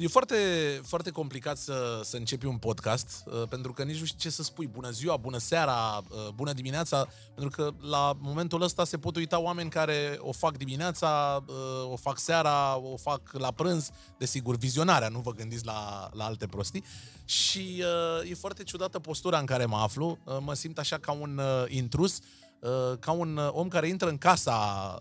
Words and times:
E 0.00 0.06
foarte, 0.06 0.36
foarte 0.84 1.10
complicat 1.10 1.56
să, 1.56 2.00
să 2.04 2.16
începi 2.16 2.46
un 2.46 2.56
podcast, 2.56 3.22
uh, 3.26 3.42
pentru 3.48 3.72
că 3.72 3.82
nici 3.82 3.98
nu 3.98 4.04
știi 4.04 4.18
ce 4.18 4.30
să 4.30 4.42
spui. 4.42 4.66
Bună 4.66 4.90
ziua, 4.90 5.16
bună 5.16 5.38
seara, 5.38 6.02
uh, 6.10 6.28
bună 6.34 6.52
dimineața, 6.52 7.08
pentru 7.34 7.50
că 7.62 7.70
la 7.80 8.16
momentul 8.18 8.62
ăsta 8.62 8.84
se 8.84 8.98
pot 8.98 9.16
uita 9.16 9.40
oameni 9.40 9.70
care 9.70 10.16
o 10.18 10.32
fac 10.32 10.56
dimineața, 10.56 11.44
uh, 11.46 11.90
o 11.92 11.96
fac 11.96 12.18
seara, 12.18 12.76
o 12.76 12.96
fac 12.96 13.20
la 13.32 13.50
prânz, 13.50 13.90
desigur, 14.18 14.56
vizionarea, 14.56 15.08
nu 15.08 15.18
vă 15.18 15.32
gândiți 15.32 15.64
la, 15.64 16.10
la 16.12 16.24
alte 16.24 16.46
prostii. 16.46 16.84
Și 17.24 17.84
uh, 18.22 18.30
e 18.30 18.34
foarte 18.34 18.62
ciudată 18.62 18.98
postura 18.98 19.38
în 19.38 19.46
care 19.46 19.64
mă 19.64 19.76
aflu, 19.76 20.18
uh, 20.24 20.36
mă 20.40 20.54
simt 20.54 20.78
așa 20.78 20.98
ca 20.98 21.12
un 21.12 21.38
uh, 21.38 21.64
intrus, 21.68 22.18
uh, 22.60 22.98
ca 22.98 23.12
un 23.12 23.36
uh, 23.36 23.48
om 23.52 23.68
care 23.68 23.88
intră 23.88 24.08
în 24.08 24.18
casa 24.18 24.54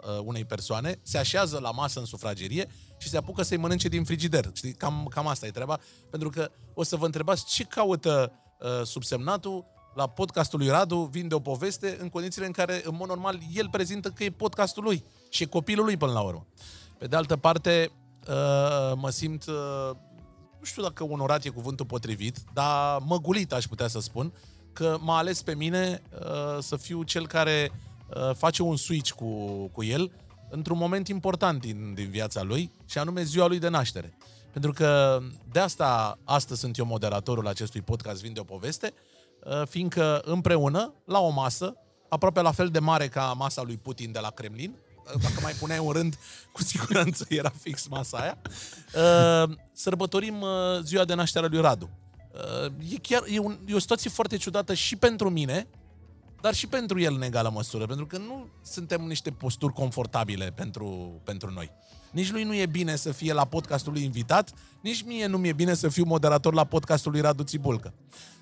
uh, 0.04 0.20
unei 0.24 0.46
persoane, 0.46 1.00
se 1.02 1.18
așează 1.18 1.60
la 1.60 1.72
masă 1.72 2.00
în 2.00 2.06
sufragerie 2.06 2.70
și 3.00 3.10
se 3.10 3.18
apucă 3.18 3.42
să-i 3.42 3.58
mănânce 3.58 3.88
din 3.88 4.04
frigider. 4.04 4.50
Știi, 4.54 4.74
cam, 4.74 5.08
cam 5.10 5.28
asta 5.28 5.46
e 5.46 5.52
treaba. 5.52 5.80
Pentru 6.10 6.30
că 6.30 6.52
o 6.74 6.84
să 6.84 6.96
vă 6.96 7.06
întrebați 7.06 7.46
ce 7.46 7.64
caută 7.64 8.32
uh, 8.60 8.86
subsemnatul 8.86 9.66
la 9.96 10.08
podcastul 10.08 10.60
lui 10.60 10.68
Radu, 10.68 11.10
vinde 11.12 11.36
o 11.36 11.40
poveste 11.40 11.98
în 12.02 12.10
condițiile 12.10 12.46
în 12.46 12.52
care, 12.52 12.82
în 12.84 12.96
mod 12.96 13.08
normal, 13.08 13.40
el 13.54 13.70
prezintă 13.70 14.10
că 14.10 14.24
e 14.24 14.30
podcastul 14.30 14.84
lui 14.84 15.04
și 15.30 15.44
e 15.44 15.46
copilul 15.46 15.86
lui 15.86 15.98
până 15.98 16.12
la 16.12 16.22
urmă. 16.22 16.48
Pe 16.98 17.08
de 17.08 17.16
altă 17.16 17.38
parte, 17.38 17.92
uh, 18.28 18.94
mă 18.96 19.10
simt, 19.10 19.46
uh, 19.46 19.96
nu 20.60 20.66
știu 20.66 20.82
dacă 20.82 21.04
onorat 21.04 21.46
e 21.46 21.50
cuvântul 21.50 21.86
potrivit, 21.86 22.38
dar 22.54 23.00
măgulit 23.06 23.54
aș 23.54 23.66
putea 23.66 23.88
să 23.88 24.00
spun, 24.00 24.34
că 24.74 24.98
m-a 25.02 25.18
ales 25.18 25.42
pe 25.42 25.56
mine 25.56 26.02
uh, 26.14 26.58
să 26.60 26.76
fiu 26.76 27.04
cel 27.04 27.28
care 27.28 27.72
uh, 28.16 28.36
face 28.36 28.62
un 28.62 28.76
switch 28.76 29.12
cu, 29.12 29.26
cu 29.68 29.84
el 29.84 30.12
într-un 30.50 30.78
moment 30.78 31.08
important 31.08 31.62
din, 31.62 31.94
din 31.94 32.10
viața 32.10 32.42
lui, 32.42 32.72
și 32.86 32.98
anume 32.98 33.24
ziua 33.24 33.48
lui 33.48 33.60
de 33.60 33.68
naștere. 33.68 34.14
Pentru 34.52 34.72
că 34.72 35.20
de 35.52 35.60
asta 35.60 36.20
astăzi 36.24 36.60
sunt 36.60 36.78
eu 36.78 36.86
moderatorul 36.86 37.48
acestui 37.48 37.82
podcast 37.82 38.22
Vinde 38.22 38.40
o 38.40 38.44
poveste, 38.44 38.94
uh, 39.44 39.68
fiindcă 39.68 40.22
împreună, 40.26 40.94
la 41.06 41.20
o 41.20 41.30
masă, 41.30 41.76
aproape 42.10 42.42
la 42.42 42.52
fel 42.52 42.70
de 42.70 42.80
mare 42.80 43.08
ca 43.08 43.34
masa 43.38 43.62
lui 43.62 43.78
Putin 43.78 44.12
de 44.12 44.20
la 44.20 44.30
Kremlin, 44.30 44.76
uh, 45.06 45.22
dacă 45.22 45.40
mai 45.42 45.54
puneai 45.54 45.80
un 45.80 45.92
rând, 45.92 46.18
cu 46.54 46.64
siguranță 46.64 47.26
era 47.30 47.52
fix 47.60 47.88
masa 47.88 48.18
aia, 48.18 48.38
uh, 48.96 49.56
sărbătorim 49.74 50.46
ziua 50.84 51.06
de 51.06 51.14
naștere 51.14 51.46
a 51.46 51.50
lui 51.50 51.62
Radu. 51.62 51.90
E 52.90 52.98
chiar 53.02 53.24
e, 53.28 53.40
un, 53.40 53.60
e 53.66 53.74
o 53.76 53.80
situație 53.80 54.10
foarte 54.10 54.38
ciudată 54.38 54.74
și 54.74 54.96
pentru 54.96 55.30
mine, 55.30 55.68
dar 56.42 56.54
și 56.54 56.68
pentru 56.68 57.00
el 57.00 57.14
în 57.14 57.22
egală 57.22 57.50
măsură, 57.54 57.86
pentru 57.86 58.06
că 58.06 58.18
nu 58.18 58.48
suntem 58.62 59.02
niște 59.02 59.32
posturi 59.32 59.74
confortabile 59.74 60.52
pentru, 60.52 61.20
pentru 61.24 61.52
noi. 61.52 61.72
Nici 62.12 62.32
lui 62.32 62.44
nu 62.44 62.56
e 62.56 62.66
bine 62.66 62.96
să 62.96 63.12
fie 63.12 63.34
la 63.34 63.46
podcastul 63.46 63.94
lui 63.94 64.04
invitat, 64.04 64.54
nici 64.82 65.04
mie 65.04 65.26
nu 65.26 65.38
mi-e 65.38 65.54
bine 65.54 65.74
să 65.74 65.90
fiu 65.90 66.06
moderator 66.06 66.54
la 66.54 66.64
podcastul 66.64 67.12
lui 67.12 67.22
Radu 67.22 67.44
Țibulcă. 67.44 67.94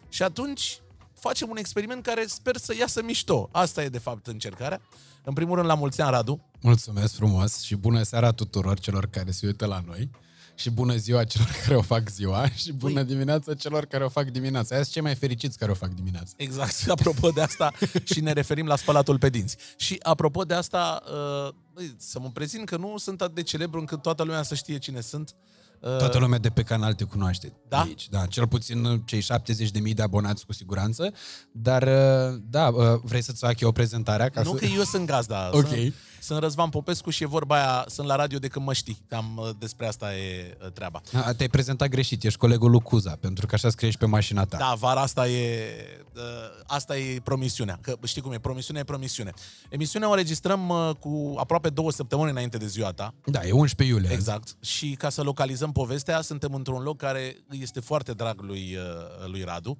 Și 0.10 0.24
atunci 0.24 0.82
facem 1.14 1.50
un 1.50 1.58
experiment 1.58 2.04
care 2.04 2.26
sper 2.26 2.58
să 2.58 2.76
iasă 2.80 3.04
mișto. 3.04 3.50
Asta 3.52 3.84
e 3.84 3.90
de 3.90 4.00
fapt 4.00 4.28
încercarea. 4.28 4.82
În 5.24 5.34
primul 5.34 5.56
rând, 5.56 5.68
la 5.68 5.74
mulți 5.74 6.02
ani, 6.02 6.12
Radu. 6.12 6.46
Mulțumesc 6.62 7.16
frumos 7.16 7.62
și 7.62 7.76
bună 7.76 8.04
seara 8.04 8.32
tuturor 8.32 8.80
celor 8.80 9.06
care 9.06 9.32
se 9.32 9.46
uită 9.46 9.66
la 9.66 9.84
noi 9.86 10.10
și 10.58 10.70
bună 10.70 10.96
ziua 10.96 11.24
celor 11.24 11.56
care 11.64 11.76
o 11.76 11.82
fac 11.82 12.10
ziua 12.10 12.50
și 12.50 12.74
bună 12.74 13.00
Ui. 13.00 13.06
dimineața 13.06 13.54
celor 13.54 13.86
care 13.86 14.04
o 14.04 14.10
fac 14.10 14.30
dimineața. 14.30 14.76
Aia 14.76 14.84
sunt 14.84 14.94
cei 14.94 15.04
mai 15.04 15.16
fericiți 15.16 15.58
care 15.58 15.72
o 15.72 15.74
fac 15.74 15.90
dimineața. 15.90 16.34
Exact. 16.36 16.90
Apropo 16.98 17.30
de 17.30 17.42
asta 17.42 17.74
și 18.14 18.22
ne 18.22 18.32
referim 18.32 18.66
la 18.66 18.76
spălatul 18.76 19.18
pe 19.18 19.30
dinți. 19.30 19.58
Și 19.76 20.00
apropo 20.02 20.44
de 20.44 20.54
asta, 20.54 21.04
uh, 21.46 21.54
să 21.98 22.20
mă 22.20 22.30
prezint 22.34 22.66
că 22.66 22.78
nu 22.78 22.98
sunt 22.98 23.22
atât 23.22 23.36
de 23.36 23.44
celebru 23.44 23.80
încât 23.80 24.02
toată 24.02 24.24
lumea 24.24 24.44
să 24.44 24.56
știe 24.56 24.78
cine 24.78 25.02
sunt. 25.02 25.36
Uh, 25.80 25.98
Toată 25.98 26.18
lumea 26.18 26.38
de 26.38 26.50
pe 26.50 26.64
canal 26.64 26.94
te 26.94 27.04
cunoaște 27.04 27.54
da? 27.68 27.82
aici, 27.82 28.10
da, 28.10 28.26
cel 28.26 28.48
puțin 28.48 29.02
cei 29.06 29.22
70.000 29.22 29.94
de 29.94 30.02
abonați 30.02 30.46
cu 30.46 30.54
siguranță, 30.54 31.14
dar 31.52 31.84
uh, 31.84 32.40
da, 32.50 32.70
vrei 33.02 33.22
să-ți 33.22 33.40
fac 33.40 33.60
eu 33.60 33.70
o 33.70 33.72
prezentare? 33.72 34.30
Ca 34.30 34.42
nu 34.42 34.52
să... 34.52 34.58
că 34.58 34.66
eu 34.66 34.84
sunt 34.84 35.06
gazda. 35.06 35.50
ok. 35.52 35.68
Sunt, 35.68 35.94
sunt 36.22 36.40
Răzvan 36.40 36.70
Popescu 36.70 37.10
și 37.10 37.24
e 37.24 37.26
vorba 37.26 37.56
aia, 37.56 37.86
sunt 37.88 38.08
la 38.08 38.16
radio 38.16 38.40
de 38.40 38.48
când 38.48 38.66
mă 38.66 38.74
știi. 38.74 39.02
Cam 39.08 39.38
uh, 39.38 39.50
despre 39.60 39.88
asta 39.88 40.16
e 40.16 40.58
uh, 40.62 40.72
treaba. 40.72 41.02
A, 41.14 41.34
te-ai 41.34 41.50
prezentat 41.50 41.88
greșit, 41.88 42.24
ești 42.24 42.40
colegul 42.40 42.72
lui 42.72 42.80
Cuza, 42.80 43.18
pentru 43.20 43.46
că 43.46 43.56
așa 43.56 43.70
scrie 43.70 43.90
și 43.90 43.98
pe 43.98 44.06
mașina 44.06 44.46
ta. 44.46 44.58
Da, 44.58 44.74
vara 44.80 45.02
asta 45.02 45.28
e, 45.28 45.70
uh, 46.16 46.22
asta 46.68 46.98
e 46.98 47.20
promisiunea. 47.20 47.80
Că 47.82 47.98
știi 48.04 48.22
cum 48.22 48.32
e, 48.32 48.40
promisiunea 48.40 48.82
e 48.82 48.86
promisiune. 48.86 49.34
Emisiunea 49.70 50.08
o 50.08 50.12
înregistrăm 50.12 50.96
cu 51.00 51.36
aproape 51.38 51.70
două 51.70 51.92
săptămâni 51.92 52.30
înainte 52.30 52.58
de 52.58 52.68
ziua 52.68 52.92
ta. 52.92 53.14
Da, 53.26 53.46
e 53.46 53.52
11 53.52 53.96
iulie. 53.96 54.14
Exact. 54.14 54.56
Și 54.64 54.96
ca 54.98 55.10
să 55.10 55.22
localizăm 55.22 55.72
povestea, 55.72 56.22
suntem 56.22 56.54
într-un 56.54 56.82
loc 56.82 56.98
care 56.98 57.38
este 57.52 57.80
foarte 57.80 58.12
drag 58.12 58.42
lui, 58.42 58.78
lui 59.26 59.44
Radu. 59.44 59.78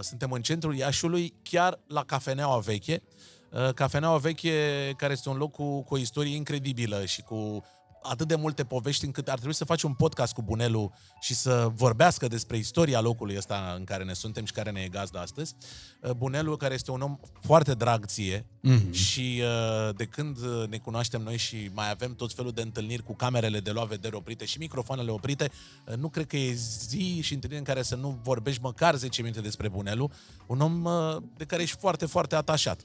Suntem 0.00 0.30
în 0.30 0.42
centrul 0.42 0.76
Iașiului, 0.76 1.34
chiar 1.42 1.80
la 1.86 2.04
cafeneaua 2.04 2.58
veche, 2.58 3.02
Uh, 3.02 3.39
Cafeneaua 3.74 4.18
Veche, 4.18 4.92
care 4.96 5.12
este 5.12 5.28
un 5.28 5.36
loc 5.36 5.50
cu, 5.50 5.82
cu 5.82 5.94
o 5.94 5.98
istorie 5.98 6.36
incredibilă 6.36 7.04
și 7.04 7.22
cu 7.22 7.64
atât 8.02 8.28
de 8.28 8.34
multe 8.34 8.64
povești 8.64 9.04
încât 9.04 9.28
ar 9.28 9.36
trebui 9.36 9.54
să 9.54 9.64
facem 9.64 9.88
un 9.88 9.94
podcast 9.94 10.32
cu 10.32 10.42
Bunelu 10.42 10.92
și 11.20 11.34
să 11.34 11.70
vorbească 11.74 12.26
despre 12.28 12.56
istoria 12.56 13.00
locului 13.00 13.36
ăsta 13.36 13.74
în 13.78 13.84
care 13.84 14.04
ne 14.04 14.12
suntem 14.12 14.44
și 14.44 14.52
care 14.52 14.70
ne 14.70 14.80
e 14.80 14.88
gazda 14.88 15.20
astăzi. 15.20 15.54
Uh, 16.02 16.10
Bunelu, 16.10 16.56
care 16.56 16.74
este 16.74 16.90
un 16.90 17.00
om 17.00 17.18
foarte 17.40 17.74
drag 17.74 18.04
ție 18.06 18.46
mm-hmm. 18.68 18.90
și 18.90 19.42
uh, 19.42 19.94
de 19.96 20.04
când 20.04 20.38
ne 20.68 20.78
cunoaștem 20.78 21.22
noi 21.22 21.36
și 21.36 21.70
mai 21.74 21.90
avem 21.90 22.14
tot 22.14 22.32
felul 22.32 22.52
de 22.52 22.62
întâlniri 22.62 23.02
cu 23.02 23.14
camerele 23.14 23.60
de 23.60 23.70
luat 23.70 23.86
vedere 23.86 24.16
oprite 24.16 24.44
și 24.44 24.58
microfoanele 24.58 25.10
oprite, 25.10 25.50
nu 25.96 26.08
cred 26.08 26.26
că 26.26 26.36
e 26.36 26.52
zi 26.88 27.20
și 27.20 27.34
întâlniri 27.34 27.60
în 27.60 27.66
care 27.66 27.82
să 27.82 27.96
nu 27.96 28.18
vorbești 28.22 28.62
măcar 28.62 28.94
10 28.94 29.22
minute 29.22 29.40
despre 29.40 29.68
Bunelu, 29.68 30.10
un 30.46 30.60
om 30.60 30.88
de 31.36 31.44
care 31.44 31.62
ești 31.62 31.76
foarte, 31.76 32.06
foarte 32.06 32.34
atașat. 32.34 32.80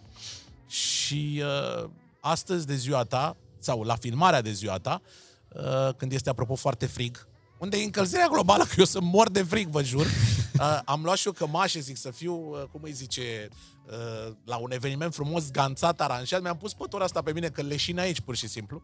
Și 0.68 1.44
uh, 1.44 1.90
astăzi 2.20 2.66
de 2.66 2.76
ziua 2.76 3.04
ta, 3.04 3.38
sau 3.60 3.82
la 3.82 3.96
filmarea 3.96 4.42
de 4.42 4.52
ziua 4.52 4.78
ta, 4.78 5.02
uh, 5.50 5.94
când 5.98 6.12
este 6.12 6.30
apropo 6.30 6.56
foarte 6.56 6.86
frig, 6.86 7.28
unde 7.58 7.78
e 7.78 7.84
încălzirea 7.84 8.28
globală, 8.28 8.64
că 8.70 8.74
eu 8.78 8.86
sunt 8.86 9.04
mor 9.04 9.30
de 9.30 9.44
frig, 9.44 9.68
vă 9.68 9.84
jur. 9.84 10.06
Uh, 10.60 10.80
am 10.86 11.04
luat 11.04 11.18
și 11.18 11.28
eu 11.28 11.34
cămașe, 11.34 11.80
zic, 11.80 11.98
să 11.98 12.12
fiu, 12.12 12.34
uh, 12.34 12.64
cum 12.72 12.82
îi 12.84 12.92
zice, 12.92 13.48
uh, 13.86 14.34
la 14.46 14.58
un 14.58 14.72
eveniment 14.72 15.14
frumos, 15.14 15.52
ganțat, 15.52 16.02
aranjat. 16.02 16.42
Mi-am 16.42 16.58
pus 16.58 16.74
pătura 16.74 17.04
asta 17.04 17.22
pe 17.22 17.34
mine, 17.34 17.50
că 17.50 17.62
leșin 17.62 18.00
aici, 18.00 18.22
pur 18.22 18.36
și 18.36 18.48
simplu. 18.48 18.82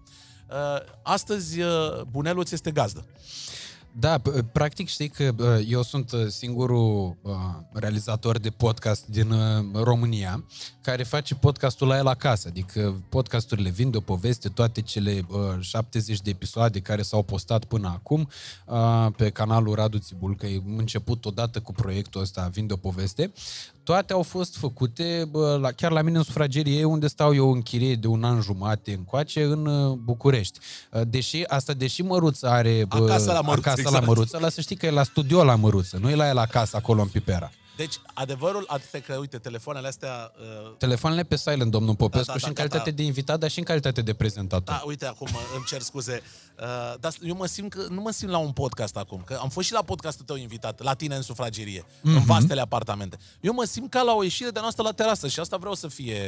Uh, 0.50 0.56
astăzi, 1.04 1.62
uh, 1.62 2.02
Buneluț 2.02 2.48
ți 2.48 2.54
este 2.54 2.72
gazdă. 2.72 3.06
Da, 3.94 4.22
practic 4.52 4.88
știi 4.88 5.10
că 5.10 5.34
eu 5.68 5.84
sunt 5.84 6.12
uh, 6.12 6.28
singurul 6.28 7.18
uh, 7.22 7.34
realizator 7.72 8.38
de 8.38 8.50
podcast 8.50 9.08
din 9.08 9.32
uh, 9.32 9.66
România 9.74 10.44
care 10.82 11.04
face 11.04 11.36
podcastul 11.36 11.88
la 11.88 11.98
el 11.98 12.08
acasă, 12.08 12.48
adică 12.48 13.04
podcasturile 13.10 13.70
vin 13.70 13.90
de 13.90 13.98
o 13.98 14.00
poveste, 14.00 14.50
toate 14.50 14.82
cele 14.82 15.26
70 15.60 16.22
de 16.22 16.30
episoade 16.30 16.80
care 16.80 17.02
s-au 17.02 17.24
postat 17.24 17.66
până 17.66 17.88
acum 17.88 18.30
pe 19.16 19.30
canalul 19.30 19.76
Radu 19.76 19.98
Țibul, 19.98 20.36
că 20.36 20.46
e 20.46 20.62
început 20.78 21.26
odată 21.26 21.60
cu 21.60 21.72
proiectul 21.72 22.22
ăsta 22.22 22.50
Vin 22.54 22.68
de 22.68 22.74
o 22.74 22.76
poveste, 22.76 23.32
toate 23.84 24.14
au 24.14 24.22
fost 24.22 24.58
făcute 24.58 25.28
bă, 25.32 25.58
la, 25.62 25.72
chiar 25.72 25.92
la 25.92 26.02
mine 26.02 26.18
în 26.18 26.24
sufragerie, 26.24 26.84
unde 26.84 27.08
stau 27.08 27.36
eu 27.36 27.52
în 27.52 27.62
chirie 27.62 27.96
de 27.96 28.08
un 28.08 28.24
an 28.24 28.42
jumate 28.42 28.94
încoace, 28.94 29.44
în 29.44 29.66
uh, 29.66 29.98
București. 30.04 30.60
Uh, 30.92 31.02
deși, 31.08 31.44
asta 31.48 31.74
deși 31.74 32.02
Măruță 32.02 32.48
are... 32.48 32.86
Bă, 32.88 32.96
acasă 32.96 33.32
la 33.32 33.42
Măruță, 33.42 33.70
acasă 33.70 33.82
exact. 33.82 34.00
la 34.00 34.08
Măruță, 34.08 34.38
la 34.42 34.50
să 34.50 34.62
știi 34.62 34.76
că 34.76 34.86
e 34.86 34.92
la 34.92 35.04
studio 35.04 35.44
la 35.44 35.56
Măruță, 35.56 35.98
nu 36.02 36.10
e 36.10 36.16
la 36.16 36.28
el 36.28 36.38
acasă, 36.38 36.78
acolo 36.78 37.02
în 37.02 37.08
Pipera. 37.08 37.52
Deci, 37.82 38.00
adevărul 38.14 38.68
este 38.76 39.00
că, 39.00 39.16
uite, 39.16 39.38
telefoanele 39.38 39.88
astea... 39.88 40.32
Uh... 40.66 40.76
Telefoanele 40.78 41.24
pe 41.24 41.36
silent, 41.36 41.72
domnul 41.72 41.96
Popescu, 41.96 42.26
da, 42.26 42.32
da, 42.32 42.38
și 42.38 42.46
în 42.46 42.54
da, 42.54 42.60
calitate 42.60 42.90
da. 42.90 42.96
de 42.96 43.04
invitat, 43.04 43.40
dar 43.40 43.50
și 43.50 43.60
în 43.60 43.66
calitate 43.66 44.02
de 44.02 44.14
prezentator. 44.14 44.76
Da, 44.76 44.84
uite, 44.86 45.06
acum 45.06 45.28
îmi 45.56 45.64
cer 45.68 45.82
scuze. 45.82 46.22
Uh, 46.60 46.66
dar 47.00 47.14
eu 47.22 47.36
mă 47.36 47.46
simt 47.46 47.74
că, 47.74 47.86
nu 47.90 48.02
mă 48.02 48.12
simt 48.12 48.32
la 48.32 48.38
un 48.38 48.52
podcast 48.52 48.98
acum, 48.98 49.24
că 49.26 49.38
am 49.42 49.50
fost 49.50 49.68
și 49.68 49.74
la 49.74 49.82
podcastul 49.82 50.26
tău 50.26 50.36
invitat, 50.36 50.82
la 50.82 50.94
tine 50.94 51.16
în 51.16 51.22
sufragerie, 51.22 51.82
mm-hmm. 51.82 52.02
în 52.02 52.24
vastele 52.24 52.62
apartamente. 52.62 53.18
Eu 53.40 53.54
mă 53.54 53.64
simt 53.64 53.90
ca 53.90 54.02
la 54.02 54.14
o 54.14 54.24
ieșire 54.24 54.50
de 54.50 54.60
noastră 54.60 54.84
la 54.84 54.92
terasă 54.92 55.28
și 55.28 55.40
asta 55.40 55.58
vreau 55.58 55.74
să 55.74 55.88
fie 55.88 56.20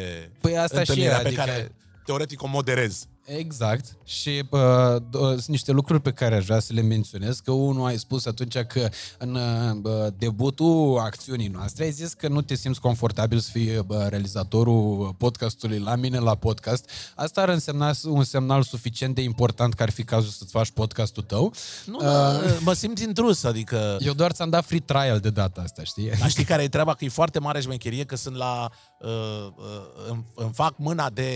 Păi 0.41 0.57
asta 0.57 0.83
și 0.83 1.01
e, 1.01 1.07
pe 1.07 1.13
adică... 1.13 1.35
care 1.35 1.75
teoretic 2.06 2.44
o 2.44 2.47
moderez. 2.47 3.07
Exact. 3.25 3.97
Și 4.03 4.43
uh, 4.49 4.95
sunt 5.09 5.47
niște 5.47 5.71
lucruri 5.71 6.01
pe 6.01 6.11
care 6.11 6.35
aș 6.35 6.45
vrea 6.45 6.59
să 6.59 6.73
le 6.73 6.81
menționez, 6.81 7.39
că 7.39 7.51
unul 7.51 7.85
ai 7.85 7.97
spus 7.97 8.25
atunci 8.25 8.57
că 8.57 8.89
în 9.17 9.35
uh, 9.83 10.07
debutul 10.17 10.99
acțiunii 10.99 11.47
noastre 11.47 11.83
ai 11.83 11.91
zis 11.91 12.13
că 12.13 12.27
nu 12.27 12.41
te 12.41 12.55
simți 12.55 12.79
confortabil 12.79 13.39
să 13.39 13.49
fii 13.51 13.77
uh, 13.77 13.85
realizatorul 14.07 15.15
podcastului 15.17 15.79
la 15.79 15.95
mine 15.95 16.19
la 16.19 16.35
podcast. 16.35 16.89
Asta 17.15 17.41
ar 17.41 17.49
însemna 17.49 17.91
un 18.03 18.23
semnal 18.23 18.63
suficient 18.63 19.15
de 19.15 19.21
important 19.21 19.73
că 19.73 19.83
ar 19.83 19.89
fi 19.89 20.03
cazul 20.03 20.29
să-ți 20.29 20.51
faci 20.51 20.71
podcastul 20.71 21.23
tău. 21.23 21.53
Nu, 21.85 21.95
uh, 21.95 22.03
da, 22.03 22.41
mă 22.59 22.73
simt 22.73 22.99
intrus, 22.99 23.43
adică... 23.43 23.97
Eu 23.99 24.13
doar 24.13 24.31
ți-am 24.31 24.49
dat 24.49 24.65
free 24.65 24.79
trial 24.79 25.19
de 25.19 25.29
data 25.29 25.61
asta, 25.61 25.83
știi? 25.83 26.09
Dar 26.19 26.29
știi 26.29 26.43
care 26.43 26.63
e 26.63 26.67
treaba? 26.67 26.93
Că 26.93 27.05
e 27.05 27.09
foarte 27.09 27.39
mare 27.39 27.61
șmecherie, 27.61 28.03
că 28.03 28.15
sunt 28.15 28.35
la... 28.35 28.71
Uh, 29.03 29.09
uh, 29.09 30.09
îmi, 30.09 30.25
îmi 30.35 30.53
fac 30.53 30.73
mâna 30.77 31.09
de 31.09 31.29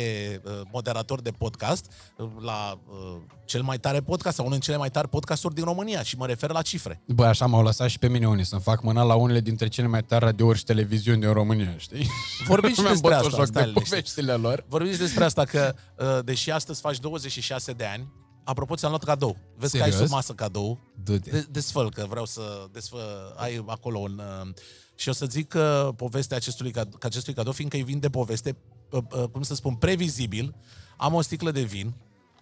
uh, 0.45 0.61
moderator 0.71 1.21
de 1.21 1.31
podcast 1.31 1.45
podcast 1.47 1.91
la 2.39 2.79
uh, 2.89 3.21
cel 3.45 3.61
mai 3.61 3.77
tare 3.79 4.01
podcast 4.01 4.35
sau 4.35 4.45
unul 4.45 4.57
din 4.57 4.65
cele 4.67 4.77
mai 4.77 4.89
tari 4.89 5.07
podcasturi 5.09 5.53
din 5.55 5.63
România 5.63 6.03
și 6.03 6.17
mă 6.17 6.25
refer 6.25 6.51
la 6.51 6.61
cifre. 6.61 7.01
Bă, 7.07 7.25
așa 7.25 7.45
m-au 7.45 7.63
lăsat 7.63 7.89
și 7.89 7.99
pe 7.99 8.07
mine 8.07 8.27
unii 8.27 8.43
să-mi 8.45 8.61
fac 8.61 8.81
mâna 8.81 9.03
la 9.03 9.15
unele 9.15 9.39
dintre 9.39 9.67
cele 9.67 9.87
mai 9.87 10.03
tari 10.03 10.23
radiouri 10.25 10.57
și 10.57 10.63
televiziuni 10.63 11.21
din 11.21 11.33
România, 11.33 11.77
știi? 11.77 12.07
Vorbim 12.47 12.73
și 12.73 12.79
Mi-am 12.79 12.91
despre 12.91 13.09
bătut 13.09 13.25
asta, 13.25 13.37
joc 13.37 13.47
stai 13.47 13.63
de 13.63 13.67
liniștit. 13.69 13.89
poveștile 13.89 14.33
lor. 14.33 14.65
Vorbim 14.67 14.91
și 14.91 14.97
despre 14.97 15.23
asta 15.23 15.43
că, 15.45 15.73
uh, 15.97 16.19
deși 16.23 16.51
astăzi 16.51 16.81
faci 16.81 16.99
26 16.99 17.71
de 17.71 17.85
ani, 17.85 18.07
apropo, 18.43 18.75
ți-am 18.75 18.89
luat 18.91 19.03
cadou. 19.03 19.37
Vezi 19.57 19.77
că 19.77 19.83
ai 19.83 19.89
Serios? 19.89 20.07
sub 20.07 20.15
masă 20.15 20.33
cadou. 20.33 20.79
Du-te. 21.03 21.29
De- 21.29 21.47
desfăl, 21.51 21.91
că 21.91 22.05
vreau 22.09 22.25
să 22.25 22.65
desfă, 22.71 22.97
ai 23.35 23.63
acolo 23.67 23.99
un... 23.99 24.21
uh, 24.41 24.53
Și 24.99 25.09
o 25.09 25.11
să 25.11 25.25
zic 25.25 25.47
că 25.47 25.93
povestea 25.95 26.37
acestui, 26.37 26.71
cad- 26.71 26.97
că 26.99 27.05
acestui 27.07 27.33
cadou, 27.33 27.51
fiindcă 27.53 27.77
îi 27.77 27.83
vin 27.83 27.99
de 27.99 28.09
poveste, 28.09 28.55
uh, 28.89 29.01
uh, 29.11 29.23
cum 29.31 29.41
să 29.41 29.55
spun, 29.55 29.75
previzibil, 29.75 30.55
am 30.97 31.13
o 31.13 31.21
sticlă 31.21 31.51
de 31.51 31.61
vin, 31.61 31.93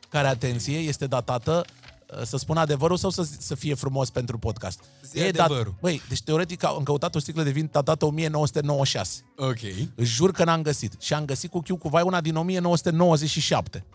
care, 0.10 0.28
atenție, 0.28 0.78
este 0.78 1.08
datată 1.08 1.66
uh, 2.18 2.22
să 2.24 2.38
spun 2.38 2.58
adevărul 2.58 2.98
sau 2.98 3.10
să, 3.10 3.28
să 3.40 3.56
fie 3.56 3.74
frumos 3.74 4.10
pentru 4.10 4.38
podcast. 4.38 4.80
Zi 5.04 5.20
adevărul. 5.22 5.76
Băi, 5.82 6.02
deci 6.10 6.22
teoretic 6.22 6.64
am 6.64 6.84
căutat 6.84 7.16
o 7.16 7.20
sticlă 7.20 7.44
de 7.44 7.52
vin 7.52 7.70
datată 7.72 8.06
1996. 8.06 9.24
Ok. 9.38 9.90
Îți 9.96 10.10
jur 10.10 10.32
că 10.32 10.44
n-am 10.44 10.62
găsit. 10.62 10.96
Și 11.00 11.14
am 11.14 11.26
găsit 11.26 11.50
cu 11.52 11.60
chiu 11.60 11.78
cu 11.78 11.90
vai 11.90 12.02
una 12.02 12.22
din 12.22 12.36
1997. 12.36 13.86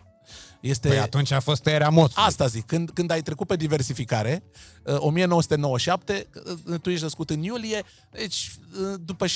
Este... 0.59 0.87
Păi 0.87 0.97
atunci 0.99 1.31
a 1.31 1.39
fost 1.39 1.61
tăierea 1.61 1.89
moțului. 1.89 2.23
Asta 2.27 2.47
zic, 2.47 2.65
când, 2.65 2.89
când 2.89 3.11
ai 3.11 3.21
trecut 3.21 3.47
pe 3.47 3.55
diversificare, 3.55 4.43
uh, 4.83 4.95
1997, 4.99 6.27
uh, 6.65 6.79
tu 6.81 6.89
ești 6.89 7.03
născut 7.03 7.29
în 7.29 7.43
iulie, 7.43 7.83
deci 8.11 8.51
uh, 8.81 8.93
după 9.05 9.25
6-7 9.27 9.29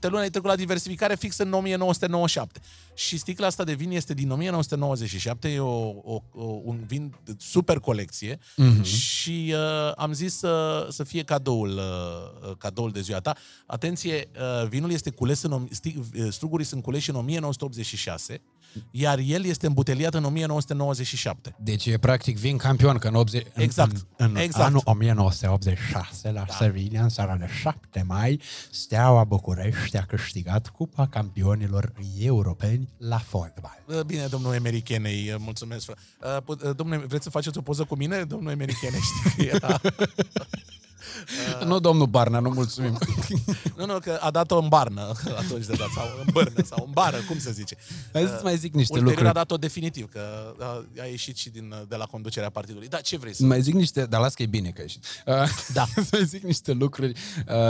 luni 0.00 0.22
ai 0.22 0.30
trecut 0.30 0.48
la 0.48 0.56
diversificare 0.56 1.14
fix 1.14 1.38
în 1.38 1.52
1997. 1.52 2.60
Și 2.94 3.18
sticla 3.18 3.46
asta 3.46 3.64
de 3.64 3.72
vin 3.72 3.90
este 3.90 4.14
din 4.14 4.30
1997, 4.30 5.48
e 5.48 5.58
o, 5.58 5.88
o, 6.02 6.22
o, 6.32 6.44
un 6.64 6.84
vin 6.86 7.14
de 7.24 7.32
super 7.38 7.78
colecție 7.78 8.38
Mhm. 8.56 8.82
și 8.82 9.54
uh, 9.54 9.92
am 9.96 10.12
zis 10.12 10.36
să, 10.38 10.86
să 10.90 11.04
fie 11.04 11.22
cadoul, 11.22 11.68
uh, 11.76 12.56
cadoul 12.58 12.90
de 12.90 13.00
ziua 13.00 13.20
ta. 13.20 13.36
Atenție, 13.66 14.30
uh, 14.62 14.68
vinul 14.68 14.90
este 14.90 15.10
cules 15.10 15.42
în, 15.42 15.52
om- 15.52 15.68
sti- 15.72 15.96
uh, 15.96 16.26
strugurii 16.30 16.66
sunt 16.66 16.82
culeși 16.82 17.10
în 17.10 17.16
1986, 17.16 18.40
iar 18.90 19.18
el 19.18 19.44
este 19.44 19.66
îmbuteliat 19.66 20.14
în 20.14 20.24
1997. 20.24 21.54
Deci 21.58 21.86
e 21.86 21.98
practic 21.98 22.38
vin 22.38 22.56
campion, 22.56 22.98
că 22.98 23.08
în 23.08 23.14
80... 23.14 23.46
în- 23.54 23.62
Exact. 23.62 23.96
În, 24.16 24.30
în 24.30 24.36
Exact. 24.36 24.64
anul 24.66 24.80
1986, 24.84 26.30
la 26.30 26.44
da. 26.48 26.54
Sevilla, 26.58 27.02
în 27.02 27.08
seara 27.08 27.36
de 27.36 27.46
7 27.60 28.02
mai, 28.06 28.40
Steaua 28.70 29.24
București 29.24 29.96
a 29.96 30.02
câștigat 30.02 30.68
Cupa 30.68 31.06
Campionilor 31.06 31.92
Europeni 32.20 32.88
la 32.98 33.18
fotbal. 33.18 33.82
Uh, 33.86 34.00
Bine, 34.00 34.26
domnul 34.26 34.54
Emerichenei, 34.54 35.30
uh, 35.30 35.34
mulțumesc. 35.38 35.84
fră. 35.84 35.94
Uh, 36.36 36.42
pu- 36.44 36.56
uh, 36.68 36.76
Domnule, 36.76 37.04
vreți 37.06 37.24
să 37.24 37.30
faceți 37.30 37.58
o 37.58 37.60
poză 37.60 37.84
cu 37.84 37.96
mine? 37.96 38.24
Domnul 38.24 38.50
Emerichenei, 38.50 39.00
știi 39.00 39.46
că 39.58 39.76
era... 41.48 41.64
Nu, 41.70 41.78
domnul 41.80 42.06
Barna, 42.06 42.38
nu 42.38 42.50
mulțumim. 42.50 42.98
Nu, 43.76 43.86
nu, 43.86 43.98
că 43.98 44.18
a 44.20 44.30
dat-o 44.30 44.58
în 44.58 44.68
barnă 44.68 45.12
atunci 45.42 45.66
de 45.66 45.74
dat, 45.78 45.88
sau 45.94 46.06
în 46.24 46.28
bărnă, 46.32 46.62
sau 46.64 46.84
în 46.86 46.92
bară, 46.92 47.16
cum 47.28 47.38
să 47.38 47.50
zice. 47.50 47.76
Hai 48.12 48.22
să-ți 48.22 48.44
mai 48.44 48.56
zic 48.56 48.74
niște 48.74 48.92
Ulterior 48.92 49.16
a 49.18 49.20
lucruri. 49.22 49.34
dat-o 49.34 49.56
definitiv, 49.56 50.08
că 50.12 50.20
a, 50.60 50.84
a 51.00 51.04
ieșit 51.04 51.36
și 51.36 51.50
din, 51.50 51.74
de 51.88 51.96
la 51.96 52.04
conducerea 52.04 52.50
partidului. 52.50 52.88
Da, 52.88 52.96
ce 52.96 53.16
vrei 53.16 53.34
să... 53.34 53.44
Mai 53.44 53.60
zic 53.62 53.74
niște, 53.74 54.04
dar 54.06 54.20
las 54.20 54.34
că 54.34 54.42
e 54.42 54.46
bine 54.46 54.68
că 54.68 54.74
a 54.78 54.82
ieșit. 54.82 55.04
Uh, 55.26 55.34
Da. 55.72 55.86
să 56.10 56.20
zic 56.24 56.42
niște 56.42 56.72
lucruri 56.72 57.12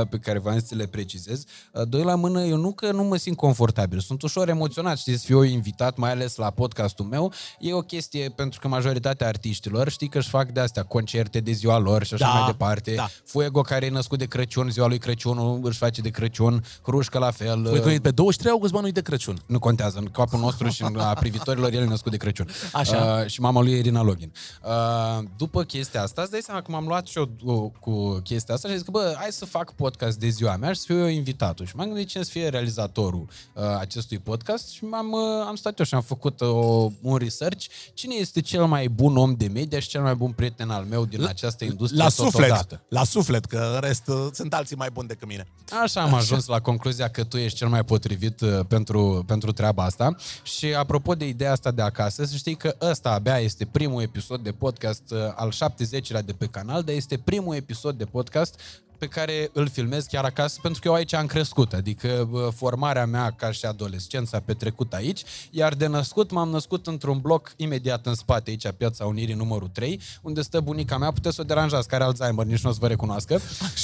uh, 0.00 0.06
pe 0.09 0.19
care 0.19 0.38
v-am 0.38 0.59
zis 0.59 0.69
să 0.69 0.75
le 0.75 0.87
precizez. 0.87 1.44
Uh, 1.73 1.83
doi 1.88 2.03
la 2.03 2.15
mână, 2.15 2.43
eu 2.43 2.56
nu 2.56 2.73
că 2.73 2.93
nu 2.93 3.03
mă 3.03 3.17
simt 3.17 3.37
confortabil, 3.37 4.00
sunt 4.00 4.23
ușor 4.23 4.49
emoționat, 4.49 4.99
știi, 4.99 5.17
să 5.17 5.25
fiu 5.25 5.43
invitat, 5.43 5.97
mai 5.97 6.11
ales 6.11 6.37
la 6.37 6.50
podcastul 6.50 7.05
meu. 7.05 7.33
E 7.59 7.73
o 7.73 7.81
chestie 7.83 8.29
pentru 8.29 8.61
că 8.61 8.69
majoritatea 8.69 9.26
artiștilor 9.26 9.88
știi 9.88 10.09
că 10.09 10.19
își 10.19 10.29
fac 10.29 10.50
de 10.50 10.61
astea 10.61 10.83
concerte 10.83 11.41
de 11.41 11.53
ziua 11.53 11.79
lor 11.79 12.05
și 12.05 12.15
așa 12.15 12.25
Da, 12.25 12.31
mai 12.33 12.47
departe. 12.50 12.94
da. 12.94 13.09
Fuego 13.25 13.61
care 13.61 13.87
e 13.87 13.91
născut 13.91 14.19
de 14.19 14.25
Crăciun, 14.25 14.71
ziua 14.71 14.87
lui 14.87 14.99
Crăciun 14.99 15.61
își 15.63 15.79
face 15.79 16.01
de 16.01 16.09
Crăciun, 16.09 16.65
Hrușcă 16.83 17.19
la 17.19 17.31
fel. 17.31 17.63
Voi 17.63 17.79
uh, 17.79 17.83
că 17.83 18.01
pe 18.03 18.11
23 18.11 18.53
august, 18.53 18.73
mă, 18.73 18.81
nu 18.81 18.91
de 18.91 19.01
Crăciun. 19.01 19.43
nu 19.47 19.59
contează, 19.59 19.99
în 19.99 20.05
capul 20.05 20.39
nostru 20.39 20.69
și 20.69 20.83
în 20.83 20.99
a 20.99 21.15
privitorilor 21.15 21.73
el 21.73 21.83
e 21.83 21.85
născut 21.85 22.11
de 22.11 22.17
Crăciun. 22.17 22.49
Așa. 22.73 23.21
Uh, 23.23 23.31
și 23.31 23.41
mama 23.41 23.61
lui 23.61 23.73
e 23.73 23.79
Irina 23.79 24.03
Login. 24.03 24.33
Uh, 24.65 25.25
după 25.37 25.63
chestia 25.63 26.03
asta, 26.03 26.23
îți 26.23 26.31
dai 26.31 26.41
seama 26.41 26.63
că 26.63 26.71
m-am 26.71 26.87
luat 26.87 27.07
și 27.07 27.19
eu 27.19 27.31
cu, 27.45 27.73
cu 27.81 28.21
chestia 28.25 28.55
asta 28.55 28.69
și 28.69 28.77
zic 28.77 28.85
că, 28.85 28.91
bă, 28.91 29.15
hai 29.17 29.29
să 29.31 29.45
fac 29.45 29.73
podcast 29.73 30.19
de 30.19 30.29
ziua 30.29 30.57
mea 30.57 30.73
și 30.73 30.79
să 30.81 30.85
fiu 30.87 30.99
eu 30.99 31.07
invitatul. 31.07 31.67
Și 31.67 31.77
m-am 31.77 31.87
gândit 31.87 32.09
cine 32.09 32.23
să 32.23 32.31
fie 32.31 32.49
realizatorul 32.49 33.29
uh, 33.55 33.63
acestui 33.79 34.19
podcast 34.19 34.69
și 34.71 34.85
m-am, 34.85 35.13
uh, 35.13 35.45
am 35.47 35.55
stat 35.57 35.79
eu 35.79 35.85
și 35.85 35.95
am 35.95 36.03
făcut 36.03 36.41
uh, 36.41 36.93
un 37.01 37.17
research. 37.17 37.67
Cine 37.95 38.15
este 38.15 38.41
cel 38.41 38.65
mai 38.67 38.89
bun 38.89 39.17
om 39.17 39.35
de 39.35 39.47
media 39.47 39.81
și 39.81 39.89
cel 39.89 40.03
mai 40.03 40.15
bun 40.15 40.31
prieten 40.31 40.71
al 40.71 40.85
meu 40.85 41.05
din 41.05 41.25
această 41.25 41.65
industrie 41.65 42.03
La 42.03 42.09
suflet, 42.09 42.33
totodată? 42.49 42.83
la 42.89 43.05
suflet, 43.11 43.45
că 43.45 43.71
în 43.75 43.81
rest 43.81 44.09
uh, 44.09 44.29
sunt 44.33 44.55
alții 44.55 44.77
mai 44.77 44.91
buni 44.93 45.09
decât 45.09 45.29
mine. 45.29 45.47
Așa 45.83 46.03
am 46.03 46.15
ajuns 46.15 46.47
la 46.47 46.61
concluzia 46.61 47.09
că 47.09 47.25
tu 47.25 47.37
ești 47.37 47.59
cel 47.59 47.69
mai 47.69 47.85
potrivit 47.85 48.41
uh, 48.41 48.61
pentru, 48.69 49.25
pentru 49.27 49.53
treaba 49.53 49.85
asta. 49.85 50.17
Și 50.43 50.67
apropo 50.67 51.15
de 51.15 51.29
ideea 51.29 51.53
asta 51.53 51.71
de 51.71 51.83
acasă, 51.83 52.25
să 52.25 52.37
știi 52.37 52.57
că 52.57 52.77
ăsta 52.81 53.11
abia 53.11 53.39
este 53.39 53.65
primul 53.65 54.03
episod 54.03 54.41
de 54.41 54.53
podcast 54.53 55.03
uh, 55.11 55.19
al 55.35 55.53
70-lea 55.53 56.25
de 56.25 56.33
pe 56.33 56.47
canal, 56.47 56.83
dar 56.83 56.95
este 56.95 57.19
primul 57.19 57.55
episod 57.55 57.99
de 57.99 58.05
podcast 58.05 58.61
pe 59.00 59.06
care 59.06 59.50
îl 59.52 59.69
filmez 59.69 60.05
chiar 60.05 60.25
acasă, 60.25 60.58
pentru 60.62 60.81
că 60.81 60.88
eu 60.88 60.94
aici 60.94 61.12
am 61.12 61.26
crescut, 61.26 61.73
adică 61.73 62.29
bă, 62.31 62.50
formarea 62.55 63.06
mea 63.06 63.31
ca 63.31 63.52
și 63.52 63.67
adolescența 63.67 64.37
a 64.37 64.41
petrecut 64.41 64.93
aici, 64.93 65.23
iar 65.50 65.75
de 65.75 65.87
născut 65.87 66.31
m-am 66.31 66.49
născut 66.49 66.87
într-un 66.87 67.19
bloc 67.19 67.52
imediat 67.56 68.06
în 68.06 68.14
spate, 68.14 68.50
aici, 68.50 68.69
Piața 68.76 69.06
Unirii 69.06 69.35
numărul 69.35 69.69
3, 69.69 70.00
unde 70.23 70.43
stă 70.43 70.61
bunica 70.61 70.99
mea, 70.99 71.11
puteți 71.12 71.35
să 71.35 71.41
o 71.41 71.44
deranjați, 71.44 71.88
care 71.88 72.02
are 72.02 72.12
Alzheimer, 72.12 72.47
nici 72.47 72.62
nu 72.62 72.70
o 72.70 72.73
să 72.73 72.79
vă 72.81 72.87
recunoască. 72.87 73.35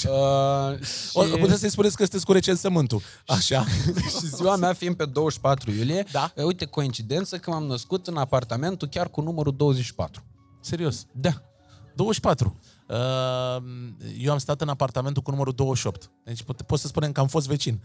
Uh, 0.04 0.78
O, 1.12 1.24
și- 1.24 1.30
puteți 1.38 1.60
să-i 1.60 1.70
spuneți 1.70 1.96
că 1.96 2.02
sunteți 2.02 2.24
cu 2.24 2.32
recensământul. 2.32 3.00
Așa. 3.26 3.64
și 4.20 4.26
ziua 4.26 4.56
mea 4.56 4.72
fiind 4.72 4.96
pe 4.96 5.04
24 5.04 5.70
iulie, 5.70 6.04
Da. 6.12 6.32
uh, 6.36 6.44
uite, 6.44 6.64
coincidență 6.64 7.36
că 7.36 7.50
m-am 7.50 7.64
născut 7.64 8.06
în 8.06 8.16
apartamentul 8.16 8.88
chiar 8.88 9.08
cu 9.08 9.20
numărul 9.20 9.54
24. 9.56 10.22
Serios. 10.60 11.06
Da. 11.12 11.42
24. 11.94 12.60
Uh, 12.88 13.62
Eu 14.18 14.32
am 14.32 14.38
stat 14.38 14.60
în 14.60 14.68
apartamentul 14.68 15.22
cu 15.22 15.30
numărul 15.30 15.52
28. 15.52 16.10
Deci 16.24 16.42
pot, 16.42 16.62
pot 16.62 16.78
să 16.78 16.86
spunem 16.86 17.12
că 17.12 17.20
am 17.20 17.26
fost 17.26 17.46
vecin. 17.46 17.80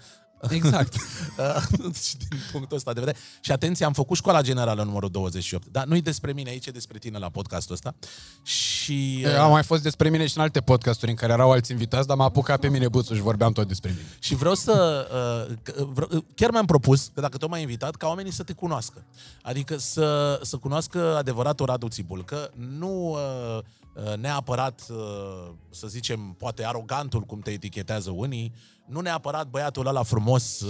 Exact. 0.50 0.94
Uh, 0.94 1.94
și 2.08 2.18
din 2.18 2.40
punctul 2.52 2.78
ăsta 2.78 2.94
de 2.94 3.00
vedere. 3.00 3.18
Și 3.42 3.52
atenție, 3.52 3.86
am 3.86 3.94
făcut 3.94 4.18
școala 4.18 4.42
generală 4.42 4.84
numărul 4.84 5.10
28. 5.10 5.68
Dar 5.68 5.86
nu-i 5.86 6.02
despre 6.02 6.32
mine 6.32 6.50
aici, 6.50 6.66
e 6.66 6.72
despre 6.72 6.98
tine 6.98 7.18
la 7.18 7.30
podcastul 7.30 7.74
ăsta. 7.74 7.96
Și... 8.44 9.24
uh, 9.28 9.36
Am 9.36 9.52
mai 9.52 9.64
fost 9.64 9.84
despre 9.84 10.10
mine 10.10 10.28
și 10.28 10.38
în 10.38 10.44
alte 10.44 10.62
podcasturi 10.62 11.12
în 11.12 11.18
care 11.18 11.32
erau 11.34 11.52
alți 11.52 11.72
invitați, 11.72 12.08
dar 12.08 12.18
m-a 12.18 12.24
apucat 12.24 12.60
pe 12.60 12.70
mine 12.70 12.88
buțul 12.88 13.16
și 13.16 13.22
vorbeam 13.22 13.52
tot 13.52 13.68
despre 13.68 13.90
mine. 13.90 14.08
Și 14.20 14.36
vreau 14.36 14.54
să... 14.56 15.08
Uh, 15.50 15.56
că- 15.64 15.86
vreau, 15.94 16.10
uh, 16.12 16.24
chiar 16.36 16.52
mi-am 16.52 16.66
propus, 16.66 17.12
că 17.14 17.22
dacă 17.22 17.38
tot 17.38 17.50
m-ai 17.50 17.62
invitat, 17.62 17.96
ca 17.96 18.08
oamenii 18.08 18.32
să 18.32 18.44
te 18.44 18.54
cunoască. 18.54 19.06
Adică 19.42 19.78
să, 19.78 20.40
să 20.44 20.58
cunoască 20.58 21.16
adevăratul 21.18 21.66
Radu 21.66 21.88
Țibulcă, 21.88 22.52
nu 22.56 23.10
uh, 23.10 23.18
uh, 23.58 23.64
neapărat, 24.20 24.82
uh, 24.90 24.98
să 25.70 25.88
zicem, 25.88 26.36
poate 26.38 26.66
arogantul, 26.66 27.22
cum 27.22 27.40
te 27.40 27.52
etichetează 27.52 28.12
unii, 28.16 28.54
nu 28.86 29.00
neapărat 29.00 29.48
băiatul 29.48 29.88
ăla 29.88 30.04
frumos 30.04 30.60
uh, 30.62 30.70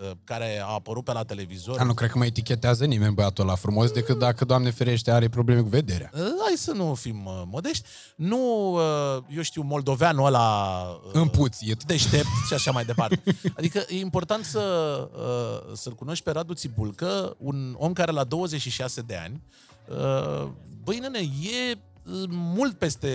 uh, 0.00 0.10
care 0.24 0.60
a 0.64 0.66
apărut 0.66 1.04
pe 1.04 1.12
la 1.12 1.24
televizor. 1.24 1.76
Dar 1.76 1.86
nu 1.86 1.94
cred 1.94 2.10
că 2.10 2.18
mă 2.18 2.24
etichetează 2.26 2.84
nimeni 2.84 3.14
băiatul 3.14 3.44
ăla 3.44 3.54
frumos, 3.54 3.90
decât 3.90 4.18
dacă, 4.18 4.44
Doamne 4.44 4.70
ferește, 4.70 5.10
are 5.10 5.28
probleme 5.28 5.60
cu 5.60 5.68
vederea. 5.68 6.10
Uh, 6.14 6.20
Hai 6.20 6.54
să 6.56 6.72
nu 6.72 6.94
fim 6.94 7.24
uh, 7.26 7.42
modești. 7.46 7.88
Nu, 8.16 8.72
uh, 8.72 9.22
eu 9.36 9.42
știu, 9.42 9.62
moldoveanul 9.62 10.26
ăla... 10.26 10.80
uh, 11.06 11.10
Împuțit. 11.12 11.82
deștept 11.82 12.26
și 12.46 12.54
așa 12.54 12.70
mai 12.70 12.84
departe. 12.84 13.22
Adică 13.58 13.84
e 13.88 13.98
important 13.98 14.44
să, 14.44 14.60
uh, 15.14 15.76
să-l 15.76 15.92
cunoști 15.94 16.24
pe 16.24 16.30
Radu 16.30 16.54
Țibulcă, 16.54 17.36
un 17.38 17.74
om 17.78 17.92
care 17.92 18.12
la 18.12 18.24
26 18.24 19.00
de 19.00 19.16
ani, 19.16 19.42
uh, 19.88 20.48
băi 20.84 20.98
nene, 20.98 21.18
e 21.18 21.72
uh, 21.72 21.78
mult 22.30 22.78
peste, 22.78 23.08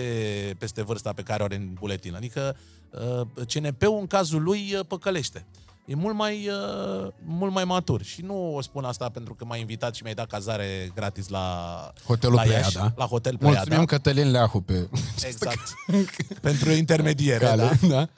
peste 0.58 0.82
vârsta 0.82 1.12
pe 1.12 1.22
care 1.22 1.42
o 1.42 1.44
are 1.44 1.54
în 1.54 1.68
buletin. 1.72 2.14
Adică 2.14 2.56
uh, 2.90 3.46
CNP-ul 3.46 3.98
în 3.98 4.06
cazul 4.06 4.42
lui 4.42 4.74
uh, 4.74 4.86
păcălește. 4.86 5.46
E 5.86 5.94
mult 5.94 6.14
mai, 6.14 6.48
uh, 6.48 7.12
mult 7.24 7.52
mai 7.52 7.64
matur. 7.64 8.02
Și 8.02 8.22
nu 8.22 8.54
o 8.54 8.60
spun 8.60 8.84
asta 8.84 9.08
pentru 9.08 9.34
că 9.34 9.44
m-ai 9.44 9.60
invitat 9.60 9.94
și 9.94 10.02
mi-ai 10.02 10.14
dat 10.14 10.26
cazare 10.26 10.90
gratis 10.94 11.28
la 11.28 11.92
Hotelul 12.04 12.34
la 12.34 12.44
Iași, 12.44 12.70
Pleiada. 12.70 12.94
La 12.96 13.04
Hotel 13.04 13.36
Pleiada. 13.36 13.58
Mulțumim 13.58 13.84
Cătălin 13.84 14.30
Leahu 14.30 14.60
pe... 14.60 14.88
Exact. 15.26 15.74
Pentru 16.40 16.70
intermediere, 16.70 17.44
Cale, 17.44 17.78
da? 17.80 17.86
da. 17.88 18.08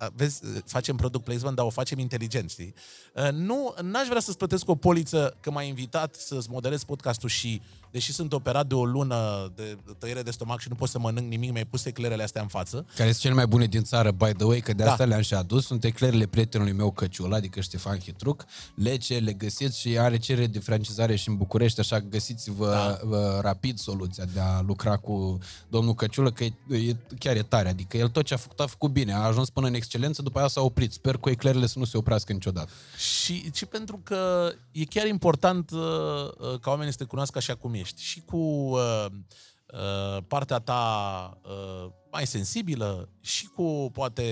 Uh, 0.00 0.08
vezi, 0.14 0.40
facem 0.66 0.96
product 0.96 1.24
placement, 1.24 1.56
dar 1.56 1.64
o 1.64 1.70
facem 1.70 1.98
inteligent, 1.98 2.50
știi? 2.50 2.74
Uh, 3.14 3.32
nu, 3.32 3.74
n-aș 3.82 4.06
vrea 4.06 4.20
să-ți 4.20 4.36
plătesc 4.36 4.68
o 4.68 4.74
poliță 4.74 5.36
că 5.40 5.50
m-ai 5.50 5.68
invitat 5.68 6.14
să-ți 6.14 6.50
modelez 6.50 6.84
podcastul 6.84 7.28
și, 7.28 7.62
deși 7.94 8.12
sunt 8.12 8.32
operat 8.32 8.66
de 8.66 8.74
o 8.74 8.84
lună 8.84 9.52
de 9.54 9.78
tăiere 9.98 10.22
de 10.22 10.30
stomac 10.30 10.60
și 10.60 10.68
nu 10.68 10.74
pot 10.74 10.88
să 10.88 10.98
mănânc 10.98 11.28
nimic, 11.28 11.52
mi-ai 11.52 11.64
pus 11.64 11.84
eclerele 11.84 12.22
astea 12.22 12.42
în 12.42 12.48
față. 12.48 12.86
Care 12.96 13.08
sunt 13.08 13.20
cele 13.20 13.34
mai 13.34 13.46
bune 13.46 13.66
din 13.66 13.82
țară, 13.82 14.10
by 14.10 14.32
the 14.32 14.44
way, 14.44 14.60
că 14.60 14.72
de 14.72 14.82
Da. 14.82 14.90
asta 14.90 15.04
le-am 15.04 15.20
și 15.20 15.34
adus. 15.34 15.66
Sunt 15.66 15.84
eclerele 15.84 16.26
prietenului 16.26 16.72
meu 16.72 16.90
Căciula, 16.90 17.36
adică 17.36 17.60
Ștefan 17.60 17.98
Hitruc, 17.98 18.44
Lece, 18.74 19.18
le 19.18 19.32
găsiți 19.32 19.80
și 19.80 19.98
are 19.98 20.18
cerere 20.18 20.46
de 20.46 20.58
francizare 20.58 21.16
și 21.16 21.28
în 21.28 21.36
București, 21.36 21.80
așa 21.80 21.96
că 21.96 22.04
găsiți-vă 22.08 22.98
da. 23.10 23.40
rapid 23.40 23.78
soluția 23.78 24.24
de 24.24 24.40
a 24.40 24.60
lucra 24.60 24.96
cu 24.96 25.38
domnul 25.68 25.94
Căciulă, 25.94 26.30
că 26.30 26.44
e, 26.44 26.52
e, 26.68 26.96
chiar 27.18 27.36
e 27.36 27.42
tare, 27.42 27.68
adică 27.68 27.96
el 27.96 28.08
tot 28.08 28.24
ce 28.24 28.34
a 28.34 28.36
făcut, 28.36 28.60
a 28.60 28.66
făcut 28.66 28.90
bine, 28.90 29.12
a 29.12 29.18
ajuns 29.18 29.50
până 29.50 29.66
în 29.66 29.74
excelență, 29.74 30.22
după 30.22 30.38
aia 30.38 30.48
s-a 30.48 30.60
oprit. 30.60 30.92
Sper 30.92 31.16
cu 31.16 31.30
eclerele 31.30 31.66
să 31.66 31.78
nu 31.78 31.84
se 31.84 31.96
oprească 31.96 32.32
niciodată. 32.32 32.70
Și, 32.96 33.50
și 33.52 33.66
pentru 33.66 34.00
că 34.02 34.50
e 34.72 34.84
chiar 34.84 35.06
important 35.06 35.70
uh, 35.70 35.80
uh, 35.80 36.58
ca 36.60 36.70
oamenii 36.70 36.92
să 36.92 36.98
te 36.98 37.04
cunoască 37.04 37.38
așa 37.38 37.54
cum 37.54 37.74
ești. 37.84 38.02
Și 38.02 38.20
cu 38.20 38.36
uh, 38.36 39.06
uh, 39.06 40.22
partea 40.28 40.58
ta 40.58 41.40
uh, 41.44 41.90
mai 42.10 42.26
sensibilă 42.26 43.08
și 43.20 43.46
cu 43.46 43.90
poate 43.92 44.24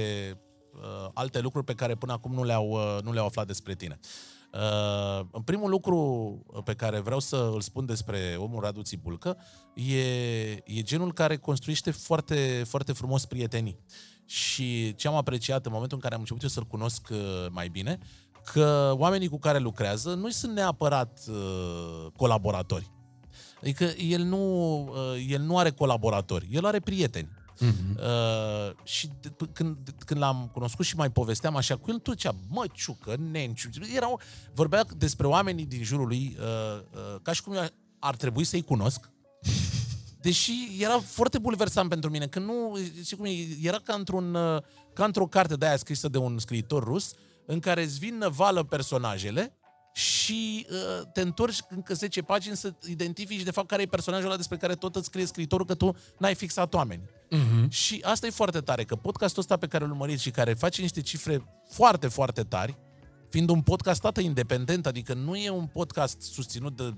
uh, 0.72 1.08
alte 1.14 1.40
lucruri 1.40 1.64
pe 1.64 1.74
care 1.74 1.94
până 1.94 2.12
acum 2.12 2.32
nu 2.32 2.44
le-au, 2.44 2.68
uh, 2.70 3.02
nu 3.02 3.12
le-au 3.12 3.26
aflat 3.26 3.46
despre 3.46 3.74
tine. 3.74 3.98
Uh, 4.52 5.26
în 5.30 5.42
primul 5.42 5.70
lucru 5.70 6.02
pe 6.64 6.74
care 6.74 7.00
vreau 7.00 7.18
să 7.20 7.50
îl 7.54 7.60
spun 7.60 7.86
despre 7.86 8.36
omul 8.38 8.60
Radu 8.60 8.82
Țipulcă 8.82 9.36
e, 9.74 10.00
e 10.50 10.82
genul 10.82 11.12
care 11.12 11.36
construiește 11.36 11.90
foarte, 11.90 12.64
foarte 12.68 12.92
frumos 12.92 13.24
prietenii. 13.24 13.78
Și 14.26 14.94
ce 14.94 15.08
am 15.08 15.14
apreciat 15.14 15.66
în 15.66 15.72
momentul 15.72 15.96
în 15.96 16.02
care 16.02 16.14
am 16.14 16.20
început 16.20 16.42
eu 16.42 16.48
să-l 16.48 16.64
cunosc 16.64 17.08
uh, 17.10 17.46
mai 17.50 17.68
bine, 17.68 17.98
că 18.52 18.94
oamenii 18.96 19.28
cu 19.28 19.38
care 19.38 19.58
lucrează 19.58 20.14
nu 20.14 20.30
sunt 20.30 20.52
neapărat 20.52 21.20
uh, 21.28 22.06
colaboratori. 22.16 22.90
Adică 23.62 23.84
el 23.84 24.22
nu, 24.22 24.80
uh, 24.80 25.24
el 25.28 25.40
nu 25.40 25.58
are 25.58 25.70
colaboratori, 25.70 26.48
el 26.50 26.64
are 26.64 26.80
prieteni. 26.80 27.28
Uh-huh. 27.60 27.96
Uh, 27.96 28.74
și 28.84 29.10
de, 29.20 29.32
când, 29.52 29.76
când 30.06 30.20
l-am 30.20 30.50
cunoscut 30.52 30.84
și 30.84 30.96
mai 30.96 31.10
povesteam 31.10 31.56
așa 31.56 31.76
cu 31.76 31.90
el, 31.90 31.98
tot 31.98 32.16
cea, 32.16 32.34
mă, 32.48 32.64
ciucă, 32.72 33.16
nenciu, 33.30 33.68
erau, 33.94 34.20
vorbea 34.54 34.84
despre 34.96 35.26
oamenii 35.26 35.66
din 35.66 35.82
jurul 35.82 36.06
lui 36.06 36.36
uh, 36.38 36.80
uh, 36.94 37.20
ca 37.22 37.32
și 37.32 37.42
cum 37.42 37.54
ar 37.98 38.16
trebui 38.16 38.44
să-i 38.44 38.62
cunosc, 38.62 39.10
deși 40.20 40.52
era 40.78 40.98
foarte 40.98 41.38
bulversant 41.38 41.88
pentru 41.88 42.10
mine, 42.10 42.26
că 42.26 42.38
nu, 42.38 42.78
știi 43.04 43.16
cum 43.16 43.24
e, 43.24 43.30
era 43.62 43.78
ca, 43.78 43.94
într-un, 43.94 44.34
uh, 44.34 44.62
ca 44.92 45.04
într-o 45.04 45.26
carte 45.26 45.54
de 45.54 45.66
aia 45.66 45.76
scrisă 45.76 46.08
de 46.08 46.18
un 46.18 46.38
scriitor 46.38 46.84
rus, 46.84 47.14
în 47.46 47.58
care 47.58 47.82
îți 47.82 47.98
vin 47.98 48.18
năvală 48.18 48.62
personajele 48.62 49.56
și 49.92 50.66
uh, 50.70 51.06
te 51.12 51.20
întorci 51.20 51.58
încă 51.68 51.94
10 51.94 52.22
pagini 52.22 52.56
să 52.56 52.74
identifici 52.88 53.42
de 53.42 53.50
fapt 53.50 53.68
care 53.68 53.82
e 53.82 53.86
personajul 53.86 54.26
ăla 54.26 54.36
despre 54.36 54.56
care 54.56 54.74
tot 54.74 54.96
îți 54.96 55.06
scrie 55.06 55.26
scriitorul 55.26 55.66
că 55.66 55.74
tu 55.74 55.96
n-ai 56.18 56.34
fixat 56.34 56.74
oameni. 56.74 57.02
Uh-huh. 57.02 57.68
Și 57.68 58.00
asta 58.04 58.26
e 58.26 58.30
foarte 58.30 58.60
tare, 58.60 58.84
că 58.84 58.96
podcastul 58.96 59.40
ăsta 59.40 59.56
pe 59.56 59.66
care 59.66 59.84
îl 59.84 59.90
urmăriți 59.90 60.22
și 60.22 60.30
care 60.30 60.54
face 60.54 60.80
niște 60.80 61.00
cifre 61.00 61.44
foarte, 61.68 62.08
foarte 62.08 62.42
tari, 62.42 62.78
fiind 63.28 63.48
un 63.48 63.62
podcast 63.62 64.00
tată 64.00 64.20
independent, 64.20 64.86
adică 64.86 65.14
nu 65.14 65.36
e 65.36 65.50
un 65.50 65.66
podcast 65.66 66.22
susținut 66.22 66.76
de, 66.76 66.94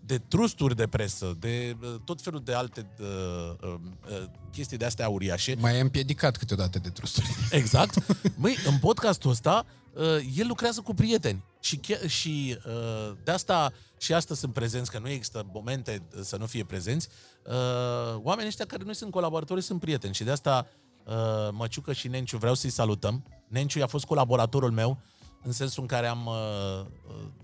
de 0.00 0.18
trusturi 0.18 0.76
de 0.76 0.86
presă, 0.86 1.36
de 1.38 1.76
uh, 1.82 1.94
tot 2.04 2.22
felul 2.22 2.40
de 2.44 2.52
alte 2.52 2.86
de, 2.96 3.04
uh, 3.04 3.70
uh, 3.72 3.74
uh, 4.10 4.28
chestii 4.52 4.76
de 4.76 4.84
astea 4.84 5.08
uriașe. 5.08 5.54
Mai 5.60 5.76
e 5.76 5.80
împiedicat 5.80 6.36
câteodată 6.36 6.78
de 6.78 6.88
trusturi. 6.88 7.26
Exact. 7.50 7.94
Măi, 8.42 8.56
în 8.66 8.78
podcastul 8.78 9.30
ăsta, 9.30 9.66
uh, 9.94 10.04
el 10.36 10.46
lucrează 10.46 10.80
cu 10.80 10.94
prieteni. 10.94 11.44
Și, 11.62 11.80
și 12.06 12.58
uh, 12.66 13.16
de 13.24 13.30
asta 13.30 13.72
și 13.98 14.14
astăzi 14.14 14.40
sunt 14.40 14.52
prezenți, 14.52 14.90
că 14.90 14.98
nu 14.98 15.08
există 15.08 15.46
momente 15.52 16.02
să 16.22 16.36
nu 16.36 16.46
fie 16.46 16.64
prezenți. 16.64 17.08
Uh, 17.46 18.20
oamenii 18.22 18.48
ăștia 18.48 18.66
care 18.66 18.82
nu 18.84 18.92
sunt 18.92 19.10
colaboratori 19.10 19.62
sunt 19.62 19.80
prieteni 19.80 20.14
și 20.14 20.24
de 20.24 20.30
asta 20.30 20.66
uh, 21.04 21.48
Măciucă 21.52 21.92
și 21.92 22.08
Nenciu 22.08 22.38
vreau 22.38 22.54
să-i 22.54 22.70
salutăm. 22.70 23.24
Nenciu 23.48 23.82
a 23.82 23.86
fost 23.86 24.04
colaboratorul 24.04 24.70
meu 24.70 24.98
în 25.42 25.52
sensul 25.52 25.82
în 25.82 25.88
care 25.88 26.06
am, 26.06 26.26
uh, 26.26 26.86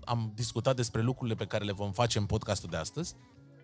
am 0.03 0.31
discutat 0.35 0.75
despre 0.75 1.01
lucrurile 1.01 1.35
pe 1.35 1.45
care 1.45 1.63
le 1.63 1.71
vom 1.71 1.91
face 1.91 2.17
în 2.17 2.25
podcastul 2.25 2.69
de 2.69 2.77
astăzi. 2.77 3.15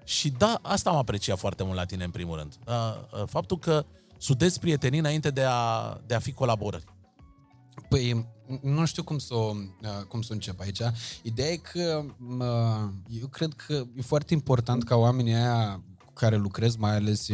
Și 0.04 0.30
da, 0.30 0.60
asta 0.62 0.90
am 0.90 0.96
apreciat 0.96 1.38
foarte 1.38 1.64
mult 1.64 1.76
la 1.76 1.86
tine 1.86 2.04
în 2.04 2.12
primul 2.12 2.38
rând. 2.38 2.54
Uh, 2.68 2.74
uh, 3.22 3.28
faptul 3.28 3.58
că 3.60 3.86
sudezi 4.18 4.60
prietenii 4.60 5.00
înainte 5.00 5.30
de 5.30 5.44
a, 5.48 5.94
de 6.06 6.14
a 6.14 6.20
fi 6.20 6.32
colaborări. 6.32 6.95
Păi, 7.90 8.26
nu 8.62 8.86
știu 8.86 9.04
cum 9.04 9.18
să, 9.18 9.34
o, 9.34 9.54
cum 10.08 10.22
să 10.22 10.34
încep 10.34 10.60
aici. 10.60 10.82
Ideea 11.22 11.52
e 11.52 11.56
că 11.56 12.06
eu 13.10 13.28
cred 13.28 13.54
că 13.54 13.84
e 13.96 14.02
foarte 14.02 14.34
important 14.34 14.84
ca 14.84 14.96
oamenii 14.96 15.34
aia 15.34 15.82
cu 16.06 16.14
care 16.14 16.36
lucrez, 16.36 16.76
mai 16.76 16.96
ales 16.96 17.28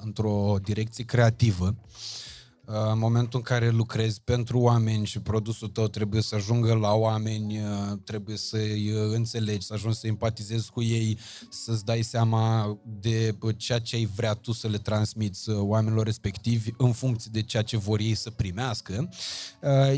într-o 0.00 0.56
direcție 0.62 1.04
creativă, 1.04 1.76
Uh, 1.76 2.27
în 2.70 2.98
momentul 2.98 3.38
în 3.38 3.44
care 3.44 3.70
lucrezi 3.70 4.20
pentru 4.20 4.58
oameni 4.58 5.06
și 5.06 5.20
produsul 5.20 5.68
tău 5.68 5.86
trebuie 5.86 6.22
să 6.22 6.34
ajungă 6.34 6.74
la 6.74 6.92
oameni, 6.92 7.58
uh, 7.58 7.98
trebuie 8.04 8.36
să-i 8.36 8.92
uh, 8.92 9.14
înțelegi, 9.14 9.66
să 9.66 9.74
ajungi 9.74 9.98
să 9.98 10.06
empatizezi 10.06 10.70
cu 10.70 10.82
ei, 10.82 11.18
să-ți 11.50 11.84
dai 11.84 12.02
seama 12.02 12.78
de 13.00 13.36
ceea 13.56 13.78
ce 13.78 13.96
ai 13.96 14.08
vrea 14.16 14.34
tu 14.34 14.52
să 14.52 14.68
le 14.68 14.78
transmiți 14.78 15.50
oamenilor 15.50 16.04
respectivi 16.04 16.70
în 16.76 16.92
funcție 16.92 17.30
de 17.32 17.42
ceea 17.42 17.62
ce 17.62 17.76
vor 17.76 18.00
ei 18.00 18.14
să 18.14 18.30
primească. 18.30 19.08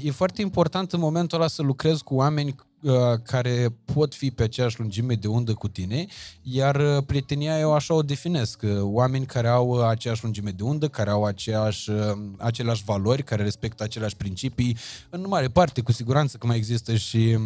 E 0.02 0.10
foarte 0.10 0.42
important 0.42 0.92
în 0.92 1.00
momentul 1.00 1.38
ăla 1.38 1.48
să 1.48 1.62
lucrezi 1.62 2.02
cu 2.02 2.14
oameni 2.14 2.54
Uh, 2.54 2.69
care 3.22 3.76
pot 3.84 4.14
fi 4.14 4.30
pe 4.30 4.42
aceeași 4.42 4.80
lungime 4.80 5.14
de 5.14 5.28
undă 5.28 5.54
cu 5.54 5.68
tine, 5.68 6.06
iar 6.42 6.76
uh, 6.76 7.04
prietenia 7.06 7.58
eu 7.58 7.72
așa 7.72 7.94
o 7.94 8.02
definesc. 8.02 8.62
Uh, 8.62 8.70
oameni 8.80 9.26
care 9.26 9.48
au 9.48 9.88
aceeași 9.88 10.22
lungime 10.22 10.50
de 10.50 10.62
undă, 10.62 10.88
care 10.88 11.10
au 11.10 11.24
aceeași, 11.24 11.90
aceleași 12.38 12.84
valori, 12.84 13.22
care 13.22 13.42
respectă 13.42 13.82
aceleași 13.82 14.16
principii, 14.16 14.76
în 15.10 15.24
mare 15.28 15.48
parte, 15.48 15.80
cu 15.80 15.92
siguranță 15.92 16.36
că 16.36 16.46
mai 16.46 16.56
există 16.56 16.96
și 16.96 17.38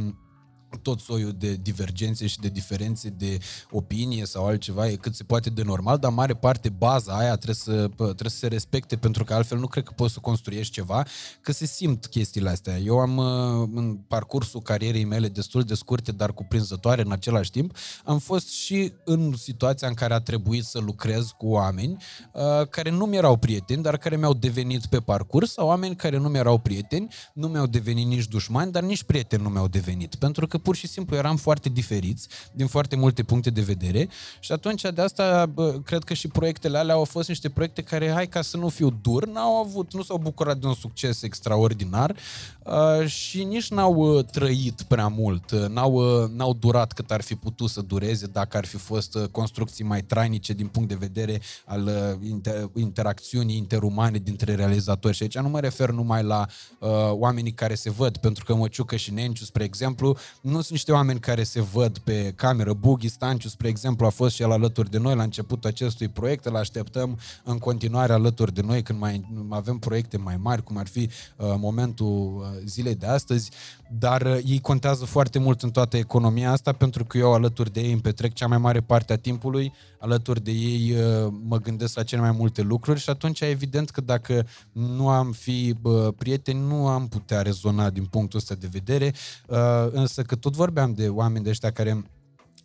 tot 0.79 1.01
soiul 1.01 1.35
de 1.39 1.55
divergențe 1.55 2.27
și 2.27 2.39
de 2.39 2.49
diferențe 2.49 3.09
de 3.09 3.39
opinie 3.71 4.25
sau 4.25 4.47
altceva 4.47 4.89
e 4.89 4.97
cât 4.97 5.15
se 5.15 5.25
poate 5.25 5.51
de 5.51 5.63
normal, 5.63 5.99
dar 5.99 6.13
mare 6.13 6.35
parte 6.35 6.69
baza 6.69 7.19
aia 7.19 7.35
trebuie 7.35 7.55
să, 7.55 7.89
trebuie 7.97 8.31
să 8.31 8.37
se 8.37 8.47
respecte 8.47 8.97
pentru 8.97 9.25
că 9.25 9.35
altfel 9.35 9.59
nu 9.59 9.67
cred 9.67 9.85
că 9.85 9.93
poți 9.97 10.13
să 10.13 10.21
construiești 10.21 10.73
ceva, 10.73 11.07
că 11.41 11.53
se 11.53 11.67
simt 11.67 12.07
chestiile 12.07 12.51
astea. 12.51 12.79
Eu 12.79 12.99
am 12.99 13.17
uh, 13.17 13.69
în 13.75 13.99
parcursul 14.09 14.61
carierei 14.61 15.05
mele 15.05 15.29
destul 15.29 15.63
de 15.63 15.75
scurte, 15.75 16.13
dar 16.13 16.33
cuprinzătoare 16.33 17.03
în 17.03 17.13
același 17.13 17.51
timp, 17.51 17.77
am 18.05 18.19
fost 18.19 18.49
și 18.49 18.93
în 19.05 19.35
situația 19.37 19.89
în 19.89 19.95
care 19.95 20.15
a 20.15 20.21
trebuit 20.21 20.65
să 20.65 20.79
lucrez 20.79 21.31
cu 21.31 21.47
oameni 21.47 21.97
uh, 22.33 22.67
care 22.69 22.91
nu 22.91 23.05
mi-erau 23.05 23.37
prieteni, 23.37 23.83
dar 23.83 23.97
care 23.97 24.17
mi-au 24.17 24.35
devenit 24.35 24.87
pe 24.87 25.01
parcurs, 25.01 25.53
sau 25.53 25.67
oameni 25.67 25.97
care 25.97 26.17
nu 26.17 26.29
mi-erau 26.29 26.59
prieteni, 26.59 27.09
nu 27.33 27.49
mi-au 27.49 27.67
devenit 27.67 28.07
nici 28.07 28.29
dușmani, 28.29 28.73
dar 28.73 28.83
nici 28.83 29.03
prieteni 29.03 29.43
nu 29.43 29.49
mi-au 29.49 29.69
devenit. 29.69 30.15
Pentru 30.15 30.47
că 30.47 30.59
pur 30.65 30.77
și 30.77 30.87
simplu 30.87 31.17
eram 31.17 31.37
foarte 31.37 31.69
diferiți 31.69 32.29
din 32.53 32.67
foarte 32.67 32.97
multe 32.97 33.23
puncte 33.23 33.51
de 33.51 33.61
vedere 33.61 34.09
și 34.41 34.53
atunci 34.53 34.83
de 34.83 35.01
asta 35.01 35.47
bă, 35.47 35.73
cred 35.85 36.05
că 36.05 36.15
și 36.15 36.29
proiectele 36.29 36.79
alea 36.79 36.95
au 36.95 37.05
fost 37.05 37.29
niște 37.29 37.49
proiecte 37.49 37.83
care, 37.83 38.13
hai 38.13 38.29
ca 38.29 38.43
să 38.43 38.57
nu 38.57 38.69
fiu 38.69 38.91
dur, 39.03 39.27
n-au 39.27 39.57
avut, 39.57 39.95
nu 39.95 40.03
s-au 40.03 40.19
bucurat 40.19 40.59
de 40.59 40.67
un 40.67 40.75
succes 40.75 41.23
extraordinar 41.23 42.17
uh, 42.63 43.07
și 43.07 43.45
nici 43.45 43.71
n-au 43.71 43.95
uh, 43.95 44.25
trăit 44.25 44.83
prea 44.83 45.09
mult, 45.09 45.51
uh, 45.51 45.67
n-au, 45.69 45.93
uh, 45.93 46.31
n-au 46.31 46.55
durat 46.55 46.93
cât 46.93 47.11
ar 47.11 47.21
fi 47.21 47.35
putut 47.35 47.71
să 47.71 47.81
dureze 47.81 48.27
dacă 48.27 48.57
ar 48.57 48.65
fi 48.65 48.77
fost 48.77 49.15
uh, 49.15 49.25
construcții 49.31 49.85
mai 49.85 50.03
trainice 50.03 50.53
din 50.53 50.67
punct 50.67 50.89
de 50.89 50.95
vedere 50.95 51.41
al 51.65 51.87
uh, 51.87 52.29
inter- 52.29 52.71
interacțiunii 52.75 53.57
interumane 53.57 54.19
dintre 54.19 54.55
realizatori. 54.55 55.15
Și 55.15 55.23
aici 55.23 55.39
nu 55.39 55.49
mă 55.49 55.61
refer 55.61 55.91
numai 55.91 56.23
la 56.23 56.47
uh, 56.79 56.89
oamenii 57.11 57.53
care 57.53 57.75
se 57.75 57.91
văd, 57.91 58.17
pentru 58.17 58.45
că 58.45 58.55
Măciucă 58.55 58.97
și 58.97 59.13
Nenciu, 59.13 59.45
spre 59.45 59.65
exemplu, 59.65 60.17
nu 60.45 60.53
sunt 60.53 60.71
niște 60.71 60.93
oameni 60.93 61.21
care 61.21 61.43
se 61.43 61.61
văd 61.61 61.99
pe 61.99 62.33
cameră. 62.37 62.73
Bughi 62.73 63.09
Stanciu, 63.09 63.49
spre 63.49 63.69
exemplu, 63.69 64.07
a 64.07 64.09
fost 64.09 64.35
și 64.35 64.43
el 64.43 64.51
alături 64.51 64.91
de 64.91 64.99
noi 64.99 65.15
la 65.15 65.23
începutul 65.23 65.71
acestui 65.71 66.09
proiect. 66.09 66.45
Îl 66.45 66.57
așteptăm 66.57 67.19
în 67.45 67.59
continuare 67.59 68.13
alături 68.13 68.55
de 68.55 68.61
noi 68.61 68.83
când 68.83 68.99
mai 68.99 69.25
avem 69.49 69.79
proiecte 69.79 70.17
mai 70.17 70.37
mari, 70.37 70.63
cum 70.63 70.77
ar 70.77 70.87
fi 70.87 71.01
uh, 71.01 71.55
momentul 71.57 72.07
uh, 72.07 72.63
zilei 72.65 72.95
de 72.95 73.07
astăzi. 73.07 73.51
Dar 73.99 74.23
uh, 74.23 74.39
ei 74.45 74.61
contează 74.61 75.05
foarte 75.05 75.39
mult 75.39 75.63
în 75.63 75.71
toată 75.71 75.97
economia 75.97 76.51
asta 76.51 76.73
pentru 76.73 77.05
că 77.05 77.19
eu 77.19 77.33
alături 77.33 77.73
de 77.73 77.81
ei 77.81 77.93
îmi 77.93 78.01
petrec 78.01 78.33
cea 78.33 78.47
mai 78.47 78.59
mare 78.59 78.81
parte 78.81 79.13
a 79.13 79.17
timpului, 79.17 79.73
alături 79.99 80.43
de 80.43 80.51
ei 80.51 80.93
uh, 80.93 81.33
mă 81.47 81.59
gândesc 81.59 81.97
la 81.97 82.03
cele 82.03 82.21
mai 82.21 82.31
multe 82.31 82.63
lucruri 82.63 83.01
și 83.01 83.11
atunci 83.11 83.41
e 83.41 83.49
evident 83.49 83.91
că 83.91 84.01
dacă 84.01 84.47
nu 84.73 85.09
am 85.09 85.33
fi 85.33 85.75
uh, 85.83 86.09
prieteni, 86.17 86.67
nu 86.67 86.87
am 86.87 87.09
putea 87.09 87.43
rezona 87.43 87.91
din 87.91 88.05
punctul 88.05 88.39
ăsta 88.39 88.55
de 88.55 88.69
vedere, 88.71 89.15
uh, 89.49 89.89
însă 89.91 90.23
că 90.23 90.34
tot 90.35 90.55
vorbeam 90.55 90.95
de 90.95 91.09
oameni 91.09 91.45
de 91.45 91.51
ăștia 91.51 91.71
care 91.73 92.05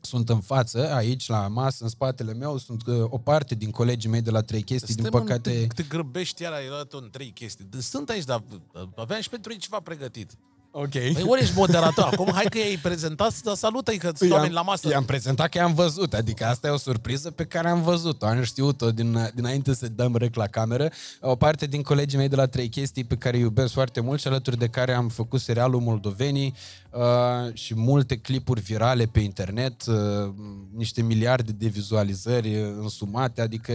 sunt 0.02 0.30
în 0.30 0.40
față, 0.40 0.94
aici, 0.94 1.28
la 1.28 1.48
masă, 1.48 1.84
în 1.84 1.90
spatele 1.90 2.34
meu, 2.34 2.58
sunt 2.58 2.86
uh, 2.86 3.04
o 3.10 3.18
parte 3.18 3.56
din 3.56 3.72
colegii 3.72 4.10
mei 4.10 4.22
de 4.22 4.32
la 4.32 4.42
trei 4.42 4.64
chestii, 4.64 4.94
Suntem 4.94 5.12
din 5.12 5.20
păcate... 5.20 5.50
Te, 5.50 5.82
te 5.82 5.84
grăbești 5.84 6.42
iar, 6.42 6.54
ai 6.54 6.68
luat 6.70 6.94
în 6.94 7.10
trei 7.12 7.32
chestii. 7.32 7.70
Sunt 7.80 8.10
aici, 8.10 8.24
dar 8.24 8.44
uh, 8.74 8.82
aveam 8.96 9.22
și 9.22 9.30
pentru 9.30 9.52
ei 9.52 9.58
ceva 9.58 9.80
pregătit. 9.80 10.32
Ok. 10.72 10.90
Păi 10.90 11.24
ori 11.26 11.42
ești 11.42 11.56
moderator, 11.56 12.10
acum 12.12 12.32
hai 12.34 12.46
că 12.50 12.58
i-ai 12.58 12.80
prezentat, 12.82 13.32
să 13.32 13.54
salută-i 13.56 13.98
că 13.98 14.12
sunt 14.16 14.32
oameni 14.32 14.54
la 14.54 14.62
masă. 14.62 14.90
I-am 14.90 15.06
prezentat 15.06 15.50
că 15.50 15.58
i-am 15.58 15.74
văzut, 15.74 16.14
adică 16.14 16.46
asta 16.46 16.68
e 16.68 16.72
o 16.72 16.78
surpriză 16.78 17.32
pe 17.32 17.46
care 17.46 17.70
am 17.70 17.82
văzut-o, 17.82 18.26
am 18.26 18.44
știut-o 18.44 18.92
din, 18.92 19.32
dinainte 19.36 19.74
să 19.74 19.88
dăm 19.88 20.16
rec 20.16 20.36
la 20.36 20.48
cameră. 20.48 20.90
O 21.22 21.36
parte 21.36 21.66
din 21.66 21.82
colegii 21.82 22.18
mei 22.18 22.28
de 22.28 22.36
la 22.36 22.46
Trei 22.46 22.70
Chestii 22.70 23.04
pe 23.04 23.16
care 23.16 23.38
îi 23.38 23.44
iubesc 23.44 23.74
foarte 23.74 24.00
mult 24.00 24.20
și 24.20 24.28
alături 24.28 24.58
de 24.58 24.68
care 24.68 24.94
am 24.94 25.08
făcut 25.08 25.40
serialul 25.40 25.80
Moldovenii 25.80 26.56
uh, 26.91 27.53
și 27.53 27.75
multe 27.75 28.17
clipuri 28.17 28.62
virale 28.62 29.05
pe 29.05 29.19
internet, 29.19 29.86
uh, 29.86 30.34
niște 30.75 31.01
miliarde 31.01 31.51
de 31.51 31.67
vizualizări 31.67 32.55
uh, 32.55 32.67
însumate, 32.79 33.41
adică 33.41 33.72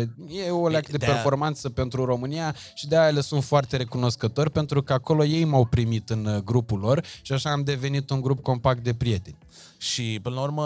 e 0.47 0.50
o 0.50 0.68
leacă 0.68 0.90
de 0.90 0.97
de-aia- 0.97 1.12
performanță 1.12 1.71
pentru 1.71 2.04
România 2.04 2.54
și 2.75 2.88
de 2.88 2.97
aia 2.99 3.11
le 3.11 3.21
sunt 3.21 3.44
foarte 3.44 3.76
recunoscători 3.76 4.50
pentru 4.50 4.83
că 4.83 4.92
acolo 4.92 5.25
ei 5.25 5.44
m-au 5.44 5.64
primit 5.64 6.11
în 6.11 6.26
uh, 6.26 6.37
grupul 6.42 6.78
lor 6.78 7.04
și 7.23 7.33
așa 7.33 7.50
am 7.50 7.62
devenit 7.62 8.11
un 8.11 8.21
grup 8.21 8.42
compact 8.42 8.83
de 8.83 8.94
prieteni. 8.94 9.38
Și 9.78 10.18
până 10.23 10.35
la 10.35 10.40
urmă, 10.42 10.64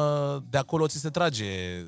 de 0.51 0.59
acolo 0.59 0.87
ți 0.87 0.99
se 0.99 1.09
trage 1.09 1.45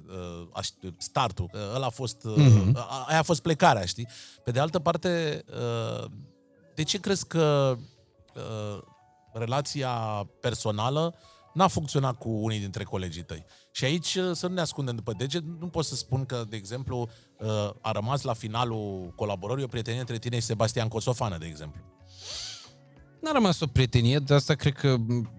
uh, 0.09 0.49
aș- 0.53 0.69
startul. 0.99 1.49
Că 1.53 1.59
ăla 1.75 1.87
a 1.87 1.91
fost, 1.91 2.25
uh, 2.25 2.35
Mhm. 2.37 2.77
a- 2.77 3.05
aia 3.09 3.19
a 3.19 3.23
fost 3.23 3.43
plecarea, 3.43 3.85
știi? 3.85 4.09
Pe 4.45 4.51
de 4.51 4.61
altă 4.61 4.79
parte, 4.79 5.43
uh, 6.03 6.05
de 6.75 6.83
ce 6.83 6.99
crezi 6.99 7.27
că 7.27 7.77
uh, 8.35 8.83
relația 9.33 9.91
personală 10.41 11.15
n-a 11.55 11.69
funcționat 11.69 12.19
cu 12.19 12.29
unii 12.29 12.59
dintre 12.59 12.85
colegii 12.85 13.23
tăi? 13.23 13.45
Și 13.71 13.85
aici, 13.85 14.15
uh, 14.15 14.31
să 14.33 14.47
nu 14.47 14.55
ne 14.55 14.61
ascundem 14.61 14.95
după 14.95 15.13
deget, 15.13 15.43
nu 15.59 15.69
pot 15.69 15.85
să 15.85 15.95
spun 15.95 16.25
că, 16.25 16.45
de 16.49 16.57
exemplu, 16.57 17.09
uh, 17.39 17.71
a 17.81 17.91
rămas 17.91 18.23
la 18.23 18.33
finalul 18.33 19.13
colaborării 19.17 19.65
o 19.65 19.67
prietenie 19.67 20.01
între 20.01 20.19
tine 20.19 20.39
și 20.39 20.47
Sebastian 20.47 20.89
Cosofană, 20.89 21.39
de 21.39 21.47
exemplu. 21.47 21.81
N-a 23.21 23.33
rămas 23.33 23.61
o 23.61 23.67
prietenie, 23.67 24.19
dar 24.19 24.37
asta 24.37 24.55
cred 24.55 24.73
că 24.73 24.97
m, 24.97 25.31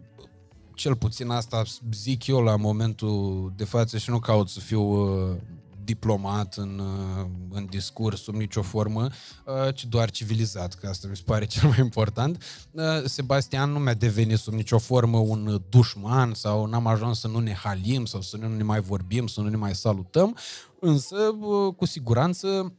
cel 0.76 0.96
puțin 0.96 1.30
asta 1.30 1.64
zic 1.92 2.28
eu 2.28 2.42
la 2.42 2.56
momentul 2.56 3.54
de 3.56 3.64
față 3.64 3.98
și 3.98 4.10
nu 4.10 4.20
caut 4.20 4.50
să 4.50 4.60
fiu 4.60 4.82
uh, 4.82 5.38
diplomat 5.84 6.56
în, 6.56 6.80
uh, 6.80 7.26
în 7.50 7.66
discurs 7.66 8.22
sub 8.22 8.36
nicio 8.36 8.62
formă, 8.62 9.10
uh, 9.46 9.74
ci 9.76 9.86
doar 9.86 10.12
civilizat, 10.12 10.74
că 10.74 10.88
asta 10.88 11.08
mi 11.10 11.16
se 11.16 11.24
pare 11.26 11.46
cel 11.54 11.68
mai 11.68 11.80
important. 11.80 12.44
Uh, 12.72 12.84
Sebastian 13.06 13.72
nu 13.72 13.80
mi-a 13.80 13.94
devenit 13.94 14.38
sub 14.38 14.54
nicio 14.54 14.78
formă 14.78 15.18
un 15.18 15.62
dușman 15.70 16.34
sau 16.34 16.66
n-am 16.66 16.88
ajuns 16.88 17.20
să 17.20 17.28
nu 17.28 17.40
ne 17.40 17.54
halim 17.54 18.06
sau 18.06 18.22
să 18.22 18.38
nu 18.38 18.48
ne 18.48 18.64
mai 18.64 18.82
vorbim, 18.82 19.28
să 19.28 19.42
nu 19.42 19.50
ne 19.50 19.58
mai 19.58 19.76
salutăm, 19.76 20.38
însă 20.80 21.16
uh, 21.40 21.74
cu 21.76 21.86
siguranță 21.86 22.74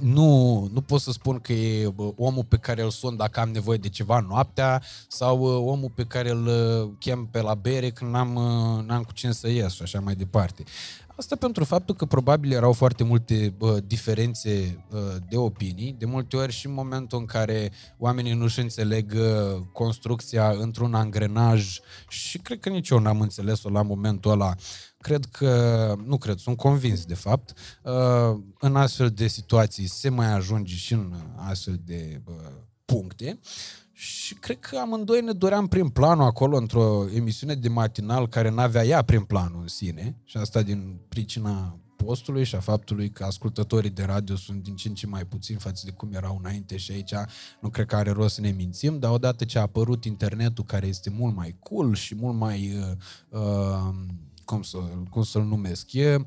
nu, 0.00 0.68
nu 0.72 0.80
pot 0.80 1.00
să 1.00 1.12
spun 1.12 1.38
că 1.38 1.52
e 1.52 1.88
bă, 1.88 2.12
omul 2.16 2.44
pe 2.44 2.56
care 2.56 2.82
îl 2.82 2.90
sun 2.90 3.16
dacă 3.16 3.40
am 3.40 3.50
nevoie 3.50 3.78
de 3.78 3.88
ceva 3.88 4.20
noaptea 4.28 4.82
sau 5.08 5.40
uh, 5.40 5.70
omul 5.72 5.90
pe 5.94 6.04
care 6.04 6.30
îl 6.30 6.46
uh, 6.46 6.90
chem 6.98 7.26
pe 7.26 7.40
la 7.40 7.54
bere 7.54 7.90
când 7.90 8.10
n-am, 8.10 8.34
uh, 8.34 8.84
n-am 8.84 9.02
cu 9.02 9.12
cine 9.12 9.32
să 9.32 9.48
ies 9.48 9.72
și 9.72 9.82
așa 9.82 10.00
mai 10.00 10.14
departe. 10.14 10.62
Asta 11.18 11.36
pentru 11.36 11.64
faptul 11.64 11.94
că 11.94 12.04
probabil 12.04 12.52
erau 12.52 12.72
foarte 12.72 13.04
multe 13.04 13.54
bă, 13.56 13.80
diferențe 13.86 14.84
uh, 14.90 15.00
de 15.28 15.36
opinii, 15.36 15.92
de 15.98 16.04
multe 16.04 16.36
ori 16.36 16.52
și 16.52 16.66
în 16.66 16.72
momentul 16.72 17.18
în 17.18 17.24
care 17.24 17.72
oamenii 17.98 18.32
nu-și 18.32 18.60
înțeleg 18.60 19.12
uh, 19.16 19.62
construcția 19.72 20.50
într-un 20.50 20.94
angrenaj 20.94 21.78
și 22.08 22.38
cred 22.38 22.60
că 22.60 22.68
nici 22.68 22.88
eu 22.88 22.98
n-am 22.98 23.20
înțeles-o 23.20 23.70
la 23.70 23.82
momentul 23.82 24.30
ăla. 24.30 24.54
Cred 24.98 25.24
că, 25.24 25.94
nu 26.04 26.18
cred, 26.18 26.38
sunt 26.38 26.56
convins 26.56 27.04
de 27.04 27.14
fapt, 27.14 27.52
uh, 27.82 28.38
în 28.58 28.76
astfel 28.76 29.10
de 29.10 29.26
situații 29.26 29.86
se 29.86 30.08
mai 30.08 30.32
ajunge 30.32 30.74
și 30.74 30.92
în 30.92 31.14
astfel 31.36 31.80
de 31.84 32.22
uh, 32.24 32.34
puncte 32.84 33.38
și 34.00 34.34
cred 34.34 34.58
că 34.58 34.78
amândoi 34.78 35.20
ne 35.20 35.32
doream 35.32 35.66
prin 35.66 35.88
planul 35.88 36.24
acolo 36.24 36.56
într-o 36.56 37.06
emisiune 37.14 37.54
de 37.54 37.68
matinal 37.68 38.28
care 38.28 38.50
n-avea 38.50 38.84
ea 38.84 39.02
prin 39.02 39.22
planul 39.22 39.60
în 39.60 39.68
sine. 39.68 40.16
Și 40.24 40.36
asta 40.36 40.62
din 40.62 40.98
pricina 41.08 41.78
postului 41.96 42.44
și 42.44 42.54
a 42.54 42.60
faptului 42.60 43.10
că 43.10 43.24
ascultătorii 43.24 43.90
de 43.90 44.02
radio 44.02 44.36
sunt 44.36 44.62
din 44.62 44.76
ce 44.76 44.88
în 44.88 44.94
ce 44.94 45.06
mai 45.06 45.24
puțini 45.24 45.58
față 45.58 45.82
de 45.84 45.90
cum 45.90 46.12
erau 46.12 46.38
înainte 46.40 46.76
și 46.76 46.92
aici 46.92 47.14
nu 47.60 47.68
cred 47.68 47.86
că 47.86 47.96
are 47.96 48.10
rost 48.10 48.34
să 48.34 48.40
ne 48.40 48.50
mințim, 48.50 48.98
dar 48.98 49.10
odată 49.10 49.44
ce 49.44 49.58
a 49.58 49.60
apărut 49.60 50.04
internetul 50.04 50.64
care 50.64 50.86
este 50.86 51.10
mult 51.10 51.34
mai 51.34 51.56
cool 51.58 51.94
și 51.94 52.14
mult 52.14 52.36
mai 52.36 52.72
uh, 52.76 53.40
uh, 53.40 53.94
cum, 54.44 54.62
să, 54.62 54.78
cum 55.10 55.22
să-l 55.22 55.44
numesc, 55.44 55.92
e 55.92 56.26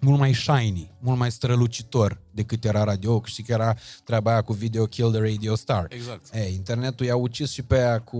mult 0.00 0.18
mai 0.18 0.34
shiny, 0.34 0.90
mult 0.98 1.18
mai 1.18 1.30
strălucitor 1.30 2.20
decât 2.30 2.64
era 2.64 2.84
radio, 2.84 3.20
că 3.20 3.28
știi 3.28 3.42
că 3.42 3.52
era 3.52 3.76
treaba 4.04 4.30
aia 4.30 4.42
cu 4.42 4.52
video 4.52 4.84
kill 4.84 5.10
the 5.10 5.20
radio 5.20 5.54
star. 5.54 5.86
Exact. 5.88 6.34
Ei, 6.34 6.54
internetul 6.54 7.06
i-a 7.06 7.16
ucis 7.16 7.50
și 7.50 7.62
pe 7.62 7.74
aia 7.74 8.00
cu, 8.00 8.16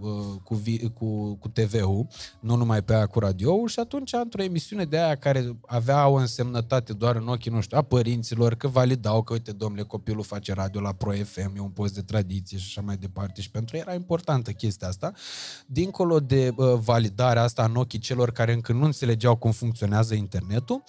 uh, 0.00 0.40
cu, 0.44 0.54
vi- 0.54 0.88
cu, 0.88 1.34
cu 1.34 1.48
TV-ul, 1.48 2.06
nu 2.40 2.56
numai 2.56 2.82
pe 2.82 2.94
aia 2.94 3.06
cu 3.06 3.18
radio 3.18 3.66
și 3.66 3.78
atunci, 3.78 4.12
într-o 4.12 4.42
emisiune 4.42 4.84
de 4.84 4.98
aia 4.98 5.14
care 5.16 5.56
avea 5.66 6.06
o 6.08 6.14
însemnătate 6.14 6.92
doar 6.92 7.16
în 7.16 7.28
ochii, 7.28 7.50
nu 7.50 7.60
știu, 7.60 7.78
a 7.78 7.82
părinților, 7.82 8.54
că 8.54 8.68
validau 8.68 9.22
că, 9.22 9.32
uite, 9.32 9.52
domnule, 9.52 9.82
copilul 9.82 10.22
face 10.22 10.52
radio 10.52 10.80
la 10.80 10.92
Pro 10.92 11.10
FM, 11.12 11.52
e 11.56 11.60
un 11.60 11.68
post 11.70 11.94
de 11.94 12.00
tradiție 12.02 12.58
și 12.58 12.64
așa 12.66 12.80
mai 12.80 12.96
departe 12.96 13.40
și 13.40 13.50
pentru 13.50 13.76
ei 13.76 13.82
era 13.82 13.94
importantă 13.94 14.50
chestia 14.50 14.88
asta. 14.88 15.12
Dincolo 15.66 16.20
de 16.20 16.52
uh, 16.56 16.74
validarea 16.74 17.42
asta 17.42 17.64
în 17.64 17.76
ochii 17.76 17.98
celor 17.98 18.30
care 18.32 18.52
încă 18.52 18.72
nu 18.72 18.84
înțelegeau 18.84 19.36
cum 19.36 19.50
funcționează 19.50 20.14
internetul, 20.14 20.82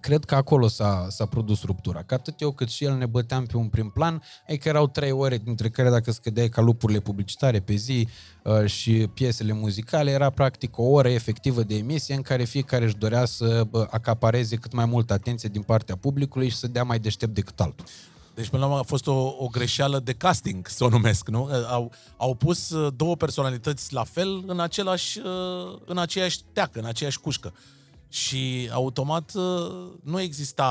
cred 0.00 0.24
că 0.24 0.34
acolo 0.34 0.68
s-a, 0.68 1.06
s-a 1.10 1.26
produs 1.26 1.62
ruptura. 1.62 2.02
Că 2.02 2.14
atât 2.14 2.40
eu 2.40 2.50
cât 2.50 2.68
și 2.68 2.84
el 2.84 2.96
ne 2.96 3.06
băteam 3.06 3.46
pe 3.46 3.56
un 3.56 3.68
prim 3.68 3.88
plan, 3.88 4.22
ai 4.48 4.56
că 4.56 4.68
erau 4.68 4.86
trei 4.86 5.10
ore, 5.10 5.38
dintre 5.38 5.70
care 5.70 5.90
dacă 5.90 6.12
scădeai 6.12 6.48
ca 6.48 6.60
lupurile 6.60 7.00
publicitare 7.00 7.60
pe 7.60 7.74
zi 7.74 8.08
uh, 8.42 8.66
și 8.66 9.08
piesele 9.14 9.52
muzicale, 9.52 10.10
era 10.10 10.30
practic 10.30 10.78
o 10.78 10.82
oră 10.82 11.08
efectivă 11.08 11.62
de 11.62 11.74
emisie 11.74 12.14
în 12.14 12.22
care 12.22 12.44
fiecare 12.44 12.84
își 12.84 12.96
dorea 12.96 13.24
să 13.24 13.66
uh, 13.70 13.86
acapareze 13.90 14.56
cât 14.56 14.72
mai 14.72 14.84
multă 14.84 15.12
atenție 15.12 15.48
din 15.48 15.62
partea 15.62 15.96
publicului 15.96 16.48
și 16.48 16.56
să 16.56 16.66
dea 16.66 16.82
mai 16.82 16.98
deștept 16.98 17.34
decât 17.34 17.60
altul. 17.60 17.84
Deci, 18.34 18.48
până 18.48 18.62
la 18.62 18.68
urmă, 18.68 18.80
a 18.80 18.82
fost 18.84 19.06
o, 19.06 19.34
o 19.38 19.46
greșeală 19.50 19.98
de 19.98 20.12
casting, 20.12 20.68
să 20.68 20.84
o 20.84 20.88
numesc, 20.88 21.28
nu? 21.28 21.48
Au, 21.68 21.92
au 22.16 22.34
pus 22.34 22.70
uh, 22.70 22.92
două 22.96 23.16
personalități 23.16 23.92
la 23.92 24.04
fel 24.04 24.42
în, 24.46 24.60
același, 24.60 25.18
uh, 25.18 25.78
în 25.84 25.98
aceeași 25.98 26.40
teacă, 26.52 26.78
în 26.78 26.84
aceeași 26.84 27.20
cușcă. 27.20 27.52
Și 28.12 28.70
automat 28.72 29.32
uh, 29.34 29.42
nu 30.02 30.20
exista 30.20 30.70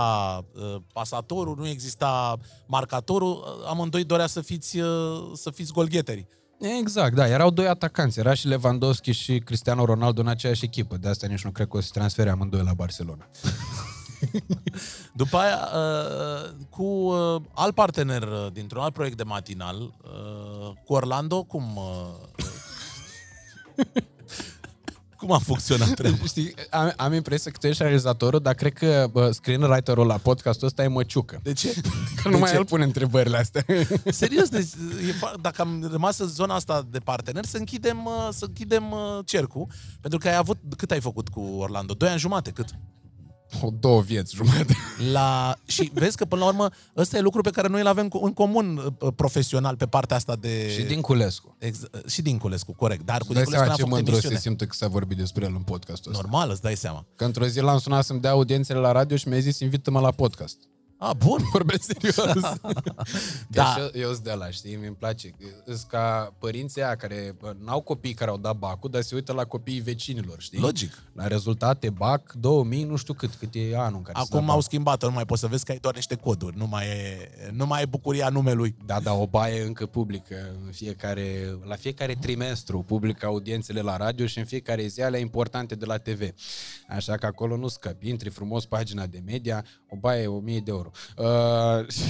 uh, 0.54 0.76
pasatorul, 0.94 1.56
nu 1.58 1.68
exista 1.68 2.38
marcatorul, 2.68 3.32
uh, 3.32 3.68
amândoi 3.70 4.04
dorea 4.04 4.28
să 4.28 4.42
fiți, 4.42 4.80
uh, 4.80 5.32
să 5.34 5.50
fiți 5.50 5.72
golgheterii. 5.72 6.28
Exact, 6.60 7.16
da, 7.16 7.28
erau 7.28 7.50
doi 7.50 7.68
atacanți, 7.68 8.20
era 8.20 8.34
și 8.34 8.48
Lewandowski 8.48 9.12
și 9.12 9.40
Cristiano 9.40 9.86
Ronaldo 9.86 10.22
în 10.22 10.28
aceeași 10.28 10.66
echipă, 10.66 10.98
de 10.98 11.08
asta 11.08 11.28
nici 11.28 11.44
nu 11.44 11.52
cred 11.52 11.68
că 11.68 11.78
o 11.78 11.82
să 11.82 11.90
transfere 11.94 12.30
amândoi 12.30 12.64
la 12.64 12.74
Barcelona. 12.74 13.30
După 15.14 15.38
aia, 15.38 15.70
uh, 15.76 16.50
cu 16.70 16.84
uh, 16.84 17.42
alt 17.54 17.76
partener 17.76 18.22
uh, 18.22 18.48
dintr-un 18.54 18.82
alt 18.82 18.94
proiect 18.94 19.18
de 19.18 19.24
matinal, 19.24 19.80
uh, 19.82 20.74
cu 20.86 20.94
Orlando, 20.94 21.44
cum... 21.44 21.80
Uh, 25.22 25.28
cum 25.28 25.32
a 25.32 25.38
funcționat 25.38 25.94
treaba? 25.94 26.26
Știi, 26.34 26.54
am, 26.70 26.94
am 26.98 27.14
impresia 27.14 27.52
că 27.52 27.58
tu 27.58 27.68
ești 27.68 27.82
realizatorul, 27.84 28.40
dar 28.40 28.54
cred 28.54 28.74
că 28.74 29.08
bă, 29.12 29.32
screenwriter-ul 29.32 30.06
la 30.06 30.18
podcastul 30.18 30.68
ăsta 30.68 30.84
e 30.84 30.88
măciucă. 30.88 31.40
De 31.44 31.54
ce? 31.54 31.74
Că 32.24 32.30
numai 32.30 32.54
el 32.54 32.66
pune 32.66 32.84
întrebările 32.84 33.38
astea. 33.38 33.66
Serios, 34.06 34.50
deci, 34.50 34.70
e, 35.08 35.12
fa- 35.12 35.42
dacă 35.42 35.62
am 35.62 35.88
rămas 35.92 36.18
în 36.20 36.28
zona 36.28 36.56
asta 36.56 36.88
de 36.92 37.00
partener, 37.00 37.46
să 37.46 37.58
închidem, 37.58 38.06
uh, 38.06 38.28
să 38.32 38.46
închidem 38.46 38.92
uh, 38.92 39.20
cercul, 39.26 39.68
pentru 40.02 40.20
că 40.20 40.28
ai 40.28 40.36
avut, 40.36 40.58
cât 40.78 40.92
ai 40.92 41.00
făcut 41.02 41.30
cu 41.30 41.40
Orlando? 41.40 41.94
Doi 41.94 42.10
ani 42.10 42.20
jumate, 42.20 42.52
cât? 42.52 42.68
O, 43.62 43.70
două 43.80 44.02
vieți 44.02 44.36
jumătate. 44.36 44.76
La... 45.12 45.56
Și 45.66 45.92
vezi 45.94 46.18
că, 46.18 46.26
până 46.26 46.42
la 46.42 46.48
urmă, 46.48 46.70
ăsta 46.98 47.18
e 47.18 47.22
lucru 47.22 47.42
pe 47.42 47.50
care 47.50 47.68
noi 47.68 47.82
îl 47.82 47.88
avem 47.88 48.08
cu- 48.08 48.26
în 48.26 48.34
comun 48.34 48.78
uh, 49.00 49.14
profesional 49.16 49.76
pe 49.76 49.86
partea 49.86 50.16
asta 50.16 50.36
de... 50.36 50.70
Și 50.70 50.82
din 50.82 51.02
Culescu. 51.02 51.56
Ex- 51.60 51.80
și 52.08 52.22
din 52.22 52.38
Culescu, 52.38 52.74
corect. 52.74 53.06
Dar 53.06 53.18
cu 53.18 53.26
Îți 53.26 53.34
dai 53.34 53.44
Dinculescu 53.44 53.52
seama 53.52 53.68
n-a 53.70 53.76
ce 53.76 53.82
făcut 53.82 53.96
mândru 53.96 54.12
se 54.14 54.28
emisiune. 54.28 54.40
simte 54.40 54.66
că 54.66 54.74
s-a 54.76 54.88
vorbit 54.88 55.18
despre 55.18 55.46
el 55.46 55.52
în 55.56 55.62
podcastul 55.62 56.12
ăsta. 56.12 56.24
Normal, 56.24 56.50
îți 56.50 56.62
dai 56.62 56.76
seama. 56.76 57.06
Că 57.16 57.24
într-o 57.26 57.46
zi 57.46 57.60
l-am 57.60 57.78
sunat 57.78 58.04
să-mi 58.06 58.20
dea 58.20 58.32
audiențele 58.32 58.80
la 58.80 58.92
radio 58.92 59.18
și 59.18 59.28
mi-a 59.28 59.40
zis 59.40 59.60
invită-mă 59.60 60.00
la 60.00 60.12
podcast. 60.12 60.58
A, 61.02 61.14
bun. 61.14 61.42
Vorbesc 61.54 61.84
serios. 61.84 62.44
Da. 63.48 63.76
da. 63.78 63.90
Eu 63.94 64.12
sunt 64.12 64.24
de 64.24 64.32
la, 64.34 64.50
știi, 64.50 64.76
mi-mi 64.76 64.96
place. 64.96 65.32
Sunt 65.66 65.86
ca 65.88 66.34
părinții 66.40 66.84
aia 66.84 66.96
care 66.96 67.36
bă, 67.40 67.56
n-au 67.60 67.82
copii 67.82 68.14
care 68.14 68.30
au 68.30 68.38
dat 68.38 68.56
bacul, 68.58 68.90
dar 68.90 69.02
se 69.02 69.16
uită 69.16 69.34
la 69.34 69.46
copiii 69.46 69.80
vecinilor, 69.80 70.42
știi? 70.42 70.60
Logic. 70.60 71.04
La 71.14 71.28
rezultate, 71.28 71.90
bac 71.90 72.34
2000, 72.34 72.84
nu 72.84 72.96
știu 72.96 73.14
cât, 73.14 73.34
cât 73.34 73.50
e 73.54 73.78
anul 73.78 73.98
în 73.98 74.02
care 74.02 74.20
se 74.20 74.26
dă 74.30 74.36
Acum 74.36 74.46
bac. 74.46 74.56
au 74.56 74.62
schimbat 74.62 75.04
nu 75.04 75.12
mai 75.12 75.26
poți 75.26 75.42
să 75.42 75.48
vezi 75.48 75.66
că 75.66 75.72
ai 75.72 75.78
doar 75.78 75.96
niște 75.96 76.16
coduri. 76.16 76.58
Nu 76.58 76.68
mai 76.68 76.86
e, 76.88 77.30
nu 77.52 77.66
mai 77.66 77.82
e 77.82 77.86
bucuria 77.86 78.30
numelui. 78.30 78.76
Da, 78.86 79.00
da, 79.00 79.14
o 79.14 79.28
baie 79.28 79.62
încă 79.62 79.86
publică 79.86 80.36
în 80.66 80.72
fiecare, 80.72 81.58
la 81.64 81.76
fiecare 81.76 82.16
trimestru 82.22 82.82
publică 82.82 83.26
audiențele 83.26 83.82
la 83.82 83.98
radio 83.98 84.26
și 84.26 84.38
în 84.40 84.46
fiecare 84.46 84.88
zi 84.88 85.02
alea 85.02 85.20
importante 85.20 85.76
de 85.76 85.86
la 85.86 85.98
TV. 85.98 86.30
Așa 86.90 87.18
că 87.18 87.26
acolo 87.26 87.58
nu 87.58 87.68
scăpi, 87.68 88.10
intri 88.10 88.30
frumos 88.30 88.66
pagina 88.66 89.06
de 89.06 89.22
media, 89.26 89.66
o 89.90 89.96
baie 89.96 90.28
1000 90.28 90.60
de 90.60 90.72
euro. 90.72 90.89
Acolo. 91.16 91.80
Uh, 91.80 91.88
și, 91.90 92.04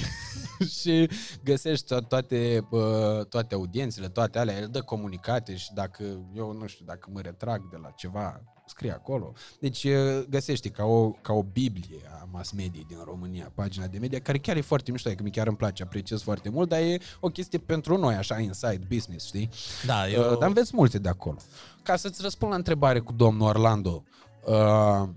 și 0.80 1.10
găsești 1.44 1.96
to- 1.96 2.08
toate, 2.08 2.68
uh, 2.70 3.26
toate 3.30 3.56
audiențele, 3.56 4.10
toate 4.10 4.40
alea, 4.40 4.58
el 4.58 4.68
dă 4.72 4.82
comunicate 4.82 5.56
și 5.56 5.74
dacă, 5.74 6.04
eu 6.36 6.54
nu 6.54 6.68
știu, 6.68 6.86
dacă 6.86 7.10
mă 7.14 7.22
retrag 7.22 7.70
de 7.70 7.78
la 7.82 7.90
ceva, 7.90 8.42
scrie 8.70 8.92
acolo. 8.92 9.34
Deci 9.60 9.84
uh, 9.84 10.24
găsești 10.30 10.70
ca 10.70 10.84
o, 10.84 11.12
ca 11.12 11.34
o 11.34 11.44
biblie 11.44 12.02
a 12.22 12.28
mass 12.32 12.52
media 12.52 12.82
din 12.88 12.98
România, 13.06 13.52
pagina 13.56 13.88
de 13.88 13.98
media, 13.98 14.20
care 14.20 14.38
chiar 14.38 14.56
e 14.56 14.62
foarte 14.62 14.92
mișto, 14.92 15.08
adică 15.08 15.24
mi 15.24 15.32
chiar 15.32 15.48
îmi 15.48 15.58
place, 15.58 15.84
apreciez 15.84 16.22
foarte 16.22 16.50
mult, 16.50 16.70
dar 16.70 16.80
e 16.80 16.98
o 17.20 17.28
chestie 17.28 17.60
pentru 17.60 17.98
noi, 17.98 18.16
așa, 18.16 18.40
inside 18.40 18.86
business, 18.90 19.26
știi? 19.26 19.50
Da, 19.86 20.10
Eu... 20.10 20.22
eu... 20.22 20.38
Dar 20.38 20.48
înveți 20.48 20.72
multe 20.74 21.00
de 21.00 21.10
acolo. 21.10 21.38
Ca 21.84 21.96
să-ți 21.96 22.22
răspund 22.22 22.52
la 22.52 22.58
întrebare 22.58 23.00
cu 23.00 23.14
domnul 23.14 23.48
Orlando, 23.48 24.04
uh, 24.46 25.10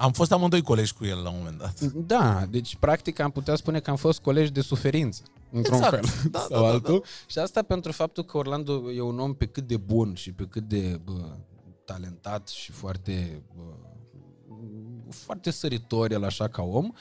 Am 0.00 0.12
fost 0.12 0.32
amândoi 0.32 0.62
colegi 0.62 0.92
cu 0.94 1.04
el 1.04 1.22
la 1.22 1.30
un 1.30 1.34
moment 1.38 1.58
dat. 1.58 1.80
da, 1.80 2.46
deci 2.50 2.76
practic 2.76 3.18
am 3.18 3.30
putea 3.30 3.54
spune 3.54 3.80
că 3.80 3.90
am 3.90 3.96
fost 3.96 4.20
colegi 4.20 4.50
de 4.50 4.60
suferință, 4.60 5.22
într-un 5.50 5.76
Exact. 5.76 6.06
fel 6.06 6.30
Da, 6.30 6.38
sau 6.38 6.48
da, 6.60 6.66
da, 6.66 6.72
altul. 6.72 7.04
Și 7.26 7.38
asta 7.38 7.62
pentru 7.62 7.92
faptul 7.92 8.24
că 8.24 8.36
Orlando 8.36 8.92
e 8.92 9.00
un 9.00 9.18
om 9.18 9.34
pe 9.34 9.46
cât 9.46 9.66
de 9.66 9.76
bun 9.76 10.14
și 10.14 10.32
pe 10.32 10.46
cât 10.50 10.68
de 10.68 11.00
bă, 11.04 11.36
talentat 11.84 12.48
și 12.48 12.72
foarte 12.72 13.42
bă, 13.56 13.62
foarte 15.10 15.50
săritor 15.50 16.12
el 16.12 16.24
așa 16.24 16.48
ca 16.48 16.62
om, 16.62 16.92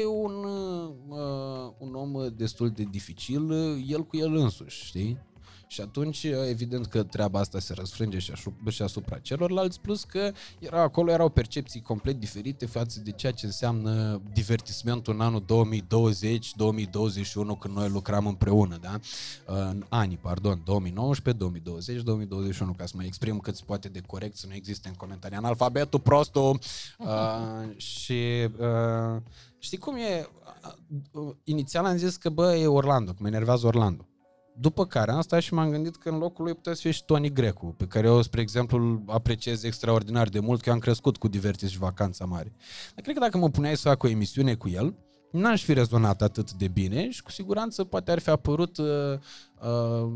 e 0.00 0.06
un, 0.06 0.44
uh, 1.08 1.72
un 1.78 1.94
om 1.94 2.28
destul 2.36 2.70
de 2.70 2.82
dificil, 2.90 3.50
uh, 3.50 3.84
el 3.86 4.04
cu 4.04 4.16
el 4.16 4.34
însuși, 4.34 4.84
știi? 4.84 5.18
Și 5.68 5.80
atunci, 5.80 6.26
evident 6.48 6.86
că 6.86 7.02
treaba 7.02 7.38
asta 7.38 7.58
se 7.58 7.74
răsfrânge 7.74 8.18
și 8.18 8.30
asupra, 8.30 8.70
și 8.70 8.82
asupra 8.82 9.18
celorlalți, 9.18 9.80
plus 9.80 10.04
că 10.04 10.32
era, 10.58 10.82
acolo 10.82 11.10
erau 11.10 11.28
percepții 11.28 11.80
complet 11.80 12.20
diferite 12.20 12.66
față 12.66 13.00
de 13.00 13.10
ceea 13.10 13.32
ce 13.32 13.46
înseamnă 13.46 14.22
divertismentul 14.32 15.14
în 15.14 15.20
anul 15.20 15.42
2020-2021, 15.42 15.46
când 17.58 17.74
noi 17.74 17.88
lucram 17.88 18.26
împreună, 18.26 18.78
da? 18.80 18.98
În 19.44 19.84
anii, 19.88 20.16
pardon, 20.16 20.60
2019, 20.64 21.44
2020, 21.44 22.02
2021, 22.02 22.72
ca 22.72 22.86
să 22.86 22.92
mă 22.96 23.04
exprim 23.04 23.38
cât 23.38 23.56
se 23.56 23.62
poate 23.66 23.88
de 23.88 24.00
corect, 24.06 24.36
să 24.36 24.46
nu 24.46 24.54
existe 24.54 24.88
în 24.88 24.94
comentarii 24.94 25.36
analfabetul 25.36 26.00
prostul. 26.00 26.58
Uh, 26.98 27.76
și 27.76 28.48
uh, 28.58 29.22
știi 29.58 29.78
cum 29.78 29.96
e? 29.96 30.28
Uh, 31.12 31.34
inițial 31.44 31.84
am 31.84 31.96
zis 31.96 32.16
că, 32.16 32.28
bă, 32.28 32.56
e 32.56 32.66
Orlando, 32.66 33.10
că 33.10 33.16
mă 33.20 33.26
enervează 33.26 33.66
Orlando. 33.66 34.06
După 34.58 34.86
care 34.86 35.10
am 35.10 35.20
stat 35.20 35.40
și 35.40 35.54
m-am 35.54 35.70
gândit 35.70 35.96
că 35.96 36.08
în 36.08 36.18
locul 36.18 36.44
lui 36.44 36.54
putea 36.54 36.74
să 36.74 36.80
fie 36.80 36.90
și 36.90 37.04
Tony 37.04 37.32
Grecu, 37.32 37.74
pe 37.76 37.86
care 37.86 38.06
eu, 38.06 38.22
spre 38.22 38.40
exemplu, 38.40 38.78
îl 38.78 39.02
apreciez 39.06 39.62
extraordinar 39.62 40.28
de 40.28 40.40
mult, 40.40 40.60
că 40.60 40.68
eu 40.68 40.74
am 40.74 40.80
crescut 40.80 41.16
cu 41.16 41.28
Divertis 41.28 41.70
și 41.70 41.78
Vacanța 41.78 42.24
Mare. 42.24 42.52
Dar 42.94 43.02
cred 43.02 43.14
că 43.14 43.20
dacă 43.20 43.38
mă 43.38 43.50
puneai 43.50 43.76
să 43.76 43.88
fac 43.88 44.02
o 44.02 44.08
emisiune 44.08 44.54
cu 44.54 44.68
el, 44.68 44.94
n-aș 45.30 45.64
fi 45.64 45.72
rezonat 45.72 46.22
atât 46.22 46.52
de 46.52 46.68
bine 46.68 47.10
și 47.10 47.22
cu 47.22 47.30
siguranță 47.30 47.84
poate 47.84 48.10
ar 48.10 48.18
fi 48.18 48.30
apărut 48.30 48.78
uh, 48.78 48.86
uh, 49.60 50.12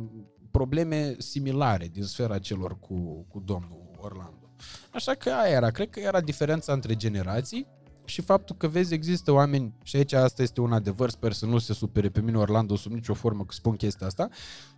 probleme 0.50 1.14
similare 1.18 1.88
din 1.92 2.02
sfera 2.02 2.38
celor 2.38 2.78
cu, 2.78 3.26
cu 3.28 3.42
domnul 3.44 3.90
Orlando. 3.96 4.54
Așa 4.92 5.14
că 5.14 5.30
aia 5.30 5.54
era, 5.54 5.70
cred 5.70 5.90
că 5.90 6.00
era 6.00 6.20
diferența 6.20 6.72
între 6.72 6.96
generații 6.96 7.66
și 8.04 8.20
faptul 8.20 8.56
că 8.56 8.68
vezi 8.68 8.94
există 8.94 9.32
oameni, 9.32 9.74
și 9.82 9.96
aici 9.96 10.12
asta 10.12 10.42
este 10.42 10.60
un 10.60 10.72
adevăr, 10.72 11.10
sper 11.10 11.32
să 11.32 11.46
nu 11.46 11.58
se 11.58 11.72
supere 11.72 12.08
pe 12.08 12.20
mine 12.20 12.38
Orlando 12.38 12.76
sub 12.76 12.92
nicio 12.92 13.14
formă 13.14 13.44
că 13.44 13.52
spun 13.52 13.76
chestia 13.76 14.06
asta, 14.06 14.28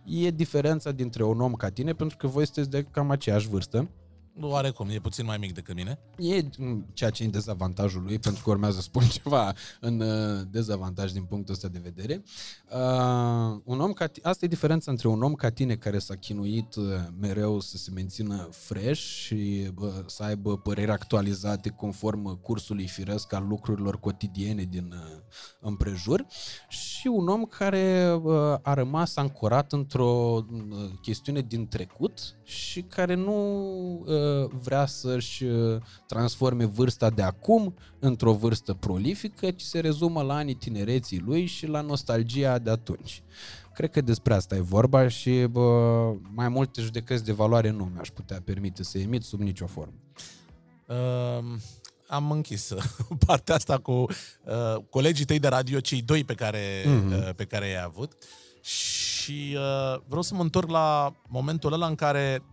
e 0.05 0.29
diferența 0.29 0.91
dintre 0.91 1.23
un 1.23 1.41
om 1.41 1.53
ca 1.53 1.69
tine, 1.69 1.93
pentru 1.93 2.17
că 2.17 2.27
voi 2.27 2.45
sunteți 2.45 2.69
de 2.69 2.83
cam 2.91 3.09
aceeași 3.09 3.47
vârstă, 3.47 3.77
Nu 3.77 4.02
oarecum, 4.41 4.89
e 4.89 4.99
puțin 4.99 5.25
mai 5.25 5.37
mic 5.37 5.53
decât 5.53 5.75
mine. 5.75 5.99
E 6.17 6.41
mm, 6.57 6.85
ceea 6.93 7.09
ce 7.09 7.23
e 7.23 7.25
în 7.25 7.31
dezavantajul 7.31 8.03
lui, 8.03 8.19
pentru 8.19 8.43
că 8.43 8.49
urmează 8.49 8.75
să 8.75 8.81
spun 8.81 9.03
ceva 9.21 9.53
în 9.79 9.99
uh, 9.99 10.41
dezavantaj 10.49 11.11
din 11.11 11.23
punctul 11.23 11.53
ăsta 11.53 11.67
de 11.67 11.79
vedere. 11.83 12.23
Uh, 12.71 13.61
un 13.63 13.79
om 13.79 13.93
ca 13.93 14.07
tine, 14.07 14.27
asta 14.27 14.45
e 14.45 14.47
diferența 14.47 14.91
între 14.91 15.07
un 15.07 15.23
om 15.23 15.33
ca 15.33 15.49
tine 15.49 15.75
care 15.75 15.99
s-a 15.99 16.15
chinuit 16.15 16.75
uh, 16.75 16.85
mereu 17.19 17.59
să 17.59 17.77
se 17.77 17.91
mențină 17.93 18.49
fresh 18.51 19.01
și 19.01 19.69
bă, 19.73 20.03
să 20.05 20.23
aibă 20.23 20.57
păreri 20.57 20.91
actualizate 20.91 21.69
conform 21.69 22.41
cursului 22.41 22.87
firesc 22.87 23.33
al 23.33 23.47
lucrurilor 23.47 23.99
cotidiene 23.99 24.63
din 24.63 24.93
uh, 24.93 25.21
împrejur 25.59 26.25
și 26.67 27.07
un 27.07 27.27
om 27.27 27.45
care 27.45 28.19
uh, 28.23 28.33
a 28.61 28.73
rămas 28.73 29.15
ancorat 29.15 29.71
într-o 29.71 30.45
uh, 30.51 30.77
chestiune 31.01 31.41
din 31.41 31.67
trecut 31.67 32.19
și 32.43 32.81
care 32.81 33.13
nu 33.13 33.33
uh, 34.05 34.22
vrea 34.61 34.85
să-și 34.85 35.43
uh, 35.43 35.81
transforme 36.07 36.65
vârsta 36.65 37.09
de 37.09 37.21
acum 37.21 37.75
într-o 37.99 38.33
vârstă 38.33 38.73
prolifică, 38.73 39.51
ci 39.51 39.61
se 39.61 39.79
rezumă 39.79 40.21
la 40.21 40.35
anii 40.35 40.53
tinereții 40.53 41.19
lui 41.19 41.45
și 41.45 41.67
la 41.67 41.81
nostalgia 41.81 42.57
de 42.59 42.69
atunci. 42.69 43.23
Cred 43.73 43.91
că 43.91 44.01
despre 44.01 44.33
asta 44.33 44.55
e 44.55 44.59
vorba 44.59 45.07
și 45.07 45.45
bă, 45.49 45.61
mai 46.33 46.49
multe 46.49 46.81
judecăți 46.81 47.23
de 47.23 47.31
valoare 47.31 47.69
nu 47.69 47.83
mi-aș 47.93 48.09
putea 48.09 48.41
permite 48.45 48.83
să 48.83 48.97
emit 48.97 49.23
sub 49.23 49.39
nicio 49.39 49.67
formă. 49.67 49.93
Uh, 50.87 51.43
am 52.07 52.31
închis 52.31 52.69
uh, 52.69 52.83
partea 53.25 53.55
asta 53.55 53.77
cu 53.77 53.91
uh, 53.91 54.75
colegii 54.89 55.25
tăi 55.25 55.39
de 55.39 55.47
radio, 55.47 55.79
cei 55.79 56.01
doi 56.01 56.23
pe 56.23 56.33
care, 56.33 56.83
Mhm. 56.85 57.09
mm-hmm. 57.13 57.27
uh, 57.27 57.33
pe 57.35 57.45
care 57.45 57.67
i-ai 57.67 57.83
avut. 57.83 58.11
Și 58.61 59.55
uh, 59.57 59.99
vreau 60.07 60.21
să 60.21 60.33
mă 60.35 60.41
întorc 60.41 60.69
la 60.69 61.13
momentul 61.27 61.73
ăla 61.73 61.87
în 61.87 61.95
care 61.95 62.43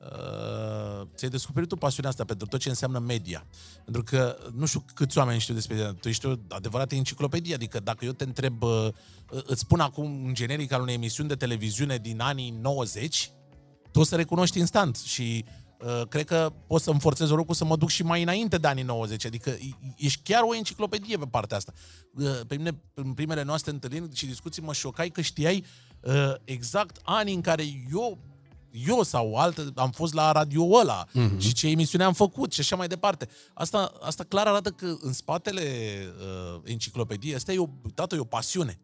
uh, 0.00 1.06
ți-ai 1.14 1.30
descoperit 1.30 1.68
tu 1.68 1.76
pasiunea 1.76 2.10
asta 2.10 2.24
pentru 2.24 2.46
tot 2.46 2.60
ce 2.60 2.68
înseamnă 2.68 2.98
media. 2.98 3.46
Pentru 3.84 4.02
că 4.02 4.36
nu 4.54 4.66
știu 4.66 4.84
câți 4.94 5.18
oameni 5.18 5.40
știu 5.40 5.54
despre 5.54 5.76
tine. 5.76 5.92
Tu 5.92 6.08
ești 6.08 6.26
o 6.26 6.34
adevărată 6.48 6.94
enciclopedie. 6.94 7.54
Adică 7.54 7.80
dacă 7.80 8.04
eu 8.04 8.12
te 8.12 8.24
întreb, 8.24 8.62
uh, 8.62 8.88
îți 9.44 9.60
spun 9.60 9.80
acum 9.80 10.24
un 10.24 10.34
generic 10.34 10.72
al 10.72 10.80
unei 10.80 10.94
emisiuni 10.94 11.28
de 11.28 11.34
televiziune 11.34 11.96
din 11.96 12.20
anii 12.20 12.50
90, 12.60 13.30
tu 13.92 14.00
o 14.00 14.04
să 14.04 14.16
recunoști 14.16 14.58
instant 14.58 14.96
și 14.96 15.44
uh, 15.80 16.06
cred 16.08 16.24
că 16.24 16.52
pot 16.66 16.82
să-mi 16.82 17.00
forțez 17.00 17.30
oricum 17.30 17.54
să 17.54 17.64
mă 17.64 17.76
duc 17.76 17.88
și 17.88 18.02
mai 18.02 18.22
înainte 18.22 18.58
de 18.58 18.66
anii 18.66 18.82
90, 18.82 19.26
adică 19.26 19.50
e- 19.50 19.94
ești 19.96 20.20
chiar 20.22 20.42
o 20.42 20.54
enciclopedie 20.54 21.16
pe 21.16 21.26
partea 21.30 21.56
asta. 21.56 21.72
Uh, 22.14 22.40
pe 22.46 22.56
mine, 22.56 22.80
în 22.94 23.12
primele 23.12 23.42
noastre 23.42 23.70
întâlniri 23.70 24.14
și 24.14 24.26
discuții, 24.26 24.62
mă 24.62 24.72
șocai 24.72 25.08
că 25.08 25.20
știai 25.20 25.64
uh, 26.00 26.34
exact 26.44 27.00
anii 27.02 27.34
în 27.34 27.40
care 27.40 27.64
eu 27.92 28.18
eu 28.70 29.02
sau 29.02 29.34
altă, 29.34 29.72
am 29.74 29.90
fost 29.90 30.14
la 30.14 30.32
radio 30.32 30.68
ăla 30.72 31.06
mm-hmm. 31.06 31.38
și 31.38 31.52
ce 31.52 31.68
emisiune 31.68 32.04
am 32.04 32.12
făcut 32.12 32.52
și 32.52 32.60
așa 32.60 32.76
mai 32.76 32.88
departe. 32.88 33.28
Asta, 33.54 33.92
asta 34.00 34.24
clar 34.24 34.46
arată 34.46 34.70
că 34.70 34.96
în 35.00 35.12
spatele 35.12 35.62
uh, 36.06 36.60
enciclopediei 36.64 37.34
asta 37.34 37.52
e 37.52 37.58
o, 37.58 37.68
dată, 37.94 38.14
e 38.14 38.18
o 38.18 38.24
pasiune. 38.24 38.80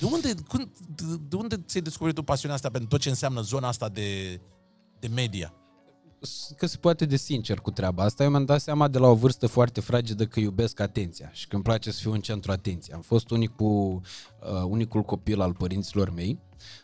De 0.00 0.06
unde, 0.06 0.34
când, 0.48 0.68
de, 0.94 1.04
de 1.28 1.36
unde 1.36 1.56
ți-ai 1.66 1.82
descoperit 1.82 2.14
tu 2.14 2.22
pasiunea 2.22 2.56
asta 2.56 2.70
pentru 2.70 2.88
tot 2.88 3.00
ce 3.00 3.08
înseamnă 3.08 3.40
zona 3.40 3.68
asta 3.68 3.88
de, 3.88 4.40
de 4.98 5.08
media? 5.08 5.54
Mătuși. 6.24 6.54
cred 16.64 16.80
că 16.80 16.83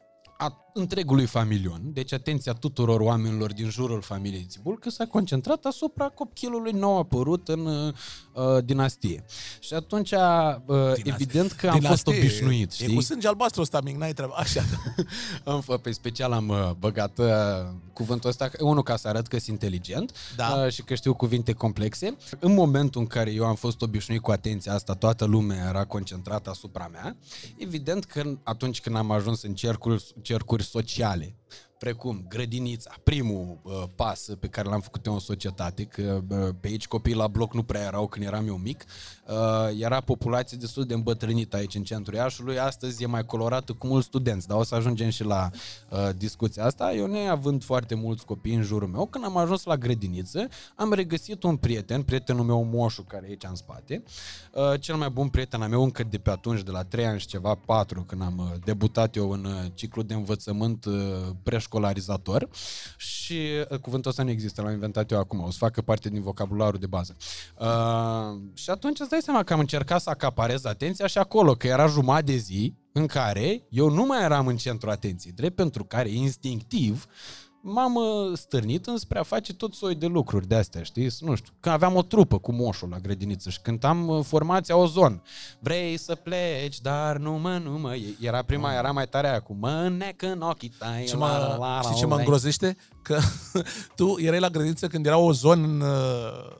A 0.41 0.65
întregului 0.73 1.25
familion, 1.25 1.81
deci 1.83 2.13
atenția 2.13 2.53
tuturor 2.53 2.99
oamenilor 2.99 3.53
din 3.53 3.69
jurul 3.69 4.01
familiei 4.01 4.45
Țibulcă 4.49 4.89
s-a 4.89 5.05
concentrat 5.05 5.65
asupra 5.65 6.07
copilului 6.09 6.71
nou 6.71 6.97
apărut 6.97 7.47
în 7.47 7.65
uh, 7.65 7.93
uh, 8.33 8.63
dinastie. 8.63 9.23
Și 9.59 9.73
atunci, 9.73 10.11
uh, 10.11 10.93
evident 11.03 11.51
că 11.51 11.65
am 11.67 11.71
fost 11.79 11.81
Dinastie. 12.03 12.13
obișnuit, 12.17 12.71
E 12.71 12.73
știi? 12.83 12.95
cu 12.95 13.01
sânge 13.01 13.27
albastru 13.27 13.61
ăsta, 13.61 13.81
mic, 13.83 13.95
n-ai 13.95 14.13
treaba. 14.13 14.33
Așa, 14.37 14.61
da. 14.71 15.03
Am, 15.51 15.61
fă- 15.63 15.81
pe 15.81 15.91
special 15.91 16.31
am 16.31 16.47
uh, 16.49 16.71
băgat 16.79 17.17
uh, 17.19 17.27
cuvântul 17.93 18.29
ăsta, 18.29 18.49
unul 18.59 18.83
ca 18.83 18.95
să 18.95 19.07
arăt 19.07 19.27
că 19.27 19.37
sunt 19.39 19.61
inteligent 19.61 20.11
Da. 20.35 20.63
uh, 20.65 20.71
și 20.71 20.83
că 20.83 20.95
știu 20.95 21.13
cuvinte 21.13 21.53
complexe. 21.53 22.15
În 22.39 22.53
momentul 22.53 23.01
în 23.01 23.07
care 23.07 23.31
eu 23.31 23.45
am 23.45 23.55
fost 23.55 23.81
obișnuit 23.81 24.21
cu 24.21 24.31
atenția 24.31 24.73
asta, 24.73 24.93
toată 24.93 25.25
lumea 25.25 25.67
era 25.69 25.85
concentrată 25.85 26.49
asupra 26.49 26.87
mea. 26.91 27.15
Evident 27.57 28.05
că 28.05 28.23
atunci 28.43 28.81
când 28.81 28.95
am 28.95 29.11
ajuns 29.11 29.41
în 29.43 29.53
cercuri, 29.53 30.03
cercuri 30.31 30.63
sociale, 30.63 31.35
precum 31.81 32.25
grădinița, 32.29 32.93
primul 33.03 33.57
uh, 33.63 33.83
pas 33.95 34.29
pe 34.39 34.47
care 34.47 34.69
l-am 34.69 34.79
făcut 34.81 35.05
eu 35.05 35.13
în 35.13 35.19
societate, 35.19 35.83
că 35.83 36.21
uh, 36.29 36.49
pe 36.59 36.67
aici 36.67 36.87
copiii 36.87 37.15
la 37.15 37.27
bloc 37.27 37.53
nu 37.53 37.63
prea 37.63 37.81
erau 37.81 38.07
când 38.07 38.25
eram 38.25 38.47
eu 38.47 38.55
mic, 38.55 38.83
uh, 39.27 39.35
era 39.79 40.01
populație 40.01 40.57
destul 40.57 40.85
de 40.85 40.93
îmbătrânită 40.93 41.57
aici 41.57 41.75
în 41.75 41.83
centrul 41.83 42.17
Iașului, 42.17 42.59
astăzi 42.59 43.03
e 43.03 43.05
mai 43.05 43.25
colorată 43.25 43.73
cu 43.73 43.87
mulți 43.87 44.07
studenți, 44.07 44.47
dar 44.47 44.57
o 44.57 44.63
să 44.63 44.75
ajungem 44.75 45.09
și 45.09 45.23
la 45.23 45.49
uh, 45.89 46.09
discuția 46.17 46.65
asta. 46.65 46.93
Eu 46.93 47.05
neavând 47.05 47.63
foarte 47.63 47.95
mulți 47.95 48.25
copii 48.25 48.55
în 48.55 48.63
jurul 48.63 48.87
meu, 48.87 49.05
când 49.05 49.25
am 49.25 49.37
ajuns 49.37 49.63
la 49.63 49.77
grădiniță, 49.77 50.47
am 50.75 50.93
regăsit 50.93 51.43
un 51.43 51.57
prieten, 51.57 52.03
prietenul 52.03 52.45
meu 52.45 52.63
Moșu, 52.63 53.03
care 53.03 53.25
e 53.25 53.29
aici 53.29 53.43
în 53.49 53.55
spate, 53.55 54.03
uh, 54.53 54.79
cel 54.79 54.95
mai 54.95 55.09
bun 55.09 55.27
prieten 55.27 55.61
al 55.61 55.69
meu 55.69 55.83
încă 55.83 56.03
de 56.03 56.17
pe 56.17 56.29
atunci, 56.29 56.61
de 56.61 56.71
la 56.71 56.83
3 56.83 57.05
ani 57.05 57.19
și 57.19 57.27
ceva, 57.27 57.55
4, 57.55 58.01
când 58.01 58.21
am 58.21 58.37
uh, 58.37 58.59
debutat 58.63 59.15
eu 59.15 59.31
în 59.31 59.45
uh, 59.45 59.71
ciclu 59.73 60.01
de 60.01 60.13
învățământ 60.13 60.85
uh, 60.85 60.93
preșcolarizator 61.71 62.47
și 62.97 63.39
uh, 63.69 63.79
cuvântul 63.79 64.09
ăsta 64.09 64.23
nu 64.23 64.29
există, 64.29 64.61
l-am 64.61 64.71
inventat 64.71 65.11
eu 65.11 65.19
acum, 65.19 65.39
o 65.43 65.51
să 65.51 65.57
facă 65.57 65.81
parte 65.81 66.09
din 66.09 66.21
vocabularul 66.21 66.79
de 66.79 66.87
bază. 66.87 67.15
Uh, 67.57 68.41
și 68.53 68.69
atunci 68.69 68.99
îți 68.99 69.09
dai 69.09 69.21
seama 69.21 69.43
că 69.43 69.53
am 69.53 69.59
încercat 69.59 70.01
să 70.01 70.09
acaparez 70.09 70.65
atenția 70.65 71.07
și 71.07 71.17
acolo, 71.17 71.53
că 71.53 71.67
era 71.67 71.87
jumătate 71.87 72.31
de 72.31 72.37
zi 72.37 72.73
în 72.91 73.05
care 73.05 73.63
eu 73.69 73.89
nu 73.89 74.05
mai 74.05 74.23
eram 74.23 74.47
în 74.47 74.57
centru 74.57 74.89
atenției, 74.89 75.33
drept 75.33 75.55
pentru 75.55 75.83
care 75.83 76.09
instinctiv 76.09 77.05
m-am 77.61 77.95
uh, 77.95 78.37
stârnit 78.37 78.85
înspre 78.85 79.19
a 79.19 79.23
face 79.23 79.53
tot 79.53 79.73
soi 79.73 79.95
de 79.95 80.05
lucruri 80.05 80.47
de 80.47 80.55
astea, 80.55 80.83
știi? 80.83 81.09
Nu 81.19 81.35
știu, 81.35 81.53
când 81.59 81.75
aveam 81.75 81.95
o 81.95 82.01
trupă 82.01 82.37
cu 82.37 82.51
moșul 82.51 82.89
la 82.89 82.97
grădiniță 82.97 83.49
și 83.49 83.59
cântam 83.61 84.07
uh, 84.07 84.23
formația 84.25 84.75
Ozon. 84.75 85.21
Vrei 85.59 85.97
să 85.97 86.15
pleci, 86.15 86.81
dar 86.81 87.17
nu 87.17 87.31
mă, 87.31 87.57
nu 87.57 87.71
mă. 87.71 87.95
Era 88.19 88.41
prima, 88.41 88.73
era 88.73 88.91
mai 88.91 89.07
tare 89.07 89.29
aia 89.29 89.39
cu 89.39 89.53
mă 89.59 89.89
nec 89.97 90.21
în 90.21 90.41
ochii 90.41 90.73
tăi. 90.77 91.05
Ce 91.07 91.17
la, 91.17 91.37
la, 91.37 91.47
mă, 91.47 91.55
la, 91.65 91.79
știi 91.81 91.95
ce 91.95 92.01
la, 92.01 92.07
mă 92.07 92.15
îngrozește? 92.15 92.77
Că 93.01 93.19
tu 93.95 94.15
erai 94.19 94.39
la 94.39 94.49
grădiniță 94.49 94.87
când 94.87 95.05
era 95.05 95.17
o 95.17 95.31
zonă 95.31 95.65
în, 95.65 95.83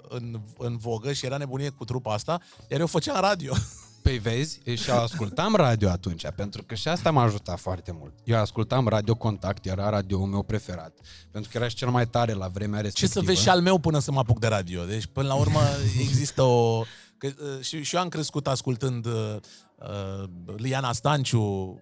în, 0.09 0.41
în 0.57 0.77
vogă 0.77 1.11
și 1.11 1.25
era 1.25 1.37
nebunie 1.37 1.69
cu 1.69 1.85
trupa 1.85 2.13
asta, 2.13 2.39
iar 2.69 2.79
eu 2.79 2.87
făceam 2.87 3.21
radio. 3.21 3.53
Păi 4.03 4.17
vezi, 4.17 4.61
și 4.75 4.91
ascultam 4.91 5.55
radio 5.55 5.89
atunci, 5.89 6.27
pentru 6.35 6.63
că 6.63 6.75
și 6.75 6.87
asta 6.87 7.11
m-a 7.11 7.23
ajutat 7.23 7.59
foarte 7.59 7.91
mult. 7.99 8.13
Eu 8.23 8.37
ascultam 8.37 8.87
Radio 8.87 9.15
Contact, 9.15 9.65
era 9.65 9.89
radioul 9.89 10.27
meu 10.27 10.43
preferat, 10.43 10.99
pentru 11.31 11.51
că 11.51 11.57
era 11.57 11.67
și 11.67 11.75
cel 11.75 11.89
mai 11.89 12.07
tare 12.07 12.33
la 12.33 12.47
vremea 12.47 12.79
Ce 12.79 12.85
respectivă. 12.85 13.19
să 13.19 13.31
vezi 13.31 13.41
și 13.41 13.49
al 13.49 13.61
meu 13.61 13.77
până 13.77 13.99
să 13.99 14.11
mă 14.11 14.19
apuc 14.19 14.39
de 14.39 14.47
radio. 14.47 14.85
Deci, 14.85 15.05
până 15.05 15.27
la 15.27 15.33
urmă, 15.33 15.59
există 16.07 16.41
o... 16.41 16.83
Că, 17.17 17.27
uh, 17.27 17.63
și, 17.63 17.83
și 17.83 17.95
eu 17.95 18.01
am 18.01 18.09
crescut 18.09 18.47
ascultând 18.47 19.05
uh, 19.05 19.35
uh, 19.75 20.29
Liana 20.57 20.91
Stanciu, 20.91 21.41
uh, 21.41 21.79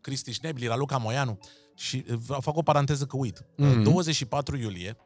Cristi 0.00 0.32
Șnebli, 0.32 0.66
Raluca 0.66 0.96
Moianu 0.96 1.38
și 1.74 2.04
uh, 2.10 2.36
fac 2.40 2.56
o 2.56 2.62
paranteză 2.62 3.04
că 3.04 3.16
uit. 3.16 3.44
Mhm. 3.56 3.80
Mm-hmm. 3.80 3.82
24 3.82 4.56
iulie 4.56 4.96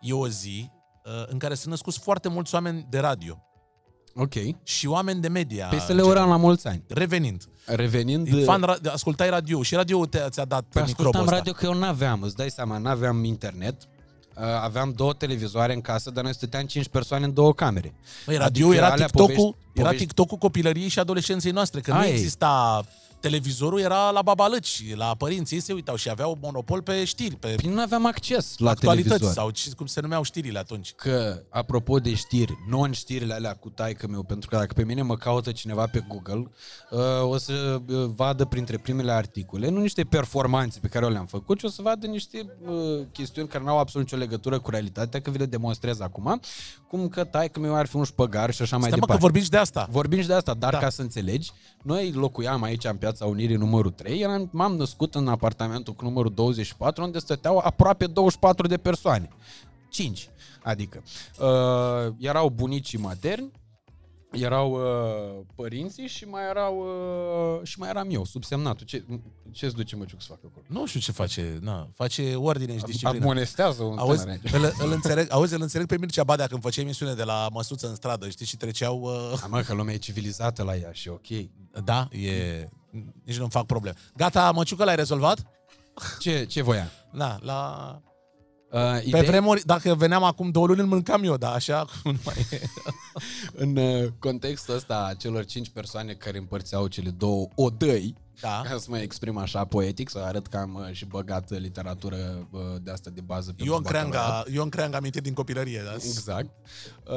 e 0.00 0.12
o 0.12 0.28
zi 0.28 0.70
uh, 1.04 1.24
în 1.26 1.38
care 1.38 1.54
sunt 1.54 1.70
născuți 1.70 1.98
foarte 1.98 2.28
mulți 2.28 2.54
oameni 2.54 2.86
de 2.90 2.98
radio 2.98 3.42
Ok. 4.14 4.32
și 4.62 4.86
oameni 4.86 5.20
de 5.20 5.28
media. 5.28 5.66
Păi 5.66 5.80
să 5.80 5.92
le 5.92 6.02
uram 6.02 6.28
la 6.28 6.36
mulți 6.36 6.66
ani. 6.66 6.82
Revenind. 6.88 7.42
Revenind... 7.66 8.44
Fan, 8.44 8.64
ra- 8.74 8.92
ascultai 8.92 9.30
radio 9.30 9.62
și 9.62 9.74
radio 9.74 10.06
te, 10.06 10.18
ți-a 10.28 10.44
dat 10.44 10.64
Păi 10.72 10.82
microbul 10.86 10.90
ascultam 11.06 11.22
ăsta. 11.22 11.34
radio 11.36 11.52
că 11.52 11.64
eu 11.64 11.74
n-aveam, 11.74 12.22
îți 12.22 12.36
dai 12.36 12.50
seama, 12.50 12.78
n-aveam 12.78 13.24
internet. 13.24 13.74
Uh, 14.36 14.42
Aveam 14.44 14.92
două 14.96 15.12
televizoare 15.12 15.72
în 15.74 15.80
casă, 15.80 16.10
dar 16.10 16.24
noi 16.24 16.34
stăteam 16.34 16.64
cinci 16.66 16.88
persoane 16.88 17.24
în 17.24 17.32
două 17.34 17.52
camere. 17.54 17.94
Păi 18.24 18.36
radio 18.36 18.66
Adică 18.66 18.82
era 18.82 18.90
alea 18.92 19.06
TikTok-ul, 19.06 19.34
povești- 19.34 19.78
era 19.80 19.88
povești- 19.88 19.98
TikTok-ul 19.98 20.38
copilăriei 20.38 20.88
și 20.88 20.98
adolescenței 20.98 21.50
noastre, 21.50 21.80
că 21.80 21.92
nu 21.92 21.98
Aia 21.98 22.08
e. 22.08 22.12
exista 22.12 22.82
televizorul, 23.22 23.80
era 23.80 24.10
la 24.10 24.22
babalăci, 24.22 24.82
la 24.94 25.14
părinții 25.18 25.56
ei 25.56 25.62
se 25.62 25.72
uitau 25.72 25.94
și 25.96 26.10
aveau 26.10 26.38
monopol 26.42 26.82
pe 26.82 27.04
știri, 27.04 27.36
pe 27.36 27.54
Păi 27.62 27.70
nu 27.72 27.80
aveam 27.80 28.06
acces 28.06 28.54
la 28.58 28.70
actualități 28.70 29.08
televizor. 29.08 29.32
sau 29.42 29.50
ce- 29.50 29.70
cum 29.76 29.86
se 29.86 30.00
numeau 30.00 30.22
știrile 30.22 30.58
atunci. 30.58 30.92
Că, 30.92 31.42
apropo 31.48 31.98
de 31.98 32.14
știri, 32.14 32.58
non-știrile 32.68 33.34
alea 33.34 33.54
cu 33.54 33.68
taică 33.70 34.06
meu, 34.08 34.22
pentru 34.22 34.48
că 34.50 34.56
dacă 34.56 34.72
pe 34.74 34.84
mine 34.84 35.02
mă 35.02 35.16
caută 35.16 35.52
cineva 35.52 35.86
pe 35.86 36.04
Google, 36.08 36.50
uh, 36.90 37.00
o 37.30 37.36
să 37.36 37.80
uh, 37.88 38.04
vadă 38.14 38.44
printre 38.44 38.78
primele 38.78 39.12
articole, 39.12 39.68
nu 39.68 39.80
niște 39.80 40.04
performanțe 40.04 40.78
pe 40.80 40.88
care 40.88 41.04
eu 41.04 41.10
le-am 41.10 41.26
făcut, 41.26 41.58
ci 41.58 41.62
o 41.62 41.68
să 41.68 41.82
vadă 41.82 42.06
niște 42.06 42.46
uh, 42.68 43.06
chestiuni 43.12 43.48
care 43.48 43.64
n-au 43.64 43.78
absolut 43.78 44.10
nicio 44.10 44.22
legătură 44.22 44.58
cu 44.60 44.70
realitatea, 44.70 45.20
că 45.20 45.30
vi 45.30 45.38
le 45.38 45.46
demonstrez 45.46 46.00
acum, 46.00 46.40
cum 46.88 47.08
că 47.08 47.24
taică 47.24 47.60
meu 47.60 47.74
ar 47.74 47.86
fi 47.86 47.96
un 47.96 48.04
șpăgar 48.04 48.54
și 48.54 48.62
așa 48.62 48.76
mai 48.76 48.86
Stai 48.88 48.98
mă 49.00 49.06
că 49.06 49.12
departe. 49.12 49.22
vorbim 49.22 49.42
și 49.42 49.48
de 49.50 49.56
asta. 49.56 49.86
Vorbim 49.90 50.20
și 50.20 50.26
de 50.26 50.34
asta, 50.34 50.54
dar 50.54 50.70
Da. 50.72 50.78
da. 50.78 50.84
ca 50.84 50.90
să 50.90 51.02
înțelegi, 51.02 51.50
noi 51.82 52.12
locuiam 52.12 52.62
aici 52.62 52.84
în 52.84 52.96
Piața 52.96 53.11
Unirii 53.20 53.56
numărul 53.56 53.90
3, 53.90 54.20
eram, 54.20 54.48
m-am 54.52 54.76
născut 54.76 55.14
în 55.14 55.28
apartamentul 55.28 55.94
cu 55.94 56.04
numărul 56.04 56.32
24, 56.34 57.04
unde 57.04 57.18
stăteau 57.18 57.58
aproape 57.58 58.06
24 58.06 58.66
de 58.66 58.76
persoane. 58.76 59.28
5, 59.88 60.28
adică. 60.62 61.02
Uh, 61.40 62.14
erau 62.18 62.48
bunicii 62.48 62.98
materni, 62.98 63.50
erau 64.32 64.72
uh, 64.72 65.44
părinții 65.54 66.06
și 66.06 66.24
mai 66.24 66.42
erau 66.48 66.78
uh, 66.78 67.66
și 67.66 67.78
mai 67.78 67.88
eram 67.88 68.08
eu, 68.10 68.24
subsemnatul. 68.24 68.86
Ce, 68.86 69.04
ce-ți 69.50 69.74
duce 69.74 69.96
măciuc 69.96 70.20
să 70.22 70.26
facă 70.28 70.40
acolo? 70.44 70.64
Nu 70.80 70.86
știu 70.86 71.00
ce 71.00 71.12
face, 71.12 71.58
na, 71.60 71.88
face 71.94 72.34
ordine 72.34 72.78
și 72.78 72.84
disciplină. 72.84 73.24
Amonestează 73.24 73.82
un 73.82 73.98
Auzi, 73.98 74.20
tânăr 74.20 74.38
aici. 74.42 74.52
îl, 74.52 74.86
îl, 74.86 74.92
înțeleg, 74.92 75.32
auzi, 75.32 75.54
îl 75.54 75.62
înțeleg 75.62 75.86
pe 75.86 75.98
Mircea 75.98 76.24
Badea 76.24 76.46
când 76.46 76.62
făcea 76.62 76.80
emisiune 76.80 77.14
de 77.14 77.22
la 77.24 77.48
măsuță 77.52 77.88
în 77.88 77.94
stradă, 77.94 78.28
știi, 78.28 78.46
și 78.46 78.56
treceau... 78.56 79.00
Uh, 79.00 79.40
Da, 79.40 79.46
mă, 79.46 79.60
că 79.60 79.74
lumea 79.74 79.94
e 79.94 79.96
civilizată 79.96 80.62
la 80.62 80.76
ea 80.76 80.92
și 80.92 81.08
ok. 81.08 81.26
da, 81.84 82.08
e... 82.10 82.68
Nici 83.24 83.38
nu-mi 83.38 83.50
fac 83.50 83.66
probleme. 83.66 83.96
Gata, 84.16 84.50
măciucă, 84.50 84.84
l-ai 84.84 84.96
rezolvat? 84.96 85.42
Ce, 86.18 86.44
ce 86.44 86.62
voia? 86.62 86.90
Da, 87.12 87.38
la... 87.40 88.00
Uh, 88.72 88.80
Pe 88.80 89.02
ideea- 89.06 89.22
vremuri, 89.22 89.64
dacă 89.66 89.94
veneam 89.94 90.22
acum 90.22 90.50
două 90.50 90.66
luni, 90.66 90.80
îl 90.80 90.86
mâncam 90.86 91.24
eu, 91.24 91.36
dar 91.36 91.54
așa 91.54 91.78
acum 91.78 92.12
nu 92.12 92.18
mai 92.24 92.46
e. 92.50 92.60
În 93.64 93.76
uh, 93.76 94.08
contextul 94.18 94.74
ăsta 94.74 95.06
a 95.10 95.14
celor 95.14 95.44
cinci 95.44 95.70
persoane 95.70 96.12
care 96.12 96.38
împărțeau 96.38 96.86
cele 96.86 97.10
două 97.10 97.48
odăi, 97.54 98.14
Da. 98.40 98.62
ca 98.70 98.76
să 98.78 98.86
mă 98.88 98.98
exprim 98.98 99.36
așa 99.36 99.64
poetic, 99.64 100.08
să 100.10 100.18
arăt 100.18 100.46
că 100.46 100.56
am 100.56 100.74
uh, 100.74 100.92
și 100.94 101.04
băgat 101.04 101.50
uh, 101.50 101.58
literatură 101.58 102.48
uh, 102.50 102.60
de 102.82 102.90
asta 102.90 103.10
de 103.10 103.20
bază. 103.20 103.46
pentru 103.52 103.64
Ion 103.74 103.82
bacalaureat. 103.82 104.22
Creanga, 104.22 104.44
Ion 104.52 104.68
Creanga 104.68 104.96
amintiri 104.96 105.24
din 105.24 105.34
copilărie, 105.34 105.82
da? 105.84 105.94
Exact. 105.94 106.50
Uh, 107.06 107.14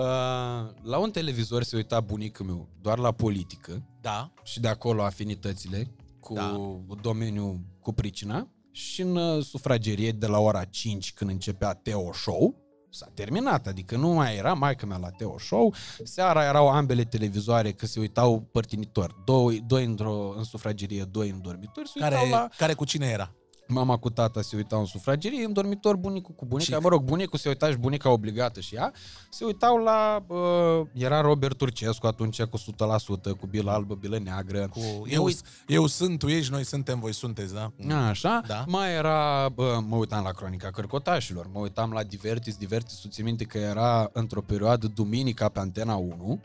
la 0.84 0.98
un 0.98 1.12
televizor 1.12 1.64
se 1.64 1.76
uita 1.76 2.00
bunicul 2.00 2.46
meu 2.46 2.70
doar 2.82 2.98
la 2.98 3.12
politică 3.12 3.84
Da. 4.06 4.32
și 4.44 4.60
de 4.60 4.68
acolo 4.68 5.04
afinitățile 5.04 5.92
cu 6.20 6.34
Da. 6.34 6.60
domeniul 7.02 7.60
cu 7.82 7.94
pricina 7.94 8.48
și 8.72 9.02
în 9.02 9.16
uh, 9.16 9.44
sufragerie 9.44 10.12
de 10.12 10.28
la 10.28 10.40
ora 10.40 10.64
5 10.64 11.14
când 11.14 11.30
începea 11.30 11.74
Teo 11.74 12.14
Show, 12.14 12.56
s-a 12.90 13.08
terminat, 13.14 13.68
adică 13.68 13.98
nu 13.98 14.10
mai 14.10 14.36
era 14.36 14.54
maică 14.54 14.86
mea 14.86 14.98
la 14.98 15.10
Teo 15.10 15.38
Show, 15.40 15.74
seara 16.04 16.44
erau 16.44 16.70
ambele 16.70 17.04
televizoare 17.04 17.72
că 17.72 17.86
se 17.86 18.00
uitau 18.00 18.42
părtinitor, 18.52 19.16
doi, 19.26 19.64
doi 19.68 19.86
într-o, 19.86 20.34
în 20.38 20.44
sufragerie, 20.44 21.04
doi 21.04 21.30
în 21.30 21.42
dormitor, 21.42 21.86
se 21.86 21.92
uitau 21.96 22.20
Care, 22.20 22.30
la... 22.30 22.50
care 22.58 22.74
cu 22.74 22.86
cine 22.86 23.06
era? 23.06 23.36
Mama 23.68 23.98
cu 23.98 24.10
tata 24.10 24.42
se 24.42 24.56
uitau 24.56 24.80
în 24.80 24.86
sufragerie, 24.86 25.46
în 25.46 25.54
dormitor 25.54 25.96
bunicul 25.96 26.36
cu 26.36 26.46
bunica, 26.46 26.76
Și- 26.76 26.82
mă 26.82 26.90
rog, 26.90 27.04
bunicul 27.04 27.40
se 27.40 27.48
uita 27.50 27.70
și 27.70 27.78
bunica 27.78 28.10
obligată 28.10 28.60
și 28.60 28.76
ea, 28.76 28.94
se 29.30 29.46
uitau 29.46 29.78
la, 29.78 30.24
uh, 30.28 30.88
era 30.94 31.22
Robert 31.22 31.58
Turcescu 31.58 32.08
atunci 32.08 32.42
cu 32.44 32.58
100%, 32.58 33.34
cu 33.40 33.46
bilă 33.48 33.72
albă, 33.72 33.96
bilă 33.96 34.20
neagră. 34.20 34.68
Cu 34.68 34.80
Mă 34.80 35.08
eu, 35.10 35.24
uit- 35.24 35.42
eu 35.68 35.86
sunt, 35.88 36.20
tu 36.20 36.28
ești, 36.28 36.52
noi 36.52 36.64
suntem, 36.66 37.00
voi 37.00 37.14
sunteți, 37.14 37.54
da? 37.54 37.72
Așa, 38.08 38.42
Da. 38.48 38.64
mai 38.68 38.94
era, 38.94 39.50
bă, 39.50 39.80
mă 39.88 39.96
uitam 39.96 40.24
la 40.24 40.32
Cronica 40.32 40.70
Cărcotașilor, 40.72 41.48
mă 41.54 41.60
uitam 41.60 41.92
la 41.92 42.04
Divertis, 42.04 42.56
Divertis, 42.58 42.96
tu 42.98 43.08
ții 43.08 43.24
minte 43.24 43.44
că 43.44 43.58
era 43.58 44.10
într-o 44.14 44.42
perioadă 44.42 44.88
duminica 44.88 45.50
pe 45.50 45.60
Antena 45.60 45.96
1 45.96 46.40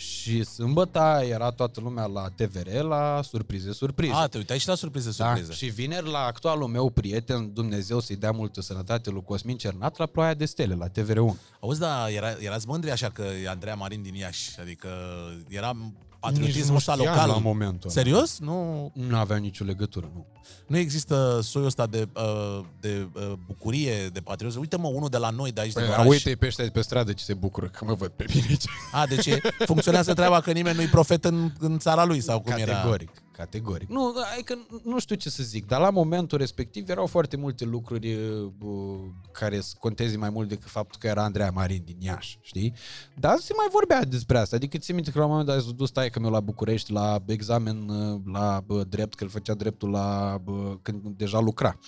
și 0.00 0.44
sâmbătă 0.44 1.22
era 1.28 1.50
toată 1.50 1.80
lumea 1.80 2.06
la 2.06 2.28
TVR 2.36 2.70
la 2.82 3.20
surprize, 3.22 3.72
surprize. 3.72 4.12
A, 4.14 4.26
te 4.26 4.36
uitai 4.36 4.58
și 4.58 4.68
la 4.68 4.74
surprize, 4.74 5.10
Da, 5.16 5.24
surprize. 5.24 5.52
și 5.52 5.66
vineri 5.66 6.10
la 6.10 6.18
actualul 6.18 6.66
meu 6.66 6.90
prieten, 6.90 7.52
Dumnezeu 7.52 8.00
să-i 8.00 8.16
dea 8.16 8.30
multă 8.30 8.60
sănătate 8.60 9.10
lui 9.10 9.22
Cosmin 9.22 9.56
Cernat, 9.56 9.96
la 9.98 10.06
Ploaia 10.06 10.34
de 10.34 10.44
Stele, 10.44 10.74
la 10.74 10.88
TVR1. 10.88 11.36
Auzi, 11.60 11.80
da, 11.80 12.10
era, 12.10 12.30
erați 12.38 12.66
mândri 12.68 12.90
așa 12.90 13.08
că 13.10 13.24
e 13.42 13.48
Andreea 13.48 13.74
Marin 13.74 14.02
din 14.02 14.14
Iași, 14.14 14.60
adică 14.60 14.88
era 15.48 15.72
Nici 15.72 15.92
patriotismul 16.20 16.66
nu 16.70 16.74
ăsta 16.76 16.92
știam 16.92 17.08
local. 17.08 17.28
la 17.28 17.36
momentul 17.38 17.90
ăla. 17.90 18.02
Serios? 18.02 18.38
Nu, 18.38 18.90
Nu 18.94 19.16
avea 19.16 19.36
nicio 19.36 19.64
legătură, 19.64 20.10
nu. 20.14 20.26
nu 20.66 20.76
există 20.76 21.38
soiul 21.42 21.66
ăsta 21.68 21.86
de, 21.86 22.08
uh, 22.16 22.64
de 22.80 23.08
uh, 23.14 23.32
bucurie, 23.46 24.06
de 24.12 24.20
patriotism. 24.20 24.60
Uite 24.60 24.76
mă, 24.76 24.88
unul 24.88 25.08
de 25.08 25.16
la 25.16 25.30
noi, 25.30 25.52
de 25.52 25.60
aici, 25.60 25.72
de 25.72 25.80
Păi, 25.80 25.88
oraș. 25.92 26.06
uite 26.06 26.34
pe 26.34 26.46
ăștia 26.46 26.64
de 26.64 26.70
pe 26.70 26.80
stradă 26.80 27.12
ce 27.12 27.24
se 27.24 27.34
bucură 27.34 27.66
că 27.66 27.84
mă 27.84 27.94
văd 27.94 28.08
pe 28.08 28.24
mine 28.34 28.46
aici. 28.48 28.64
A, 28.92 29.06
deci 29.06 29.26
e- 29.26 29.40
funcționează 29.66 30.14
treaba 30.14 30.40
că 30.40 30.52
nimeni 30.52 30.76
nu-i 30.76 30.86
profet 30.86 31.24
în, 31.24 31.52
în 31.58 31.78
țara 31.78 32.04
lui 32.04 32.20
sau 32.20 32.40
cum 32.40 32.52
era. 32.56 32.72
Categoric, 32.74 33.10
categoric. 33.40 33.88
Nu, 33.88 34.12
adică 34.34 34.58
nu 34.84 34.98
știu 34.98 35.16
ce 35.16 35.30
să 35.30 35.42
zic, 35.42 35.66
dar 35.66 35.80
la 35.80 35.90
momentul 35.90 36.38
respectiv 36.38 36.88
erau 36.88 37.06
foarte 37.06 37.36
multe 37.36 37.64
lucruri 37.64 38.16
bă, 38.58 38.96
care 39.32 39.60
să 39.60 39.74
conteze 39.78 40.16
mai 40.16 40.30
mult 40.30 40.48
decât 40.48 40.70
faptul 40.70 41.00
că 41.00 41.06
era 41.06 41.22
Andreea 41.22 41.50
Marin 41.50 41.82
din 41.84 41.96
Iași, 42.00 42.38
știi? 42.40 42.72
Dar 43.16 43.38
se 43.38 43.52
mai 43.56 43.66
vorbea 43.72 44.04
despre 44.04 44.38
asta, 44.38 44.56
adică 44.56 44.78
ți 44.78 44.92
minte 44.92 45.10
că 45.10 45.18
la 45.18 45.24
un 45.24 45.30
moment 45.30 45.48
dat 45.48 45.58
a 45.58 45.70
dus 45.76 45.90
taică 45.90 46.20
meu 46.20 46.30
la 46.30 46.40
București 46.40 46.92
la 46.92 47.22
examen 47.26 47.90
la 48.32 48.62
bă, 48.66 48.84
drept, 48.84 49.14
că 49.14 49.24
îl 49.24 49.30
făcea 49.30 49.54
dreptul 49.54 49.90
la 49.90 50.40
bă, 50.44 50.78
când 50.82 51.06
deja 51.16 51.40
lucra. 51.40 51.78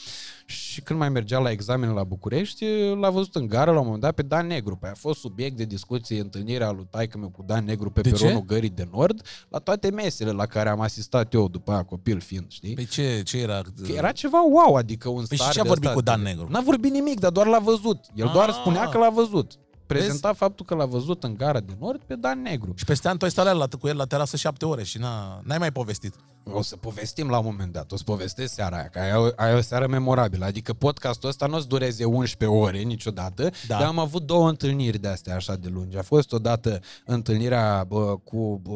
Și 0.47 0.83
când 0.83 0.99
mai 0.99 1.09
mergea 1.09 1.39
la 1.39 1.51
examen 1.51 1.91
la 1.91 2.05
București, 2.05 2.65
l-a 3.01 3.11
văzut 3.11 3.35
în 3.35 3.47
gară 3.47 3.71
la 3.71 3.79
un 3.79 3.85
moment 3.85 4.03
dat 4.03 4.15
pe 4.15 4.23
Dan 4.23 4.47
Negru. 4.47 4.77
Pe 4.77 4.87
a 4.87 4.95
fost 4.95 5.21
subiect 5.21 5.57
de 5.57 5.65
discuție 5.65 6.21
întâlnirea 6.21 6.71
lui 6.71 6.87
taică 6.91 7.19
meu 7.19 7.29
cu 7.29 7.43
Dan 7.47 7.65
Negru 7.65 7.91
pe 7.91 8.01
De 8.01 8.11
ce? 8.11 8.25
peronul 8.25 8.45
Gării 8.45 8.69
de 8.69 8.89
Nord, 8.93 9.27
la 9.49 9.59
toate 9.59 9.91
mesele 9.91 10.31
la 10.31 10.47
care 10.47 10.69
am 10.69 10.81
asistat 10.81 11.35
eu 11.35 11.42
după 11.49 11.73
aia 11.73 11.83
copil 11.83 12.21
fiind, 12.21 12.45
știi? 12.49 12.75
Păi 12.75 12.87
ce, 12.87 13.23
ce 13.25 13.39
era? 13.39 13.61
Că 13.87 13.93
era 13.93 14.13
ceva 14.13 14.39
wow, 14.51 14.75
adică 14.75 15.09
un 15.09 15.25
Păi 15.29 15.37
și 15.37 15.43
star 15.43 15.53
ce 15.53 15.61
a 15.61 15.63
de 15.63 15.69
vorbit 15.69 15.89
ăsta 15.89 15.99
cu 15.99 16.05
Dan 16.05 16.23
de- 16.23 16.29
Negru? 16.29 16.47
N-a 16.51 16.61
vorbit 16.61 16.93
nimic, 16.93 17.21
dar 17.21 17.31
doar 17.31 17.47
l-a 17.47 17.59
văzut. 17.59 17.99
El 18.15 18.31
doar 18.33 18.49
Ah. 18.49 18.55
spunea 18.61 18.89
că 18.89 18.99
l-a 18.99 19.11
văzut. 19.11 19.53
Prezenta 19.87 20.33
faptul 20.33 20.67
că 20.67 20.75
l-a 20.75 20.87
văzut 20.87 21.25
în 21.25 21.35
gara 21.35 21.61
de 21.61 21.73
nord 21.81 22.01
pe 22.07 22.15
Dan 22.15 22.43
Negru. 22.43 22.73
Și 22.77 22.85
peste 22.85 23.09
an 23.09 23.17
tu 23.17 23.25
ai 23.25 23.31
stat 23.31 23.57
la, 23.57 23.69
cu 23.81 23.89
el 23.89 23.97
la 23.97 24.05
terasă 24.05 24.37
șapte 24.37 24.65
ore 24.65 24.83
și 24.85 24.99
n-a, 24.99 25.41
n-ai 25.45 25.59
mai 25.59 25.73
povestit. 25.73 26.15
O 26.51 26.63
să 26.63 26.77
povestim 26.77 27.29
la 27.29 27.39
un 27.39 27.45
moment 27.45 27.73
dat, 27.73 27.93
o 27.93 27.97
să 27.97 28.03
povestesc 28.05 28.55
seara 28.55 28.77
aia, 28.77 28.89
că 28.89 28.99
aia, 28.99 29.13
e 29.13 29.17
o- 29.17 29.29
aia 29.37 29.53
e 29.55 29.57
o 29.57 29.61
seară 29.61 29.87
memorabilă. 29.87 30.45
Adică 30.45 30.73
podcastul 30.73 31.29
ăsta 31.29 31.47
nu 31.47 31.57
o 31.57 31.61
să 31.61 31.67
dureze 31.67 32.05
11 32.05 32.59
ore 32.59 32.79
niciodată, 32.79 33.43
Da. 33.43 33.79
dar 33.79 33.83
am 33.87 33.99
avut 33.99 34.23
două 34.27 34.49
întâlniri 34.49 34.99
de 34.99 35.09
astea 35.09 35.35
așa 35.35 35.57
de 35.57 35.69
lungi. 35.69 35.97
A 35.97 36.03
fost 36.03 36.33
odată 36.33 36.81
întâlnirea 37.05 37.85
bă, 37.89 38.17
cu 38.25 38.61
bă, 38.63 38.71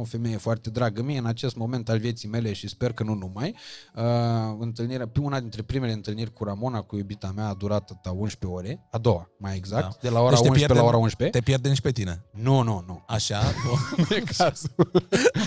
o 0.00 0.04
femeie 0.04 0.36
foarte 0.36 0.70
dragă 0.70 1.02
mie 1.02 1.18
în 1.18 1.26
acest 1.26 1.56
moment 1.56 1.88
al 1.88 1.98
vieții 1.98 2.28
mele 2.28 2.52
și 2.52 2.68
sper 2.68 2.92
că 2.92 3.02
nu 3.02 3.14
numai. 3.14 3.54
Uh, 3.94 4.02
întâlnirea, 4.58 5.10
una 5.20 5.40
dintre 5.40 5.62
primele 5.62 5.92
întâlniri 5.92 6.32
cu 6.32 6.44
Ramona, 6.44 6.80
cu 6.80 6.96
iubita 6.96 7.32
mea, 7.34 7.48
a 7.48 7.54
durat 7.54 7.80
atâta 7.90 8.10
11 8.10 8.46
ore, 8.58 8.86
a 8.90 8.98
doua, 8.98 9.30
mai 9.38 9.56
exact, 9.56 9.82
Da. 9.82 9.96
de 10.00 10.08
la 10.08 10.20
ora 10.20 10.28
Deci 10.30 10.38
te 10.40 10.48
11 10.48 10.64
pierdem- 10.66 10.76
la 10.84 10.88
ora 10.88 10.96
11. 10.96 11.38
Te 11.38 11.44
pierdem 11.44 11.72
și 11.72 11.80
pe 11.80 11.90
tine. 11.90 12.24
Nu, 12.30 12.62
nu, 12.62 12.84
nu. 12.86 13.02
Așa? 13.06 13.40
Nu 14.08 14.16
e 14.16 14.22
cazul. 14.36 14.70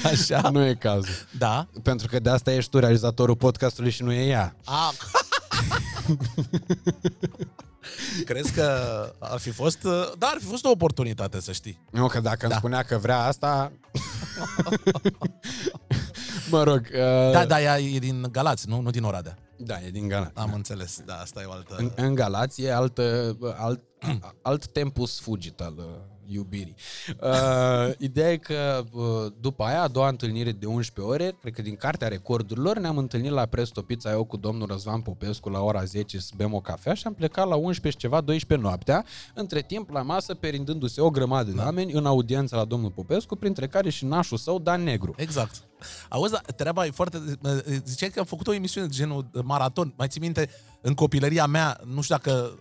Așa? 0.03 0.49
nu 0.49 0.65
e 0.65 0.73
cazul. 0.73 1.13
Da. 1.37 1.50
Pentru 1.83 2.07
că 2.07 2.19
de 2.19 2.29
asta 2.29 2.53
ești 2.53 2.69
tu 2.69 2.79
realizatorul 2.79 3.35
podcastului 3.35 3.91
și 3.91 4.03
nu 4.03 4.11
e 4.11 4.27
ea. 4.27 4.55
A. 4.65 4.91
Crezi 8.25 8.51
că 8.53 8.69
ar 9.19 9.39
fi 9.39 9.49
fost... 9.49 9.81
Da, 10.17 10.27
ar 10.27 10.37
fi 10.39 10.45
fost 10.45 10.65
o 10.65 10.69
oportunitate, 10.69 11.41
să 11.41 11.51
știi. 11.51 11.81
Nu, 11.91 12.07
că 12.07 12.19
dacă 12.19 12.37
da. 12.39 12.45
îmi 12.45 12.51
Da. 12.51 12.57
spunea 12.57 12.83
că 12.83 12.97
vrea 12.97 13.19
asta... 13.19 13.71
mă 16.51 16.63
rog... 16.63 16.87
Uh, 16.93 17.31
Da, 17.31 17.45
da, 17.45 17.61
ea 17.61 17.79
e 17.79 17.99
din 17.99 18.27
Galați, 18.31 18.69
nu? 18.69 18.81
Nu 18.81 18.89
din 18.89 19.03
Oradea. 19.03 19.37
Da, 19.57 19.75
e 19.85 19.89
din 19.89 20.07
Galați. 20.07 20.31
Am 20.35 20.53
înțeles. 20.53 21.01
Da, 21.05 21.15
asta 21.15 21.41
e 21.41 21.45
o 21.45 21.51
altă... 21.51 21.75
În, 21.77 21.91
în 21.95 22.15
Galați 22.15 22.61
e 22.61 22.73
alt, 22.73 22.97
uh, 22.97 23.05
alt, 23.57 23.81
alt 24.41 24.71
tempus 24.71 25.19
fugit 25.19 25.61
al 25.61 25.73
uh, 25.77 25.85
iubirii. 26.31 26.75
Uh, 27.21 27.93
ideea 27.97 28.31
e 28.31 28.37
că 28.37 28.83
uh, 28.91 29.03
după 29.39 29.63
aia, 29.63 29.81
a 29.81 29.87
doua 29.87 30.07
întâlnire 30.07 30.51
de 30.51 30.65
11 30.65 31.13
ore, 31.13 31.35
cred 31.41 31.53
că 31.53 31.61
din 31.61 31.75
cartea 31.75 32.07
recordurilor, 32.07 32.79
ne-am 32.79 32.97
întâlnit 32.97 33.31
la 33.31 33.45
Presto 33.45 33.81
Pizza 33.81 34.11
eu 34.11 34.23
cu 34.23 34.37
domnul 34.37 34.67
Răzvan 34.67 35.01
Popescu 35.01 35.49
la 35.49 35.59
ora 35.59 35.83
10 35.83 36.19
să 36.19 36.31
bem 36.35 36.53
o 36.53 36.59
cafea 36.59 36.93
și 36.93 37.07
am 37.07 37.13
plecat 37.13 37.47
la 37.47 37.55
11 37.55 37.89
și 37.89 37.97
ceva, 37.97 38.21
12 38.21 38.67
noaptea, 38.67 39.05
între 39.33 39.61
timp 39.61 39.89
la 39.89 40.01
masă 40.01 40.33
perindându-se 40.33 41.01
o 41.01 41.09
grămadă 41.09 41.51
de 41.51 41.59
oameni 41.59 41.91
în 41.91 42.05
audiență 42.05 42.55
la 42.55 42.65
domnul 42.65 42.91
Popescu, 42.91 43.35
printre 43.35 43.67
care 43.67 43.89
și 43.89 44.05
nașul 44.05 44.37
său, 44.37 44.59
Dan 44.59 44.83
Negru. 44.83 45.13
Exact. 45.17 45.63
Auzi, 46.09 46.31
dar 46.31 46.41
treaba 46.55 46.85
e 46.85 46.91
foarte... 46.91 47.21
Ziceai 47.85 48.09
că 48.09 48.19
am 48.19 48.25
făcut 48.25 48.47
o 48.47 48.53
emisiune 48.53 48.87
de 48.87 48.93
genul 48.93 49.29
maraton. 49.43 49.93
Mai 49.97 50.07
ții 50.07 50.21
minte, 50.21 50.49
în 50.81 50.93
copilăria 50.93 51.45
mea, 51.45 51.79
nu 51.85 52.01
știu 52.01 52.15
dacă 52.15 52.57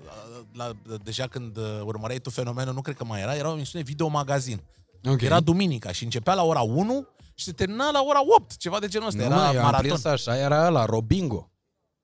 la, 0.53 0.71
deja 1.03 1.27
când 1.27 1.59
urmăreai 1.85 2.19
tu 2.19 2.31
fenomenul, 2.31 2.75
nu 2.75 2.81
cred 2.81 2.97
că 2.97 3.05
mai 3.05 3.21
era, 3.21 3.35
era 3.35 3.49
o 3.61 3.63
emisiune 3.63 3.85
video-magazin. 3.85 4.61
Ok. 5.09 5.21
Era 5.21 5.41
duminica 5.41 5.93
și 5.93 6.05
începea 6.05 6.35
la 6.35 6.43
ora 6.43 6.61
1 6.61 7.07
și 7.35 7.45
se 7.45 7.53
termina 7.53 7.91
la 7.91 8.03
ora 8.07 8.21
8, 8.37 8.57
ceva 8.57 8.79
de 8.79 8.89
genul 8.89 9.07
ăsta. 9.09 9.19
Nu, 9.21 9.25
era 9.27 9.35
mă, 9.37 9.43
eu 9.53 9.59
am 9.59 9.65
maraton. 9.65 9.81
prins 9.87 10.05
așa, 10.05 10.37
era 10.39 10.69
la 10.69 10.85
Robingo. 10.85 11.51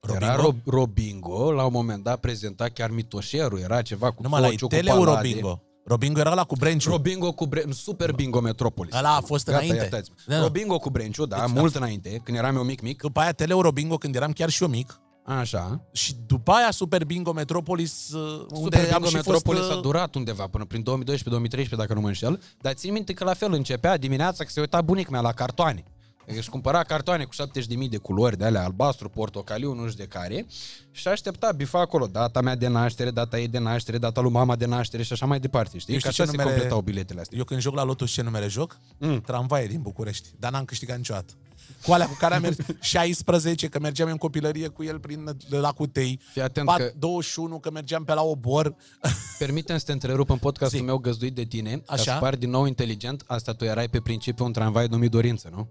Robingo? 0.01 0.25
Era 0.33 0.37
Ro- 0.43 0.63
Robingo, 0.67 1.53
la 1.53 1.65
un 1.65 1.73
moment 1.73 2.03
dat 2.05 2.21
prezenta 2.21 2.69
chiar 2.69 2.91
Mitoșerul, 2.91 3.59
era 3.59 3.83
ceva 3.83 4.11
cu 4.11 4.23
Numai 4.23 4.41
la 4.41 4.47
Fociu, 4.49 4.67
cu 4.67 4.75
Teleu 4.75 4.99
Palade. 4.99 5.29
Robingo. 5.29 5.61
Robingo 5.85 6.19
era 6.21 6.35
la 6.35 6.45
cu 6.45 6.55
Brenciu. 6.57 6.91
Robingo 6.91 7.33
cu 7.33 7.47
Bre- 7.47 7.65
Super 7.73 8.13
Bingo 8.13 8.41
Metropolis. 8.41 8.95
Ăla 8.95 9.15
a 9.17 9.21
fost 9.21 9.45
Gata, 9.45 9.57
înainte. 9.59 9.77
iertați-mă. 9.81 10.17
Da. 10.27 10.41
Robingo 10.43 10.79
cu 10.79 10.91
Brenciu, 10.91 11.27
da, 11.27 11.41
Deci, 11.41 11.51
mult 11.57 11.75
înainte, 11.75 12.21
când 12.25 12.37
eram 12.37 12.57
eu 12.57 12.63
mic, 12.63 12.81
mic. 12.81 13.01
După 13.03 13.21
aia 13.21 13.33
Teleu 13.33 13.61
Robingo 13.61 13.97
când 13.97 14.15
eram 14.15 14.33
chiar 14.33 14.49
și 14.49 14.63
eu 14.63 14.69
mic. 14.69 15.01
Așa. 15.27 15.81
Și 15.93 16.15
după 16.27 16.51
aia 16.53 16.71
Super 16.71 17.05
Bingo 17.05 17.33
Metropolis, 17.33 18.11
uh, 18.13 18.47
unde 18.51 18.55
Super 18.55 18.81
am 18.81 18.87
Bingo 18.91 19.07
și 19.09 19.15
Metropolis 19.15 19.61
fost... 19.61 19.73
a 19.73 19.77
uh, 19.77 19.83
durat 19.83 20.15
undeva 20.15 20.47
până 20.47 20.65
prin 20.65 20.85
2012-2013, 21.65 21.69
dacă 21.77 21.95
nu 21.95 22.01
mă 22.01 22.07
înșel, 22.07 22.43
dar 22.61 22.73
țin 22.73 22.93
minte 22.93 23.13
că 23.13 23.25
la 23.25 23.35
fel 23.35 23.53
începea 23.53 23.97
dimineața 23.97 24.45
că 24.45 24.51
se 24.51 24.61
uita 24.61 24.83
bunica 24.83 25.11
mea 25.11 25.21
la 25.21 25.33
cartoane. 25.33 25.85
Își 26.29 26.51
cumpăra 26.51 26.83
cartoane 26.83 27.25
cu 27.25 27.31
70.000 27.35 27.89
de 27.91 27.97
culori 27.97 28.37
de 28.37 28.45
alea, 28.45 28.65
albastru, 28.65 29.09
portocaliu, 29.09 29.73
nu 29.75 29.89
știu 29.89 30.05
de 30.05 30.11
care, 30.11 30.47
și 30.91 31.09
aștepta, 31.09 31.53
bifa 31.53 31.81
acolo, 31.81 32.07
data 32.07 32.41
mea 32.41 32.55
de 32.57 32.67
naștere, 32.69 33.11
data 33.11 33.39
ei 33.39 33.49
de 33.49 33.59
naștere, 33.59 33.99
data 33.99 34.21
lui 34.21 34.31
mama 34.31 34.57
de 34.57 34.67
naștere 34.67 35.03
și 35.03 35.13
așa 35.13 35.27
mai 35.27 35.41
departe, 35.41 35.79
știi? 35.79 35.95
Eu 35.95 36.01
Că 36.01 36.11
știu 36.11 36.23
așa 36.25 36.33
ce 36.33 36.37
se 36.37 36.43
numere- 36.43 36.57
completau 36.57 36.81
biletele 36.85 37.21
astea. 37.21 37.39
Eu 37.39 37.45
când 37.45 37.61
joc 37.61 37.75
la 37.75 37.85
Lotus, 37.85 38.11
ce 38.11 38.23
numere 38.23 38.49
joc? 38.49 38.79
Mm. 38.99 39.21
Tramvaie 39.21 39.67
din 39.67 39.81
București. 39.83 40.29
Dar 40.39 40.53
n-am 40.53 40.65
câștigat 40.65 40.97
niciodată. 40.97 41.33
Cu 41.87 41.93
alea 41.93 42.07
cu 42.07 42.17
care 42.19 42.35
am 42.35 42.41
mers 42.41 42.57
16, 42.81 43.69
că 43.69 43.79
mergeam 43.79 44.09
în 44.09 44.17
copilărie 44.17 44.69
cu 44.69 44.83
el 44.85 44.99
prin 45.01 45.37
la 45.49 45.73
Cutei. 45.73 46.21
Fii 46.33 46.43
atent 46.43 46.71
Pat- 46.73 46.77
că- 46.77 46.93
21, 46.99 47.59
că 47.59 47.71
mergeam 47.71 48.05
pe 48.05 48.15
la 48.15 48.23
Obor. 48.23 48.75
Permite-mi 49.39 49.79
să 49.79 49.85
te 49.85 49.93
întrerup 49.93 50.31
în 50.31 50.37
podcastul 50.39 50.79
Zi. 50.79 50.85
meu 50.85 50.99
găzduit 50.99 51.35
de 51.35 51.45
tine, 51.45 51.71
ca 51.77 51.93
Așa. 51.93 52.13
să 52.13 52.19
pari 52.21 52.39
din 52.39 52.51
nou 52.51 52.65
inteligent, 52.65 53.23
asta 53.27 53.53
tu 53.53 53.65
erai 53.65 53.89
pe 53.89 54.01
principiu 54.01 54.45
un 54.45 54.53
tramvai 54.53 54.87
numit 54.87 55.11
Dorință, 55.11 55.49
nu? 55.53 55.69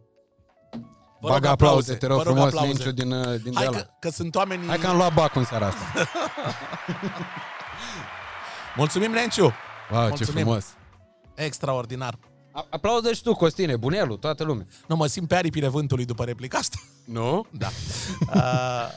Vă 1.21 1.27
rog 1.31 1.39
Bagă 1.39 1.47
aplauze, 1.47 1.93
te 1.93 2.05
rog 2.07 2.17
vă 2.17 2.23
rog 2.23 2.33
frumos, 2.33 2.53
aplauze. 2.53 2.73
Nenciu, 2.83 2.91
din, 2.91 3.11
uh, 3.11 3.41
din 3.43 3.53
Hai 3.55 3.63
de 3.63 3.69
ăla. 3.69 3.77
că, 3.77 3.89
că 3.99 4.09
sunt 4.09 4.35
oamenii... 4.35 4.67
Hai 4.67 4.77
că 4.77 4.87
am 4.87 4.97
luat 4.97 5.13
bacul 5.13 5.39
în 5.41 5.45
seara 5.47 5.65
asta. 5.67 5.81
Mulțumim, 8.77 9.11
Nenciu! 9.11 9.53
Wow, 9.91 10.01
ce 10.03 10.07
Mulțumim. 10.07 10.41
frumos. 10.43 10.65
Extraordinar. 11.35 12.17
A- 12.55 12.67
Aplaudă 12.69 13.13
și 13.13 13.21
tu, 13.21 13.33
Costine, 13.33 13.75
bunelu, 13.77 14.17
toată 14.17 14.43
lumea. 14.43 14.65
Nu 14.87 14.95
mă 14.95 15.07
simt 15.07 15.27
pe 15.27 15.35
aripile 15.35 15.67
vântului 15.67 16.05
după 16.05 16.23
replica 16.23 16.57
asta. 16.57 16.77
Nu? 17.05 17.45
Da. 17.57 17.67
Uh, 18.35 18.91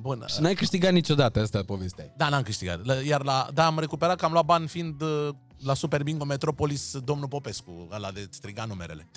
bun. 0.00 0.24
Și 0.26 0.40
n-ai 0.40 0.54
câștigat 0.54 0.92
niciodată 0.92 1.40
asta 1.40 1.62
povestea. 1.66 2.12
Da, 2.16 2.28
n-am 2.28 2.42
câștigat. 2.42 2.84
La- 2.84 2.94
Iar 2.94 3.22
la, 3.24 3.48
da, 3.54 3.66
am 3.66 3.78
recuperat 3.78 4.18
că 4.18 4.24
am 4.24 4.32
luat 4.32 4.44
bani 4.44 4.68
fiind 4.68 5.02
uh, 5.02 5.28
la 5.58 5.74
Super 5.74 6.02
Bingo 6.02 6.24
Metropolis 6.24 6.96
domnul 7.04 7.28
Popescu, 7.28 7.88
ăla 7.92 8.10
de 8.10 8.26
striga 8.30 8.64
numerele. 8.64 9.10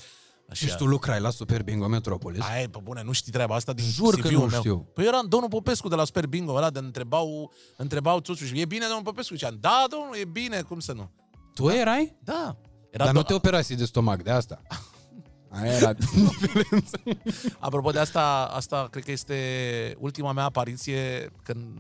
Așa. 0.50 0.66
Și 0.68 0.76
tu 0.76 0.86
lucrai 0.86 1.20
la 1.20 1.30
Super 1.30 1.64
Bingo 1.64 1.88
Metropolis? 1.88 2.42
Ai, 2.42 2.68
pe 2.68 2.80
bune, 2.84 3.02
nu 3.04 3.12
știi 3.12 3.32
treaba 3.32 3.56
asta 3.56 3.74
din 3.74 3.86
Jur 3.86 4.14
că 4.20 4.28
CV-ul 4.28 4.40
nu 4.40 4.46
meu. 4.46 4.60
știu. 4.60 4.90
Păi 4.94 5.06
era 5.06 5.20
domnul 5.28 5.50
Popescu 5.50 5.88
de 5.88 5.96
la 5.96 6.04
Super 6.06 6.28
Bingo, 6.28 6.54
ăla 6.54 6.70
de 6.70 6.80
întrebau, 6.80 7.52
întrebau 7.78 8.20
Țuțu 8.20 8.46
și 8.46 8.60
e 8.60 8.66
bine 8.66 8.86
domnul 8.86 9.04
Popescu? 9.04 9.34
Ziceam, 9.34 9.58
da, 9.60 9.86
domnul, 9.90 10.16
e 10.22 10.26
bine, 10.26 10.62
cum 10.62 10.80
să 10.80 10.94
nu? 10.94 11.12
Tu 11.54 11.70
erai? 11.70 12.16
Da. 12.24 12.58
Era 12.96 13.04
Dar 13.04 13.14
do- 13.14 13.18
nu 13.18 13.24
te 13.24 13.34
operasi 13.34 13.76
de 13.76 13.86
stomac, 13.86 14.22
de 14.24 14.32
asta. 14.32 14.62
Aia 15.50 15.72
era 15.72 15.94
diferența. 15.94 16.98
Apropo 17.60 17.92
de 17.92 18.00
asta, 18.00 18.46
asta 18.54 18.88
cred 18.92 19.04
că 19.04 19.12
este 19.12 19.96
ultima 20.00 20.32
mea 20.32 20.44
apariție, 20.44 21.32
când, 21.44 21.78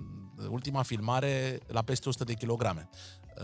ultima 0.49 0.81
filmare 0.81 1.59
la 1.67 1.81
peste 1.81 2.09
100 2.09 2.23
de 2.23 2.33
kilograme. 2.33 2.89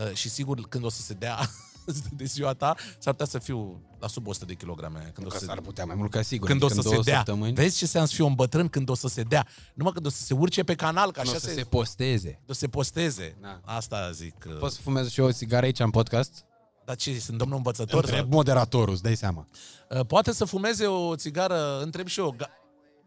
Uh, 0.07 0.13
și 0.13 0.29
sigur, 0.29 0.59
când 0.67 0.83
o 0.83 0.89
să 0.89 1.01
se 1.01 1.13
dea 1.13 1.39
de 2.17 2.23
ziua 2.25 2.53
ta, 2.53 2.75
s-ar 2.99 3.13
putea 3.13 3.25
să 3.25 3.39
fiu 3.39 3.81
la 3.99 4.07
sub 4.07 4.27
100 4.27 4.45
de 4.45 4.53
kilograme. 4.53 5.11
Când 5.13 5.27
o 5.27 5.29
Că 5.29 5.37
să, 5.37 5.45
s-ar 5.45 5.59
putea 5.59 5.85
mai 5.85 5.95
mult 5.95 6.11
ca 6.11 6.21
sigur. 6.21 6.47
când 6.49 6.61
o 6.61 6.65
adică 6.65 6.81
să 6.81 6.87
în 6.87 6.93
se 6.93 7.01
două 7.01 7.03
dea. 7.03 7.17
săptămâni 7.17 7.53
Vezi 7.53 7.77
ce 7.77 7.83
înseamnă 7.83 8.09
să 8.09 8.15
fiu 8.15 8.25
un 8.25 8.33
bătrân 8.33 8.67
când 8.67 8.89
o 8.89 8.95
să 8.95 9.07
se 9.07 9.21
dea. 9.21 9.47
Numai 9.73 9.91
când 9.93 10.05
o 10.05 10.09
să 10.09 10.21
se 10.23 10.33
urce 10.33 10.63
pe 10.63 10.75
canal, 10.75 11.11
că 11.11 11.21
nu 11.23 11.29
așa 11.29 11.37
o 11.37 11.39
să 11.39 11.47
se, 11.47 11.53
se 11.53 11.63
posteze. 11.63 12.41
o 12.47 12.53
să 12.53 12.59
se 12.59 12.67
posteze. 12.67 13.37
Da. 13.41 13.59
Asta 13.65 14.11
zic. 14.11 14.35
uh, 14.47 14.57
Poți 14.59 14.75
să 14.75 14.81
fumez 14.81 15.09
și 15.09 15.19
eu 15.19 15.25
o 15.25 15.31
țigară 15.31 15.65
aici 15.65 15.79
în 15.79 15.89
podcast? 15.89 16.45
Dar 16.91 16.99
ce, 16.99 17.19
sunt 17.19 17.37
domnul 17.37 17.57
învățător? 17.57 18.05
sau- 18.05 18.13
Întreb 18.15 18.33
moderatorul, 18.33 18.93
îți 18.93 19.03
dai 19.03 19.15
seama. 19.15 19.45
Uh, 19.89 20.05
Poate 20.05 20.31
să 20.33 20.45
fumeze 20.45 20.85
o 20.85 21.15
țigară, 21.15 21.79
întreb 21.81 22.07
și 22.07 22.19
eu. 22.19 22.35
Ga- 22.35 22.49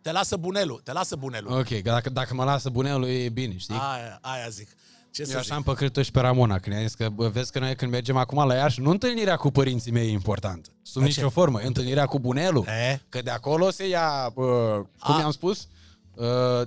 Te 0.03 0.13
lasă 0.13 0.37
bunelul, 0.37 0.81
te 0.85 0.93
lasă 0.93 1.17
bunelul. 1.17 1.59
Ok, 1.59 1.69
dacă, 1.69 2.11
dacă 2.11 2.35
mă 2.35 2.45
lasă 2.45 2.71
bunelul 2.71 3.09
e 3.09 3.29
bine, 3.29 3.57
știi? 3.57 3.75
Aia, 3.75 4.19
aia 4.21 4.49
zic. 4.49 4.69
Ce 5.11 5.21
Eu 5.23 5.27
să 5.27 5.33
așa 5.33 5.43
zic? 5.43 5.53
am 5.53 5.63
păcrit-o 5.63 6.03
și 6.03 6.11
pe 6.11 6.21
Ramona, 6.21 6.59
când 6.59 6.75
i-am 6.77 6.85
zis 6.85 6.95
că 6.95 7.09
bă, 7.09 7.29
vezi 7.29 7.53
că 7.53 7.59
noi 7.59 7.77
când 7.77 7.91
mergem 7.91 8.17
acum 8.17 8.47
la 8.47 8.55
Iași, 8.55 8.81
nu 8.81 8.91
întâlnirea 8.91 9.37
cu 9.37 9.51
părinții 9.51 9.93
mei 9.93 10.07
e 10.09 10.11
importantă. 10.11 10.69
Sub 10.83 11.01
Dar 11.01 11.09
nicio 11.09 11.23
ce? 11.23 11.29
formă, 11.29 11.59
întâlnirea 11.59 12.07
cu 12.07 12.19
bunelul. 12.21 12.65
E? 12.67 13.01
Că 13.09 13.23
de 13.23 13.31
acolo 13.31 13.71
se 13.71 13.89
ia, 13.89 14.31
bă, 14.35 14.83
cum 15.01 15.15
A. 15.15 15.19
i-am 15.21 15.31
spus, 15.31 15.59
Uh, 15.59 15.67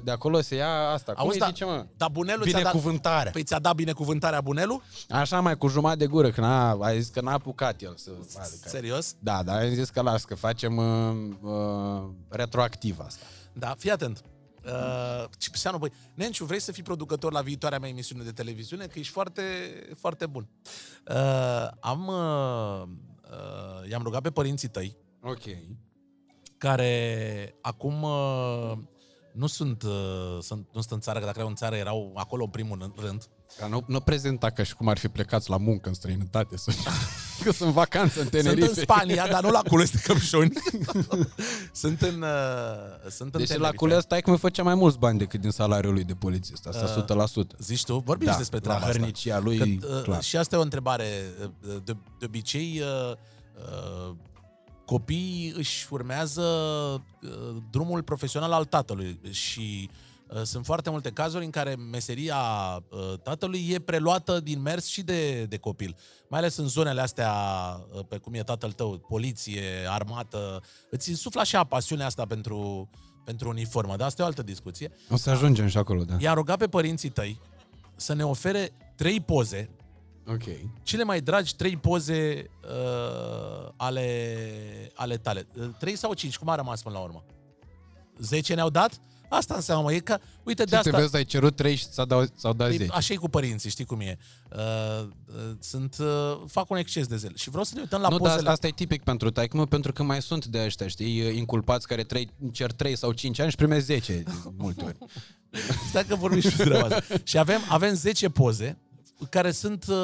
de 0.04 0.12
acolo 0.12 0.42
se 0.42 0.56
ia 0.56 0.90
asta. 0.90 1.14
Cum 1.14 1.24
Auzi, 1.24 1.34
îi 1.34 1.40
da, 1.40 1.48
zice, 1.48 1.66
mă? 1.66 1.86
dar 1.98 2.10
Bunelu 2.10 2.44
ți-a 2.44 2.52
dat... 2.52 2.62
Binecuvântarea. 2.62 3.32
Păi 3.32 3.44
ți-a 3.44 3.60
dat 3.60 3.76
binecuvântarea 3.76 4.42
Bunelu? 4.42 4.82
Așa 5.10 5.40
mai 5.40 5.58
cu 5.58 5.68
jumătate 5.68 6.00
de 6.00 6.06
gură, 6.08 6.32
că 6.32 6.42
n-a, 6.42 6.70
a 6.72 6.94
zis 6.94 7.08
că 7.08 7.22
n-a 7.22 7.32
apucat 7.34 7.82
el 7.82 7.94
să 7.96 8.12
vadă 8.12 8.50
care. 8.62 8.70
Serios? 8.70 9.16
Da, 9.20 9.44
dar 9.44 9.62
am 9.62 9.74
zis 9.74 9.90
că 9.90 10.02
las, 10.02 10.24
că 10.24 10.36
facem 10.36 10.78
uh, 10.78 11.52
uh, 11.52 12.10
retroactiv 12.30 13.00
asta. 13.00 13.26
Da, 13.54 13.76
fii 13.78 13.92
atent. 13.92 14.24
Uh, 14.66 15.24
Cipriano, 15.38 15.78
băi, 15.78 15.92
Nenciu, 16.14 16.46
vrei 16.46 16.60
să 16.62 16.72
fii 16.72 16.84
producător 16.84 17.32
la 17.32 17.42
viitoarea 17.42 17.80
mea 17.80 17.90
emisiune 17.90 18.24
de 18.24 18.32
televiziune? 18.32 18.86
Că 18.86 19.00
ești 19.00 19.12
foarte, 19.12 19.42
foarte 20.00 20.26
bun. 20.26 20.48
Uh, 21.10 21.68
am, 21.80 22.08
uh, 22.08 22.88
uh, 23.32 23.90
i-am 23.90 24.04
rugat 24.04 24.22
pe 24.22 24.30
părinții 24.32 24.68
tăi, 24.68 24.98
Ok. 25.22 25.44
care 26.58 27.56
acum 27.62 28.02
uh, 28.04 28.72
nu 29.38 29.48
sunt, 29.48 29.84
uh, 29.84 29.92
sunt, 30.42 30.68
nu 30.74 30.80
sunt 30.82 30.92
în 30.92 31.00
țară, 31.00 31.20
că 31.20 31.26
dacă 31.26 31.38
erau 31.38 31.50
în 31.50 31.56
țară 31.56 31.76
erau 31.76 32.12
acolo 32.16 32.44
în 32.44 32.50
primul 32.50 32.92
rând. 33.02 33.24
Ca 33.60 33.68
nu, 33.68 33.84
nu 33.88 34.00
prezenta 34.00 34.50
ca 34.50 34.64
și 34.64 34.76
cum 34.76 34.88
ar 34.88 34.98
fi 34.98 35.08
plecați 35.08 35.50
la 35.50 35.58
muncă 35.58 35.88
în 35.90 35.96
străinătate, 35.96 36.58
să 36.58 36.72
că 37.44 37.52
sunt 37.52 37.72
vacanță 37.74 38.20
în 38.22 38.30
Sunt 38.30 38.44
Tenerife. 38.44 38.68
în 38.68 38.74
Spania, 38.74 39.28
dar 39.28 39.44
nu 39.44 39.50
la 39.50 39.62
cules 39.70 39.92
de 39.92 39.98
căpșuni. 40.04 40.52
sunt 41.72 42.02
în, 42.02 42.22
uh, 42.22 43.10
sunt 43.10 43.34
în 43.34 43.40
Deci 43.40 43.48
la 43.50 43.54
Tenerife. 43.56 43.76
cules 43.76 44.04
stai 44.04 44.22
că 44.22 44.30
mă 44.30 44.36
făcea 44.36 44.64
mai 44.64 44.76
mulți 44.76 44.98
bani 44.98 45.18
decât 45.18 45.42
din 45.42 45.52
salariul 45.52 45.94
lui 45.94 46.04
de 46.04 46.14
polițist, 46.14 46.68
asta 46.68 47.06
100%. 47.56 47.58
Zici 47.60 47.84
tu? 47.84 47.98
Vorbim 48.06 48.26
Da, 48.26 48.32
și 48.32 48.38
despre 48.38 48.58
la 48.58 48.64
treaba 48.64 48.86
asta. 48.86 48.98
hărnicia 48.98 49.40
lui, 49.40 49.58
Că, 49.78 49.88
uh, 49.96 50.02
clar. 50.04 50.24
Și 50.24 50.38
asta 50.38 50.56
e 50.56 50.60
o 50.60 50.62
întrebare. 50.62 51.06
Uh, 51.44 51.76
De, 51.84 51.98
de 52.20 52.26
obicei, 52.26 52.82
uh, 52.82 53.12
uh, 54.10 54.16
copiii 54.88 55.54
își 55.56 55.88
urmează 55.90 56.42
uh, 56.42 57.56
drumul 57.72 58.04
profesional 58.04 58.52
al 58.52 58.66
tatălui 58.66 59.20
și 59.30 59.90
uh, 60.28 60.42
sunt 60.42 60.66
foarte 60.66 60.90
multe 60.90 61.10
cazuri 61.10 61.46
în 61.46 61.50
care 61.50 61.76
meseria 61.76 62.38
uh, 62.90 63.20
tatălui 63.24 63.68
e 63.70 63.80
preluată 63.80 64.40
din 64.40 64.62
mers 64.62 64.86
și 64.86 65.02
de, 65.02 65.44
de 65.44 65.58
copil. 65.58 65.96
Mai 66.30 66.40
ales 66.40 66.58
în 66.58 66.68
zonele 66.68 67.02
astea, 67.02 67.34
uh, 67.94 68.00
pe 68.08 68.18
cum 68.18 68.34
e 68.34 68.44
tatăl 68.44 68.72
tău, 68.72 69.06
poliție, 69.08 69.64
armată, 69.90 70.62
îți 70.90 71.10
insufla 71.10 71.44
și 71.44 71.58
pasiunea 71.70 72.06
asta 72.06 72.26
pentru, 72.26 72.90
pentru 73.26 73.50
uniformă, 73.50 73.96
dar 73.96 74.08
asta 74.08 74.22
e 74.22 74.26
o 74.26 74.28
altă 74.28 74.44
discuție. 74.44 74.92
O 75.10 75.16
să 75.16 75.30
ajungem 75.30 75.68
și 75.68 75.78
acolo, 75.78 76.04
da. 76.04 76.16
I-a 76.20 76.34
rugat 76.34 76.58
pe 76.58 76.68
părinții 76.68 77.10
tăi 77.10 77.40
să 77.96 78.14
ne 78.14 78.26
ofere 78.26 78.72
trei 78.96 79.22
poze, 79.22 79.70
Ok. 80.28 80.44
cele 80.84 81.04
mai 81.04 81.22
dragi 81.22 81.56
trei 81.56 81.78
poze 81.78 82.50
uh, 82.64 83.70
ale, 83.76 84.38
ale 84.96 85.18
tale. 85.18 85.48
Uh, 85.54 85.70
Trei 85.80 85.96
sau 85.96 86.14
cinci, 86.14 86.38
cum 86.38 86.50
a 86.50 86.56
rămas 86.56 86.82
până 86.82 86.96
la 86.96 87.02
urmă? 87.02 87.24
Zece 88.18 88.54
ne-au 88.54 88.70
dat? 88.70 89.00
Asta 89.30 89.56
înseamnă, 89.56 89.84
mă, 89.84 89.94
e 89.94 90.00
că, 90.00 90.18
uite, 90.44 90.64
de 90.64 90.76
Ce 90.76 90.82
te 90.82 90.90
asta... 90.90 91.02
vezi, 91.02 91.16
ai 91.16 91.26
cerut 91.26 91.56
3 91.56 91.76
și 91.76 91.86
ți-au 91.86 92.06
dat, 92.06 92.32
ți-au 92.38 92.54
dat 92.54 92.68
Păi, 92.68 92.78
10. 92.78 92.92
Așa 92.92 93.14
e 93.14 93.18
cu 93.18 93.30
părinții, 93.30 93.70
știi 93.70 93.86
cum 93.86 94.00
e. 94.00 94.18
Uh, 94.52 94.60
uh, 95.02 95.56
sunt, 95.60 95.96
uh, 96.00 96.40
fac 96.48 96.70
un 96.70 96.78
exces 96.78 97.08
de 97.08 97.16
zel. 97.16 97.36
Și 97.36 97.50
vreau 97.50 97.64
să 97.64 97.72
ne 97.76 97.82
uităm 97.82 98.02
la 98.02 98.08
nu, 98.08 98.18
dar 98.18 98.32
pozele. 98.32 98.50
asta 98.50 98.68
e 98.68 98.72
tipic 98.72 99.04
pentru 99.04 99.30
taică, 99.30 99.66
pentru 99.66 99.94
că 99.94 100.04
mai 100.04 100.22
sunt 100.22 100.46
de 100.46 100.64
ăștia, 100.66 100.88
știi, 100.88 101.38
inculpați 101.38 101.88
care 101.88 102.04
trei, 102.04 102.30
cer 102.52 102.72
3 102.72 102.96
sau 102.96 103.12
5 103.12 103.40
ani 103.40 103.50
și 103.50 103.56
primesc 103.56 103.86
10 103.86 104.14
de 104.14 104.32
multe 104.58 104.84
ori. 104.84 104.98
Stai 105.90 106.06
că 106.06 106.16
vorbim 106.16 106.40
și 106.40 106.58
treaba 106.58 106.96
asta. 106.96 107.16
Și 107.24 107.38
avem, 107.38 107.62
avem 107.70 107.94
10 107.94 108.30
poze 108.30 108.78
care 109.30 109.52
sunt 109.52 109.86
uh, 109.88 109.96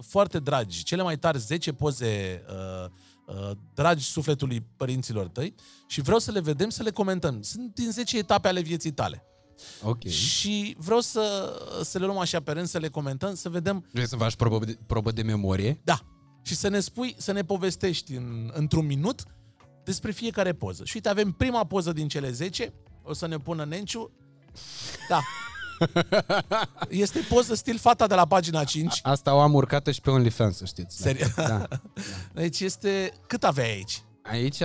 foarte 0.00 0.38
dragi. 0.38 0.82
Cele 0.82 1.02
mai 1.02 1.18
tari 1.18 1.38
10 1.38 1.72
poze 1.72 2.42
uh, 2.48 2.90
uh, 3.26 3.50
dragi 3.74 4.04
sufletului 4.04 4.66
părinților 4.76 5.28
tăi 5.28 5.54
și 5.86 6.00
vreau 6.00 6.18
să 6.18 6.30
le 6.30 6.40
vedem, 6.40 6.68
să 6.68 6.82
le 6.82 6.90
comentăm. 6.90 7.42
Sunt 7.42 7.74
din 7.74 7.90
10 7.90 8.18
etape 8.18 8.48
ale 8.48 8.60
vieții 8.60 8.92
tale. 8.92 9.24
Ok. 9.82 10.04
Și 10.06 10.76
vreau 10.78 11.00
să, 11.00 11.52
să 11.82 11.98
le 11.98 12.04
luăm 12.04 12.18
așa 12.18 12.40
pe 12.40 12.52
rând, 12.52 12.66
să 12.66 12.78
le 12.78 12.88
comentăm, 12.88 13.34
să 13.34 13.48
vedem, 13.48 13.86
Vrei 13.92 14.06
să 14.08 14.16
faci 14.16 14.36
probă 14.36 14.64
de, 14.64 14.78
probă 14.86 15.10
de 15.10 15.22
memorie? 15.22 15.80
da, 15.84 16.00
și 16.42 16.54
să 16.54 16.68
ne 16.68 16.80
spui, 16.80 17.14
să 17.18 17.32
ne 17.32 17.44
povestești 17.44 18.14
în, 18.14 18.50
într-un 18.54 18.86
minut 18.86 19.22
despre 19.84 20.10
fiecare 20.10 20.52
poză. 20.52 20.84
Și 20.84 20.92
uite, 20.94 21.08
avem 21.08 21.32
prima 21.32 21.64
poză 21.66 21.92
din 21.92 22.08
cele 22.08 22.30
10, 22.30 22.72
o 23.02 23.12
să 23.12 23.26
ne 23.26 23.38
pună 23.38 23.64
Nenciu. 23.64 24.10
Da. 25.08 25.20
Este 26.88 27.20
poză 27.28 27.54
stil 27.54 27.78
fata 27.78 28.06
de 28.06 28.14
la 28.14 28.26
pagina 28.26 28.64
5. 28.64 28.98
Asta 29.02 29.34
o 29.34 29.40
am 29.40 29.54
urcată 29.54 29.90
și 29.90 30.00
pe 30.00 30.10
OnlyFans, 30.10 30.56
să 30.56 30.64
știți. 30.64 30.96
Serios? 31.00 31.34
Da. 31.34 31.66
Deci 32.34 32.60
este... 32.60 33.12
Cât 33.26 33.44
aveai 33.44 33.70
aici? 33.70 34.02
Aici, 34.22 34.58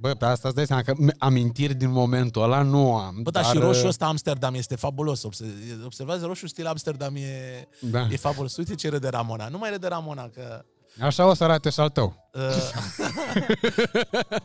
bă, 0.00 0.14
pe 0.18 0.24
asta 0.24 0.48
îți 0.48 0.56
dai 0.56 0.66
seama 0.66 0.82
că 0.82 0.94
amintiri 1.18 1.74
din 1.74 1.90
momentul 1.90 2.42
ăla 2.42 2.62
nu 2.62 2.96
am. 2.96 3.18
Bă, 3.22 3.30
dar 3.30 3.44
și 3.44 3.58
roșu 3.58 3.86
ăsta 3.86 4.06
Amsterdam 4.06 4.54
este 4.54 4.76
fabulos. 4.76 5.22
Obse- 5.22 5.54
Observați, 5.84 6.24
roșu 6.24 6.46
stil 6.46 6.66
Amsterdam 6.66 7.14
e, 7.16 7.68
Da. 7.80 8.06
e 8.10 8.16
fabulos. 8.16 8.56
Uite 8.56 8.74
ce 8.74 8.88
râde 8.88 9.08
Ramona. 9.08 9.48
Nu 9.48 9.58
mai 9.58 9.70
râde 9.70 9.86
Ramona, 9.86 10.28
că... 10.28 10.64
Așa 11.00 11.26
o 11.26 11.34
să 11.34 11.44
arate 11.44 11.70
și 11.70 11.80
al 11.80 11.88
tău. 11.88 12.30
Uh, 12.32 12.42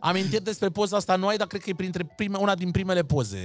amintiri 0.00 0.44
despre 0.44 0.68
poza 0.68 0.96
asta 0.96 1.16
nu 1.16 1.26
ai, 1.26 1.36
dar 1.36 1.46
cred 1.46 1.60
că 1.60 1.70
e 1.70 1.74
printre 1.74 2.12
prime, 2.16 2.36
una 2.38 2.54
din 2.54 2.70
primele 2.70 3.02
poze. 3.02 3.38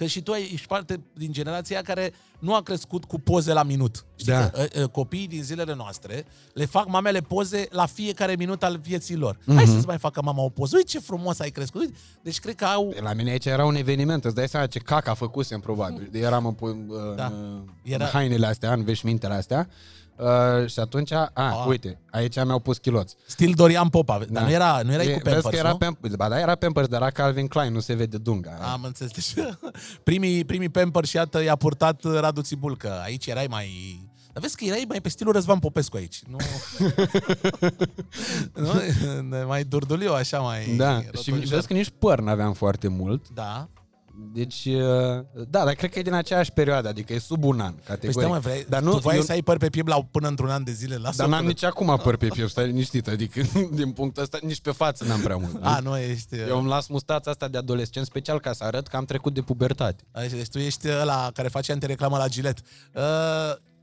Că 0.00 0.06
și 0.06 0.22
tu 0.22 0.32
ai, 0.32 0.50
ești 0.52 0.66
parte 0.66 1.00
din 1.14 1.32
generația 1.32 1.76
aia 1.76 1.84
care 1.94 2.12
nu 2.38 2.54
a 2.54 2.62
crescut 2.62 3.04
cu 3.04 3.18
poze 3.18 3.52
la 3.52 3.62
minut. 3.62 4.04
Știi 4.16 4.32
Da. 4.32 4.48
că, 4.50 4.60
uh, 4.74 4.82
uh, 4.82 4.88
copiii 4.88 5.26
din 5.28 5.42
zilele 5.42 5.74
noastre 5.74 6.24
le 6.54 6.64
fac 6.64 6.88
mamele 6.88 7.20
poze 7.20 7.66
la 7.70 7.86
fiecare 7.86 8.34
minut 8.38 8.62
al 8.62 8.78
vieții 8.82 9.16
lor. 9.16 9.38
Mhm. 9.44 9.56
Hai 9.56 9.66
să-ți 9.66 9.86
mai 9.86 9.98
facă 9.98 10.22
mama 10.22 10.42
o 10.42 10.48
poză. 10.48 10.76
Uite 10.76 10.88
ce 10.88 10.98
frumos 11.00 11.38
ai 11.40 11.50
crescut. 11.50 11.80
Uite. 11.80 11.92
Deci 12.22 12.38
cred 12.40 12.54
că 12.54 12.64
au... 12.64 12.94
La 13.00 13.12
mine 13.12 13.30
aici 13.30 13.46
era 13.46 13.64
un 13.64 13.74
eveniment, 13.74 14.24
îți 14.24 14.34
dai 14.34 14.48
seama 14.48 14.66
ce 14.66 14.78
caca 14.78 15.14
făcusem 15.14 15.60
probabil. 15.60 16.08
De 16.10 16.18
eram 16.18 16.46
în, 16.46 16.54
în, 16.60 16.90
Da. 17.16 17.26
în 17.26 17.64
Era- 17.82 18.06
hainele 18.06 18.46
astea, 18.46 18.72
în 18.72 18.84
veșmintele 18.84 19.34
astea. 19.34 19.68
Uh, 20.20 20.68
și 20.68 20.78
atunci, 20.80 21.12
a, 21.12 21.30
Ah. 21.34 21.64
uite, 21.66 21.98
aici 22.10 22.34
mi-au 22.44 22.58
pus 22.58 22.78
chiloți. 22.78 23.14
Stil 23.26 23.52
Dorian 23.56 23.88
Popa. 23.88 24.18
Dar 24.18 24.26
Da. 24.28 24.40
nu, 24.40 24.50
era, 24.50 24.80
nu 24.84 24.92
erai 24.92 25.06
E, 25.06 25.12
cu 25.12 25.18
vezi 25.22 25.32
Pampers, 25.34 25.54
că 25.54 25.60
era 25.60 25.70
nu? 25.70 25.76
Pampers, 25.76 26.14
ba 26.14 26.28
da, 26.28 26.38
era 26.40 26.54
Pampers, 26.54 26.86
dar 26.88 27.00
era 27.00 27.10
Calvin 27.10 27.46
Klein, 27.46 27.72
nu 27.72 27.80
se 27.80 27.94
vede 27.94 28.16
dunga. 28.18 28.58
Am 28.72 28.82
înțeles. 28.82 29.12
Deci, 29.12 29.34
primii, 30.08 30.44
primii 30.44 30.68
Pampers 30.68 31.08
și 31.08 31.16
iată 31.16 31.42
i-a 31.42 31.56
purtat 31.56 32.04
Radu 32.20 32.40
Țibulcă. 32.40 33.00
Aici 33.04 33.26
erai 33.26 33.46
mai... 33.50 33.68
Dar 34.32 34.42
vezi 34.42 34.56
că 34.56 34.64
erai 34.64 34.84
mai 34.88 35.00
pe 35.00 35.08
stilul 35.08 35.32
Răzvan 35.32 35.58
Popescu 35.58 35.96
aici. 35.96 36.22
Nu, 36.28 36.36
nu? 38.62 39.46
mai 39.46 39.64
durduliu, 39.64 40.12
așa 40.12 40.38
mai... 40.38 40.74
Da, 40.76 41.00
și 41.00 41.06
rotunjor. 41.12 41.44
vezi 41.54 41.66
că 41.66 41.72
nici 41.72 41.90
păr 41.98 42.20
n-aveam 42.20 42.52
foarte 42.52 42.88
mult. 42.88 43.28
Da. 43.34 43.68
Deci, 44.32 44.64
uh, 44.64 45.24
da, 45.48 45.64
dar 45.64 45.74
cred 45.74 45.90
că 45.90 45.98
e 45.98 46.02
din 46.02 46.12
aceeași 46.12 46.52
perioadă, 46.52 46.88
adică 46.88 47.12
e 47.12 47.18
sub 47.18 47.44
un 47.44 47.60
an, 47.60 47.72
Păi 47.72 47.82
categoric. 47.86 48.18
stai 48.20 48.30
mă, 48.30 48.38
vrei, 48.38 48.66
dar 48.68 48.82
nu, 48.82 48.90
tu 48.90 48.98
voiai 48.98 49.18
eu- 49.18 49.24
să 49.24 49.32
ai 49.32 49.42
păr 49.42 49.56
pe 49.56 49.68
piept 49.68 49.88
la, 49.88 50.04
până 50.10 50.28
într-un 50.28 50.48
an 50.48 50.64
de 50.64 50.72
zile? 50.72 50.96
Lasă 50.96 51.16
Dar 51.16 51.26
n-am 51.28 51.38
până... 51.38 51.48
nici 51.50 51.64
acum 51.64 52.00
păr 52.02 52.16
pe 52.16 52.26
piept, 52.26 52.50
stai 52.50 52.66
liniștit, 52.66 53.08
adică 53.08 53.40
din 53.72 53.92
punctul 53.92 54.22
ăsta 54.22 54.38
nici 54.42 54.60
pe 54.60 54.70
față 54.70 55.04
n-am 55.04 55.20
prea 55.20 55.36
mult. 55.36 55.58
A, 55.60 55.78
nu, 55.82 55.98
ești... 55.98 56.36
Eu 56.48 56.58
îmi 56.58 56.68
las 56.68 56.86
mustața 56.86 57.30
asta 57.30 57.48
de 57.48 57.58
adolescent 57.58 58.06
special 58.06 58.40
ca 58.40 58.52
să 58.52 58.64
arăt 58.64 58.86
că 58.86 58.96
am 58.96 59.04
trecut 59.04 59.34
de 59.34 59.40
pubertate. 59.40 60.04
Aici, 60.12 60.30
deci 60.30 60.48
tu 60.48 60.58
ești 60.58 60.88
ăla 61.00 61.30
care 61.34 61.48
face 61.48 61.72
antireclamă 61.72 62.16
la 62.16 62.28
gilet. 62.28 62.58
Uh, 62.94 63.02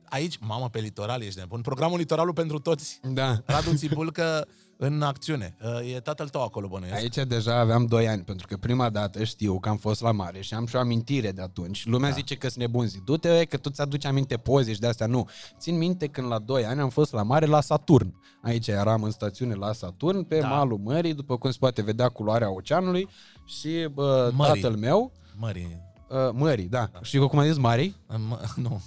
aici, 0.10 0.38
mamă, 0.38 0.70
pe 0.70 0.80
litoral 0.80 1.22
ești 1.22 1.40
nebun. 1.40 1.62
Programul 1.62 1.98
Litoralul 1.98 2.34
pentru 2.34 2.60
toți. 2.60 3.00
Da. 3.14 3.42
Radu 3.46 3.74
Țibulcă 3.76 4.48
în 4.78 5.02
acțiune. 5.02 5.56
Uh, 5.64 5.94
e 5.94 6.00
tatăl 6.00 6.30
tău 6.30 6.44
acolo, 6.44 6.68
bănuiesc. 6.68 6.96
Aici 6.96 7.16
deja 7.28 7.60
aveam 7.60 7.86
2 7.86 8.08
ani, 8.08 8.24
pentru 8.24 8.48
că 8.48 8.58
prima 8.58 8.90
dată 8.90 9.24
știu 9.24 9.60
că 9.60 9.70
am 9.70 9.78
fost 9.78 10.02
la 10.02 10.12
mare 10.12 10.42
și 10.42 10.54
am 10.54 10.66
și 10.66 10.76
o 10.76 10.80
amintire 10.80 11.32
de 11.32 11.42
atunci. 11.42 11.86
Lumea 11.86 12.10
da. 12.10 12.16
zice 12.16 12.36
că 12.36 12.48
sunt 12.48 12.60
nebun, 12.60 12.88
zic, 12.88 13.04
du-te 13.04 13.44
că 13.46 13.58
tu 13.58 13.70
ți-aduci 13.70 14.06
aminte 14.06 14.38
poze 14.38 14.74
și 14.74 14.80
de 14.80 14.88
astea. 14.88 15.08
Nu. 15.08 15.28
Țin 15.60 15.78
minte 15.78 16.08
când 16.08 16.28
la 16.28 16.40
2 16.40 16.66
ani 16.66 16.80
am 16.80 16.90
fost 16.90 17.12
la 17.12 17.24
mare 17.24 17.46
la 17.46 17.62
Saturn. 17.62 18.14
Aici 18.42 18.68
eram 18.68 19.04
în 19.04 19.12
stațiune 19.12 19.54
la 19.54 19.74
Saturn, 19.74 20.24
pe 20.24 20.40
Da. 20.40 20.48
da. 20.48 20.48
malul 20.56 20.78
mării, 20.78 21.14
după 21.14 21.38
cum 21.38 21.52
se 21.52 21.58
poate 21.60 21.82
vedea 21.82 22.10
culoarea 22.10 22.54
oceanului 22.54 23.10
și 23.46 23.88
bă, 23.94 24.32
Mării. 24.34 24.62
tatăl 24.62 24.78
meu, 24.78 25.12
Mării. 25.36 25.86
Uh, 26.10 26.18
mării, 26.34 26.66
da. 26.68 26.90
da. 26.94 27.00
Și 27.02 27.18
cum 27.18 27.40
a 27.40 27.46
zis 27.46 27.58
mării? 27.58 27.96
M- 28.14 28.40
nu, 28.64 28.82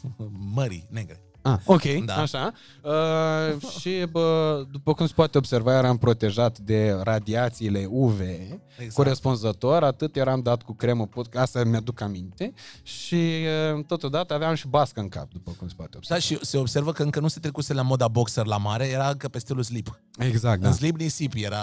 mării 0.54 0.86
negre. 0.90 1.20
Ah, 1.42 1.56
ok, 1.64 1.82
Da. 1.82 2.14
da. 2.14 2.20
așa. 2.20 2.52
Uh, 2.82 3.70
și, 3.80 4.06
bă, 4.10 4.62
după 4.70 4.94
cum 4.94 5.06
se 5.06 5.12
poate 5.16 5.38
observa, 5.38 5.76
eram 5.76 5.96
protejat 5.98 6.58
de 6.58 6.98
radiațiile 7.02 7.86
UV 7.90 8.20
Exact. 8.20 8.92
corespunzător, 8.94 9.82
atât 9.82 10.16
eram 10.16 10.40
dat 10.40 10.62
cu 10.62 10.72
cremă, 10.74 11.06
pot, 11.06 11.34
asta 11.34 11.64
mi-aduc 11.64 12.00
aminte, 12.00 12.52
și 12.82 13.44
uh, 13.74 13.84
totodată 13.86 14.34
aveam 14.34 14.54
și 14.54 14.68
bască 14.68 15.00
în 15.00 15.08
cap, 15.08 15.28
după 15.32 15.50
cum 15.58 15.68
se 15.68 15.74
poate 15.76 15.90
Da, 15.92 15.98
observa. 15.98 16.20
și 16.22 16.46
se 16.46 16.58
observă 16.58 16.92
că 16.92 17.02
încă 17.02 17.20
nu 17.20 17.28
se 17.28 17.40
trecuse 17.40 17.72
la 17.72 17.82
moda 17.82 18.08
boxer 18.08 18.46
la 18.46 18.56
mare, 18.56 18.86
era 18.86 19.08
încă 19.08 19.28
pe 19.28 19.38
stilul 19.38 19.62
slip. 19.62 20.00
Exact, 20.18 20.56
Da. 20.60 20.62
da. 20.62 20.68
În 20.68 20.74
slip 20.74 20.96
nisip 20.98 21.32
era 21.36 21.60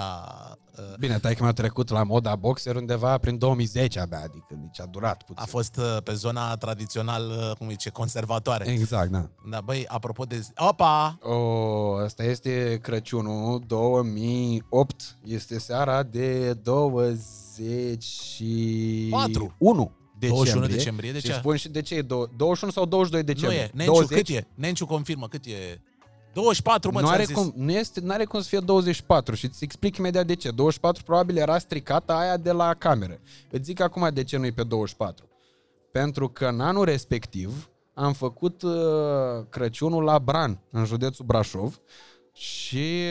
uh, 0.50 0.56
Bine, 1.00 1.20
tai 1.20 1.36
că 1.36 1.44
mi-a 1.44 1.52
trecut 1.52 1.90
la 1.90 2.04
moda 2.04 2.36
boxer 2.36 2.76
undeva 2.76 3.18
prin 3.18 3.38
2010 3.38 4.00
abia, 4.00 4.18
adică 4.24 4.48
nici 4.62 4.80
a 4.80 4.86
durat 4.86 5.24
puțin. 5.24 5.44
a 5.44 5.46
fost 5.46 5.76
uh, 5.78 5.98
pe 6.04 6.14
zona 6.14 6.56
tradițional, 6.56 7.30
uh, 7.30 7.52
cum 7.58 7.70
zice, 7.70 7.90
conservatoare. 7.90 8.68
Exact, 8.70 9.10
da. 9.12 9.30
Da, 9.50 9.62
băi, 9.62 9.86
apropo 9.88 10.24
de... 10.24 10.46
Opa! 10.58 11.18
O, 11.22 11.96
asta 11.96 12.24
este 12.24 12.80
Crăciunul 12.82 13.64
2008. 13.68 15.18
Este 15.24 15.60
seara 15.60 16.04
de 16.04 16.54
21 16.54 19.10
Patru. 19.10 19.56
1 19.58 19.92
decembrie. 20.20 20.52
21 20.54 20.68
decembrie, 20.68 21.12
de 21.12 21.20
și 21.20 21.26
ce? 21.26 21.34
spun 21.34 21.56
și 21.56 21.70
de 21.70 21.82
ce 21.82 21.96
e 21.96 22.04
do- 22.04 22.30
21 22.38 22.72
sau 22.72 22.86
22 22.86 23.22
Nu 23.22 23.26
decembrie? 23.34 23.62
e. 23.62 23.72
Nenciu, 23.74 24.06
cât 24.06 24.28
e? 24.28 24.48
Nenciu 24.56 24.86
confirmă, 24.86 25.28
cât 25.28 25.46
e? 25.46 25.82
24, 26.42 26.92
mă, 26.92 27.00
nu 27.00 27.06
ți-am 27.06 27.16
are 27.18 27.26
zis. 27.26 27.36
cum, 27.36 27.54
nu 27.56 27.72
este, 27.72 28.00
n-are 28.00 28.26
cum 28.26 28.42
să 28.42 28.48
fie 28.48 28.60
24 28.60 29.36
și 29.36 29.46
îți 29.46 29.64
explic 29.64 29.98
imediat 29.98 30.26
de 30.26 30.36
ce. 30.36 30.50
24 30.52 31.04
probabil 31.04 31.38
era 31.38 31.58
stricată 31.58 32.14
aia 32.14 32.38
de 32.38 32.52
la 32.52 32.74
cameră. 32.74 33.20
Îți 33.52 33.64
zic 33.64 33.80
acum 33.80 34.10
de 34.14 34.24
ce 34.24 34.38
nu 34.38 34.46
e 34.46 34.52
pe 34.52 34.64
24. 34.64 35.28
Pentru 35.92 36.30
că 36.30 36.46
în 36.46 36.60
anul 36.60 36.86
respectiv 36.86 37.70
am 37.94 38.14
făcut 38.14 38.62
uh, 38.62 38.72
Crăciunul 39.50 40.04
la 40.04 40.20
Bran, 40.20 40.60
în 40.72 40.86
județul 40.86 41.26
Brașov 41.26 41.80
și 42.34 43.04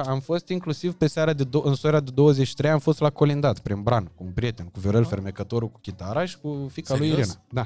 uh, 0.00 0.06
am 0.06 0.20
fost 0.20 0.48
inclusiv 0.48 0.94
pe 0.94 1.06
seara 1.06 1.32
de 1.32 1.44
do- 1.44 1.62
în 1.62 1.74
seara 1.74 2.00
de 2.00 2.10
23 2.14 2.70
am 2.70 2.78
fost 2.78 3.00
la 3.00 3.10
Colindat, 3.10 3.58
prin 3.58 3.82
Bran, 3.82 4.04
cu 4.14 4.24
un 4.24 4.30
prieten, 4.32 4.66
cu 4.66 4.80
Viorel 4.80 5.04
Fermecătorul 5.04 5.68
cu 5.68 5.78
chitara 5.80 6.24
și 6.24 6.38
cu 6.38 6.66
fica 6.72 6.94
lui 6.96 7.06
Ah. 7.06 7.10
Serios? 7.14 7.28
Irina. 7.28 7.44
Da. 7.50 7.60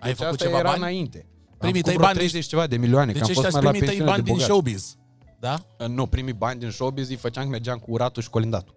Ai 0.00 0.08
Deci 0.08 0.16
făcut 0.16 0.32
asta 0.32 0.44
ceva 0.44 0.58
era 0.58 0.68
bani? 0.68 0.80
înainte. 0.80 1.26
Primii 1.60 1.76
am 1.76 1.82
tăi 1.82 1.92
făcut 1.92 1.96
vreo 1.96 2.06
bani- 2.06 2.18
30 2.18 2.46
ceva 2.46 2.66
de 2.66 2.76
milioane, 2.76 3.12
Deci 3.12 3.20
că 3.22 3.26
am 3.28 3.34
fost 3.34 3.46
ăștia 3.46 3.60
mai 3.60 3.62
sunt 3.62 3.64
la 3.64 3.70
primii 3.70 3.86
tăi 3.86 4.06
pensiune 4.06 4.10
de 4.10 4.10
bani 4.10 4.24
din 4.24 4.32
bogați. 4.32 4.50
showbiz. 4.50 4.96
Da? 5.38 5.86
Nu, 5.88 6.06
primii 6.06 6.32
bani 6.32 6.60
din 6.60 6.70
showbiz 6.70 7.08
îi 7.08 7.16
făceam 7.16 7.44
că 7.44 7.50
mergeam 7.50 7.78
cu 7.78 7.92
uratul 7.92 8.22
și 8.22 8.30
colindatul. 8.30 8.74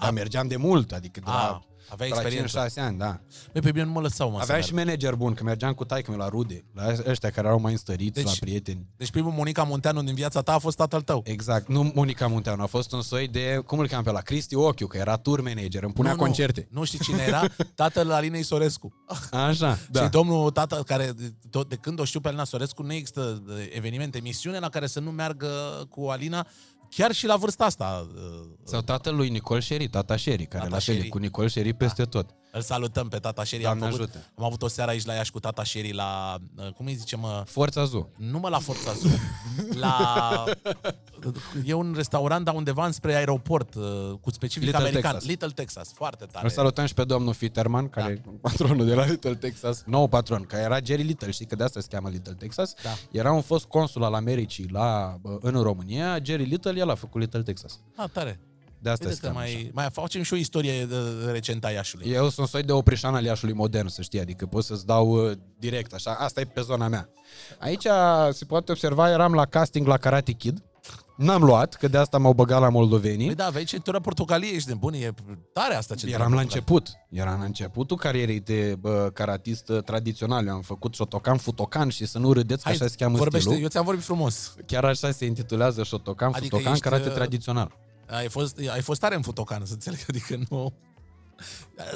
Dar 0.00 0.10
mergeam 0.10 0.48
de 0.48 0.56
mult, 0.56 0.92
adică 0.92 1.20
de 1.24 1.30
A, 1.30 1.32
la, 1.32 1.62
aveai 1.88 2.08
de 2.08 2.14
la 2.14 2.20
experiență. 2.20 2.66
5-6 2.80 2.82
ani, 2.84 2.98
da. 2.98 3.20
Băi, 3.52 3.60
pe 3.62 3.72
bine 3.72 3.84
nu 3.84 3.90
mă 3.90 4.00
lăsau, 4.00 4.30
mă, 4.30 4.36
să 4.36 4.42
Aveam 4.42 4.58
merg. 4.58 4.68
și 4.70 4.74
manager 4.74 5.14
bun, 5.14 5.34
că 5.34 5.42
mergeam 5.42 5.72
cu 5.72 5.84
taică 5.84 6.14
la 6.16 6.28
rude, 6.28 6.64
la 6.74 6.92
ăștia 7.06 7.30
care 7.30 7.46
erau 7.46 7.60
mai 7.60 7.72
înstăriți, 7.72 8.12
Deci- 8.12 8.24
la 8.24 8.30
prieteni. 8.40 8.86
Deci 8.96 9.10
primul 9.10 9.32
Monica 9.32 9.62
Munteanu 9.62 10.02
din 10.02 10.14
viața 10.14 10.42
ta 10.42 10.52
a 10.52 10.58
fost 10.58 10.76
tatăl 10.76 11.00
tău. 11.00 11.20
Exact, 11.24 11.68
nu 11.68 11.90
Monica 11.94 12.26
Munteanu, 12.26 12.62
a 12.62 12.66
fost 12.66 12.92
un 12.92 13.02
soi 13.02 13.28
de, 13.28 13.62
cum 13.66 13.78
îl 13.78 13.88
cheam 13.88 14.02
pe 14.02 14.10
la 14.10 14.20
Cristi 14.20 14.54
Ochiu, 14.54 14.86
că 14.86 14.96
era 14.96 15.16
tour 15.16 15.40
manager, 15.40 15.82
îmi 15.82 15.92
punea 15.92 16.12
nu, 16.12 16.18
concerte. 16.18 16.68
Nu, 16.70 16.78
nu 16.78 16.84
știi 16.84 16.98
cine 16.98 17.22
era? 17.26 17.42
Tatăl 17.74 18.10
Alinei 18.10 18.42
Sorescu. 18.42 18.92
Așa, 19.30 19.54
Da. 19.58 19.76
da. 19.90 20.02
Și 20.02 20.08
domnul 20.10 20.50
tată, 20.50 20.82
care 20.86 21.12
tot 21.50 21.68
de 21.68 21.76
când 21.76 22.00
o 22.00 22.04
știu 22.04 22.20
pe 22.20 22.28
Alina 22.28 22.44
Sorescu, 22.44 22.82
nu 22.82 22.92
există 22.92 23.42
uh, 23.48 23.54
evenimente, 23.70 24.18
emisiune 24.18 24.58
la 24.58 24.68
care 24.68 24.86
să 24.86 25.00
nu 25.00 25.10
meargă 25.10 25.48
cu 25.90 26.06
Alina, 26.06 26.46
chiar 26.96 27.12
și 27.12 27.26
la 27.26 27.36
vârsta 27.36 27.64
asta. 27.64 28.06
uh, 28.14 28.20
Sau 28.64 28.80
tatăl 28.80 29.14
lui 29.16 29.28
Nicol 29.28 29.60
Șeri, 29.60 29.88
tata 29.88 30.16
Șeri, 30.16 30.44
care 30.46 30.62
Tata 30.64 30.74
la 30.74 30.80
fel 30.80 30.94
e 30.94 30.96
Șeri. 30.98 31.08
cu 31.10 31.18
Nicol 31.18 31.48
Șeri 31.48 31.72
peste 31.72 32.02
tot. 32.04 32.30
Îl 32.56 32.62
salutăm 32.62 33.08
pe 33.08 33.18
tata 33.18 33.44
Șeri. 33.44 33.66
Am, 33.66 33.78
Doamne 33.78 33.96
făcut, 33.96 34.14
ajută. 34.14 34.30
am 34.34 34.44
avut 34.44 34.62
o 34.62 34.68
seară 34.68 34.90
aici 34.90 35.04
la 35.04 35.12
Iași 35.12 35.30
cu 35.30 35.40
tata 35.40 35.62
Șeri 35.62 35.92
la, 35.92 36.36
uh, 36.56 36.72
cum 36.72 36.86
îi 36.86 36.94
zice 36.94 37.16
mă, 37.16 37.42
Forța 37.46 37.84
Zu. 37.84 38.10
nu 38.16 38.38
mă 38.38 38.48
la 38.48 38.58
Forța 38.58 38.92
Zoo, 38.92 39.10
la... 39.84 40.44
E 41.64 41.72
un 41.72 41.92
restaurant, 41.96 42.44
dar 42.44 42.54
undeva 42.54 42.86
înspre 42.86 43.14
aeroport, 43.14 43.74
uh, 43.74 43.84
cu 44.20 44.30
specific 44.30 44.62
Little 44.62 44.78
american. 44.78 45.10
Texas. 45.12 45.28
Little 45.28 45.48
Texas, 45.48 45.92
foarte 45.92 46.24
tare. 46.24 46.44
Îl 46.44 46.50
salutăm 46.50 46.86
și 46.86 46.94
pe 46.94 47.04
domnul 47.04 47.34
Fitterman, 47.34 47.88
care 47.88 48.22
e 48.26 48.30
patronul 48.40 48.86
de 48.86 48.94
la 48.94 49.04
Little 49.04 49.34
Texas. 49.34 49.82
Nou 49.86 50.08
patron, 50.08 50.42
care 50.42 50.62
era 50.62 50.78
Jerry 50.84 51.02
Little, 51.02 51.30
știi 51.30 51.46
că 51.46 51.56
de 51.56 51.64
asta 51.64 51.80
se 51.80 51.86
cheamă 51.90 52.08
Little 52.08 52.34
Texas. 52.38 52.74
Da. 52.82 52.90
Era 53.10 53.32
un 53.32 53.42
fost 53.42 53.64
consul 53.64 54.04
al 54.04 54.14
Americii 54.14 54.68
la, 54.70 55.18
bă, 55.20 55.38
în 55.40 55.62
România. 55.62 56.18
Jerry 56.22 56.44
Little, 56.44 56.78
el 56.78 56.90
a 56.90 56.94
făcut 56.94 57.20
Little 57.20 57.42
Texas. 57.42 57.80
Ah, 57.96 58.10
tare. 58.12 58.40
De 58.86 58.92
asta 58.92 59.04
Uite 59.04 59.16
se 59.16 59.20
că 59.26 59.26
cheamă 59.26 59.40
așa. 59.44 59.52
mai, 59.52 59.70
mai 59.72 59.88
facem 59.92 60.22
și 60.22 60.32
o 60.32 60.36
istorie 60.36 60.84
de, 60.84 60.96
de 61.24 61.30
recentă 61.30 61.66
a 61.66 61.70
Iașului. 61.70 62.10
Eu 62.10 62.28
sunt 62.28 62.48
soi 62.48 62.62
de 62.62 62.72
oprișan 62.72 63.14
al 63.14 63.24
Iașului 63.24 63.54
modern, 63.54 63.88
să 63.88 64.02
știi, 64.02 64.20
adică 64.20 64.46
pot 64.46 64.64
să-ți 64.64 64.86
dau 64.86 65.08
uh, 65.26 65.32
direct, 65.58 65.92
așa, 65.94 66.10
asta 66.18 66.40
e 66.40 66.44
pe 66.44 66.60
zona 66.60 66.88
mea. 66.88 67.08
Aici 67.58 67.86
se 68.30 68.44
poate 68.44 68.72
observa, 68.72 69.10
eram 69.10 69.34
la 69.34 69.44
casting 69.44 69.86
la 69.86 69.96
Karate 69.96 70.32
Kid, 70.32 70.62
n-am 71.16 71.42
luat, 71.44 71.74
că 71.74 71.88
de 71.88 71.98
asta 71.98 72.18
m-au 72.18 72.32
băgat 72.32 72.60
la 72.60 72.68
moldovenii. 72.68 73.26
Păi 73.26 73.34
da, 73.34 73.44
aveai 73.46 73.64
centura 73.64 74.00
portocalie, 74.00 74.54
ești 74.54 74.68
de 74.68 74.74
bun, 74.74 74.92
e 74.94 75.14
tare 75.52 75.74
asta 75.74 75.94
centura 75.94 76.18
Eram 76.22 76.34
la 76.34 76.40
portocalie. 76.40 76.42
început. 76.42 76.88
Eram 77.10 77.38
la 77.38 77.44
începutul 77.44 77.96
carierei 77.96 78.40
de 78.40 78.76
bă, 78.80 79.10
karatist 79.14 79.68
uh, 79.68 79.82
tradițional. 79.82 80.46
Eu 80.46 80.54
am 80.54 80.60
făcut 80.60 80.94
Shotokan, 80.94 81.36
Futokan 81.36 81.88
și 81.88 82.06
să 82.06 82.18
nu 82.18 82.32
râdeți 82.32 82.62
că 82.62 82.68
Hai, 82.68 82.76
așa 82.80 82.86
se 82.86 82.94
cheamă 82.98 83.16
vorbește, 83.16 83.46
stilul. 83.46 83.62
eu 83.62 83.68
ți-am 83.68 83.84
vorbit 83.84 84.04
frumos. 84.04 84.54
Chiar 84.66 84.84
așa 84.84 85.10
se 85.10 85.24
intitulează 85.24 85.82
Shotokan, 85.82 86.28
Adică 86.28 86.44
Futokan, 86.44 86.72
ești, 86.72 86.84
karate 86.84 87.08
uh, 87.08 87.14
tradițional. 87.14 87.84
Ai 88.08 88.28
fost, 88.28 88.58
ai 88.72 88.80
fost 88.82 89.00
tare 89.00 89.14
în 89.14 89.22
futocan, 89.22 89.64
să 89.64 89.72
înțeleg, 89.72 89.98
adică 90.08 90.38
nu... 90.48 90.72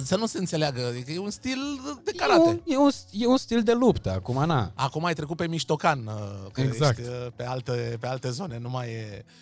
Să 0.03 0.17
nu 0.17 0.27
se 0.27 0.39
înțeleagă, 0.39 0.87
adică 0.87 1.11
e 1.11 1.19
un 1.19 1.31
stil 1.31 1.59
de 2.05 2.11
E 2.15 2.17
karate. 2.17 2.49
un, 2.49 2.61
e, 2.67 2.77
un, 2.77 2.91
e 3.11 3.27
un 3.27 3.37
stil 3.37 3.63
de 3.63 3.73
luptă, 3.73 4.11
acum 4.13 4.45
na. 4.45 4.73
Acum 4.75 5.05
ai 5.05 5.15
trecut 5.15 5.37
pe 5.37 5.47
miștocan, 5.47 6.07
uh, 6.07 6.51
că 6.53 6.61
Exact. 6.61 6.99
ești 6.99 7.11
uh, 7.11 7.27
pe 7.37 7.45
alte, 7.47 7.97
pe 8.01 8.07
alte 8.07 8.31
zone, 8.31 8.59
nu 8.59 8.69
mai 8.69 8.89
e 8.89 9.25
uh, 9.27 9.33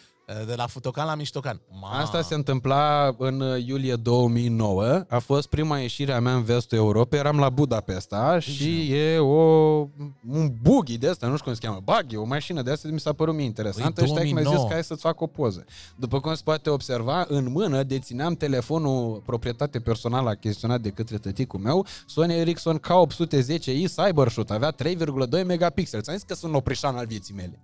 de 0.46 0.54
la 0.54 0.66
futocan 0.66 1.06
la 1.06 1.14
miștocan. 1.14 1.60
Ma. 1.80 1.88
Asta 1.88 2.22
se 2.22 2.34
întâmpla 2.34 3.14
în 3.18 3.40
uh, 3.40 3.66
iulie 3.66 3.94
2009. 3.94 5.04
A 5.08 5.18
fost 5.18 5.48
prima 5.48 5.78
ieșire 5.78 6.12
a 6.12 6.20
mea 6.20 6.34
în 6.34 6.42
vestul 6.42 6.78
Europei. 6.78 7.18
Eram 7.18 7.38
la 7.38 7.50
Budapesta 7.50 8.38
și 8.38 8.92
e 8.92 9.18
o, 9.18 9.34
un 10.30 10.52
buggy 10.62 10.98
de 10.98 11.08
asta, 11.08 11.26
nu 11.26 11.32
știu 11.32 11.44
cum 11.44 11.54
se 11.54 11.66
cheamă, 11.66 11.80
buggy, 11.84 12.16
o 12.16 12.24
mașină 12.24 12.62
de 12.62 12.70
asta 12.70 12.88
mi 12.88 13.00
s-a 13.00 13.12
părut 13.12 13.34
mie 13.34 13.44
interesantă. 13.44 14.00
Păi, 14.00 14.08
și 14.08 14.12
mi-a 14.12 14.22
zis 14.22 14.32
2009. 14.32 14.66
că 14.66 14.72
hai 14.72 14.84
să-ți 14.84 15.00
fac 15.00 15.20
o 15.20 15.26
poză. 15.26 15.64
După 15.96 16.20
cum 16.20 16.34
se 16.34 16.40
poate 16.44 16.70
observa, 16.70 17.24
în 17.28 17.50
mână 17.52 17.82
dețineam 17.82 18.34
telefonul 18.34 19.22
proprietate 19.26 19.80
personală 19.80 20.28
achiziționat 20.28 20.80
de 20.80 20.88
către 20.88 21.18
tăticul 21.18 21.60
meu, 21.60 21.86
Sony 22.06 22.34
Ericsson 22.34 22.78
K810i 22.78 23.84
Cybershoot, 23.96 24.50
avea 24.50 24.74
3,2 24.74 25.44
megapixeli. 25.46 26.02
Ți-am 26.02 26.16
zis 26.16 26.24
că 26.24 26.34
sunt 26.34 26.54
oprișan 26.54 26.96
al 26.96 27.06
vieții 27.06 27.34
mele. 27.34 27.58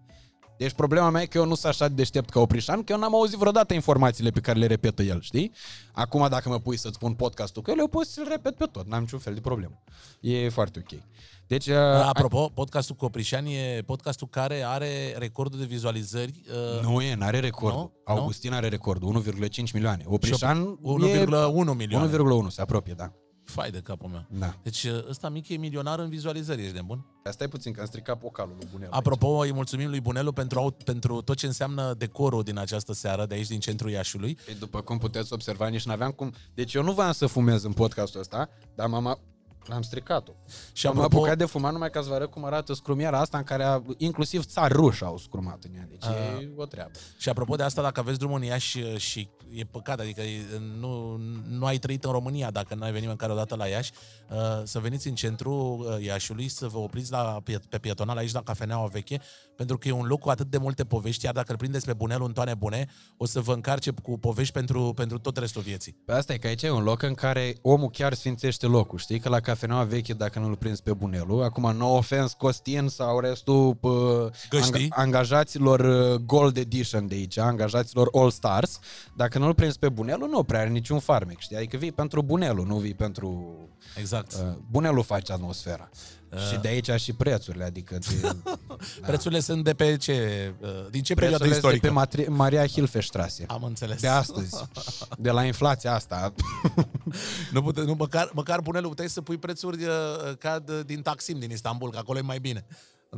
Deci 0.57 0.73
problema 0.73 1.11
mea 1.11 1.23
e 1.23 1.27
că 1.27 1.39
eu 1.39 1.47
nu 1.47 1.55
sunt 1.55 1.73
așa 1.73 1.89
de 1.89 1.95
deștept 1.95 2.31
ca 2.31 2.41
Oprișan, 2.41 2.83
că 2.83 2.93
eu 2.93 2.99
n-am 2.99 3.15
auzit 3.15 3.39
vreodată 3.39 3.75
informațiile 3.75 4.31
pe 4.31 4.41
care 4.41 4.59
le 4.59 4.67
repetă 4.67 5.03
el, 5.03 5.21
știi? 5.21 5.53
Acum 5.93 6.27
dacă 6.29 6.49
mă 6.49 6.59
pui 6.59 6.77
să-ți 6.77 6.95
spun 6.95 7.15
podcastul 7.15 7.63
cu 7.63 7.71
el, 7.71 7.79
eu 7.79 7.89
pot 7.89 8.07
să-l 8.07 8.27
repet 8.29 8.57
pe 8.57 8.65
tot, 8.65 8.87
n-am 8.87 9.01
niciun 9.01 9.19
fel 9.19 9.35
de 9.35 9.41
problemă. 9.41 9.83
E 10.21 10.49
foarte 10.49 10.79
ok. 10.79 11.01
Deci, 11.47 11.67
uh, 11.67 11.77
Apropo, 12.05 12.51
podcastul 12.55 12.95
cu 12.95 13.05
Oprișan 13.05 13.47
e 13.47 13.83
podcastul 13.87 14.29
care 14.31 14.63
are 14.67 15.15
recordul 15.19 15.59
de 15.59 15.65
vizualizări. 15.65 16.43
Uh, 16.49 16.87
nu 16.87 17.01
e, 17.01 17.15
n-are 17.15 17.41
record. 17.41 17.75
Nu? 17.75 17.93
Augustin 18.05 18.53
are 18.53 18.69
recordul, 18.69 19.23
1,5 19.23 19.73
milioane. 19.73 20.05
Oprișan 20.07 20.79
1,1 20.83 21.77
milioane. 21.77 22.17
1,1, 22.47 22.49
se 22.49 22.61
apropie, 22.61 22.95
da. 22.97 23.13
Fai 23.45 23.71
de 23.71 23.81
capul 23.81 24.09
meu. 24.09 24.25
Da. 24.39 24.57
Deci 24.63 24.83
uh, 24.85 25.09
ăsta 25.09 25.29
mic 25.29 25.49
e 25.49 25.57
milionar 25.57 25.99
în 25.99 26.09
vizualizări, 26.09 26.61
ești 26.63 26.75
de 26.75 26.81
bun? 26.81 27.07
Asta 27.25 27.45
e 27.45 27.49
puțin, 27.49 27.73
că 27.73 27.81
am 27.81 27.87
stricat 27.87 28.21
vocalul 28.21 28.55
lui 28.59 28.69
Bunel. 28.73 28.89
Apropo, 28.91 29.29
îi 29.29 29.53
mulțumim 29.53 29.89
lui 29.89 30.01
Bunelu 30.01 30.33
pentru, 30.33 30.59
au- 30.59 30.71
pentru 30.85 31.21
tot 31.21 31.37
ce 31.37 31.47
înseamnă 31.47 31.95
decorul 31.99 32.43
din 32.43 32.59
această 32.59 32.93
seară, 32.93 33.27
de 33.27 33.35
aici, 33.35 33.47
din 33.47 33.61
centrul 33.61 33.91
Iașului. 33.91 34.39
Păi 34.45 34.55
după 34.55 34.81
cum 34.81 34.99
puteți 34.99 35.33
observa, 35.33 35.69
nici 35.69 35.85
n-aveam 35.85 36.11
cum... 36.11 36.33
Deci 36.55 36.75
eu 36.75 36.83
nu 36.83 36.93
voiam 36.93 37.13
să 37.13 37.27
fumez 37.27 37.63
în 37.65 37.73
podcastul 37.73 38.21
ăsta, 38.21 38.49
dar 38.75 38.87
mama... 38.89 39.19
L-am 39.67 39.83
stricat-o. 39.83 40.33
Și 40.47 40.55
Și 40.73 40.87
am 40.87 40.99
apropo- 40.99 41.05
apucat 41.05 41.39
de 41.39 41.45
fumat 41.45 41.73
numai 41.73 41.91
ca 41.91 42.03
să 42.03 42.09
vă 42.09 42.15
arăt 42.15 42.31
cum 42.31 42.45
arată 42.45 42.73
scrumiera 42.75 43.19
asta 43.21 43.39
în 43.39 43.45
care 43.45 43.62
a, 43.65 43.83
inclusiv 43.97 44.45
țari 44.45 44.73
ruși 44.73 45.05
au 45.05 45.19
scrumat 45.19 45.65
în 45.65 45.71
ea. 45.77 45.87
Deci 45.91 46.05
e 46.43 46.53
o 46.57 46.65
treabă. 46.65 46.91
Și 47.19 47.29
apropo 47.29 47.57
de 47.57 47.62
asta, 47.62 47.83
dacă 47.83 48.01
aveți 48.01 48.19
drumul 48.19 48.37
în 48.39 48.45
Iași 48.45 48.79
uh, 48.81 48.97
și 48.97 49.29
e 49.55 49.65
păcat, 49.65 50.01
adică 50.01 50.21
e- 50.21 50.45
nu, 50.81 51.17
nu 51.49 51.65
ai 51.67 51.79
trăit 51.79 52.05
în 52.05 52.11
România 52.12 52.51
dacă 52.51 52.75
nu 52.75 52.83
ai 52.85 52.93
venit 52.93 53.09
măcar 53.09 53.31
o 53.31 53.35
dată 53.35 53.55
la 53.57 53.67
Iași, 53.67 53.93
uh, 54.31 54.37
să 54.65 54.79
veniți 54.79 55.09
în 55.09 55.15
centrul 55.15 55.81
uh, 55.81 56.05
Iașului, 56.05 56.49
să 56.49 56.67
vă 56.67 56.79
opriți 56.79 57.11
la, 57.11 57.41
pe, 57.45 57.61
pe 57.69 57.79
pietonal 57.79 58.17
aici 58.17 58.33
la 58.33 58.43
Cafeneaua 58.43 58.87
Veche, 58.87 59.21
pentru 59.57 59.79
că 59.79 59.89
e 59.89 59.93
un 59.93 60.07
loc 60.07 60.21
cu 60.21 60.29
atât 60.29 60.47
de 60.51 60.59
multe 60.59 60.85
povești, 60.85 61.25
iar 61.25 61.35
dacă 61.35 61.53
îl 61.53 61.59
prindeți 61.59 61.87
pe 61.87 61.93
bunelul 61.93 62.27
în 62.27 62.33
toane 62.33 62.55
bune, 62.55 62.87
o 63.17 63.27
să 63.27 63.41
vă 63.41 63.53
încarce 63.53 63.91
cu 64.03 64.19
povești 64.19 64.53
pentru, 64.53 64.93
pentru 64.95 65.19
tot 65.19 65.37
restul 65.37 65.62
vieții. 65.62 65.93
Pe 66.05 66.12
asta 66.12 66.33
e 66.33 66.39
că 66.39 66.47
aici 66.47 66.62
e 66.62 66.71
un 66.71 66.83
loc 66.83 67.03
în 67.03 67.15
care 67.15 67.55
omul 67.62 67.91
chiar 67.91 68.15
sfințește 68.15 68.67
locul. 68.67 68.99
Știi 68.99 69.19
că 69.21 69.29
la 69.29 69.41
cafeneaua 69.55 69.85
veche, 69.85 70.13
dacă 70.13 70.39
nu-l 70.39 70.57
prinzi 70.57 70.83
pe 70.83 70.93
bunelul, 70.93 71.43
acum 71.43 71.77
no 71.77 71.87
offense 71.87 72.35
Costin 72.39 72.89
sau 72.89 73.21
restul 73.21 73.75
pă, 73.75 74.31
Găștii. 74.51 74.91
angajaților 74.91 75.81
uh, 75.81 76.21
Gold 76.21 76.57
Edition 76.57 77.07
de 77.07 77.15
aici, 77.15 77.39
angajaților 77.39 78.09
All 78.13 78.31
Stars, 78.31 78.79
dacă 79.17 79.39
nu-l 79.39 79.55
prinzi 79.55 79.79
pe 79.79 79.89
bunelul, 79.89 80.29
nu 80.29 80.43
prea 80.43 80.61
are 80.61 80.69
niciun 80.69 80.99
farmec, 80.99 81.39
știi? 81.39 81.57
Adică 81.57 81.77
vii 81.77 81.93
pentru 81.93 82.23
bunelul, 82.23 82.67
nu 82.67 82.77
vii 82.77 82.95
pentru... 82.95 83.57
Exact. 83.99 84.33
Uh, 84.33 84.41
bunelul 84.71 85.03
face 85.03 85.33
atmosfera. 85.33 85.91
Și 86.51 86.57
de 86.61 86.68
aici 86.68 86.91
și 86.91 87.12
prețurile, 87.12 87.64
adică 87.64 87.99
de, 87.99 88.20
Da. 88.45 88.59
Prețurile 89.07 89.41
sunt 89.41 89.64
de 89.64 89.74
pe 89.74 89.97
ce? 89.97 90.12
uh, 90.61 90.68
Din 90.91 91.03
ce 91.03 91.14
perioadă 91.14 91.45
prețurile 91.45 91.70
sunt 91.70 91.82
de 91.82 91.87
istorică? 91.87 91.87
pe 91.87 92.22
Matri- 92.32 92.37
Maria 92.37 92.66
Hilfestrasse. 92.66 93.45
Am 93.49 93.62
înțeles. 93.62 94.01
De 94.01 94.09
astăzi. 94.09 94.64
De 95.18 95.30
la 95.30 95.45
inflația 95.45 95.95
asta. 95.95 96.32
Nu, 97.53 97.62
pute, 97.62 97.80
nu 97.80 97.95
măcar, 97.99 98.30
măcar 98.35 98.61
bunelul 98.61 98.89
puteai 98.89 99.09
să 99.09 99.20
pui 99.20 99.37
prețuri 99.39 99.85
uh, 99.85 99.91
ca 100.39 100.59
de, 100.59 100.82
din 100.82 101.03
Taksim, 101.03 101.39
din 101.39 101.51
Istanbul, 101.51 101.91
că 101.91 101.99
acolo 101.99 102.18
e 102.18 102.22
mai 102.22 102.39
bine. 102.39 102.66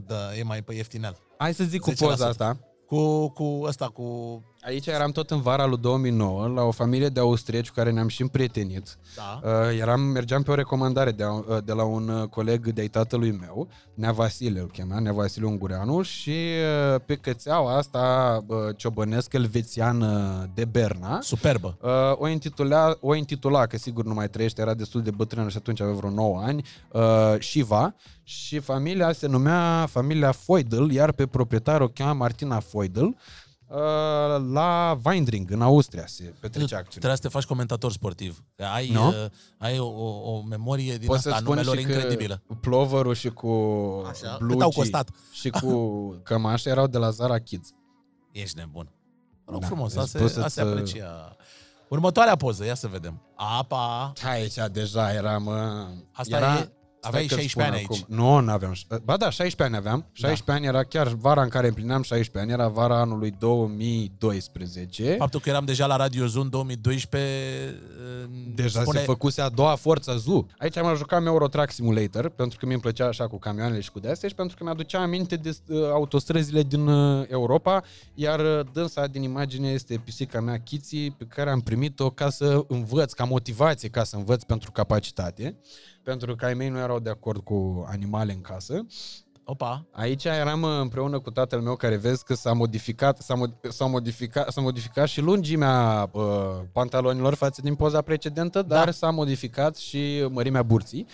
Da, 0.07 0.37
e 0.37 0.43
mai 0.43 0.63
pe 0.63 0.75
ieftinel. 0.75 1.17
Hai 1.39 1.55
să 1.55 1.65
zic 1.65 1.81
cu 1.81 1.93
10%. 1.93 1.95
poza 1.97 2.27
asta. 2.27 2.59
Cu, 2.87 3.29
cu 3.29 3.61
ăsta, 3.63 3.87
cu... 3.87 4.05
Aici 4.67 4.87
eram 4.87 5.11
tot 5.11 5.31
în 5.31 5.41
vara 5.41 5.67
lui 5.67 5.79
2009, 5.79 6.47
la 6.47 6.63
o 6.63 6.71
familie 6.71 7.09
de 7.09 7.21
austrieci 7.21 7.69
cu 7.69 7.75
care 7.75 7.91
ne-am 7.91 8.09
și 8.09 8.23
împrietenit. 8.23 8.99
Da. 9.17 9.41
Uh, 9.43 9.79
eram, 9.81 10.01
mergeam 10.01 10.43
pe 10.43 10.51
o 10.51 10.55
recomandare 10.55 11.11
de, 11.11 11.25
uh, 11.25 11.59
de 11.65 11.73
la 11.73 11.85
un 11.85 12.09
uh, 12.09 12.29
coleg 12.29 12.73
de-ai 12.73 12.89
tatălui 12.89 13.31
meu, 13.31 13.69
Nea 13.95 14.13
Vasile 14.13 14.61
îl 14.61 14.67
chema, 14.67 14.99
Nea 14.99 15.13
Vasile 15.13 15.47
Ungureanu, 15.47 16.03
și 16.03 16.31
uh, 16.95 17.01
pe 17.05 17.15
cățeaua 17.15 17.77
asta 17.77 18.45
uh, 18.47 18.57
ciobănesc 18.77 19.33
elvețiană 19.33 20.45
de 20.55 20.65
Berna, 20.65 21.19
Superbă. 21.21 21.79
Uh, 21.81 21.91
o, 22.19 22.29
intitula, 22.29 22.97
o 23.01 23.15
intitula, 23.15 23.67
că 23.67 23.77
sigur 23.77 24.05
nu 24.05 24.15
mai 24.15 24.29
trăiește, 24.29 24.61
era 24.61 24.75
destul 24.75 25.03
de 25.03 25.11
bătrână 25.11 25.49
și 25.49 25.57
atunci 25.57 25.81
avea 25.81 25.95
vreo 25.95 26.11
9 26.11 26.41
ani, 26.41 26.65
uh, 26.93 27.03
Shiva, 27.39 27.95
și 28.23 28.59
familia 28.59 29.13
se 29.13 29.27
numea 29.27 29.87
familia 29.91 30.33
Feudel, 30.33 30.91
iar 30.91 31.13
pe 31.13 31.27
proprietar 31.27 31.81
o 31.81 31.89
chema 31.89 32.13
Martina 32.13 32.61
Feudel, 32.61 33.05
uh, 33.05 33.15
la 34.53 34.99
Weindring, 35.05 35.51
în 35.51 35.63
Austria, 35.63 36.07
se 36.07 36.23
petrecea 36.41 36.63
acțiunea. 36.77 36.89
Trebuie 36.89 37.17
să 37.17 37.23
te 37.23 37.29
faci 37.29 37.45
comentator 37.45 37.93
sportiv. 37.93 38.45
Că 38.57 38.65
Ai, 38.65 38.89
Nu? 38.91 39.09
uh, 39.09 39.15
ai 39.59 39.79
o, 39.79 39.87
o, 39.87 40.31
o 40.33 40.43
memorie 40.43 40.97
din 40.97 41.07
Poți 41.07 41.23
să 41.23 41.29
asta 41.29 41.41
a 41.41 41.43
spun 41.45 41.55
numelor 41.55 41.77
și 41.79 41.85
că 41.85 41.93
incredibilă. 41.93 42.43
ploverul 42.61 43.15
și 43.15 43.29
cu 43.31 43.49
Așa? 44.09 44.29
Cât 44.31 44.39
blugi 44.47 44.63
au 44.63 44.71
costat? 44.71 45.11
și 45.33 45.51
cu 45.51 45.69
cămașa 46.29 46.71
erau 46.71 46.87
de 46.87 46.99
la 46.99 47.11
Zara 47.11 47.39
Kids. 47.39 47.69
Ești 48.33 48.59
nebun. 48.59 48.91
Rog 49.45 49.61
Da, 49.61 49.67
frumos, 49.67 49.89
îți 49.91 49.99
asta, 49.99 50.19
poți 50.19 50.33
se, 50.35 50.41
asta 50.41 50.63
se 50.63 50.69
să-ți, 50.69 50.75
uh, 50.75 50.81
aprecia. 51.03 51.37
Următoarea 51.89 52.37
poză, 52.37 52.65
ia 52.65 52.75
să 52.75 52.87
vedem. 52.87 53.23
Apa, 53.35 54.13
Aici 54.25 54.55
deja 54.73 55.13
eram... 55.13 55.47
uh, 55.47 55.55
Asta 56.13 56.37
era, 56.37 56.55
e- 56.59 56.73
aveai 57.07 57.27
stai 57.27 57.37
că 57.37 57.43
16 57.43 57.49
spun 57.49 57.63
ani 57.63 57.85
acum. 57.85 58.17
Nu, 58.17 58.41
nu 58.41 58.53
aveam. 58.53 58.75
Ba 59.05 59.17
da, 59.17 59.31
16 59.31 59.63
ani 59.63 59.77
aveam. 59.77 60.07
16 60.13 60.43
da. 60.47 60.53
ani 60.53 60.67
era 60.67 60.83
chiar 60.83 61.09
vara 61.09 61.43
în 61.43 61.49
care 61.49 61.67
împlineam 61.67 62.03
16 62.03 62.39
ani, 62.39 62.61
era 62.61 62.69
vara 62.69 63.01
anului 63.01 63.35
2012. 63.39 65.15
faptul 65.19 65.41
că 65.41 65.49
eram 65.49 65.65
deja 65.65 65.87
la 65.87 65.97
Radio 65.97 66.27
Zone 66.27 66.49
2012 66.49 67.81
uh, 68.23 68.29
Deja 68.55 68.81
spune, 68.81 68.99
se 68.99 69.05
făcuse 69.05 69.41
a 69.41 69.49
doua 69.49 69.75
forță 69.75 70.17
ZU. 70.17 70.47
Aici 70.59 70.77
am 70.77 70.97
jucat 70.97 71.25
Euro 71.27 71.49
Truck 71.49 71.71
Simulator, 71.71 72.29
pentru 72.29 72.59
că 72.59 72.67
mi-mi 72.67 72.81
plăcea 72.81 73.07
așa 73.07 73.29
cu 73.29 73.39
camioanele 73.39 73.81
și 73.81 73.91
cu 73.91 73.99
de 73.99 74.19
și 74.29 74.35
pentru 74.35 74.57
că 74.57 74.65
mi-aducea 74.65 75.01
aminte 75.01 75.37
de 75.37 75.57
uh, 75.67 75.83
autostrăzile 75.91 76.63
din 76.63 76.87
uh, 76.87 77.25
Europa, 77.29 77.83
iar 78.15 78.41
uh, 78.41 78.67
dânsa 78.73 79.07
din 79.07 79.23
imagine 79.23 79.69
este 79.69 80.01
pisica 80.05 80.41
mea 80.41 80.61
Kitty, 80.61 81.11
pe 81.11 81.25
care 81.25 81.51
am 81.51 81.61
primit-o 81.61 82.11
ca 82.11 82.31
să 82.31 82.65
învăț, 82.69 83.13
ca 83.13 83.25
motivație, 83.25 83.89
ca 83.89 84.05
să 84.05 84.17
învăț 84.17 84.43
pentru 84.43 84.71
capacitate, 84.73 85.57
pentru 86.07 86.35
că 86.37 86.45
ai 86.45 86.55
mei 86.55 86.69
nu 86.69 86.79
erau 86.79 86.99
de 86.99 87.11
acord 87.11 87.43
cu 87.45 87.85
animale 87.89 88.33
în 88.33 88.41
casă. 88.41 88.87
Opa, 89.45 89.85
Aici 89.93 90.25
eram 90.25 90.63
uh, 90.63 90.79
împreună 90.81 91.19
cu 91.19 91.31
tatăl 91.31 91.61
meu 91.61 91.77
care 91.77 91.97
vezi 91.97 92.25
că 92.25 92.35
s-a 92.35 92.53
modificat, 92.53 93.19
s-a, 93.19 93.35
mod- 93.35 93.69
s-a 93.69 93.85
modificat, 93.87 94.53
s-a 94.53 94.61
modificat 94.61 95.09
și 95.09 95.21
lungimea 95.21 96.09
uh, 96.13 96.23
pantalonilor 96.73 97.35
față 97.35 97.61
din 97.63 97.75
poza 97.75 98.01
precedentă, 98.03 98.63
dar 98.63 98.85
Da. 98.85 98.91
s-a 98.91 99.11
modificat 99.11 99.77
și 99.77 100.27
mărimea 100.31 100.63
burții. 100.63 101.07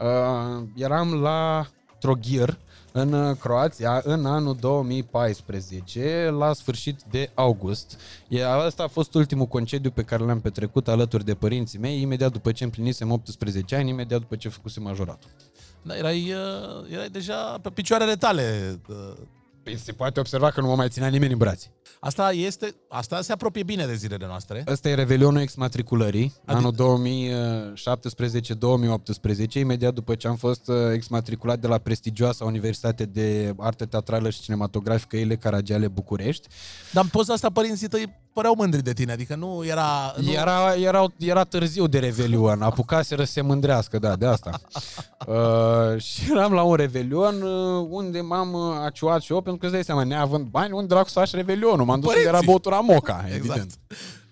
Uh, 0.00 0.62
eram 0.74 1.14
la 1.14 1.66
Trogir 1.98 2.58
în 2.92 3.12
uh, 3.12 3.36
Croația 3.36 4.00
în 4.04 4.26
anul 4.26 4.56
2014, 4.60 6.30
la 6.38 6.52
sfârșit 6.52 7.02
de 7.10 7.30
august. 7.34 7.98
E, 8.28 8.46
asta 8.46 8.82
a 8.82 8.88
fost 8.88 9.14
ultimul 9.14 9.46
concediu 9.46 9.90
pe 9.90 10.02
care 10.02 10.24
l-am 10.24 10.40
petrecut 10.40 10.88
alături 10.88 11.24
de 11.24 11.34
părinții 11.34 11.78
mei, 11.78 12.00
imediat 12.00 12.32
după 12.32 12.52
ce 12.52 12.64
împlinisem 12.64 13.10
18 13.10 13.76
ani, 13.76 13.88
imediat 13.88 14.20
după 14.20 14.36
ce 14.36 14.48
făcusem 14.48 14.82
majoratul. 14.82 15.30
da, 15.82 15.96
erai, 15.96 16.32
uh, 16.32 16.92
erai 16.92 17.08
deja 17.08 17.58
pe 17.62 17.70
picioarele 17.70 18.14
tale. 18.16 18.78
Uh, 19.60 19.64
Păi 19.64 19.78
se 19.78 19.92
poate 19.92 20.20
observa 20.20 20.50
că 20.50 20.60
nu 20.60 20.66
mă 20.66 20.74
mai 20.74 20.88
ținea 20.88 21.08
nimeni 21.08 21.32
în 21.32 21.38
brațe. 21.38 21.72
Asta 22.00 22.32
este, 22.32 22.74
asta 22.88 23.22
se 23.22 23.32
apropie 23.32 23.62
bine 23.62 23.86
de 23.86 23.94
zilele 23.94 24.26
noastre. 24.26 24.64
Ăsta 24.66 24.88
e 24.88 24.94
revelionul 24.94 25.40
exmatriculării, 25.40 26.34
Adică- 26.44 26.52
anul 26.56 26.72
2017-2018, 27.74 29.52
imediat 29.54 29.94
după 29.94 30.14
ce 30.14 30.28
am 30.28 30.36
fost 30.36 30.68
uh, 30.68 30.76
exmatriculat 30.92 31.58
de 31.58 31.66
la 31.66 31.78
prestigioasa 31.78 32.44
Universitate 32.44 33.04
de 33.04 33.54
Artă 33.58 33.84
Teatrală 33.86 34.30
și 34.30 34.40
Cinematografică 34.40 35.16
Ile 35.16 35.36
Caragiale 35.36 35.88
București. 35.88 36.48
Dar 36.92 37.02
în 37.04 37.10
poza 37.10 37.32
asta 37.32 37.50
părinții 37.50 37.88
tăi 37.88 38.18
păreau 38.32 38.54
mândri 38.54 38.82
de 38.82 38.92
tine, 38.92 39.12
adică 39.12 39.34
nu 39.34 39.64
era... 39.64 40.14
Nu, 40.20 40.30
Era, 40.32 40.74
era, 40.74 41.06
era 41.18 41.44
târziu 41.44 41.86
de 41.86 41.98
revelion, 41.98 42.62
apucaseră 42.62 43.24
să 43.24 43.32
se 43.32 43.40
mândrească, 43.40 43.98
da, 43.98 44.16
de 44.16 44.26
asta. 44.26 44.50
Uh, 45.26 46.00
și 46.00 46.30
eram 46.30 46.52
la 46.52 46.62
un 46.62 46.74
revelion 46.74 47.42
uh, 47.42 47.86
unde 47.90 48.20
m-am 48.20 48.52
uh, 48.52 48.74
aciuat 48.84 49.22
și 49.22 49.32
eu, 49.32 49.40
pentru 49.40 49.56
că 49.60 49.64
îți 49.66 49.74
dai 49.74 49.84
seama, 49.84 50.04
neavând 50.04 50.46
bani, 50.46 50.72
unde 50.72 50.86
dracu 50.86 51.08
să 51.08 51.18
faci 51.18 51.30
revelionul? 51.34 51.84
M-am 51.84 52.00
dus 52.00 52.08
unde 52.08 52.20
era 52.20 52.30
Părinții. 52.30 52.46
băutura 52.46 52.80
Moca, 52.80 53.24
exact. 53.34 53.36
evident. 53.38 53.78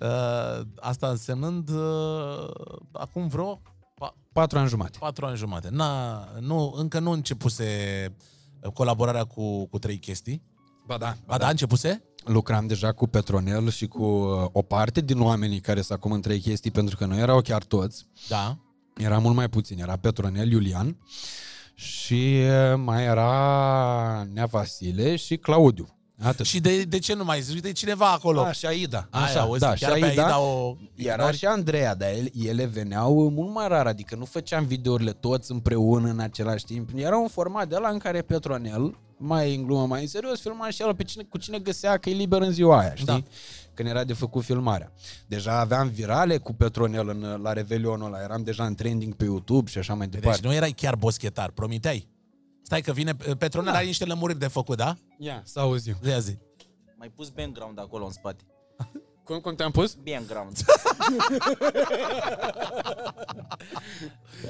Uh, 0.00 0.66
asta 0.80 1.08
însemnând 1.08 1.68
uh, 1.68 2.48
acum 2.92 3.26
vreo 3.28 3.60
pa, 3.94 4.14
Patru 4.32 4.58
ani 4.58 4.68
jumate. 4.68 4.96
patru 5.00 5.26
ani 5.26 5.36
jumate. 5.36 5.68
Na, 5.70 6.18
nu, 6.40 6.72
încă 6.76 6.98
nu 6.98 7.10
începuse 7.10 7.66
colaborarea 8.74 9.24
cu, 9.24 9.66
cu 9.66 9.78
trei 9.78 9.98
chestii. 9.98 10.42
Ba 10.86 10.96
da, 10.96 11.16
Ba 11.26 11.36
da, 11.38 11.48
începuse? 11.48 12.02
Lucram 12.28 12.66
deja 12.66 12.92
cu 12.92 13.06
Petronel 13.06 13.70
și 13.70 13.86
cu 13.86 14.04
uh, 14.04 14.48
o 14.52 14.62
parte 14.62 15.00
din 15.00 15.20
oamenii 15.20 15.60
care 15.60 15.80
sunt 15.80 15.98
acum 15.98 16.12
în 16.12 16.20
trei 16.20 16.40
chestii, 16.40 16.70
pentru 16.70 16.96
că 16.96 17.06
nu 17.06 17.18
erau 17.18 17.40
chiar 17.40 17.64
toți. 17.64 18.06
Da. 18.28 18.56
Era 18.96 19.18
mult 19.18 19.34
mai 19.34 19.48
puțin. 19.48 19.80
Era 19.80 19.96
Petronel 19.96 20.50
Iulian 20.50 20.96
și 21.74 22.40
uh, 22.72 22.80
mai 22.84 23.04
era 23.04 24.26
Nea 24.32 24.46
Vasile 24.46 25.16
și 25.16 25.36
Claudiu. 25.36 25.98
Atât. 26.22 26.46
Și 26.46 26.60
de, 26.60 26.82
de 26.82 26.98
ce 26.98 27.14
nu 27.14 27.24
mai 27.24 27.40
zici? 27.40 27.54
Uite, 27.54 27.68
e 27.68 27.72
cineva 27.72 28.12
acolo. 28.12 28.40
A, 28.40 28.52
și 28.52 28.66
Aida. 28.66 29.08
Aia, 29.10 29.24
Așa, 29.24 29.40
auzi, 29.40 29.60
da, 29.60 29.66
chiar 29.66 29.94
și 29.94 30.00
pe 30.00 30.06
Aida. 30.06 30.22
Aida 30.22 30.40
o... 30.40 30.76
Era 30.94 31.30
și 31.30 31.46
Andreea, 31.46 31.94
dar 31.94 32.08
ele, 32.08 32.30
ele 32.44 32.64
veneau 32.64 33.30
mult 33.30 33.54
mai 33.54 33.68
rar, 33.68 33.86
adică 33.86 34.16
nu 34.16 34.24
făceam 34.24 34.64
videourile 34.64 35.12
toți 35.12 35.52
împreună 35.52 36.08
în 36.08 36.18
același 36.18 36.64
timp. 36.64 36.90
Era 36.94 37.16
un 37.16 37.28
format 37.28 37.68
de 37.68 37.76
la 37.76 37.88
în 37.88 37.98
care 37.98 38.22
Petronel, 38.22 38.98
mai 39.18 39.54
în 39.54 39.62
glumă, 39.62 39.86
mai 39.86 40.00
în 40.00 40.06
serios, 40.08 40.40
filma 40.40 40.70
și 40.70 40.82
el 40.82 40.94
pe 40.94 41.02
cine, 41.02 41.22
cu 41.22 41.38
cine 41.38 41.58
găsea 41.58 41.96
că 41.96 42.10
e 42.10 42.12
liber 42.12 42.40
în 42.40 42.52
ziua 42.52 42.78
aia, 42.78 42.94
știi? 42.94 43.06
Da. 43.06 43.22
Când 43.74 43.88
era 43.88 44.04
de 44.04 44.12
făcut 44.12 44.44
filmarea. 44.44 44.92
Deja 45.26 45.58
aveam 45.60 45.88
virale 45.88 46.38
cu 46.38 46.52
Petronel 46.52 47.08
în, 47.08 47.40
la 47.42 47.52
Revelionul 47.52 48.06
ăla, 48.06 48.22
eram 48.22 48.42
deja 48.42 48.64
în 48.66 48.74
trending 48.74 49.14
pe 49.14 49.24
YouTube 49.24 49.70
și 49.70 49.78
așa 49.78 49.94
mai 49.94 50.06
Deci 50.08 50.20
departe. 50.20 50.46
nu 50.46 50.54
erai 50.54 50.70
chiar 50.72 50.96
boschetar, 50.96 51.50
promiteai. 51.50 52.08
Stai 52.62 52.80
că 52.80 52.92
vine, 52.92 53.14
Petronel 53.38 53.74
are 53.74 53.84
niște 53.84 54.04
lămuriri 54.04 54.38
de 54.38 54.46
făcut, 54.46 54.76
da? 54.76 54.96
Ia, 55.18 55.42
să 55.44 55.60
auzi 55.60 55.88
eu. 55.88 55.96
Ia 56.10 56.18
zi. 56.18 56.38
Mai 56.96 57.08
pus 57.16 57.28
background 57.28 57.78
acolo 57.78 58.04
în 58.04 58.10
spate. 58.12 58.44
Cum, 59.28 59.38
cum 59.40 59.54
te-am 59.54 59.70
pus? 59.70 59.94
Background. 59.94 60.56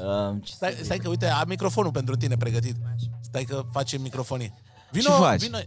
um, 0.03 0.41
ce 0.45 0.53
Stai, 0.53 0.77
stai 0.83 0.99
că, 0.99 1.09
uite, 1.09 1.27
am 1.27 1.49
microfonul 1.49 1.91
pentru 1.91 2.17
tine 2.17 2.37
pregătit. 2.37 2.77
Stai 3.21 3.45
că 3.45 3.63
facem 3.73 4.03
microfonie. 4.03 4.55
Vino, 4.91 5.11
Ce 5.11 5.11
faci? 5.17 5.41
Vino, 5.41 5.59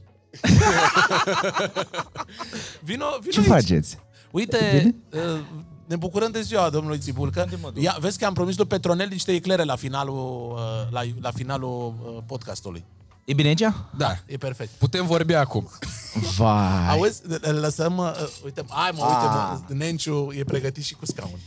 vino, 2.90 3.06
vino 3.20 3.32
Ce 3.32 3.40
aici. 3.40 3.48
faceți? 3.48 3.98
Uite, 4.32 4.96
uh, 5.14 5.40
ne 5.86 5.96
bucurăm 5.96 6.32
de 6.32 6.42
ziua 6.42 6.70
domnului 6.70 7.00
Țibulcă. 7.00 7.48
Ia, 7.76 7.98
vezi 8.00 8.18
că 8.18 8.26
am 8.26 8.34
promis 8.34 8.58
lui 8.58 8.66
Petronel 8.66 9.08
niște 9.08 9.32
eclere 9.34 9.64
la 9.64 9.76
finalul, 9.76 10.52
uh, 10.52 10.92
la, 10.92 11.02
la 11.22 11.32
finalul 11.32 11.94
uh, 12.06 12.18
podcastului. 12.26 12.86
E 13.32 13.34
bine 13.34 13.48
aici? 13.48 13.64
Da. 13.98 14.18
E 14.26 14.38
perfect. 14.38 14.70
Putem 14.78 15.06
vorbi 15.06 15.34
acum. 15.34 15.70
Vai. 16.38 16.90
Auzi, 16.90 17.22
îl 17.42 17.56
lăsăm, 17.56 17.98
uh, 17.98 18.12
uite, 18.46 18.64
hai 18.70 18.92
mă, 18.96 19.04
uite, 19.04 19.26
mă, 19.74 19.76
Nenciu 19.76 20.30
e 20.38 20.44
pregătit 20.44 20.84
și 20.84 20.94
cu 20.96 21.06
scaun. 21.06 21.40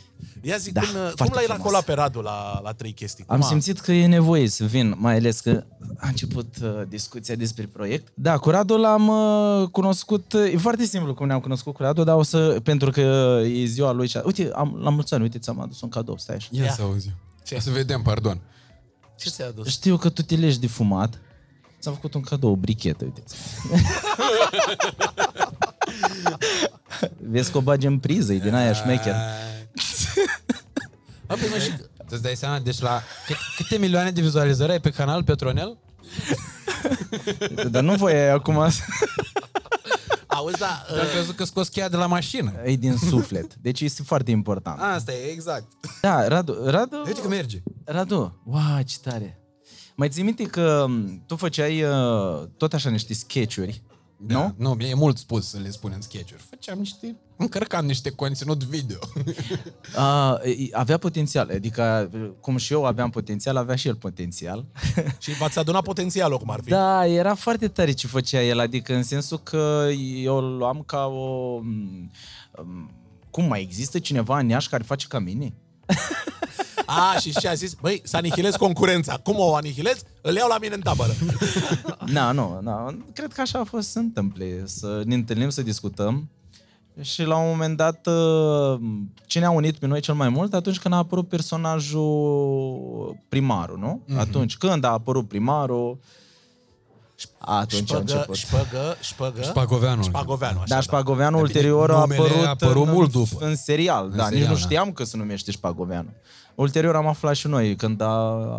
Ia 0.43 0.57
zi, 0.57 0.73
Da, 0.73 0.81
cum, 0.81 0.89
uh, 0.89 0.95
cum 1.07 1.13
foarte 1.17 1.35
l-ai 1.35 1.45
frumos. 1.45 1.61
racolat 1.63 1.85
pe 1.85 1.93
Radu 1.93 2.21
la, 2.21 2.61
la 2.63 2.73
trei 2.73 2.93
chestii? 2.93 3.25
Cum 3.25 3.35
Am 3.35 3.43
a- 3.43 3.47
simțit 3.47 3.81
că 3.81 3.93
e 3.93 4.07
nevoie 4.07 4.49
să 4.49 4.65
vin, 4.65 4.95
mai 4.99 5.17
ales 5.17 5.41
că 5.41 5.65
a 5.97 6.09
început 6.09 6.57
uh, 6.63 6.83
discuția 6.89 7.35
despre 7.35 7.67
proiect. 7.67 8.13
Da, 8.15 8.37
cu 8.39 8.51
Radu 8.51 8.77
l-am 8.77 9.09
uh, 9.09 9.69
cunoscut, 9.69 10.33
uh, 10.33 10.53
e 10.53 10.57
foarte 10.57 10.85
simplu 10.85 11.15
cum 11.15 11.27
ne-am 11.27 11.41
cunoscut 11.41 11.75
cu 11.75 11.83
Radu, 11.83 12.05
dar 12.05 12.17
o 12.17 12.23
să, 12.23 12.61
pentru 12.63 12.91
că 12.91 13.01
e 13.47 13.65
ziua 13.65 13.93
lui 13.93 14.09
și... 14.09 14.21
Uite, 14.25 14.51
am, 14.55 14.79
la 14.83 14.91
mulți 14.91 15.15
ani, 15.15 15.23
uite, 15.23 15.39
ți-am 15.39 15.61
adus 15.61 15.81
un 15.81 15.89
cadou, 15.89 16.19
stai 16.19 16.37
așa. 16.37 16.49
Ia, 16.51 16.65
Ia. 16.65 16.73
să 16.73 16.83
auzi 16.83 17.07
eu. 17.09 17.15
Ce? 17.45 17.55
O 17.55 17.61
să 17.61 17.71
vedem, 17.71 18.03
pardon. 18.03 18.41
Ce 19.19 19.29
ți-a 19.31 19.47
adus? 19.47 19.69
Știu 19.69 19.97
că 19.97 20.09
tu 20.09 20.23
te 20.23 20.35
legi 20.37 20.61
de 20.61 20.67
fumat. 20.67 21.19
Ți-am 21.85 21.97
făcut 21.97 22.15
un 22.15 22.21
cadou, 22.21 22.51
o 22.51 22.57
brichetă, 22.57 23.05
uite 23.05 23.23
Vezi 27.31 27.51
că 27.51 27.57
o 27.57 27.61
bagi 27.61 27.87
în 27.87 27.99
priză, 27.99 28.33
e 28.33 28.39
din 28.39 28.55
aia 28.55 28.73
șmecher. 28.73 29.15
A, 31.27 31.35
păi, 31.35 31.49
mă, 31.51 31.59
și, 31.59 31.71
Tu 31.97 32.05
îți 32.09 32.23
dai 32.23 32.35
seama, 32.35 32.59
deci 32.59 32.81
la 32.81 33.03
cât, 33.27 33.37
câte 33.57 33.77
milioane 33.79 34.11
de 34.11 34.21
vizualizări 34.21 34.73
ai 34.73 34.81
pe 34.81 34.91
canal 34.91 35.25
Petronel? 35.25 35.79
Dar 37.71 37.83
nu 37.83 37.95
voi 37.95 38.31
acum 38.31 38.71
să- 38.71 38.81
auzi, 40.27 40.59
da, 40.59 40.85
Am 41.01 41.07
crezut 41.13 41.37
că 41.37 41.45
scos 41.45 41.69
cheia 41.69 41.89
de 41.89 41.97
la 41.97 42.07
mașină. 42.07 42.53
e 42.65 42.75
din 42.77 42.97
suflet. 42.97 43.55
Deci 43.55 43.81
este 43.81 44.03
foarte 44.03 44.31
important. 44.31 44.81
Asta 44.81 45.13
e, 45.13 45.31
exact. 45.33 45.65
Da, 46.01 46.29
Radu, 46.29 46.57
Radu, 46.65 47.03
Uite 47.07 47.21
că 47.21 47.29
merge. 47.29 47.63
Radu, 47.85 48.41
wow, 48.45 48.83
ce 48.87 48.97
tare. 49.03 49.39
Mai 49.95 50.09
ții 50.09 50.23
minte 50.23 50.43
că 50.45 50.85
m, 50.89 51.23
tu 51.27 51.37
făceai 51.37 51.83
uh, 51.83 52.43
tot 52.57 52.73
așa 52.73 52.91
niște 52.91 53.15
sketch-uri 53.15 53.83
Da, 54.17 54.55
nu, 54.57 54.77
e 54.81 54.95
mult 54.95 55.19
spus 55.19 55.49
să 55.49 55.59
le 55.63 55.71
spunem 55.71 56.01
sketch-uri. 56.01 56.43
Făceam 56.51 56.79
niște, 56.79 57.17
încărcam 57.37 57.87
niște 57.87 58.11
conținut 58.11 58.65
video. 58.65 58.99
Uh, 59.99 60.35
avea 60.73 60.99
potențial, 60.99 61.51
adică 61.55 62.11
cum 62.41 62.57
și 62.57 62.73
eu 62.73 62.85
aveam 62.85 63.11
potențial, 63.11 63.57
avea 63.57 63.77
și 63.77 63.89
el 63.89 63.97
potențial. 63.97 64.67
Și 65.19 65.31
v-ați 65.33 65.59
adunat 65.59 65.83
potențialul 65.83 66.39
cum 66.39 66.51
ar 66.51 66.61
fi. 66.63 66.71
Da, 66.71 67.07
era 67.07 67.35
foarte 67.35 67.69
tare 67.69 67.93
ce 67.93 68.07
făcea 68.07 68.43
el, 68.43 68.59
adică 68.59 68.95
în 68.95 69.03
sensul 69.03 69.39
că 69.39 69.89
eu 70.15 70.37
îl 70.37 70.57
luam 70.57 70.83
ca 70.87 71.07
o... 71.07 71.55
um, 71.55 72.91
Cum 73.31 73.45
mai 73.45 73.61
există 73.61 73.99
cineva 73.99 74.39
în 74.39 74.49
Iași 74.49 74.69
care 74.69 74.83
face 74.83 75.07
ca 75.09 75.19
mine? 75.19 75.55
A, 76.87 77.17
și 77.21 77.33
ce 77.39 77.49
a 77.49 77.55
zis? 77.55 77.75
Băi, 77.75 78.01
să 78.05 78.17
anihilez 78.17 78.55
concurența. 78.55 79.17
Cum 79.23 79.35
o 79.39 79.55
anihilez? 79.55 80.03
Îl 80.21 80.35
iau 80.35 80.49
la 80.49 80.59
mine 80.61 80.75
în 80.75 80.81
tabără. 80.81 81.13
Na, 82.07 82.33
nu, 82.33 82.59
na, 82.63 82.97
cred 83.13 83.33
că 83.33 83.41
așa 83.41 83.59
a 83.59 83.65
fost 83.65 83.87
să 83.87 83.93
se 83.93 83.99
întâmple, 83.99 84.63
să 84.65 85.03
ne 85.05 85.15
întâlnim, 85.15 85.49
să 85.51 85.63
discutăm. 85.63 86.29
Și 87.01 87.23
la 87.23 87.37
un 87.37 87.49
moment 87.49 87.77
dat, 87.77 88.07
uh, 88.07 88.81
ce 89.27 89.39
ne-a 89.39 89.51
unit 89.51 89.77
pe 89.77 89.87
noi 89.87 90.01
cel 90.01 90.15
mai 90.15 90.29
mult? 90.29 90.55
Atunci 90.55 90.79
când 90.79 90.95
a 90.95 90.97
apărut 90.97 91.29
personajul 91.29 93.17
primarul, 93.29 93.79
nu? 93.79 94.01
Mhm. 94.07 94.15
Mm-hmm. 94.17 94.21
Atunci 94.21 94.57
când 94.57 94.85
a 94.85 94.89
apărut 94.89 95.29
primarul, 95.29 95.99
atunci 97.39 97.93
a 97.93 97.95
Șpăgă, 97.95 98.01
început. 98.01 98.35
șpăgă, 98.37 98.97
șpăgă. 99.01 99.43
Șpagoveanu. 99.43 100.03
Șpagoveanu, 100.03 100.57
așa, 100.57 100.67
Dar 100.69 100.77
da. 100.79 100.83
Șpagoveanu 100.83 101.37
Dar 101.37 101.47
bine, 101.47 101.59
ulterior 101.59 101.91
a 101.91 101.99
numele 101.99 102.21
apărut, 102.23 102.45
a 102.45 102.49
apărut 102.49 102.87
în, 102.87 102.93
mult 102.93 103.11
după. 103.11 103.45
în 103.47 103.57
serial. 103.57 104.05
În 104.11 104.17
da, 104.17 104.25
serial, 104.25 104.41
nici 104.41 104.49
nu 104.49 104.55
da. 104.55 104.61
știam 104.61 104.93
că 104.93 105.05
se 105.05 105.17
numește 105.17 105.51
Șpagoveanu. 105.51 106.09
Ulterior 106.55 106.97
am 106.97 107.07
aflat 107.07 107.35
și 107.35 107.47
noi 107.47 107.77
când 107.77 108.01
a 108.01 108.11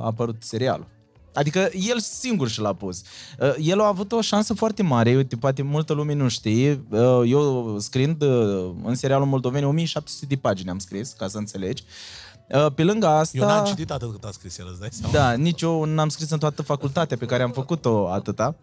apărut 0.03 0.35
serialul. 0.39 0.87
Adică 1.33 1.69
el 1.73 1.99
singur 1.99 2.49
și 2.49 2.59
l-a 2.59 2.73
pus. 2.73 3.01
Uh, 3.39 3.53
El 3.59 3.81
a 3.81 3.87
avut 3.87 4.11
o 4.11 4.21
șansă 4.21 4.53
foarte 4.53 4.83
mare, 4.83 5.15
uite, 5.15 5.35
poate 5.35 5.61
multă 5.61 5.93
lume 5.93 6.13
nu 6.13 6.27
știe. 6.27 6.83
Uh, 6.89 7.21
Eu 7.25 7.75
scriind 7.79 8.21
uh, 8.21 8.71
în 8.83 8.95
serialul 8.95 9.25
Moldoveni 9.25 9.65
1700 9.65 10.25
de 10.25 10.35
pagini 10.35 10.69
am 10.69 10.79
scris, 10.79 11.11
ca 11.11 11.27
să 11.27 11.37
înțelegi. 11.37 11.83
Uh, 12.49 12.71
Pe 12.75 12.83
lângă 12.83 13.07
asta... 13.07 13.37
Eu 13.37 13.47
n-am 13.47 13.65
citit 13.65 13.91
atât 13.91 14.11
cât 14.11 14.23
a 14.23 14.29
scris 14.31 14.57
el, 14.57 14.67
îți 14.69 14.79
dai 14.79 14.89
seama? 14.91 15.13
Da, 15.13 15.31
nici 15.31 15.61
eu 15.61 15.83
n-am 15.83 16.09
scris 16.09 16.29
în 16.29 16.39
toată 16.39 16.61
facultatea 16.61 17.17
pe 17.17 17.25
care 17.25 17.43
am 17.43 17.51
făcut-o 17.51 18.09
atâta. 18.09 18.55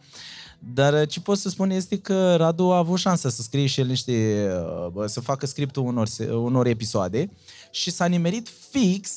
Dar 0.74 0.92
uh, 0.92 1.08
ce 1.08 1.20
pot 1.20 1.38
să 1.38 1.48
spun 1.48 1.70
este 1.70 1.98
că 1.98 2.36
Radu 2.36 2.70
a 2.72 2.76
avut 2.76 2.98
șansa 2.98 3.28
să 3.28 3.42
scrie 3.42 3.66
și 3.66 3.80
el 3.80 3.86
niște, 3.86 4.46
uh, 4.94 5.04
să 5.06 5.20
facă 5.20 5.46
scriptul 5.46 5.82
unor, 5.86 6.06
se- 6.06 6.30
unor 6.30 6.66
episoade 6.66 7.30
și 7.70 7.90
s-a 7.90 8.06
nimerit 8.06 8.48
fix 8.70 9.10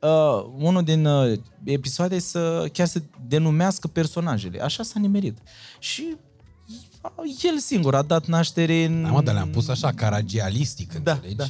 uh, 0.00 0.44
unul 0.58 0.82
din 0.82 1.04
uh, 1.06 1.38
episoade 1.64 2.18
să 2.18 2.68
chiar 2.72 2.86
să 2.86 3.02
denumească 3.28 3.86
personajele. 3.88 4.60
Așa 4.62 4.82
s-a 4.82 4.98
nimerit. 5.00 5.38
Și 5.78 6.16
uh, 7.02 7.36
el 7.42 7.58
singur 7.58 7.94
a 7.94 8.02
dat 8.02 8.26
naștere 8.26 8.84
în... 8.84 9.02
Da, 9.02 9.08
mă, 9.08 9.22
dar 9.22 9.34
le-am 9.34 9.50
pus 9.50 9.68
așa, 9.68 9.92
caragialistic, 9.92 10.92
Da, 10.92 11.12
înțelegi? 11.12 11.36
da. 11.36 11.44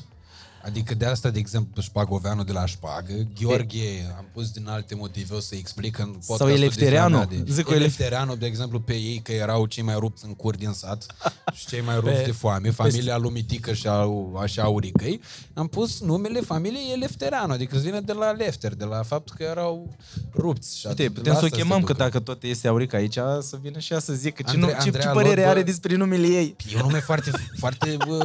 Adică 0.68 0.94
de 0.94 1.04
asta, 1.06 1.30
de 1.30 1.38
exemplu, 1.38 1.82
Șpagoveanu 1.82 2.44
de 2.44 2.52
la 2.52 2.66
Șpagă, 2.66 3.12
Gheorghe, 3.40 4.14
am 4.16 4.28
pus 4.32 4.50
din 4.50 4.68
alte 4.68 4.94
motive, 4.94 5.34
o 5.34 5.40
să 5.40 5.54
explic 5.54 5.98
în 5.98 6.04
podcastul 6.06 6.36
Sau 6.36 6.48
Eleftereanu. 6.48 7.16
despre 7.18 7.36
Anade. 7.36 7.52
Zic 7.52 7.64
cu 7.64 7.72
Elef- 7.72 7.76
Eleftereanu, 7.76 8.36
de 8.36 8.46
exemplu, 8.46 8.80
pe 8.80 8.92
ei, 8.92 9.20
că 9.24 9.32
erau 9.32 9.66
cei 9.66 9.82
mai 9.82 9.94
rupți 9.98 10.24
în 10.26 10.34
cur 10.34 10.56
din 10.56 10.72
sat 10.72 11.06
și 11.56 11.66
cei 11.66 11.80
mai 11.80 11.94
rupți 11.94 12.16
Pe- 12.16 12.22
de 12.24 12.30
foame, 12.32 12.70
familia 12.70 13.16
lui 13.16 13.30
Mitică 13.30 13.72
și 13.72 13.86
a, 13.86 14.06
așa 14.42 14.62
Auricăi, 14.62 15.20
am 15.54 15.66
pus 15.66 16.00
numele 16.00 16.40
familiei 16.40 16.92
Eleftereanu, 16.92 17.52
adică 17.52 17.76
îți 17.76 17.84
vine 17.84 18.00
de 18.00 18.12
la 18.12 18.30
Lefter, 18.30 18.74
de 18.74 18.84
la 18.84 19.02
faptul 19.02 19.34
că 19.38 19.42
erau 19.42 19.96
rupți. 20.34 20.78
Și 20.78 20.86
Uite, 20.86 21.02
atât- 21.02 21.14
putem 21.14 21.32
la 21.32 21.38
să 21.38 21.44
o 21.44 21.46
asta 21.46 21.56
se 21.56 21.62
chemăm, 21.62 21.80
că 21.80 21.92
ducă. 21.92 22.02
dacă 22.02 22.20
tot 22.20 22.42
este 22.42 22.68
Aurica 22.68 22.96
aici, 22.96 23.14
să 23.40 23.58
vină 23.62 23.78
și 23.78 23.92
ea 23.92 23.98
să 23.98 24.12
zică 24.12 24.42
ce, 24.42 24.48
Andre- 24.50 24.60
nu, 24.60 24.66
ce, 24.72 24.78
ce 24.78 24.84
Andreea 24.84 25.10
părere 25.12 25.34
Lord, 25.40 25.48
are 25.50 25.62
bă- 25.62 25.64
despre 25.64 25.94
numele 25.96 26.26
ei. 26.26 26.56
E 26.72 26.76
un 26.76 26.80
nume 26.82 27.00
foarte, 27.00 27.30
foarte 27.58 27.96
uh, 28.08 28.18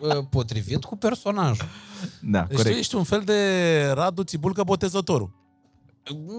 uh, 0.00 0.24
potrivit 0.30 0.84
cu 0.84 0.96
personajul. 0.96 1.64
Da, 2.22 2.40
Deci 2.40 2.48
tu 2.56 2.62
corect. 2.62 2.78
ești 2.78 2.94
un 2.94 3.04
fel 3.04 3.20
de 3.20 3.90
Radu 3.94 4.22
Țibulcă 4.22 4.62
botezătorul. 4.62 5.38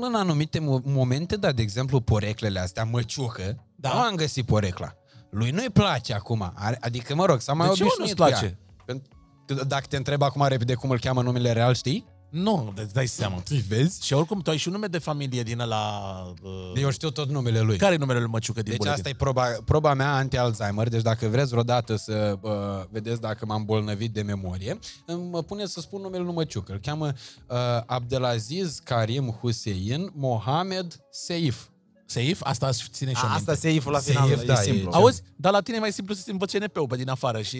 În 0.01 0.13
anumite 0.15 0.59
mo- 0.59 0.83
momente, 0.83 1.35
da, 1.35 1.51
de 1.51 1.61
exemplu, 1.61 1.99
poreclele 2.01 2.59
astea, 2.59 2.83
măciucă, 2.83 3.43
Da. 3.75 3.89
da. 3.89 3.93
nu 3.95 3.99
am 4.01 4.15
găsit 4.15 4.45
porecla. 4.45 4.93
Lui 5.29 5.49
nu-i 5.51 5.69
place 5.73 6.13
acum. 6.13 6.51
Are- 6.55 6.77
Adică, 6.81 7.15
mă 7.15 7.25
rog, 7.25 7.41
s-a 7.41 7.53
mai 7.53 7.67
De 7.67 7.73
ce, 7.73 7.83
mă, 7.83 7.89
obișnuit 7.97 8.17
nu-ți 8.19 8.31
cu 8.31 8.37
place? 8.39 8.45
ea. 8.45 8.83
Pentru 8.85 9.09
că 9.45 9.63
Dacă 9.63 9.85
te 9.89 9.97
întreb 9.97 10.21
acum 10.21 10.45
repede 10.47 10.73
cum 10.73 10.89
îl 10.89 10.99
cheamă 10.99 11.21
numele 11.21 11.51
real, 11.51 11.73
știi? 11.73 12.05
Nu, 12.31 12.73
îți 12.75 12.93
dai 12.93 13.07
seama. 13.07 13.35
Îți 13.37 13.55
vezi? 13.67 14.05
Și 14.05 14.13
oricum, 14.13 14.39
tu 14.41 14.49
ai 14.49 14.57
și 14.57 14.67
un 14.67 14.73
nume 14.73 14.87
de 14.87 14.97
familie 14.97 15.43
din 15.43 15.59
ăla... 15.59 16.01
Uh, 16.43 16.81
Eu 16.81 16.89
știu 16.91 17.09
tot 17.09 17.29
numele 17.29 17.59
lui. 17.59 17.77
care 17.77 17.93
e 17.93 17.97
numele 17.97 18.19
lui 18.19 18.27
Măciucă 18.29 18.61
din 18.61 18.69
Deci 18.71 18.77
buletin? 18.77 18.97
asta 18.99 19.09
e 19.09 19.17
proba, 19.17 19.45
proba 19.65 19.93
mea 19.93 20.13
anti-Alzheimer, 20.15 20.87
deci 20.89 21.01
dacă 21.01 21.27
vreți 21.27 21.49
vreodată 21.49 21.95
să 21.95 22.37
uh, 22.41 22.51
vedeți 22.89 23.21
dacă 23.21 23.45
m-am 23.45 23.65
bolnăvit 23.65 24.13
de 24.13 24.21
memorie, 24.21 24.79
îmi 25.05 25.29
mă 25.29 25.41
pune 25.43 25.65
să 25.65 25.79
spun 25.79 26.01
numele 26.01 26.23
lui 26.23 26.33
Măciucă. 26.33 26.71
Îl 26.71 26.79
cheamă 26.79 27.05
uh, 27.07 27.57
Abdelaziz 27.85 28.79
Karim 28.83 29.37
Hussein 29.41 30.11
Mohamed 30.15 30.99
Seif. 31.09 31.65
Seif? 32.11 32.39
Asta 32.43 32.65
aș 32.65 32.77
ține 32.91 33.09
și 33.13 33.21
o 33.23 33.27
A, 33.27 33.29
minte. 33.33 33.51
asta 33.51 33.61
seif 33.67 33.85
la 33.85 33.99
Seif, 33.99 34.17
final, 34.19 34.45
da, 34.45 34.53
e 34.53 34.57
e- 34.59 34.63
simplu. 34.71 34.89
Auzi? 34.93 35.21
Dar 35.35 35.51
la 35.51 35.61
tine 35.61 35.77
e 35.77 35.79
mai 35.79 35.91
simplu 35.91 36.13
să-ți 36.13 36.29
învăț 36.29 36.51
CNP-ul 36.51 36.87
pe 36.87 36.95
din 36.95 37.09
afară 37.09 37.41
și... 37.41 37.57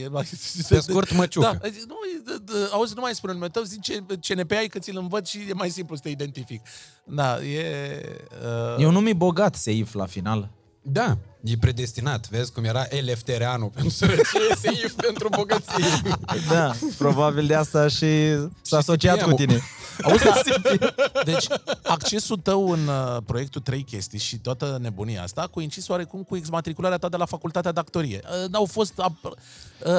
Pe 0.70 0.80
scurt, 0.88 1.14
măciucă. 1.14 1.60
Da, 1.62 1.68
nu, 1.88 1.96
e- 2.16 2.24
d- 2.34 2.44
d- 2.44 2.72
auzi, 2.72 2.94
nu 2.96 3.02
mai 3.02 3.16
spune 3.16 3.34
numele 3.34 3.52
tău, 3.52 3.64
zici 3.64 3.86
ce 3.86 4.34
CNP 4.36 4.52
ai 4.52 4.68
că 4.68 4.80
ți-l 4.80 4.98
învăț 4.98 5.28
și 5.30 5.38
e 5.50 5.54
mai 5.54 5.70
simplu 5.70 5.96
să 5.96 6.02
te 6.02 6.10
identific. 6.10 6.62
Da, 7.06 7.44
e... 7.44 8.02
Uh, 8.76 8.82
E 8.82 8.86
un 8.86 8.94
nume 8.94 9.14
bogat, 9.14 9.56
seif 9.56 9.94
la 9.94 10.06
final. 10.06 10.50
Da, 10.82 11.18
e 11.44 11.58
predestinat. 11.60 12.30
Vezi 12.30 12.52
cum 12.52 12.64
era 12.64 12.86
Eleftereanu 12.90 13.70
pentru 13.76 13.92
sărăcie, 13.92 14.56
Seif 14.62 14.94
pentru 15.08 15.30
bogăție. 15.30 16.02
Da, 16.50 16.72
probabil 16.98 17.48
de 17.48 17.56
asta 17.56 17.88
și 17.88 18.08
s-a 18.62 18.78
asociat 18.78 19.16
cu 19.16 19.30
CPM-ul. 19.30 19.38
tine. 19.38 19.62
Auzi, 20.04 20.24
da, 20.24 20.42
deci 21.24 21.46
accesul 21.84 22.38
tău 22.38 22.70
în 22.72 22.88
uh, 22.88 23.18
proiectul 23.26 23.62
Trei 23.62 23.84
chestii 23.84 24.20
și 24.20 24.38
toată 24.38 24.78
nebunia 24.82 25.24
asta 25.24 25.42
a 25.42 25.48
coincis 25.48 25.88
oarecum 25.88 26.24
cu 26.24 26.36
exmatricularea 26.36 26.98
ta 26.98 27.10
de 27.10 27.18
la 27.18 27.26
facultatea 27.26 27.72
de 27.72 27.80
actorie. 27.80 28.22
Uh, 28.24 28.50
n-au 28.50 28.66
fost... 28.66 28.94
ap- 28.94 29.24
uh, 29.24 29.32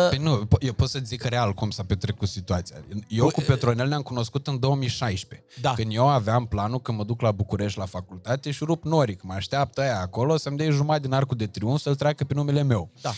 Păi 0.09 0.18
nu, 0.18 0.47
po- 0.47 0.61
eu 0.61 0.72
pot 0.72 0.89
să 0.89 0.99
zic 1.05 1.22
real 1.22 1.53
cum 1.53 1.70
s-a 1.70 1.83
petrecut 1.85 2.28
situația. 2.28 2.76
Eu 3.09 3.28
cu 3.28 3.41
Petronel 3.41 3.89
ne-am 3.89 4.03
cunoscut 4.03 4.47
în 4.47 4.59
2016. 4.59 5.47
Da. 5.61 5.74
Când 5.74 5.95
eu 5.95 6.09
aveam 6.09 6.47
planul 6.47 6.80
că 6.80 6.93
mă 6.93 7.05
duc 7.05 7.20
la 7.20 7.33
București 7.33 7.78
la 7.78 7.87
facultate 7.87 8.51
și 8.51 8.64
rup 8.64 8.85
noric. 8.85 9.22
Mă 9.22 9.33
așteaptă 9.33 9.80
aia 9.80 10.01
acolo 10.01 10.37
să-mi 10.37 10.57
dea 10.57 10.70
jumătate 10.70 11.01
din 11.03 11.12
arcul 11.12 11.37
de 11.37 11.47
triumf 11.47 11.80
să-l 11.80 11.95
treacă 11.95 12.24
pe 12.24 12.35
numele 12.35 12.62
meu. 12.62 12.91
da. 13.01 13.12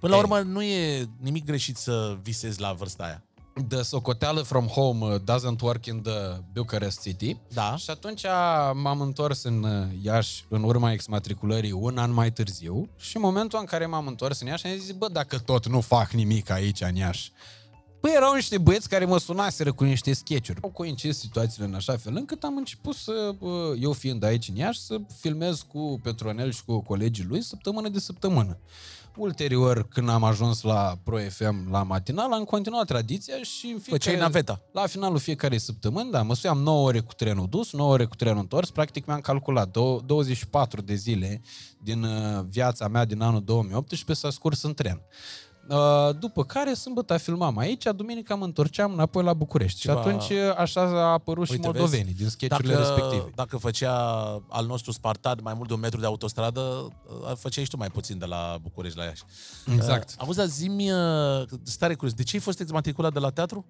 Până 0.00 0.14
la 0.14 0.20
urmă, 0.20 0.38
nu 0.38 0.62
e 0.62 1.08
nimic 1.20 1.44
greșit 1.44 1.76
să 1.76 2.18
visezi 2.22 2.60
la 2.60 2.72
vârsta 2.72 3.04
aia. 3.04 3.24
The 3.68 3.82
socoteală 3.82 4.40
from 4.40 4.66
home 4.66 5.06
uh, 5.06 5.20
doesn't 5.20 5.60
work 5.60 5.86
in 5.86 6.02
the 6.02 6.42
Bucharest 6.52 7.02
City. 7.02 7.36
Da. 7.52 7.76
Și 7.76 7.90
atunci 7.90 8.22
m-am 8.72 9.00
întors 9.00 9.42
în 9.42 9.62
uh, 9.62 9.86
Iași 10.02 10.44
în 10.48 10.62
urma 10.62 10.92
exmatriculării 10.92 11.72
un 11.72 11.98
an 11.98 12.12
mai 12.12 12.32
târziu 12.32 12.88
și 12.96 13.16
în 13.16 13.22
momentul 13.22 13.58
în 13.58 13.64
care 13.64 13.86
m-am 13.86 14.06
întors 14.06 14.40
în 14.40 14.46
Iași 14.46 14.66
am 14.66 14.76
zis, 14.78 14.90
bă, 14.90 15.08
dacă 15.08 15.38
tot 15.38 15.66
nu 15.66 15.80
fac 15.80 16.10
nimic 16.10 16.50
aici 16.50 16.80
în 16.80 16.94
Iași, 16.94 17.32
Păi 18.02 18.12
erau 18.14 18.34
niște 18.34 18.58
băieți 18.58 18.88
care 18.88 19.04
mă 19.04 19.18
sunaseră 19.18 19.72
cu 19.72 19.84
niște 19.84 20.12
sketch-uri. 20.12 20.62
Au 20.62 20.70
coincis 20.70 21.18
situațiile 21.18 21.66
în 21.66 21.74
așa 21.74 21.96
fel 21.96 22.16
încât 22.16 22.42
am 22.42 22.56
început 22.56 22.94
să, 22.94 23.34
bă, 23.38 23.74
eu 23.80 23.92
fiind 23.92 24.22
aici 24.22 24.48
în 24.48 24.56
Iași, 24.56 24.80
să 24.80 25.00
filmez 25.20 25.64
cu 25.68 26.00
Petronel 26.02 26.52
și 26.52 26.64
cu 26.64 26.80
colegii 26.80 27.24
lui 27.24 27.42
săptămână 27.42 27.88
de 27.88 27.98
săptămână. 27.98 28.58
Ulterior, 29.16 29.88
când 29.88 30.08
am 30.08 30.24
ajuns 30.24 30.62
la 30.62 30.98
Pro 31.04 31.18
FM, 31.18 31.70
la 31.70 31.82
matinal, 31.82 32.32
am 32.32 32.44
continuat 32.44 32.86
tradiția 32.86 33.34
și 33.42 33.66
în 33.66 33.78
Făceai 33.78 33.98
fiecare, 33.98 34.16
naveta. 34.16 34.60
la 34.72 34.86
finalul 34.86 35.18
fiecare 35.18 35.58
săptămâni, 35.58 36.10
da, 36.10 36.22
mă 36.22 36.34
suiam 36.34 36.58
9 36.58 36.86
ore 36.86 37.00
cu 37.00 37.12
trenul 37.12 37.46
dus, 37.48 37.72
9 37.72 37.92
ore 37.92 38.04
cu 38.04 38.16
trenul 38.16 38.38
întors, 38.38 38.70
practic 38.70 39.06
mi-am 39.06 39.20
calculat 39.20 39.70
dou- 39.70 40.00
24 40.00 40.80
de 40.80 40.94
zile 40.94 41.40
din 41.78 42.02
uh, 42.02 42.44
viața 42.48 42.88
mea 42.88 43.04
din 43.04 43.20
anul 43.20 43.44
2018 43.44 44.26
s-a 44.26 44.30
scurs 44.30 44.62
în 44.62 44.74
tren. 44.74 45.00
Uh, 45.68 46.08
După 46.18 46.44
care, 46.44 46.74
sâmbătă 46.74 47.16
filmam 47.16 47.58
aici, 47.58 47.84
duminică 47.96 48.36
mă 48.36 48.44
întorceam 48.44 48.92
înapoi 48.92 49.22
la 49.24 49.32
București. 49.34 49.80
Ceva- 49.80 50.00
Și 50.02 50.08
atunci 50.08 50.28
uh, 50.30 50.54
așa 50.56 50.80
a 50.80 51.12
apărut 51.12 51.46
și 51.46 51.52
Uite, 51.52 51.66
moldovenii 51.66 52.04
vezi? 52.04 52.16
din 52.16 52.28
sketchurile 52.28 52.74
respective. 52.76 53.30
Dacă 53.34 53.56
făcea 53.56 53.92
al 54.48 54.66
nostru 54.66 54.92
Spartan 54.92 55.38
mai 55.42 55.54
mult 55.56 55.68
de 55.68 55.74
un 55.74 55.80
metru 55.80 56.00
de 56.00 56.06
autostradă, 56.06 56.60
uh, 56.60 57.32
făceai 57.36 57.64
și 57.64 57.70
tu 57.70 57.76
mai 57.76 57.88
puțin 57.88 58.18
de 58.18 58.24
la 58.24 58.58
București 58.62 58.98
la 58.98 59.04
Iași. 59.04 59.22
Exact. 59.74 60.08
Uh, 60.10 60.14
auzi, 60.18 60.36
dar 60.38 60.46
zi-mi, 60.46 60.90
uh, 60.92 60.98
stare 61.62 61.94
curios, 61.94 62.14
de 62.16 62.22
ce 62.22 62.36
ai 62.36 62.42
fost 62.42 62.60
exmatriculat 62.60 63.12
de 63.12 63.18
la 63.18 63.30
teatru? 63.30 63.64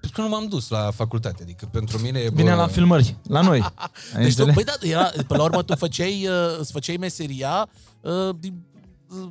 Pentru 0.00 0.22
că 0.22 0.28
nu 0.28 0.34
m-am 0.34 0.48
dus 0.48 0.68
la 0.68 0.90
facultate, 0.90 1.42
adică 1.42 1.68
pentru 1.72 1.98
mine... 1.98 2.20
Vine 2.28 2.50
bă, 2.50 2.56
la 2.56 2.66
filmări, 2.66 3.16
la 3.28 3.40
noi. 3.40 3.60
Ai 4.16 4.22
Deci 4.22 4.34
tu, 4.36 4.44
înțeles? 4.46 4.54
băi, 4.54 4.64
da, 4.64 4.72
era, 4.98 5.10
până 5.26 5.38
la 5.38 5.42
urmă 5.44 5.62
tu 5.62 5.76
făceai, 5.76 6.26
uh, 6.28 6.58
îți 6.58 6.72
făceai 6.72 6.96
meseria 6.96 7.68
uh, 8.00 8.34
din 8.38 8.62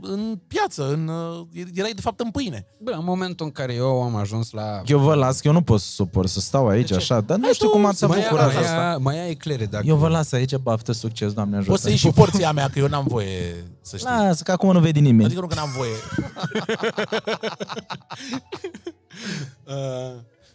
în 0.01 0.39
piață, 0.47 0.91
în, 0.91 1.07
uh, 1.07 1.45
erai 1.73 1.91
de 1.91 2.01
fapt 2.01 2.19
în 2.19 2.31
pâine. 2.31 2.65
Bă, 2.79 2.91
în 2.91 3.03
momentul 3.03 3.45
în 3.45 3.51
care 3.51 3.73
eu 3.73 4.01
am 4.01 4.15
ajuns 4.15 4.51
la... 4.51 4.81
Eu 4.85 4.99
vă 4.99 5.13
las, 5.13 5.39
că 5.39 5.47
eu 5.47 5.53
nu 5.53 5.61
pot 5.61 5.79
să 5.79 5.87
suport 5.91 6.29
să 6.29 6.39
stau 6.39 6.67
aici 6.67 6.87
ce? 6.87 6.95
așa, 6.95 7.21
dar 7.21 7.37
nu 7.37 7.43
Hai 7.43 7.53
știu 7.53 7.65
tu 7.67 7.71
cum 7.71 7.85
ați 7.85 7.97
să 7.97 8.05
avut 8.05 8.17
mai 8.17 8.25
ia- 8.25 8.29
curajul 8.29 8.53
mai 8.53 8.63
asta. 8.63 8.77
Mai, 8.81 8.97
mai 8.97 9.19
ai 9.19 9.29
eclere 9.29 9.65
dacă... 9.65 9.85
Eu 9.87 9.95
vă 9.95 10.07
las 10.07 10.31
aici, 10.31 10.55
baftă 10.55 10.91
succes, 10.91 11.33
Doamne 11.33 11.55
ajută. 11.55 11.71
Poți 11.71 11.83
să 11.83 11.89
iei 11.89 11.97
și 11.97 12.09
porția 12.09 12.51
mea, 12.51 12.69
că 12.69 12.79
eu 12.79 12.87
n-am 12.87 13.05
voie 13.07 13.65
să 13.81 13.97
știi. 13.97 14.09
Lasă, 14.09 14.43
că 14.43 14.51
acum 14.51 14.71
nu 14.71 14.79
vede 14.79 14.99
nimeni. 14.99 15.25
Adică 15.25 15.39
nu 15.41 15.47
că 15.47 15.55
n-am 15.55 15.73
voie. 15.75 15.91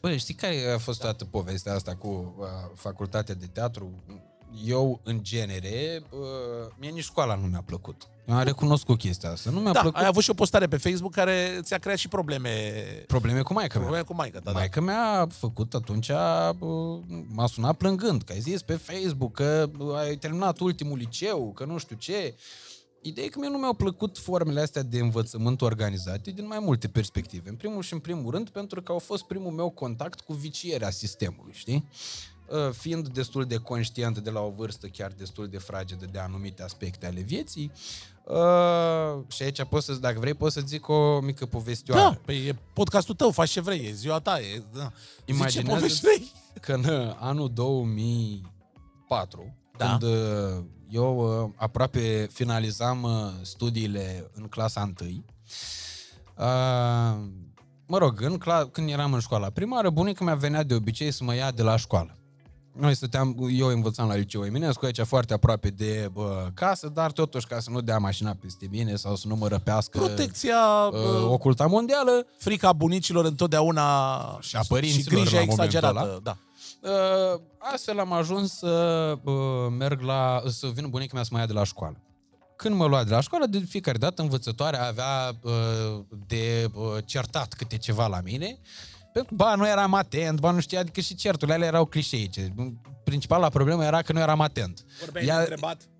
Bă, 0.00 0.16
știi 0.16 0.34
care 0.34 0.72
a 0.74 0.78
fost 0.78 1.00
toată 1.00 1.24
povestea 1.24 1.74
asta 1.74 1.94
cu 1.94 2.34
uh, 2.38 2.44
facultatea 2.74 3.34
de 3.34 3.46
teatru? 3.52 3.90
Eu, 4.64 5.00
în 5.02 5.18
genere, 5.22 6.02
uh, 6.10 6.18
mie 6.78 6.90
nici 6.90 7.02
școala 7.04 7.34
nu 7.34 7.46
mi-a 7.46 7.62
plăcut. 7.66 8.08
Eu 8.26 8.34
am 8.34 8.42
recunoscut 8.42 8.98
chestia 8.98 9.30
asta. 9.30 9.50
Nu 9.50 9.60
mi-a 9.60 9.72
Da, 9.72 9.80
plăcut 9.80 10.00
ai 10.00 10.06
avut 10.06 10.22
și 10.22 10.30
o 10.30 10.34
postare 10.34 10.66
pe 10.66 10.76
Facebook 10.76 11.12
care 11.12 11.58
ți-a 11.62 11.78
creat 11.78 11.98
și 11.98 12.08
probleme, 12.08 12.50
probleme 13.06 13.42
cu 13.42 13.52
maica 13.52 13.72
mea. 13.74 13.82
probleme 13.82 14.04
cu 14.04 14.14
maica 14.14 14.38
ta. 14.38 14.50
Da. 14.52 14.58
Maica 14.58 14.80
mi-a 14.80 15.26
făcut 15.30 15.74
atunci, 15.74 16.08
uh, 16.08 16.98
m-a 17.28 17.46
sunat 17.46 17.76
plângând, 17.76 18.22
că 18.22 18.32
ai 18.32 18.40
zis 18.40 18.62
pe 18.62 18.74
Facebook 18.74 19.32
că 19.34 19.70
uh, 19.78 19.94
ai 19.96 20.16
terminat 20.16 20.58
ultimul 20.58 20.98
liceu, 20.98 21.52
că 21.52 21.64
nu 21.64 21.78
știu 21.78 21.96
ce. 21.96 22.34
Ideea 23.02 23.26
e 23.26 23.30
că 23.30 23.38
mie 23.38 23.48
nu 23.48 23.58
mi-au 23.58 23.74
plăcut 23.74 24.18
formele 24.18 24.60
astea 24.60 24.82
de 24.82 24.98
învățământ 24.98 25.60
organizate 25.60 26.30
din 26.30 26.46
mai 26.46 26.58
multe 26.60 26.88
perspective. 26.88 27.48
În 27.48 27.54
primul 27.56 27.82
și 27.82 27.92
în 27.92 27.98
primul 27.98 28.30
rând 28.30 28.48
pentru 28.48 28.82
că 28.82 28.92
au 28.92 28.98
fost 28.98 29.24
primul 29.24 29.52
meu 29.52 29.70
contact 29.70 30.20
cu 30.20 30.32
vicierea 30.32 30.90
sistemului, 30.90 31.52
știi? 31.54 31.88
Uh, 32.50 32.70
Fiind 32.72 33.08
destul 33.08 33.44
de 33.44 33.56
conștient 33.56 34.18
de 34.18 34.30
la 34.30 34.40
o 34.40 34.50
vârstă 34.50 34.86
chiar 34.86 35.12
destul 35.16 35.48
de 35.48 35.58
fragedă 35.58 36.06
de 36.12 36.18
anumite 36.18 36.62
aspecte 36.62 37.06
ale 37.06 37.20
vieții, 37.20 37.72
uh, 38.24 39.18
și 39.28 39.42
aici 39.42 39.62
poți 39.64 39.86
să, 39.86 39.94
dacă 39.94 40.18
vrei, 40.18 40.34
poți 40.34 40.54
să 40.54 40.60
zic 40.66 40.88
o 40.88 41.20
mică 41.20 41.46
povestioară. 41.46 42.02
Da, 42.02 42.18
păi 42.24 42.46
e 42.46 42.56
podcastul 42.72 43.14
tău, 43.14 43.30
faci 43.30 43.50
ce 43.50 43.60
vrei, 43.60 43.86
e 43.86 43.92
ziua 43.92 44.18
ta, 44.18 44.40
e... 44.40 44.62
Da. 44.72 44.80
Zici 44.80 44.92
ce 45.26 45.32
Imaginează 45.32 45.80
povești 45.80 46.00
vrei. 46.00 46.32
că 46.64 46.72
în 46.72 46.84
uh, 46.84 47.14
anul 47.18 47.52
2004, 47.52 49.54
Da. 49.76 49.86
când 49.86 50.02
uh, 50.02 50.64
eu 50.90 51.42
uh, 51.44 51.50
aproape 51.56 52.28
finalizam 52.32 53.02
uh, 53.02 53.10
studiile 53.42 54.30
în 54.34 54.46
clasa 54.48 54.92
1, 55.00 55.24
uh, 56.36 57.16
mă 57.86 57.98
rog, 57.98 58.20
în 58.20 58.38
cla- 58.38 58.70
când 58.72 58.90
eram 58.90 59.12
în 59.12 59.20
școala 59.20 59.50
primară, 59.50 59.90
bunica 59.90 60.24
mea 60.24 60.34
venea 60.34 60.62
de 60.62 60.74
obicei 60.74 61.10
să 61.10 61.24
mă 61.24 61.34
ia 61.34 61.50
de 61.50 61.62
la 61.62 61.76
școală. 61.76 62.17
Noi 62.78 62.94
stăteam, 62.94 63.36
eu 63.50 63.66
învățam 63.66 64.08
la 64.08 64.14
liceu 64.14 64.44
Eminescu, 64.44 64.84
aici 64.84 65.00
foarte 65.00 65.32
aproape 65.32 65.68
de 65.68 66.10
bă, 66.12 66.48
casă, 66.54 66.88
dar 66.88 67.12
totuși 67.12 67.46
ca 67.46 67.60
să 67.60 67.70
nu 67.70 67.80
dea 67.80 67.98
mașina 67.98 68.36
peste 68.40 68.66
mine 68.70 68.96
sau 68.96 69.16
să 69.16 69.28
nu 69.28 69.36
mă 69.36 69.48
răpească 69.48 69.98
Protecția, 69.98 70.88
uh, 70.92 70.98
uh, 70.98 71.24
oculta 71.24 71.66
mondială, 71.66 72.26
frica 72.38 72.72
bunicilor 72.72 73.24
întotdeauna 73.24 73.82
Și 74.40 74.56
a 74.56 74.60
părinților 74.68 75.26
și 75.26 75.30
grija 75.30 75.38
la 75.38 75.44
momentul 75.44 75.64
exagerată. 75.64 76.08
ăla. 76.08 76.18
Da. 76.22 76.36
Uh, 76.80 77.40
astfel 77.58 77.98
am 77.98 78.12
ajuns 78.12 78.52
să 78.52 79.14
uh, 79.24 79.34
merg 79.78 80.00
la, 80.00 80.42
să 80.46 80.66
vină 80.66 80.86
bunica 80.86 81.10
mea 81.14 81.22
să 81.22 81.28
mă 81.32 81.38
ia 81.38 81.46
de 81.46 81.52
la 81.52 81.64
școală. 81.64 81.96
Când 82.56 82.74
mă 82.74 82.86
lua 82.86 83.04
de 83.04 83.10
la 83.10 83.20
școală, 83.20 83.46
de 83.46 83.58
fiecare 83.58 83.98
dată 83.98 84.22
învățătoarea 84.22 84.86
avea 84.86 85.38
uh, 85.42 85.52
de 86.26 86.70
uh, 86.74 86.84
certat 87.04 87.52
câte 87.52 87.76
ceva 87.78 88.06
la 88.06 88.20
mine, 88.24 88.58
pentru 89.18 89.36
că, 89.36 89.44
ba, 89.44 89.54
nu 89.54 89.66
eram 89.68 89.94
atent, 89.94 90.40
ba, 90.40 90.50
nu 90.50 90.60
știa, 90.60 90.80
adică 90.80 91.00
și 91.00 91.14
certurile 91.14 91.56
alea 91.56 91.66
erau 91.68 91.84
clișeice. 91.84 92.54
Principala 93.04 93.48
problemă 93.48 93.84
era 93.84 94.02
că 94.02 94.12
nu 94.12 94.18
eram 94.20 94.40
atent. 94.40 94.84
Ea- 95.28 95.48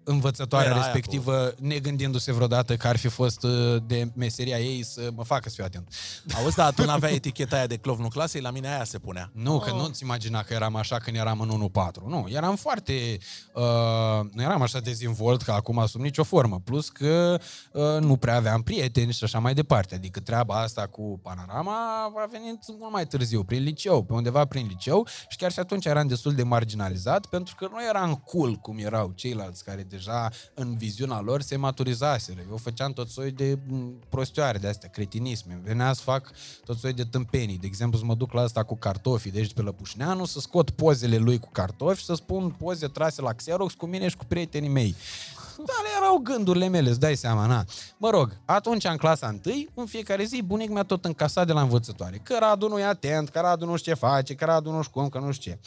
învățătoarea 0.08 0.70
Era 0.70 0.80
aia 0.80 0.84
respectivă, 0.84 1.54
negândindu-se 1.58 2.32
vreodată 2.32 2.76
că 2.76 2.88
ar 2.88 2.96
fi 2.96 3.08
fost 3.08 3.42
uh, 3.42 3.82
de 3.86 4.10
meseria 4.14 4.58
ei 4.58 4.82
să 4.84 5.10
mă 5.14 5.24
facă 5.24 5.48
să 5.48 5.54
fiu 5.54 5.64
atent. 5.64 5.88
Auzi, 6.34 6.56
dar 6.56 6.72
tu 6.72 6.84
n-aveai 6.84 7.14
eticheta 7.14 7.56
aia 7.56 7.66
de 7.66 7.76
clovnul 7.76 8.08
clasei, 8.08 8.40
la 8.40 8.50
mine 8.50 8.68
aia 8.68 8.84
se 8.84 8.98
punea. 8.98 9.30
Nu, 9.32 9.58
că 9.58 9.70
nu-ți 9.70 10.02
imagina 10.02 10.42
că 10.42 10.54
eram 10.54 10.76
așa 10.76 10.98
când 10.98 11.16
eram 11.16 11.40
în 11.40 11.70
1-4. 11.70 12.02
Nu, 12.06 12.26
eram 12.28 12.56
foarte... 12.56 13.18
Uh, 13.54 13.62
nu 14.32 14.42
eram 14.42 14.62
așa 14.62 14.80
dezvolt 14.80 15.42
ca 15.42 15.54
acum 15.54 15.86
sub 15.86 16.00
nicio 16.00 16.24
formă. 16.24 16.60
Plus 16.64 16.88
că 16.88 17.40
uh, 17.72 17.82
nu 18.00 18.16
prea 18.16 18.36
aveam 18.36 18.62
prieteni 18.62 19.12
și 19.12 19.24
așa 19.24 19.38
mai 19.38 19.54
departe. 19.54 19.94
Adică 19.94 20.20
treaba 20.20 20.60
asta 20.60 20.86
cu 20.86 21.20
panorama 21.22 21.72
a 22.04 22.28
venit 22.30 22.58
mult 22.78 22.92
mai 22.92 23.06
târziu, 23.06 23.44
prin 23.44 23.62
liceu, 23.62 24.02
pe 24.02 24.12
undeva 24.12 24.44
prin 24.44 24.66
liceu 24.66 25.06
și 25.28 25.36
chiar 25.36 25.52
și 25.52 25.58
atunci 25.58 25.84
eram 25.84 26.06
destul 26.06 26.34
de 26.34 26.42
marginalizat 26.42 27.26
pentru 27.26 27.54
că 27.54 27.68
nu 27.72 27.84
eram 27.88 28.14
cool 28.14 28.54
cum 28.54 28.78
erau 28.78 29.12
ceilalți 29.14 29.64
care 29.64 29.82
deja 29.98 30.30
în 30.54 30.76
viziunea 30.76 31.20
lor 31.20 31.42
se 31.42 31.56
maturizaseră. 31.56 32.40
Eu 32.50 32.56
făceam 32.56 32.92
tot 32.92 33.08
soi 33.08 33.30
de 33.30 33.58
m, 33.66 33.98
prostioare 34.08 34.58
de 34.58 34.68
astea, 34.68 34.88
cretinisme. 34.88 35.60
Venea 35.64 35.92
să 35.92 36.02
fac 36.02 36.30
tot 36.64 36.78
soi 36.78 36.92
de 36.92 37.04
tâmpenii. 37.04 37.58
De 37.58 37.66
exemplu, 37.66 37.98
să 37.98 38.04
mă 38.04 38.14
duc 38.14 38.32
la 38.32 38.40
asta 38.40 38.62
cu 38.62 38.76
cartofii 38.76 39.30
de 39.30 39.38
aici 39.38 39.52
pe 39.52 39.62
Lăpușneanu, 39.62 40.24
să 40.24 40.40
scot 40.40 40.70
pozele 40.70 41.16
lui 41.16 41.38
cu 41.38 41.48
cartofi 41.52 41.98
și 41.98 42.04
să 42.04 42.14
spun 42.14 42.50
poze 42.50 42.86
trase 42.86 43.22
la 43.22 43.32
Xerox 43.32 43.74
cu 43.74 43.86
mine 43.86 44.08
și 44.08 44.16
cu 44.16 44.24
prietenii 44.24 44.68
mei. 44.68 44.94
Dar 45.56 45.84
erau 45.96 46.16
gândurile 46.16 46.68
mele, 46.68 46.88
îți 46.88 47.00
dai 47.00 47.16
seama, 47.16 47.46
na. 47.46 47.64
Mă 47.96 48.10
rog, 48.10 48.36
atunci 48.44 48.84
în 48.84 48.96
clasa 48.96 49.38
1, 49.46 49.64
în 49.74 49.86
fiecare 49.86 50.24
zi, 50.24 50.42
bunic 50.42 50.68
mi-a 50.68 50.82
tot 50.82 51.04
încasat 51.04 51.46
de 51.46 51.52
la 51.52 51.60
învățătoare. 51.60 52.20
Că 52.22 52.36
Radu 52.40 52.68
nu 52.68 52.78
e 52.78 52.84
atent, 52.84 53.28
că 53.28 53.40
Radu 53.40 53.64
nu 53.64 53.76
știe 53.76 53.92
ce 53.92 53.98
face, 53.98 54.34
că 54.34 54.44
Radu 54.44 54.70
nu 54.70 54.82
știu 54.82 55.00
cum, 55.00 55.08
că 55.08 55.18
nu 55.18 55.32
știu 55.32 55.52
ce. 55.52 55.58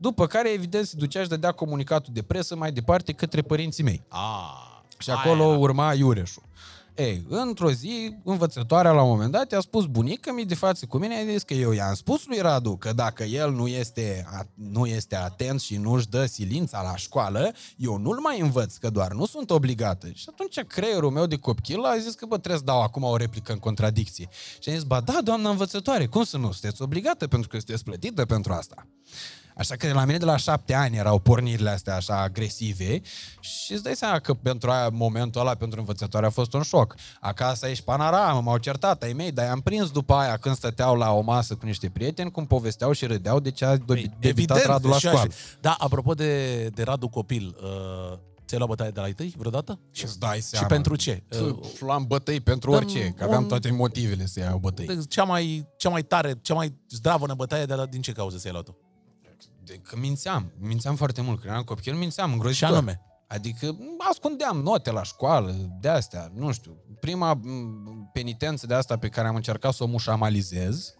După 0.00 0.26
care, 0.26 0.48
evident, 0.48 0.86
se 0.86 0.96
ducea 0.96 1.22
și 1.22 1.28
dădea 1.28 1.52
comunicatul 1.52 2.12
de 2.12 2.22
presă 2.22 2.56
mai 2.56 2.72
departe 2.72 3.12
către 3.12 3.42
părinții 3.42 3.82
mei. 3.84 4.02
Ah, 4.08 4.80
Și 4.98 5.10
acolo 5.10 5.48
aia. 5.48 5.58
urma 5.58 5.92
Iureșul. 5.94 6.42
Ei, 6.94 7.26
într-o 7.28 7.70
zi, 7.70 8.16
învățătoarea 8.24 8.92
la 8.92 9.02
un 9.02 9.08
moment 9.08 9.32
dat 9.32 9.52
i-a 9.52 9.60
spus 9.60 9.84
bunica 9.86 10.32
mi 10.32 10.44
de 10.44 10.54
față 10.54 10.86
cu 10.86 10.98
mine, 10.98 11.16
a 11.16 11.32
zis 11.32 11.42
că 11.42 11.54
eu 11.54 11.72
i-am 11.72 11.94
spus 11.94 12.26
lui 12.26 12.38
Radu 12.38 12.76
că 12.76 12.92
dacă 12.92 13.22
el 13.24 13.52
nu 13.52 13.66
este, 13.68 14.26
a- 14.32 14.46
nu 14.54 14.86
este 14.86 15.16
atent 15.16 15.60
și 15.60 15.76
nu-și 15.76 16.08
dă 16.08 16.26
silința 16.26 16.82
la 16.82 16.96
școală, 16.96 17.52
eu 17.76 17.96
nu-l 17.96 18.20
mai 18.20 18.40
învăț, 18.40 18.76
că 18.76 18.90
doar 18.90 19.12
nu 19.12 19.26
sunt 19.26 19.50
obligată. 19.50 20.08
Și 20.14 20.24
atunci 20.30 20.60
creierul 20.66 21.10
meu 21.10 21.26
de 21.26 21.36
copil 21.36 21.82
a 21.84 21.98
zis 21.98 22.14
că 22.14 22.26
bă, 22.26 22.36
trebuie 22.38 22.58
să 22.58 22.64
dau 22.64 22.82
acum 22.82 23.02
o 23.02 23.16
replică 23.16 23.52
în 23.52 23.58
contradicție. 23.58 24.28
Și 24.58 24.68
a 24.68 24.72
zis, 24.72 24.82
ba 24.82 25.00
da, 25.00 25.18
doamna 25.24 25.50
învățătoare, 25.50 26.06
cum 26.06 26.24
să 26.24 26.36
nu? 26.36 26.52
Sunteți 26.52 26.82
obligată 26.82 27.26
pentru 27.26 27.48
că 27.48 27.56
sunteți 27.56 27.84
plătită 27.84 28.24
pentru 28.26 28.52
asta. 28.52 28.86
Așa 29.60 29.76
că 29.76 29.92
la 29.92 30.04
mine 30.04 30.18
de 30.18 30.24
la 30.24 30.36
șapte 30.36 30.74
ani 30.74 30.96
erau 30.96 31.18
pornirile 31.18 31.70
astea 31.70 31.96
așa 31.96 32.20
agresive 32.20 33.00
și 33.40 33.72
îți 33.72 33.82
dai 33.82 33.94
seama 33.96 34.18
că 34.18 34.34
pentru 34.34 34.70
aia, 34.70 34.88
momentul 34.88 35.40
ăla, 35.40 35.54
pentru 35.54 35.78
învățătoare 35.80 36.26
a 36.26 36.30
fost 36.30 36.52
un 36.52 36.62
șoc. 36.62 36.94
Acasă 37.20 37.66
ești 37.66 37.84
panaramă, 37.84 38.40
m-au 38.40 38.56
certat 38.58 39.02
ai 39.02 39.12
mei, 39.12 39.32
dar 39.32 39.44
i-am 39.46 39.60
prins 39.60 39.90
după 39.90 40.14
aia 40.14 40.36
când 40.36 40.54
stăteau 40.56 40.96
la 40.96 41.12
o 41.12 41.20
masă 41.20 41.54
cu 41.54 41.66
niște 41.66 41.88
prieteni, 41.88 42.30
cum 42.30 42.46
povesteau 42.46 42.92
și 42.92 43.06
râdeau 43.06 43.40
de 43.40 43.50
ce 43.50 43.64
a 43.64 43.78
Păi, 43.86 44.10
debitat 44.18 44.64
Radu 44.64 44.88
la 44.88 44.94
și 44.94 45.00
școală. 45.06 45.18
așa. 45.20 45.30
Da, 45.60 45.74
apropo 45.78 46.14
de, 46.14 46.64
de 46.74 46.82
Radu 46.82 47.08
copil, 47.08 47.56
uh, 47.62 48.18
ți-ai 48.46 48.58
luat 48.58 48.68
bătaie 48.68 48.90
de 48.90 49.00
la 49.00 49.08
ei 49.08 49.34
vreodată? 49.36 49.78
Și 49.92 50.04
îți 50.04 50.18
dai 50.18 50.36
Și 50.36 50.42
seama. 50.42 50.66
pentru 50.66 50.96
ce? 50.96 51.22
Uh, 51.40 51.56
Luam 51.80 52.04
bătăi 52.06 52.40
pentru 52.40 52.70
Dăm 52.70 52.78
orice, 52.80 53.14
că 53.16 53.24
aveam 53.24 53.42
un- 53.42 53.48
toate 53.48 53.70
motivele 53.70 54.26
să 54.26 54.40
iau 54.40 54.58
bătăi. 54.58 54.86
de- 54.86 54.98
cea 55.08 55.24
mai, 55.24 55.66
cea 55.76 55.88
mai 55.88 56.02
tare, 56.02 56.38
cea 56.42 56.54
mai 56.54 56.74
zdravănă 56.88 57.34
bătaie 57.34 57.64
de 57.64 57.74
la, 57.74 57.86
din 57.86 58.00
ce 58.00 58.12
cauză 58.12 58.36
ți-ai 58.36 58.52
luat-o? 58.52 58.72
De, 59.70 59.76
că 59.76 59.96
mințeam, 59.96 60.52
mințeam 60.58 60.96
foarte 60.96 61.20
mult, 61.20 61.38
când 61.40 61.52
eram 61.52 61.62
copil, 61.62 61.94
mințeam 61.94 62.32
îngrozitor. 62.32 62.68
Și 62.68 62.74
anume? 62.74 63.00
Adică 63.26 63.76
ascundeam 64.10 64.60
note 64.60 64.90
la 64.90 65.02
școală, 65.02 65.54
de 65.80 65.88
astea, 65.88 66.32
nu 66.34 66.52
știu. 66.52 66.76
Prima 67.00 67.34
m, 67.34 68.10
penitență 68.12 68.66
de 68.66 68.74
asta 68.74 68.96
pe 68.96 69.08
care 69.08 69.28
am 69.28 69.34
încercat 69.34 69.72
să 69.72 69.82
o 69.82 69.86
mușamalizez 69.86 70.94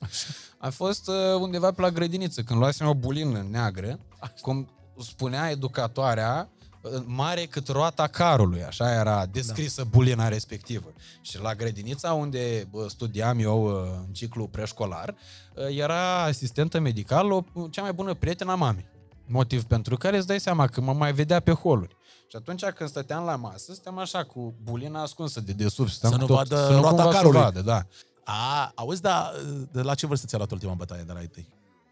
a 0.58 0.70
fost 0.70 1.08
uh, 1.08 1.14
undeva 1.40 1.72
pe 1.72 1.80
la 1.80 1.90
grădiniță, 1.90 2.42
când 2.42 2.58
luasem 2.58 2.86
o 2.86 2.94
bulină 2.94 3.46
neagră, 3.50 3.98
cum 4.40 4.70
spunea 4.98 5.50
educatoarea, 5.50 6.50
uh, 6.82 7.02
mare 7.04 7.44
cât 7.44 7.68
roata 7.68 8.06
carului, 8.06 8.62
așa 8.64 8.92
era 8.92 9.26
descrisă 9.26 9.84
bulina 9.90 10.28
respectivă. 10.28 10.92
Și 11.20 11.40
la 11.40 11.54
grădinița 11.54 12.12
unde 12.12 12.68
bă, 12.70 12.88
studiam 12.88 13.38
eu 13.38 13.64
uh, 13.64 13.72
în 14.06 14.12
ciclu 14.12 14.46
preșcolar, 14.46 15.08
uh, 15.08 15.49
era 15.68 16.22
asistentă 16.22 16.78
medicală, 16.80 17.34
o, 17.34 17.42
cea 17.70 17.82
mai 17.82 17.92
bună 17.92 18.14
prietenă 18.14 18.52
a 18.52 18.54
mamei. 18.54 18.88
Motiv 19.26 19.64
pentru 19.64 19.96
care 19.96 20.16
îți 20.16 20.26
dai 20.26 20.40
seama 20.40 20.66
că 20.66 20.80
mă 20.80 20.92
mai 20.92 21.12
vedea 21.12 21.40
pe 21.40 21.52
holuri. 21.52 21.96
Și 22.28 22.36
atunci 22.36 22.64
când 22.64 22.88
stăteam 22.88 23.24
la 23.24 23.36
masă, 23.36 23.72
stăteam 23.72 23.98
așa 23.98 24.24
cu 24.24 24.54
bulina 24.62 25.02
ascunsă 25.02 25.40
de 25.40 25.52
desubt. 25.52 25.90
stăteam 25.90 26.12
Să 26.12 26.18
cu 26.18 26.32
nu 26.32 26.36
tot, 26.36 26.48
vadă 26.48 26.66
să 26.66 26.72
nu 26.72 26.80
roata 26.80 26.88
cumva 26.94 27.10
să 27.10 27.16
carului. 27.16 27.40
vadă, 27.40 27.60
da. 27.60 27.86
A, 28.24 28.72
auzi, 28.74 29.00
dar 29.00 29.32
de 29.72 29.82
la 29.82 29.94
ce 29.94 30.06
vârstă 30.06 30.26
ți-a 30.26 30.38
luat 30.38 30.50
ultima 30.50 30.74
bătaie 30.74 31.02
de 31.02 31.12
la 31.12 31.20
ei 31.20 31.26
tăi? 31.26 31.48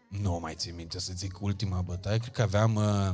Nu 0.09 0.39
mai 0.41 0.53
țin 0.55 0.75
minte 0.75 0.99
să 0.99 1.11
zic 1.15 1.41
ultima 1.41 1.81
bătaie, 1.81 2.17
cred 2.17 2.33
că 2.33 2.41
aveam... 2.41 2.75
Uh... 2.75 3.09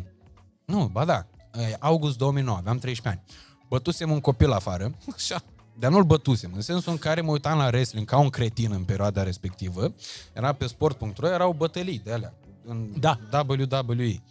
Nu, 0.66 0.86
ba 0.86 1.06
da, 1.06 1.26
uh, 1.58 1.74
august 1.80 2.18
2009, 2.18 2.58
aveam 2.58 2.78
13 2.78 3.08
ani. 3.22 3.40
Bătusem 3.70 4.12
un 4.12 4.20
copil 4.20 4.52
afară, 4.52 4.92
Așa. 5.16 5.42
Dar 5.80 5.92
nu-l 5.92 6.04
bătusem, 6.04 6.52
în 6.56 6.62
sensul 6.62 6.92
în 6.92 6.98
care 6.98 7.22
mă 7.22 7.32
uitam 7.32 7.58
la 7.58 7.66
wrestling 7.66 8.08
ca 8.08 8.18
un 8.18 8.30
cretin 8.30 8.72
în 8.72 8.84
perioada 8.84 9.24
respectivă. 9.24 9.94
Era 10.34 10.54
pe 10.54 10.68
sport.ro, 10.68 11.28
erau 11.28 11.54
bătălii 11.54 12.02
de 12.04 12.12
alea, 12.14 12.34
în 12.66 12.90
Da. 13.00 13.20
WWE. 13.48 14.22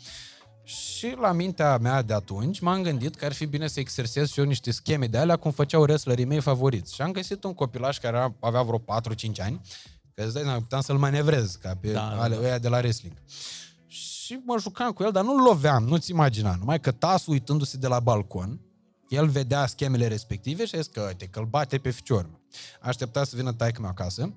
Și 0.65 1.15
la 1.21 1.33
mintea 1.33 1.79
mea 1.79 2.03
de 2.03 2.13
atunci 2.15 2.61
m-am 2.61 2.83
gândit 2.83 3.15
că 3.15 3.25
ar 3.25 3.33
fi 3.33 3.47
bine 3.47 3.67
să 3.67 3.81
exersez 3.81 4.31
și 4.31 4.39
eu 4.41 4.45
niște 4.45 4.71
scheme 4.71 5.07
de 5.07 5.19
alea 5.19 5.37
cum 5.37 5.51
făceau 5.51 5.81
wrestlerii 5.83 6.25
mei 6.25 6.41
favoriți. 6.41 6.95
Și 6.95 7.03
am 7.03 7.13
găsit 7.13 7.45
un 7.45 7.55
copilaș 7.55 7.99
care 7.99 8.17
era- 8.17 8.35
avea 8.41 8.63
vreo 8.63 8.79
4-5 8.79 9.41
ani, 9.41 9.61
că 10.15 10.23
îți 10.23 10.33
dai 10.35 10.43
seama, 10.43 10.59
puteam 10.59 10.81
să-l 10.81 10.97
manevrez 10.97 11.55
ca 11.55 11.77
pe 11.81 11.93
Da, 11.93 12.01
da, 12.11 12.15
da, 12.17 12.23
ale, 12.23 12.35
da. 12.37 12.41
ăia 12.43 12.59
de 12.59 12.69
la 12.69 12.77
wrestling. 12.77 13.15
Și 13.87 14.41
mă 14.45 14.57
jucam 14.61 14.91
cu 14.93 15.03
el, 15.03 15.13
dar 15.13 15.25
nu-l 15.25 15.43
loveam, 15.43 15.85
nu-ți 15.85 16.11
imagina. 16.11 16.55
Numai 16.59 16.81
că 16.81 16.91
tasul 16.91 17.33
uitându-se 17.33 17.77
de 17.77 17.87
la 17.87 18.01
balcon, 18.01 18.61
el 19.15 19.29
vedea 19.29 19.67
schemele 19.67 20.07
respective 20.07 20.67
și 20.67 20.75
a 20.75 20.79
zis 20.79 20.87
că, 20.87 21.01
uite, 21.01 21.27
că 21.27 21.39
îl 21.39 21.45
bate 21.47 21.79
pe 21.79 21.91
ficior. 21.91 22.27
mă. 22.31 22.37
Aștepta 22.81 23.25
să 23.25 23.37
vină 23.37 23.53
taică 23.53 23.81
meu 23.81 23.91
acasă. 23.91 24.35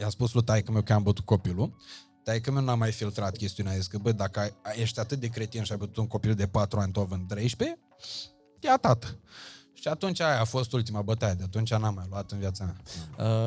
I-a 0.00 0.08
spus 0.08 0.32
lui 0.32 0.42
taică 0.42 0.72
meu 0.72 0.82
că 0.82 0.92
am 0.92 1.02
bătut 1.02 1.24
copilul. 1.24 1.76
Taică 2.24 2.50
meu 2.50 2.62
n-a 2.62 2.74
mai 2.74 2.92
filtrat 2.92 3.36
chestiunea. 3.36 3.72
A 3.72 3.76
zis 3.76 3.86
că, 3.86 3.98
bă, 3.98 4.12
dacă 4.12 4.40
ai- 4.40 4.54
ești 4.80 5.00
atât 5.00 5.20
de 5.20 5.26
cretin 5.26 5.62
și 5.62 5.72
ai 5.72 5.78
bătut 5.78 5.96
un 5.96 6.06
copil 6.06 6.34
de 6.34 6.46
4 6.46 6.78
ani, 6.78 6.92
tu 6.92 7.00
având 7.00 7.28
13, 7.28 7.78
ia 8.60 8.76
tată. 8.76 9.18
Și 9.72 9.88
atunci 9.88 10.20
aia 10.20 10.40
a 10.40 10.44
fost 10.44 10.72
ultima 10.72 11.02
bătaie. 11.02 11.34
De 11.34 11.42
atunci 11.42 11.74
n-am 11.74 11.94
mai 11.94 12.06
luat 12.10 12.30
în 12.30 12.38
viața 12.38 12.64
mea. 12.64 12.76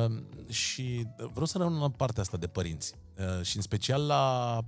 Uh, 0.04 0.22
și 0.48 1.06
vreau 1.16 1.46
să 1.46 1.58
rămân 1.58 1.80
la 1.80 1.90
partea 1.90 2.22
asta 2.22 2.36
de 2.36 2.46
părinți. 2.46 2.94
Uh, 3.18 3.44
și 3.44 3.56
în 3.56 3.62
special 3.62 4.06
la 4.06 4.58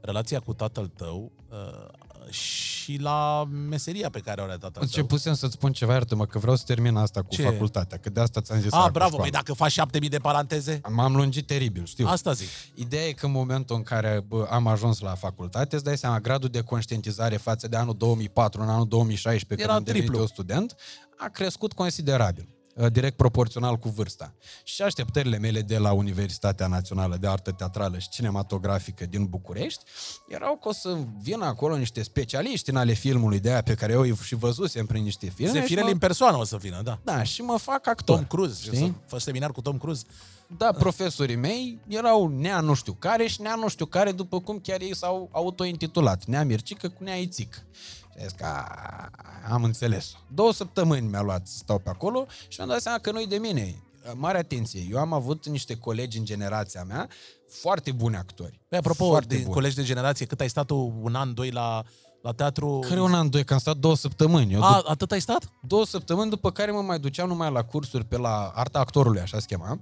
relația 0.00 0.40
cu 0.40 0.54
tatăl 0.54 0.86
tău 0.86 1.32
uh, 1.50 1.88
și 2.28 2.96
la 3.00 3.44
meseria 3.68 4.10
pe 4.10 4.18
care 4.20 4.40
o 4.40 4.44
are 4.44 4.52
tatăl 4.52 4.70
tău. 4.70 4.82
Începusem 4.82 5.34
să-ți 5.34 5.52
spun 5.52 5.72
ceva, 5.72 5.92
iartă-mă, 5.92 6.26
că 6.26 6.38
vreau 6.38 6.56
să 6.56 6.62
termin 6.66 6.96
asta 6.96 7.22
cu 7.22 7.34
Ce? 7.34 7.42
facultatea, 7.42 7.98
că 7.98 8.10
de 8.10 8.20
asta 8.20 8.40
ți-am 8.40 8.60
zis. 8.60 8.72
Ah, 8.72 8.78
aia 8.78 8.86
cu 8.86 8.92
bravo, 8.92 9.08
școala. 9.10 9.22
păi 9.30 9.32
dacă 9.32 9.52
faci 9.52 9.72
7000 9.72 10.08
de 10.08 10.18
paranteze, 10.18 10.80
M-am 10.88 11.14
lungit 11.16 11.46
teribil, 11.46 11.84
știu. 11.84 12.06
asta 12.06 12.32
zic. 12.32 12.48
Ideea 12.74 13.06
e 13.06 13.12
că 13.12 13.26
în 13.26 13.32
momentul 13.32 13.76
în 13.76 13.82
care 13.82 14.24
bă, 14.26 14.46
am 14.50 14.66
ajuns 14.66 15.00
la 15.00 15.14
facultate, 15.14 15.74
îți 15.74 15.84
dai 15.84 15.98
seama, 15.98 16.20
gradul 16.20 16.48
de 16.48 16.60
conștientizare 16.60 17.36
față 17.36 17.68
de 17.68 17.76
anul 17.76 17.94
2004 17.96 18.62
în 18.62 18.68
anul 18.68 18.86
2016, 18.88 19.46
când 19.54 19.60
Era 19.68 19.74
am 19.74 19.82
devenit 19.82 20.06
triplu. 20.06 20.22
eu 20.22 20.26
student, 20.28 20.74
a 21.18 21.28
crescut 21.28 21.72
considerabil 21.72 22.48
uh, 22.48 22.59
direct 22.92 23.16
proporțional 23.16 23.76
cu 23.76 23.88
vârsta. 23.88 24.34
Și 24.64 24.82
așteptările 24.82 25.38
mele 25.38 25.60
de 25.60 25.78
la 25.78 25.92
Universitatea 25.92 26.66
Națională 26.66 27.16
de 27.16 27.26
Artă 27.26 27.50
Teatrală 27.50 27.98
și 27.98 28.08
Cinematografică 28.08 29.06
din 29.06 29.24
București 29.24 29.84
erau 30.28 30.56
că 30.56 30.68
o 30.68 30.72
să 30.72 30.98
vină 31.22 31.44
acolo 31.44 31.76
niște 31.76 32.02
specialiști 32.02 32.70
în 32.70 32.76
ale 32.76 32.92
filmului 32.92 33.40
de 33.40 33.50
aia 33.50 33.62
pe 33.62 33.74
care 33.74 33.92
eu 33.92 34.00
îi 34.00 34.16
și 34.22 34.34
văzusem 34.34 34.86
prin 34.86 35.02
niște 35.02 35.30
filme. 35.30 35.52
și 35.52 35.58
Zefirel 35.58 35.84
mă, 35.84 35.90
în 35.90 35.98
persoană 35.98 36.36
o 36.36 36.44
să 36.44 36.56
vină, 36.56 36.80
da. 36.84 36.98
da, 37.04 37.22
și 37.22 37.42
mă 37.42 37.56
fac 37.56 37.86
actor. 37.86 38.16
Tom 38.16 38.26
Cruise, 38.26 38.62
știi? 38.62 38.76
știi? 38.76 38.86
Să 38.86 39.06
faci 39.06 39.20
seminar 39.20 39.52
cu 39.52 39.60
Tom 39.60 39.78
Cruise. 39.78 40.04
Da, 40.56 40.72
profesorii 40.72 41.36
mei 41.36 41.78
erau 41.88 42.26
nea 42.26 42.60
nu 42.60 42.74
știu 42.74 42.92
care 42.98 43.26
și 43.26 43.40
nea 43.40 43.54
nu 43.54 43.68
știu 43.68 43.86
care, 43.86 44.12
după 44.12 44.40
cum 44.40 44.58
chiar 44.58 44.80
ei 44.80 44.96
s-au 44.96 45.28
autointitulat. 45.32 46.24
Nea 46.24 46.44
Mircică 46.44 46.88
cu 46.88 47.04
nea 47.04 47.14
Ițic. 47.14 47.64
Și 48.20 48.26
a 48.26 48.28
zis 48.28 48.36
că 48.38 48.44
"A, 48.44 49.52
am 49.52 49.64
înțeles 49.64 50.12
Două 50.34 50.52
săptămâni 50.52 51.06
mi-a 51.06 51.22
luat 51.22 51.46
să 51.46 51.56
stau 51.56 51.78
pe 51.78 51.88
acolo 51.90 52.26
și 52.48 52.54
mi-am 52.58 52.70
dat 52.70 52.80
seama 52.80 52.98
că 52.98 53.10
nu-i 53.10 53.26
de 53.26 53.36
mine. 53.36 53.82
Mare 54.14 54.38
atenție, 54.38 54.86
eu 54.90 54.98
am 54.98 55.12
avut 55.12 55.46
niște 55.48 55.76
colegi 55.76 56.18
în 56.18 56.24
generația 56.24 56.84
mea 56.84 57.08
foarte 57.48 57.92
buni 57.92 58.16
actori. 58.16 58.60
Păi, 58.68 58.78
apropo, 58.78 59.06
foarte 59.06 59.36
de 59.36 59.42
colegi 59.44 59.74
de 59.76 59.82
generație, 59.82 60.26
cât 60.26 60.40
ai 60.40 60.48
stat 60.48 60.66
tu 60.66 60.98
un 61.02 61.14
an, 61.14 61.34
doi 61.34 61.50
la, 61.50 61.82
la 62.22 62.32
teatru? 62.32 62.78
Care 62.88 63.00
un 63.00 63.14
an, 63.14 63.30
doi, 63.30 63.44
că 63.44 63.52
am 63.52 63.58
stat 63.58 63.76
două 63.76 63.96
săptămâni. 63.96 64.52
Eu 64.52 64.62
A, 64.62 64.82
atât 64.86 65.12
ai 65.12 65.20
stat? 65.20 65.50
două 65.62 65.84
săptămâni 65.86 66.30
după 66.30 66.50
care 66.50 66.70
mă 66.70 66.80
mai 66.82 66.98
duceam 66.98 67.28
numai 67.28 67.50
la 67.52 67.64
cursuri 67.64 68.04
pe 68.04 68.16
la 68.16 68.52
arta 68.54 68.78
actorului, 68.78 69.20
așa 69.20 69.38
se 69.38 69.46
chema. 69.46 69.80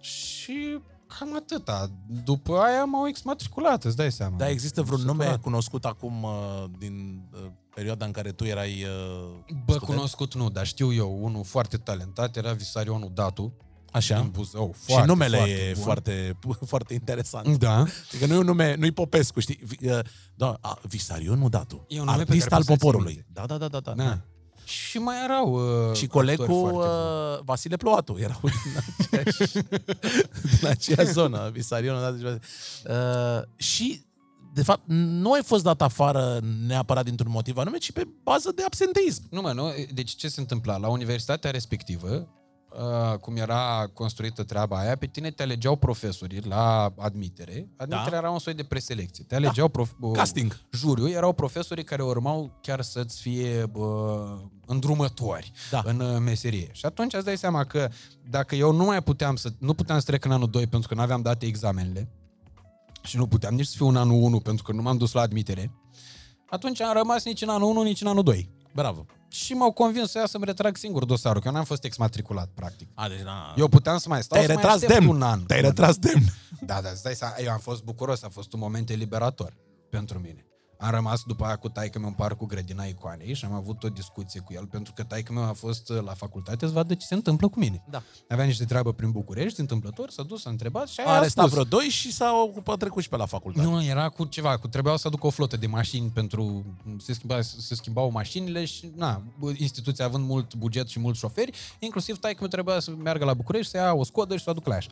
Și 0.00 0.78
cam 1.18 1.34
atâta. 1.36 1.90
După 2.24 2.58
aia 2.58 2.84
m-au 2.84 3.06
exmatriculat, 3.08 3.84
îți 3.84 3.96
dai 3.96 4.12
seama. 4.12 4.36
Da, 4.36 4.48
există 4.48 4.82
vreun 4.82 4.98
Săturat. 5.00 5.18
nume 5.26 5.36
cunoscut 5.42 5.84
acum 5.84 6.22
uh, 6.22 6.64
din 6.78 7.22
uh, 7.32 7.50
perioada 7.74 8.04
în 8.04 8.12
care 8.12 8.32
tu 8.32 8.44
erai 8.44 8.84
uh, 8.84 9.28
Bă, 9.64 9.72
student? 9.72 9.80
cunoscut 9.82 10.34
nu, 10.34 10.50
dar 10.50 10.66
știu 10.66 10.92
eu, 10.92 11.18
unul 11.20 11.44
foarte 11.44 11.76
talentat, 11.76 12.36
era 12.36 12.52
Visarionul 12.52 13.10
Datu, 13.14 13.52
Așa. 13.92 14.20
din 14.20 14.30
Buzău. 14.30 14.74
și 14.78 14.84
Foarte, 14.84 15.06
numele 15.06 15.36
foarte 15.36 15.52
e 15.68 15.72
bun. 15.72 15.82
foarte, 15.82 16.38
foarte 16.72 16.94
interesant. 16.94 17.56
Da. 17.58 17.78
Adică 18.08 18.26
nu 18.26 18.34
e 18.34 18.38
un 18.38 18.44
nume, 18.44 18.74
nu-i 18.74 18.90
Popescu, 18.92 19.40
știi? 19.40 19.58
Vi- 19.64 19.88
uh, 19.90 19.98
Da, 20.34 20.56
a, 20.60 20.78
Visarion 20.82 21.40
Udatu. 21.40 21.84
E 21.88 21.98
un 22.00 22.04
nume 22.04 22.16
pe 22.16 22.20
artist 22.22 22.42
care 22.48 22.54
al 22.54 22.64
poți 22.64 22.66
să-l 22.66 22.76
ții 22.76 22.86
poporului. 22.86 23.12
minte. 23.12 23.28
Da, 23.32 23.46
da, 23.46 23.58
da, 23.58 23.68
da. 23.68 23.80
da. 23.80 24.04
Da. 24.04 24.20
Și 24.64 24.98
mai 24.98 25.16
erau 25.24 25.52
uh, 25.52 25.96
Și 25.96 26.04
actori 26.04 26.08
colegul 26.08 26.46
foarte 26.46 26.70
buni. 26.76 26.86
uh, 26.86 27.38
Vasile 27.44 27.76
Ploatu 27.76 28.16
erau 28.18 28.40
din 29.10 29.18
aceeași, 29.18 29.52
din 30.58 30.66
aceeași 30.68 31.12
zonă, 31.12 31.50
Visarion. 31.52 32.00
Da, 32.00 32.10
deci, 32.10 32.26
uh, 32.30 33.42
și, 33.56 34.02
de 34.52 34.62
fapt, 34.62 34.82
nu 34.86 35.32
ai 35.32 35.42
fost 35.42 35.62
dat 35.62 35.82
afară 35.82 36.40
neapărat 36.66 37.04
dintr-un 37.04 37.30
motiv 37.30 37.56
anume, 37.56 37.76
ci 37.78 37.92
pe 37.92 38.08
bază 38.22 38.52
de 38.54 38.62
absenteism. 38.62 39.22
Nu, 39.30 39.40
mă, 39.40 39.52
nu. 39.52 39.70
Deci 39.94 40.10
ce 40.10 40.28
se 40.28 40.40
întâmpla? 40.40 40.76
La 40.76 40.88
universitatea 40.88 41.50
respectivă, 41.50 42.28
uh, 42.72 43.18
cum 43.18 43.36
era 43.36 43.90
construită 43.94 44.42
treaba 44.44 44.78
aia, 44.78 44.96
pe 44.96 45.06
tine 45.06 45.30
te 45.30 45.42
alegeau 45.42 45.76
profesorii 45.76 46.40
la 46.48 46.94
admitere. 46.98 47.68
Admiterea 47.76 48.10
Da. 48.10 48.16
era 48.16 48.30
un 48.30 48.38
soi 48.38 48.54
de 48.54 48.62
preselecție. 48.62 49.24
Te 49.24 49.34
alegeau 49.34 49.68
prof- 49.68 49.96
uh, 50.00 50.16
Casting. 50.16 50.60
Juriu 50.72 51.08
erau 51.08 51.32
profesorii 51.32 51.84
care 51.84 52.02
urmau 52.02 52.58
chiar 52.62 52.80
să-ți 52.80 53.20
fie 53.20 53.66
bă, 53.66 54.24
îndrumători 54.66 55.52
Da. 55.70 55.82
în 55.84 56.00
uh, 56.00 56.18
meserie. 56.20 56.68
Și 56.72 56.86
atunci 56.86 57.14
îți 57.14 57.24
dai 57.24 57.36
seama 57.38 57.64
că 57.64 57.88
dacă 58.30 58.54
eu 58.54 58.72
nu 58.72 58.84
mai 58.84 59.02
puteam 59.02 59.36
să, 59.36 59.48
nu 59.58 59.74
puteam 59.74 59.98
să 59.98 60.04
trec 60.04 60.24
în 60.24 60.30
anul 60.32 60.50
2 60.50 60.66
pentru 60.66 60.88
că 60.88 60.94
nu 60.94 61.00
aveam 61.00 61.22
date 61.22 61.46
examenele 61.46 62.08
și 63.02 63.16
nu 63.16 63.26
puteam 63.26 63.54
nici 63.54 63.66
să 63.66 63.74
fiu 63.76 63.86
în 63.86 63.96
anul 63.96 64.22
1 64.22 64.40
pentru 64.40 64.64
că 64.64 64.72
nu 64.72 64.82
m-am 64.82 64.96
dus 64.96 65.12
la 65.12 65.20
admitere, 65.20 65.72
atunci 66.50 66.80
am 66.80 66.92
rămas 66.96 67.24
nici 67.24 67.42
în 67.42 67.48
anul 67.48 67.68
1, 67.70 67.82
nici 67.82 68.00
în 68.00 68.06
anul 68.06 68.22
2. 68.22 68.50
Bravo. 68.74 69.06
Și 69.28 69.52
m-au 69.54 69.72
convins 69.72 70.10
să 70.10 70.18
ia 70.18 70.26
să-mi 70.26 70.44
retrag 70.44 70.76
singur 70.76 71.04
dosarul, 71.04 71.40
că 71.40 71.48
eu 71.48 71.54
n-am 71.54 71.64
fost 71.64 71.84
exmatriculat, 71.84 72.48
practic. 72.54 72.88
A, 72.94 73.08
deci, 73.08 73.18
na, 73.20 73.54
Eu 73.56 73.68
puteam 73.68 73.98
să 73.98 74.08
mai 74.08 74.22
stau 74.22 74.38
te-ai 74.38 74.46
să 74.48 74.52
mai 74.52 74.62
retras 74.62 74.82
aștept 74.82 75.00
demn. 75.00 75.14
un 75.14 75.22
an. 75.22 75.42
Te-ai 75.42 75.60
retras 75.60 75.96
demn. 75.96 76.24
Da, 76.60 76.80
da, 76.80 76.88
îți 76.90 77.02
dai 77.02 77.14
seama, 77.14 77.34
eu 77.44 77.50
am 77.50 77.58
fost 77.58 77.82
bucuros, 77.82 78.22
a 78.22 78.28
fost 78.28 78.52
un 78.52 78.58
moment 78.58 78.90
eliberator 78.90 79.56
pentru 79.90 80.18
mine. 80.18 80.44
Am 80.80 80.90
rămas 80.90 81.22
după 81.22 81.44
aia 81.44 81.56
cu 81.56 81.68
taică 81.68 81.98
meu 81.98 82.08
în 82.08 82.14
parcul 82.14 82.46
grădina 82.46 82.84
icoanei 82.84 83.34
și 83.34 83.44
am 83.44 83.52
avut 83.52 83.82
o 83.84 83.88
discuție 83.88 84.40
cu 84.40 84.52
el, 84.52 84.66
pentru 84.66 84.92
că 84.92 85.02
taică 85.02 85.32
meu 85.32 85.42
a 85.42 85.52
fost 85.52 85.88
uh, 85.88 86.02
la 86.04 86.14
facultate 86.14 86.66
să 86.66 86.72
vadă 86.72 86.94
ce 86.94 87.06
se 87.06 87.14
întâmplă 87.14 87.48
cu 87.48 87.58
mine. 87.58 87.82
Da. 87.90 88.02
Avea 88.28 88.44
niște 88.44 88.64
treabă 88.64 88.92
prin 88.92 89.10
București, 89.10 89.60
întâmplător, 89.60 90.10
s-a 90.10 90.22
dus, 90.22 90.42
s-a 90.42 90.50
întrebat 90.50 90.88
și 90.88 91.00
aia 91.00 91.08
A 91.08 91.12
a 91.12 91.16
arestat 91.16 91.44
spus. 91.44 91.52
vreo 91.58 91.64
doi 91.78 91.88
și 91.88 92.12
s-a 92.12 92.32
ocupat 92.48 92.78
trecut 92.78 93.02
și 93.02 93.08
pe 93.08 93.16
la 93.16 93.26
facultate. 93.26 93.66
Nu, 93.68 93.84
era 93.84 94.08
cu 94.08 94.24
ceva, 94.24 94.56
cu 94.58 94.68
trebuiau 94.68 94.96
să 94.96 95.06
aducă 95.06 95.26
o 95.26 95.30
flotă 95.30 95.56
de 95.56 95.66
mașini 95.66 96.08
pentru... 96.08 96.64
Se, 96.98 97.12
schimba, 97.12 97.40
se 97.40 97.74
schimbau 97.74 98.10
mașinile 98.10 98.64
și, 98.64 98.90
na, 98.96 99.22
instituția 99.56 100.04
având 100.04 100.26
mult 100.26 100.54
buget 100.54 100.88
și 100.88 100.98
mulți 100.98 101.18
șoferi, 101.18 101.52
inclusiv 101.78 102.18
taică 102.18 102.36
meu 102.40 102.48
trebuia 102.48 102.80
să 102.80 102.90
meargă 102.90 103.24
la 103.24 103.34
București, 103.34 103.70
să 103.70 103.76
ia 103.76 103.92
o 103.92 104.04
scodă 104.04 104.36
și 104.36 104.42
să 104.42 104.48
o 104.48 104.52
aducă 104.52 104.68
la 104.68 104.74
Iași. 104.74 104.88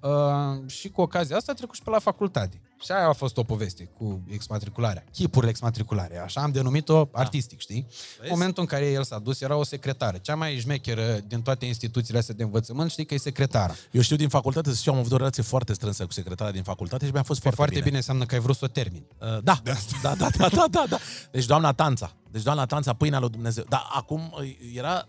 Uh, 0.00 0.68
și 0.70 0.88
cu 0.90 1.00
ocazia 1.00 1.36
asta 1.36 1.52
a 1.52 1.54
trecut 1.54 1.74
și 1.74 1.82
pe 1.82 1.90
la 1.90 1.98
facultate. 1.98 2.60
Și 2.84 2.92
aia 2.92 3.08
a 3.08 3.12
fost 3.12 3.36
o 3.36 3.42
poveste 3.42 3.84
cu 3.98 4.22
exmatricularea. 4.28 5.04
Chipurile 5.12 5.50
exmatriculare, 5.50 6.18
așa 6.18 6.40
am 6.40 6.50
denumit-o 6.50 7.08
da. 7.12 7.18
artistic, 7.18 7.58
știi? 7.58 7.86
Vezi? 8.18 8.30
Momentul 8.30 8.62
în 8.62 8.68
care 8.68 8.86
el 8.90 9.04
s-a 9.04 9.18
dus 9.18 9.40
era 9.40 9.56
o 9.56 9.64
secretară. 9.64 10.18
Cea 10.18 10.34
mai 10.34 10.58
șmecheră 10.58 11.18
din 11.26 11.42
toate 11.42 11.66
instituțiile 11.66 12.18
astea 12.18 12.34
de 12.34 12.42
învățământ, 12.42 12.90
știi 12.90 13.04
că 13.04 13.14
e 13.14 13.18
secretara. 13.18 13.74
Eu 13.90 14.00
știu 14.00 14.16
din 14.16 14.28
facultate, 14.28 14.74
și 14.74 14.88
eu 14.88 14.94
am 14.94 15.00
avut 15.00 15.12
o 15.12 15.16
relație 15.16 15.42
foarte 15.42 15.72
strânsă 15.72 16.04
cu 16.04 16.12
secretara 16.12 16.50
din 16.50 16.62
facultate 16.62 17.06
și 17.06 17.12
mi-a 17.12 17.22
fost 17.22 17.40
foarte, 17.40 17.56
foarte 17.56 17.74
bine. 17.74 17.84
bine. 17.86 17.96
înseamnă 17.96 18.24
că 18.24 18.34
ai 18.34 18.40
vrut 18.40 18.56
să 18.56 18.64
o 18.64 18.68
termin. 18.68 19.04
Uh, 19.18 19.28
da. 19.42 19.60
da, 19.62 19.72
da, 20.02 20.14
da, 20.14 20.48
da, 20.48 20.64
da, 20.70 20.84
da. 20.88 20.98
Deci 21.30 21.46
doamna 21.46 21.72
Tanța. 21.72 22.12
Deci 22.30 22.42
doamna 22.42 22.66
Tanța, 22.66 22.92
pâinea 22.92 23.18
lui 23.18 23.30
Dumnezeu. 23.30 23.64
Dar 23.68 23.88
acum 23.94 24.34
uh, 24.40 24.56
era 24.74 25.08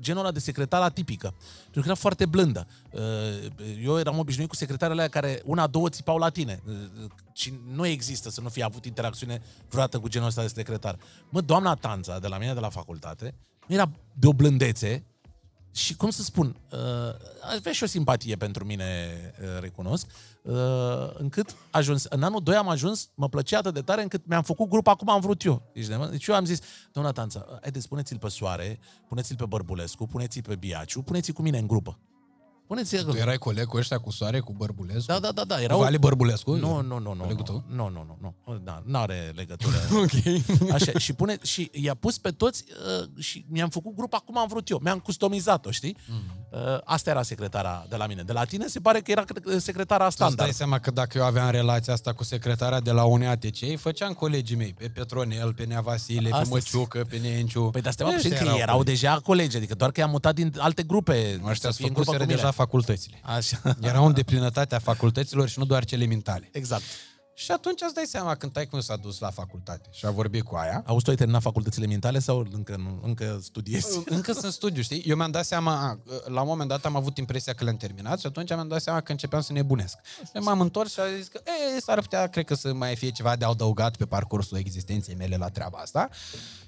genul 0.00 0.20
ăla 0.20 0.32
de 0.32 0.38
secretară 0.38 0.84
atipică. 0.84 1.34
Pentru 1.62 1.80
că 1.80 1.86
era 1.86 1.94
foarte 1.94 2.26
blândă. 2.26 2.66
Uh, 2.90 3.00
Eu 3.84 3.98
eram 3.98 4.18
obișnuit 4.18 4.48
cu 4.48 4.54
secretarele 4.54 5.00
alea 5.00 5.20
care 5.20 5.42
una, 5.44 5.66
două 5.66 5.88
țipau 5.88 6.18
la 6.18 6.28
tine. 6.28 6.62
Uh, 6.66 6.74
Și 7.32 7.54
nu 7.72 7.86
există 7.86 8.30
să 8.30 8.40
nu 8.40 8.48
fie 8.48 8.62
avut 8.62 8.84
interacțiune 8.84 9.42
vreodată 9.68 9.98
cu 9.98 10.08
genul 10.08 10.28
ăsta 10.28 10.42
de 10.42 10.48
secretar. 10.48 10.98
Mă, 11.28 11.40
doamna 11.40 11.74
Tanța, 11.74 12.18
de 12.18 12.26
la 12.26 12.38
mine 12.38 12.54
de 12.54 12.60
la 12.60 12.68
facultate, 12.68 13.34
era 13.68 13.90
de 14.12 14.26
o 14.26 14.32
blândețe 14.32 15.04
și 15.72 15.96
cum 15.96 16.10
să 16.10 16.22
spun, 16.22 16.56
uh, 16.72 16.78
avea 17.56 17.72
și 17.72 17.82
o 17.82 17.86
simpatie 17.86 18.36
pentru 18.36 18.64
mine, 18.64 18.86
uh, 19.42 19.60
recunosc, 19.60 20.06
uh, 20.42 20.54
încât 21.12 21.54
ajuns, 21.70 22.04
în 22.04 22.22
anul 22.22 22.42
2 22.42 22.54
am 22.56 22.68
ajuns, 22.68 23.10
mă 23.14 23.28
plăcea 23.28 23.58
atât 23.58 23.74
de 23.74 23.80
tare 23.80 24.02
încât 24.02 24.26
mi-am 24.26 24.42
făcut 24.42 24.68
grup 24.68 24.86
acum 24.86 25.08
am 25.10 25.20
vrut 25.20 25.42
eu. 25.42 25.62
Deci, 25.74 25.86
de- 25.86 26.08
deci 26.10 26.26
eu 26.26 26.34
am 26.34 26.44
zis, 26.44 26.58
doamna 26.92 27.12
Tanța, 27.12 27.46
haideți, 27.60 27.88
puneți-l 27.88 28.18
pe 28.18 28.28
Soare, 28.28 28.78
puneți-l 29.08 29.36
pe 29.36 29.46
Bărbulescu, 29.46 30.06
puneți-l 30.06 30.42
pe 30.42 30.56
Biaciu, 30.56 31.02
puneți-l 31.02 31.34
cu 31.34 31.42
mine 31.42 31.58
în 31.58 31.66
grupă. 31.66 31.98
Puneți-l 32.68 33.04
Tu 33.04 33.16
erai 33.16 33.36
coleg 33.38 33.66
cu 33.66 33.76
ăștia 33.76 33.98
cu 33.98 34.10
soare, 34.10 34.40
cu 34.40 34.52
Bărbulescu? 34.52 35.04
Da, 35.12 35.18
da, 35.18 35.30
da, 35.32 35.44
da. 35.44 35.54
Era 35.54 35.62
Era 35.64 35.76
o... 35.76 35.78
Vali 35.78 35.98
Bărbulescu? 35.98 36.54
Nu, 36.54 36.80
nu, 36.80 36.98
nu, 36.98 37.14
nu. 37.14 37.22
Colegul 37.22 37.36
Nu, 37.36 37.42
tău? 37.42 37.64
nu, 37.68 37.88
nu, 37.88 38.16
nu, 38.20 38.34
nu. 38.46 38.58
Da, 38.64 38.82
nu 38.86 38.98
are 38.98 39.32
legătură. 39.36 39.76
Ok. 40.02 40.72
Așa, 40.72 40.92
și, 40.98 41.12
pune, 41.12 41.38
și 41.42 41.70
i-a 41.72 41.94
pus 41.94 42.18
pe 42.18 42.30
toți 42.30 42.64
uh, 43.02 43.22
și 43.22 43.44
mi-am 43.48 43.68
făcut 43.68 43.94
grupa 43.96 44.18
cum 44.18 44.38
am 44.38 44.48
vrut 44.48 44.68
eu. 44.68 44.80
Mi-am 44.82 44.98
customizat-o, 44.98 45.70
știi? 45.70 45.96
Mhm. 46.06 46.36
Uh, 46.50 46.58
asta 46.84 47.10
era 47.10 47.22
secretara 47.22 47.86
de 47.88 47.96
la 47.96 48.06
mine. 48.06 48.22
De 48.22 48.32
la 48.32 48.44
tine 48.44 48.66
se 48.66 48.80
pare 48.80 49.00
că 49.00 49.10
era 49.10 49.22
cre- 49.22 49.58
secretara 49.58 50.02
Tu 50.02 50.08
îți 50.08 50.18
dai 50.18 50.28
standard. 50.28 50.56
seama 50.56 50.78
că 50.78 50.90
dacă 50.90 51.18
eu 51.18 51.24
aveam 51.24 51.50
relația 51.50 51.92
asta 51.92 52.12
cu 52.12 52.24
secretarea 52.24 52.80
de 52.80 52.90
la 52.90 53.04
UNATC, 53.04 53.60
îi 53.62 53.76
făceam 53.76 54.12
colegii 54.12 54.56
mei, 54.56 54.74
pe 54.78 54.88
Petronel, 54.88 55.54
pe 55.54 55.64
Nea 55.64 55.80
Vasile, 55.80 56.28
pe 56.28 56.34
Asta- 56.34 56.48
Măciucă, 56.50 57.04
pe 57.08 57.16
Nenciu. 57.16 57.68
Păi 57.70 57.80
dar 57.80 57.92
stai 57.92 58.06
mă 58.08 58.14
Ăștia 58.16 58.30
puțin 58.30 58.46
că 58.46 58.54
erau 58.58 58.76
colegi. 58.76 59.00
deja 59.00 59.20
colegi, 59.20 59.56
adică 59.56 59.74
doar 59.74 59.90
că 59.90 60.00
i-am 60.00 60.10
mutat 60.10 60.34
din 60.34 60.54
alte 60.58 60.82
grupe. 60.82 61.40
Ăștia 61.46 61.70
să 61.70 61.76
fie 61.76 61.86
în 61.86 61.92
grupă 61.92 62.10
făcuseră 62.10 62.18
cu 62.24 62.30
mine. 62.30 62.34
deja 62.40 62.50
facultățile. 62.58 63.20
Așa. 63.22 63.60
Erau 63.90 64.06
în 64.06 64.12
deplinătatea 64.12 64.78
facultăților 64.78 65.48
și 65.48 65.58
nu 65.58 65.64
doar 65.64 65.84
cele 65.84 66.06
mentale. 66.06 66.48
Exact. 66.52 66.82
Și 67.38 67.50
atunci 67.50 67.80
îți 67.80 67.94
dai 67.94 68.04
seama 68.06 68.34
când 68.34 68.52
taică 68.52 68.80
s-a 68.80 68.96
dus 68.96 69.18
la 69.18 69.30
facultate 69.30 69.88
și 69.92 70.06
a 70.06 70.10
vorbit 70.10 70.42
cu 70.42 70.54
aia. 70.54 70.82
Auzi, 70.86 71.04
tu 71.04 71.10
ai 71.10 71.16
terminat 71.16 71.42
facultățile 71.42 71.86
mentale 71.86 72.18
sau 72.18 72.46
încă, 72.52 72.76
nu, 72.76 73.00
încă 73.02 73.38
studiezi? 73.42 74.02
Încă 74.16 74.32
sunt 74.32 74.52
studiu, 74.52 74.82
știi? 74.82 75.02
Eu 75.06 75.16
mi-am 75.16 75.30
dat 75.30 75.44
seama, 75.44 75.72
a, 75.72 75.98
la 76.24 76.40
un 76.40 76.46
moment 76.46 76.68
dat 76.68 76.84
am 76.84 76.96
avut 76.96 77.18
impresia 77.18 77.52
că 77.52 77.64
le-am 77.64 77.76
terminat 77.76 78.20
și 78.20 78.26
atunci 78.26 78.48
mi-am 78.48 78.68
dat 78.68 78.82
seama 78.82 79.00
că 79.00 79.12
începeam 79.12 79.42
să 79.42 79.52
nebunesc. 79.52 79.98
Și 80.04 80.42
m-am 80.42 80.60
întors 80.60 80.92
și 80.92 81.00
am 81.00 81.06
zis 81.16 81.28
că 81.28 81.40
e, 81.76 81.80
s-ar 81.80 82.00
putea, 82.00 82.26
cred 82.26 82.44
că 82.44 82.54
să 82.54 82.72
mai 82.72 82.96
fie 82.96 83.10
ceva 83.10 83.36
de 83.36 83.44
adăugat 83.44 83.96
pe 83.96 84.04
parcursul 84.04 84.58
existenței 84.58 85.14
mele 85.14 85.36
la 85.36 85.48
treaba 85.48 85.78
asta. 85.78 86.08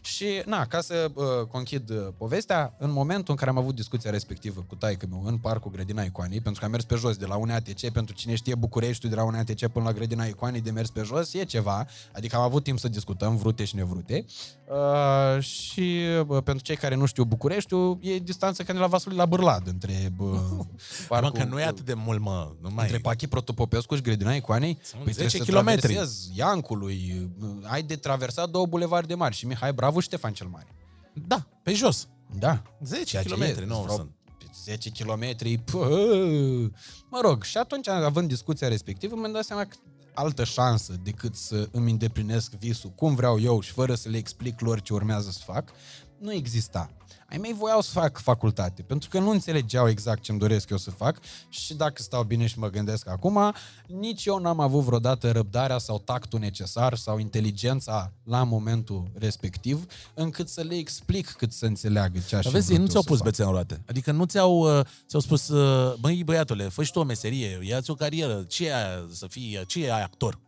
Și, 0.01 0.43
na, 0.47 0.67
ca 0.67 0.81
să 0.81 1.11
uh, 1.15 1.25
conchid 1.49 1.91
uh, 1.91 2.09
povestea, 2.17 2.75
în 2.79 2.91
momentul 2.91 3.27
în 3.29 3.37
care 3.37 3.51
am 3.51 3.59
avut 3.59 3.75
discuția 3.75 4.11
respectivă 4.11 4.65
cu 4.69 4.75
taică 4.75 5.07
meu 5.11 5.23
în 5.25 5.39
parcul 5.39 5.71
Grădina 5.71 6.03
Icoanei, 6.03 6.41
pentru 6.41 6.61
că 6.61 6.67
am 6.67 6.73
mers 6.73 6.85
pe 6.85 6.95
jos 6.95 7.17
de 7.17 7.27
la 7.27 7.37
UNATC, 7.37 7.91
pentru 7.93 8.15
cine 8.15 8.35
știe 8.35 8.55
Bucureștiul 8.55 9.11
de 9.11 9.17
la 9.17 9.25
UNATC 9.25 9.67
până 9.67 9.85
la 9.85 9.93
Grădina 9.93 10.25
Icoanei 10.25 10.60
de 10.61 10.71
mers 10.71 10.91
pe 10.91 11.03
jos, 11.03 11.35
e 11.35 11.45
ceva, 11.45 11.87
adică 12.13 12.37
am 12.37 12.43
avut 12.43 12.63
timp 12.63 12.79
să 12.79 12.89
discutăm, 12.89 13.37
vrute 13.37 13.65
și 13.65 13.77
nevrute. 13.77 14.25
Uh, 14.69 15.43
și 15.43 16.01
uh, 16.29 16.43
pentru 16.43 16.65
cei 16.65 16.77
care 16.77 16.95
nu 16.95 17.07
știu 17.07 17.25
Bucureștiul, 17.25 17.99
e 18.01 18.19
distanța 18.19 18.65
ca 18.65 18.73
de 18.73 18.79
la 18.79 18.87
Vaslui 18.87 19.17
la 19.17 19.27
Bârlad, 19.27 19.67
între 19.67 20.13
uh, 20.19 20.29
Mă, 21.21 21.31
că 21.35 21.45
nu 21.45 21.61
e 21.61 21.65
atât 21.65 21.85
de 21.85 21.95
mult, 21.95 22.21
mă. 22.21 22.53
Nu 22.61 22.71
mai 22.71 22.85
între 22.85 22.99
Pachi 22.99 23.27
Protopopescu 23.27 23.95
și 23.95 24.03
Grădina 24.03 24.35
Icoanei, 24.35 24.79
Sunt 24.83 25.03
păi 25.03 25.13
10 25.13 25.27
trebuie 25.27 25.47
să 25.47 25.51
kilometri. 25.51 25.87
traversezi 25.93 26.31
Iancului, 26.35 27.31
uh, 27.41 27.49
ai 27.63 27.83
de 27.83 27.97
traversat 27.97 28.49
două 28.49 28.67
bulevarde 28.67 29.15
mari 29.15 29.35
și 29.35 29.47
Mihai 29.47 29.73
Bravo 29.73 30.01
și 30.01 30.07
Ștefan 30.07 30.33
cel 30.33 30.47
Mare. 30.47 30.75
Da, 31.27 31.47
pe 31.63 31.73
jos. 31.73 32.09
Da. 32.39 32.63
10 32.85 33.05
Ceea 33.05 33.23
ce 33.23 33.29
kilometri, 33.29 33.63
e, 33.63 33.67
nu 33.67 33.83
vreo 33.83 33.95
sunt. 33.95 34.11
10 34.65 34.91
km. 34.91 35.25
Mă 37.09 37.21
rog, 37.23 37.43
și 37.43 37.57
atunci, 37.57 37.89
având 37.89 38.29
discuția 38.29 38.69
respectivă, 38.69 39.15
mi-am 39.17 39.33
dat 39.33 39.45
seama 39.45 39.65
că 39.65 39.77
altă 40.21 40.45
șansă 40.45 40.95
decât 41.03 41.35
să 41.35 41.69
îmi 41.73 41.91
îndeplinesc 41.91 42.53
visul 42.53 42.91
cum 42.91 43.15
vreau 43.15 43.41
eu 43.41 43.61
și 43.61 43.73
fără 43.73 43.95
să 43.95 44.09
le 44.09 44.17
explic 44.17 44.61
lor 44.61 44.81
ce 44.81 44.93
urmează 44.93 45.31
să 45.31 45.41
fac, 45.45 45.71
nu 46.19 46.33
exista. 46.33 46.91
Ai 47.31 47.39
mei 47.39 47.53
voiau 47.53 47.81
să 47.81 47.91
fac 47.93 48.19
facultate, 48.19 48.83
pentru 48.83 49.09
că 49.09 49.19
nu 49.19 49.31
înțelegeau 49.31 49.89
exact 49.89 50.23
ce-mi 50.23 50.39
doresc 50.39 50.71
eu 50.71 50.77
să 50.77 50.91
fac 50.91 51.19
și 51.49 51.75
dacă 51.75 52.03
stau 52.03 52.23
bine 52.23 52.47
și 52.47 52.59
mă 52.59 52.71
gândesc 52.71 53.09
acum, 53.09 53.55
nici 53.87 54.25
eu 54.25 54.39
n-am 54.39 54.61
avut 54.61 54.83
vreodată 54.83 55.31
răbdarea 55.31 55.79
sau 55.79 55.99
tactul 55.99 56.39
necesar 56.39 56.95
sau 56.95 57.19
inteligența 57.19 58.13
la 58.25 58.43
momentul 58.45 59.11
respectiv 59.15 59.87
încât 60.15 60.49
să 60.49 60.61
le 60.63 60.75
explic 60.75 61.31
cât 61.31 61.53
să 61.53 61.67
înțeleagă 61.67 62.19
ce 62.27 62.37
aș 62.37 62.43
Dar 62.43 62.53
fi 62.53 62.59
vezi, 62.59 62.71
ei 62.73 62.77
vrut 62.77 62.89
nu 62.89 62.95
eu 62.95 63.01
ți-au 63.01 63.03
să 63.03 63.09
pus 63.09 63.17
fac. 63.19 63.27
bețe 63.27 63.43
în 63.43 63.51
roate. 63.51 63.83
Adică 63.89 64.13
nu 64.13 64.25
ți-au, 64.25 64.79
uh, 64.79 64.85
ți-au 65.09 65.21
spus, 65.21 65.49
uh, 65.49 65.95
băi 66.01 66.25
băiatule, 66.25 66.69
fă 66.69 66.83
și 66.83 66.93
tu 66.93 66.99
o 66.99 67.05
meserie, 67.05 67.59
ia-ți 67.63 67.91
o 67.91 67.95
carieră, 67.95 68.45
ce 68.49 68.67
e 68.67 68.75
aia 68.75 69.07
să 69.13 69.27
fii, 69.27 69.61
ce 69.67 69.85
e 69.85 69.93
aia 69.93 70.05
actor? 70.05 70.39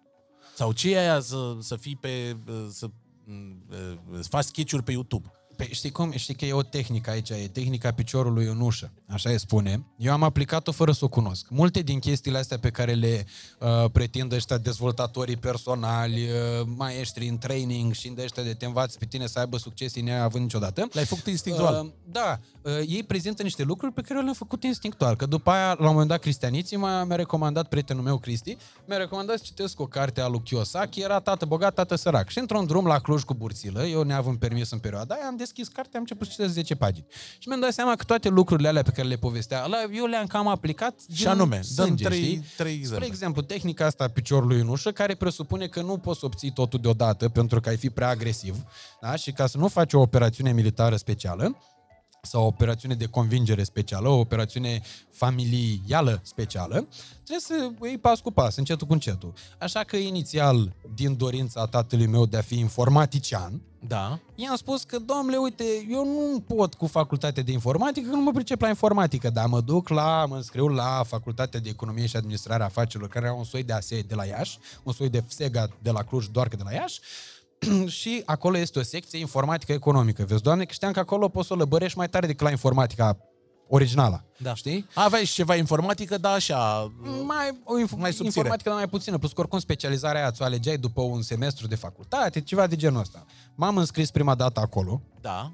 Sau 0.57 0.72
ce 0.72 0.91
e 0.93 0.99
aia 0.99 1.20
să, 1.20 1.57
să 1.61 1.76
fii 1.76 1.97
pe, 2.01 2.37
uh, 2.49 2.66
să, 2.70 2.87
mm, 3.24 3.64
uh, 3.70 4.18
să 4.20 4.28
faci 4.28 4.45
sketch-uri 4.45 4.83
pe 4.83 4.93
YouTube? 4.93 5.33
Păi 5.62 5.74
știi 5.74 5.90
cum? 5.90 6.12
Știi 6.12 6.34
că 6.34 6.44
e 6.44 6.52
o 6.52 6.62
tehnică 6.62 7.10
aici, 7.10 7.30
e 7.30 7.48
tehnica 7.52 7.90
piciorului 7.90 8.46
în 8.46 8.60
ușă, 8.60 8.92
așa 9.06 9.30
îi 9.30 9.38
spune. 9.38 9.86
Eu 9.96 10.12
am 10.12 10.22
aplicat-o 10.22 10.72
fără 10.72 10.92
să 10.92 11.04
o 11.04 11.08
cunosc. 11.08 11.46
Multe 11.50 11.80
din 11.80 11.98
chestiile 11.98 12.38
astea 12.38 12.58
pe 12.58 12.70
care 12.70 12.92
le 12.92 13.26
uh, 13.58 13.90
pretind 13.92 14.32
ăștia 14.32 14.58
dezvoltatorii 14.58 15.36
personali, 15.36 16.22
uh, 16.22 16.66
maestri 16.76 17.28
în 17.28 17.38
training 17.38 17.92
și 17.92 18.08
de 18.08 18.22
ăștia 18.22 18.42
de 18.42 18.54
te 18.54 18.66
învați 18.66 18.98
pe 18.98 19.04
tine 19.04 19.26
să 19.26 19.38
aibă 19.38 19.56
succes 19.56 19.94
neavând 19.94 20.42
niciodată. 20.42 20.88
L-ai 20.92 21.04
făcut 21.04 21.26
instinctual. 21.26 21.84
Uh, 21.84 21.90
da, 22.10 22.38
uh, 22.62 22.72
ei 22.88 23.02
prezintă 23.02 23.42
niște 23.42 23.62
lucruri 23.62 23.92
pe 23.92 24.00
care 24.00 24.14
eu 24.14 24.22
le-am 24.22 24.34
făcut 24.34 24.62
instinctual. 24.64 25.16
Că 25.16 25.26
după 25.26 25.50
aia, 25.50 25.66
la 25.78 25.86
un 25.86 25.92
moment 25.92 26.08
dat, 26.08 26.20
Cristianiții 26.20 26.76
m-a, 26.76 27.04
mi-a 27.04 27.16
recomandat 27.16 27.68
prietenul 27.68 28.02
meu, 28.02 28.18
Cristi, 28.18 28.56
mi-a 28.86 28.96
recomandat 28.96 29.36
să 29.36 29.42
citesc 29.46 29.80
o 29.80 29.86
carte 29.86 30.20
a 30.20 30.28
lui 30.28 30.42
Kiyosaki, 30.42 31.00
era 31.00 31.20
tată 31.20 31.44
bogat, 31.44 31.74
tată 31.74 31.94
sărac. 31.94 32.28
Și 32.28 32.38
într-un 32.38 32.66
drum 32.66 32.86
la 32.86 32.98
Cluj 32.98 33.22
cu 33.22 33.34
burțilă, 33.34 33.84
eu 33.84 34.02
neavând 34.02 34.38
permis 34.38 34.70
în 34.70 34.78
perioada 34.78 35.14
aia, 35.14 35.26
am 35.26 35.36
deschis 35.55 35.74
cartea, 35.74 35.92
am 35.94 36.00
început 36.00 36.26
să 36.26 36.32
citesc 36.32 36.53
10 36.53 36.74
pagini. 36.74 37.07
Și 37.38 37.48
mi-am 37.48 37.61
dat 37.61 37.72
seama 37.72 37.94
că 37.94 38.05
toate 38.05 38.28
lucrurile 38.28 38.68
alea 38.68 38.82
pe 38.82 38.90
care 38.90 39.09
le 39.09 39.16
povestea, 39.16 39.62
ăla, 39.64 39.76
eu 39.92 40.07
le-am 40.07 40.26
cam 40.26 40.48
aplicat 40.48 41.00
Și 41.12 41.18
din 41.18 41.28
anume, 41.28 41.61
dăm 41.74 41.86
sânge, 41.86 42.05
trei- 42.05 42.22
știi? 42.22 42.36
trei 42.36 42.44
Spre 42.55 42.68
exemple. 42.72 43.07
exemplu, 43.07 43.42
tehnica 43.42 43.86
asta 43.86 44.05
a 44.05 44.09
piciorului 44.09 44.61
în 44.61 44.68
ușă, 44.68 44.90
care 44.90 45.14
presupune 45.14 45.66
că 45.66 45.82
nu 45.82 45.98
poți 45.98 46.18
să 46.18 46.26
obții 46.26 46.53
totul 46.53 46.80
deodată 46.80 47.28
pentru 47.28 47.61
că 47.61 47.68
ai 47.68 47.76
fi 47.76 47.90
prea 47.90 48.09
agresiv, 48.09 48.57
da? 49.00 49.16
și 49.16 49.32
ca 49.32 49.46
să 49.46 49.59
nu 49.59 49.68
faci 49.68 49.92
o 49.92 50.00
operațiune 50.00 50.53
militară 50.53 50.96
specială, 50.96 51.57
sau 52.24 52.42
o 52.42 52.46
operațiune 52.46 52.94
de 52.94 53.07
convingere 53.07 53.62
specială, 53.62 54.09
o 54.09 54.18
operațiune 54.18 54.82
familială 55.11 56.20
specială, 56.24 56.88
trebuie 57.24 57.38
să 57.38 57.70
o 57.78 57.86
iei 57.86 57.98
pas 57.98 58.20
cu 58.20 58.30
pas, 58.30 58.57
încetul 58.57 58.86
cu 58.86 58.92
încetul. 58.92 59.32
Așa 59.59 59.80
că 59.80 59.96
inițial, 59.96 60.76
din 60.94 61.16
dorința 61.16 61.66
tatălui 61.66 62.07
meu 62.07 62.26
de 62.26 62.36
a 62.36 62.40
fi 62.40 62.59
informatician, 62.59 63.62
Da. 63.87 64.18
i-am 64.35 64.57
spus 64.57 64.83
că, 64.83 64.99
domnule, 64.99 65.37
uite, 65.37 65.64
eu 65.91 66.05
nu 66.05 66.41
pot 66.41 66.74
cu 66.74 66.87
facultatea 66.87 67.43
de 67.43 67.53
informatică, 67.53 68.09
că 68.09 68.14
nu 68.14 68.22
mă 68.22 68.30
pricep 68.30 68.61
la 68.61 68.68
informatică, 68.68 69.30
dar 69.30 69.47
mă 69.47 69.61
duc 69.61 69.89
la, 69.89 70.26
mă 70.28 70.37
înscriu 70.37 70.68
la 70.68 71.03
facultatea 71.07 71.61
de 71.61 71.68
economie 71.68 72.07
și 72.07 72.16
administrare 72.16 72.62
a 72.62 72.66
afacerilor, 72.66 73.09
care 73.09 73.24
era 73.24 73.35
un 73.35 73.45
soi 73.45 73.62
de 73.62 73.72
ASE 73.72 74.01
de 74.01 74.14
la 74.14 74.24
Iași, 74.24 74.59
un 74.83 74.93
soi 74.93 75.09
de 75.09 75.24
FSEGA 75.26 75.68
de 75.83 75.91
la 75.91 76.03
Cluj, 76.03 76.26
doar 76.26 76.49
că 76.49 76.57
de 76.57 76.62
la 76.64 76.72
Iași, 76.72 77.01
și 77.99 78.22
acolo 78.24 78.59
este 78.59 78.78
o 78.78 78.83
secție 78.83 79.18
informatică 79.18 79.72
economică. 79.72 80.24
Vezi, 80.24 80.43
doamne, 80.43 80.64
că 80.64 80.72
știam 80.72 80.93
că 80.93 80.99
acolo 80.99 81.28
poți 81.28 81.47
să 81.47 81.53
o 81.53 81.57
lăbărești 81.57 81.99
mai 81.99 82.09
tare 82.09 82.26
decât 82.26 82.45
la 82.45 82.51
informatica 82.51 83.32
originală. 83.74 84.24
Da. 84.38 84.54
Știi? 84.54 84.86
Aveai 84.94 85.24
și 85.24 85.32
ceva 85.32 85.54
informatică, 85.54 86.18
dar 86.18 86.34
așa... 86.34 86.92
Mai, 87.26 87.60
o 87.64 87.74
inf- 87.78 87.90
Mai 87.90 88.00
mai 88.00 88.10
subțire. 88.12 88.24
informatică, 88.26 88.68
dar 88.68 88.78
mai 88.78 88.88
puțină, 88.88 89.18
plus 89.18 89.32
că 89.32 89.40
oricum 89.40 89.58
specializarea 89.58 90.20
aia 90.20 90.30
ți-o 90.30 90.44
alegeai 90.44 90.76
după 90.76 91.02
un 91.02 91.22
semestru 91.22 91.66
de 91.66 91.74
facultate, 91.74 92.40
ceva 92.40 92.66
de 92.66 92.76
genul 92.76 93.00
ăsta. 93.00 93.24
M-am 93.54 93.76
înscris 93.76 94.10
prima 94.10 94.34
dată 94.34 94.60
acolo, 94.60 95.00
Da. 95.20 95.52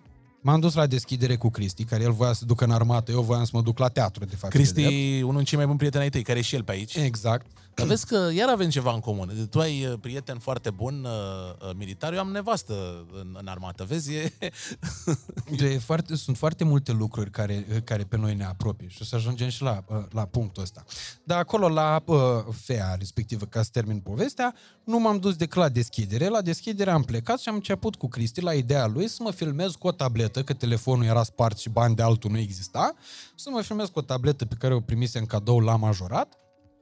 M-am 0.49 0.61
dus 0.61 0.75
la 0.75 0.87
deschidere 0.87 1.37
cu 1.37 1.51
Cristi, 1.51 1.85
care 1.85 2.03
el 2.03 2.13
voia 2.13 2.33
să 2.33 2.45
ducă 2.45 2.65
în 2.65 2.71
armată, 2.71 3.11
eu 3.11 3.23
voiam 3.23 3.45
să 3.45 3.51
mă 3.55 3.63
duc 3.63 3.79
la 3.79 3.89
teatru, 3.89 4.25
de 4.25 4.37
fapt. 4.37 4.53
de 4.53 4.63
drept. 4.63 4.75
Cristi, 4.75 5.23
unul 5.23 5.37
din 5.37 5.45
cei 5.45 5.57
mai 5.59 5.67
buni 5.67 5.79
prieteni 5.79 6.03
ai 6.03 6.11
tăi, 6.11 6.23
care 6.23 6.39
e 6.39 6.43
și 6.43 6.55
el 6.55 6.63
pe 6.63 6.73
aici. 6.73 6.95
Exact. 6.95 7.47
Dar 7.79 7.87
vezi 7.87 8.07
că 8.07 8.31
iar 8.35 8.49
avem 8.49 8.69
ceva 8.69 8.93
în 8.93 9.01
comun. 9.01 9.49
Tu 9.51 9.61
ai 9.61 9.87
uh, 9.87 9.95
prieten 10.01 10.39
foarte 10.39 10.71
bun 10.71 11.05
uh, 11.05 11.69
uh, 11.69 11.75
militar, 11.77 12.13
eu 12.13 12.19
am 12.19 12.31
nevastă 12.31 13.07
în, 13.21 13.37
în 13.41 13.47
armată. 13.47 13.85
Vezi, 13.85 14.15
e... 14.15 14.33
De 15.59 15.79
foarte, 15.79 16.17
sunt 16.17 16.37
foarte 16.37 16.65
multe 16.65 16.93
lucruri 16.93 17.31
care, 17.31 17.67
care 17.85 18.03
pe 18.03 18.17
noi 18.17 18.35
ne 18.35 18.45
apropie 18.45 18.89
și 18.89 18.99
o 19.01 19.05
să 19.05 19.17
ajungem 19.17 19.49
și 19.49 19.63
la, 19.63 19.85
uh, 19.87 19.97
la 20.11 20.25
punctul 20.25 20.63
ăsta. 20.63 20.85
Dar 21.25 21.39
acolo, 21.39 21.69
la 21.69 22.03
uh, 22.05 22.19
FEA, 22.51 22.95
respectivă, 22.99 23.45
ca 23.45 23.63
să 23.63 23.69
termin 23.73 23.99
povestea, 23.99 24.55
nu 24.85 24.99
m-am 24.99 25.19
dus 25.19 25.37
decât 25.37 25.59
la 25.59 25.69
deschidere. 25.69 26.29
La 26.29 26.41
deschidere 26.41 26.91
am 26.91 27.03
plecat 27.03 27.41
și 27.41 27.49
am 27.49 27.55
început 27.55 27.95
cu 27.95 28.09
Cristi 28.09 28.41
la 28.41 28.53
ideea 28.53 28.87
lui 28.87 29.09
să 29.09 29.23
mă 29.23 29.31
filmez 29.31 29.73
cu 29.73 29.87
o 29.87 29.93
tabletă, 29.93 30.38
că 30.43 30.53
telefonul 30.53 31.05
era 31.05 31.23
spart 31.23 31.59
și 31.59 31.69
bani 31.69 31.95
de 31.95 32.03
altul 32.03 32.31
nu 32.31 32.39
exista, 32.39 32.95
să 33.35 33.51
mă 33.51 33.61
filmez 33.61 33.89
cu 33.89 33.99
o 33.99 34.03
tabletă 34.03 34.47
pe 34.47 34.55
care 34.59 34.75
o 34.75 34.81
primise 34.81 35.19
în 35.19 35.27
cadou 35.27 35.61
la 35.61 35.77
majorat 35.77 36.39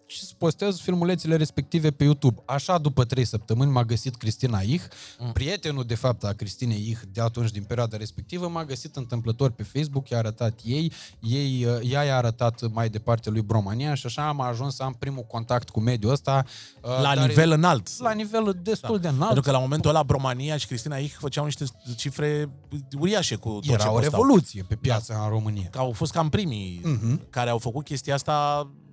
și 0.08 0.24
să 0.24 0.32
postez 0.38 0.78
filmulețele 0.80 1.36
respective 1.36 1.90
pe 1.90 2.04
YouTube. 2.04 2.42
Așa, 2.46 2.78
după 2.78 3.04
trei 3.04 3.24
săptămâni, 3.24 3.70
m-a 3.70 3.84
găsit 3.84 4.16
Cristina 4.16 4.60
Ih, 4.60 4.82
mm. 5.18 5.32
prietenul, 5.32 5.84
de 5.84 5.94
fapt, 5.94 6.24
a 6.24 6.32
Cristinei 6.32 6.88
Ih 6.88 6.98
de 7.12 7.20
atunci, 7.20 7.50
din 7.50 7.62
perioada 7.62 7.96
respectivă, 7.96 8.48
m-a 8.48 8.64
găsit 8.64 8.96
întâmplător 8.96 9.50
pe 9.50 9.62
Facebook, 9.62 10.08
i-a 10.08 10.18
arătat 10.18 10.60
ei, 10.64 10.92
ei 11.20 11.64
uh, 11.64 11.90
ea 11.92 12.02
i-a 12.02 12.16
arătat 12.16 12.70
mai 12.72 12.88
departe 12.88 13.30
lui 13.30 13.42
Bromania 13.42 13.94
și 13.94 14.06
așa 14.06 14.28
am 14.28 14.40
ajuns 14.40 14.74
să 14.74 14.82
am 14.82 14.92
primul 14.92 15.22
contact 15.22 15.68
cu 15.68 15.80
mediul 15.80 16.12
ăsta. 16.12 16.44
uh, 16.82 16.90
La 17.02 17.14
dar- 17.14 17.26
nivel 17.26 17.50
înalt. 17.50 17.98
La 17.98 18.12
nivel 18.12 18.58
destul 18.62 18.98
de 18.98 19.08
înalt. 19.08 19.24
Pentru 19.24 19.42
că 19.42 19.50
la 19.50 19.58
momentul 19.58 19.90
ăla 19.90 20.02
Bromania 20.02 20.56
și 20.56 20.66
Cristina 20.66 20.96
Ich 20.96 21.14
făceau 21.18 21.44
niște 21.44 21.64
cifre 21.96 22.50
uriașe 22.98 23.34
cu 23.36 23.48
tot 23.48 23.62
ce 23.62 23.72
Era 23.72 23.90
o 23.90 23.92
postau. 23.92 24.10
revoluție 24.10 24.62
pe 24.68 24.74
piața 24.74 25.20
în 25.22 25.28
România. 25.28 25.68
Că 25.70 25.78
au 25.78 25.92
fost 25.92 26.12
cam 26.12 26.28
primii 26.28 26.80
Mhm. 26.84 27.30
care 27.30 27.50
au 27.50 27.58
făcut 27.58 27.84
chestia 27.84 28.14
asta 28.14 28.62
m, 28.66 28.85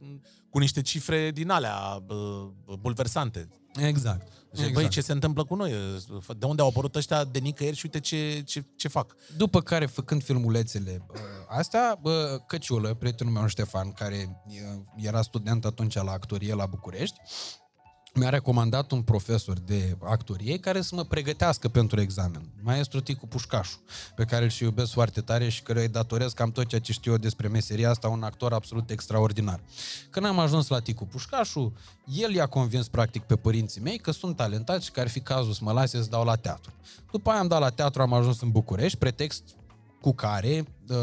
cu 0.54 0.60
niște 0.60 0.82
cifre 0.82 1.32
din 1.32 1.50
alea 1.50 2.00
bă, 2.06 2.48
bulversante. 2.80 3.48
Exact. 3.76 4.28
Zice, 4.52 4.70
Băi, 4.72 4.88
ce 4.88 5.02
se 5.02 5.12
întâmplă 5.12 5.44
cu 5.44 5.56
noi? 5.56 5.74
De 6.38 6.46
unde 6.46 6.62
au 6.62 6.68
apărut 6.68 6.96
ăștia 6.96 7.24
de 7.24 7.40
nicăieri 7.40 7.76
și 7.76 7.86
uite 7.86 8.00
ce, 8.00 8.42
ce, 8.46 8.66
ce 8.76 8.88
fac. 8.88 9.16
După 9.38 9.62
care, 9.62 9.86
făcând 9.86 10.24
filmulețele 10.24 11.06
uh, 11.12 11.20
astea, 11.48 11.98
bă, 12.02 12.42
Căciulă, 12.48 12.94
prietenul 12.94 13.34
meu 13.34 13.48
Ștefan, 13.48 13.92
care 13.92 14.44
uh, 14.48 14.56
era 14.96 15.22
student 15.22 15.66
atunci 15.66 15.96
la 15.96 16.12
actorie 16.12 16.54
la 16.54 16.66
București, 16.66 17.20
mi-a 18.16 18.30
recomandat 18.30 18.92
un 18.92 19.02
profesor 19.02 19.60
de 19.60 19.98
actorie 20.04 20.58
care 20.58 20.82
să 20.82 20.96
mă 20.96 21.04
pregătească 21.04 21.68
pentru 21.68 22.02
examen. 22.02 22.42
Maestru 22.62 23.00
Ticu 23.02 23.28
Pușcașu, 23.28 23.80
pe 24.16 24.24
care 24.24 24.44
îl 24.44 24.50
și 24.50 24.64
iubesc 24.64 24.92
foarte 24.92 25.22
tare 25.22 25.50
și 25.50 25.62
care 25.62 25.82
îi 25.82 25.88
datorez 25.88 26.34
cam 26.34 26.52
tot 26.52 26.66
ceea 26.66 26.82
ce 26.82 26.92
știu 26.92 27.12
eu 27.12 27.18
despre 27.18 27.48
meseria 27.48 27.90
asta, 27.90 28.08
un 28.08 28.24
actor 28.24 28.54
absolut 28.54 28.90
extraordinar. 28.90 29.60
Când 30.10 30.26
am 30.26 30.40
ajuns 30.40 30.68
la 30.68 30.80
Ticu 30.80 31.06
Pușcașu, 31.06 31.74
el 32.06 32.34
i-a 32.34 32.46
convins 32.46 32.88
practic 32.88 33.22
pe 33.22 33.36
părinții 33.36 33.82
mei 33.82 33.98
că 33.98 34.12
sunt 34.12 34.36
talentați 34.36 34.86
și 34.86 34.92
că 34.92 35.00
ar 35.00 35.10
fi 35.10 35.20
cazul 35.20 35.54
să 35.54 35.60
mă 35.64 35.72
lase 35.72 36.02
să 36.02 36.10
dau 36.10 36.24
la 36.24 36.36
teatru. 36.36 36.72
După 37.12 37.30
aia 37.30 37.40
am 37.40 37.48
dat 37.48 37.60
la 37.60 37.70
teatru, 37.70 38.02
am 38.02 38.14
ajuns 38.14 38.42
în 38.42 38.52
București, 38.52 38.98
pretext 38.98 39.44
cu 40.04 40.14
care 40.14 40.66
uh, 40.90 40.98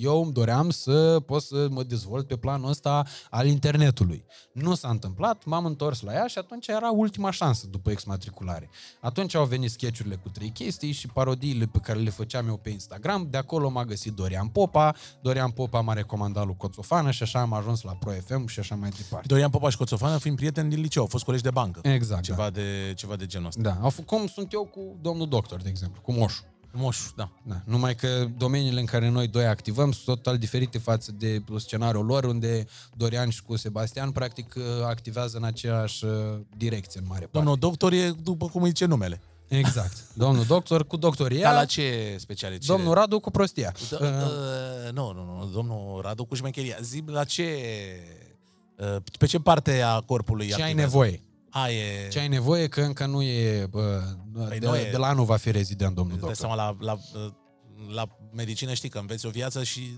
eu 0.00 0.22
îmi 0.22 0.32
doream 0.32 0.70
să 0.70 1.20
pot 1.26 1.42
să 1.42 1.66
mă 1.70 1.82
dezvolt 1.82 2.26
pe 2.26 2.36
planul 2.36 2.68
ăsta 2.68 3.04
al 3.30 3.46
internetului. 3.46 4.24
Nu 4.52 4.74
s-a 4.74 4.88
întâmplat, 4.88 5.44
m-am 5.44 5.64
întors 5.64 6.00
la 6.00 6.12
ea 6.12 6.26
și 6.26 6.38
atunci 6.38 6.66
era 6.66 6.90
ultima 6.90 7.30
șansă 7.30 7.66
după 7.66 7.90
exmatriculare. 7.90 8.70
Atunci 9.00 9.34
au 9.34 9.44
venit 9.44 9.70
sketchurile 9.70 10.14
cu 10.14 10.28
trei 10.28 10.50
chestii 10.50 10.92
și 10.92 11.06
parodiile 11.06 11.64
pe 11.66 11.78
care 11.78 11.98
le 11.98 12.10
făceam 12.10 12.48
eu 12.48 12.56
pe 12.56 12.70
Instagram. 12.70 13.26
De 13.30 13.36
acolo 13.36 13.68
m-a 13.68 13.84
găsit 13.84 14.12
Dorian 14.12 14.48
Popa, 14.48 14.94
Dorian 15.22 15.50
Popa 15.50 15.80
m-a 15.80 15.92
recomandat 15.92 16.46
lui 16.46 16.56
Coțofană 16.56 17.10
și 17.10 17.22
așa 17.22 17.40
am 17.40 17.52
ajuns 17.52 17.82
la 17.82 17.92
Pro 17.92 18.10
FM 18.10 18.46
și 18.46 18.58
așa 18.60 18.74
mai 18.74 18.90
departe. 18.96 19.26
Dorian 19.26 19.50
Popa 19.50 19.68
și 19.70 19.76
Coțofană 19.76 20.18
fiind 20.18 20.36
prieteni 20.36 20.70
din 20.70 20.80
liceu, 20.80 21.02
au 21.02 21.08
fost 21.08 21.24
colegi 21.24 21.42
de 21.42 21.50
bancă. 21.50 21.80
Exact, 21.82 22.22
Ceva, 22.22 22.42
da. 22.42 22.50
de, 22.50 22.92
ceva 22.96 23.16
de 23.16 23.26
genul 23.26 23.46
ăsta. 23.46 23.60
Da, 23.62 23.76
au 23.82 23.90
f- 23.92 24.04
cum 24.06 24.26
sunt 24.26 24.52
eu 24.52 24.64
cu 24.64 24.98
domnul 25.00 25.28
doctor, 25.28 25.62
de 25.62 25.68
exemplu, 25.68 26.00
cu 26.00 26.12
Moșu. 26.12 26.42
Moșu, 26.72 27.12
da. 27.16 27.30
Da. 27.42 27.60
Numai 27.64 27.94
că 27.94 28.26
domeniile 28.36 28.80
în 28.80 28.86
care 28.86 29.08
noi 29.08 29.26
doi 29.26 29.46
activăm 29.46 29.92
sunt 29.92 30.04
total 30.04 30.38
diferite 30.38 30.78
față 30.78 31.12
de 31.18 31.42
scenariul 31.58 32.04
lor, 32.06 32.24
unde 32.24 32.66
Dorian 32.96 33.28
și 33.28 33.42
cu 33.42 33.56
Sebastian 33.56 34.10
practic 34.10 34.54
uh, 34.56 34.62
activează 34.84 35.36
în 35.36 35.44
aceeași 35.44 36.04
uh, 36.04 36.12
direcție 36.56 37.00
în 37.00 37.06
mare 37.08 37.20
parte. 37.20 37.36
Domnul 37.38 37.56
doctor 37.56 37.92
e 37.92 38.10
după 38.22 38.46
cum 38.46 38.62
îi 38.62 38.68
zice 38.68 38.84
numele. 38.84 39.20
Exact. 39.48 39.96
Domnul 40.14 40.44
doctor 40.44 40.86
cu 40.86 40.96
doctoria, 40.96 41.42
Dar 41.42 41.54
la 41.54 41.64
ce 41.64 42.16
specialitate? 42.18 42.72
domnul 42.72 42.94
Radu 42.94 43.20
cu 43.20 43.30
prostia. 43.30 43.74
Da, 43.90 43.96
Uh, 44.00 44.06
uh, 44.06 44.92
nu, 44.92 45.12
nu, 45.12 45.24
nu, 45.24 45.50
domnul 45.52 46.00
Radu 46.02 46.24
cu 46.24 46.34
șmecheria. 46.34 46.76
Zi 46.82 47.02
la 47.06 47.24
ce... 47.24 47.44
Uh, 48.76 48.96
pe 49.18 49.26
ce 49.26 49.38
parte 49.38 49.80
a 49.80 50.00
corpului 50.00 50.46
ce 50.46 50.54
ai 50.54 50.60
activează? 50.60 50.90
nevoie? 50.90 51.22
A, 51.50 51.70
e... 51.70 52.08
Ce 52.08 52.18
ai 52.18 52.28
nevoie 52.28 52.68
că 52.68 52.80
încă 52.80 53.06
nu 53.06 53.22
e... 53.22 53.66
Bă, 53.70 54.02
de, 54.32 54.58
nu 54.60 54.76
e- 54.76 54.90
de 54.90 54.96
la 54.96 55.06
anul 55.06 55.24
va 55.24 55.36
fi 55.36 55.50
rezident 55.50 55.94
domnul 55.94 56.14
Îți 56.14 56.24
dai 56.24 56.32
doctor. 56.34 56.56
seama, 56.56 56.76
la, 56.80 56.92
la, 56.92 56.98
uh, 57.24 57.32
la 57.94 58.06
medicină 58.32 58.74
știi 58.74 58.88
că 58.88 58.98
înveți 58.98 59.26
o 59.26 59.30
viață 59.30 59.62
și... 59.62 59.96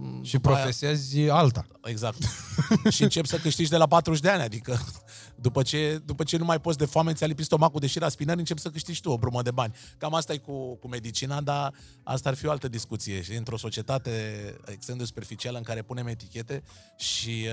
uh, 0.00 0.18
Și 0.26 0.32
după 0.32 0.48
aia- 0.48 0.52
profesezi 0.52 1.28
alta. 1.28 1.66
Exact. 1.82 2.18
și 2.94 3.02
începi 3.02 3.28
să 3.28 3.36
câștigi 3.36 3.70
de 3.70 3.76
la 3.76 3.86
40 3.86 4.20
de 4.20 4.28
ani, 4.28 4.42
adică 4.42 4.78
după 5.46 5.62
ce, 5.62 6.02
după 6.04 6.24
ce 6.24 6.36
nu 6.36 6.44
mai 6.44 6.60
poți 6.60 6.78
de 6.78 6.84
foame, 6.84 7.12
ți-a 7.12 7.26
lipit 7.26 7.44
stomacul 7.44 7.80
de 7.80 7.86
șira 7.86 8.08
spinării, 8.08 8.40
începi 8.40 8.60
să 8.60 8.68
câștigi 8.68 9.00
tu 9.00 9.10
o 9.10 9.18
brumă 9.18 9.42
de 9.42 9.50
bani. 9.50 9.74
Cam 9.98 10.14
asta 10.14 10.32
e 10.32 10.36
cu, 10.36 10.76
cu 10.76 10.88
medicina, 10.88 11.40
dar 11.40 11.72
asta 12.02 12.28
ar 12.28 12.34
fi 12.34 12.46
o 12.46 12.50
altă 12.50 12.68
discuție. 12.68 13.22
Și 13.22 13.34
într-o 13.34 13.56
societate 13.56 14.10
extrem 14.64 14.96
de 14.96 15.04
superficială 15.04 15.56
în 15.56 15.64
care 15.64 15.82
punem 15.82 16.06
etichete 16.06 16.62
și 16.96 17.46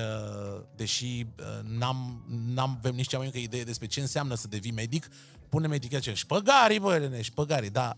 uh, 0.56 0.62
deși 0.76 1.26
uh, 1.40 1.46
n-am, 1.78 2.24
n-am 2.54 2.76
avem 2.78 2.96
nici 2.96 3.08
cea 3.08 3.18
mai 3.18 3.26
mică 3.26 3.38
idee 3.38 3.64
despre 3.64 3.88
ce 3.88 4.00
înseamnă 4.00 4.36
să 4.36 4.48
devii 4.48 4.72
medic, 4.72 5.08
punem 5.50 5.72
etichete. 5.72 6.14
Șpăgarii, 6.14 6.80
bă, 6.80 6.98
nene, 6.98 7.22
șpăgarii, 7.22 7.70
da. 7.70 7.98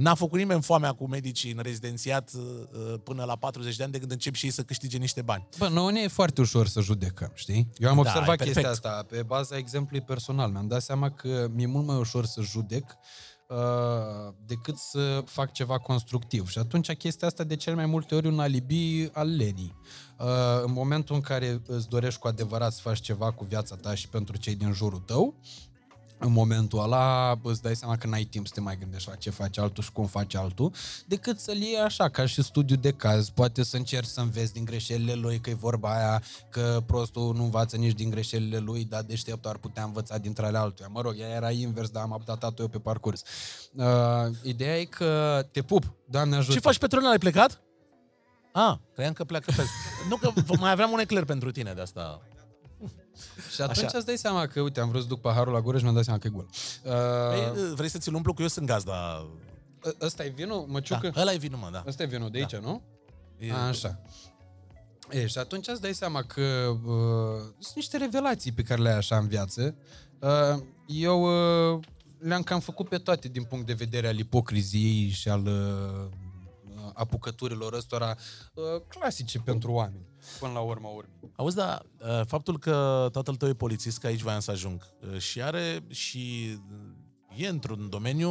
N-a 0.00 0.14
făcut 0.14 0.38
nimeni 0.38 0.62
foamea 0.62 0.92
cu 0.92 1.08
medicii 1.08 1.52
în 1.52 1.58
rezidențiat 1.62 2.30
uh, 2.34 2.94
până 3.04 3.24
la 3.24 3.36
40 3.36 3.76
de 3.76 3.82
ani 3.82 3.92
de 3.92 3.98
când 3.98 4.10
încep 4.10 4.34
și 4.34 4.44
ei 4.44 4.50
să 4.50 4.62
câștige 4.62 4.96
niște 4.96 5.22
bani. 5.22 5.48
Bă, 5.58 5.68
nouă 5.68 5.90
ne 5.90 6.00
e 6.00 6.08
foarte 6.08 6.40
ușor 6.40 6.66
să 6.66 6.80
judecăm, 6.80 7.30
știi? 7.34 7.68
Eu 7.76 7.88
am 7.88 7.94
Da, 7.94 8.00
observat 8.00 8.40
e 8.40 8.44
chestia 8.44 8.62
perfect. 8.62 8.84
asta 8.84 9.06
pe 9.08 9.22
baza 9.22 9.56
exemplului 9.56 10.04
personal. 10.06 10.50
Mi-am 10.50 10.68
dat 10.68 10.82
seama 10.82 11.10
că 11.10 11.48
mi-e 11.54 11.66
mult 11.66 11.86
mai 11.86 11.96
ușor 11.96 12.24
să 12.24 12.40
judec 12.40 12.96
uh, 13.48 13.56
decât 14.46 14.76
să 14.76 15.22
fac 15.26 15.52
ceva 15.52 15.78
constructiv. 15.78 16.48
Și 16.48 16.58
atunci 16.58 16.92
chestia 16.92 17.28
asta 17.28 17.44
de 17.44 17.56
cel 17.56 17.74
mai 17.74 17.86
multe 17.86 18.14
ori 18.14 18.26
e 18.26 18.30
un 18.30 18.40
alibi 18.40 19.08
al 19.12 19.36
lenii. 19.36 19.76
Uh, 20.18 20.26
în 20.64 20.72
momentul 20.72 21.14
în 21.14 21.20
care 21.20 21.62
îți 21.66 21.88
dorești 21.88 22.20
cu 22.20 22.26
adevărat 22.26 22.72
să 22.72 22.80
faci 22.82 23.00
ceva 23.00 23.32
cu 23.32 23.44
viața 23.44 23.76
ta 23.76 23.94
și 23.94 24.08
pentru 24.08 24.36
cei 24.36 24.54
din 24.54 24.72
jurul 24.72 24.98
tău, 24.98 25.40
în 26.20 26.32
momentul 26.32 26.82
ăla 26.82 27.38
îți 27.42 27.62
dai 27.62 27.76
seama 27.76 27.96
că 27.96 28.06
n-ai 28.06 28.24
timp 28.24 28.46
să 28.46 28.52
te 28.54 28.60
mai 28.60 28.78
gândești 28.78 29.08
la 29.08 29.14
ce 29.14 29.30
face 29.30 29.60
altul 29.60 29.82
și 29.82 29.92
cum 29.92 30.06
face 30.06 30.38
altul, 30.38 30.72
decât 31.06 31.38
să-l 31.38 31.56
iei 31.56 31.78
așa, 31.78 32.08
ca 32.08 32.26
și 32.26 32.42
studiu 32.42 32.76
de 32.76 32.90
caz. 32.92 33.28
Poate 33.30 33.62
să 33.62 33.76
încerci 33.76 34.06
să 34.08 34.20
înveți 34.20 34.52
din 34.52 34.64
greșelile 34.64 35.14
lui, 35.14 35.38
că 35.40 35.50
e 35.50 35.54
vorba 35.54 35.96
aia 35.96 36.22
că 36.50 36.82
prostul 36.86 37.34
nu 37.34 37.42
învață 37.44 37.76
nici 37.76 37.94
din 37.94 38.10
greșelile 38.10 38.58
lui, 38.58 38.84
dar 38.84 39.02
deșteptul 39.02 39.50
ar 39.50 39.56
putea 39.56 39.82
învăța 39.84 40.18
dintre 40.18 40.46
ale 40.46 40.58
altuia. 40.58 40.88
Mă 40.88 41.00
rog, 41.00 41.14
ea 41.18 41.28
era 41.28 41.50
invers, 41.50 41.88
dar 41.88 42.02
am 42.02 42.10
updatat-o 42.10 42.62
eu 42.62 42.68
pe 42.68 42.78
parcurs. 42.78 43.22
Uh, 43.74 43.84
ideea 44.42 44.78
e 44.78 44.84
că 44.84 45.42
te 45.52 45.62
pup, 45.62 45.94
Doamne 46.08 46.36
ajută. 46.36 46.52
Ce 46.52 46.60
faci, 46.60 46.78
Petronel? 46.78 47.10
Ai 47.10 47.18
plecat? 47.18 47.60
Ah, 48.52 48.74
credeam 48.92 49.12
că 49.12 49.24
pleacă 49.24 49.52
pe... 49.56 49.62
nu, 50.08 50.16
că 50.16 50.30
v- 50.34 50.58
mai 50.58 50.70
aveam 50.70 50.90
un 50.90 50.98
ecler 50.98 51.24
pentru 51.24 51.50
tine 51.50 51.72
de 51.72 51.80
asta. 51.80 52.22
Și 53.54 53.60
atunci 53.60 53.86
Așa. 53.86 53.96
îți 53.96 54.06
dai 54.06 54.16
seama 54.16 54.46
că, 54.46 54.60
uite, 54.60 54.80
am 54.80 54.88
vrut 54.88 55.02
să 55.02 55.08
duc 55.08 55.20
paharul 55.20 55.52
la 55.52 55.60
gură 55.60 55.76
și 55.76 55.82
mi-am 55.82 55.94
dat 55.94 56.04
seama 56.04 56.18
că 56.18 56.26
e 56.26 56.30
gol. 56.30 56.46
Uh, 56.84 56.92
Păi, 57.52 57.72
vrei 57.74 57.88
să 57.88 57.98
ți-l 57.98 58.14
umplu? 58.14 58.32
Că 58.32 58.42
eu 58.42 58.48
sunt 58.48 58.66
gazda. 58.66 59.26
ăsta 60.00 60.24
e 60.24 60.28
vinul, 60.28 60.64
Da, 60.66 60.72
măciucă? 60.72 61.12
ăla 61.16 61.32
e 61.32 61.36
vinul, 61.36 61.58
mă, 61.58 61.68
da. 61.72 61.84
Ăsta 61.86 62.02
e 62.02 62.06
vinul 62.06 62.30
de 62.30 62.38
aici, 62.38 62.56
nu? 62.56 62.82
E- 63.38 63.52
A, 63.52 63.66
așa. 63.66 64.00
E, 65.10 65.26
și 65.26 65.38
atunci 65.38 65.68
îți 65.68 65.80
dai 65.80 65.94
seama 65.94 66.22
că 66.22 66.40
uh, 66.84 67.40
sunt 67.58 67.74
niște 67.74 67.96
revelații 67.96 68.52
pe 68.52 68.62
care 68.62 68.82
le 68.82 68.88
ai 68.88 68.96
așa 68.96 69.16
în 69.16 69.28
viață. 69.28 69.74
Uh, 70.18 70.62
eu 70.86 71.22
uh, 71.74 71.80
le-am 72.18 72.42
cam 72.42 72.60
făcut 72.60 72.88
pe 72.88 72.98
toate 72.98 73.28
din 73.28 73.42
punct 73.44 73.66
de 73.66 73.72
vedere 73.72 74.08
al 74.08 74.18
ipocriziei 74.18 75.08
și 75.08 75.28
al 75.28 75.46
uh, 75.46 76.08
apucăturilor 76.94 77.72
ăstora 77.72 78.16
uh, 78.54 78.64
clasice 78.88 79.38
pentru 79.38 79.72
oameni, 79.72 80.06
până 80.38 80.52
la 80.52 80.60
urma 80.60 80.88
urmei. 80.88 81.30
Auzi, 81.36 81.56
da, 81.56 81.82
uh, 81.98 82.26
faptul 82.26 82.58
că 82.58 83.08
tatăl 83.12 83.36
tău 83.36 83.48
e 83.48 83.54
polițist, 83.54 83.98
că 83.98 84.06
aici 84.06 84.20
voiam 84.20 84.40
să 84.40 84.50
ajung, 84.50 84.86
uh, 85.12 85.18
și 85.18 85.42
are 85.42 85.84
și 85.88 86.48
uh, 86.70 87.44
e 87.44 87.48
într-un 87.48 87.88
domeniu, 87.88 88.28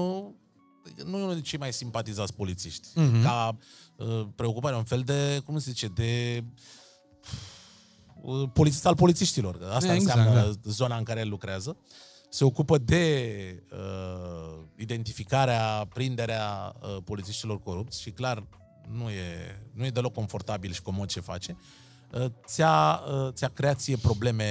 nu 1.06 1.18
e 1.18 1.22
unul 1.22 1.34
dintre 1.34 1.50
cei 1.50 1.60
mai 1.60 1.74
simpatizați 1.74 2.34
polițiști. 2.34 2.88
Mhm. 2.96 3.24
Ca 3.24 3.58
uh, 3.96 4.28
preocupare, 4.36 4.76
un 4.76 4.84
fel 4.84 5.02
de, 5.02 5.42
cum 5.46 5.58
se 5.58 5.72
zice, 5.72 5.88
de 5.88 6.44
uh, 8.22 8.50
polițist 8.54 8.86
al 8.86 8.96
polițiștilor. 8.96 9.58
că 9.58 9.66
Asta 9.66 9.94
Exact, 9.94 10.18
înseamnă 10.18 10.52
zona 10.64 10.98
în 10.98 11.04
care 11.04 11.20
el 11.20 11.30
lucrează. 11.30 11.78
Se 12.30 12.44
ocupă 12.44 12.78
de 12.78 13.64
uh, 13.72 14.60
identificarea, 14.76 15.86
prinderea 15.94 16.76
uh, 16.82 16.98
polițiștilor 17.04 17.60
corupți 17.60 18.02
și 18.02 18.12
clar 18.12 18.48
nu 18.92 19.10
e, 19.10 19.62
nu 19.74 19.86
e 19.86 19.90
deloc 19.90 20.14
confortabil 20.14 20.72
și 20.72 20.82
comod 20.82 21.08
ce 21.08 21.20
face. 21.20 21.58
Uh, 21.60 21.79
ți-a, 22.46 23.04
uh, 23.12 23.34
ți-a 23.34 23.48
creat 23.48 23.80
ție 23.80 23.98
probleme 23.98 24.46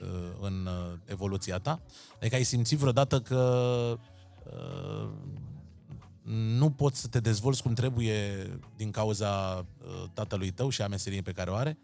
uh, 0.00 0.08
în 0.40 0.66
uh, 0.66 0.98
evoluția 1.04 1.58
ta? 1.58 1.80
Adică 2.18 2.34
ai 2.34 2.44
simțit 2.44 2.78
vreodată 2.78 3.20
că 3.20 3.38
uh, 4.44 5.08
nu 6.56 6.70
poți 6.70 7.00
să 7.00 7.08
te 7.08 7.20
dezvolți 7.20 7.62
cum 7.62 7.72
trebuie 7.72 8.46
din 8.76 8.90
cauza 8.90 9.64
uh, 9.84 10.04
tatălui 10.12 10.50
tău 10.50 10.68
și 10.68 10.82
a 10.82 10.88
meseriei 10.88 11.22
pe 11.22 11.32
care 11.32 11.50
o 11.50 11.54
are? 11.54 11.78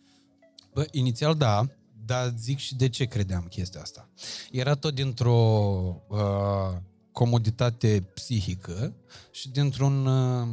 Bă, 0.73 0.87
inițial 0.91 1.35
da, 1.35 1.67
dar 2.05 2.33
zic 2.39 2.59
și 2.59 2.77
de 2.77 2.89
ce 2.89 3.05
credeam 3.05 3.47
chestia 3.51 3.81
asta. 3.81 4.09
Era 4.51 4.75
tot 4.75 4.95
dintr-o 4.95 6.03
uh, 6.09 6.77
comoditate 7.13 8.11
psihică 8.15 8.95
și 9.31 9.51
dintr-un 9.51 10.07
uh, 10.07 10.49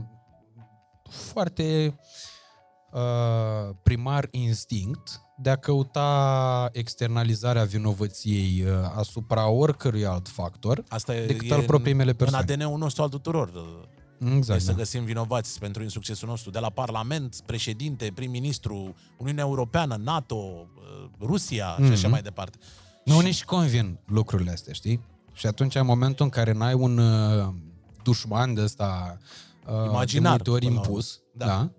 foarte 1.10 1.96
uh, 1.98 2.06
primar 3.84 4.28
instinct 4.32 5.22
de 5.40 5.50
a 5.50 5.56
căuta 5.56 6.70
externalizarea 6.72 7.64
vinovăției 7.64 8.64
uh, 8.64 8.72
asupra 8.96 9.48
oricărui 9.50 10.06
alt 10.06 10.28
factor 10.28 10.84
Asta 10.88 11.16
e, 11.16 11.26
decât 11.26 11.50
e 11.50 11.54
al 11.54 11.64
propriei 11.64 11.96
mele 11.96 12.10
în 12.10 12.16
persoane. 12.16 12.54
ADN-ul 12.54 12.78
nostru 12.78 13.04
al 13.04 13.10
tuturor. 13.10 13.52
uh, 14.20 14.36
Exact, 14.36 14.60
e 14.60 14.64
să 14.64 14.72
da. 14.72 14.78
găsim 14.78 15.04
vinovați 15.04 15.60
pentru 15.60 15.84
insuccesul 15.84 16.28
nostru. 16.28 16.50
De 16.50 16.60
la 16.60 16.70
Parlament, 16.70 17.42
președinte, 17.46 18.12
prim-ministru, 18.16 18.96
Uniunea 19.18 19.44
Europeană, 19.44 20.00
NATO, 20.04 20.36
uh, 20.36 21.10
Rusia 21.20 21.76
mm-hmm. 21.76 21.86
și 21.86 21.92
așa 21.92 22.08
mai 22.08 22.22
departe. 22.22 22.58
Nu 23.04 23.20
nici 23.20 23.44
convin 23.44 24.00
lucrurile 24.06 24.52
astea, 24.52 24.74
știi? 24.74 25.02
Și 25.34 25.48
atunci, 25.48 25.76
în 25.76 25.86
momentul 25.86 26.26
în 26.26 26.32
care 26.32 26.52
n-ai 26.52 26.74
un 26.74 26.98
uh, 26.98 27.48
dușman 28.04 28.54
de 28.54 28.62
ăsta 28.62 29.18
uh, 29.68 29.74
Imaginar, 29.86 30.42
de 30.42 30.50
multe 30.50 30.50
ori 30.50 30.66
până 30.66 30.80
la 30.80 30.88
impus, 30.88 31.14
urmă. 31.14 31.46
Da. 31.46 31.46
da, 31.46 31.72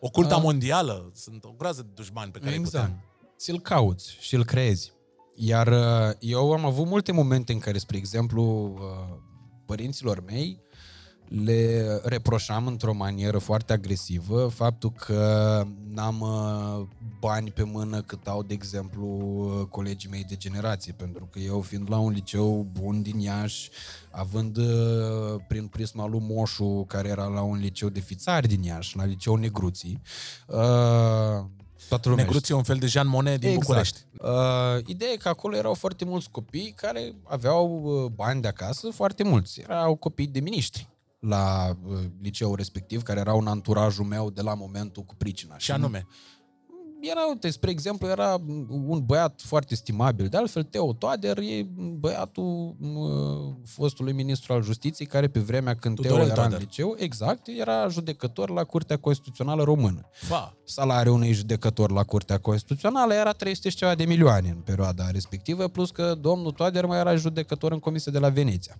da 0.00 0.06
Oculta 0.06 0.34
Ah. 0.34 0.42
mondială, 0.42 1.10
sunt 1.14 1.44
o 1.44 1.52
groază 1.58 1.82
de 1.82 1.90
dușmani 1.94 2.30
pe 2.32 2.38
care 2.38 2.50
îi 2.50 2.58
exact. 2.60 2.84
putem. 2.86 3.04
Ți-l 3.38 3.60
cauți 3.60 4.16
și 4.20 4.34
îl 4.34 4.44
creezi. 4.44 4.92
Iar 5.34 5.66
uh, 5.66 6.16
eu 6.18 6.52
am 6.52 6.64
avut 6.64 6.86
multe 6.86 7.12
momente 7.12 7.52
în 7.52 7.58
care, 7.58 7.78
spre 7.78 7.96
exemplu, 7.96 8.42
uh, 8.74 9.16
părinților 9.66 10.22
mei 10.24 10.60
le 11.30 12.00
reproșam 12.04 12.66
într-o 12.66 12.92
manieră 12.92 13.38
foarte 13.38 13.72
agresivă 13.72 14.48
faptul 14.54 14.92
că 14.92 15.64
n-am 15.92 16.20
uh, 16.20 16.86
bani 17.18 17.50
pe 17.50 17.62
mână 17.62 18.02
cât 18.02 18.26
au, 18.26 18.42
de 18.42 18.54
exemplu, 18.54 19.06
uh, 19.06 19.66
colegii 19.66 20.10
mei 20.10 20.24
de 20.24 20.36
generație, 20.36 20.92
pentru 20.92 21.28
că 21.32 21.38
eu 21.38 21.60
fiind 21.60 21.90
la 21.90 21.98
un 21.98 22.12
liceu 22.12 22.66
bun 22.72 23.02
din 23.02 23.18
Iași, 23.18 23.70
având 24.10 24.56
uh, 24.56 25.40
prin 25.48 25.66
prisma 25.66 26.06
lui 26.06 26.20
Moșu, 26.28 26.84
care 26.88 27.08
era 27.08 27.26
la 27.26 27.40
un 27.40 27.58
liceu 27.58 27.88
de 27.88 28.00
fițari 28.00 28.48
din 28.48 28.62
Iași, 28.62 28.96
la 28.96 29.04
liceu 29.04 29.34
Negruții, 29.34 30.02
uh, 30.46 31.44
toată 31.88 32.08
lumea 32.08 32.24
Negruții 32.24 32.54
e 32.54 32.56
un 32.56 32.62
fel 32.62 32.78
de 32.78 32.86
Jean 32.86 33.08
Monnet 33.08 33.40
din 33.40 33.48
exact. 33.48 33.66
București. 33.66 34.04
Uh, 34.20 34.86
ideea 34.86 35.10
e 35.10 35.16
că 35.16 35.28
acolo 35.28 35.56
erau 35.56 35.74
foarte 35.74 36.04
mulți 36.04 36.30
copii 36.30 36.74
care 36.76 37.14
aveau 37.24 37.82
uh, 37.82 38.10
bani 38.10 38.40
de 38.40 38.48
acasă, 38.48 38.88
foarte 38.90 39.22
mulți. 39.22 39.60
Erau 39.60 39.94
copii 39.96 40.26
de 40.26 40.40
miniștri 40.40 40.89
la 41.20 41.76
uh, 41.84 41.98
liceul 42.22 42.56
respectiv, 42.56 43.02
care 43.02 43.20
erau 43.20 43.38
în 43.38 43.46
anturajul 43.46 44.04
meu 44.04 44.30
de 44.30 44.42
la 44.42 44.54
momentul 44.54 45.02
cu 45.02 45.14
pricina. 45.14 45.58
Și 45.58 45.70
anume, 45.70 46.06
Era, 47.00 47.20
uite, 47.28 47.50
spre 47.50 47.70
exemplu, 47.70 48.08
era 48.08 48.42
un 48.68 49.04
băiat 49.04 49.40
foarte 49.44 49.74
stimabil. 49.74 50.26
De 50.26 50.36
altfel, 50.36 50.62
Teo 50.62 50.92
Toader 50.92 51.38
e 51.38 51.66
băiatul 51.98 52.76
uh, 52.80 53.54
fostului 53.64 54.12
ministru 54.12 54.52
al 54.52 54.62
justiției, 54.62 55.08
care 55.08 55.28
pe 55.28 55.40
vremea 55.40 55.74
când 55.74 55.96
Tudorel 55.96 56.16
Teo 56.16 56.26
era 56.26 56.34
Toader. 56.34 56.58
în 56.58 56.64
liceu, 56.64 56.94
exact, 56.98 57.46
era 57.46 57.88
judecător 57.88 58.50
la 58.50 58.64
Curtea 58.64 58.96
Constituțională 58.96 59.62
Română 59.62 60.00
fa, 60.12 60.56
salariul 60.64 61.14
unui 61.14 61.32
judecător 61.32 61.90
la 61.90 62.02
Curtea 62.02 62.38
Constituțională 62.38 63.14
era 63.14 63.32
300 63.32 63.68
și 63.68 63.76
ceva 63.76 63.94
de 63.94 64.04
milioane 64.04 64.48
în 64.48 64.60
perioada 64.60 65.10
respectivă, 65.10 65.68
plus 65.68 65.90
că 65.90 66.14
domnul 66.20 66.52
Toader 66.52 66.86
mai 66.86 66.98
era 66.98 67.14
judecător 67.14 67.72
în 67.72 67.78
comisia 67.78 68.12
de 68.12 68.18
la 68.18 68.28
Veneția. 68.28 68.76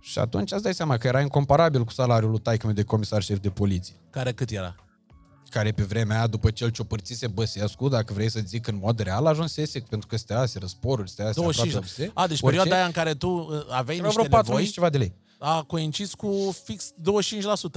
Și 0.00 0.18
atunci 0.18 0.52
îți 0.52 0.62
dai 0.62 0.74
seama 0.74 0.96
că 0.96 1.06
era 1.06 1.20
incomparabil 1.20 1.84
cu 1.84 1.92
salariul 1.92 2.30
lui 2.30 2.40
taică 2.40 2.72
de 2.72 2.82
comisar 2.82 3.22
șef 3.22 3.38
de 3.38 3.50
poliție, 3.50 3.94
care 4.10 4.32
cât 4.32 4.50
era? 4.50 4.74
care 5.50 5.72
pe 5.72 5.82
vremea 5.82 6.16
aia, 6.16 6.26
după 6.26 6.50
ce 6.50 6.64
îl 6.64 6.70
ciopărțise 6.70 7.26
Băsescu, 7.26 7.88
dacă 7.88 8.12
vrei 8.12 8.30
să 8.30 8.40
zic 8.44 8.66
în 8.66 8.78
mod 8.82 8.98
real, 8.98 9.26
ajunsese, 9.26 9.78
pentru 9.88 10.08
că 10.08 10.16
stăase 10.16 10.58
răsporuri, 10.58 11.10
stăase 11.10 11.40
25. 11.40 11.74
aproape 11.74 12.10
A, 12.14 12.26
deci 12.26 12.42
orice, 12.42 12.58
perioada 12.58 12.76
aia 12.76 12.86
în 12.86 12.92
care 12.92 13.14
tu 13.14 13.28
uh, 13.28 13.66
aveai 13.70 13.96
erau 13.96 14.06
niște 14.06 14.26
vreo 14.26 14.38
4 14.38 14.48
nevoi, 14.48 14.66
și 14.66 14.72
ceva 14.72 14.90
de 14.90 14.98
lei. 14.98 15.12
a 15.38 15.62
coincis 15.62 16.14
cu 16.14 16.56
fix 16.64 16.92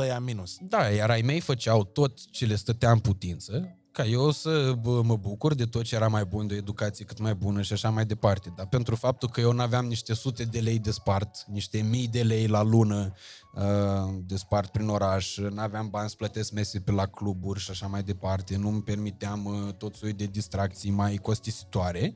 25% 0.03 0.07
ea 0.07 0.19
minus. 0.19 0.57
Da, 0.61 0.87
iar 0.87 1.09
ai 1.09 1.21
mei 1.21 1.39
făceau 1.39 1.83
tot 1.83 2.29
ce 2.31 2.45
le 2.45 2.55
stătea 2.55 2.91
în 2.91 2.99
putință 2.99 3.77
ca 3.93 4.05
eu 4.05 4.31
să 4.31 4.73
bă, 4.81 5.01
mă 5.03 5.15
bucur 5.15 5.53
de 5.53 5.65
tot 5.65 5.83
ce 5.83 5.95
era 5.95 6.07
mai 6.07 6.25
bun, 6.25 6.47
de 6.47 6.53
o 6.53 6.57
educație 6.57 7.05
cât 7.05 7.19
mai 7.19 7.35
bună 7.35 7.61
și 7.61 7.73
așa 7.73 7.89
mai 7.89 8.05
departe. 8.05 8.53
Dar 8.55 8.67
pentru 8.67 8.95
faptul 8.95 9.29
că 9.29 9.41
eu 9.41 9.51
n-aveam 9.51 9.85
niște 9.85 10.13
sute 10.13 10.43
de 10.43 10.59
lei 10.59 10.79
de 10.79 10.91
spart, 10.91 11.45
niște 11.47 11.81
mii 11.81 12.07
de 12.07 12.23
lei 12.23 12.47
la 12.47 12.61
lună 12.61 13.13
uh, 13.53 14.13
de 14.25 14.35
spart 14.35 14.71
prin 14.71 14.87
oraș, 14.87 15.37
n-aveam 15.37 15.89
bani 15.89 16.09
să 16.09 16.15
plătesc 16.17 16.51
mese 16.51 16.79
pe 16.79 16.91
la 16.91 17.05
cluburi 17.05 17.59
și 17.59 17.71
așa 17.71 17.87
mai 17.87 18.03
departe, 18.03 18.57
nu-mi 18.57 18.81
permiteam 18.81 19.45
uh, 19.45 19.73
tot 19.73 19.95
soiul 19.95 20.15
de 20.17 20.25
distracții 20.25 20.91
mai 20.91 21.15
costisitoare, 21.15 22.15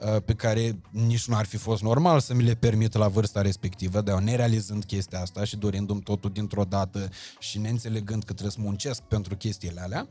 uh, 0.00 0.22
pe 0.24 0.34
care 0.34 0.80
nici 0.90 1.28
nu 1.28 1.36
ar 1.36 1.46
fi 1.46 1.56
fost 1.56 1.82
normal 1.82 2.20
să 2.20 2.34
mi 2.34 2.42
le 2.42 2.54
permit 2.54 2.94
la 2.94 3.08
vârsta 3.08 3.40
respectivă, 3.40 4.00
dar 4.00 4.14
eu 4.14 4.24
nerealizând 4.24 4.84
chestia 4.84 5.20
asta 5.20 5.44
și 5.44 5.56
dorindu-mi 5.56 6.02
totul 6.02 6.30
dintr-o 6.30 6.64
dată 6.64 7.08
și 7.38 7.58
neînțelegând 7.58 8.24
că 8.24 8.32
trebuie 8.32 8.50
să 8.50 8.60
muncesc 8.60 9.02
pentru 9.02 9.36
chestiile 9.36 9.80
alea, 9.80 10.08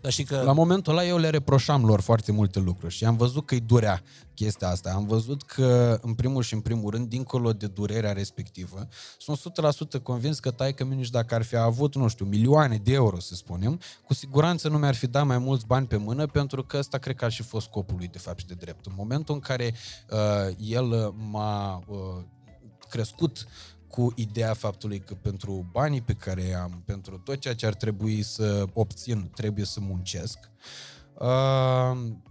Dar 0.00 0.12
știi 0.12 0.24
că 0.24 0.42
la 0.42 0.52
momentul 0.52 0.92
ăla 0.92 1.04
eu 1.04 1.18
le 1.18 1.30
reproșam 1.30 1.84
lor 1.84 2.00
foarte 2.00 2.32
multe 2.32 2.58
lucruri 2.58 2.94
și 2.94 3.04
am 3.04 3.16
văzut 3.16 3.46
că 3.46 3.54
îi 3.54 3.60
durea 3.60 4.02
chestia 4.42 4.68
asta. 4.68 4.90
Am 4.90 5.06
văzut 5.06 5.42
că, 5.42 5.98
în 6.02 6.14
primul 6.14 6.42
și 6.42 6.54
în 6.54 6.60
primul 6.60 6.90
rând, 6.90 7.08
dincolo 7.08 7.52
de 7.52 7.66
durerea 7.66 8.12
respectivă, 8.12 8.88
sunt 9.18 9.38
100% 9.98 10.02
convins 10.02 10.38
că 10.38 10.50
taică 10.50 10.84
mi 10.84 10.94
nici 10.94 11.10
dacă 11.10 11.34
ar 11.34 11.42
fi 11.42 11.56
avut, 11.56 11.94
nu 11.94 12.08
știu, 12.08 12.24
milioane 12.24 12.76
de 12.76 12.92
euro, 12.92 13.20
să 13.20 13.34
spunem, 13.34 13.80
cu 14.04 14.14
siguranță 14.14 14.68
nu 14.68 14.78
mi-ar 14.78 14.94
fi 14.94 15.06
dat 15.06 15.26
mai 15.26 15.38
mulți 15.38 15.66
bani 15.66 15.86
pe 15.86 15.96
mână, 15.96 16.26
pentru 16.26 16.64
că 16.64 16.76
ăsta 16.76 16.98
cred 16.98 17.16
că 17.16 17.24
ar 17.24 17.30
și 17.30 17.42
fost 17.42 17.66
scopul 17.66 17.96
lui, 17.96 18.08
de 18.08 18.18
fapt 18.18 18.38
și 18.38 18.46
de 18.46 18.54
drept. 18.54 18.86
În 18.86 18.92
momentul 18.96 19.34
în 19.34 19.40
care 19.40 19.74
uh, 20.10 20.54
el 20.58 21.14
m-a 21.30 21.82
uh, 21.86 21.96
crescut 22.88 23.46
cu 23.88 24.12
ideea 24.16 24.54
faptului 24.54 25.00
că 25.00 25.14
pentru 25.14 25.68
banii 25.72 26.02
pe 26.02 26.12
care 26.12 26.42
i 26.42 26.54
am, 26.54 26.82
pentru 26.84 27.18
tot 27.18 27.38
ceea 27.38 27.54
ce 27.54 27.66
ar 27.66 27.74
trebui 27.74 28.22
să 28.22 28.64
obțin, 28.72 29.30
trebuie 29.34 29.64
să 29.64 29.80
muncesc. 29.80 30.38
Uh, 30.38 30.99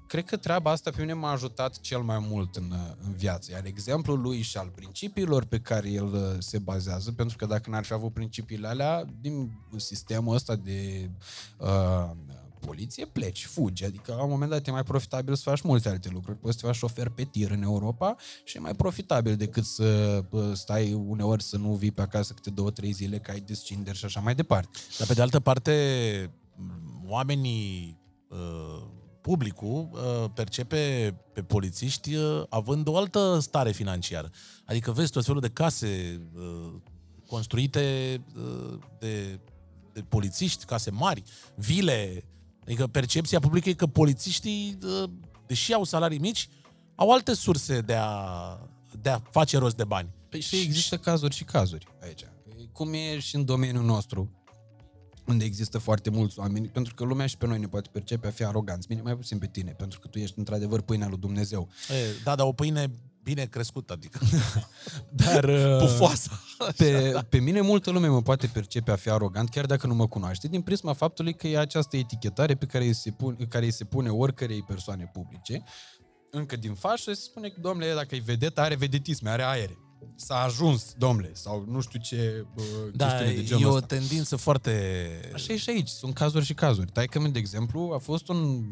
cred 0.07 0.25
că 0.25 0.37
treaba 0.37 0.71
asta 0.71 0.91
pe 0.91 1.01
mine 1.01 1.13
m-a 1.13 1.31
ajutat 1.31 1.79
cel 1.79 1.99
mai 1.99 2.25
mult 2.29 2.55
în, 2.55 2.73
în 3.05 3.13
viață. 3.13 3.51
Iar 3.51 3.65
exemplul 3.65 4.21
lui 4.21 4.41
și 4.41 4.57
al 4.57 4.71
principiilor 4.75 5.45
pe 5.45 5.59
care 5.59 5.89
el 5.89 6.13
uh, 6.13 6.21
se 6.37 6.59
bazează, 6.59 7.11
pentru 7.11 7.37
că 7.37 7.45
dacă 7.45 7.69
n-ar 7.69 7.83
fi 7.83 7.93
avut 7.93 8.13
principiile 8.13 8.67
alea, 8.67 9.05
din 9.21 9.51
sistemul 9.75 10.35
ăsta 10.35 10.55
de 10.55 11.09
uh, 11.57 12.09
poliție, 12.59 13.05
pleci, 13.05 13.45
fugi. 13.45 13.85
Adică 13.85 14.13
la 14.13 14.23
un 14.23 14.29
moment 14.29 14.51
dat 14.51 14.67
e 14.67 14.71
mai 14.71 14.83
profitabil 14.83 15.35
să 15.35 15.49
faci 15.49 15.61
multe 15.61 15.89
alte 15.89 16.09
lucruri. 16.11 16.37
Poți 16.37 16.53
să 16.53 16.59
te 16.59 16.65
faci 16.67 16.75
șofer 16.75 17.09
pe 17.09 17.23
tir 17.23 17.51
în 17.51 17.61
Europa 17.61 18.15
și 18.43 18.57
e 18.57 18.59
mai 18.59 18.73
profitabil 18.73 19.35
decât 19.35 19.65
să 19.65 20.23
bă, 20.29 20.53
stai 20.53 20.93
uneori 20.93 21.43
să 21.43 21.57
nu 21.57 21.73
vii 21.73 21.91
pe 21.91 22.01
acasă 22.01 22.33
câte 22.33 22.49
două, 22.49 22.71
trei 22.71 22.91
zile, 22.91 23.17
că 23.19 23.31
ai 23.31 23.39
descinderi 23.39 23.97
și 23.97 24.05
așa 24.05 24.19
mai 24.19 24.35
departe. 24.35 24.77
Dar 24.97 25.07
pe 25.07 25.13
de 25.13 25.21
altă 25.21 25.39
parte, 25.39 25.73
m, 26.55 27.05
oamenii, 27.07 27.97
uh, 27.97 27.98
publicul, 29.21 29.89
uh, 29.91 30.29
percepe 30.33 31.15
pe 31.33 31.41
polițiști 31.41 32.15
uh, 32.15 32.43
având 32.49 32.87
o 32.87 32.97
altă 32.97 33.39
stare 33.39 33.71
financiară. 33.71 34.29
Adică 34.65 34.91
vezi 34.91 35.11
tot 35.11 35.25
felul 35.25 35.41
de 35.41 35.49
case 35.49 36.21
uh, 36.35 36.73
construite 37.27 38.15
uh, 38.35 38.79
de, 38.99 39.39
de 39.93 40.01
polițiști, 40.01 40.65
case 40.65 40.91
mari, 40.91 41.23
vile. 41.55 42.23
Adică 42.63 42.87
percepția 42.87 43.39
publică 43.39 43.69
e 43.69 43.73
că 43.73 43.87
polițiștii, 43.87 44.77
uh, 44.83 45.09
deși 45.45 45.73
au 45.73 45.83
salarii 45.83 46.19
mici, 46.19 46.49
au 46.95 47.11
alte 47.11 47.33
surse 47.33 47.81
de 47.81 47.95
a, 47.95 48.19
de 49.01 49.09
a 49.09 49.19
face 49.31 49.57
rost 49.57 49.75
de 49.75 49.83
bani. 49.83 50.09
Păi 50.29 50.39
și 50.39 50.55
există 50.55 50.97
cazuri 50.97 51.35
și 51.35 51.43
cazuri 51.43 51.87
aici. 52.01 52.23
Cum 52.71 52.93
e 52.93 53.19
și 53.19 53.35
în 53.35 53.45
domeniul 53.45 53.83
nostru, 53.83 54.31
unde 55.29 55.45
există 55.45 55.77
foarte 55.77 56.09
mulți 56.09 56.39
oameni, 56.39 56.67
pentru 56.67 56.93
că 56.93 57.03
lumea 57.03 57.25
și 57.25 57.37
pe 57.37 57.47
noi 57.47 57.59
ne 57.59 57.67
poate 57.67 57.89
percepe 57.91 58.27
a 58.27 58.31
fi 58.31 58.43
aroganți, 58.43 58.87
bine, 58.87 59.01
mai 59.01 59.15
puțin 59.15 59.37
pe 59.37 59.47
tine, 59.47 59.71
pentru 59.71 59.99
că 59.99 60.07
tu 60.07 60.19
ești 60.19 60.39
într-adevăr 60.39 60.81
pâinea 60.81 61.07
lui 61.07 61.17
Dumnezeu. 61.17 61.69
E, 61.89 61.93
da, 62.23 62.35
dar 62.35 62.45
o 62.45 62.51
pâine 62.51 62.91
bine 63.23 63.45
crescută, 63.45 63.93
adică 63.93 64.19
Dar 65.25 65.43
uh, 65.73 65.77
pufoasă. 65.79 66.31
pe, 66.77 67.13
pe 67.29 67.39
mine 67.39 67.61
multă 67.61 67.91
lume 67.91 68.07
mă 68.07 68.21
poate 68.21 68.47
percepe 68.47 68.91
a 68.91 68.95
fi 68.95 69.09
arogant, 69.09 69.49
chiar 69.49 69.65
dacă 69.65 69.87
nu 69.87 69.95
mă 69.95 70.07
cunoaște, 70.07 70.47
din 70.47 70.61
prisma 70.61 70.93
faptului 70.93 71.33
că 71.33 71.47
e 71.47 71.57
această 71.57 71.97
etichetare 71.97 72.55
pe 72.55 72.65
care 72.65 72.83
îi 72.85 72.93
se, 72.93 73.11
pun, 73.11 73.37
care 73.49 73.65
îi 73.65 73.71
se 73.71 73.83
pune 73.83 74.09
oricărei 74.09 74.63
persoane 74.63 75.09
publice, 75.13 75.63
încă 76.31 76.55
din 76.55 76.73
fașă 76.73 77.13
se 77.13 77.21
spune 77.21 77.49
că, 77.49 77.59
domnule, 77.59 77.93
dacă 77.93 78.15
e 78.15 78.21
vedetă, 78.25 78.61
are 78.61 78.75
vedetisme, 78.75 79.29
are 79.29 79.43
aere. 79.43 79.77
S-a 80.15 80.35
ajuns, 80.43 80.93
domnule, 80.97 81.29
sau 81.33 81.65
nu 81.67 81.81
știu 81.81 81.99
ce 81.99 82.45
uh, 82.55 82.63
Da, 82.93 83.05
chestiune 83.07 83.33
de 83.33 83.39
e 83.39 83.43
genul 83.43 83.71
o 83.71 83.73
ăsta. 83.73 83.85
tendință 83.85 84.35
foarte... 84.35 84.71
Așa 85.33 85.53
e 85.53 85.57
și 85.57 85.69
aici, 85.69 85.87
sunt 85.87 86.13
cazuri 86.13 86.45
și 86.45 86.53
cazuri. 86.53 86.91
Taică 86.91 87.19
de 87.31 87.39
exemplu, 87.39 87.91
a 87.93 87.97
fost 87.97 88.27
un 88.27 88.63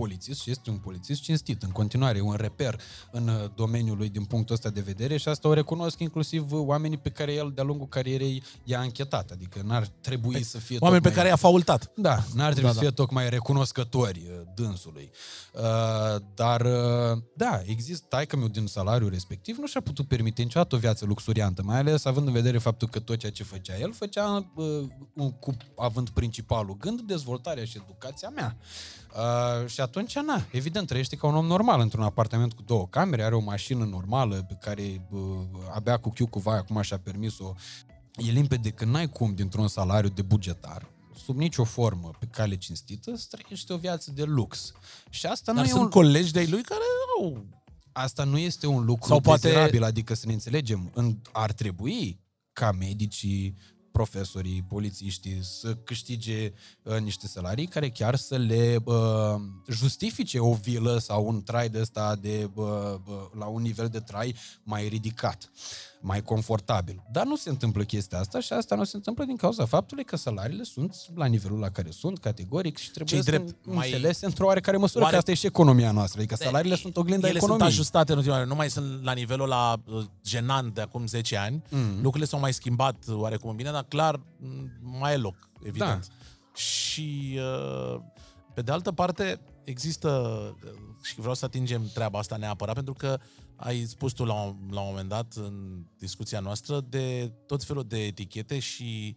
polițist 0.00 0.40
și 0.40 0.50
este 0.50 0.70
un 0.70 0.76
polițist 0.76 1.20
cinstit 1.22 1.62
în 1.62 1.70
continuare, 1.70 2.18
e 2.18 2.20
un 2.20 2.34
reper 2.34 2.80
în 3.10 3.28
uh, 3.28 3.50
domeniul 3.54 3.96
lui 3.96 4.08
din 4.08 4.24
punctul 4.24 4.54
ăsta 4.54 4.70
de 4.70 4.80
vedere 4.80 5.16
și 5.16 5.28
asta 5.28 5.48
o 5.48 5.52
recunosc 5.52 5.98
inclusiv 5.98 6.52
uh, 6.52 6.60
oamenii 6.64 6.98
pe 6.98 7.10
care 7.10 7.32
el 7.32 7.52
de-a 7.54 7.64
lungul 7.64 7.88
carierei 7.88 8.42
i-a 8.64 8.80
închetat, 8.80 9.30
adică 9.30 9.60
n-ar 9.64 9.86
trebui 9.86 10.42
să 10.42 10.58
fie 10.58 10.76
Oameni 10.80 11.02
pe 11.02 11.08
tocmai... 11.08 11.24
care 11.24 11.28
i-a 11.28 11.48
faultat. 11.48 11.90
Da, 11.96 12.24
n-ar 12.34 12.52
trebui 12.52 12.62
Da, 12.62 12.68
să 12.68 12.74
da. 12.74 12.80
fie 12.80 12.90
tocmai 12.90 13.30
recunoscători 13.30 14.22
uh, 14.26 14.46
dânsului. 14.54 15.10
Uh, 15.54 16.22
dar, 16.34 16.60
uh, 16.60 17.22
da, 17.36 17.60
există 17.64 18.06
taică 18.08 18.36
meu 18.36 18.48
din 18.48 18.66
salariul 18.66 19.10
respectiv, 19.10 19.56
nu 19.56 19.66
și-a 19.66 19.80
putut 19.80 20.08
permite 20.08 20.42
niciodată 20.42 20.74
o 20.74 20.78
viață 20.78 21.04
luxuriantă, 21.04 21.62
mai 21.62 21.78
ales 21.78 22.04
având 22.04 22.26
în 22.26 22.32
vedere 22.32 22.58
faptul 22.58 22.88
că 22.88 22.98
tot 23.00 23.16
ceea 23.16 23.32
ce 23.32 23.42
făcea 23.42 23.78
el, 23.78 23.92
făcea 23.92 24.50
uh, 24.54 24.64
un- 25.14 25.32
cu, 25.38 25.56
având 25.76 26.08
principalul 26.08 26.76
gând 26.76 27.00
dezvoltarea 27.00 27.64
și 27.64 27.80
educația 27.84 28.28
mea. 28.28 28.56
Uh, 29.16 29.66
și 29.68 29.80
atunci, 29.80 30.18
na, 30.18 30.44
evident, 30.52 30.86
trăiește 30.86 31.16
ca 31.16 31.26
un 31.26 31.34
om 31.34 31.46
normal 31.46 31.80
într-un 31.80 32.02
apartament 32.02 32.52
cu 32.52 32.62
două 32.62 32.86
camere, 32.86 33.22
are 33.22 33.34
o 33.34 33.40
mașină 33.40 33.84
normală 33.84 34.44
pe 34.48 34.56
care 34.60 35.06
uh, 35.10 35.20
abia 35.74 35.96
cu 35.96 36.10
chiu 36.10 36.26
cu 36.26 36.38
vai 36.38 36.56
acum 36.58 36.80
și-a 36.80 36.98
permis-o. 36.98 37.52
E 38.14 38.30
limpede 38.30 38.70
că 38.70 38.84
n-ai 38.84 39.08
cum 39.08 39.34
dintr-un 39.34 39.68
salariu 39.68 40.08
de 40.08 40.22
bugetar, 40.22 40.88
sub 41.24 41.36
nicio 41.36 41.64
formă, 41.64 42.10
pe 42.18 42.26
cale 42.26 42.56
cinstită, 42.56 43.16
să 43.16 43.26
trăiești 43.30 43.72
o 43.72 43.76
viață 43.76 44.10
de 44.10 44.22
lux. 44.22 44.72
Și 45.10 45.26
asta 45.26 45.52
Dar 45.52 45.62
nu 45.62 45.68
e 45.68 45.72
sunt 45.72 45.82
un... 45.82 45.90
colegi 45.90 46.32
de-ai 46.32 46.46
lui 46.48 46.62
care 46.62 46.80
au... 47.20 47.44
Asta 47.92 48.24
nu 48.24 48.38
este 48.38 48.66
un 48.66 48.84
lucru 48.84 49.06
Sau 49.06 49.16
Sau 49.16 49.20
poate- 49.20 49.40
dezirabil, 49.48 49.84
adică 49.84 50.14
să 50.14 50.26
ne 50.26 50.32
înțelegem. 50.32 50.90
În, 50.94 51.16
ar 51.32 51.52
trebui 51.52 52.20
ca 52.52 52.72
medicii, 52.72 53.56
profesorii, 53.90 54.64
polițiștii 54.68 55.38
să 55.42 55.74
câștige 55.74 56.52
uh, 56.82 56.98
niște 56.98 57.26
salarii 57.26 57.66
care 57.66 57.90
chiar 57.90 58.16
să 58.16 58.36
le 58.36 58.76
uh, 58.84 58.94
justifice 59.68 60.38
o 60.38 60.52
vilă 60.52 60.98
sau 60.98 61.26
un 61.26 61.42
trai 61.42 61.68
de 61.68 61.80
ăsta 61.80 62.16
de, 62.16 62.50
uh, 62.54 62.64
uh, 62.64 63.14
la 63.38 63.46
un 63.46 63.62
nivel 63.62 63.88
de 63.88 64.00
trai 64.00 64.34
mai 64.62 64.88
ridicat. 64.88 65.50
Mai 66.02 66.22
confortabil. 66.22 67.02
Dar 67.12 67.26
nu 67.26 67.36
se 67.36 67.48
întâmplă 67.50 67.82
chestia 67.82 68.18
asta 68.18 68.40
și 68.40 68.52
asta 68.52 68.74
nu 68.74 68.84
se 68.84 68.96
întâmplă 68.96 69.24
din 69.24 69.36
cauza 69.36 69.64
faptului 69.64 70.04
că 70.04 70.16
salariile 70.16 70.62
sunt 70.62 70.96
la 71.14 71.24
nivelul 71.24 71.58
la 71.58 71.68
care 71.68 71.90
sunt, 71.90 72.18
categoric, 72.18 72.76
și 72.76 72.90
trebuie 72.90 73.14
Ce-i 73.14 73.24
să 73.24 73.30
drept, 73.30 73.66
mai... 73.66 73.76
mai- 73.76 73.92
înțelese 73.92 74.26
într-o 74.26 74.46
oarecare 74.46 74.76
măsură, 74.76 75.00
Oare- 75.00 75.12
că 75.12 75.18
asta 75.18 75.30
e 75.30 75.34
și 75.34 75.46
economia 75.46 75.92
noastră. 75.92 76.18
Adică 76.20 76.34
salariile 76.36 76.76
sunt 76.76 76.96
oglinda 76.96 77.28
Ele 77.28 77.36
economiei. 77.36 77.66
sunt 77.66 77.78
ajustate 77.78 78.12
în 78.12 78.18
ultima 78.18 78.34
vreme, 78.36 78.50
nu 78.50 78.56
mai 78.56 78.70
sunt 78.70 79.04
la 79.04 79.12
nivelul 79.12 79.48
la 79.48 79.76
uh, 79.86 80.04
genant 80.24 80.74
de 80.74 80.80
acum 80.80 81.06
10 81.06 81.36
ani. 81.36 81.62
Mm. 81.70 81.94
Lucrurile 81.96 82.24
s-au 82.24 82.40
mai 82.40 82.52
schimbat 82.52 83.04
oarecum 83.08 83.50
în 83.50 83.56
bine, 83.56 83.70
dar 83.70 83.84
clar 83.88 84.14
m, 84.36 84.98
mai 84.98 85.12
e 85.12 85.16
loc, 85.16 85.36
evident. 85.62 86.06
Da. 86.08 86.14
Și 86.54 87.38
uh, 87.38 88.00
pe 88.54 88.62
de 88.62 88.72
altă 88.72 88.92
parte 88.92 89.40
există, 89.64 90.08
uh, 90.64 90.70
și 91.02 91.14
vreau 91.14 91.34
să 91.34 91.44
atingem 91.44 91.90
treaba 91.94 92.18
asta 92.18 92.36
neapărat, 92.36 92.74
pentru 92.74 92.92
că 92.92 93.18
ai 93.60 93.84
spus 93.86 94.12
tu 94.12 94.24
la 94.24 94.34
un, 94.34 94.56
la 94.70 94.80
un 94.80 94.86
moment 94.88 95.08
dat 95.08 95.32
în 95.36 95.84
discuția 95.98 96.40
noastră 96.40 96.80
de 96.88 97.32
tot 97.46 97.64
felul 97.64 97.84
de 97.84 97.98
etichete 97.98 98.58
și 98.58 99.16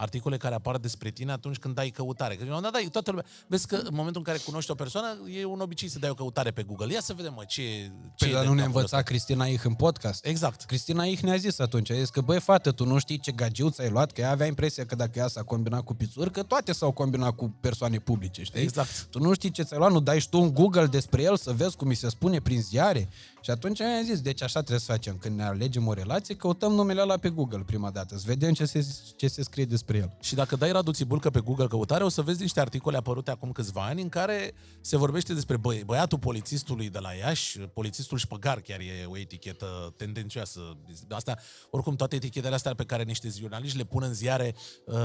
articole 0.00 0.36
care 0.36 0.54
apar 0.54 0.76
despre 0.76 1.10
tine 1.10 1.32
atunci 1.32 1.56
când 1.56 1.74
dai 1.74 1.88
căutare. 1.88 2.34
Că, 2.34 2.44
da, 2.44 2.60
da, 2.60 2.78
toată 2.90 3.10
lumea, 3.10 3.26
vezi 3.46 3.66
că 3.66 3.76
în 3.76 3.88
momentul 3.90 4.22
în 4.26 4.32
care 4.32 4.38
cunoști 4.44 4.70
o 4.70 4.74
persoană, 4.74 5.18
e 5.40 5.44
un 5.44 5.60
obicei 5.60 5.88
să 5.88 5.98
dai 5.98 6.10
o 6.10 6.14
căutare 6.14 6.50
pe 6.50 6.62
Google. 6.62 6.92
Ia 6.92 7.00
să 7.00 7.12
vedem, 7.12 7.32
mă, 7.36 7.44
ce, 7.46 7.62
ce 7.62 7.90
Păi, 8.18 8.28
e 8.28 8.32
dar 8.32 8.42
de 8.42 8.48
nu 8.48 8.54
ne 8.54 8.60
capul 8.60 8.74
învăța 8.74 9.02
Cristina 9.02 9.46
Ih 9.46 9.64
în 9.64 9.74
podcast? 9.74 10.26
Exact. 10.26 10.64
Cristina 10.64 11.04
Ih 11.04 11.20
ne-a 11.20 11.36
zis 11.36 11.58
atunci, 11.58 11.90
a 11.90 11.94
zis 11.94 12.08
că, 12.08 12.20
băi, 12.20 12.40
fată, 12.40 12.72
tu 12.72 12.86
nu 12.86 12.98
știi 12.98 13.18
ce 13.18 13.32
gagiuț 13.32 13.74
ți-ai 13.74 13.90
luat, 13.90 14.12
că 14.12 14.20
ea 14.20 14.30
avea 14.30 14.46
impresia 14.46 14.86
că 14.86 14.94
dacă 14.94 15.18
ea 15.18 15.28
s-a 15.28 15.42
combinat 15.42 15.82
cu 15.82 15.94
pițuri, 15.94 16.30
că 16.30 16.42
toate 16.42 16.72
s-au 16.72 16.92
combinat 16.92 17.34
cu 17.34 17.56
persoane 17.60 17.98
publice, 17.98 18.42
știi? 18.42 18.60
Exact. 18.60 19.06
Tu 19.10 19.18
nu 19.18 19.34
știi 19.34 19.50
ce 19.50 19.62
ți-ai 19.62 19.78
luat, 19.78 19.92
nu 19.92 20.00
dai 20.00 20.20
și 20.20 20.28
tu 20.28 20.40
un 20.40 20.54
Google 20.54 20.86
despre 20.86 21.22
el 21.22 21.36
să 21.36 21.52
vezi 21.52 21.76
cum 21.76 21.88
mi 21.88 21.94
se 21.94 22.08
spune 22.08 22.40
prin 22.40 22.60
ziare? 22.60 23.08
Și 23.40 23.50
atunci 23.50 23.80
am 23.80 24.04
zis, 24.04 24.20
deci 24.20 24.42
așa 24.42 24.58
trebuie 24.58 24.78
să 24.78 24.92
facem. 24.92 25.16
Când 25.16 25.36
ne 25.36 25.44
alegem 25.44 25.86
o 25.86 25.92
relație, 25.92 26.34
căutăm 26.34 26.72
numele 26.72 27.00
ăla 27.00 27.16
pe 27.16 27.28
Google 27.28 27.62
prima 27.66 27.90
dată, 27.90 28.16
să 28.16 28.22
vedem 28.26 28.52
ce 28.52 28.64
se, 28.64 28.86
ce 29.16 29.28
se 29.28 29.42
scrie 29.42 29.64
despre 29.64 29.96
el. 29.96 30.16
Și 30.20 30.34
dacă 30.34 30.56
dai 30.56 30.72
Radu 30.72 30.92
Țibulcă 30.92 31.30
pe 31.30 31.40
Google 31.40 31.66
căutare, 31.66 32.04
o 32.04 32.08
să 32.08 32.22
vezi 32.22 32.40
niște 32.40 32.60
articole 32.60 32.96
apărute 32.96 33.30
acum 33.30 33.52
câțiva 33.52 33.84
ani 33.84 34.02
în 34.02 34.08
care 34.08 34.52
se 34.80 34.96
vorbește 34.96 35.34
despre 35.34 35.56
băi, 35.56 35.82
băiatul 35.84 36.18
polițistului 36.18 36.90
de 36.90 36.98
la 36.98 37.12
Iași, 37.12 37.58
polițistul 37.58 38.18
șpăgar 38.18 38.60
chiar 38.60 38.80
e 38.80 39.04
o 39.06 39.18
etichetă 39.18 39.94
tendențioasă. 39.96 40.76
Asta, 41.08 41.36
oricum, 41.70 41.96
toate 41.96 42.14
etichetele 42.14 42.54
astea 42.54 42.74
pe 42.74 42.84
care 42.84 43.02
niște 43.02 43.28
jurnaliști 43.38 43.76
le 43.76 43.84
pun 43.84 44.02
în 44.02 44.14
ziare 44.14 44.54
uh, 44.84 44.96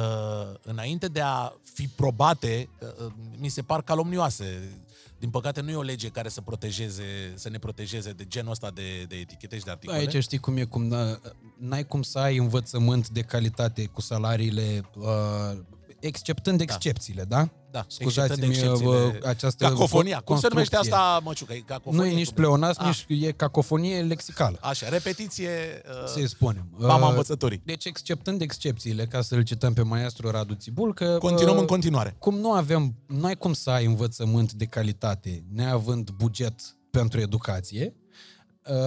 înainte 0.62 1.08
de 1.08 1.22
a 1.22 1.54
fi 1.74 1.88
probate, 1.88 2.70
uh, 2.80 3.12
mi 3.38 3.50
se 3.50 3.62
par 3.62 3.82
calomnioase. 3.82 4.70
Din 5.20 5.30
păcate 5.30 5.62
nu 5.62 5.70
e 5.72 5.76
o 5.76 5.82
lege 5.82 6.10
care 6.10 6.30
să 6.30 6.42
protejeze, 6.42 7.04
să 7.36 7.50
ne 7.50 7.58
protejeze 7.60 8.12
de 8.12 8.26
genul 8.26 8.52
ăsta 8.52 8.72
de, 8.72 9.04
de 9.08 9.16
etichete 9.16 9.58
și 9.58 9.64
de 9.64 9.72
articole. 9.72 9.98
Aici 9.98 10.24
știi 10.24 10.38
cum 10.38 10.58
e, 10.58 10.64
cum 10.64 10.88
n- 10.96 11.20
n-ai 11.58 11.86
cum 11.88 12.02
să 12.02 12.20
ai 12.20 12.38
învățământ 12.38 13.10
de 13.10 13.22
calitate 13.22 13.86
cu 13.86 14.02
salariile, 14.02 14.90
uh, 14.98 15.58
exceptând 16.06 16.62
excepțiile, 16.62 17.24
da? 17.24 17.50
Da, 17.72 17.86
Scuzați-mi 17.88 18.46
exceptând 18.48 18.86
uh, 18.88 18.94
excepțiile. 18.96 19.28
această 19.30 19.66
Cacofonia. 19.68 20.20
Cum 20.20 20.40
se 20.40 20.48
numește 20.50 20.76
construcție. 20.76 21.04
asta, 21.06 21.20
măciucă? 21.24 21.54
E 21.54 21.60
cacofonie? 21.66 22.00
Nu 22.00 22.06
e 22.06 22.16
nici 22.16 22.26
Cum- 22.26 22.36
pleonasm, 22.36 22.82
Ah. 22.82 23.04
nici 23.08 23.24
e 23.28 23.32
cacofonie 23.32 24.02
lexicală. 24.02 24.58
Așa, 24.62 24.90
repetiție... 24.90 25.50
Să-i 26.06 26.22
Uh, 26.24 26.28
spunem. 26.30 26.68
mama 26.78 27.04
Uh, 27.06 27.10
învățătorii. 27.10 27.62
Deci, 27.66 27.86
exceptând 27.86 28.42
excepțiile, 28.42 29.06
ca 29.06 29.22
să-l 29.22 29.42
cităm 29.42 29.74
pe 29.74 29.82
maestru 29.82 30.30
Radu 30.30 30.54
Țibul, 30.54 30.94
că... 30.94 31.18
Continuăm 31.20 31.56
uh, 31.56 31.62
în 31.62 31.68
continuare. 31.68 32.16
Cum 32.20 32.38
nu 32.40 32.52
avem, 32.52 32.96
nu 33.08 33.26
ai 33.26 33.36
cum 33.36 33.54
să 33.54 33.70
ai 33.70 33.86
învățământ 33.86 34.54
de 34.54 34.66
calitate 34.66 35.44
neavând 35.54 36.10
buget 36.10 36.60
pentru 36.92 37.20
educație, 37.20 37.96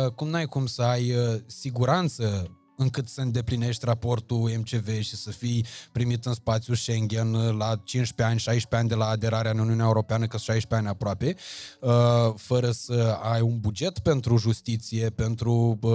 uh, 0.04 0.10
cum 0.10 0.28
n-ai 0.28 0.46
cum 0.46 0.66
să 0.66 0.82
ai 0.82 1.12
uh, 1.14 1.34
siguranță 1.46 2.50
încât 2.80 3.08
să 3.08 3.20
îndeplinești 3.20 3.84
raportul 3.84 4.36
MCV 4.36 5.00
și 5.00 5.16
să 5.16 5.30
fii 5.30 5.66
primit 5.92 6.24
în 6.24 6.34
spațiul 6.34 6.76
Schengen 6.76 7.34
uh, 7.34 7.56
la 7.56 7.80
15 7.84 8.22
ani, 8.22 8.38
16 8.38 8.76
ani 8.76 8.88
de 8.88 8.94
la 8.94 9.06
aderarea 9.08 9.50
în 9.50 9.58
Uniunea 9.58 9.84
Europeană, 9.84 10.26
că 10.26 10.36
sunt 10.36 10.42
16 10.42 10.74
ani 10.74 10.88
aproape, 10.88 11.36
uh, 11.80 12.34
fără 12.36 12.70
să 12.70 13.18
ai 13.22 13.40
un 13.40 13.58
buget 13.60 13.98
pentru 13.98 14.36
justiție, 14.36 15.10
pentru 15.10 15.78
uh, 15.80 15.90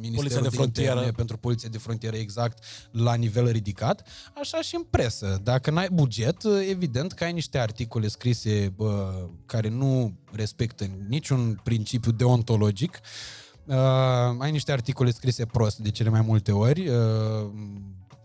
Ministerul 0.00 0.16
Poliția 0.16 0.40
de 0.40 0.48
de 0.48 0.56
frontieră. 0.56 0.90
Interne, 0.90 1.12
pentru 1.16 1.36
poliție 1.36 1.68
de 1.68 1.78
frontieră 1.78 2.16
exact 2.16 2.64
la 2.90 3.14
nivel 3.14 3.50
ridicat, 3.50 4.08
așa 4.40 4.60
și 4.60 4.74
în 4.74 4.82
presă. 4.82 5.40
Dacă 5.42 5.70
n-ai 5.70 5.88
buget, 5.92 6.42
evident 6.68 7.12
că 7.12 7.24
ai 7.24 7.32
niște 7.32 7.58
articole 7.58 8.08
scrise 8.08 8.72
bă, 8.76 9.14
care 9.46 9.68
nu 9.68 10.12
respectă 10.32 10.90
niciun 11.08 11.60
principiu 11.64 12.10
deontologic, 12.10 13.00
uh, 13.02 13.45
ai 14.38 14.50
niște 14.50 14.72
articole 14.72 15.10
scrise 15.10 15.44
prost 15.46 15.78
de 15.78 15.90
cele 15.90 16.08
mai 16.08 16.20
multe 16.20 16.52
ori, 16.52 16.88
uh, 16.88 16.96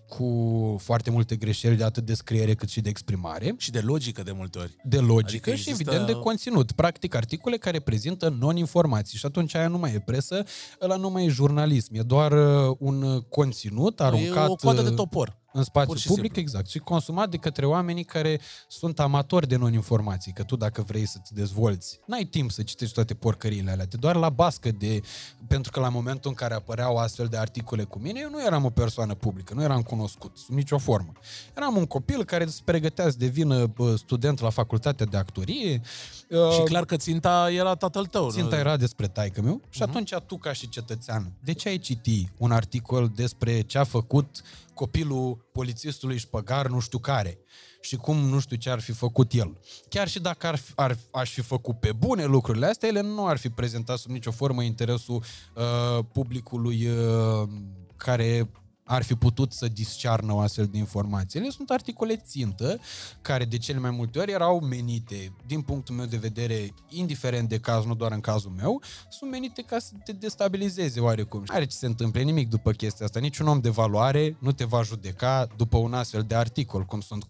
cu 0.08 0.76
foarte 0.82 1.10
multe 1.12 1.36
greșeli 1.36 1.76
de 1.76 1.84
atât 1.84 2.06
de 2.06 2.14
scriere 2.14 2.54
cât 2.56 2.70
și 2.70 2.82
de 2.82 2.90
exprimare 2.90 3.56
Și 3.58 3.72
de 3.72 3.80
logică 3.80 4.24
de 4.24 4.32
multe 4.32 4.60
ori. 4.60 4.76
de 4.84 4.98
logică 5.00 5.28
Adică 5.50 5.50
și 5.56 5.70
există- 5.70 5.82
evident 5.94 6.06
de 6.06 6.14
conținut. 6.24 6.72
Practic 6.72 7.16
articole 7.16 7.58
care 7.58 7.80
prezintă 7.80 8.36
non-informații 8.40 9.18
și 9.18 9.26
atunci 9.26 9.56
aia 9.56 9.68
nu 9.68 9.78
mai 9.78 9.94
e 9.94 10.00
presă, 10.00 10.44
ăla 10.82 10.96
nu 10.96 11.10
mai 11.10 11.26
e 11.26 11.30
jurnalism, 11.30 11.94
e 11.96 12.02
doar 12.02 12.32
uh, 12.32 12.76
un 12.80 13.22
conținut 13.30 14.02
aruncat 14.02 14.48
e 14.48 14.52
o 14.52 14.56
coadă 14.56 14.82
de 14.82 14.90
uh, 14.90 14.96
topor. 14.96 15.40
În 15.54 15.64
spațiu 15.64 15.92
Pur 15.92 15.98
și 15.98 16.08
public, 16.08 16.34
simplu. 16.34 16.42
exact, 16.42 16.70
și 16.70 16.80
consumat 16.80 17.30
de 17.30 17.38
către 17.38 17.66
oamenii 17.66 18.04
care 18.04 18.40
sunt 18.68 19.00
amatori 19.00 19.48
de 19.48 19.56
non-informații, 19.56 20.32
că 20.32 20.44
tu 20.44 20.56
dacă 20.56 20.82
vrei 20.82 21.06
să-ți 21.06 21.34
dezvolți, 21.34 22.00
n-ai 22.06 22.24
timp 22.24 22.52
să 22.52 22.64
citești 22.64 22.94
toate 22.94 23.14
porcăriile 23.14 23.72
alea, 23.72 23.86
te 23.86 23.98
doar 23.98 24.16
la 24.16 24.30
bască 24.30 24.72
de... 24.72 25.02
Pentru 25.48 25.72
că 25.72 25.80
la 25.80 25.90
momentul 25.90 26.30
în 26.30 26.36
care 26.36 26.54
apăreau 26.54 26.98
astfel 26.98 27.28
de 27.28 27.38
articole 27.38 27.84
cu 27.84 28.00
mine, 28.00 28.20
eu 28.24 28.30
nu 28.30 28.44
eram 28.46 28.66
o 28.66 28.70
persoană 28.70 29.14
publică, 29.14 29.54
nu 29.54 29.64
eram 29.64 29.82
cunoscut, 29.82 30.38
sub 30.38 30.56
nicio 30.56 30.78
formă. 30.78 31.12
Eram 31.58 31.76
un 31.78 31.86
copil 31.86 32.24
care 32.24 32.46
se 32.46 32.62
pregătea 32.64 33.10
să 33.10 33.16
devină 33.18 33.66
bă, 33.66 33.96
student 33.96 34.40
la 34.40 34.50
facultatea 34.50 35.06
de 35.06 35.18
actorie. 35.18 35.82
Și 36.28 36.60
uh, 36.60 36.64
clar 36.64 36.86
că 36.86 36.96
ținta 36.96 37.52
era 37.52 37.76
tatăl 37.76 38.06
tău. 38.06 38.30
Ținta 38.32 38.56
nu? 38.56 38.62
era 38.62 38.78
despre 38.78 39.08
taică 39.08 39.42
meu 39.42 39.62
și 39.70 39.84
atunci 39.84 40.14
tu 40.26 40.38
ca 40.38 40.54
și 40.54 40.70
cetățean, 40.70 41.32
de 41.44 41.54
ce 41.54 41.70
ai 41.70 41.78
citi 41.78 42.30
un 42.38 42.52
articol 42.52 43.12
despre 43.16 43.62
ce 43.62 43.78
a 43.78 43.84
făcut 43.84 44.42
copilul 44.82 45.50
polițistului 45.52 46.18
șpăgar 46.18 46.68
nu 46.68 46.80
știu 46.80 47.00
care 47.00 47.38
și 47.82 47.96
cum 47.96 48.18
nu 48.18 48.40
știu 48.40 48.58
ce 48.58 48.70
ar 48.70 48.80
fi 48.80 48.92
făcut 48.92 49.34
el. 49.34 49.58
Chiar 49.90 50.08
și 50.08 50.20
dacă 50.20 50.48
ar, 50.48 50.56
fi- 50.56 50.72
ar, 50.76 50.98
aș 51.12 51.32
fi 51.32 51.42
făcut 51.42 51.80
pe 51.80 51.92
bune 51.92 52.26
lucrurile 52.26 52.66
astea, 52.66 52.90
ele 52.90 53.02
nu 53.02 53.28
ar 53.28 53.38
fi 53.38 53.50
prezentat 53.50 53.98
sub 53.98 54.12
nicio 54.12 54.32
formă 54.32 54.64
interesul 54.64 55.24
uh, 55.56 56.06
publicului 56.12 56.88
uh, 56.88 57.50
care 57.96 58.50
ar 58.92 59.04
fi 59.04 59.16
putut 59.16 59.54
să 59.54 59.68
discearnă 59.68 60.34
o 60.34 60.40
astfel 60.40 60.66
de 60.66 60.78
informație. 60.78 61.40
Ele 61.40 61.50
sunt 61.50 61.70
articole 61.70 62.16
țintă, 62.16 62.80
care 63.22 63.46
de 63.46 63.58
cele 63.58 63.80
mai 63.80 63.92
multe 63.92 64.20
ori 64.20 64.32
erau 64.32 64.60
menite, 64.60 65.34
din 65.46 65.62
punctul 65.62 65.96
meu 65.96 66.06
de 66.06 66.18
vedere, 66.18 66.74
indiferent 66.90 67.50
de 67.50 67.60
caz, 67.60 67.86
nu 67.86 67.96
doar 67.96 68.12
în 68.12 68.20
cazul 68.20 68.52
meu, 68.52 68.82
sunt 69.10 69.32
menite 69.32 69.62
ca 69.62 69.80
să 69.80 69.92
te 70.04 70.12
destabilizeze 70.12 71.00
oarecum. 71.00 71.44
Are 71.48 71.66
ce 71.66 71.76
se 71.76 71.86
întâmple 71.86 72.22
nimic 72.22 72.50
după 72.50 72.72
chestia 72.72 73.06
asta. 73.06 73.20
Niciun 73.20 73.48
om 73.48 73.60
de 73.60 73.70
valoare 73.70 74.38
nu 74.40 74.52
te 74.52 74.64
va 74.64 74.82
judeca 74.82 75.48
după 75.58 75.78
un 75.78 75.94
astfel 75.94 76.24
de 76.24 76.36
articol, 76.36 76.84
cum 76.84 77.02
sunt 77.02 77.26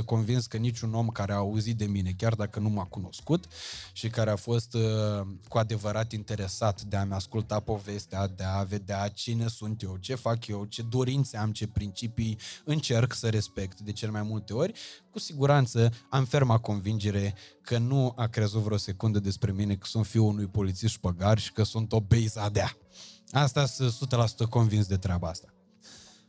100% 0.00 0.04
convins 0.04 0.46
că 0.46 0.56
niciun 0.56 0.94
om 0.94 1.08
care 1.08 1.32
a 1.32 1.36
auzit 1.36 1.76
de 1.76 1.84
mine, 1.84 2.12
chiar 2.16 2.34
dacă 2.34 2.58
nu 2.58 2.68
m-a 2.68 2.84
cunoscut 2.84 3.44
și 3.92 4.08
care 4.08 4.30
a 4.30 4.36
fost 4.36 4.74
uh, 4.74 5.26
cu 5.48 5.58
adevărat 5.58 6.12
interesat 6.12 6.82
de 6.82 6.96
a-mi 6.96 7.12
asculta 7.12 7.60
povestea, 7.60 8.26
de 8.26 8.44
a 8.44 8.62
vedea 8.62 9.08
cine 9.08 9.48
sunt 9.48 9.82
eu, 9.82 9.96
ce 9.96 10.14
fac 10.14 10.46
eu, 10.46 10.64
ce 10.64 10.82
dorințe 10.82 11.36
am, 11.36 11.52
ce 11.52 11.66
principii 11.66 12.38
încerc 12.64 13.14
să 13.14 13.28
respect 13.28 13.80
de 13.80 13.92
cel 13.92 14.10
mai 14.10 14.22
multe 14.22 14.52
ori, 14.52 14.72
cu 15.10 15.18
siguranță 15.18 15.92
am 16.10 16.24
ferma 16.24 16.58
convingere 16.58 17.34
că 17.62 17.78
nu 17.78 18.12
a 18.16 18.26
crezut 18.26 18.62
vreo 18.62 18.76
secundă 18.76 19.18
despre 19.18 19.52
mine 19.52 19.74
că 19.74 19.86
sunt 19.86 20.06
fiul 20.06 20.26
unui 20.26 20.46
polițist 20.46 20.92
șpăgar 20.92 21.38
și 21.38 21.52
că 21.52 21.62
sunt 21.62 21.92
o 21.92 22.00
beizadea. 22.00 22.76
Asta 23.30 23.66
sunt 23.66 24.14
100% 24.46 24.48
convins 24.48 24.86
de 24.86 24.96
treaba 24.96 25.28
asta. 25.28 25.54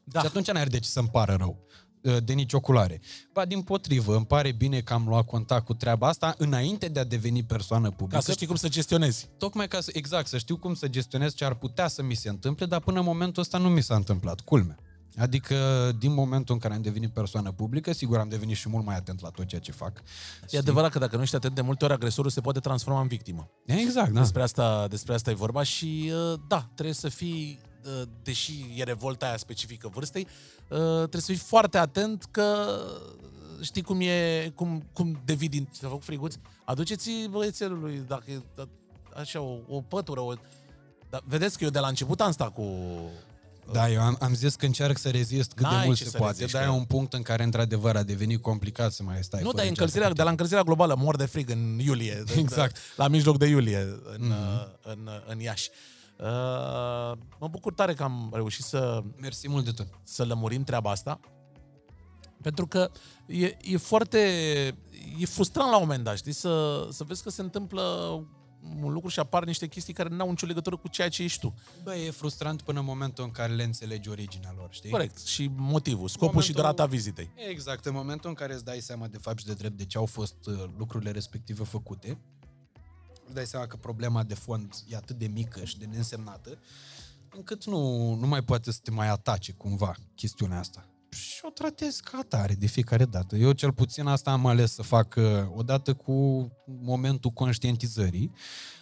Da. 0.04 0.20
Și 0.20 0.26
atunci 0.26 0.52
n-are 0.52 0.70
de 0.70 0.80
ce 0.80 0.90
să-mi 0.90 1.10
pară 1.10 1.36
rău 1.36 1.58
uh, 1.68 1.83
de 2.24 2.34
nici 2.34 2.54
oculare. 2.54 3.02
Ba, 3.34 3.46
din 3.46 3.62
potrivă, 3.62 4.16
îmi 4.16 4.26
pare 4.26 4.52
bine 4.52 4.80
că 4.80 4.94
am 4.94 5.06
luat 5.08 5.26
contact 5.26 5.66
cu 5.66 5.74
treaba 5.74 6.08
asta 6.08 6.34
înainte 6.38 6.88
de 6.88 7.00
a 7.00 7.04
deveni 7.04 7.44
persoană 7.44 7.90
publică. 7.90 8.16
Ca 8.16 8.22
să 8.22 8.32
știi 8.32 8.48
cum 8.48 8.56
să 8.56 8.68
gestionezi. 8.68 9.30
Tocmai 9.38 9.68
ca 9.68 9.82
să, 9.82 9.92
exact, 9.94 10.28
să 10.28 10.38
știu 10.38 10.58
cum 10.58 10.74
să 10.74 10.88
gestionez 10.88 11.34
ce 11.34 11.46
ar 11.46 11.54
putea 11.54 11.88
să 11.88 12.04
mi 12.04 12.14
se 12.14 12.30
întâmple, 12.30 12.66
dar 12.66 12.80
până 12.80 13.00
în 13.00 13.06
momentul 13.06 13.42
ăsta 13.42 13.58
nu 13.58 13.70
mi 13.70 13.82
s-a 13.82 13.96
întâmplat, 13.96 14.40
culme. 14.40 14.76
Adică, 15.18 15.56
din 16.00 16.14
momentul 16.14 16.54
în 16.54 16.60
care 16.60 16.74
am 16.74 16.82
devenit 16.82 17.14
persoană 17.14 17.52
publică, 17.52 17.94
sigur 17.94 18.18
am 18.18 18.30
devenit 18.30 18.56
și 18.56 18.70
mult 18.70 18.86
mai 18.86 18.96
atent 18.96 19.22
la 19.22 19.30
tot 19.30 19.46
ceea 19.46 19.62
ce 19.62 19.72
fac. 19.72 20.02
E 20.50 20.58
adevărat 20.58 20.92
că 20.92 21.00
dacă 21.00 21.16
nu 21.16 21.22
ești 21.22 21.36
atent 21.36 21.56
de 21.56 21.62
multe 21.62 21.84
ori, 21.84 21.94
agresorul 21.94 22.32
se 22.32 22.42
poate 22.42 22.60
transforma 22.60 23.02
în 23.02 23.08
victimă. 23.08 23.50
Exact, 23.66 24.12
da. 24.12 24.20
Despre 24.20 24.42
asta, 24.42 24.88
despre 24.88 25.14
asta 25.14 25.30
e 25.30 25.34
vorba 25.34 25.64
și 25.64 26.12
uh, 26.32 26.40
da, 26.48 26.70
trebuie 26.74 26.96
să 26.96 27.10
fii, 27.10 27.60
uh, 27.62 27.73
deși 28.24 28.74
e 28.76 28.84
revolta 28.84 29.26
aia 29.26 29.38
specifică 29.38 29.90
vârstei, 29.94 30.28
uh, 30.70 30.78
trebuie 30.96 31.22
să 31.22 31.32
fii 31.32 31.36
foarte 31.36 31.78
atent 31.78 32.28
că 32.32 32.78
știi 33.62 33.82
cum 33.82 34.00
e, 34.02 34.52
cum, 34.56 34.84
cum 34.94 35.22
devii 35.26 35.50
din... 35.50 35.68
Ți-a 35.74 35.88
făcut 35.88 36.04
friguț? 36.04 36.36
Aduceți 36.66 37.10
băiețelului, 37.30 38.04
dacă 38.08 38.24
e 38.32 38.42
da- 38.56 38.68
așa, 39.20 39.42
o, 39.42 39.58
o 39.68 39.82
pătură, 39.82 40.20
o, 40.20 40.34
Dar 41.10 41.24
vedeți 41.26 41.58
că 41.58 41.64
eu 41.64 41.70
de 41.70 41.80
la 41.80 41.88
început 41.88 42.22
am 42.22 42.32
stat 42.32 42.54
cu... 42.54 42.64
Da, 43.72 43.90
eu 43.90 44.02
am, 44.02 44.18
am 44.20 44.34
zis 44.36 44.56
că 44.56 44.66
încerc 44.66 44.98
să 44.98 45.10
rezist 45.10 45.52
cât 45.52 45.68
de 45.70 45.74
N-ai 45.76 45.86
mult 45.86 45.98
ce 45.98 46.04
se 46.04 46.10
să 46.10 46.18
poate, 46.18 46.32
reziști, 46.34 46.54
dar 46.58 46.62
e 46.62 46.66
că- 46.66 46.72
un 46.72 46.84
punct 46.84 47.14
în 47.14 47.22
care, 47.22 47.44
într-adevăr, 47.44 47.96
a 47.96 48.04
devenit 48.04 48.42
complicat 48.42 48.92
să 48.92 49.04
mai 49.04 49.24
stai 49.24 49.40
nu, 49.42 49.46
fără 49.46 49.58
dar 49.58 49.66
e 49.66 49.68
geacă 49.68 49.80
încălzirea, 49.82 50.08
pe 50.08 50.14
de 50.14 50.24
la 50.24 50.30
încălzirea 50.30 50.64
globală 50.64 50.96
mor 50.98 51.16
de 51.16 51.26
frig 51.26 51.50
în 51.50 51.80
iulie. 51.80 52.24
Exact. 52.38 52.78
La 52.96 53.08
mijloc 53.08 53.38
de 53.38 53.46
iulie 53.46 53.78
în, 54.18 54.26
Mhm. 54.28 54.78
în, 54.84 55.10
în 55.28 55.40
Iași. 55.40 55.70
Uh, 55.70 55.76
mă 57.40 57.48
bucur 57.50 57.74
tare 57.74 57.94
că 57.94 58.04
am 58.04 58.30
reușit 58.34 58.64
să 58.64 59.00
tine. 59.02 59.14
Mersi 59.20 59.50
mult 59.50 59.66
de 59.66 59.72
tot. 59.72 59.88
să 60.04 60.26
lămurim 60.26 60.64
treaba 60.64 60.90
asta. 60.92 61.20
Pentru 62.42 62.68
că 62.68 62.92
e, 63.26 63.58
e 63.62 63.78
foarte... 63.78 64.18
E 65.20 65.26
frustrant 65.26 65.70
la 65.70 65.76
un 65.76 65.82
moment 65.84 66.04
dat, 66.04 66.18
știi? 66.18 66.32
Să, 66.32 66.88
să 66.92 67.04
vezi 67.04 67.24
că 67.24 67.30
se 67.30 67.42
întâmplă 67.42 67.82
un 68.82 68.92
lucru 68.94 69.10
și 69.10 69.20
apar 69.20 69.44
niște 69.46 69.68
chestii 69.68 69.94
care 69.94 70.10
n-au 70.10 70.30
nicio 70.30 70.46
legătură 70.46 70.78
cu 70.78 70.88
ceea 70.88 71.10
ce 71.10 71.24
ești 71.24 71.40
tu. 71.40 71.54
Bă, 71.84 71.96
e 71.96 72.12
frustrant 72.12 72.62
până 72.62 72.80
în 72.80 72.86
momentul 72.86 73.24
în 73.24 73.32
care 73.32 73.54
le 73.54 73.64
înțelegi 73.64 74.10
originea 74.10 74.54
lor, 74.58 74.68
știi? 74.72 74.90
Corect. 74.90 75.26
Și 75.26 75.52
motivul, 75.56 76.08
scopul 76.08 76.28
Momentul- 76.28 76.50
și 76.50 76.56
durata 76.62 76.86
vizitei. 76.86 77.30
Exact, 77.50 77.86
în 77.86 77.94
momentul 77.94 78.30
în 78.30 78.36
care 78.36 78.54
îți 78.54 78.64
dai 78.66 78.80
seama 78.80 79.08
de 79.08 79.18
fapt 79.18 79.40
și 79.40 79.46
de 79.46 79.54
drept 79.54 79.78
de 79.78 79.86
ce 79.86 79.98
au 79.98 80.06
fost 80.06 80.36
uh, 80.46 80.64
lucrurile 80.78 81.12
respective 81.12 81.64
făcute, 81.64 82.18
îți 83.26 83.34
dai 83.34 83.46
seama 83.46 83.68
că 83.68 83.76
problema 83.76 84.24
de 84.24 84.34
fond 84.34 84.74
e 84.90 84.96
atât 84.96 85.18
de 85.18 85.28
mică 85.28 85.64
și 85.64 85.80
de 85.80 85.86
neînsemnată, 85.86 86.60
încât 87.36 87.66
nu, 87.66 88.14
nu 88.14 88.28
mai 88.28 88.44
poate 88.44 88.72
să 88.72 88.80
te 88.84 88.92
mai 88.92 89.08
atace 89.08 89.52
cumva 89.52 89.96
chestiunea 90.16 90.60
asta. 90.60 90.88
Și 91.14 91.40
o 91.42 91.50
tratez 91.50 92.00
ca 92.00 92.18
atare 92.18 92.54
de 92.54 92.68
fiecare 92.68 93.06
dată. 93.06 93.36
Eu 93.36 93.52
cel 93.52 93.74
puțin 93.74 94.06
asta 94.06 94.32
am 94.32 94.46
ales 94.46 94.74
să 94.74 94.82
fac 94.82 95.16
uh, 95.18 95.24
odată 95.56 95.94
cu 95.94 96.48
momentul 96.66 97.32
conștientizării. 97.32 98.32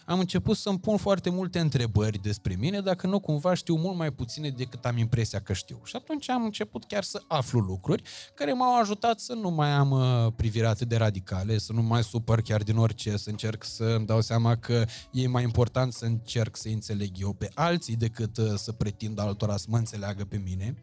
Am 0.06 0.20
început 0.20 0.58
să-mi 0.58 0.80
pun 0.80 0.98
foarte 0.98 1.30
multe 1.30 1.60
întrebări 1.60 2.22
despre 2.22 2.56
mine, 2.56 2.82
dacă 2.82 3.08
nu 3.08 3.20
cumva 3.20 3.54
știu 3.54 3.76
mult 3.76 3.98
mai 3.98 4.12
puține 4.12 4.50
decât 4.50 4.86
am 4.86 4.98
impresia 4.98 5.40
că 5.40 5.54
știu. 5.54 5.82
Și 5.84 5.96
atunci 5.96 6.30
am 6.30 6.44
început 6.44 6.86
chiar 6.86 7.04
să 7.04 7.22
aflu 7.28 7.60
lucruri 7.60 8.04
care 8.34 8.54
m-au 8.54 8.80
ajutat 8.80 9.20
să 9.20 9.34
nu 9.34 9.50
mai 9.50 9.70
am 9.70 9.92
uh, 9.92 10.34
privire 10.36 10.68
atât 10.68 10.88
de 10.88 10.96
radicale, 10.96 11.58
să 11.58 11.74
nu 11.74 11.82
mai 11.82 12.04
supăr 12.04 12.42
chiar 12.42 12.64
din 12.64 12.78
orice, 12.78 13.18
să 13.18 13.30
încerc 13.30 13.64
să 13.64 13.84
îmi 13.84 14.06
dau 14.06 14.22
seama 14.22 14.56
că 14.56 14.86
e 15.12 15.28
mai 15.28 15.44
important 15.44 15.94
să 15.94 16.06
încerc 16.06 16.58
să 16.58 16.68
înțeleg 16.68 17.12
eu 17.20 17.34
pe 17.34 17.50
alții 17.54 17.96
decât 17.96 18.38
uh, 18.38 18.54
să 18.56 18.72
pretind 18.72 19.20
altora 19.20 19.58
să 19.58 19.66
mă 19.70 19.78
înțeleagă 19.78 20.26
pe 20.26 20.38
mine. 20.38 20.76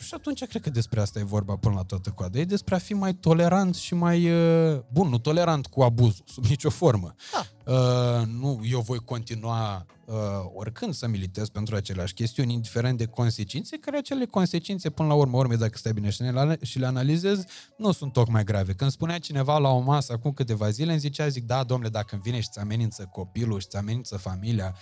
Și 0.00 0.14
atunci 0.14 0.44
cred 0.44 0.62
că 0.62 0.70
despre 0.70 1.00
asta 1.00 1.18
e 1.18 1.22
vorba 1.22 1.56
până 1.56 1.74
la 1.74 1.82
toată 1.82 2.10
coada. 2.10 2.38
E 2.38 2.44
despre 2.44 2.74
a 2.74 2.78
fi 2.78 2.94
mai 2.94 3.14
tolerant 3.14 3.74
și 3.74 3.94
mai... 3.94 4.30
Uh, 4.30 4.80
bun, 4.92 5.08
nu 5.08 5.18
tolerant 5.18 5.66
cu 5.66 5.82
abuzul, 5.82 6.24
sub 6.26 6.44
nicio 6.44 6.70
formă. 6.70 7.14
Da. 7.32 7.72
Uh, 7.72 8.26
nu, 8.26 8.60
eu 8.70 8.80
voi 8.80 8.98
continua 8.98 9.86
uh, 10.04 10.14
oricând 10.54 10.94
să 10.94 11.06
militez 11.06 11.48
pentru 11.48 11.76
aceleași 11.76 12.14
chestiuni, 12.14 12.52
indiferent 12.52 12.98
de 12.98 13.06
consecințe, 13.06 13.76
care 13.76 13.96
acele 13.96 14.26
consecințe, 14.26 14.90
până 14.90 15.08
la 15.08 15.14
urmă, 15.14 15.36
urme, 15.36 15.54
dacă 15.54 15.78
stai 15.78 15.92
bine 15.92 16.10
și 16.10 16.22
le, 16.22 16.58
și 16.62 16.78
le 16.78 16.86
analizezi, 16.86 17.46
nu 17.76 17.92
sunt 17.92 18.12
tocmai 18.12 18.44
grave. 18.44 18.72
Când 18.72 18.90
spunea 18.90 19.18
cineva 19.18 19.58
la 19.58 19.68
o 19.68 19.78
masă 19.78 20.12
acum 20.12 20.32
câteva 20.32 20.70
zile, 20.70 20.90
îmi 20.90 21.00
zicea, 21.00 21.28
zic, 21.28 21.46
da, 21.46 21.64
domnule, 21.64 21.90
dacă 21.90 22.08
îmi 22.12 22.22
vine 22.22 22.40
și 22.40 22.48
ți 22.48 22.58
amenință 22.58 23.08
copilul 23.12 23.60
și 23.60 23.66
ți 23.66 23.76
amenință 23.76 24.16
familia, 24.16 24.74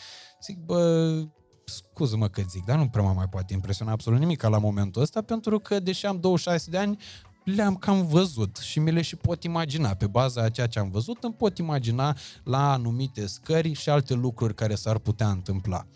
zic, 0.43 0.59
bă, 0.59 1.23
scuză-mă 1.69 2.28
că 2.28 2.43
zic, 2.49 2.65
dar 2.65 2.78
nu 2.78 2.89
prea 2.89 3.03
mă 3.03 3.12
mai 3.12 3.28
poate 3.28 3.53
impresiona 3.53 3.93
absolut 3.93 4.19
nimic 4.19 4.43
la 4.43 4.59
momentul 4.59 5.03
ăsta, 5.03 5.23
pentru 5.23 5.59
că, 5.59 5.81
deși 5.81 6.07
am 6.07 6.20
26 6.20 6.70
de 6.70 6.78
ani, 6.78 6.99
le-am 7.45 7.77
cam 7.77 8.07
văzut 8.07 8.57
și 8.57 8.78
mi 8.78 8.90
le 8.90 9.03
și 9.03 9.16
pot 9.16 9.43
imagina. 9.43 9.95
Pe 9.95 10.07
baza 10.07 10.43
a 10.43 10.49
ceea 10.49 10.66
ce 10.66 10.78
am 10.78 10.90
văzut, 10.90 11.24
îmi 11.24 11.35
pot 11.35 11.59
imagina 11.59 12.16
la 12.45 12.73
anumite 12.73 13.27
scări 13.27 13.73
și 13.73 13.90
alte 13.90 14.15
lucruri 14.15 14.55
care 14.55 14.74
s-ar 14.74 14.99
putea 14.99 15.28
întâmpla. 15.28 15.86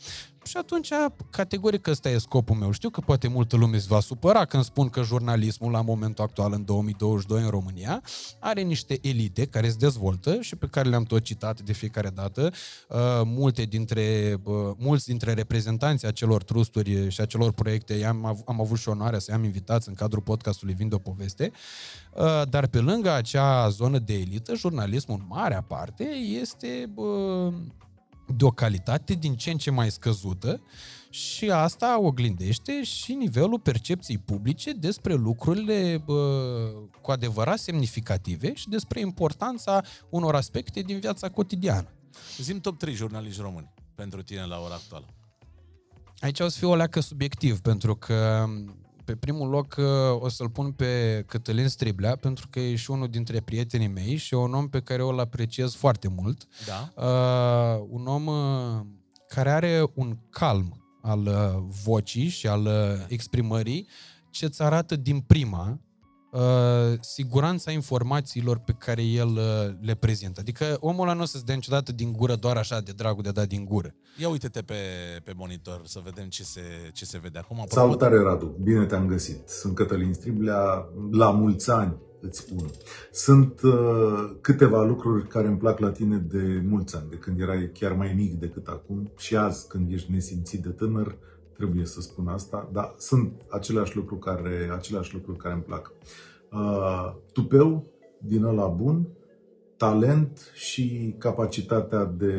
Și 0.45 0.57
atunci, 0.57 0.89
categoric, 1.31 1.87
ăsta 1.87 2.09
e 2.09 2.19
scopul 2.19 2.57
meu. 2.57 2.71
Știu 2.71 2.91
că 2.91 3.01
poate 3.01 3.29
multă 3.29 3.57
lume 3.57 3.79
se 3.79 3.87
va 3.89 4.01
supăra 4.01 4.45
când 4.45 4.65
spun 4.65 4.89
că 4.89 5.03
jurnalismul, 5.03 5.71
la 5.71 5.81
momentul 5.81 6.25
actual, 6.25 6.53
în 6.53 6.65
2022, 6.65 7.43
în 7.43 7.49
România, 7.51 8.03
are 8.39 8.63
niște 8.63 8.99
elite 9.03 9.47
care 9.47 9.69
se 9.69 9.77
dezvoltă 9.79 10.41
și 10.41 10.57
pe 10.57 10.67
care 10.67 10.89
le-am 10.89 11.03
tot 11.03 11.23
citat 11.23 11.61
de 11.61 11.73
fiecare 11.73 12.09
dată. 12.09 12.53
Uh, 12.89 12.99
multe 13.25 13.63
dintre, 13.63 14.37
uh, 14.43 14.55
mulți 14.79 15.07
dintre 15.07 15.33
reprezentanții 15.33 16.09
acelor 16.09 16.43
trusturi 16.43 17.11
și 17.11 17.21
acelor 17.21 17.53
proiecte 17.53 17.95
i-am, 17.95 18.25
av- 18.25 18.43
am 18.47 18.61
avut 18.61 18.79
și 18.79 18.89
onoarea 18.89 19.19
să 19.19 19.31
i-am 19.31 19.45
invitați 19.45 19.89
în 19.89 19.95
cadrul 19.95 20.23
podcastului 20.23 20.75
Vind 20.75 20.93
o 20.93 20.99
poveste. 20.99 21.51
Uh, 22.15 22.43
dar 22.49 22.67
pe 22.67 22.79
lângă 22.79 23.13
acea 23.13 23.69
zonă 23.69 23.99
de 23.99 24.15
elită, 24.15 24.55
jurnalismul 24.55 25.19
în 25.21 25.27
marea 25.29 25.63
parte 25.63 26.05
este 26.41 26.93
uh, 26.95 27.53
de 28.37 28.45
o 28.45 28.51
calitate 28.51 29.15
din 29.15 29.35
ce 29.35 29.51
în 29.51 29.57
ce 29.57 29.71
mai 29.71 29.91
scăzută 29.91 30.61
și 31.11 31.51
asta 31.51 32.01
oglindește 32.01 32.83
și 32.83 33.13
nivelul 33.13 33.61
percepției 33.61 34.19
publice 34.19 34.73
despre 34.73 35.15
lucrurile 35.15 36.03
bă, 36.05 36.73
cu 37.01 37.11
adevărat 37.11 37.59
semnificative 37.59 38.55
și 38.55 38.69
despre 38.69 39.01
importanța 39.01 39.83
unor 40.09 40.35
aspecte 40.35 40.81
din 40.81 40.99
viața 40.99 41.29
cotidiană. 41.29 41.89
Zim 42.39 42.61
top 42.61 42.79
3 42.79 42.95
jurnaliști 42.95 43.41
români 43.41 43.73
pentru 43.95 44.23
tine 44.23 44.45
la 44.47 44.59
ora 44.59 44.75
actuală. 44.75 45.07
Aici 46.19 46.41
o 46.41 46.49
să 46.49 46.59
fiu 46.59 46.71
o 46.71 46.77
leacă 46.77 47.01
subiectiv, 47.01 47.61
pentru 47.61 47.97
că 47.97 48.47
pe 49.05 49.17
primul 49.17 49.49
loc 49.49 49.75
uh, 49.79 49.85
o 50.21 50.29
să-l 50.29 50.49
pun 50.49 50.73
pe 50.73 51.25
Cătălin 51.27 51.69
Striblea, 51.69 52.17
pentru 52.17 52.47
că 52.51 52.61
e 52.61 52.75
și 52.75 52.91
unul 52.91 53.09
dintre 53.09 53.41
prietenii 53.41 53.89
mei 53.89 54.17
și 54.17 54.35
e 54.35 54.37
un 54.37 54.55
om 54.55 54.69
pe 54.69 54.81
care 54.81 55.03
eu 55.03 55.09
îl 55.09 55.21
apreciez 55.21 55.75
foarte 55.75 56.09
mult. 56.09 56.47
Da? 56.67 56.93
Uh, 57.03 57.87
un 57.89 58.07
om 58.07 58.27
uh, 58.27 58.81
care 59.29 59.51
are 59.51 59.91
un 59.95 60.19
calm 60.31 60.83
al 61.03 61.27
uh, 61.27 61.65
vocii 61.85 62.29
și 62.29 62.47
al 62.47 62.65
uh, 62.65 63.05
exprimării 63.09 63.89
ce 64.31 64.45
îți 64.45 64.63
arată 64.63 64.97
din 64.97 65.21
prima 65.21 65.81
uh, 66.33 66.99
siguranța 67.01 67.71
informațiilor 67.71 68.59
pe 68.59 68.75
care 68.79 69.03
el 69.03 69.29
uh, 69.29 69.75
le 69.81 69.95
prezintă. 69.95 70.41
Adică 70.41 70.77
omul 70.81 71.03
ăla 71.03 71.17
nu 71.17 71.23
o 71.23 71.25
să-ți 71.25 71.45
dea 71.45 71.55
niciodată 71.55 71.93
din 71.93 72.13
gură 72.13 72.35
doar 72.35 72.57
așa 72.57 72.81
de 72.81 72.93
dragul 72.93 73.23
de 73.23 73.29
a 73.29 73.33
da 73.33 73.45
din 73.45 73.65
gură. 73.65 73.95
Ia 74.19 74.29
uite-te 74.29 74.61
pe, 74.61 74.75
pe 75.25 75.33
monitor 75.37 75.81
să 75.85 76.01
vedem 76.05 76.29
ce 76.29 76.43
se, 76.43 76.61
ce 76.93 77.05
se 77.05 77.19
vede 77.19 77.39
acum. 77.39 77.61
Apropo 77.61 77.75
Salutare, 77.75 78.23
Radu! 78.23 78.57
Bine 78.63 78.85
te-am 78.85 79.07
găsit! 79.07 79.49
Sunt 79.49 79.75
Cătălin 79.75 80.13
Striblea, 80.13 80.89
la 81.11 81.31
mulți 81.31 81.71
ani 81.71 81.97
îți 82.23 82.39
spun. 82.39 82.71
Sunt 83.13 83.61
uh, 83.63 84.37
câteva 84.41 84.83
lucruri 84.83 85.27
care 85.27 85.49
îmi 85.49 85.57
plac 85.57 85.79
la 85.79 85.91
tine 85.91 86.17
de 86.17 86.63
mulți 86.69 86.97
ani, 86.97 87.11
de 87.11 87.17
când 87.17 87.41
erai 87.41 87.71
chiar 87.75 87.93
mai 87.93 88.13
mic 88.17 88.39
decât 88.39 88.67
acum 88.67 89.13
și 89.17 89.37
azi 89.37 89.69
când 89.69 89.93
ești 89.93 90.13
nesimțit 90.13 90.63
de 90.63 90.69
tânăr, 90.69 91.19
trebuie 91.63 91.87
să 91.87 92.01
spun 92.01 92.29
asta, 92.29 92.69
dar 92.73 92.95
sunt 92.99 93.33
aceleași 93.49 93.97
lucruri 93.97 94.21
care, 94.21 94.71
aceleași 94.75 95.15
lucruri 95.15 95.39
care 95.39 95.55
îmi 95.55 95.63
plac. 95.63 95.93
Uh, 96.53 97.15
tupeu 97.33 97.87
din 98.19 98.45
ăla 98.45 98.67
bun, 98.67 99.09
talent 99.77 100.51
și 100.55 101.15
capacitatea 101.19 102.05
de 102.05 102.35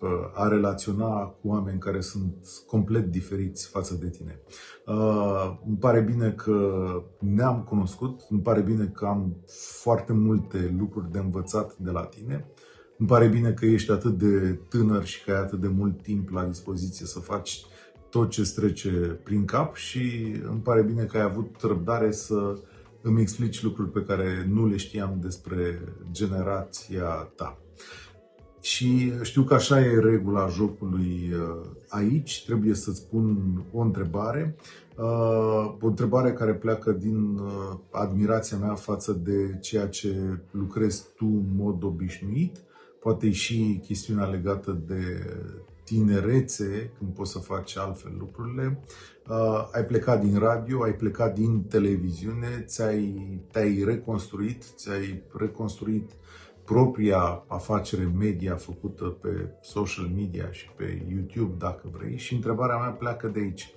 uh, 0.00 0.08
a 0.34 0.48
relaționa 0.48 1.26
cu 1.26 1.48
oameni 1.48 1.78
care 1.78 2.00
sunt 2.00 2.46
complet 2.66 3.10
diferiți 3.10 3.68
față 3.68 3.94
de 3.94 4.08
tine. 4.08 4.40
Uh, 4.86 5.58
îmi 5.66 5.76
pare 5.76 6.00
bine 6.00 6.30
că 6.30 6.82
ne-am 7.18 7.62
cunoscut, 7.62 8.20
îmi 8.28 8.40
pare 8.40 8.60
bine 8.60 8.86
că 8.86 9.06
am 9.06 9.36
foarte 9.82 10.12
multe 10.12 10.74
lucruri 10.78 11.12
de 11.12 11.18
învățat 11.18 11.76
de 11.76 11.90
la 11.90 12.04
tine. 12.04 12.46
Îmi 12.98 13.08
pare 13.08 13.26
bine 13.26 13.52
că 13.52 13.66
ești 13.66 13.90
atât 13.90 14.18
de 14.18 14.60
tânăr 14.68 15.04
și 15.04 15.24
că 15.24 15.30
ai 15.30 15.38
atât 15.38 15.60
de 15.60 15.68
mult 15.68 16.02
timp 16.02 16.30
la 16.30 16.44
dispoziție 16.44 17.06
să 17.06 17.18
faci 17.18 17.64
tot 18.10 18.30
ce 18.30 18.52
trece 18.54 18.90
prin 19.22 19.44
cap 19.44 19.74
și 19.74 20.34
îmi 20.48 20.60
pare 20.60 20.82
bine 20.82 21.02
că 21.04 21.16
ai 21.16 21.22
avut 21.22 21.56
răbdare 21.60 22.10
să 22.10 22.58
îmi 23.02 23.20
explici 23.20 23.62
lucruri 23.62 23.90
pe 23.90 24.04
care 24.04 24.46
nu 24.48 24.66
le 24.66 24.76
știam 24.76 25.18
despre 25.20 25.80
generația 26.12 27.30
ta. 27.36 27.58
Și 28.60 29.12
știu 29.22 29.42
că 29.42 29.54
așa 29.54 29.80
e 29.80 29.98
regula 29.98 30.48
jocului 30.48 31.32
uh, 31.32 31.66
aici. 31.88 32.44
Trebuie 32.44 32.74
să-ți 32.74 33.06
pun 33.08 33.36
o 33.72 33.80
întrebare. 33.80 34.56
Uh, 34.96 35.76
O 35.80 35.86
întrebare 35.86 36.32
care 36.32 36.54
pleacă 36.54 36.92
din 36.92 37.38
uh, 37.38 37.78
admirația 37.90 38.56
mea 38.56 38.74
față 38.74 39.12
de 39.12 39.58
ceea 39.60 39.88
ce 39.88 40.40
lucrezi 40.50 41.04
tu 41.16 41.24
în 41.24 41.56
mod 41.56 41.82
obișnuit. 41.82 42.56
Poate 43.00 43.30
și 43.30 43.80
chestiunea 43.84 44.24
legată 44.24 44.82
de 44.86 45.02
tinerețe, 45.88 46.92
când 46.98 47.14
poți 47.14 47.30
să 47.32 47.38
faci 47.38 47.76
altfel 47.76 48.12
lucrurile. 48.18 48.80
Uh, 49.28 49.68
ai 49.72 49.84
plecat 49.84 50.20
din 50.20 50.38
radio, 50.38 50.82
ai 50.82 50.94
plecat 50.94 51.34
din 51.34 51.62
televiziune, 51.62 52.64
ți-ai, 52.66 53.40
te-ai 53.52 53.82
reconstruit, 53.84 54.64
ți-ai 54.76 55.22
reconstruit 55.32 56.10
propria 56.64 57.44
afacere 57.46 58.12
media 58.18 58.54
făcută 58.54 59.04
pe 59.04 59.48
social 59.60 60.10
media 60.16 60.50
și 60.50 60.70
pe 60.76 61.06
YouTube, 61.10 61.54
dacă 61.58 61.90
vrei. 61.92 62.16
Și 62.16 62.34
întrebarea 62.34 62.76
mea 62.76 62.90
pleacă 62.90 63.28
de 63.28 63.40
aici. 63.40 63.74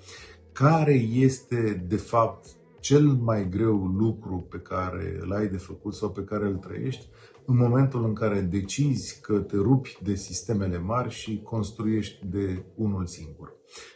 Care 0.51 0.93
este, 0.93 1.85
de 1.87 1.95
fapt, 1.95 2.45
cel 2.79 3.05
mai 3.05 3.49
greu 3.49 3.85
lucru 3.85 4.47
pe 4.49 4.57
care 4.57 5.17
îl 5.19 5.31
ai 5.31 5.47
de 5.47 5.57
făcut 5.57 5.93
sau 5.93 6.09
pe 6.09 6.23
care 6.23 6.45
îl 6.45 6.55
trăiești 6.55 7.07
în 7.51 7.57
momentul 7.57 8.05
în 8.05 8.13
care 8.13 8.41
decizi 8.41 9.21
că 9.21 9.39
te 9.39 9.55
rupi 9.55 9.97
de 10.03 10.15
sistemele 10.15 10.77
mari 10.77 11.09
și 11.09 11.41
construiești 11.41 12.25
de 12.25 12.65
unul 12.75 13.05
singur. 13.05 13.53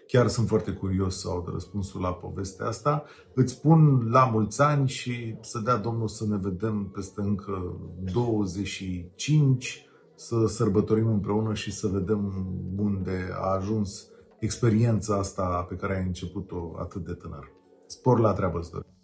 Chiar 0.08 0.28
sunt 0.28 0.48
foarte 0.48 0.72
curios 0.72 1.20
să 1.20 1.28
aud 1.30 1.48
răspunsul 1.48 2.02
la 2.02 2.14
povestea 2.14 2.68
asta. 2.68 3.04
Îți 3.34 3.54
spun 3.54 4.10
la 4.10 4.26
mulți 4.26 4.62
ani 4.62 4.88
și 4.88 5.38
să 5.42 5.60
dea 5.60 5.76
Domnul 5.76 6.08
să 6.08 6.26
ne 6.28 6.38
vedem 6.38 6.90
peste 6.94 7.22
încă 7.22 7.80
25, 8.14 9.86
să 10.16 10.46
sărbătorim 10.48 11.08
împreună 11.08 11.54
și 11.54 11.72
să 11.72 11.88
vedem 11.88 12.34
unde 12.78 13.30
a 13.34 13.54
ajuns 13.54 14.08
experiența 14.40 15.16
asta 15.18 15.66
pe 15.70 15.76
care 15.76 15.98
ai 15.98 16.06
început-o 16.06 16.72
atât 16.80 17.06
de 17.06 17.14
tânăr. 17.14 17.52
Spor 17.88 18.20
la 18.20 18.34
treabă, 18.34 18.60
Zdor. 18.60 18.95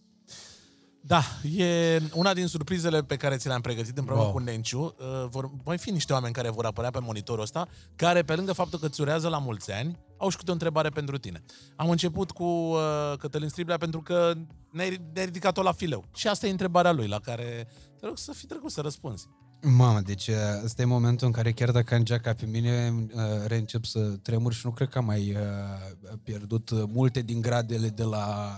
Da, 1.03 1.21
e 1.57 2.01
una 2.13 2.33
din 2.33 2.47
surprizele 2.47 3.03
pe 3.03 3.15
care 3.15 3.35
ți 3.37 3.47
le-am 3.47 3.61
pregătit 3.61 3.97
împreună 3.97 4.23
Wow. 4.23 4.31
cu 4.31 4.39
Nenciu. 4.39 4.81
Uh, 4.99 5.27
Vor 5.29 5.51
mai 5.63 5.77
fi 5.77 5.89
niște 5.91 6.13
oameni 6.13 6.33
care 6.33 6.49
vor 6.49 6.65
apărea 6.65 6.89
pe 6.89 6.99
monitorul 7.01 7.41
ăsta, 7.43 7.67
care, 7.95 8.23
pe 8.23 8.35
lângă 8.35 8.53
faptul 8.53 8.79
că 8.79 8.85
îți 8.85 9.01
urează 9.01 9.27
la 9.27 9.37
mulți 9.37 9.71
ani, 9.71 9.99
au 10.17 10.29
și 10.29 10.37
câte 10.37 10.49
o 10.49 10.53
întrebare 10.53 10.89
pentru 10.89 11.17
tine. 11.17 11.43
Am 11.75 11.89
început 11.89 12.31
cu 12.31 12.43
uh, 12.43 12.79
Cătălin 13.17 13.49
Striblea 13.49 13.77
pentru 13.77 14.01
că 14.01 14.33
ne-ai, 14.71 15.01
ne-ai 15.13 15.25
ridicat-o 15.25 15.61
la 15.61 15.71
fileu. 15.71 16.05
Și 16.15 16.27
asta 16.27 16.47
e 16.47 16.51
întrebarea 16.51 16.91
lui, 16.91 17.07
la 17.07 17.19
care 17.19 17.67
te 17.99 18.05
rog 18.05 18.17
să 18.17 18.31
fii 18.33 18.47
drăguț 18.47 18.71
să 18.71 18.81
răspunzi. 18.81 19.27
Mamă, 19.61 19.99
deci 19.99 20.27
uh, 20.27 20.35
ăsta 20.63 20.81
e 20.81 20.85
momentul 20.85 21.27
în 21.27 21.33
care 21.33 21.51
chiar 21.51 21.71
dacă 21.71 21.95
îngeaca 21.95 22.33
pe 22.33 22.45
mine, 22.45 22.93
uh, 23.13 23.21
reîncep 23.47 23.85
să 23.85 23.99
tremur 23.99 24.53
și 24.53 24.61
nu 24.65 24.71
cred 24.71 24.89
că 24.89 24.97
am 24.97 25.05
mai 25.05 25.35
uh, 25.35 26.17
pierdut 26.23 26.69
uh, 26.69 26.83
multe 26.87 27.21
din 27.21 27.41
gradele 27.41 27.87
de 27.87 28.03
la 28.03 28.55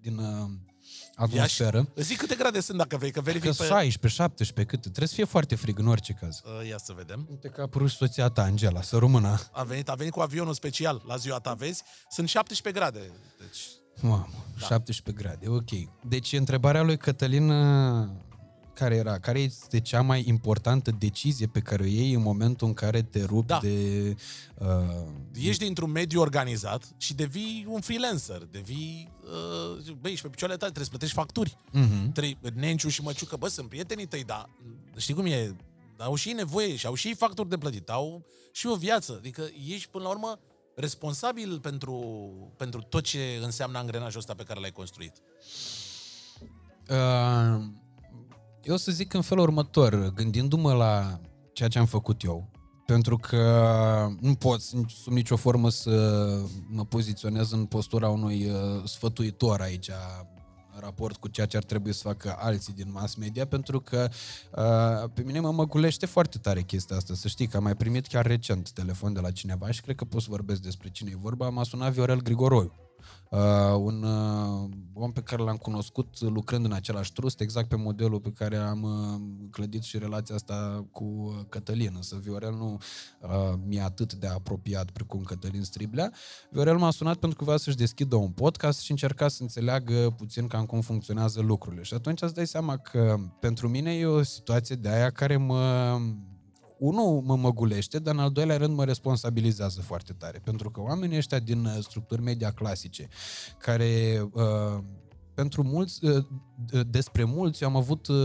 din 0.00 0.16
uh, 0.18 0.50
atmosferă. 1.18 1.88
Îți 1.94 2.06
zic 2.06 2.18
câte 2.18 2.34
grade 2.34 2.60
sunt 2.60 2.78
dacă 2.78 2.96
vrei, 2.96 3.10
că 3.10 3.18
Că 3.18 3.24
verific 3.24 3.56
pe... 3.56 3.64
16, 3.64 4.20
17, 4.22 4.64
cât? 4.64 4.80
Trebuie 4.80 5.08
să 5.08 5.14
fie 5.14 5.24
foarte 5.24 5.54
frig 5.54 5.78
în 5.78 5.86
orice 5.86 6.12
caz. 6.12 6.42
Uh, 6.44 6.68
Ia 6.68 6.78
să 6.78 6.92
vedem. 6.96 7.26
Uite 7.30 7.48
că 7.48 7.60
a 7.60 7.62
apărut 7.62 7.90
și 7.90 7.96
soția 7.96 8.28
ta, 8.28 8.42
Angela, 8.42 8.82
să 8.82 8.96
rămână. 8.96 9.40
A 9.52 9.62
venit, 9.62 9.88
a 9.88 9.94
venit 9.94 10.12
cu 10.12 10.20
avionul 10.20 10.54
special 10.54 11.02
la 11.06 11.16
ziua 11.16 11.38
ta, 11.38 11.52
vezi? 11.52 11.82
Sunt 12.10 12.28
17 12.28 12.82
grade. 12.82 13.10
Deci, 13.38 13.58
Mamă, 14.00 14.28
da. 14.58 14.66
17 14.66 15.24
grade, 15.24 15.48
ok. 15.48 15.70
Deci 16.08 16.32
întrebarea 16.32 16.82
lui 16.82 16.96
Cătălin 16.96 17.50
uh, 17.50 18.08
care 18.78 18.94
era? 18.94 19.18
Care 19.18 19.38
este 19.40 19.80
cea 19.80 20.00
mai 20.00 20.24
importantă 20.26 20.90
decizie 20.90 21.46
pe 21.46 21.60
care 21.60 21.82
o 21.82 21.86
iei 21.86 22.12
în 22.12 22.22
momentul 22.22 22.66
în 22.66 22.74
care 22.74 23.02
te 23.02 23.24
rupi 23.24 23.46
Da. 23.46 23.58
de... 23.62 24.14
Uh, 24.54 25.46
Ești 25.48 25.64
dintr-un 25.64 25.90
mediu 25.90 26.20
organizat 26.20 26.84
și 26.96 27.14
devii 27.14 27.66
un 27.68 27.80
freelancer, 27.80 28.42
devii, 28.50 29.12
uh, 29.22 29.92
băi, 30.00 30.14
și 30.14 30.22
pe 30.22 30.28
picioarele 30.28 30.58
tale 30.58 30.72
trebuie 30.72 30.84
să 30.84 30.90
plătești 30.90 31.14
facturi. 31.14 31.56
uh-huh. 31.56 32.12
Trei, 32.12 32.38
Nenciu 32.54 32.88
și 32.88 33.02
Măciucă, 33.02 33.36
bă, 33.36 33.48
sunt 33.48 33.68
prietenii 33.68 34.06
tăi, 34.06 34.24
dar 34.24 34.48
știi 34.96 35.14
cum 35.14 35.26
e? 35.26 35.56
Au 35.98 36.14
și 36.14 36.28
ei 36.28 36.34
nevoie 36.34 36.76
și 36.76 36.86
au 36.86 36.94
și 36.94 37.06
ei 37.06 37.14
facturi 37.14 37.48
de 37.48 37.58
plătit, 37.58 37.88
au 37.88 38.26
și 38.52 38.66
o 38.66 38.74
viață. 38.74 39.14
Adică 39.18 39.48
ești, 39.68 39.88
până 39.90 40.04
la 40.04 40.10
urmă, 40.10 40.38
responsabil 40.76 41.60
pentru, 41.60 42.02
pentru 42.56 42.80
tot 42.82 43.02
ce 43.02 43.38
înseamnă 43.42 43.78
angrenajul 43.78 44.18
ăsta 44.18 44.34
pe 44.34 44.42
care 44.42 44.60
l-ai 44.60 44.70
construit. 44.72 45.12
Uh, 46.90 47.64
eu 48.68 48.74
o 48.74 48.76
să 48.76 48.92
zic 48.92 49.12
în 49.12 49.22
felul 49.22 49.42
următor, 49.42 50.12
gândindu-mă 50.14 50.72
la 50.72 51.20
ceea 51.52 51.68
ce 51.68 51.78
am 51.78 51.86
făcut 51.86 52.22
eu, 52.22 52.50
pentru 52.86 53.16
că 53.16 54.08
nu 54.20 54.34
pot 54.34 54.60
sub 54.60 55.12
nicio 55.12 55.36
formă 55.36 55.70
să 55.70 56.26
mă 56.66 56.84
poziționez 56.84 57.52
în 57.52 57.64
postura 57.64 58.08
unui 58.08 58.50
uh, 58.50 58.84
sfătuitor 58.84 59.60
aici 59.60 59.90
în 60.74 60.80
raport 60.80 61.16
cu 61.16 61.28
ceea 61.28 61.46
ce 61.46 61.56
ar 61.56 61.64
trebui 61.64 61.92
să 61.92 62.02
facă 62.02 62.36
alții 62.38 62.72
din 62.72 62.90
mass 62.92 63.14
media, 63.14 63.46
pentru 63.46 63.80
că 63.80 64.08
uh, 64.56 65.10
pe 65.14 65.22
mine 65.22 65.40
mă 65.40 65.52
măgulește 65.52 66.06
foarte 66.06 66.38
tare 66.38 66.62
chestia 66.62 66.96
asta. 66.96 67.14
Să 67.14 67.28
știi 67.28 67.46
că 67.46 67.56
am 67.56 67.62
mai 67.62 67.76
primit 67.76 68.06
chiar 68.06 68.26
recent 68.26 68.70
telefon 68.70 69.12
de 69.12 69.20
la 69.20 69.30
cineva 69.30 69.70
și 69.70 69.80
cred 69.80 69.96
că 69.96 70.04
pot 70.04 70.22
să 70.22 70.26
vorbesc 70.30 70.60
despre 70.60 70.88
cine 70.90 71.10
e 71.12 71.18
vorba. 71.20 71.48
M-a 71.48 71.62
sunat 71.62 71.92
Viorel 71.92 72.22
Grigoroiu. 72.22 72.87
Uh, 73.30 73.76
un 73.78 74.02
uh, 74.02 74.68
om 74.92 75.12
pe 75.12 75.20
care 75.20 75.42
l-am 75.42 75.56
cunoscut 75.56 76.20
lucrând 76.20 76.64
în 76.64 76.72
același 76.72 77.12
trust, 77.12 77.40
exact 77.40 77.68
pe 77.68 77.76
modelul 77.76 78.20
pe 78.20 78.32
care 78.32 78.56
am 78.56 78.82
uh, 78.82 79.48
clădit 79.50 79.82
și 79.82 79.98
relația 79.98 80.34
asta 80.34 80.86
cu 80.92 81.04
uh, 81.04 81.44
Cătălin. 81.48 81.92
Însă 81.94 82.18
Viorel 82.22 82.52
nu 82.52 82.78
uh, 83.20 83.54
mi-e 83.66 83.80
atât 83.80 84.14
de 84.14 84.26
apropiat 84.26 84.90
precum 84.90 85.22
Cătălin 85.22 85.62
Striblea. 85.62 86.12
Viorel 86.50 86.76
m-a 86.76 86.90
sunat 86.90 87.16
pentru 87.16 87.38
că 87.38 87.44
vrea 87.44 87.56
să-și 87.56 87.76
deschidă 87.76 88.16
un 88.16 88.30
podcast 88.30 88.80
și 88.80 88.90
încerca 88.90 89.28
să 89.28 89.42
înțeleagă 89.42 90.14
puțin 90.16 90.46
cam 90.46 90.66
cum 90.66 90.80
funcționează 90.80 91.40
lucrurile. 91.40 91.82
Și 91.82 91.94
atunci 91.94 92.22
îți 92.22 92.34
dai 92.34 92.46
seama 92.46 92.76
că 92.76 93.16
pentru 93.40 93.68
mine 93.68 93.94
e 93.94 94.06
o 94.06 94.22
situație 94.22 94.76
de 94.76 94.88
aia 94.88 95.10
care 95.10 95.36
mă 95.36 95.96
unul 96.78 97.22
mă 97.24 97.36
măgulește, 97.36 97.98
dar 97.98 98.14
în 98.14 98.20
al 98.20 98.30
doilea 98.30 98.56
rând 98.56 98.74
mă 98.74 98.84
responsabilizează 98.84 99.80
foarte 99.80 100.12
tare. 100.12 100.40
Pentru 100.44 100.70
că 100.70 100.80
oamenii 100.80 101.16
ăștia 101.16 101.38
din 101.38 101.64
uh, 101.64 101.76
structuri 101.80 102.22
media 102.22 102.50
clasice, 102.50 103.08
care 103.58 104.22
uh, 104.32 104.82
pentru 105.34 105.62
mulți, 105.62 106.04
uh, 106.04 106.24
despre 106.90 107.24
mulți, 107.24 107.62
eu 107.62 107.68
am 107.68 107.76
avut 107.76 108.06
uh, 108.06 108.16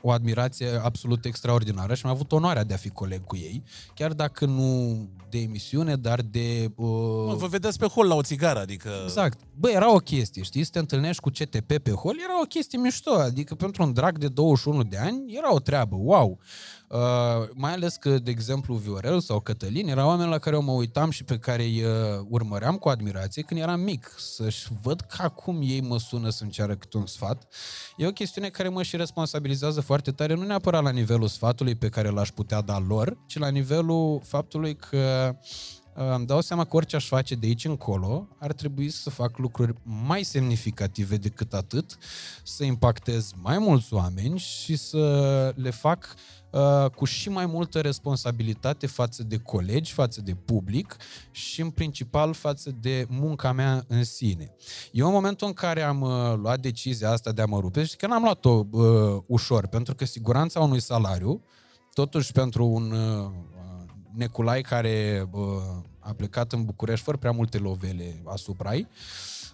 o 0.00 0.10
admirație 0.10 0.80
absolut 0.82 1.24
extraordinară 1.24 1.94
și 1.94 2.06
am 2.06 2.10
avut 2.10 2.32
onoarea 2.32 2.64
de 2.64 2.74
a 2.74 2.76
fi 2.76 2.88
coleg 2.88 3.24
cu 3.24 3.36
ei, 3.36 3.62
chiar 3.94 4.12
dacă 4.12 4.46
nu 4.46 4.96
de 5.30 5.38
emisiune, 5.38 5.96
dar 5.96 6.20
de... 6.20 6.72
Mă, 6.76 6.86
Uh, 6.86 7.34
vă 7.36 7.46
vedeți 7.46 7.78
pe 7.78 7.86
hol 7.86 8.06
la 8.06 8.14
o 8.14 8.22
țigară, 8.22 8.58
adică... 8.58 8.90
Exact. 9.04 9.38
Bă, 9.54 9.70
era 9.70 9.94
o 9.94 9.98
chestie, 9.98 10.42
știi? 10.42 10.64
Să 10.64 10.70
te 10.72 10.78
întâlnești 10.78 11.22
cu 11.22 11.30
CTP 11.30 11.78
pe 11.78 11.90
hol, 11.90 12.16
era 12.24 12.40
o 12.40 12.44
chestie 12.44 12.78
mișto. 12.78 13.12
Adică 13.12 13.54
pentru 13.54 13.82
un 13.82 13.92
drag 13.92 14.18
de 14.18 14.28
21 14.28 14.82
de 14.82 14.96
ani, 14.96 15.34
era 15.36 15.54
o 15.54 15.58
treabă, 15.58 15.96
wow. 15.96 16.30
Uh, 16.30 16.38
mai 17.54 17.72
ales 17.72 17.96
că, 17.96 18.18
de 18.18 18.30
exemplu, 18.30 18.74
Viorel 18.74 19.20
sau 19.20 19.40
Cătălin 19.40 19.88
erau 19.88 20.08
oameni 20.08 20.30
la 20.30 20.38
care 20.38 20.56
eu 20.56 20.62
mă 20.62 20.72
uitam 20.72 21.10
și 21.10 21.24
pe 21.24 21.38
care 21.38 21.62
îi 21.62 21.82
uh, 21.82 21.90
urmăream 22.28 22.76
cu 22.76 22.88
admirație 22.88 23.42
când 23.42 23.60
eram 23.60 23.80
mic. 23.80 24.14
Să-și 24.18 24.68
văd 24.82 25.00
ca 25.00 25.28
cum 25.28 25.58
ei 25.62 25.80
mă 25.80 25.98
sună 25.98 26.28
să-mi 26.28 26.50
ceară 26.50 26.76
câte 26.76 26.96
un 26.96 27.06
sfat. 27.06 27.48
E 27.96 28.06
o 28.06 28.12
chestiune 28.12 28.48
care 28.48 28.68
mă 28.68 28.82
și 28.82 28.96
responsabilizează 28.96 29.80
foarte 29.80 30.10
tare, 30.10 30.34
nu 30.34 30.42
neapărat 30.42 30.82
la 30.82 30.90
nivelul 30.90 31.28
sfatului 31.28 31.74
pe 31.74 31.88
care 31.88 32.08
l-aș 32.08 32.30
putea 32.30 32.60
da 32.60 32.78
lor, 32.78 33.16
ci 33.26 33.38
la 33.38 33.48
nivelul 33.48 34.20
faptului 34.24 34.76
că 34.76 35.36
uh, 35.96 36.14
îmi 36.14 36.26
dau 36.26 36.40
seama 36.40 36.64
că 36.64 36.76
orice 36.76 36.96
aș 36.96 37.06
face 37.06 37.34
de 37.34 37.46
aici 37.46 37.64
încolo, 37.64 38.28
ar 38.38 38.52
trebui 38.52 38.90
să 38.90 39.10
fac 39.10 39.38
lucruri 39.38 39.74
mai 39.82 40.22
semnificative 40.22 41.16
decât 41.16 41.54
atât, 41.54 41.98
să 42.42 42.64
impactez 42.64 43.30
mai 43.42 43.58
mulți 43.58 43.94
oameni 43.94 44.38
și 44.38 44.76
să 44.76 45.52
le 45.56 45.70
fac 45.70 46.14
uh, 46.14 46.37
cu 46.94 47.04
și 47.04 47.28
mai 47.28 47.46
multă 47.46 47.80
responsabilitate 47.80 48.86
față 48.86 49.22
de 49.22 49.36
colegi, 49.36 49.92
față 49.92 50.20
de 50.20 50.34
public 50.34 50.96
și 51.30 51.60
în 51.60 51.70
principal 51.70 52.32
față 52.32 52.70
de 52.80 53.06
munca 53.08 53.52
mea 53.52 53.84
în 53.88 54.04
sine. 54.04 54.54
Eu 54.92 55.06
în 55.06 55.12
momentul 55.12 55.46
în 55.46 55.52
care 55.52 55.82
am 55.82 56.00
uh, 56.00 56.34
luat 56.36 56.60
decizia 56.60 57.10
asta 57.10 57.32
de 57.32 57.42
a 57.42 57.46
mă 57.46 57.60
rupe, 57.60 57.84
și 57.84 57.96
că 57.96 58.06
n-am 58.06 58.22
luat-o 58.22 58.64
uh, 58.70 59.22
ușor, 59.26 59.66
pentru 59.66 59.94
că 59.94 60.04
siguranța 60.04 60.60
unui 60.60 60.80
salariu, 60.80 61.42
totuși 61.92 62.32
pentru 62.32 62.66
un 62.66 62.90
uh, 62.90 63.30
Neculai 64.14 64.60
care 64.60 65.28
uh, 65.30 65.42
a 65.98 66.12
plecat 66.12 66.52
în 66.52 66.64
București 66.64 67.04
fără 67.04 67.16
prea 67.16 67.30
multe 67.30 67.58
lovele 67.58 68.22
asupra 68.24 68.74
ei, 68.74 68.88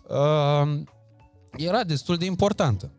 uh, 0.08 0.82
era 1.56 1.84
destul 1.84 2.16
de 2.16 2.24
importantă. 2.24 2.92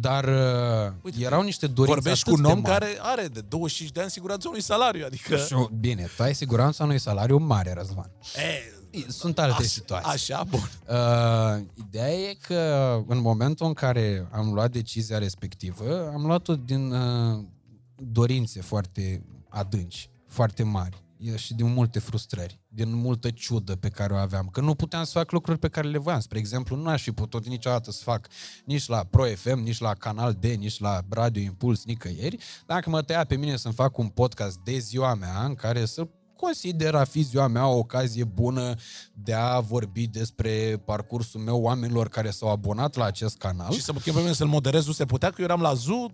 Dar 0.00 0.24
uh, 0.24 0.92
Uite, 1.02 1.24
erau 1.24 1.42
niște 1.42 1.66
dorințe 1.66 2.00
Vorbești 2.00 2.24
cu 2.24 2.30
atât 2.30 2.44
un 2.44 2.50
de 2.50 2.56
om 2.56 2.62
mari. 2.62 2.78
care 2.78 2.98
are 3.00 3.26
de 3.26 3.40
25 3.40 3.92
de 3.92 4.00
ani 4.00 4.10
siguranța 4.10 4.48
unui 4.48 4.60
salariu, 4.62 5.04
adică... 5.04 5.36
Și, 5.36 5.54
bine, 5.80 6.08
tu 6.16 6.22
ai 6.22 6.34
siguranța 6.34 6.84
unui 6.84 6.98
salariu 6.98 7.36
mare, 7.38 7.72
Răzvan. 7.72 8.10
E, 8.90 8.98
Sunt 9.08 9.38
alte 9.38 9.52
așa, 9.58 9.62
situații. 9.68 10.10
Așa, 10.12 10.44
bun. 10.48 10.70
Uh, 10.88 11.64
ideea 11.86 12.10
e 12.12 12.36
că 12.46 12.98
în 13.06 13.20
momentul 13.20 13.66
în 13.66 13.72
care 13.72 14.28
am 14.32 14.52
luat 14.52 14.70
decizia 14.70 15.18
respectivă, 15.18 16.10
am 16.14 16.26
luat-o 16.26 16.54
din 16.56 16.92
uh, 16.92 17.44
dorințe 17.96 18.60
foarte 18.60 19.24
adânci, 19.48 20.10
foarte 20.28 20.62
mari 20.62 20.96
e- 20.96 21.11
și 21.36 21.54
din 21.54 21.72
multe 21.72 21.98
frustrări, 21.98 22.60
din 22.68 22.94
multă 22.94 23.30
ciudă 23.30 23.76
pe 23.76 23.88
care 23.88 24.12
o 24.12 24.16
aveam, 24.16 24.48
că 24.52 24.60
nu 24.60 24.74
puteam 24.74 25.04
să 25.04 25.10
fac 25.12 25.30
lucruri 25.30 25.58
pe 25.58 25.68
care 25.68 25.88
le 25.88 25.98
voiam. 25.98 26.20
Spre 26.20 26.38
exemplu, 26.38 26.76
nu 26.76 26.88
aș 26.88 27.02
fi 27.02 27.12
putut 27.12 27.46
niciodată 27.46 27.90
să 27.90 28.02
fac 28.02 28.28
nici 28.64 28.86
la 28.86 29.04
Pro 29.10 29.24
FM, 29.24 29.58
nici 29.58 29.80
la 29.80 29.94
Canal 29.94 30.32
D, 30.32 30.44
nici 30.44 30.78
la 30.78 31.00
Radio 31.08 31.42
Impuls, 31.42 31.84
nicăieri, 31.84 32.38
dacă 32.66 32.90
mă 32.90 33.02
tăia 33.02 33.24
pe 33.24 33.36
mine 33.36 33.56
să-mi 33.56 33.74
fac 33.74 33.98
un 33.98 34.08
podcast 34.08 34.58
de 34.58 34.78
ziua 34.78 35.14
mea 35.14 35.44
în 35.44 35.54
care 35.54 35.84
să 35.84 36.08
consider 36.44 36.94
a 36.94 37.04
fi 37.04 37.22
ziua 37.22 37.46
mea 37.46 37.66
o 37.66 37.76
ocazie 37.76 38.24
bună 38.24 38.74
de 39.12 39.32
a 39.34 39.60
vorbi 39.60 40.06
despre 40.06 40.82
parcursul 40.84 41.40
meu 41.40 41.60
oamenilor 41.60 42.08
care 42.08 42.30
s-au 42.30 42.48
abonat 42.50 42.94
la 42.94 43.04
acest 43.04 43.36
canal. 43.36 43.72
Și 43.72 43.82
să 43.82 43.92
mă 43.92 43.98
chem 43.98 44.14
pe 44.14 44.20
mine 44.20 44.32
să-l 44.32 44.46
moderez, 44.46 44.86
nu 44.86 44.92
se 44.92 45.04
putea, 45.04 45.28
că 45.28 45.34
eu 45.38 45.44
eram 45.44 45.60
la 45.60 45.74
ZU, 45.74 46.12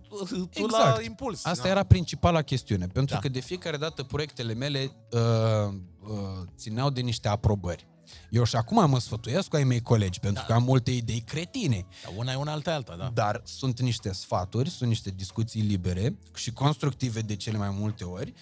tu 0.51 0.65
la 0.65 0.97
Impuls. 1.05 1.45
Asta 1.45 1.63
Da. 1.63 1.69
era 1.69 1.83
principala 1.83 2.41
chestiune, 2.41 2.87
pentru 2.87 3.13
Da. 3.13 3.21
că 3.21 3.29
de 3.29 3.39
fiecare 3.39 3.77
dată 3.77 4.03
proiectele 4.03 4.53
mele 4.53 4.91
uh, 5.11 5.73
uh, 5.99 6.17
țineau 6.57 6.89
de 6.89 7.01
niște 7.01 7.27
aprobări. 7.27 7.87
Eu 8.29 8.43
și 8.43 8.55
acum 8.55 8.89
mă 8.89 8.99
sfătuiesc 8.99 9.47
cu 9.47 9.55
ai 9.55 9.63
mei 9.63 9.81
colegi, 9.81 10.19
pentru 10.19 10.41
da. 10.41 10.47
că 10.47 10.59
am 10.59 10.63
multe 10.63 10.91
idei 10.91 11.23
cretine. 11.25 11.85
Dar 12.03 12.13
una 12.17 12.31
e 12.31 12.35
una, 12.35 12.51
alta 12.51 12.71
e 12.71 12.73
alta, 12.73 12.95
da. 12.95 13.11
Dar 13.13 13.41
sunt 13.45 13.79
niște 13.79 14.13
sfaturi, 14.13 14.69
sunt 14.69 14.89
niște 14.89 15.09
discuții 15.09 15.61
libere 15.61 16.19
și 16.35 16.53
constructive 16.53 17.19
de 17.19 17.35
cele 17.35 17.57
mai 17.57 17.75
multe 17.79 18.03
ori, 18.03 18.33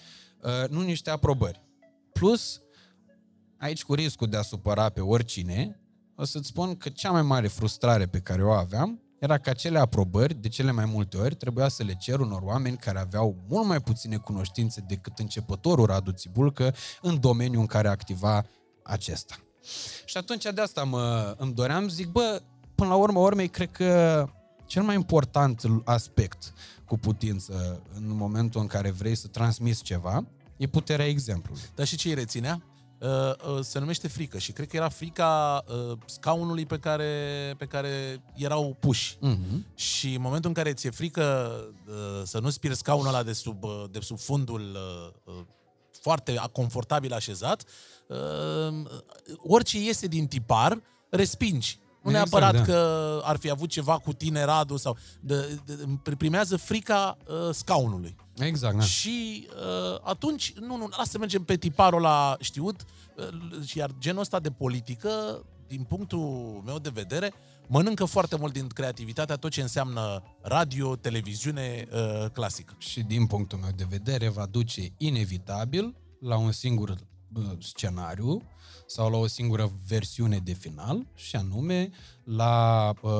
uh, 0.42 0.68
nu 0.68 0.80
niște 0.80 1.10
aprobări. 1.10 1.66
Plus, 2.18 2.60
aici 3.58 3.84
cu 3.84 3.94
riscul 3.94 4.28
de 4.28 4.36
a 4.36 4.42
supăra 4.42 4.88
pe 4.88 5.00
oricine, 5.00 5.80
o 6.16 6.24
să-ți 6.24 6.48
spun 6.48 6.76
că 6.76 6.88
cea 6.88 7.10
mai 7.10 7.22
mare 7.22 7.48
frustrare 7.48 8.06
pe 8.06 8.18
care 8.18 8.44
o 8.44 8.50
aveam 8.50 9.02
era 9.18 9.38
că 9.38 9.50
acele 9.50 9.78
aprobări, 9.78 10.34
de 10.34 10.48
cele 10.48 10.70
mai 10.70 10.84
multe 10.84 11.16
ori, 11.16 11.34
trebuia 11.34 11.68
să 11.68 11.82
le 11.82 11.94
cer 11.94 12.20
unor 12.20 12.42
oameni 12.42 12.76
care 12.76 12.98
aveau 12.98 13.44
mult 13.48 13.66
mai 13.66 13.80
puține 13.80 14.16
cunoștințe 14.16 14.84
decât 14.86 15.18
începătorul 15.18 15.86
Radu 15.86 16.10
Țibulcă 16.10 16.74
în 17.02 17.20
domeniul 17.20 17.60
în 17.60 17.66
care 17.66 17.88
activa 17.88 18.44
acesta. 18.82 19.34
Și 20.04 20.16
atunci 20.16 20.42
de 20.54 20.60
asta 20.60 20.84
mă, 20.84 21.34
îmi 21.38 21.52
doream, 21.52 21.88
zic, 21.88 22.08
bă, 22.08 22.42
până 22.74 22.88
la 22.88 22.96
urmă, 22.96 23.18
urmei, 23.18 23.48
cred 23.48 23.70
că 23.70 24.24
cel 24.66 24.82
mai 24.82 24.94
important 24.94 25.62
aspect 25.84 26.52
cu 26.86 26.98
putință 26.98 27.82
în 27.94 28.16
momentul 28.16 28.60
în 28.60 28.66
care 28.66 28.90
vrei 28.90 29.14
să 29.14 29.26
transmiți 29.26 29.82
ceva 29.82 30.26
e 30.58 30.66
puterea 30.66 31.06
exemplului. 31.06 31.62
Dar 31.74 31.86
și 31.86 31.96
ce 31.96 32.08
îi 32.08 32.14
reținea? 32.14 32.62
Uh, 33.00 33.08
uh, 33.08 33.60
se 33.60 33.78
numește 33.78 34.08
frică 34.08 34.38
și 34.38 34.52
cred 34.52 34.68
că 34.68 34.76
era 34.76 34.88
frica 34.88 35.64
uh, 35.68 35.98
scaunului 36.06 36.66
pe 36.66 36.78
care, 36.78 37.54
pe 37.58 37.64
care 37.64 38.22
erau 38.34 38.76
puși. 38.80 39.16
Mm-hmm. 39.16 39.74
Și 39.74 40.14
în 40.14 40.20
momentul 40.20 40.48
în 40.48 40.54
care 40.54 40.72
ți-e 40.72 40.90
frică 40.90 41.52
uh, 41.86 42.22
să 42.24 42.38
nu-ți 42.38 42.60
pierzi 42.60 42.78
scaunul 42.78 43.06
ăla 43.06 43.22
de 43.22 43.32
sub, 43.32 43.64
uh, 43.64 43.84
de 43.90 43.98
sub 44.00 44.18
fundul 44.18 44.60
uh, 44.74 45.34
uh, 45.34 45.44
foarte 46.00 46.40
confortabil 46.52 47.12
așezat, 47.12 47.64
uh, 48.08 48.84
orice 49.36 49.78
iese 49.78 50.06
din 50.06 50.26
tipar, 50.26 50.82
respingi. 51.10 51.78
Nu 52.02 52.10
Exact, 52.10 52.30
neapărat 52.30 52.54
da. 52.54 52.72
că 52.72 53.20
ar 53.24 53.36
fi 53.36 53.50
avut 53.50 53.68
ceva 53.68 53.98
cu 53.98 54.12
tine, 54.12 54.44
Radu, 54.44 54.76
sau 54.76 54.96
de, 55.20 55.58
de, 55.64 56.14
primează 56.16 56.56
frica 56.56 57.16
uh, 57.26 57.54
scaunului. 57.54 58.16
Exact, 58.38 58.76
da. 58.76 58.82
Și 58.82 59.48
uh, 59.48 59.98
atunci, 60.02 60.52
nu, 60.52 60.76
nu, 60.76 60.88
lasă 60.96 61.10
să 61.10 61.18
mergem 61.18 61.44
pe 61.44 61.56
tiparul 61.56 62.00
la 62.00 62.36
știut, 62.40 62.84
uh, 63.16 63.72
iar 63.74 63.90
genul 63.98 64.20
ăsta 64.20 64.40
de 64.40 64.50
politică, 64.50 65.44
din 65.66 65.82
punctul 65.82 66.62
meu 66.64 66.78
de 66.78 66.90
vedere, 66.92 67.32
mănâncă 67.66 68.04
foarte 68.04 68.36
mult 68.36 68.52
din 68.52 68.66
creativitatea 68.66 69.36
tot 69.36 69.50
ce 69.50 69.60
înseamnă 69.60 70.22
radio, 70.42 70.96
televiziune 70.96 71.88
uh, 71.92 72.30
clasică. 72.32 72.74
Și 72.78 73.02
din 73.02 73.26
punctul 73.26 73.58
meu 73.58 73.70
de 73.76 73.86
vedere 73.88 74.28
va 74.28 74.46
duce 74.46 74.92
inevitabil 74.96 75.96
la 76.20 76.36
un 76.36 76.52
singur 76.52 76.90
uh, 77.34 77.44
scenariu 77.58 78.42
sau 78.86 79.10
la 79.10 79.16
o 79.16 79.26
singură 79.26 79.72
versiune 79.86 80.38
de 80.38 80.52
final 80.52 81.06
și 81.14 81.36
anume 81.36 81.90
la 82.24 82.92
uh, 83.02 83.10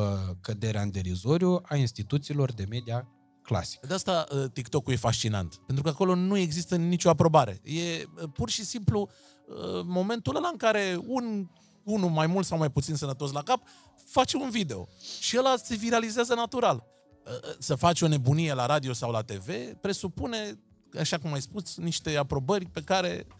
căderea 0.41 0.83
în 0.83 0.91
derizoriu 0.91 1.61
a 1.63 1.77
instituțiilor 1.77 2.53
de 2.53 2.67
media 2.69 3.09
clasic. 3.49 3.81
De 3.81 3.95
asta 3.95 4.27
uh, 4.33 4.45
TikTok-ul 4.53 4.93
e 4.93 4.97
fascinant, 4.97 5.55
pentru 5.67 5.85
că 5.85 5.91
acolo 5.91 6.15
nu 6.15 6.37
există 6.37 6.77
nicio 6.77 7.09
aprobare. 7.09 7.61
E 7.63 7.81
uh, 7.81 8.29
pur 8.33 8.51
și 8.51 8.65
simplu 8.65 9.01
uh, 9.47 9.57
momentul 9.85 10.37
ăla 10.37 10.49
în 10.49 10.57
care 10.57 10.99
un 11.07 11.49
unul 11.85 12.11
mai 12.11 12.27
mult 12.27 12.47
sau 12.47 12.59
mai 12.59 12.71
puțin 12.71 12.95
sănătos 12.95 13.33
la 13.33 13.43
cap, 13.43 13.63
face 14.05 14.37
un 14.37 14.51
video. 14.51 14.89
Și 15.21 15.39
ăla 15.39 15.57
se 15.57 15.75
viralizează 15.75 16.35
natural. 16.35 16.85
Uh, 17.25 17.55
Să 17.59 17.75
faci 17.75 18.03
o 18.03 18.09
nebunie 18.09 18.55
la 18.55 18.67
radio 18.67 18.93
sau 18.93 19.11
la 19.11 19.23
TV 19.23 19.75
presupune, 19.81 20.59
așa 20.99 21.19
cum 21.19 21.33
ai 21.33 21.41
spus, 21.41 21.77
niște 21.77 22.17
aprobări 22.17 22.67
pe 22.67 22.81
care 22.81 23.27
uh, 23.29 23.35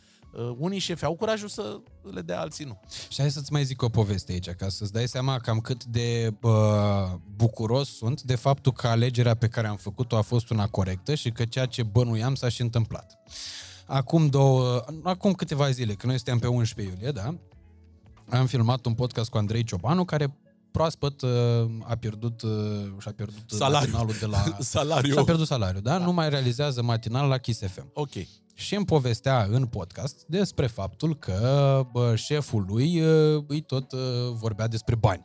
unii 0.59 0.79
șefi 0.79 1.05
au 1.05 1.15
curajul 1.15 1.49
să 1.49 1.81
le 2.13 2.21
dea, 2.21 2.41
alții 2.41 2.65
nu. 2.65 2.81
Și 3.09 3.21
hai 3.21 3.31
să-ți 3.31 3.53
mai 3.53 3.65
zic 3.65 3.83
o 3.83 3.89
poveste 3.89 4.33
aici, 4.33 4.51
ca 4.51 4.69
să-ți 4.69 4.93
dai 4.93 5.09
seama 5.09 5.39
cam 5.39 5.61
cât 5.61 5.85
de 5.85 6.35
uh, 6.41 6.53
bucuros 7.37 7.97
sunt 7.97 8.23
de 8.23 8.35
faptul 8.35 8.73
că 8.73 8.87
alegerea 8.87 9.35
pe 9.35 9.49
care 9.49 9.67
am 9.67 9.77
făcut-o 9.77 10.17
a 10.17 10.23
fost 10.23 10.51
una 10.51 10.67
corectă 10.67 11.15
și 11.15 11.31
că 11.31 11.45
ceea 11.45 11.67
ce 11.67 11.83
bănuiam 11.83 12.35
s-a 12.35 12.49
și 12.49 12.61
întâmplat. 12.61 13.19
Acum 13.87 14.27
două, 14.27 14.85
acum 15.03 15.33
câteva 15.33 15.71
zile, 15.71 15.93
când 15.93 16.05
noi 16.05 16.17
suntem 16.17 16.39
pe 16.39 16.47
11 16.47 16.95
iulie, 16.95 17.11
da? 17.11 17.35
Am 18.39 18.47
filmat 18.47 18.87
un 18.87 18.95
podcast 18.95 19.31
cu 19.31 19.39
Andrei 19.39 19.65
Ciobanu, 19.65 20.05
care 20.05 20.37
proaspăt 20.71 21.23
uh, 21.23 21.31
a 21.83 21.95
pierdut 21.95 22.43
uh, 22.43 22.51
și-a 22.99 23.13
pierdut 23.13 23.43
Salariu. 23.47 23.91
matinalul 23.91 24.15
de 24.21 24.27
la... 24.27 24.45
Salariu. 24.75 25.13
Și-a 25.13 25.25
pierdut 25.25 25.47
salariu, 25.47 25.81
da? 25.81 25.99
da? 25.99 26.05
Nu 26.05 26.13
mai 26.13 26.29
realizează 26.29 26.83
matinal 26.83 27.29
la 27.29 27.39
Kiss 27.39 27.61
FM. 27.61 27.91
Ok. 27.93 28.13
Și 28.59 28.75
îmi 28.75 28.85
povestea 28.85 29.47
în 29.51 29.67
podcast 29.67 30.25
despre 30.27 30.67
faptul 30.67 31.17
că 31.19 31.83
bă, 31.93 32.17
șeful 32.17 32.65
lui 32.69 33.01
uh, 33.01 33.45
îi 33.47 33.61
tot 33.61 33.93
uh, 33.93 34.01
vorbea 34.33 34.67
despre 34.67 34.95
bani. 34.95 35.25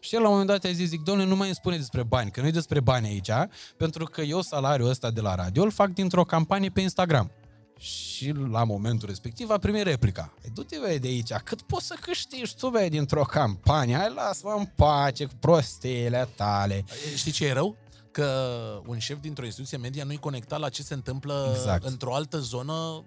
Și 0.00 0.14
el 0.14 0.20
la 0.20 0.26
un 0.28 0.32
moment 0.32 0.50
dat 0.50 0.64
a 0.70 0.72
zis, 0.74 0.88
zic, 0.88 1.00
domnule, 1.02 1.28
nu 1.28 1.36
mai 1.36 1.46
îmi 1.46 1.56
spune 1.56 1.76
despre 1.76 2.02
bani, 2.02 2.30
că 2.30 2.40
nu 2.40 2.46
e 2.46 2.50
despre 2.50 2.80
bani 2.80 3.06
aici, 3.06 3.30
pentru 3.76 4.04
că 4.04 4.20
eu 4.20 4.40
salariul 4.40 4.88
ăsta 4.88 5.10
de 5.10 5.20
la 5.20 5.34
radio 5.34 5.62
îl 5.62 5.70
fac 5.70 5.88
dintr-o 5.90 6.24
campanie 6.24 6.70
pe 6.70 6.80
Instagram. 6.80 7.30
Și 7.78 8.32
la 8.50 8.64
momentul 8.64 9.08
respectiv 9.08 9.50
a 9.50 9.58
primit 9.58 9.82
replica. 9.82 10.34
"Ei, 10.44 10.50
Du-te, 10.54 10.76
băi, 10.80 10.98
de 10.98 11.08
aici, 11.08 11.32
cât 11.32 11.62
poți 11.62 11.86
să 11.86 11.96
câștigi 12.00 12.56
tu, 12.56 12.68
băi, 12.68 12.88
dintr-o 12.90 13.22
campanie? 13.22 13.96
Hai, 13.96 14.12
lasă-mă 14.14 14.54
în 14.58 14.64
pace 14.64 15.24
cu 15.24 15.34
prostiile 15.40 16.28
tale. 16.36 16.84
Știi 17.16 17.32
ce 17.32 17.46
e 17.46 17.52
rău? 17.52 17.76
Că 18.14 18.80
un 18.86 18.98
șef 18.98 19.20
dintr-o 19.20 19.44
instituție 19.44 19.76
media 19.76 20.04
nu-i 20.04 20.16
conectat 20.16 20.60
la 20.60 20.68
ce 20.68 20.82
se 20.82 20.94
întâmplă 20.94 21.52
Exact. 21.54 21.84
într-o 21.84 22.14
altă 22.14 22.38
zonă 22.38 23.04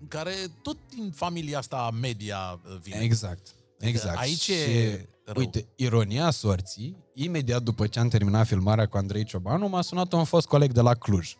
în 0.00 0.08
care 0.08 0.34
tot 0.62 0.78
din 0.94 1.10
familia 1.10 1.58
asta 1.58 1.90
media 2.00 2.60
uh, 2.64 2.78
vine. 2.82 2.98
Exact. 3.00 3.54
Exact. 3.78 4.18
aici 4.18 4.40
și, 4.40 4.52
e 4.52 5.08
rău. 5.24 5.42
Uite, 5.42 5.66
ironia 5.76 6.30
sorții, 6.30 6.96
imediat 7.14 7.62
după 7.62 7.86
ce 7.86 7.98
am 7.98 8.08
terminat 8.08 8.46
filmarea 8.46 8.86
cu 8.86 8.96
Andrei 8.96 9.24
Ciobanu, 9.24 9.68
m-a 9.68 9.82
sunat 9.82 10.12
un 10.12 10.24
fost 10.24 10.46
coleg 10.46 10.72
de 10.72 10.80
la 10.80 10.94
Cluj. 10.94 11.34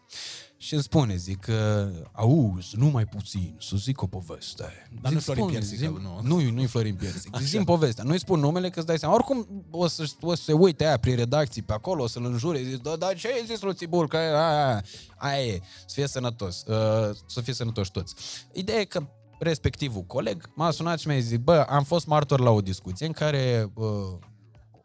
Și 0.61 0.75
îmi 0.75 0.83
spune, 0.83 1.17
zic, 1.17 1.41
că 1.41 1.91
auzi, 2.13 2.77
numai 2.77 3.07
puțin, 3.07 3.57
să 3.61 3.77
zic 3.77 4.03
o 4.03 4.07
poveste. 4.07 4.63
Dar 5.01 5.13
Zic, 5.13 5.13
nu 5.13 5.21
Florin 5.21 5.43
spune, 5.43 5.59
Piersic, 5.59 5.79
zi- 5.79 5.85
nu? 5.85 6.21
Nu, 6.23 6.51
nu-i 6.51 6.67
Florin 6.67 6.95
Piersic. 6.95 7.37
Zic, 7.37 7.47
zi 7.47 7.59
povestea. 7.59 8.05
Nu-i 8.05 8.19
spun 8.19 8.41
numele, 8.41 8.71
că 8.71 8.79
îți 8.79 8.87
dai 8.87 8.99
seama. 8.99 9.15
Oricum 9.15 9.65
o 9.71 9.87
să, 9.87 10.11
o 10.21 10.35
să 10.35 10.43
se 10.43 10.53
uite 10.53 10.87
aia 10.87 10.97
prin 10.97 11.17
redacții 11.17 11.63
pe 11.63 11.73
acolo, 11.73 12.03
o 12.03 12.07
să-l 12.07 12.25
înjure, 12.25 12.63
zic, 12.63 12.83
da, 12.83 12.97
dar 12.97 13.15
ce 13.15 13.29
ai 13.29 13.45
zis, 13.47 13.61
lui 13.61 13.75
Țibul, 13.75 14.09
că 14.09 14.17
aia, 14.17 14.49
aia, 14.49 14.85
aia 15.17 15.45
e, 15.45 15.61
să 15.87 15.95
fie 15.95 16.07
sănătos, 16.07 16.65
uh, 16.67 17.17
să 17.27 17.41
fie 17.41 17.53
sănătoși 17.53 17.91
toți. 17.91 18.15
Ideea 18.53 18.81
e 18.81 18.85
că 18.85 19.07
respectivul 19.39 20.03
coleg 20.03 20.51
m-a 20.55 20.71
sunat 20.71 20.99
și 20.99 21.07
mi-a 21.09 21.19
zis, 21.19 21.39
bă, 21.39 21.67
am 21.69 21.85
fost 21.85 22.07
martor 22.07 22.41
la 22.41 22.51
o 22.51 22.61
discuție 22.61 23.07
în 23.07 23.13
care 23.13 23.71
uh, 23.75 23.87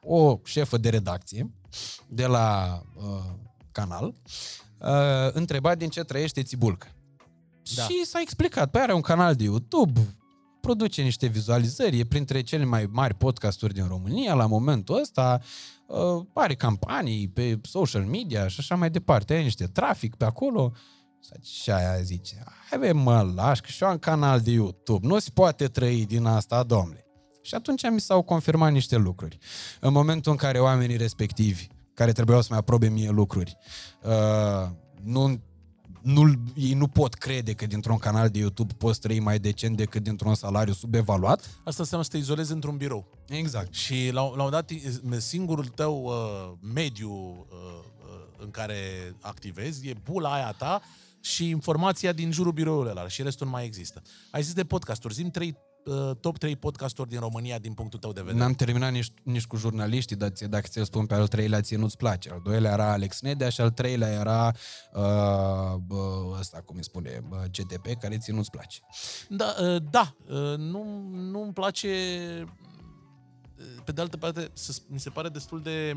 o 0.04 0.40
șefă 0.44 0.78
de 0.78 0.90
redacție 0.90 1.52
de 2.08 2.26
la 2.26 2.82
uh, 2.96 3.24
canal 3.72 4.06
uh, 4.06 4.14
întreba 5.32 5.76
din 5.76 5.90
ce 5.90 6.04
trăiește 6.04 6.44
Țibulcă. 6.44 6.88
Da. 7.76 7.84
Și 7.84 8.06
s-a 8.06 8.20
explicat. 8.22 8.72
Păi 8.72 8.82
are 8.82 8.94
un 8.94 9.02
canal 9.02 9.36
de 9.36 9.44
YouTube, 9.44 10.00
produce 10.62 11.02
niște 11.02 11.28
vizualizări, 11.28 12.00
e 12.00 12.06
printre 12.06 12.42
cele 12.42 12.66
mai 12.66 12.90
mari 12.92 13.14
podcasturi 13.14 13.74
din 13.74 13.88
România 13.88 14.34
la 14.34 14.46
momentul 14.46 15.00
ăsta, 15.02 15.42
uh, 15.88 16.26
are 16.34 16.56
campanii 16.56 17.28
pe 17.28 17.60
social 17.62 18.04
media 18.04 18.48
și 18.48 18.56
așa 18.60 18.76
mai 18.76 18.90
departe, 18.90 19.34
are 19.34 19.44
niște 19.44 19.66
trafic 19.66 20.16
pe 20.16 20.26
acolo. 20.26 20.72
Și 21.42 21.72
aia 21.72 22.02
zice, 22.02 22.44
hai 22.70 22.80
bă, 22.80 22.94
mă 22.94 23.32
lași, 23.36 23.62
că 23.62 23.68
și 23.70 23.84
eu 23.84 23.90
am 23.90 23.98
canal 23.98 24.40
de 24.40 24.52
YouTube, 24.52 25.08
nu 25.08 25.20
se 25.20 25.30
poate 25.34 25.68
trăi 25.68 26.06
din 26.06 26.26
asta, 26.26 26.64
domnule. 26.64 27.06
Și 27.42 27.56
atunci 27.56 27.90
mi 27.90 28.00
s-au 28.00 28.22
confirmat 28.22 28.72
niște 28.72 28.96
lucruri. 28.96 29.38
În 29.80 29.92
momentul 29.92 30.32
în 30.32 30.38
care 30.38 30.60
oamenii 30.60 30.98
respectivi, 30.98 31.68
care 31.94 32.12
trebuiau 32.12 32.42
să-mi 32.42 32.60
aprobe 32.60 32.90
mie 32.90 33.10
lucruri, 33.10 33.58
uh, 34.02 34.70
nu, 35.04 35.42
nu, 36.02 36.34
ei 36.56 36.74
nu 36.74 36.88
pot 36.88 37.14
crede 37.14 37.54
că 37.54 37.66
dintr-un 37.66 37.98
canal 37.98 38.30
de 38.30 38.40
YouTube 38.40 38.74
poți 38.74 39.00
trăi 39.00 39.20
mai 39.20 39.40
decent 39.40 39.78
decât 39.78 40.04
dintr-un 40.04 40.36
salariu 40.36 40.74
subevaluat. 40.74 41.40
Asta 41.64 41.82
înseamnă 41.82 42.06
să 42.06 42.12
te 42.12 42.18
izolezi 42.18 42.52
într-un 42.52 42.78
birou. 42.78 43.08
Exact. 43.28 43.74
Și 43.74 44.10
la, 44.12 44.22
la 44.22 44.22
un 44.22 44.36
moment 44.38 44.52
dat, 44.52 45.20
singurul 45.22 45.66
tău 45.66 46.04
uh, 46.04 46.52
mediu 46.74 47.12
uh, 47.12 47.58
uh, 48.00 48.44
în 48.44 48.52
care 48.52 48.78
activezi 49.22 49.88
e 49.88 49.96
bula 50.04 50.34
aia 50.34 50.52
ta 50.58 50.82
și 51.22 51.50
informația 51.50 52.12
din 52.12 52.32
jurul 52.32 52.52
biroului 52.52 52.92
ăla 52.92 53.08
și 53.08 53.22
restul 53.22 53.46
nu 53.46 53.52
mai 53.52 53.66
există. 53.66 54.02
Ai 54.32 54.42
zis 54.42 54.54
de 54.54 54.64
podcasturi, 54.64 55.14
zim 55.14 55.30
trei, 55.30 55.56
uh, 55.58 55.73
top 56.20 56.38
3 56.38 56.56
podcasturi 56.56 57.10
din 57.10 57.20
România 57.20 57.60
din 57.60 57.74
punctul 57.74 58.00
tău 58.00 58.12
de 58.12 58.22
vedere. 58.22 58.40
N-am 58.40 58.54
terminat 58.54 58.92
nici, 58.92 59.12
nici 59.24 59.46
cu 59.46 59.56
jurnaliștii, 59.58 60.16
dar 60.16 60.30
ție- 60.30 60.48
dacă 60.48 60.68
ți-l 60.68 60.84
spun 60.84 61.06
pe 61.06 61.14
al 61.14 61.28
treilea, 61.28 61.62
ție 61.62 61.78
nu-ți 61.78 61.98
place. 61.98 62.30
Al 62.32 62.42
doilea 62.44 62.72
era 62.72 62.92
Alex 62.92 63.22
Nedea 63.22 63.50
și 63.50 63.62
al 63.62 63.70
treilea 63.72 64.10
era 64.12 64.48
uh, 64.94 65.02
bă, 65.88 66.36
ăsta, 66.40 66.62
cum 66.66 66.76
îi 66.78 66.84
spune, 66.84 67.24
bă, 67.28 67.46
CTP, 67.52 68.00
care 68.00 68.18
ție 68.18 68.34
nu-ți 68.34 68.50
place. 68.50 68.80
Da, 69.30 69.56
uh, 69.62 69.82
da 69.92 70.16
uh, 70.28 70.58
nu, 70.58 71.08
nu-mi 71.12 71.54
place... 71.54 71.88
uh, 73.58 73.82
Pe 73.86 73.92
de 73.92 74.02
altă 74.02 74.18
parte, 74.18 74.50
se- 74.54 74.82
mi 74.88 75.00
se 75.00 75.10
pare 75.10 75.30
destul 75.30 75.62
de 75.62 75.94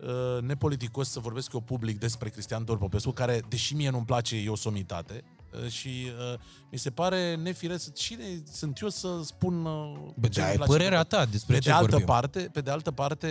uh, 0.00 0.42
nepoliticos 0.42 1.08
să 1.10 1.20
vorbesc 1.20 1.52
eu 1.52 1.60
public 1.60 1.98
despre 1.98 2.28
Cristian 2.28 2.64
Dor 2.64 2.78
Popescu, 2.78 3.10
care, 3.10 3.40
deși 3.48 3.74
mie 3.74 3.90
nu-mi 3.90 4.04
place, 4.04 4.36
e 4.36 4.48
o 4.48 4.56
somitate. 4.56 5.24
Uh, 5.54 5.68
Și 5.70 6.06
uh, 6.32 6.38
mi 6.70 6.78
se 6.78 6.90
pare 6.90 7.34
nefiresc. 7.34 7.92
Cine 7.92 8.24
sunt 8.52 8.78
eu 8.80 8.88
să 8.88 9.20
spun 9.24 9.64
uh, 9.64 9.98
Bă, 10.16 10.28
ce 10.28 10.40
da, 10.40 10.44
îmi 10.44 10.54
e 10.54 10.56
place 10.56 10.72
părerea 10.72 11.02
pe- 11.02 11.16
ta 11.16 11.24
despre 11.24 11.54
pe 11.54 11.60
ce 11.60 11.68
de 11.68 11.74
altă 11.74 11.88
vorbim. 11.90 12.06
parte, 12.06 12.48
pe 12.52 12.60
de 12.60 12.70
altă 12.70 12.90
parte, 12.90 13.28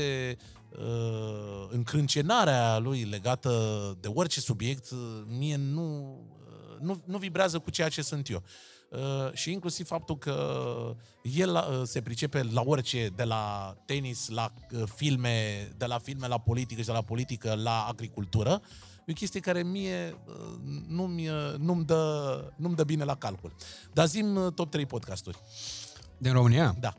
uh, 0.80 1.68
încrâncenarea 1.70 2.78
lui 2.78 3.04
legată 3.04 3.52
de 4.00 4.08
orice 4.14 4.40
subiect, 4.40 4.90
uh, 4.92 4.98
mie 5.28 5.56
nu, 5.56 6.18
uh, 6.40 6.80
nu, 6.82 7.02
nu 7.06 7.18
vibrează 7.18 7.60
cu 7.60 7.70
ceea 7.70 7.90
ce 7.90 8.02
sunt 8.02 8.30
eu. 8.30 8.44
Uh, 8.90 9.34
și 9.34 9.52
inclusiv 9.52 9.88
faptul 9.88 10.18
că 10.18 10.36
el 11.22 11.50
uh, 11.54 11.82
se 11.84 12.02
pricepe 12.02 12.44
la 12.52 12.62
orice, 12.66 13.10
de 13.16 13.24
la 13.24 13.76
tenis, 13.86 14.30
la 14.30 14.54
uh, 14.72 14.84
filme, 14.96 15.68
de 15.78 15.86
la 15.86 15.98
filme 15.98 16.28
la 16.28 16.40
politică 16.40 16.80
și 16.82 16.88
de 16.88 16.94
la 16.94 17.02
politică 17.02 17.56
la 17.64 17.86
agricultură, 17.90 18.62
e 19.06 19.12
o 19.12 19.14
chestie 19.14 19.40
care 19.40 19.64
mie 19.64 20.16
uh, 20.28 20.34
nu-mi, 20.88 21.30
uh, 21.30 21.54
nu-mi, 21.58 21.86
dă, 21.86 22.54
nu-mi 22.56 22.76
dă 22.76 22.84
bine 22.84 23.04
la 23.04 23.16
calcul. 23.16 23.56
Dar 23.94 24.08
zim 24.08 24.36
uh, 24.36 24.54
top 24.54 24.72
3 24.72 24.86
podcasturi. 24.86 25.38
Din 26.18 26.34
România? 26.34 26.76
Da. 26.80 26.94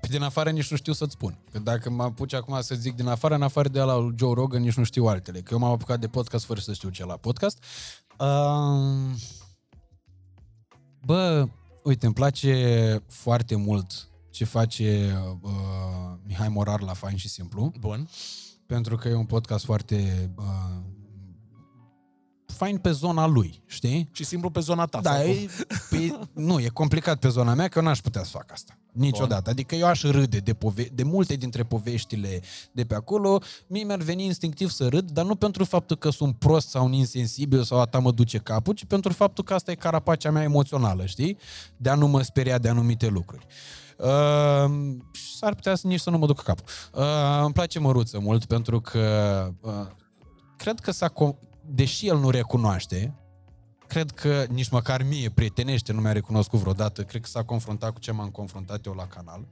Pe 0.00 0.06
din 0.06 0.22
afară 0.22 0.50
nici 0.50 0.70
nu 0.70 0.76
știu 0.76 0.92
să-ți 0.92 1.12
spun. 1.12 1.38
Că 1.50 1.58
dacă 1.58 1.90
mă 1.90 2.02
apuci 2.02 2.32
acum 2.32 2.60
să 2.60 2.74
zic 2.74 2.94
din 2.94 3.06
afară, 3.06 3.34
în 3.34 3.42
afară 3.42 3.68
de 3.68 3.80
la 3.80 4.08
Joe 4.16 4.34
Rogan, 4.34 4.62
nici 4.62 4.74
nu 4.74 4.84
știu 4.84 5.06
altele. 5.06 5.40
Că 5.40 5.52
eu 5.52 5.58
m-am 5.58 5.72
apucat 5.72 6.00
de 6.00 6.08
podcast 6.08 6.44
fără 6.44 6.60
să 6.60 6.72
știu 6.72 6.88
ce 6.88 7.04
la 7.04 7.16
podcast. 7.16 7.64
Um, 8.18 9.16
bă, 11.04 11.48
uite, 11.82 12.06
îmi 12.06 12.14
place 12.14 13.02
foarte 13.08 13.56
mult 13.56 14.08
ce 14.30 14.44
face 14.44 15.18
uh, 15.42 15.50
Mihai 16.26 16.48
Morar 16.48 16.80
la 16.80 16.92
Fain 16.92 17.16
și 17.16 17.28
Simplu, 17.28 17.72
Bun. 17.78 18.08
pentru 18.66 18.96
că 18.96 19.08
e 19.08 19.14
un 19.14 19.26
podcast 19.26 19.64
foarte 19.64 20.30
uh, 20.36 20.44
fain 22.58 22.78
pe 22.78 22.90
zona 22.90 23.26
lui, 23.26 23.62
știi? 23.66 24.08
Și 24.12 24.24
simplu 24.24 24.50
pe 24.50 24.60
zona 24.60 24.86
ta. 24.86 25.00
Da, 25.00 25.10
sau 25.10 25.22
cum? 25.22 25.30
e, 25.30 25.48
pe, 25.90 26.18
nu, 26.32 26.60
e 26.60 26.68
complicat 26.68 27.18
pe 27.18 27.28
zona 27.28 27.54
mea, 27.54 27.68
că 27.68 27.78
eu 27.78 27.84
n-aș 27.84 28.00
putea 28.00 28.22
să 28.22 28.30
fac 28.30 28.52
asta. 28.52 28.78
Niciodată. 28.92 29.42
Bun. 29.44 29.52
Adică 29.52 29.74
eu 29.74 29.86
aș 29.86 30.02
râde 30.02 30.38
de, 30.38 30.54
pove- 30.54 30.90
de 30.94 31.02
multe 31.02 31.34
dintre 31.34 31.62
poveștile 31.62 32.40
de 32.72 32.84
pe 32.84 32.94
acolo. 32.94 33.40
Mie 33.66 33.84
mi-ar 33.84 33.98
veni 33.98 34.24
instinctiv 34.24 34.70
să 34.70 34.88
râd, 34.88 35.10
dar 35.10 35.24
nu 35.24 35.34
pentru 35.34 35.64
faptul 35.64 35.96
că 35.96 36.10
sunt 36.10 36.36
prost 36.38 36.68
sau 36.68 36.84
un 36.84 36.92
insensibil 36.92 37.62
sau 37.62 37.80
a 37.80 37.84
ta 37.84 37.98
mă 37.98 38.10
duce 38.10 38.38
capul, 38.38 38.74
ci 38.74 38.84
pentru 38.84 39.12
faptul 39.12 39.44
că 39.44 39.54
asta 39.54 39.70
e 39.70 39.74
carapacea 39.74 40.30
mea 40.30 40.42
emoțională, 40.42 41.06
știi? 41.06 41.38
De 41.76 41.90
a 41.90 41.94
nu 41.94 42.06
mă 42.06 42.22
speria 42.22 42.58
de 42.58 42.68
anumite 42.68 43.06
lucruri. 43.06 43.46
Uh, 43.98 44.96
și 45.12 45.36
s-ar 45.36 45.54
putea 45.54 45.74
să 45.74 45.86
nici 45.86 46.00
să 46.00 46.10
nu 46.10 46.18
mă 46.18 46.26
duc 46.26 46.42
capul. 46.42 46.64
Uh, 46.92 47.42
îmi 47.44 47.52
place 47.52 47.78
Măruță 47.78 48.18
mult 48.18 48.44
pentru 48.44 48.80
că 48.80 49.00
uh, 49.60 49.86
cred 50.56 50.80
că 50.80 50.90
s-a 50.90 51.08
com- 51.08 51.47
deși 51.68 52.08
el 52.08 52.18
nu 52.18 52.30
recunoaște, 52.30 53.14
cred 53.86 54.10
că 54.10 54.44
nici 54.50 54.68
măcar 54.68 55.02
mie, 55.02 55.30
prietenește, 55.30 55.92
nu 55.92 56.00
mi-a 56.00 56.12
recunoscut 56.12 56.58
vreodată. 56.58 57.02
Cred 57.02 57.20
că 57.20 57.28
s-a 57.28 57.44
confruntat 57.44 57.92
cu 57.92 58.00
ce 58.00 58.12
m-am 58.12 58.28
confruntat 58.28 58.86
eu 58.86 58.92
la 58.92 59.06
canal 59.06 59.46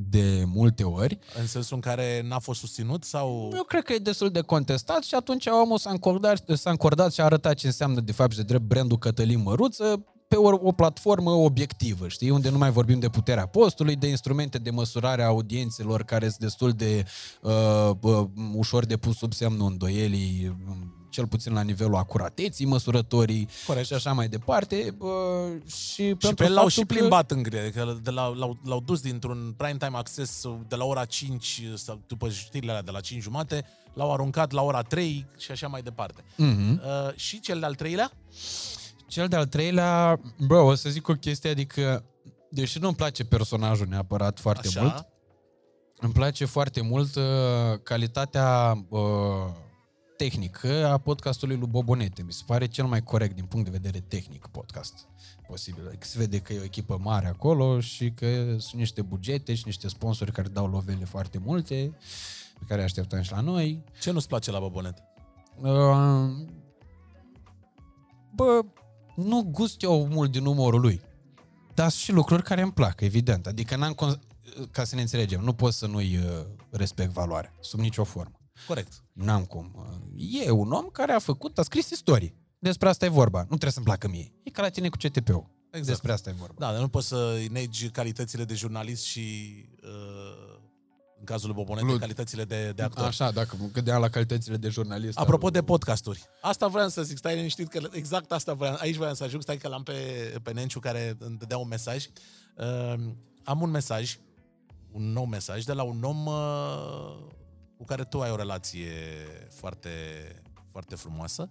de 0.00 0.44
multe 0.46 0.84
ori. 0.84 1.18
În 1.40 1.46
sensul 1.46 1.76
în 1.76 1.82
care 1.82 2.22
n-a 2.28 2.38
fost 2.38 2.60
susținut 2.60 3.04
sau... 3.04 3.50
Eu 3.54 3.62
cred 3.62 3.82
că 3.82 3.92
e 3.92 3.98
destul 3.98 4.30
de 4.30 4.40
contestat 4.40 5.02
și 5.02 5.14
atunci 5.14 5.46
omul 5.46 5.78
s-a 5.78 5.90
încordat, 5.90 6.44
s-a 6.54 6.70
încordat 6.70 7.12
și 7.12 7.20
a 7.20 7.24
arătat 7.24 7.54
ce 7.54 7.66
înseamnă 7.66 8.00
de 8.00 8.12
fapt 8.12 8.30
și 8.30 8.36
de 8.36 8.42
drept 8.42 8.62
brandul 8.62 8.98
Cătălin 8.98 9.42
Măruță 9.42 10.04
pe 10.28 10.36
o, 10.36 10.48
o 10.68 10.72
platformă 10.72 11.30
obiectivă, 11.30 12.08
știi? 12.08 12.30
Unde 12.30 12.50
nu 12.50 12.58
mai 12.58 12.70
vorbim 12.70 12.98
de 12.98 13.08
puterea 13.08 13.46
postului, 13.46 13.96
de 13.96 14.06
instrumente 14.06 14.58
de 14.58 14.70
măsurare 14.70 15.22
a 15.22 15.26
audiențelor 15.26 16.02
care 16.02 16.24
sunt 16.28 16.38
destul 16.40 16.70
de 16.72 17.04
uh, 17.40 17.90
uh, 18.00 18.24
ușor 18.54 18.84
de 18.84 18.96
pus 18.96 19.16
sub 19.16 19.32
semnul 19.32 19.66
îndoielii, 19.70 20.56
um, 20.68 20.92
cel 21.10 21.26
puțin 21.26 21.52
la 21.52 21.60
nivelul 21.62 21.94
acurateții 21.96 22.66
măsurătorii 22.66 23.48
Corect. 23.66 23.86
și 23.86 23.92
așa 23.94 24.12
mai 24.12 24.28
departe. 24.28 24.94
Uh, 24.98 25.08
și, 25.66 25.74
Și 25.94 26.02
pentru 26.14 26.34
pe 26.34 26.44
el 26.44 26.52
l-au 26.52 26.62
faptul 26.62 26.82
și 26.82 26.88
că- 26.88 26.94
plimbat 26.94 27.30
în 27.30 27.42
gre, 27.42 27.70
că 27.74 27.96
de 28.02 28.10
la, 28.10 28.26
l-au, 28.28 28.58
l-au 28.64 28.80
dus 28.80 29.00
dintr-un 29.00 29.54
prime 29.56 29.76
time 29.78 29.96
access 29.96 30.44
de 30.68 30.76
la 30.76 30.84
ora 30.84 31.04
5 31.04 31.62
sau 31.74 32.00
după 32.06 32.28
știrile 32.28 32.70
alea 32.70 32.82
de 32.82 32.90
la 32.90 33.00
5 33.00 33.22
jumate, 33.22 33.64
l-au 33.94 34.12
aruncat 34.12 34.52
la 34.52 34.62
ora 34.62 34.82
3 34.82 35.26
și 35.38 35.50
așa 35.50 35.68
mai 35.68 35.82
departe. 35.82 36.24
Mhm. 36.36 36.72
Uh, 36.84 37.14
și 37.14 37.40
cel 37.40 37.58
de-al 37.60 37.74
treilea? 37.74 38.12
Cel 39.08 39.28
de-al 39.28 39.46
treilea, 39.46 40.20
bro, 40.46 40.64
o 40.64 40.74
să 40.74 40.90
zic 40.90 41.08
o 41.08 41.12
chestie, 41.12 41.50
adică, 41.50 42.04
deși 42.50 42.78
nu-mi 42.78 42.94
place 42.94 43.24
personajul 43.24 43.86
neapărat 43.86 44.38
foarte 44.38 44.68
Așa. 44.68 44.80
mult, 44.80 45.06
îmi 46.00 46.12
place 46.12 46.44
foarte 46.44 46.80
mult 46.80 47.14
uh, 47.14 47.22
calitatea 47.82 48.78
uh, 48.88 49.00
tehnică 50.16 50.86
a 50.86 50.98
podcastului 50.98 51.56
lui 51.56 51.68
Bobonete. 51.68 52.22
Mi 52.22 52.32
se 52.32 52.42
pare 52.46 52.66
cel 52.66 52.84
mai 52.84 53.02
corect 53.02 53.34
din 53.34 53.44
punct 53.44 53.70
de 53.70 53.78
vedere 53.80 54.04
tehnic 54.08 54.46
podcast 54.46 55.06
posibil. 55.46 55.86
Adică 55.86 56.06
se 56.06 56.18
vede 56.18 56.38
că 56.38 56.52
e 56.52 56.60
o 56.60 56.64
echipă 56.64 56.98
mare 57.02 57.26
acolo 57.26 57.80
și 57.80 58.10
că 58.10 58.56
sunt 58.58 58.74
niște 58.74 59.02
bugete 59.02 59.54
și 59.54 59.62
niște 59.66 59.88
sponsori 59.88 60.32
care 60.32 60.48
dau 60.48 60.66
lovele 60.66 61.04
foarte 61.04 61.38
multe, 61.38 61.96
pe 62.58 62.64
care 62.68 62.82
așteptăm 62.82 63.22
și 63.22 63.32
la 63.32 63.40
noi. 63.40 63.84
Ce 64.00 64.10
nu-ți 64.10 64.28
place 64.28 64.50
la 64.50 64.58
Bobonet? 64.58 65.02
Uh, 65.56 66.28
bă, 68.34 68.60
nu 69.24 69.42
gust 69.42 69.82
eu 69.82 70.06
mult 70.06 70.30
din 70.30 70.44
umorul 70.46 70.80
lui. 70.80 71.00
Dar 71.74 71.88
sunt 71.88 72.02
și 72.02 72.12
lucruri 72.12 72.42
care 72.42 72.62
îmi 72.62 72.72
plac, 72.72 73.00
evident. 73.00 73.46
Adică 73.46 73.76
n-am 73.76 73.92
cons- 73.92 74.18
ca 74.70 74.84
să 74.84 74.94
ne 74.94 75.00
înțelegem, 75.00 75.40
nu 75.40 75.52
pot 75.52 75.72
să 75.72 75.86
nu-i 75.86 76.16
uh, 76.16 76.44
respect 76.70 77.10
valoarea, 77.12 77.54
sub 77.60 77.80
nicio 77.80 78.04
formă. 78.04 78.40
Corect. 78.66 79.04
N-am 79.12 79.44
cum. 79.44 79.72
Uh, 79.76 80.44
E 80.44 80.50
un 80.50 80.72
om 80.72 80.86
care 80.92 81.12
a 81.12 81.18
făcut, 81.18 81.58
a 81.58 81.62
scris 81.62 81.90
istorie. 81.90 82.34
Despre 82.58 82.88
asta 82.88 83.04
e 83.04 83.08
vorba. 83.08 83.38
Nu 83.38 83.46
trebuie 83.46 83.70
să-mi 83.70 83.84
placă 83.84 84.08
mie. 84.08 84.32
E 84.42 84.50
ca 84.50 84.62
la 84.62 84.68
tine 84.68 84.88
cu 84.88 84.96
CTP-ul. 84.96 85.50
Exact. 85.70 85.86
Despre 85.86 86.12
asta 86.12 86.30
e 86.30 86.34
vorba. 86.38 86.54
Da, 86.58 86.72
dar 86.72 86.80
nu 86.80 86.88
poți 86.88 87.06
să 87.06 87.32
îi 87.34 87.46
negi 87.46 87.88
calitățile 87.90 88.44
de 88.44 88.54
jurnalist 88.54 89.04
și 89.04 89.20
uh, 89.82 90.57
în 91.18 91.24
cazul 91.24 91.46
lui 91.46 91.56
Bobonet, 91.56 91.84
Lu- 91.84 91.98
calitățile 91.98 92.44
de, 92.44 92.72
de 92.76 92.82
actor. 92.82 93.04
Așa, 93.04 93.30
dacă 93.30 93.56
mă 93.60 93.66
gândeam 93.72 94.00
la 94.00 94.08
calitățile 94.08 94.56
de 94.56 94.68
jurnalist. 94.68 95.18
Apropo 95.18 95.50
de 95.50 95.62
podcasturi, 95.62 96.22
asta 96.40 96.66
vreau 96.66 96.88
să 96.88 97.02
zic, 97.02 97.16
stai 97.16 97.34
liniștit 97.34 97.68
că 97.68 97.88
exact 97.92 98.32
asta 98.32 98.52
vreau, 98.52 98.76
aici 98.78 98.96
vreau 98.96 99.14
să 99.14 99.24
ajung, 99.24 99.42
stai 99.42 99.56
că 99.56 99.68
l-am 99.68 99.82
pe, 99.82 99.92
pe 100.42 100.52
Nenciu 100.52 100.80
care 100.80 101.16
îmi 101.18 101.36
dădea 101.36 101.58
un 101.58 101.68
mesaj. 101.68 102.06
Uh, 102.56 102.94
am 103.44 103.60
un 103.60 103.70
mesaj, 103.70 104.18
un 104.92 105.12
nou 105.12 105.24
mesaj 105.24 105.64
de 105.64 105.72
la 105.72 105.82
un 105.82 106.02
om 106.02 106.26
uh, 106.26 107.16
cu 107.76 107.84
care 107.84 108.04
tu 108.04 108.20
ai 108.20 108.30
o 108.30 108.36
relație 108.36 108.92
foarte, 109.50 109.90
foarte 110.70 110.94
frumoasă 110.94 111.50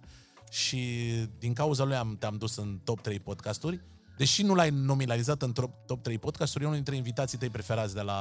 și 0.50 1.12
din 1.38 1.52
cauza 1.52 1.84
lui 1.84 1.94
am, 1.94 2.16
te-am 2.18 2.36
dus 2.36 2.56
în 2.56 2.80
top 2.84 3.00
3 3.00 3.20
podcasturi. 3.20 3.80
Deși 4.18 4.42
nu 4.42 4.54
l-ai 4.54 4.70
nominalizat 4.70 5.42
în 5.42 5.52
top, 5.52 5.70
top 5.86 6.02
3 6.02 6.18
podcasturi, 6.18 6.62
e 6.62 6.66
unul 6.66 6.76
dintre 6.76 6.96
invitații 6.96 7.38
tăi 7.38 7.48
preferați 7.48 7.94
de 7.94 8.00
la 8.00 8.14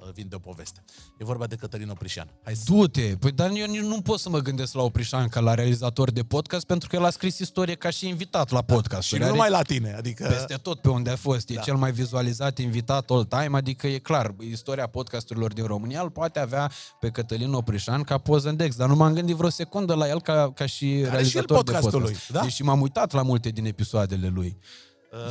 uh, 0.00 0.12
Vin 0.12 0.26
de 0.28 0.34
o 0.34 0.38
poveste. 0.38 0.84
E 1.18 1.24
vorba 1.24 1.46
de 1.46 1.54
Cătălin 1.56 1.88
Oprișan. 1.88 2.28
Hai 2.44 2.54
să... 2.54 2.62
Du-te! 2.66 3.16
Păi 3.16 3.32
dar 3.32 3.50
eu 3.54 3.66
nici 3.66 3.80
nu 3.80 4.00
pot 4.00 4.18
să 4.20 4.28
mă 4.28 4.38
gândesc 4.38 4.74
la 4.74 4.82
Oprișan 4.82 5.28
ca 5.28 5.40
la 5.40 5.54
realizator 5.54 6.10
de 6.10 6.22
podcast 6.22 6.66
pentru 6.66 6.88
că 6.88 6.96
el 6.96 7.04
a 7.04 7.10
scris 7.10 7.38
istorie 7.38 7.74
ca 7.74 7.90
și 7.90 8.08
invitat 8.08 8.50
la 8.50 8.62
podcast. 8.62 9.06
Și 9.08 9.16
nu 9.16 9.26
numai 9.26 9.50
la 9.50 9.62
tine, 9.62 9.94
adică... 9.94 10.26
Peste 10.28 10.54
tot 10.54 10.80
pe 10.80 10.88
unde 10.88 11.10
a 11.10 11.16
fost. 11.16 11.48
E 11.48 11.54
Da. 11.54 11.60
cel 11.60 11.76
mai 11.76 11.92
vizualizat 11.92 12.58
invitat 12.58 13.10
all 13.10 13.24
time, 13.24 13.56
adică 13.56 13.86
e 13.86 13.98
clar, 13.98 14.34
istoria 14.40 14.86
podcasturilor 14.86 15.52
din 15.52 15.64
România 15.64 16.02
îl 16.02 16.10
poate 16.10 16.38
avea 16.38 16.70
pe 17.00 17.10
Cătălin 17.10 17.52
Oprișan 17.52 18.02
ca 18.02 18.18
poză 18.18 18.48
în 18.48 18.56
Dex, 18.56 18.76
dar 18.76 18.88
nu 18.88 18.94
m-am 18.94 19.12
gândit 19.12 19.36
vreo 19.36 19.50
secundă 19.50 19.94
la 19.94 20.08
el 20.08 20.20
ca, 20.20 20.52
ca 20.54 20.66
și 20.66 20.72
și 20.74 21.00
el 21.00 21.10
realizator 21.10 21.46
de 21.46 21.54
podcastul 21.54 22.00
podcast. 22.00 22.28
lui, 22.28 22.38
da? 22.38 22.44
Deși 22.44 22.62
m-am 22.62 22.80
uitat 22.80 23.12
la 23.12 23.22
multe 23.22 23.48
din 23.48 23.64
episoadele 23.64 24.28
lui. 24.28 24.58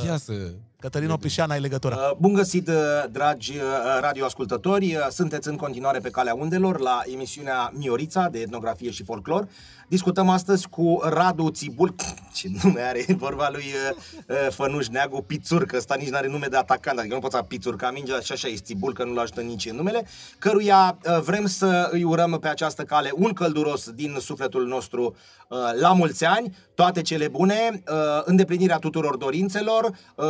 Ia 0.06 0.16
să... 0.16 0.32
Cătălin 0.78 1.10
Oprișan, 1.10 1.50
ai 1.50 1.60
legătura. 1.60 1.96
Uh, 1.96 2.16
Bun 2.18 2.32
găsit, 2.32 2.68
uh, 2.68 2.74
dragi 3.10 3.56
uh, 3.56 3.62
radioascultători! 4.00 4.94
Uh, 4.94 5.06
Sunteți 5.10 5.48
în 5.48 5.56
continuare 5.56 5.98
pe 5.98 6.10
calea 6.10 6.34
undelor 6.34 6.80
la 6.80 7.00
emisiunea 7.12 7.72
Miorița 7.74 8.28
de 8.28 8.38
etnografie 8.38 8.90
și 8.90 9.04
folclor. 9.04 9.48
Discutăm 9.88 10.28
astăzi 10.28 10.68
cu 10.68 11.00
Radu 11.02 11.50
Țibul, 11.50 11.94
ce 12.34 12.48
nume 12.62 12.80
are 12.80 13.04
vorba 13.16 13.48
lui 13.50 13.64
uh, 13.90 13.96
uh, 14.28 14.52
Fănuș 14.52 14.88
Neagu, 14.88 15.22
Pițur, 15.22 15.64
că 15.64 15.76
ăsta 15.76 15.94
nici 15.94 16.08
nu 16.08 16.16
are 16.16 16.28
nume 16.28 16.46
de 16.46 16.56
atacant, 16.56 16.98
adică 16.98 17.14
nu 17.14 17.20
poți 17.20 17.34
să 17.34 17.42
Pițur 17.42 17.76
ca 17.76 17.90
mingea. 17.90 18.20
Și 18.20 18.32
așa 18.32 18.48
e 18.48 18.54
Țibul, 18.56 18.92
că 18.92 19.04
nu-l 19.04 19.18
ajută 19.18 19.40
nici 19.40 19.66
în 19.66 19.76
numele, 19.76 20.06
căruia 20.38 20.98
uh, 21.04 21.20
vrem 21.20 21.46
să 21.46 21.88
îi 21.90 22.02
urăm 22.02 22.38
pe 22.40 22.48
această 22.48 22.82
cale 22.82 23.10
un 23.14 23.32
călduros 23.32 23.90
din 23.90 24.16
sufletul 24.20 24.66
nostru 24.66 25.16
uh, 25.48 25.58
la 25.80 25.92
mulți 25.92 26.24
ani, 26.24 26.56
toate 26.74 27.02
cele 27.02 27.28
bune, 27.28 27.82
uh, 27.90 28.22
îndeplinirea 28.24 28.78
tuturor 28.78 29.16
dorințelor, 29.16 29.90
uh, 30.14 30.26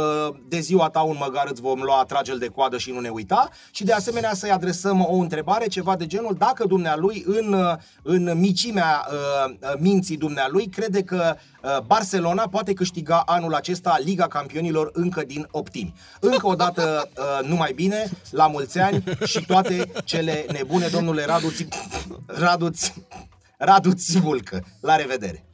de 0.48 0.60
ziua 0.60 0.88
ta 0.88 1.00
un 1.00 1.16
măgar 1.18 1.48
îți 1.50 1.60
vom 1.60 1.80
lua 1.82 2.04
tragel 2.06 2.38
de 2.38 2.46
coadă 2.46 2.78
și 2.78 2.90
nu 2.90 3.00
ne 3.00 3.08
uita. 3.08 3.48
Și 3.70 3.84
de 3.84 3.92
asemenea 3.92 4.34
să-i 4.34 4.50
adresăm 4.50 5.04
o 5.04 5.14
întrebare, 5.14 5.66
ceva 5.66 5.96
de 5.96 6.06
genul, 6.06 6.34
dacă 6.38 6.66
dumnealui 6.66 7.24
în, 7.26 7.52
uh, 7.52 7.74
în 8.02 8.38
micimea 8.38 9.06
uh, 9.08 9.43
minții 9.78 10.16
dumnealui 10.16 10.68
crede 10.68 11.02
că 11.02 11.36
uh, 11.62 11.78
Barcelona 11.86 12.48
poate 12.48 12.72
câștiga 12.72 13.22
anul 13.26 13.54
acesta 13.54 13.98
Liga 14.04 14.26
Campionilor 14.26 14.90
încă 14.92 15.24
din 15.24 15.48
optimi. 15.50 15.94
Încă 16.20 16.46
o 16.46 16.54
dată, 16.54 17.10
uh, 17.18 17.48
numai 17.48 17.72
bine, 17.72 18.10
la 18.30 18.46
mulți 18.46 18.78
ani 18.78 19.04
și 19.24 19.44
toate 19.46 19.92
cele 20.04 20.46
nebune, 20.52 20.86
domnule 20.86 21.24
Radu, 21.24 21.50
Ți... 21.50 21.68
Radu, 22.26 22.68
Ți... 22.68 22.94
Radu 23.56 23.92
Țibulcă. 23.92 24.64
La 24.80 24.96
revedere! 24.96 25.44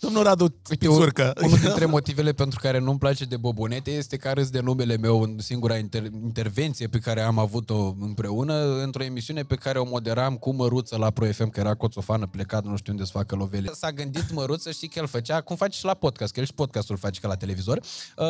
Domnul 0.00 0.22
Radu 0.22 0.42
Uite, 0.44 0.86
Pițurcă. 0.86 1.32
un- 1.40 1.44
unul 1.46 1.58
dintre 1.58 1.84
motivele 1.84 2.32
pentru 2.32 2.58
care 2.62 2.78
nu-mi 2.78 2.98
place 2.98 3.24
de 3.24 3.36
Bobonete 3.36 3.90
este 3.90 4.16
că 4.16 4.30
râs 4.34 4.48
de 4.50 4.60
numele 4.60 4.96
meu 4.96 5.20
în 5.22 5.38
singura 5.38 5.76
inter- 5.78 6.12
intervenție 6.22 6.86
pe 6.86 6.98
care 6.98 7.20
am 7.20 7.38
avut-o 7.38 7.94
împreună 8.00 8.82
într-o 8.82 9.02
emisiune 9.04 9.42
pe 9.42 9.54
care 9.54 9.78
o 9.78 9.84
moderam 9.84 10.36
cu 10.36 10.54
Măruță 10.54 10.96
la 10.96 11.10
Pro 11.10 11.24
FM, 11.32 11.48
că 11.50 11.60
era 11.60 11.74
coțofană 11.74 12.26
plecat, 12.26 12.64
nu 12.64 12.76
știu 12.76 12.92
unde 12.92 13.04
să 13.04 13.10
facă 13.14 13.34
lovele. 13.36 13.70
S-a 13.74 13.90
gândit 13.90 14.32
Măruță, 14.32 14.70
știi 14.70 14.88
că 14.88 14.98
el 14.98 15.06
făcea, 15.06 15.40
cum 15.40 15.56
face 15.56 15.78
și 15.78 15.84
la 15.84 15.94
podcast, 15.94 16.32
că 16.32 16.40
el 16.40 16.46
și 16.46 16.54
podcastul 16.54 16.96
face 16.96 17.20
ca 17.20 17.28
la 17.28 17.36
televizor. 17.36 17.76
Uh, 18.16 18.24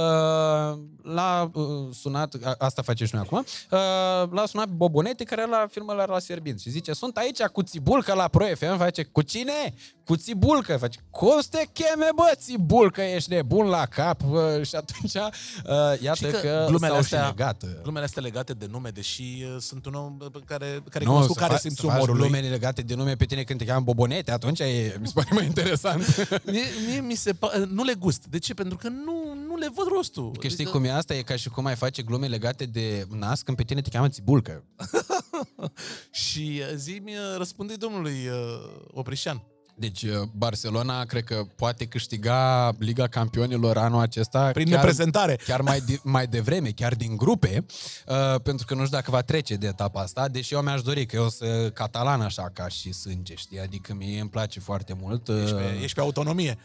l-a 1.02 1.50
uh, 1.54 1.64
sunat, 1.92 2.34
a, 2.42 2.54
asta 2.58 2.82
face 2.82 3.04
și 3.04 3.14
noi 3.14 3.22
acum, 3.26 3.38
uh, 3.70 4.30
l-a 4.30 4.46
sunat 4.46 4.68
Bobonete, 4.68 5.24
care 5.24 5.40
era 5.40 5.50
la 5.60 5.66
filmele 5.70 6.04
la 6.08 6.18
Serbin 6.18 6.56
și 6.56 6.70
zice, 6.70 6.92
sunt 6.92 7.16
aici 7.16 7.42
cu 7.42 7.62
Țibulcă 7.62 8.14
la 8.14 8.28
Pro 8.28 8.44
FM, 8.44 8.76
face, 8.76 9.02
cu 9.02 9.22
cine? 9.22 9.74
Cu 10.04 10.16
Țibulcă, 10.16 10.76
face, 10.76 10.98
cum 11.10 11.40
să 11.40 11.57
te 11.58 11.68
cheme, 11.72 12.06
bă, 12.14 12.32
Țibulcă, 12.36 13.00
ești 13.00 13.30
nebun 13.30 13.66
la 13.66 13.86
cap 13.86 14.20
uh, 14.30 14.66
și 14.66 14.74
atunci, 14.74 15.14
uh, 15.14 16.00
iată 16.00 16.16
Și 16.26 16.32
că, 16.32 16.38
că 16.38 16.64
glumele 16.68 16.92
s-au 16.92 17.00
astea, 17.02 17.22
și 17.22 17.28
legat. 17.36 17.62
uh. 17.62 17.68
glumele 17.82 18.04
astea 18.04 18.22
legate 18.22 18.52
de 18.52 18.66
nume, 18.70 18.88
deși 18.88 19.22
uh, 19.22 19.56
sunt 19.60 19.86
un 19.86 19.94
om 19.94 20.16
uh, 20.20 20.42
care, 20.44 20.82
care 20.90 21.04
Nu, 21.04 21.10
cunoscut 21.10 21.34
să 21.36 21.40
care 21.42 21.54
faci- 21.54 21.60
simți 21.60 21.76
să 21.80 21.86
faci 21.86 21.94
umorul 21.96 22.16
lui. 22.16 22.28
glume 22.28 22.48
legate 22.48 22.82
de 22.82 22.94
nume 22.94 23.14
pe 23.14 23.24
tine 23.24 23.42
când 23.42 23.58
te 23.58 23.64
cheamă 23.64 23.80
Bobonete, 23.84 24.30
atunci 24.32 24.58
e, 24.60 24.96
mi 25.00 25.06
se 25.06 25.12
pare 25.14 25.28
mai 25.32 25.44
interesant. 25.44 26.04
Mie, 26.52 26.62
mie 26.88 27.00
mi 27.00 27.14
se 27.14 27.32
pa- 27.32 27.66
nu 27.68 27.82
le 27.84 27.94
gust. 27.94 28.26
De 28.26 28.38
ce? 28.38 28.54
Pentru 28.54 28.76
că 28.76 28.88
nu, 28.88 29.34
nu 29.46 29.56
le 29.56 29.68
văd 29.74 29.86
rostul. 29.86 30.36
Că 30.40 30.48
știi 30.48 30.64
cum 30.64 30.84
e 30.84 30.90
asta? 30.92 31.14
E 31.14 31.22
ca 31.22 31.36
și 31.36 31.48
cum 31.48 31.66
ai 31.66 31.74
face 31.76 32.02
glume 32.02 32.26
legate 32.26 32.64
de 32.64 33.06
nas 33.10 33.42
când 33.42 33.56
pe 33.56 33.62
tine 33.62 33.80
te 33.80 33.90
cheamă 33.90 34.08
Țibulcă. 34.08 34.64
Și 36.10 36.60
uh, 36.70 36.74
zi-mi, 36.76 37.12
uh, 37.14 37.36
răspunde 37.36 37.74
domnului 37.74 38.26
uh, 38.26 38.70
Oprișan. 38.92 39.42
Deci 39.78 40.02
uh, 40.02 40.10
Barcelona 40.36 41.04
cred 41.04 41.24
că 41.24 41.44
poate 41.56 41.84
câștiga 41.86 42.70
Liga 42.78 43.06
Campionilor 43.06 43.76
anul 43.76 44.00
acesta 44.00 44.50
Prin 44.50 44.64
chiar, 44.68 44.74
neprezentare. 44.76 45.36
chiar 45.46 45.60
mai, 45.60 45.80
de, 45.80 46.00
mai 46.02 46.26
devreme, 46.26 46.70
chiar 46.70 46.94
din 46.94 47.16
grupe, 47.16 47.64
uh, 48.06 48.40
pentru 48.42 48.66
că 48.66 48.74
nu 48.74 48.84
știu 48.84 48.96
dacă 48.96 49.10
va 49.10 49.22
trece 49.22 49.54
de 49.54 49.66
etapa 49.66 50.00
asta, 50.00 50.28
deși 50.28 50.54
eu 50.54 50.60
mi-aș 50.60 50.82
dori 50.82 51.06
că 51.06 51.16
eu 51.16 51.28
sunt 51.28 51.72
catalan 51.74 52.20
așa 52.20 52.50
ca 52.52 52.68
și 52.68 52.92
sânge, 52.92 53.34
știi? 53.34 53.60
Adică 53.60 53.94
mie 53.94 54.20
îmi 54.20 54.30
place 54.30 54.60
foarte 54.60 54.96
mult. 55.00 55.28
Uh, 55.28 55.42
Ești 55.42 55.54
pe, 55.54 55.78
ești 55.82 55.94
pe 55.94 56.00
autonomie. 56.00 56.58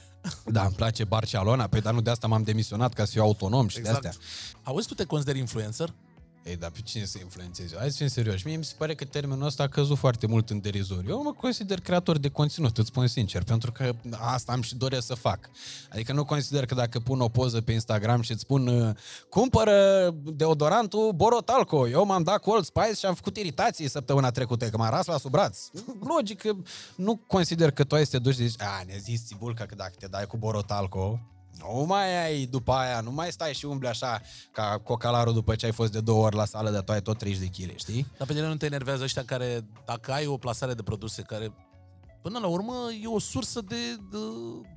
Da, 0.45 0.63
îmi 0.63 0.75
place 0.75 1.03
Barcelona, 1.03 1.67
pe 1.67 1.79
dar 1.79 1.93
nu 1.93 2.01
de 2.01 2.09
asta 2.09 2.27
m-am 2.27 2.43
demisionat 2.43 2.93
ca 2.93 3.05
să 3.05 3.11
fiu 3.11 3.21
autonom 3.21 3.67
și 3.67 3.77
Exact. 3.77 4.01
de 4.01 4.07
astea. 4.07 4.23
Auzi, 4.63 4.87
tu 4.87 4.93
te 4.93 5.03
consideri 5.05 5.39
influencer? 5.39 5.93
Ei, 6.43 6.55
dar 6.55 6.69
pe 6.69 6.79
cine 6.83 7.05
să 7.05 7.17
influențeze? 7.21 7.75
Hai 7.77 7.89
să 7.89 7.97
fim 7.97 8.07
serioși. 8.07 8.47
Mie 8.47 8.55
mi 8.55 8.63
se 8.63 8.73
pare 8.77 8.95
că 8.95 9.05
termenul 9.05 9.45
ăsta 9.45 9.63
a 9.63 9.67
căzut 9.67 9.97
foarte 9.97 10.27
mult 10.27 10.49
în 10.49 10.61
derizoriu. 10.61 11.09
Eu 11.09 11.23
mă 11.23 11.31
consider 11.31 11.79
creator 11.79 12.17
de 12.17 12.29
conținut, 12.29 12.77
îți 12.77 12.87
spun 12.87 13.07
sincer, 13.07 13.43
pentru 13.43 13.71
că 13.71 13.95
asta 14.19 14.51
am 14.51 14.61
și 14.61 14.75
doresc 14.75 15.05
să 15.05 15.13
fac. 15.13 15.49
Adică 15.89 16.13
nu 16.13 16.25
consider 16.25 16.65
că 16.65 16.75
dacă 16.75 16.99
pun 16.99 17.21
o 17.21 17.27
poză 17.27 17.61
pe 17.61 17.71
Instagram 17.71 18.21
și 18.21 18.31
îți 18.31 18.41
spun 18.41 18.67
uh, 18.67 18.95
cumpără 19.29 20.09
deodorantul 20.23 21.11
Borotalco, 21.11 21.87
eu 21.87 22.05
m-am 22.05 22.23
dat 22.23 22.37
cu 22.37 22.49
Old 22.49 22.65
Spice 22.65 22.93
și 22.93 23.05
am 23.05 23.13
făcut 23.13 23.37
iritații 23.37 23.89
săptămâna 23.89 24.31
trecută, 24.31 24.69
că 24.69 24.77
m-a 24.77 24.89
ras 24.89 25.05
la 25.05 25.17
sub 25.17 25.31
braț. 25.31 25.59
Logic 26.15 26.41
că 26.41 26.53
nu 26.95 27.15
consider 27.27 27.71
că 27.71 27.83
tu 27.83 27.95
ai 27.95 28.05
să 28.05 28.11
te 28.11 28.19
duci 28.19 28.35
și 28.35 28.47
zici, 28.47 28.61
a, 28.61 28.83
ne 28.85 28.97
zis 28.97 29.25
Țibulca 29.25 29.65
că 29.65 29.75
dacă 29.75 29.93
te 29.99 30.07
dai 30.07 30.25
cu 30.25 30.37
Borotalco, 30.37 31.19
nu 31.71 31.83
mai 31.83 32.25
ai 32.25 32.45
după 32.45 32.71
aia, 32.71 32.99
nu 32.99 33.11
mai 33.11 33.31
stai 33.31 33.53
și 33.53 33.65
umbli 33.65 33.87
așa 33.87 34.21
ca 34.51 34.79
cocalarul 34.83 35.33
după 35.33 35.55
ce 35.55 35.65
ai 35.65 35.71
fost 35.71 35.91
de 35.91 35.99
două 35.99 36.25
ori 36.25 36.35
la 36.35 36.45
sală, 36.45 36.69
dar 36.69 36.81
tu 36.81 36.91
ai 36.91 37.01
tot 37.01 37.17
30 37.17 37.49
de 37.49 37.65
kg, 37.65 37.77
știi? 37.77 38.07
Dar 38.17 38.27
pe 38.27 38.33
tine 38.33 38.47
nu 38.47 38.55
te 38.55 38.65
enervează 38.65 39.03
ăștia 39.03 39.23
care, 39.25 39.65
dacă 39.85 40.11
ai 40.11 40.25
o 40.25 40.37
plasare 40.37 40.73
de 40.73 40.81
produse 40.83 41.21
care, 41.21 41.53
până 42.23 42.39
la 42.39 42.47
urmă, 42.47 42.73
e 43.01 43.07
o 43.07 43.19
sursă 43.19 43.61
de, 43.61 43.75
de, 44.11 44.17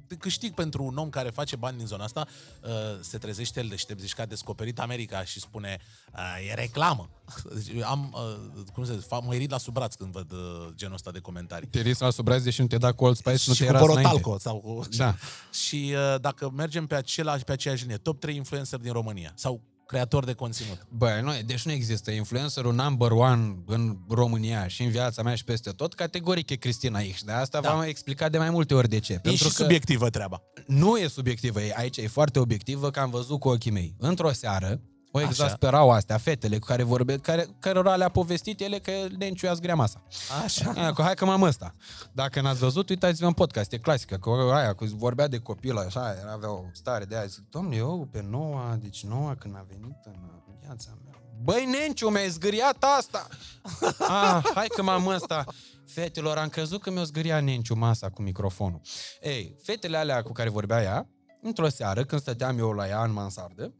de 0.06 0.14
câștig 0.14 0.54
pentru 0.54 0.84
un 0.84 0.96
om 0.96 1.08
care 1.08 1.30
face 1.30 1.56
bani 1.56 1.76
din 1.76 1.86
zona 1.86 2.04
asta, 2.04 2.26
uh, 2.62 2.70
se 3.00 3.18
trezește 3.18 3.60
el 3.60 3.68
deștept, 3.68 4.00
zici 4.00 4.14
că 4.14 4.22
a 4.22 4.26
descoperit 4.26 4.78
America 4.78 5.24
și 5.24 5.40
spune, 5.40 5.78
uh, 6.14 6.50
e 6.50 6.54
reclamă. 6.54 7.10
Deci, 7.54 7.68
eu 7.76 7.86
am, 7.86 8.14
uh, 8.56 8.62
cum 8.72 8.84
se 8.84 8.98
zice, 8.98 9.06
mă 9.22 9.34
irit 9.34 9.50
la 9.50 9.58
sub 9.58 9.72
braț 9.72 9.94
când 9.94 10.12
văd 10.12 10.32
uh, 10.32 10.38
genul 10.74 10.94
ăsta 10.94 11.10
de 11.10 11.18
comentarii. 11.18 11.68
Te 11.68 11.80
riți 11.80 12.02
la 12.02 12.10
sub 12.10 12.24
braț, 12.24 12.42
deși 12.42 12.60
nu 12.60 12.66
te 12.66 12.78
da 12.78 12.92
cu 12.92 13.04
Old 13.04 13.16
Spice, 13.16 13.44
nu 13.46 13.54
și 13.54 13.60
te 13.60 13.66
cu 13.66 13.74
erați 13.74 13.86
Borotalco 13.86 14.28
înainte. 14.28 14.48
sau 14.48 14.60
cu... 14.60 14.88
Da. 14.96 15.14
Și 15.66 15.94
uh, 15.94 16.20
dacă 16.20 16.50
mergem 16.50 16.86
pe, 16.86 16.94
același, 16.94 17.44
pe 17.44 17.52
aceeași 17.52 17.82
linie, 17.82 17.96
top 17.96 18.20
3 18.20 18.36
influencer 18.36 18.78
din 18.78 18.92
România 18.92 19.32
sau 19.34 19.60
creator 19.86 20.24
de 20.24 20.32
conținut. 20.32 20.86
Băi, 20.90 21.20
nu, 21.22 21.30
deci 21.46 21.62
nu 21.64 21.72
există 21.72 22.10
influencerul 22.10 22.74
number 22.74 23.10
one 23.10 23.56
în 23.66 23.96
România 24.08 24.66
și 24.68 24.82
în 24.82 24.90
viața 24.90 25.22
mea 25.22 25.34
și 25.34 25.44
peste 25.44 25.70
tot, 25.70 25.94
categoric 25.94 26.50
e 26.50 26.54
Cristina 26.56 27.00
X. 27.14 27.22
De 27.22 27.32
asta 27.32 27.60
Da. 27.60 27.70
v-am 27.70 27.82
explicat 27.82 28.30
de 28.30 28.38
mai 28.38 28.50
multe 28.50 28.74
ori 28.74 28.88
de 28.88 28.98
ce. 28.98 29.12
E 29.12 29.18
Pentru 29.18 29.48
și 29.48 29.54
că 29.54 29.62
subiectivă 29.62 30.10
treaba. 30.10 30.42
nu 30.66 30.96
e 30.96 31.06
subiectivă, 31.08 31.60
e- 31.62 31.72
aici 31.76 31.96
e 31.96 32.08
foarte 32.08 32.38
obiectivă, 32.38 32.90
că 32.90 33.00
am 33.00 33.10
văzut 33.10 33.40
cu 33.40 33.48
ochii 33.48 33.70
mei. 33.70 33.94
Într-o 33.98 34.32
seară, 34.32 34.80
o 35.16 35.18
Așa. 35.18 35.28
exasperau 35.28 35.90
astea, 35.90 36.18
fetele 36.18 36.58
cu 36.58 36.66
care 36.66 36.82
vorbe, 36.82 37.16
care, 37.16 37.46
cărora 37.58 37.96
le-a 37.96 38.08
povestit 38.08 38.60
ele 38.60 38.78
că 38.78 38.90
le 39.18 39.26
înciuiați 39.26 39.60
grea 39.60 39.74
masa. 39.74 40.02
Așa. 40.44 40.72
Aia, 40.76 40.92
cu, 40.92 41.02
hai 41.02 41.14
că 41.14 41.24
m-am 41.24 41.42
ăsta. 41.42 41.74
Dacă 42.12 42.40
n-ați 42.40 42.58
văzut, 42.58 42.88
uitați-vă 42.88 43.26
în 43.26 43.32
podcast, 43.32 43.72
e 43.72 43.78
clasică. 43.78 44.16
Că 44.16 44.30
aia, 44.30 44.72
cu 44.72 44.84
vorbea 44.84 45.28
de 45.28 45.38
copil, 45.38 45.76
așa, 45.76 46.16
era, 46.20 46.32
avea 46.32 46.50
o 46.50 46.62
stare 46.72 47.04
de 47.04 47.16
aia. 47.16 47.26
Zic, 47.26 47.48
domnule, 47.50 47.76
eu 47.76 48.08
pe 48.12 48.26
noua, 48.30 48.76
deci 48.80 49.04
noua 49.04 49.34
când 49.34 49.56
a 49.56 49.66
venit 49.68 49.98
în 50.04 50.14
viața 50.60 50.90
mea. 51.04 51.20
Băi, 51.42 51.64
Nenciu, 51.64 52.08
mi-ai 52.08 52.28
zgâriat 52.28 52.84
asta! 52.98 53.26
ah, 54.08 54.40
hai 54.54 54.66
că 54.66 54.82
m-am 54.82 55.06
ăsta. 55.06 55.44
Fetelor, 55.86 56.36
am 56.36 56.48
crezut 56.48 56.82
că 56.82 56.90
mi-o 56.90 57.04
zgâria 57.04 57.40
Nenciu 57.40 57.74
masa 57.74 58.10
cu 58.10 58.22
microfonul. 58.22 58.80
Ei, 59.20 59.56
fetele 59.62 59.96
alea 59.96 60.22
cu 60.22 60.32
care 60.32 60.48
vorbea 60.48 60.82
ea, 60.82 61.08
într-o 61.42 61.68
seară, 61.68 62.04
când 62.04 62.20
stăteam 62.20 62.58
eu 62.58 62.72
la 62.72 62.88
ea 62.88 63.02
în 63.02 63.12
mansardă, 63.12 63.74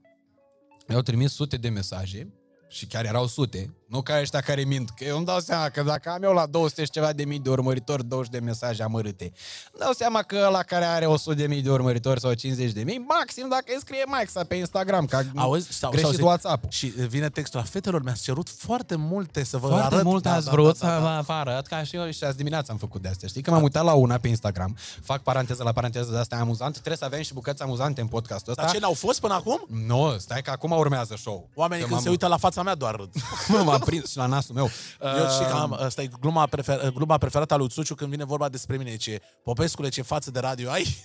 mi-au 0.87 1.03
trimis 1.03 1.33
sute 1.33 1.57
de 1.57 1.69
mesaje 1.69 2.33
și 2.69 2.87
chiar 2.87 3.05
erau 3.05 3.27
sute, 3.27 3.76
nu 3.87 4.03
ca 4.03 4.21
ăștia 4.21 4.41
care 4.41 4.63
mint, 4.65 4.91
că 4.97 5.05
eu 5.05 5.17
îmi 5.17 5.27
dau 5.27 5.39
seama 5.41 5.69
că 5.69 5.83
dacă 5.83 6.11
am 6.11 6.23
eu 6.23 6.33
la 6.33 6.47
200 6.47 6.85
și 6.85 6.91
ceva 6.91 7.13
de 7.13 7.25
mii 7.25 7.39
de 7.39 7.51
urmăritori 7.51 8.05
20 8.05 8.31
de 8.33 8.39
mesaje 8.39 8.83
amărâte, 8.83 9.25
îmi 9.73 9.83
dau 9.85 9.93
seama 9.93 10.23
că 10.23 10.49
la 10.53 10.63
care 10.63 10.85
are 10.85 11.07
100 11.07 11.35
de 11.37 11.47
mii 11.47 11.63
de 11.63 11.71
urmăritori 11.71 12.21
sau 12.21 12.33
50 12.33 12.73
de 12.73 12.83
mii, 12.83 13.05
maxim 13.09 13.49
dacă 13.49 13.65
îi 13.67 13.77
scrie 13.81 14.03
Maxa 14.07 14.45
pe 14.45 14.55
Instagram, 14.55 15.05
că 15.07 15.17
a 15.17 15.23
Auzi? 15.35 15.73
Sau, 15.73 15.91
greșit 15.91 16.15
sau, 16.15 16.27
WhatsApp-ul. 16.27 16.71
Și 16.71 16.87
vine 16.87 17.29
textul 17.29 17.59
la 17.61 17.65
fetelor, 17.67 18.03
mi-ați 18.03 18.23
cerut 18.23 18.49
foarte 18.49 18.97
multe 18.97 19.45
să 19.45 19.57
vă 19.57 19.67
Foarte 19.69 19.95
arăt. 19.95 20.05
mult 20.07 20.23
Da, 20.23 20.33
ați 20.35 20.45
da, 20.45 20.51
vrut 20.51 20.79
da, 20.79 20.87
da, 20.89 21.01
da. 21.01 21.17
să 21.17 21.23
vă 21.27 21.33
arăt, 21.33 21.67
ca 21.67 21.83
și 21.83 21.97
eu 21.97 22.11
și 22.11 22.25
azi 22.25 22.37
dimineața 22.37 22.73
am 22.73 22.79
făcut 22.79 23.03
de 23.03 23.09
astea. 23.09 23.29
Știi 23.29 23.43
că 23.43 23.51
m-am 23.51 23.63
uitat 23.63 23.85
la 23.85 23.93
una 23.93 24.17
pe 24.19 24.29
Instagram, 24.29 24.77
fac 25.03 25.23
paranteză 25.23 25.63
la 25.63 25.73
paranteză 25.73 26.11
de 26.11 26.19
astea 26.19 26.39
amuzant, 26.41 26.73
trebuie 26.73 26.97
să 26.97 27.05
avem 27.05 27.23
și 27.23 27.33
bucăți 27.35 27.63
amuzante 27.63 28.01
în 28.01 28.07
podcastul 28.07 28.51
ăsta. 28.51 28.63
Dar 28.65 28.73
ce 28.73 28.79
n-au 28.81 28.93
fost 28.93 29.21
până 29.21 29.35
acum? 29.35 29.67
Nu, 29.87 30.15
stai 30.19 30.43
că 30.43 30.51
acum 30.51 30.71
urmează 30.71 31.15
show. 31.19 31.49
Oamenii 31.55 31.83
Că 31.85 31.89
când 31.89 31.95
m-am- 31.95 32.03
se 32.05 32.09
uită 32.11 32.27
la 32.27 32.37
fața 32.37 32.63
mea 32.63 32.75
doar 32.75 32.95
râd. 32.95 33.11
Mă, 33.79 33.83
m-am 33.83 33.89
prins 33.89 34.11
și 34.11 34.17
la 34.17 34.27
nasul 34.27 34.55
meu. 34.55 34.71
Eu 35.01 35.29
știi 35.31 35.47
că 35.47 35.53
am, 35.53 35.73
asta 35.73 36.03
e 36.03 36.11
gluma, 36.21 36.47
prefer, 36.47 36.91
gluma 36.91 37.19
preferată 37.19 37.55
a 37.55 37.57
lui 37.57 37.69
Țuciu 37.69 37.95
când 37.95 38.11
vine 38.11 38.25
vorba 38.25 38.49
despre 38.49 38.77
mine. 38.77 38.97
Ce, 38.97 39.21
Popescule, 39.43 39.89
ce 39.89 40.03
față 40.03 40.31
de 40.31 40.39
radio 40.39 40.71
ai? 40.71 40.97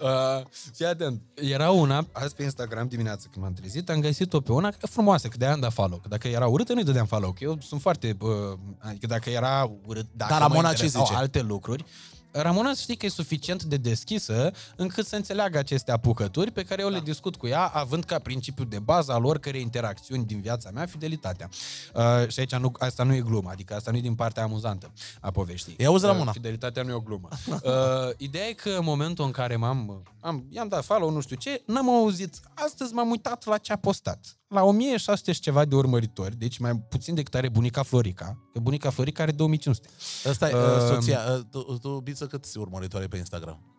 Uh, 0.00 0.46
fii 0.76 0.86
atent. 0.86 1.22
Era 1.34 1.70
una, 1.70 2.06
azi 2.12 2.34
pe 2.34 2.42
Instagram 2.42 2.88
dimineața 2.88 3.26
când 3.32 3.44
m-am 3.44 3.54
trezit, 3.54 3.90
am 3.90 4.00
găsit-o 4.00 4.40
pe 4.40 4.52
una 4.52 4.70
că 4.70 4.76
e 4.82 4.86
frumoasă, 4.86 5.28
că 5.28 5.36
de-aia 5.36 5.54
am 5.54 5.60
dat 5.60 5.72
follow. 5.72 5.98
Că 5.98 6.08
dacă 6.08 6.28
era 6.28 6.46
urâtă, 6.46 6.72
nu-i 6.72 6.84
dădeam 6.84 7.06
follow. 7.06 7.32
Că 7.32 7.44
eu 7.44 7.58
sunt 7.60 7.80
foarte... 7.80 8.16
Uh, 8.20 8.30
adică 8.78 9.06
dacă 9.06 9.30
era 9.30 9.70
urât, 9.86 10.06
dacă 10.12 10.30
Dar 10.32 10.40
mă 10.40 10.46
Ramona 10.46 10.72
ce 10.72 10.84
interesau 10.84 11.04
zice? 11.04 11.16
alte 11.18 11.40
lucruri, 11.40 11.84
Ramona 12.32 12.74
știi 12.74 12.96
că 12.96 13.06
e 13.06 13.08
suficient 13.08 13.62
de 13.62 13.76
deschisă 13.76 14.52
încât 14.76 15.06
să 15.06 15.16
înțeleagă 15.16 15.58
aceste 15.58 15.92
apucături 15.92 16.50
pe 16.50 16.62
care 16.62 16.82
eu 16.82 16.88
Da. 16.88 16.94
le 16.94 17.00
discut 17.00 17.36
cu 17.36 17.46
ea, 17.46 17.66
având 17.66 18.04
ca 18.04 18.18
principiu 18.18 18.64
de 18.64 18.78
bază 18.78 19.12
al 19.12 19.24
oricărei 19.24 19.60
interacțiuni 19.60 20.24
din 20.24 20.40
viața 20.40 20.70
mea 20.70 20.86
fidelitatea. 20.86 21.48
Uh, 21.94 22.28
și 22.28 22.40
aici 22.40 22.54
nu, 22.54 22.72
asta 22.78 23.02
nu 23.02 23.14
e 23.14 23.20
glumă, 23.20 23.50
adică 23.50 23.74
asta 23.74 23.90
nu 23.90 23.96
e 23.96 24.00
din 24.00 24.14
partea 24.14 24.42
amuzantă 24.42 24.92
a 25.20 25.30
poveștii. 25.30 25.74
Ia 25.78 25.86
auzi, 25.86 26.04
Ramona. 26.06 26.24
Uh, 26.24 26.32
fidelitatea 26.32 26.82
nu 26.82 26.90
e 26.90 26.94
o 26.94 27.00
glumă. 27.00 27.28
Uh, 27.64 27.72
ideea 28.16 28.46
e 28.46 28.52
că 28.52 28.68
în 28.70 28.84
momentul 28.84 29.24
în 29.24 29.30
care 29.30 29.56
m-am, 29.56 30.02
am, 30.20 30.46
i-am 30.50 30.68
dat 30.68 30.84
follow, 30.84 31.10
nu 31.10 31.20
știu 31.20 31.36
ce, 31.36 31.62
n-am 31.66 31.88
auzit. 31.90 32.40
Astăzi 32.54 32.92
m-am 32.92 33.10
uitat 33.10 33.44
la 33.44 33.58
ce 33.58 33.72
a 33.72 33.76
postat. 33.76 34.39
La 34.54 34.62
1600 34.62 35.32
și 35.32 35.40
ceva 35.40 35.64
de 35.64 35.74
urmăritori, 35.74 36.36
deci 36.36 36.58
mai 36.58 36.76
puțin 36.76 37.14
decât 37.14 37.34
are 37.34 37.48
bunica 37.48 37.82
Florica, 37.82 38.38
că 38.52 38.60
bunica 38.60 38.90
Florica 38.90 39.22
are 39.22 39.32
2500. 39.32 39.88
Ăsta 40.26 40.48
e 40.48 40.54
Um, 40.54 40.60
uh, 40.60 40.94
soția. 40.94 41.20
Uh, 41.34 41.40
tu, 41.50 41.78
tu, 41.78 42.00
Biță, 42.00 42.26
câți 42.26 42.58
urmăritoare 42.58 43.06
pe 43.06 43.16
Instagram? 43.16 43.69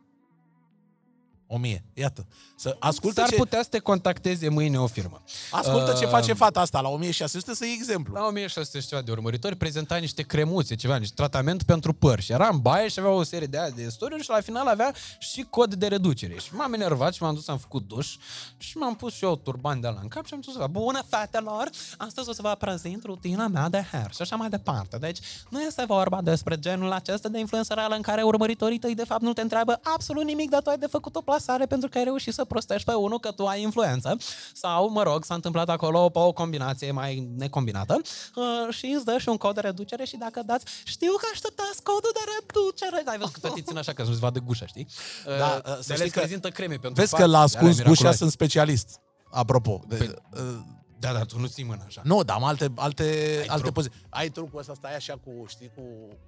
1000. 1.54 1.84
Iată. 1.94 2.26
Să 2.56 2.76
ascultă 2.80 3.20
S-ar 3.20 3.30
ce, 3.30 3.36
putea 3.36 3.62
să 3.62 3.68
te 3.70 3.80
contacteze 3.80 4.50
mâine 4.50 4.80
o 4.80 4.88
firmă. 4.88 5.22
ascultă 5.52 5.94
ce 6.00 6.06
Uh, 6.06 6.10
face 6.10 6.34
fata 6.34 6.60
asta 6.60 6.82
la 6.82 6.90
1600 6.90 7.54
să 7.54 7.66
iei 7.66 7.74
exemplu. 7.74 8.14
La 8.14 8.26
1600 8.26 8.80
și 8.80 8.88
ceva 8.88 9.02
de 9.02 9.12
urmăritori 9.12 9.56
prezenta 9.56 9.96
niște 9.96 10.22
cremuțe, 10.22 10.76
ceva, 10.76 10.96
niște 10.96 11.14
tratament 11.16 11.64
pentru 11.64 11.94
păr. 11.94 12.20
Și 12.20 12.32
era 12.32 12.48
în 12.52 12.60
baie 12.60 12.88
și 12.88 13.00
avea 13.00 13.12
o 13.12 13.24
serie 13.24 13.48
de 13.48 13.60
aia 13.60 13.70
de 13.70 13.86
istorie 13.86 14.22
și 14.22 14.30
la 14.30 14.42
final 14.42 14.68
avea 14.68 14.94
și 15.20 15.46
cod 15.50 15.74
de 15.74 15.88
reducere. 15.88 16.38
Și 16.40 16.56
m-am 16.56 16.74
enervat 16.74 17.14
și 17.14 17.24
m-am 17.24 17.34
dus, 17.34 17.48
am 17.48 17.58
făcut 17.58 17.88
duș 17.88 18.16
și 18.58 18.78
m-am 18.78 18.96
pus 18.96 19.14
și 19.14 19.24
eu 19.24 19.36
turban 19.36 19.80
de 19.80 19.88
la 19.88 20.00
în 20.02 20.08
cap 20.08 20.26
și 20.26 20.34
am 20.34 20.42
spus, 20.42 20.66
bună 20.70 21.02
fetelor, 21.10 21.70
astăzi 21.98 22.30
o 22.30 22.34
să 22.34 22.42
vă 22.42 22.56
prezint 22.60 23.04
rutina 23.04 23.48
mea 23.48 23.70
de 23.70 23.86
hair 23.92 24.12
și 24.12 24.22
așa 24.22 24.36
mai 24.36 24.50
departe. 24.50 24.98
Deci 24.98 25.18
nu 25.50 25.62
este 25.62 25.84
vorba 25.88 26.22
despre 26.22 26.60
genul 26.60 26.92
acesta 26.92 27.30
de 27.30 27.40
influență 27.40 27.74
reală 27.74 27.96
în 27.96 28.02
care 28.02 28.22
urmăritorii 28.22 28.80
tăi 28.80 28.96
de 28.96 29.04
fapt 29.04 29.22
nu 29.22 29.34
te 29.34 29.42
întreabă 29.42 29.80
absolut 29.96 30.24
nimic, 30.24 30.50
dar 30.50 30.62
tu 30.62 30.70
ai 30.70 30.78
de 30.78 30.88
făcut 30.88 31.16
o 31.16 31.22
plasare 31.42 31.66
pentru 31.66 31.90
că 31.90 31.98
ai 31.98 32.04
reușit 32.04 32.34
să 32.34 32.46
prostești 32.46 32.86
pe 32.86 32.94
unul 32.94 33.20
că 33.20 33.32
tu 33.32 33.46
ai 33.46 33.62
influență. 33.62 34.18
Sau, 34.54 34.90
mă 34.90 35.04
rog, 35.04 35.24
s-a 35.26 35.34
întâmplat 35.34 35.70
acolo 35.70 36.10
o, 36.14 36.20
o 36.20 36.32
combinație 36.34 36.92
mai 36.92 37.28
necombinată 37.38 38.02
uh, 38.36 38.74
și 38.76 38.86
îți 38.96 39.06
dă 39.06 39.18
și 39.18 39.30
un 39.30 39.38
cod 39.38 39.54
de 39.56 39.62
reducere 39.62 40.04
și 40.06 40.18
dacă 40.18 40.42
dați, 40.46 40.66
știu 40.84 41.12
că 41.12 41.26
așteptați 41.34 41.84
codul 41.84 42.12
de 42.14 42.20
reducere. 42.38 43.04
Ai 43.12 43.18
văzut 43.18 43.34
că 43.34 43.48
toți 43.48 43.62
țin 43.62 43.78
așa 43.78 43.94
ca 43.94 44.04
să-ți 44.04 44.20
vadă 44.20 44.40
gușa, 44.40 44.66
știi? 44.66 44.88
Uh, 45.28 45.38
Da, 45.38 45.62
da, 45.66 45.76
să 45.76 45.82
să 45.82 45.94
știi 45.94 46.04
le 46.06 46.10
că- 46.12 46.20
prezintă 46.20 46.50
creme 46.50 46.74
pentru 46.76 46.94
Vezi 47.02 47.10
că 47.16 47.16
față, 47.22 47.30
la 47.32 47.38
de 47.38 47.44
ascuns 47.44 47.62
alea 47.62 47.74
gușa 47.76 47.84
miraculoase. 47.88 48.18
sunt 48.18 48.32
specialist. 48.32 49.00
Apropo. 49.32 49.82
De, 49.88 49.96
Păi- 49.98 50.40
uh, 50.40 50.60
Da, 51.02 51.14
dar 51.14 51.26
tu 51.26 51.40
nu 51.40 51.46
ții 51.48 51.64
mâna 51.64 51.84
așa. 51.88 52.02
nu, 52.04 52.24
dar 52.24 52.36
am 52.36 52.44
alte, 52.44 52.72
alte, 52.76 53.04
alte 53.48 53.62
truc. 53.62 53.74
poziții. 53.74 54.00
Ai 54.10 54.30
trucul 54.30 54.60
ăsta, 54.60 54.74
stai 54.74 54.96
așa 54.96 55.14
cu, 55.14 55.46
știi, 55.48 55.72
cu, 55.76 55.82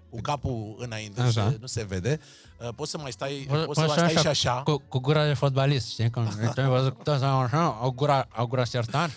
cu 0.09 0.21
capul 0.21 0.75
înainte, 0.77 1.21
Așa. 1.21 1.49
și 1.51 1.57
nu 1.59 1.67
se 1.67 1.83
vede. 1.83 2.19
Uh, 2.61 2.69
Poți 2.75 2.91
să 2.91 2.97
mai 2.97 3.11
stai, 3.11 3.45
Poți- 3.49 3.65
poți 3.65 3.79
să 3.79 3.85
mai 3.85 3.95
poți 3.95 4.09
stai 4.09 4.21
și 4.21 4.27
așa. 4.27 4.61
Cu, 4.63 4.83
cu 4.87 4.99
gura 4.99 5.25
de 5.25 5.33
fotbalist, 5.33 5.87
știi? 5.89 6.09
Cum 6.09 6.27
ai 6.55 6.65
văzut 6.67 6.95
că 6.97 7.03
toți 7.11 7.23
au 7.23 7.39
așa, 7.39 7.77
au 7.81 7.91
gura, 7.91 8.27
au 8.31 8.45
gura 8.47 8.63
sertar. 8.65 9.09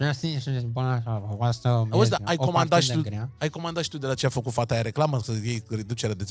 Și 0.00 0.12
știi, 0.12 0.40
și 0.40 0.58
spune 0.58 0.86
așa, 0.86 1.36
asta 1.40 1.86
Auzi, 1.90 2.10
dar 2.10 2.20
ai 2.24 2.34
o 2.38 2.44
comandat, 2.44 2.82
și 2.82 2.86
partidă 2.88 3.08
tu, 3.08 3.14
grea. 3.14 3.28
ai 3.38 3.48
comandat 3.48 3.82
și 3.82 3.88
tu 3.90 3.98
de 3.98 4.06
la 4.06 4.14
ce 4.14 4.26
a 4.26 4.28
făcut 4.28 4.52
fata 4.52 4.74
aia 4.74 4.82
reclamă 4.82 5.20
să 5.24 5.32
iei 5.42 5.62
reducere 5.70 6.12
de 6.14 6.24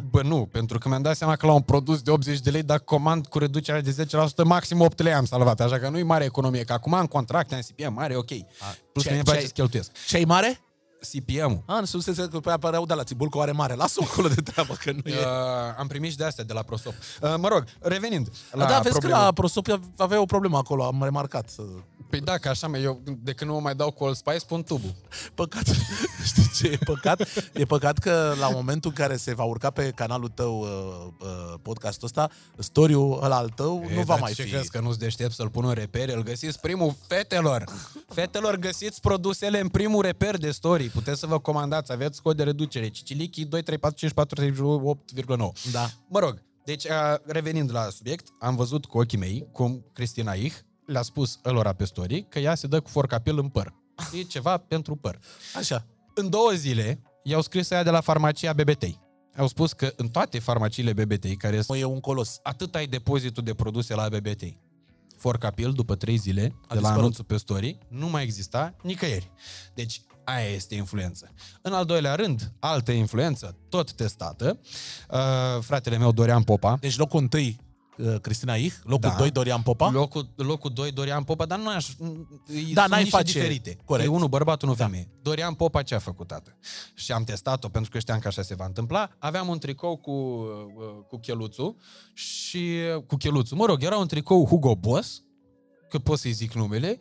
10%? 0.00 0.02
Bă, 0.10 0.22
nu, 0.22 0.48
pentru 0.52 0.78
că 0.78 0.88
mi-am 0.88 1.02
dat 1.02 1.16
seama 1.16 1.36
că 1.36 1.46
la 1.46 1.52
un 1.52 1.60
produs 1.60 2.02
de 2.02 2.10
80 2.10 2.40
de 2.40 2.50
lei, 2.50 2.62
dacă 2.62 2.82
comand 2.84 3.26
cu 3.26 3.38
reducerea 3.38 3.80
de 3.80 4.06
10%, 4.42 4.44
maxim 4.44 4.80
8 4.80 5.02
lei 5.02 5.12
am 5.14 5.24
salvat, 5.24 5.60
așa 5.60 5.78
că 5.78 5.88
nu-i 5.88 6.02
mare 6.02 6.24
economie, 6.24 6.64
că 6.64 6.72
acum 6.72 6.94
am 6.94 7.06
contract, 7.06 7.52
am 7.52 7.60
CPM 7.60 7.92
mare, 7.92 8.16
ok. 8.16 8.26
Plus 8.92 9.04
ce- 9.04 9.08
că 9.08 9.10
mi 9.10 9.16
ce 9.16 9.22
place 9.22 9.38
ai- 9.38 9.44
să 9.46 9.52
cheltuiesc. 9.52 9.90
Ce 10.08 10.16
ai 10.16 10.24
mare? 10.24 10.60
CPM-ul. 11.12 11.62
A, 11.66 11.78
nu 11.80 11.84
se 11.84 11.96
înțeleg 12.10 12.30
că 12.30 12.40
pe 12.40 12.50
apăreau 12.50 12.86
de 12.86 12.94
la 12.94 13.04
Țibulcu 13.04 13.38
are 13.38 13.52
mare. 13.52 13.74
Lasă-o 13.74 14.04
acolo 14.04 14.28
de 14.28 14.40
treabă, 14.40 14.74
că 14.84 14.92
nu 14.92 15.00
e... 15.10 15.14
Uh, 15.14 15.24
am 15.78 15.86
primit 15.86 16.10
și 16.10 16.16
de 16.16 16.24
astea 16.24 16.44
de 16.44 16.52
la 16.52 16.62
Prosop. 16.62 16.92
Uh, 17.22 17.34
mă 17.38 17.48
rog, 17.48 17.64
revenind 17.80 18.28
la 18.52 18.66
da, 18.66 18.78
vezi 18.78 18.88
problemă. 18.90 19.16
că 19.16 19.22
la 19.24 19.32
Prosop 19.32 19.66
avea 19.96 20.20
o 20.20 20.24
problemă 20.24 20.56
acolo, 20.56 20.84
am 20.84 21.02
remarcat. 21.02 21.50
Păi 22.10 22.20
da, 22.20 22.38
că 22.38 22.48
așa, 22.48 22.68
mă, 22.68 22.78
eu 22.78 23.02
de 23.22 23.32
când 23.32 23.50
nu 23.50 23.56
mă 23.56 23.62
mai 23.62 23.74
dau 23.74 23.90
cu 23.90 24.04
Old 24.04 24.16
Spice, 24.16 24.44
pun 24.46 24.62
tubul. 24.62 24.94
Păcat, 25.34 25.64
știi 26.28 26.50
ce 26.56 26.66
e 26.66 26.76
păcat? 26.84 27.20
E 27.54 27.64
păcat 27.64 27.98
că 27.98 28.34
la 28.38 28.48
momentul 28.48 28.90
în 28.90 29.04
care 29.04 29.16
se 29.16 29.34
va 29.34 29.42
urca 29.44 29.70
pe 29.70 29.90
canalul 29.90 30.28
tău 30.28 30.60
uh, 30.60 30.68
uh, 31.20 31.54
podcastul 31.62 32.06
ăsta, 32.06 32.30
story-ul 32.58 33.18
ăla 33.22 33.36
al 33.36 33.48
tău 33.48 33.84
E, 33.90 33.94
nu 33.94 34.00
va 34.00 34.12
dar 34.12 34.20
mai 34.20 34.32
ce 34.32 34.42
fi. 34.42 34.50
crezi 34.50 34.70
că 34.70 34.80
nu-ți 34.80 34.98
deștept 34.98 35.32
să-l 35.32 35.48
pun 35.48 35.64
în 35.64 35.72
reper? 35.72 36.08
Îl 36.08 36.22
găsiți 36.22 36.60
primul 36.60 36.94
fetelor. 37.06 37.64
Fetelor, 38.08 38.56
găsiți 38.56 39.00
produsele 39.00 39.60
în 39.60 39.68
primul 39.68 40.02
reper 40.02 40.36
de 40.36 40.50
story. 40.50 40.84
Puteți 40.88 41.20
să 41.20 41.26
vă 41.26 41.38
comandați, 41.38 41.92
aveți 41.92 42.22
cod 42.22 42.36
de 42.36 42.42
reducere. 42.42 42.88
Cicilichi 42.88 43.44
2, 43.44 43.62
3, 43.62 43.78
4, 43.78 43.98
5, 43.98 44.12
4, 44.12 44.96
8,9. 45.26 45.70
Da. 45.72 45.90
Mă 46.08 46.18
rog, 46.18 46.42
deci 46.64 46.88
a, 46.88 47.20
revenind 47.26 47.72
la 47.72 47.88
subiect, 47.90 48.26
am 48.40 48.56
văzut 48.56 48.84
cu 48.84 48.98
ochii 48.98 49.18
mei 49.18 49.46
cum 49.52 49.84
Cristina 49.92 50.32
Ich 50.32 50.54
le-a 50.90 51.02
spus 51.02 51.38
ălora 51.44 51.72
pe 51.72 51.84
story 51.84 52.26
că 52.28 52.38
ea 52.38 52.54
se 52.54 52.66
dă 52.66 52.80
cu 52.80 52.88
forcapil 52.88 53.38
în 53.38 53.48
păr. 53.48 53.74
E 54.18 54.22
ceva 54.22 54.56
pentru 54.56 54.96
păr. 54.96 55.18
Așa. 55.56 55.86
În 56.14 56.30
două 56.30 56.50
zile 56.50 57.02
i-au 57.22 57.42
scris 57.42 57.70
aia 57.70 57.82
de 57.82 57.90
la 57.90 58.00
farmacia 58.00 58.52
BBT. 58.52 58.84
Au 59.36 59.46
spus 59.46 59.72
că 59.72 59.92
în 59.96 60.08
toate 60.08 60.38
farmaciile 60.38 60.92
BBT, 60.92 61.36
care 61.36 61.60
sunt 61.60 61.80
E 61.80 61.84
un 61.84 62.00
colos. 62.00 62.38
atât 62.42 62.74
ai 62.74 62.86
depozitul 62.86 63.42
de 63.42 63.54
produse 63.54 63.94
la 63.94 64.08
BBT. 64.08 64.42
Forcapil, 65.16 65.72
după 65.72 65.94
trei 65.94 66.16
zile, 66.16 66.42
de 66.42 66.54
la 66.68 66.74
dispărut. 66.74 66.98
anunțul 66.98 67.24
pe 67.24 67.36
story, 67.36 67.78
nu 67.88 68.08
mai 68.08 68.22
exista 68.22 68.74
nicăieri. 68.82 69.30
Deci, 69.74 70.02
aia 70.24 70.48
este 70.48 70.74
influență. 70.74 71.34
În 71.62 71.72
al 71.72 71.84
doilea 71.84 72.14
rând, 72.14 72.52
altă 72.60 72.92
influență, 72.92 73.56
tot 73.68 73.92
testată, 73.92 74.60
uh, 75.10 75.18
fratele 75.60 75.98
meu 75.98 76.12
Dorian 76.12 76.42
Popa, 76.42 76.76
Deci 76.80 76.96
locul 76.96 77.20
întâi, 77.20 77.56
uh, 77.60 77.69
Cristina 78.20 78.54
Ich, 78.56 78.74
locul 78.82 79.08
Da. 79.08 79.14
doi, 79.18 79.30
Dorian 79.30 79.62
Popa. 79.62 79.90
Locul, 79.90 80.28
locul 80.36 80.70
2, 80.74 80.90
Dorian 80.92 81.22
Popa, 81.24 81.44
dar 81.46 81.58
nu 81.58 81.68
aș... 81.68 81.86
Da, 82.72 82.80
sunt 82.80 82.90
n-ai 82.90 83.02
nișe 83.02 83.16
face- 83.16 83.32
diferite. 83.38 83.76
corect. 83.84 84.08
E 84.08 84.10
unul 84.12 84.28
bărbat, 84.28 84.62
unul 84.62 84.74
femeie. 84.74 85.08
Dorian 85.22 85.54
Popa 85.54 85.82
ce 85.82 85.94
a 85.94 85.98
făcut, 85.98 86.26
tată? 86.26 86.56
Și 86.94 87.12
am 87.12 87.24
testat-o 87.24 87.68
pentru 87.68 87.90
că 87.90 87.98
știam 87.98 88.18
că 88.18 88.28
așa 88.28 88.42
se 88.42 88.54
va 88.54 88.64
întâmpla. 88.64 89.10
Aveam 89.18 89.48
un 89.48 89.58
tricou 89.58 89.96
cu, 89.96 90.10
uh, 90.10 91.04
cu 91.08 91.18
cheluțul 91.18 91.76
și 92.14 92.76
cu 93.06 93.16
cheluțul. 93.16 93.56
Mă 93.56 93.66
rog, 93.66 93.82
era 93.82 93.96
un 93.96 94.06
tricou 94.06 94.46
Hugo 94.46 94.76
Boss, 94.76 95.22
că 95.88 95.98
pot 95.98 96.18
să-i 96.18 96.32
zic 96.32 96.52
numele, 96.52 96.98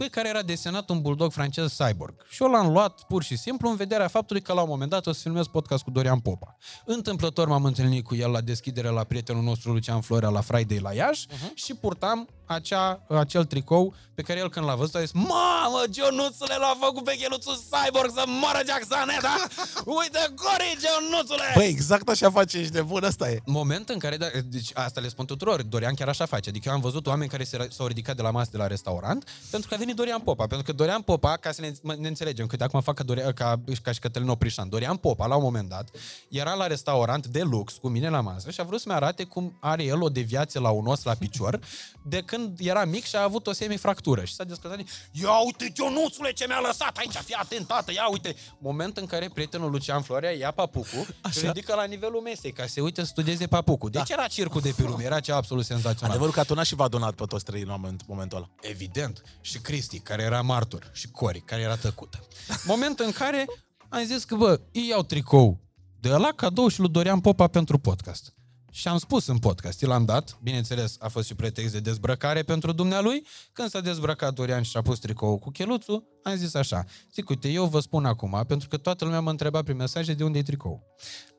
pe 0.00 0.08
care 0.08 0.28
era 0.28 0.42
desenat 0.42 0.88
un 0.88 1.00
bulldog 1.00 1.32
francez 1.32 1.76
cyborg. 1.76 2.14
Și 2.28 2.42
eu 2.42 2.50
l-am 2.50 2.72
luat 2.72 3.02
pur 3.08 3.22
și 3.22 3.36
simplu 3.36 3.68
în 3.68 3.76
vederea 3.76 4.08
faptului 4.08 4.42
că 4.42 4.52
la 4.52 4.62
un 4.62 4.68
moment 4.68 4.90
dat 4.90 5.06
o 5.06 5.12
să 5.12 5.20
filmez 5.20 5.46
podcast 5.46 5.82
cu 5.82 5.90
Dorian 5.90 6.18
Popa. 6.18 6.56
Întâmplător 6.84 7.48
m-am 7.48 7.64
întâlnit 7.64 8.04
cu 8.04 8.14
el 8.14 8.30
la 8.30 8.40
deschidere 8.40 8.88
la 8.88 9.04
prietenul 9.04 9.42
nostru 9.42 9.72
Lucian 9.72 10.00
Florea 10.00 10.28
la 10.28 10.40
Friday 10.40 10.78
la 10.78 10.92
Iași 10.92 11.26
uh-huh. 11.26 11.54
și 11.54 11.74
purtam 11.74 12.28
acea, 12.52 13.02
acel 13.08 13.44
tricou 13.44 13.94
pe 14.14 14.22
care 14.22 14.38
el 14.38 14.50
când 14.50 14.66
l-a 14.66 14.74
văzut 14.74 14.94
a 14.94 15.00
zis 15.00 15.12
Mamă, 15.12 15.82
Gionuțule 15.90 16.54
l-a 16.58 16.76
făcut 16.80 17.04
pe 17.04 17.16
cheluțul 17.16 17.56
cyborg 17.70 18.10
să 18.14 18.24
moară 18.26 18.60
Jacksoneta! 18.66 19.34
Uite, 19.98 20.18
Cori, 20.42 20.78
Gionuțule! 20.82 21.50
Păi 21.54 21.66
exact 21.66 22.08
așa 22.08 22.30
face 22.30 22.64
și 22.64 22.70
de 22.70 22.82
bun, 22.82 23.04
asta 23.04 23.30
e. 23.30 23.38
Moment 23.44 23.88
în 23.88 23.98
care, 23.98 24.16
da, 24.16 24.26
deci 24.44 24.70
asta 24.74 25.00
le 25.00 25.08
spun 25.08 25.26
tuturor, 25.26 25.62
Dorian 25.62 25.94
chiar 25.94 26.08
așa 26.08 26.26
face. 26.26 26.48
Adică 26.48 26.68
eu 26.68 26.74
am 26.74 26.80
văzut 26.80 27.06
oameni 27.06 27.30
care 27.30 27.44
se, 27.44 27.68
s-au 27.70 27.86
ridicat 27.86 28.16
de 28.16 28.22
la 28.22 28.30
masă 28.30 28.48
de 28.52 28.56
la 28.56 28.66
restaurant 28.66 29.24
pentru 29.50 29.68
că 29.68 29.74
a 29.74 29.78
venit 29.78 29.89
Dorian 29.94 30.20
Popa. 30.20 30.46
Pentru 30.46 30.66
că 30.66 30.72
Dorian 30.72 31.02
Popa, 31.02 31.36
ca 31.36 31.52
să 31.52 31.60
ne, 31.60 31.72
mă- 31.82 31.94
ne 31.98 32.08
înțelegem, 32.08 32.46
că 32.46 32.56
de 32.56 32.64
acum 32.64 32.80
fac 32.80 32.94
ca, 32.94 33.02
Dorian, 33.02 33.32
ca, 33.32 33.60
ca 33.82 33.92
și 33.92 33.98
Cătălin 33.98 34.28
Oprișan, 34.28 34.68
Dorian 34.68 34.96
Popa, 34.96 35.26
la 35.26 35.36
un 35.36 35.42
moment 35.42 35.68
dat, 35.68 35.88
era 36.28 36.54
la 36.54 36.66
restaurant 36.66 37.26
de 37.26 37.42
lux 37.42 37.72
cu 37.72 37.88
mine 37.88 38.08
la 38.08 38.20
masă 38.20 38.50
și 38.50 38.60
a 38.60 38.64
vrut 38.64 38.80
să-mi 38.80 38.94
arate 38.94 39.24
cum 39.24 39.56
are 39.60 39.84
el 39.84 40.02
o 40.02 40.08
deviație 40.08 40.60
la 40.60 40.70
un 40.70 40.86
os 40.86 41.02
la 41.02 41.14
picior 41.14 41.60
de 42.02 42.22
când 42.22 42.58
era 42.60 42.84
mic 42.84 43.04
și 43.04 43.16
a 43.16 43.22
avut 43.22 43.46
o 43.46 43.52
semifractură. 43.52 44.24
Și 44.24 44.34
s-a 44.34 44.44
descăzat, 44.44 44.78
ia 45.10 45.44
uite, 45.44 45.72
Ionuțule, 45.76 46.32
ce 46.32 46.44
mi-a 46.46 46.60
lăsat 46.66 46.96
aici, 46.96 47.16
fii 47.24 47.34
atent, 47.34 47.66
tată, 47.66 47.92
ia 47.92 48.08
uite. 48.10 48.34
Moment 48.58 48.96
în 48.96 49.06
care 49.06 49.30
prietenul 49.34 49.70
Lucian 49.70 50.02
Florea 50.02 50.30
ia 50.30 50.50
papucul 50.50 51.06
și 51.30 51.46
ridică 51.46 51.74
la 51.74 51.84
nivelul 51.84 52.20
mesei 52.20 52.52
ca 52.52 52.62
să 52.62 52.68
se 52.72 52.80
uite 52.80 53.00
să 53.00 53.06
studieze 53.06 53.46
papucul. 53.46 53.90
Deci 53.90 54.10
era 54.10 54.26
circul 54.26 54.60
de 54.60 54.72
pe 54.76 54.82
lume, 54.82 55.04
era 55.04 55.20
ceva 55.20 55.36
absolut 55.36 55.64
senzațional. 55.64 56.10
Adevărul 56.10 56.34
că 56.34 56.40
atunci 56.40 56.66
și 56.66 56.74
v-a 56.74 56.88
donat 56.88 57.14
pe 57.14 57.24
toți 57.24 57.44
trei 57.44 57.60
în 57.60 57.68
moment, 57.70 58.02
momentul 58.06 58.38
ăla. 58.38 58.48
Evident. 58.60 59.22
Și 59.40 59.60
Cristi, 59.80 60.00
care 60.00 60.22
era 60.22 60.40
martor. 60.42 60.90
Și 60.92 61.10
Cori, 61.10 61.40
care 61.40 61.62
era 61.62 61.76
tăcută. 61.76 62.18
Moment 62.64 62.98
în 62.98 63.12
care 63.12 63.46
am 63.88 64.04
zis 64.04 64.24
că, 64.24 64.36
bă, 64.36 64.60
ei 64.72 64.88
iau 64.88 65.02
tricou 65.02 65.60
de 66.00 66.08
la 66.08 66.32
cadou 66.36 66.68
și 66.68 66.80
lui 66.80 66.88
Dorian 66.88 67.20
Popa 67.20 67.46
pentru 67.46 67.78
podcast. 67.78 68.34
Și 68.70 68.88
am 68.88 68.98
spus 68.98 69.26
în 69.26 69.38
podcast, 69.38 69.82
l-am 69.82 70.04
dat, 70.04 70.38
bineînțeles, 70.42 70.96
a 70.98 71.08
fost 71.08 71.26
și 71.26 71.34
pretext 71.34 71.72
de 71.72 71.80
dezbrăcare 71.80 72.42
pentru 72.42 72.72
dumnealui. 72.72 73.26
Când 73.52 73.70
s-a 73.70 73.80
dezbrăcat 73.80 74.34
Dorian 74.34 74.62
și 74.62 74.76
a 74.76 74.82
pus 74.82 74.98
tricou 74.98 75.38
cu 75.38 75.50
cheluțul, 75.50 76.04
am 76.22 76.36
zis 76.36 76.54
așa, 76.54 76.84
zic, 77.12 77.28
uite, 77.28 77.48
eu 77.48 77.66
vă 77.66 77.80
spun 77.80 78.04
acum, 78.04 78.44
pentru 78.46 78.68
că 78.68 78.76
toată 78.76 79.04
lumea 79.04 79.20
mă 79.20 79.30
întreba 79.30 79.62
prin 79.62 79.76
mesaje 79.76 80.14
de 80.14 80.24
unde 80.24 80.38
e 80.38 80.42
tricou. 80.42 80.82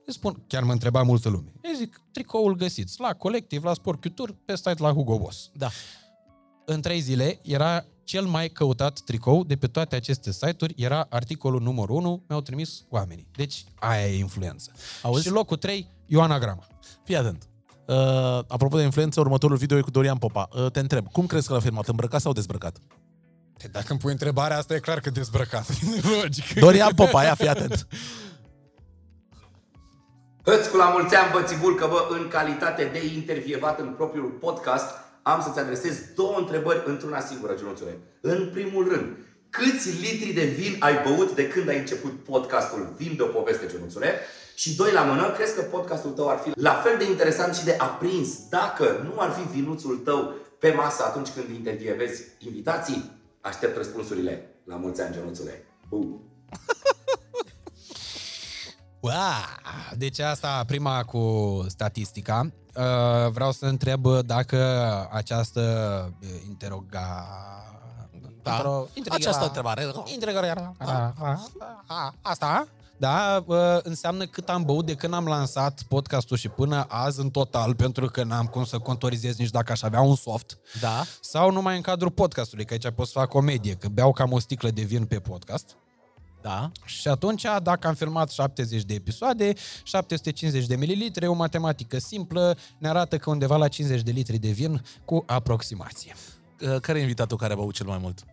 Îi 0.06 0.14
spun, 0.14 0.44
chiar 0.48 0.64
mă 0.64 0.72
întreba 0.72 1.02
multă 1.04 1.30
lume. 1.30 1.52
Eu 1.62 1.74
zic, 1.78 2.02
tricoul 2.12 2.56
găsiți 2.56 3.00
la 3.00 3.14
Colectiv, 3.14 3.64
la 3.64 3.74
Sport 3.74 4.02
Culture, 4.02 4.38
pe 4.46 4.56
site 4.56 4.76
la 4.78 4.92
Hugo 4.92 5.18
Boss 5.18 5.50
Da. 5.54 5.70
în 6.66 6.82
trei 6.82 7.00
zile 7.00 7.40
era 7.44 7.86
cel 8.12 8.26
mai 8.26 8.50
căutat 8.50 9.00
tricou 9.00 9.44
de 9.44 9.56
pe 9.56 9.68
toate 9.68 9.96
aceste 9.96 10.32
site-uri, 10.32 10.74
era 10.78 11.08
articolul 11.10 11.62
numărul 11.62 11.96
1, 11.96 12.24
mi-au 12.28 12.42
trimis 12.42 12.86
oamenii. 12.90 13.28
Deci 13.36 13.64
aia 13.80 14.08
e 14.08 14.18
influență. 14.18 14.72
Auzi? 15.02 15.24
Și 15.24 15.30
locul 15.30 15.58
3, 15.58 15.92
Ioana 16.06 16.40
Grama. 16.40 16.68
Fii 17.04 17.16
atent. 17.16 17.48
Uh, 17.86 17.96
apropo 18.48 18.78
de 18.78 18.84
influență, 18.84 19.20
următorul 19.20 19.58
video 19.58 19.78
e 19.78 19.82
cu 19.82 19.92
Dorian 19.92 20.18
Popa. 20.18 20.50
Uh, 20.52 20.72
te 20.72 20.80
întreb, 20.80 21.08
cum 21.12 21.26
crezi 21.26 21.48
că 21.48 21.54
l-a 21.54 21.60
filmat? 21.60 21.88
Îmbrăcat 21.88 22.22
sau 22.22 22.32
dezbrăcat? 22.32 22.78
Te, 23.58 23.68
dacă 23.68 23.86
îmi 23.90 24.00
pui 24.00 24.12
întrebarea 24.12 24.58
asta, 24.58 24.74
e 24.76 24.80
clar 24.80 25.00
că 25.00 25.10
dezbrăcat. 25.10 25.68
Logic. 26.22 26.60
Dorian 26.60 26.94
Popa, 26.94 27.24
ia, 27.24 27.36
fii 27.36 27.48
atent. 27.48 27.88
Îți 30.44 30.70
cu 30.70 30.78
la 30.78 30.90
mulți 30.90 31.16
ani, 31.16 31.32
bățibul, 31.32 31.76
că 31.76 31.88
bă, 31.88 32.08
în 32.10 32.28
calitate 32.28 32.90
de 32.94 33.14
intervievat 33.16 33.80
în 33.80 33.94
propriul 33.94 34.30
podcast, 34.30 34.90
am 35.22 35.42
să-ți 35.42 35.60
adresez 35.60 35.96
două 36.16 36.38
întrebări 36.38 36.84
într-una 36.86 37.20
singură, 37.20 37.56
Genuțule. 37.58 37.98
În 38.22 38.50
primul 38.54 38.88
rând, 38.88 39.18
câți 39.50 39.90
litri 39.90 40.32
de 40.34 40.44
vin 40.44 40.76
ai 40.80 40.94
băut 41.04 41.36
de 41.36 41.48
când 41.48 41.70
ai 41.70 41.78
început 41.78 42.24
podcastul 42.24 42.94
Vin 42.98 43.16
de 43.16 43.22
o 43.22 43.26
poveste, 43.28 43.68
Genuțule? 43.68 44.20
și 44.62 44.76
doi 44.76 44.92
la 44.92 45.04
mână, 45.04 45.32
crezi 45.32 45.56
că 45.56 45.62
podcastul 45.62 46.12
tău 46.12 46.30
ar 46.30 46.38
fi 46.38 46.52
la 46.56 46.74
fel 46.74 46.98
de 46.98 47.06
interesant 47.06 47.56
și 47.56 47.64
de 47.64 47.76
aprins 47.80 48.48
dacă 48.50 49.02
nu 49.04 49.20
ar 49.20 49.32
fi 49.32 49.58
vinuțul 49.58 49.98
tău 49.98 50.34
pe 50.60 50.72
masă 50.72 51.04
atunci 51.04 51.30
când 51.30 51.50
intervievezi 51.50 52.24
invitații? 52.40 53.12
Aștept 53.42 53.78
răspunsurile. 53.78 54.56
La 54.64 54.76
mulți 54.76 55.02
ani, 55.02 55.16
Ionuțule. 55.16 55.66
Bum! 55.90 56.22
Wow! 59.00 59.14
Deci 59.98 60.20
asta, 60.20 60.64
prima 60.68 61.04
cu 61.04 61.66
statistica. 61.68 62.52
Uh, 62.78 63.32
vreau 63.32 63.52
să 63.52 63.66
întreb 63.66 64.08
dacă 64.26 64.58
această 65.12 65.62
uh, 66.22 66.28
interoga... 66.48 67.26
Da. 68.44 68.58
Intro- 68.58 69.10
Această 69.10 69.44
întrebare. 69.44 69.92
Integrarea. 70.14 70.74
Asta, 72.22 72.68
da, 72.98 73.44
uh, 73.46 73.58
înseamnă 73.84 74.26
cât 74.26 74.50
am 74.50 74.64
băut 74.64 74.86
de 74.86 74.94
când 74.94 75.14
am 75.14 75.26
lansat 75.26 75.82
podcastul 75.88 76.38
și 76.38 76.50
până 76.50 76.86
azi 76.90 77.20
în 77.20 77.30
total, 77.30 77.76
pentru 77.76 78.06
că 78.06 78.24
n-am 78.24 78.46
cum 78.46 78.64
să 78.66 78.78
contorizez 78.78 79.36
nici 79.38 79.50
dacă 79.50 79.72
aș 79.72 79.82
avea 79.82 80.02
un 80.02 80.16
soft. 80.16 80.58
Da. 80.82 81.04
Sau 81.22 81.52
numai 81.52 81.76
în 81.76 81.82
cadrul 81.82 82.12
podcastului, 82.12 82.66
că 82.66 82.74
aici 82.74 82.90
pot 82.96 83.06
să 83.06 83.12
fac 83.16 83.28
comedie, 83.30 83.74
că 83.74 83.88
beau 83.88 84.12
cam 84.12 84.32
o 84.32 84.40
sticlă 84.40 84.70
de 84.70 84.82
vin 84.82 85.06
pe 85.06 85.20
podcast. 85.20 85.76
Da. 86.42 86.72
Și 86.86 87.08
atunci, 87.08 87.46
dacă 87.64 87.88
am 87.88 87.94
filmat 87.94 88.30
70 88.32 88.84
de 88.84 88.94
episoade, 88.94 89.54
750 89.84 90.66
de 90.68 90.76
mililitri, 90.76 91.28
o 91.28 91.34
matematică 91.34 91.98
simplă 92.00 92.58
ne 92.78 92.88
arată 92.90 93.18
că 93.18 93.30
undeva 93.30 93.58
la 93.58 93.68
50 93.68 94.02
de 94.02 94.12
litri 94.12 94.38
de 94.38 94.50
vin 94.50 94.82
cu 95.06 95.24
aproximație. 95.28 96.16
Uh, 96.62 96.80
Care 96.80 96.98
e 97.00 97.02
invitatul 97.02 97.38
care 97.38 97.54
a 97.54 97.56
băut 97.56 97.74
cel 97.74 97.86
mai 97.86 97.98
mult? 97.98 98.24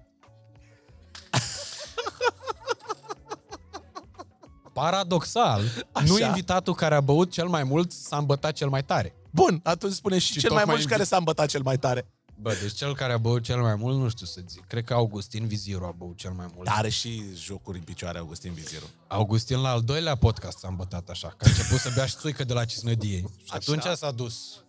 Paradoxal, 4.72 5.60
Așa. 5.92 6.04
nu 6.06 6.18
invitatul 6.18 6.74
care 6.74 6.94
a 6.94 7.00
băut 7.00 7.30
cel 7.30 7.46
mai 7.48 7.62
mult 7.64 7.92
s-a 7.92 8.16
îmbătat 8.16 8.52
cel 8.52 8.68
mai 8.68 8.84
tare. 8.84 9.14
Bun, 9.30 9.60
atunci 9.64 9.92
spune 9.92 10.18
și, 10.18 10.32
Și 10.32 10.38
cel 10.38 10.50
mai 10.50 10.58
tocmai 10.58 10.64
mult 10.74 10.80
și 10.80 10.86
care 10.86 11.00
invit- 11.02 11.08
s-a 11.10 11.16
îmbătat 11.16 11.48
cel 11.48 11.62
mai 11.62 11.78
tare. 11.78 12.06
Bă, 12.40 12.56
deci 12.62 12.72
cel 12.72 12.94
care 12.94 13.12
a 13.12 13.18
băut 13.18 13.42
cel 13.42 13.60
mai 13.60 13.74
mult, 13.74 13.98
nu 13.98 14.08
știu 14.08 14.26
să 14.26 14.40
zic. 14.48 14.66
Cred 14.66 14.84
că 14.84 14.94
Augustin 14.94 15.46
Viziru 15.46 15.84
a 15.84 15.90
băut 15.90 16.16
cel 16.16 16.30
mai 16.30 16.46
mult. 16.54 16.66
Dar 16.66 16.76
are 16.76 16.88
și 16.88 17.22
jocuri 17.34 17.78
în 17.78 17.84
picioare 17.84 18.18
Augustin 18.18 18.52
Viziru. 18.52 18.84
Augustin 19.06 19.60
la 19.60 19.70
al 19.70 19.82
doilea 19.82 20.14
podcast 20.14 20.58
s-a 20.58 20.68
îmbătat 20.68 21.08
așa, 21.08 21.28
că 21.28 21.44
a 21.46 21.48
început 21.48 21.78
să 21.78 21.92
bea 21.94 22.06
și 22.06 22.16
țuică 22.16 22.44
de 22.44 22.52
la 22.52 22.64
cisnădie. 22.64 23.18
Și 23.18 23.52
atunci 23.58 23.84
s-a 23.94 24.10
dus. 24.10 24.64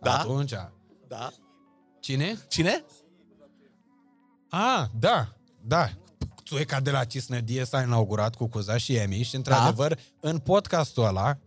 Da? 0.00 0.18
Atunci. 0.18 0.52
Da. 1.08 1.32
Cine? 2.00 2.38
Cine? 2.48 2.84
Ah, 4.48 4.84
da, 4.98 5.32
da. 5.60 5.90
Țuica 6.44 6.80
de 6.80 6.90
la 6.90 7.04
Cisnădie 7.04 7.64
s-a 7.64 7.82
inaugurat 7.82 8.34
cu 8.34 8.46
Cuza 8.48 8.76
și 8.76 8.94
Emi 8.94 9.22
și, 9.22 9.36
într-adevăr, 9.36 9.98
în 10.20 10.38
podcastul 10.38 11.04
ăla 11.04 11.38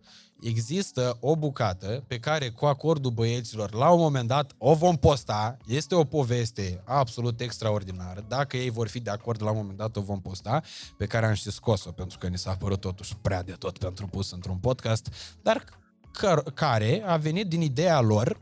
există 0.44 1.16
o 1.20 1.36
bucată 1.36 2.04
pe 2.06 2.18
care, 2.18 2.50
cu 2.50 2.66
acordul 2.66 3.10
băieților, 3.10 3.74
la 3.74 3.90
un 3.90 4.00
moment 4.00 4.28
dat 4.28 4.52
o 4.58 4.74
vom 4.74 4.96
posta. 4.96 5.56
Este 5.66 5.94
o 5.94 6.04
poveste 6.04 6.82
absolut 6.84 7.40
extraordinară. 7.40 8.24
Dacă 8.28 8.56
ei 8.56 8.70
vor 8.70 8.88
fi 8.88 9.00
de 9.00 9.10
acord, 9.10 9.42
la 9.42 9.50
un 9.50 9.56
moment 9.56 9.78
dat 9.78 9.96
o 9.96 10.00
vom 10.00 10.20
posta, 10.20 10.62
pe 10.98 11.06
care 11.06 11.26
am 11.26 11.34
și 11.34 11.50
scos-o, 11.50 11.92
pentru 11.92 12.18
că 12.18 12.26
ni 12.26 12.38
s-a 12.38 12.56
părut 12.56 12.80
totuși 12.80 13.16
prea 13.16 13.42
de 13.42 13.52
tot 13.52 13.78
pentru 13.78 14.06
pus 14.06 14.30
într-un 14.30 14.56
podcast, 14.56 15.08
dar 15.42 15.64
căr- 16.18 16.54
care 16.54 17.02
a 17.06 17.16
venit 17.16 17.46
din 17.46 17.60
ideea 17.60 18.00
lor 18.00 18.40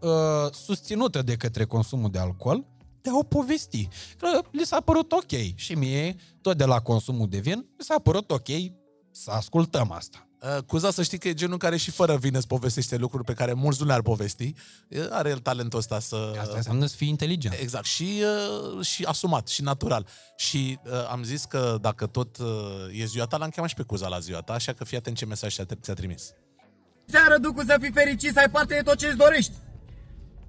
uh, 0.00 0.52
susținută 0.52 1.22
de 1.22 1.36
către 1.36 1.64
consumul 1.64 2.10
de 2.10 2.18
alcool, 2.18 2.66
de 3.02 3.10
a 3.10 3.16
o 3.16 3.22
povesti. 3.22 3.88
Că 4.18 4.40
li 4.50 4.64
s-a 4.64 4.80
părut 4.80 5.12
ok 5.12 5.54
și 5.54 5.74
mie, 5.74 6.16
tot 6.40 6.56
de 6.56 6.64
la 6.64 6.80
consumul 6.80 7.28
de 7.28 7.38
vin, 7.38 7.58
mi 7.58 7.84
s-a 7.84 7.98
părut 7.98 8.30
ok 8.30 8.48
să 9.10 9.30
ascultăm 9.30 9.90
asta. 9.90 10.28
Uh, 10.44 10.62
Cuza 10.62 10.90
să 10.90 11.02
știi 11.02 11.18
că 11.18 11.28
e 11.28 11.34
genul 11.34 11.58
care 11.58 11.76
și 11.76 11.90
fără 11.90 12.16
vine 12.16 12.36
îți 12.36 12.46
povestește 12.46 12.96
lucruri 12.96 13.24
pe 13.24 13.32
care 13.32 13.52
mulți 13.52 13.80
nu 13.80 13.86
le-ar 13.86 14.02
povesti. 14.02 14.54
Uh, 14.88 15.06
Are 15.10 15.28
el 15.28 15.38
talentul 15.38 15.78
ăsta 15.78 16.00
să... 16.00 16.32
Asta 16.40 16.56
înseamnă 16.56 16.86
să 16.86 16.96
fii 16.96 17.08
inteligent. 17.08 17.54
Exact, 17.60 17.84
și, 17.84 18.22
uh, 18.76 18.86
și 18.86 19.04
asumat, 19.04 19.48
și 19.48 19.62
natural. 19.62 20.06
Și 20.36 20.78
uh, 20.84 20.92
am 21.10 21.22
zis 21.22 21.44
că 21.44 21.78
dacă 21.80 22.06
tot 22.06 22.38
uh, 22.38 22.46
e 22.92 23.04
ziua 23.04 23.26
ta, 23.26 23.36
l-am 23.36 23.48
chemat 23.48 23.68
și 23.68 23.74
pe 23.74 23.82
Cuza 23.82 24.08
la 24.08 24.18
ziua 24.18 24.40
ta, 24.40 24.52
așa 24.52 24.72
că 24.72 24.84
fii 24.84 24.96
atent 24.96 25.16
ce 25.16 25.26
mesaj 25.26 25.54
ți-a, 25.54 25.64
ți-a 25.80 25.94
trimis. 25.94 26.32
Seară, 27.06 27.38
Ducu, 27.38 27.64
să 27.64 27.76
fii 27.80 27.92
fericit, 27.92 28.32
să 28.32 28.38
ai 28.38 28.50
parte 28.50 28.74
de 28.74 28.80
tot 28.80 28.98
ce 28.98 29.06
îți 29.06 29.16
dorești. 29.16 29.52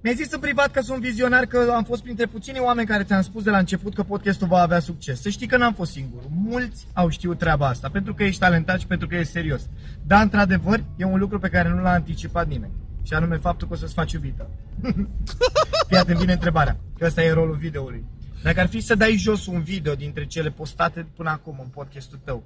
Mi-ai 0.06 0.18
zis 0.18 0.32
în 0.32 0.40
privat 0.40 0.70
că 0.70 0.80
sunt 0.80 1.00
vizionar, 1.00 1.46
că 1.46 1.72
am 1.74 1.84
fost 1.84 2.02
printre 2.02 2.26
puțini 2.26 2.58
oameni 2.58 2.86
care 2.86 3.04
ți-am 3.04 3.22
spus 3.22 3.42
de 3.42 3.50
la 3.50 3.58
început 3.58 3.94
că 3.94 4.02
podcastul 4.02 4.46
va 4.46 4.60
avea 4.60 4.80
succes. 4.80 5.20
Să 5.20 5.28
știi 5.28 5.46
că 5.46 5.56
n-am 5.56 5.74
fost 5.74 5.92
singur. 5.92 6.22
Mulți 6.28 6.86
au 6.92 7.08
știut 7.08 7.38
treaba 7.38 7.66
asta, 7.66 7.88
pentru 7.88 8.14
că 8.14 8.24
ești 8.24 8.40
talentat 8.40 8.80
și 8.80 8.86
pentru 8.86 9.08
că 9.08 9.14
ești 9.14 9.32
serios. 9.32 9.68
Dar, 10.02 10.22
într-adevăr, 10.22 10.84
e 10.96 11.04
un 11.04 11.18
lucru 11.18 11.38
pe 11.38 11.48
care 11.48 11.68
nu 11.68 11.80
l-a 11.80 11.92
anticipat 11.92 12.46
nimeni. 12.46 12.72
Și 13.02 13.14
anume 13.14 13.36
faptul 13.36 13.68
că 13.68 13.74
o 13.74 13.76
să-ți 13.76 13.94
faci 13.94 14.12
iubită. 14.12 14.50
Fii 15.88 15.96
atent, 15.96 16.18
vine 16.18 16.32
întrebarea, 16.32 16.76
că 16.98 17.04
ăsta 17.04 17.22
e 17.22 17.32
rolul 17.32 17.56
videoului. 17.56 18.04
Dacă 18.42 18.60
ar 18.60 18.66
fi 18.66 18.80
să 18.80 18.94
dai 18.94 19.16
jos 19.16 19.46
un 19.46 19.62
video 19.62 19.94
dintre 19.94 20.26
cele 20.26 20.50
postate 20.50 21.06
până 21.16 21.30
acum 21.30 21.58
în 21.62 21.68
podcastul 21.68 22.18
tău, 22.24 22.44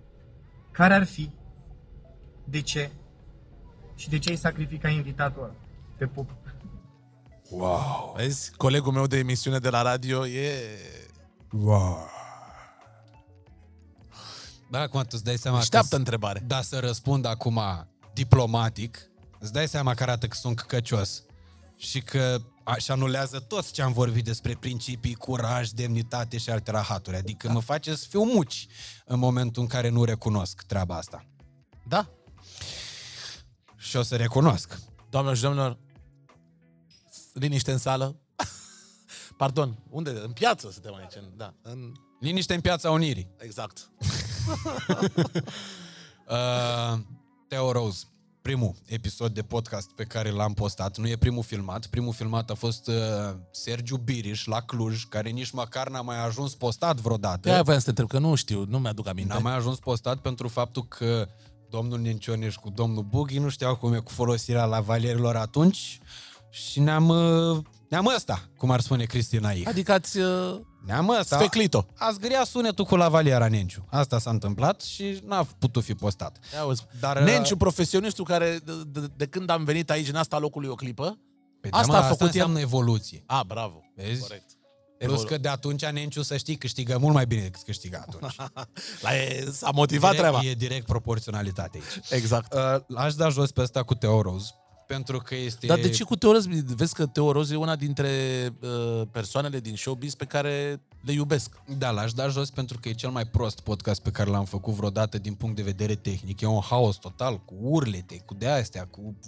care 0.71 0.95
ar 0.95 1.05
fi? 1.05 1.31
De 2.45 2.61
ce? 2.61 2.91
Și 3.97 4.09
de 4.09 4.19
ce 4.19 4.31
ai 4.31 4.37
sacrificat 4.37 4.93
invitatul 4.93 5.43
ăla 5.43 5.55
pe 5.97 6.07
pop? 6.07 6.31
Wow! 7.51 8.15
Vezi? 8.17 8.53
Colegul 8.57 8.93
meu 8.93 9.07
de 9.07 9.17
emisiune 9.17 9.59
de 9.59 9.69
la 9.69 9.83
radio 9.83 10.27
e... 10.27 10.79
Wow. 11.53 12.09
Da, 14.71 14.81
acum 14.81 15.01
tu 15.01 15.09
îți 15.11 15.25
dai 15.25 15.37
seama 15.37 15.59
Așteaptă 15.59 15.89
că 15.89 15.97
întrebare. 15.97 16.43
da 16.47 16.63
să 16.63 16.79
răspund 16.79 17.25
acum 17.25 17.61
diplomatic, 18.15 19.11
îți 19.39 19.53
dai 19.53 19.69
seama 19.69 19.95
că 19.95 20.03
arată 20.03 20.27
că 20.27 20.37
sunt 20.37 20.61
căcios 20.61 21.23
și 21.77 22.01
că 22.01 22.41
și 22.79 22.91
anulează 22.91 23.39
tot 23.39 23.71
ce 23.71 23.83
am 23.83 23.93
vorbit 23.93 24.25
despre 24.25 24.57
principii, 24.61 25.15
curaj, 25.15 25.69
demnitate 25.69 26.39
și 26.39 26.51
alte 26.51 26.71
rahaturi. 26.71 27.17
Adică 27.17 27.47
da. 27.47 27.53
mă 27.53 27.61
face 27.61 27.95
să 27.95 28.07
fiu 28.09 28.23
muci 28.23 28.67
în 29.05 29.19
momentul 29.19 29.63
în 29.63 29.69
care 29.69 29.89
nu 29.89 30.05
recunosc 30.05 30.63
treaba 30.63 30.97
asta. 30.97 31.25
Da. 31.89 32.09
Și 33.77 33.97
o 33.97 34.03
să 34.03 34.17
recunosc. 34.17 34.79
Doamnelor 35.09 35.37
și 35.37 35.43
domnilor, 35.43 35.79
liniște 37.33 37.73
în 37.73 37.79
sală. 37.79 38.17
Pardon, 39.37 39.79
unde? 39.91 40.11
În 40.11 40.33
piață 40.33 40.71
suntem 40.71 40.95
aici. 40.95 41.15
în- 41.17 41.31
Da, 41.37 41.55
în... 41.63 41.93
Liniște 42.21 42.55
în 42.55 42.61
piața 42.61 42.91
Unirii. 42.91 43.31
Exact. 43.39 43.91
Uh, 46.29 46.99
Teo 47.49 47.73
Rose, 47.73 48.05
primul 48.43 48.75
episod 48.87 49.35
de 49.35 49.43
podcast 49.43 49.91
pe 49.93 50.05
care 50.05 50.31
l-am 50.31 50.53
postat, 50.55 50.97
nu 50.99 51.09
e 51.09 51.17
primul 51.17 51.43
filmat, 51.43 51.87
primul 51.87 52.13
filmat 52.13 52.51
a 52.51 52.55
fost 52.55 52.87
uh, 52.89 52.95
Sergiu 53.51 53.97
Biriș 53.97 54.45
la 54.45 54.61
Cluj, 54.61 55.05
care 55.05 55.29
nici 55.31 55.51
măcar 55.51 55.89
n-a 55.89 56.01
mai 56.01 56.25
ajuns 56.25 56.55
postat 56.55 56.97
vreodată. 57.01 57.41
De 57.43 57.51
aia 57.51 57.63
voiam 57.63 57.79
să 57.81 57.85
te 57.93 58.01
întreb, 58.01 58.09
că 58.23 58.29
nu 58.29 58.35
știu, 58.35 58.65
nu 58.69 58.79
mi-aduc 58.79 59.07
aminte. 59.09 59.33
N-a 59.33 59.39
mai 59.39 59.55
ajuns 59.55 59.79
postat 59.79 60.19
pentru 60.19 60.49
faptul 60.49 60.85
că 60.89 61.29
domnul 61.71 61.99
Nencioneș 62.01 62.55
cu 62.55 62.71
domnul 62.71 63.03
Bughi 63.03 63.39
nu 63.39 63.49
știau 63.49 63.77
cum 63.77 63.93
e 63.93 63.99
cu 63.99 64.11
folosirea 64.11 64.65
lavalierilor 64.65 65.37
atunci 65.37 65.99
și 66.51 66.81
ne-am, 66.81 67.09
uh, 67.09 67.59
ne-am 67.89 68.07
ăsta, 68.17 68.49
cum 68.57 68.71
ar 68.71 68.81
spune 68.81 69.05
Cristina 69.05 69.51
Ih. 69.51 69.67
Adică 69.67 69.93
ați 69.93 70.19
uh, 70.19 70.61
Ne-am 70.87 71.09
ăsta. 71.09 71.37
sfeclit-o. 71.37 71.85
A 71.99 72.11
zgâria 72.13 72.45
sunetul 72.45 72.85
cu 72.85 72.97
lavaliera 72.97 73.49
Nenciu. 73.49 73.87
Asta 73.91 74.19
s-a 74.19 74.31
întâmplat 74.31 74.81
și 74.81 75.23
n-a 75.27 75.47
putut 75.59 75.85
fi 75.85 75.95
postat. 75.95 76.39
Ia 76.55 76.61
auzi. 76.61 76.83
Dar, 77.01 77.15
Dar, 77.17 77.23
Nenciu, 77.25 77.57
profesionistul 77.57 78.25
care 78.25 78.61
de, 78.65 78.73
de, 78.87 79.07
de 79.17 79.27
când 79.27 79.51
am 79.51 79.65
venit 79.65 79.91
aici, 79.91 80.11
n-a 80.11 80.23
stat 80.23 80.41
locului 80.41 80.69
o 80.69 80.75
clipă. 80.75 81.19
Păi 81.61 81.71
Asta 81.71 81.93
da, 81.93 81.99
mă, 81.99 82.05
a 82.05 82.09
făcut 82.09 82.13
asta 82.13 82.25
el? 82.25 82.31
înseamnă 82.31 82.61
evoluție. 82.61 83.23
A, 83.27 83.43
bravo. 83.47 83.81
Vezi? 83.95 84.21
Corect. 84.21 84.45
Plus 84.99 85.13
Evolu- 85.13 85.29
că 85.29 85.39
de 85.39 85.49
atunci 85.49 85.85
Nenciu, 85.87 86.23
să 86.23 86.37
știi, 86.37 86.57
câștigă 86.57 86.99
mult 86.99 87.15
mai 87.15 87.27
bine 87.27 87.43
decât 87.43 87.63
câștiga 87.63 88.05
atunci. 88.09 88.35
La 89.03 89.17
e, 89.17 89.49
s-a 89.53 89.71
motivat 89.75 90.15
treaba. 90.17 90.39
direct, 90.39 90.63
e 90.63 90.67
direct 90.67 90.87
proporționalitate 90.87 91.79
aici. 91.83 92.11
Exact. 92.11 92.55
Uh, 92.55 92.97
aș 92.97 93.15
da 93.15 93.29
jos 93.29 93.51
pe 93.51 93.61
asta 93.61 93.83
cu 93.83 93.95
Teo 93.95 94.23
Rose, 94.23 94.51
pentru 94.95 95.19
că 95.19 95.35
este... 95.35 95.67
Dar 95.67 95.79
de 95.79 95.89
ce 95.89 96.05
cu 96.05 96.17
Teo 96.17 96.33
Roz? 96.33 96.47
Vezi 96.77 96.95
că 96.95 97.07
Teo 97.07 97.33
Roz 97.33 97.51
e 97.51 97.57
una 97.57 97.77
dintre 97.77 98.09
uh, 98.61 99.03
persoanele 99.11 99.61
din 99.61 99.77
showbiz 99.77 100.15
pe 100.15 100.25
care 100.25 100.83
le 101.01 101.13
iubesc. 101.13 101.61
Da, 101.79 101.91
l-aș 101.91 102.13
da 102.13 102.29
jos 102.29 102.51
pentru 102.51 102.79
că 102.81 102.89
e 102.89 102.93
cel 102.93 103.11
mai 103.11 103.25
prost 103.25 103.61
podcast 103.61 104.03
pe 104.03 104.11
care 104.11 104.31
l-am 104.31 104.45
făcut 104.45 104.75
vreodată 104.75 105.19
din 105.19 105.35
punct 105.35 105.57
de 105.57 105.63
vedere 105.63 105.95
tehnic. 105.95 106.41
E 106.41 106.47
un 106.47 106.61
haos 106.61 106.97
total, 106.97 107.41
cu 107.45 107.55
urlete, 107.61 108.23
cu 108.27 108.35
de-astea, 108.35 108.87
cu 108.87 109.19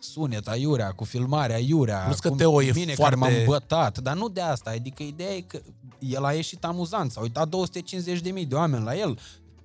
sunet 0.00 0.48
aiurea, 0.48 0.92
cu 0.92 1.04
filmarea 1.04 1.56
aiurea. 1.56 1.98
Plus 1.98 2.18
că 2.18 2.28
cu 2.28 2.36
Teo 2.36 2.62
e 2.62 2.72
mine 2.74 2.94
foarte- 2.94 3.18
care 3.18 3.34
m-am 3.34 3.44
bătat, 3.46 3.98
dar 3.98 4.16
nu 4.16 4.28
de 4.28 4.40
asta. 4.40 4.70
Adică 4.70 5.02
ideea 5.02 5.34
e 5.34 5.40
că 5.40 5.60
el 5.98 6.24
a 6.24 6.32
ieșit 6.32 6.64
amuzant, 6.64 7.10
s-au 7.10 7.22
uitat 7.22 7.48
250.000 7.48 8.48
de 8.48 8.54
oameni 8.54 8.84
la 8.84 8.96
el. 8.96 9.18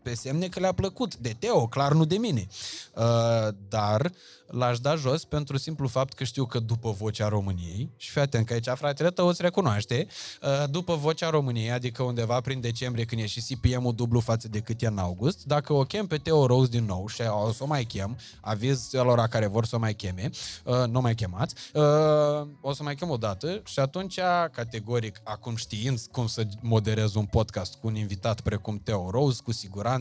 Pe 0.05 0.13
semne 0.13 0.47
că 0.47 0.59
le-a 0.59 0.71
plăcut. 0.71 1.15
De 1.15 1.35
Teo, 1.39 1.67
clar 1.67 1.93
nu 1.93 2.05
de 2.05 2.17
mine. 2.17 2.47
Uh, 2.93 3.47
dar 3.69 4.11
l-aș 4.47 4.79
da 4.79 4.95
jos 4.95 5.23
pentru 5.23 5.57
simplu 5.57 5.87
fapt 5.87 6.13
că 6.13 6.23
știu 6.23 6.45
că 6.45 6.59
după 6.59 6.91
Vocea 6.91 7.27
României, 7.27 7.89
și 7.97 8.09
fii 8.09 8.21
atent 8.21 8.45
că 8.45 8.53
aici 8.53 8.67
fratele 8.75 9.09
tău 9.09 9.27
îți 9.27 9.41
recunoaște, 9.41 10.07
uh, 10.41 10.69
după 10.69 10.95
Vocea 10.95 11.29
României, 11.29 11.71
adică 11.71 12.03
undeva 12.03 12.41
prin 12.41 12.61
decembrie 12.61 13.05
când 13.05 13.21
e 13.21 13.25
și 13.25 13.41
CPM-ul 13.41 13.95
dublu 13.95 14.19
față 14.19 14.47
de 14.47 14.59
cât 14.59 14.81
e 14.81 14.87
în 14.87 14.97
august, 14.97 15.43
dacă 15.43 15.73
o 15.73 15.83
chem 15.83 16.07
pe 16.07 16.17
Teo 16.17 16.45
Rose 16.45 16.69
din 16.69 16.85
nou 16.85 17.07
și 17.07 17.21
o 17.21 17.51
să 17.51 17.63
o 17.63 17.65
mai 17.65 17.83
chem, 17.83 18.17
aviz 18.41 18.89
celor 18.89 19.27
care 19.27 19.47
vor 19.47 19.65
să 19.65 19.75
o 19.75 19.79
mai 19.79 19.93
cheme, 19.93 20.29
uh, 20.63 20.83
nu 20.87 20.97
o 20.97 21.01
mai 21.01 21.15
chemați, 21.15 21.55
uh, 21.73 22.47
o 22.61 22.73
să 22.73 22.83
mai 22.83 22.95
chem 22.95 23.09
o 23.09 23.17
dată 23.17 23.61
și 23.65 23.79
atunci, 23.79 24.19
categoric, 24.51 25.21
acum 25.23 25.55
știind 25.55 25.99
cum 26.11 26.27
să 26.27 26.47
moderez 26.61 27.15
un 27.15 27.25
podcast 27.25 27.75
cu 27.75 27.87
un 27.87 27.95
invitat 27.95 28.41
precum 28.41 28.81
Teo 28.83 29.09
Rose, 29.09 29.41
cu 29.43 29.51
siguranță 29.51 29.94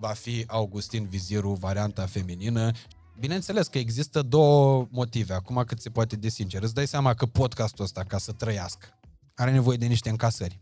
va 0.00 0.08
fi 0.08 0.44
Augustin 0.46 1.06
Viziru, 1.06 1.52
varianta 1.52 2.06
feminină 2.06 2.72
Bineînțeles 3.18 3.66
că 3.66 3.78
există 3.78 4.22
două 4.22 4.86
motive, 4.90 5.34
acum 5.34 5.62
cât 5.66 5.80
se 5.80 5.90
poate 5.90 6.16
de 6.16 6.28
sincer. 6.28 6.62
Îți 6.62 6.74
dai 6.74 6.86
seama 6.86 7.14
că 7.14 7.26
podcastul 7.26 7.84
ăsta, 7.84 8.04
ca 8.04 8.18
să 8.18 8.32
trăiască, 8.32 8.86
are 9.34 9.50
nevoie 9.50 9.76
de 9.76 9.86
niște 9.86 10.08
încasări. 10.08 10.60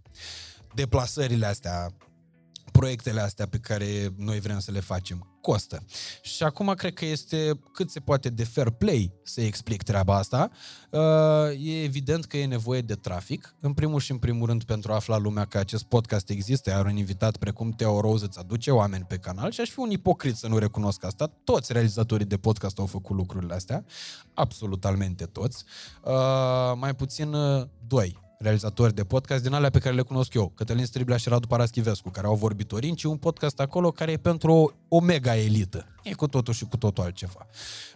Deplasările 0.74 1.46
astea, 1.46 1.90
proiectele 2.72 3.20
astea 3.20 3.46
pe 3.46 3.59
care 3.59 4.14
noi 4.16 4.40
vrem 4.40 4.59
să 4.59 4.70
le 4.70 4.80
facem 4.80 5.34
costă. 5.44 5.84
Și 6.22 6.42
acum 6.42 6.74
cred 6.76 6.92
că 6.92 7.04
este 7.04 7.60
cât 7.72 7.90
se 7.90 8.00
poate 8.00 8.28
de 8.28 8.44
fair 8.44 8.70
play 8.70 9.12
să 9.22 9.40
explic 9.40 9.82
treaba 9.82 10.16
asta. 10.16 10.50
Uh, 10.90 11.00
e 11.58 11.82
evident 11.82 12.24
că 12.24 12.36
e 12.36 12.46
nevoie 12.46 12.80
de 12.80 12.94
trafic, 12.94 13.54
în 13.60 13.72
primul 13.72 14.00
și 14.00 14.10
în 14.10 14.18
primul 14.18 14.46
rând 14.46 14.62
pentru 14.62 14.92
a 14.92 14.94
afla 14.94 15.18
lumea 15.18 15.44
că 15.44 15.58
acest 15.58 15.84
podcast 15.84 16.30
există, 16.30 16.70
iar 16.70 16.84
un 16.86 16.96
invitat 16.96 17.36
precum 17.36 17.70
Teo 17.70 18.00
Rose 18.00 18.24
îți 18.24 18.38
aduce 18.38 18.70
oameni 18.70 19.04
pe 19.04 19.16
canal 19.16 19.50
și 19.50 19.60
aș 19.60 19.70
fi 19.70 19.78
un 19.78 19.90
ipocrit 19.90 20.36
să 20.36 20.48
nu 20.48 20.58
recunosc 20.58 21.04
asta. 21.04 21.32
Toți 21.44 21.72
realizatorii 21.72 22.26
de 22.26 22.36
podcast 22.36 22.78
au 22.78 22.86
făcut 22.86 23.16
lucrurile 23.16 23.54
astea, 23.54 23.84
absolutamente 24.34 25.24
toți. 25.24 25.64
Uh, 26.02 26.72
mai 26.76 26.94
puțin 26.94 27.32
uh, 27.32 27.66
doi 27.86 28.23
realizatori 28.39 28.94
de 28.94 29.05
podcast 29.05 29.43
din 29.43 29.52
alea 29.52 29.70
pe 29.70 29.78
care 29.78 29.94
le 29.94 30.02
cunosc 30.02 30.35
eu, 30.35 30.52
Cătălin 30.55 30.86
Striblea 30.86 31.16
și 31.16 31.28
Radu 31.28 31.47
Paraschivescu, 31.47 32.11
care 32.11 32.27
au 32.27 32.35
vorbitorin, 32.35 32.94
ci 32.94 33.05
un 33.05 33.16
podcast 33.16 33.61
acolo 33.61 33.90
care 33.90 34.12
e 34.12 34.16
pentru 34.16 34.52
o, 34.52 34.66
o 34.89 35.01
mega 35.01 35.36
elită. 35.36 35.93
E 36.05 36.14
cu 36.14 36.26
totul 36.26 36.55
și 36.55 36.64
cu 36.64 36.76
totul 36.76 37.05
altceva. 37.05 37.47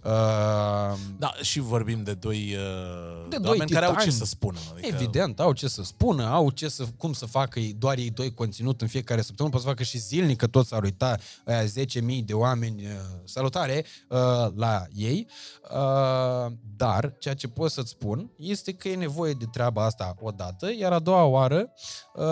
Uh, 0.05 0.99
Da, 1.19 1.35
și 1.43 1.61
vorbim 1.61 2.03
de 2.03 2.15
doi, 2.15 2.55
uh, 2.57 3.29
De 3.29 3.37
de 3.37 3.43
doi 3.43 3.51
oameni 3.51 3.71
care 3.71 3.85
au 3.85 3.93
ce 3.93 3.99
titani. 3.99 4.19
să 4.19 4.25
spună. 4.25 4.59
Adică, 4.73 4.87
Evident, 4.87 5.41
au 5.41 5.53
ce 5.53 5.69
să 5.69 5.83
spună, 5.83 6.25
au 6.27 6.51
ce 6.51 6.69
să, 6.69 6.85
cum 6.97 7.13
să 7.13 7.27
facă 7.27 7.61
ei, 7.61 7.73
doar 7.73 7.99
ei 7.99 8.11
doi 8.11 8.35
conținut 8.35 8.81
în 8.81 8.89
fiecare 8.89 9.21
săptămână, 9.21 9.55
pot 9.55 9.65
să 9.65 9.71
facă 9.71 9.83
și 9.83 9.99
zilnic, 9.99 10.37
că 10.37 10.47
toți 10.47 10.69
s-ar 10.69 10.83
uita 10.83 11.17
aia 11.45 11.65
10.000 11.65 12.25
de 12.25 12.33
oameni, 12.35 12.85
uh, 12.85 12.91
salutare, 13.25 13.85
uh, 14.09 14.19
la 14.55 14.85
ei. 14.95 15.27
Uh, 15.71 16.53
dar, 16.77 17.17
ceea 17.19 17.35
ce 17.35 17.49
pot 17.49 17.71
să-ți 17.71 17.91
spun 17.91 18.31
este 18.37 18.73
că 18.73 18.89
e 18.89 18.97
nevoie 18.97 19.33
de 19.33 19.45
treaba 19.53 19.85
asta 19.85 20.15
odată, 20.21 20.71
iar 20.79 20.93
a 20.93 20.99
doua 20.99 21.25
oară 21.25 21.73
uh, 22.15 22.25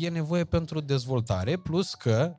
e 0.00 0.08
nevoie 0.08 0.44
pentru 0.44 0.80
dezvoltare, 0.80 1.56
plus 1.56 1.94
că, 1.94 2.36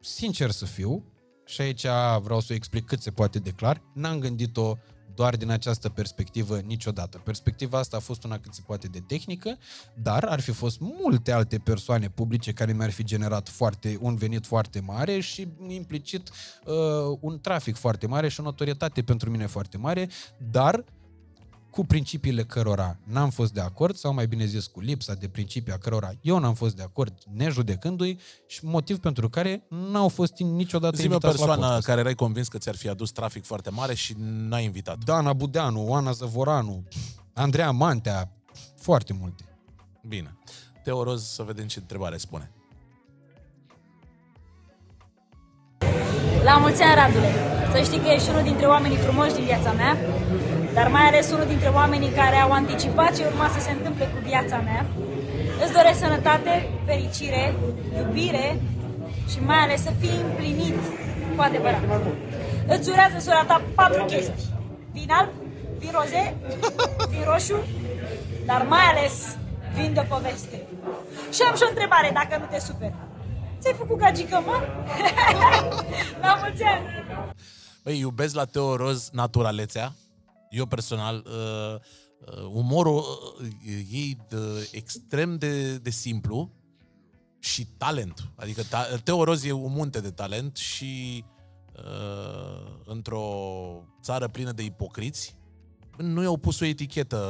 sincer 0.00 0.50
să 0.50 0.64
fiu, 0.64 1.11
și 1.52 1.60
aici 1.60 1.86
vreau 2.22 2.40
să 2.40 2.48
o 2.50 2.54
explic 2.54 2.84
cât 2.84 3.02
se 3.02 3.10
poate 3.10 3.38
de 3.38 3.50
clar, 3.50 3.82
n-am 3.94 4.18
gândit-o 4.18 4.76
doar 5.14 5.36
din 5.36 5.50
această 5.50 5.88
perspectivă 5.88 6.58
niciodată. 6.58 7.18
Perspectiva 7.18 7.78
asta 7.78 7.96
a 7.96 8.00
fost 8.00 8.24
una 8.24 8.38
cât 8.38 8.54
se 8.54 8.62
poate 8.66 8.86
de 8.86 9.00
tehnică, 9.06 9.58
dar 9.94 10.24
ar 10.24 10.40
fi 10.40 10.50
fost 10.50 10.80
multe 10.80 11.32
alte 11.32 11.58
persoane 11.58 12.08
publice 12.08 12.52
care 12.52 12.72
mi-ar 12.72 12.90
fi 12.90 13.04
generat 13.04 13.48
foarte, 13.48 13.98
un 14.00 14.14
venit 14.16 14.46
foarte 14.46 14.80
mare 14.80 15.20
și 15.20 15.48
implicit 15.68 16.30
uh, 16.64 16.74
un 17.20 17.40
trafic 17.40 17.76
foarte 17.76 18.06
mare 18.06 18.28
și 18.28 18.40
o 18.40 18.42
notorietate 18.42 19.02
pentru 19.02 19.30
mine 19.30 19.46
foarte 19.46 19.76
mare, 19.76 20.08
dar 20.50 20.84
cu 21.72 21.84
principiile 21.84 22.44
cărora 22.44 22.96
n-am 23.04 23.30
fost 23.30 23.52
de 23.52 23.60
acord, 23.60 23.96
sau 23.96 24.14
mai 24.14 24.26
bine 24.26 24.44
zis 24.44 24.66
cu 24.66 24.80
lipsa 24.80 25.14
de 25.14 25.28
principii 25.28 25.72
a 25.72 25.78
cărora 25.78 26.12
eu 26.20 26.38
n-am 26.38 26.54
fost 26.54 26.76
de 26.76 26.82
acord, 26.82 27.18
nejudecându-i, 27.34 28.18
și 28.46 28.64
motiv 28.64 28.98
pentru 28.98 29.28
care 29.28 29.66
n-au 29.68 30.08
fost 30.08 30.38
niciodată 30.38 30.96
Zi-mi 30.96 31.08
o 31.08 31.12
invitați 31.12 31.38
la 31.38 31.44
persoană 31.44 31.66
podcast. 31.66 31.86
care 31.86 32.00
erai 32.00 32.14
convins 32.14 32.48
că 32.48 32.58
ți-ar 32.58 32.76
fi 32.76 32.88
adus 32.88 33.10
trafic 33.10 33.44
foarte 33.44 33.70
mare 33.70 33.94
și 33.94 34.14
n-ai 34.18 34.64
invitat. 34.64 35.04
Dana 35.04 35.32
Budeanu, 35.32 35.88
Oana 35.88 36.10
Zăvoranu, 36.10 36.84
Andreea 37.32 37.70
Mantea, 37.70 38.32
foarte 38.76 39.12
multe. 39.20 39.44
Bine. 40.08 40.36
Teo 40.84 41.02
Roz, 41.02 41.24
să 41.24 41.42
vedem 41.42 41.66
ce 41.66 41.78
întrebare 41.78 42.16
spune. 42.16 42.50
La 46.44 46.56
mulți 46.58 46.82
ani, 46.82 46.94
Radule! 46.94 47.30
Să 47.72 47.82
știi 47.82 47.98
că 47.98 48.08
ești 48.08 48.28
unul 48.28 48.42
dintre 48.42 48.66
oamenii 48.66 48.96
frumoși 48.96 49.34
din 49.34 49.44
viața 49.44 49.72
mea, 49.72 49.96
dar 50.74 50.88
mai 50.88 51.06
ales 51.06 51.30
unul 51.30 51.46
dintre 51.46 51.68
oamenii 51.68 52.08
care 52.10 52.36
au 52.36 52.50
anticipat 52.50 53.16
ce 53.16 53.24
urma 53.24 53.48
să 53.54 53.60
se 53.60 53.70
întâmple 53.70 54.04
cu 54.04 54.18
viața 54.22 54.56
mea. 54.56 54.86
Îți 55.64 55.72
doresc 55.72 55.98
sănătate, 55.98 56.68
fericire, 56.86 57.54
iubire 57.98 58.60
și 59.30 59.38
mai 59.40 59.56
ales 59.56 59.82
să 59.82 59.90
fii 60.00 60.20
împlinit 60.28 60.78
cu 61.36 61.42
adevărat. 61.42 61.80
Îți 62.66 62.90
urează 62.90 63.18
sora 63.18 63.44
ta 63.44 63.62
patru 63.74 64.04
chestii. 64.04 64.50
Vin 64.92 65.10
alb, 65.10 65.30
vin 65.78 65.90
roze, 65.92 66.36
vin 67.10 67.22
roșu, 67.24 67.56
dar 68.46 68.66
mai 68.68 68.84
ales 68.90 69.36
vin 69.74 69.92
de 69.92 70.00
o 70.00 70.14
poveste. 70.14 70.62
Și 71.32 71.42
am 71.48 71.56
și 71.56 71.62
o 71.62 71.68
întrebare, 71.68 72.10
dacă 72.14 72.36
nu 72.38 72.46
te 72.50 72.60
super. 72.60 72.92
Ți-ai 73.60 73.74
făcut 73.78 73.98
gagică, 73.98 74.42
mă? 74.46 74.56
La 76.22 76.38
mulți 76.40 76.62
ani! 76.62 76.82
Băi, 77.82 77.98
iubesc 77.98 78.34
la 78.34 78.44
Teo 78.44 78.76
Roz 78.76 79.08
naturalețea. 79.12 79.92
Eu 80.52 80.66
personal, 80.66 81.24
uh, 81.26 81.80
uh, 82.26 82.44
umorul 82.52 82.96
uh, 83.40 83.46
ei 83.92 84.16
de, 84.28 84.68
extrem 84.72 85.38
de, 85.38 85.78
de 85.78 85.90
simplu 85.90 86.50
și 87.38 87.66
talent. 87.76 88.30
Adică 88.34 88.62
ta, 88.62 88.96
Teo 89.04 89.24
Roz 89.24 89.44
e 89.44 89.52
un 89.52 89.72
munte 89.72 90.00
de 90.00 90.10
talent 90.10 90.56
și 90.56 91.24
uh, 91.76 92.80
într-o 92.84 93.26
țară 94.02 94.28
plină 94.28 94.52
de 94.52 94.62
ipocriți, 94.62 95.36
nu 95.96 96.22
i-au 96.22 96.36
pus 96.36 96.60
o 96.60 96.64
etichetă 96.64 97.22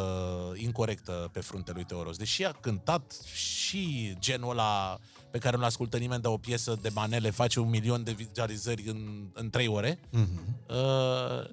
incorrectă 0.56 1.30
pe 1.32 1.40
fruntele 1.40 1.76
lui 1.76 1.84
Teo 1.84 2.02
Roz. 2.02 2.16
Deși 2.16 2.44
a 2.44 2.52
cântat 2.52 3.20
și 3.34 4.14
genul 4.18 4.50
ăla 4.50 4.98
pe 5.32 5.38
care 5.38 5.56
nu-l 5.56 5.64
ascultă 5.64 5.96
nimeni, 5.96 6.22
dar 6.22 6.32
o 6.32 6.36
piesă 6.36 6.78
de 6.82 6.90
manele 6.94 7.30
face 7.30 7.60
un 7.60 7.68
milion 7.68 8.02
de 8.04 8.12
vizualizări 8.12 8.88
în, 8.88 9.30
în 9.32 9.50
trei 9.50 9.66
ore, 9.66 9.98
Mm-hmm. 9.98 10.68
uh, 10.68 11.48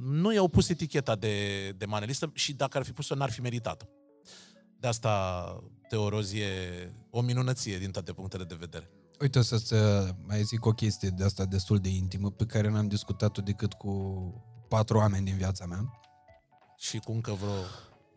nu 0.00 0.32
i-au 0.32 0.48
pus 0.48 0.68
eticheta 0.68 1.14
de, 1.16 1.68
de 1.78 1.84
manelistă 1.84 2.30
și 2.34 2.52
dacă 2.52 2.78
ar 2.78 2.84
fi 2.84 2.92
pus-o, 2.92 3.14
n-ar 3.14 3.30
fi 3.30 3.40
meritat-o. 3.40 3.84
De 4.80 4.88
asta 4.88 5.44
Teo 5.88 6.08
Roz 6.08 6.32
e 6.32 6.46
o 7.10 7.20
minunăție 7.20 7.78
din 7.78 7.90
toate 7.90 8.12
punctele 8.12 8.44
de 8.44 8.56
vedere. 8.58 8.90
Uite, 9.20 9.42
să-ți 9.42 9.72
uh, 9.72 9.80
mai 10.26 10.42
zic 10.42 10.66
o 10.66 10.70
chestie 10.70 11.08
de 11.08 11.24
asta 11.24 11.44
destul 11.44 11.78
de 11.78 11.88
intimă, 11.88 12.30
pe 12.30 12.44
care 12.44 12.70
n-am 12.70 12.88
discutat-o 12.88 13.40
decât 13.42 13.72
cu 13.72 13.92
patru 14.68 14.96
oameni 14.96 15.24
din 15.24 15.36
viața 15.36 15.66
mea. 15.66 16.00
Și 16.78 16.98
cu 16.98 17.12
încă 17.12 17.32
vreo 17.40 17.52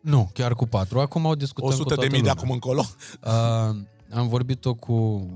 Nu, 0.00 0.30
chiar 0.32 0.54
cu 0.54 0.66
patru. 0.66 1.00
Acum 1.00 1.26
au 1.26 1.34
discutat 1.34 1.68
100 1.70 1.82
cu 1.82 1.88
de 1.88 1.94
toată 1.94 2.10
mii 2.10 2.22
de 2.22 2.28
lumea. 2.28 2.42
acum 2.42 2.50
încolo. 2.50 2.84
Uh, 3.24 3.76
am 4.10 4.28
vorbit-o 4.28 4.74
cu 4.74 5.26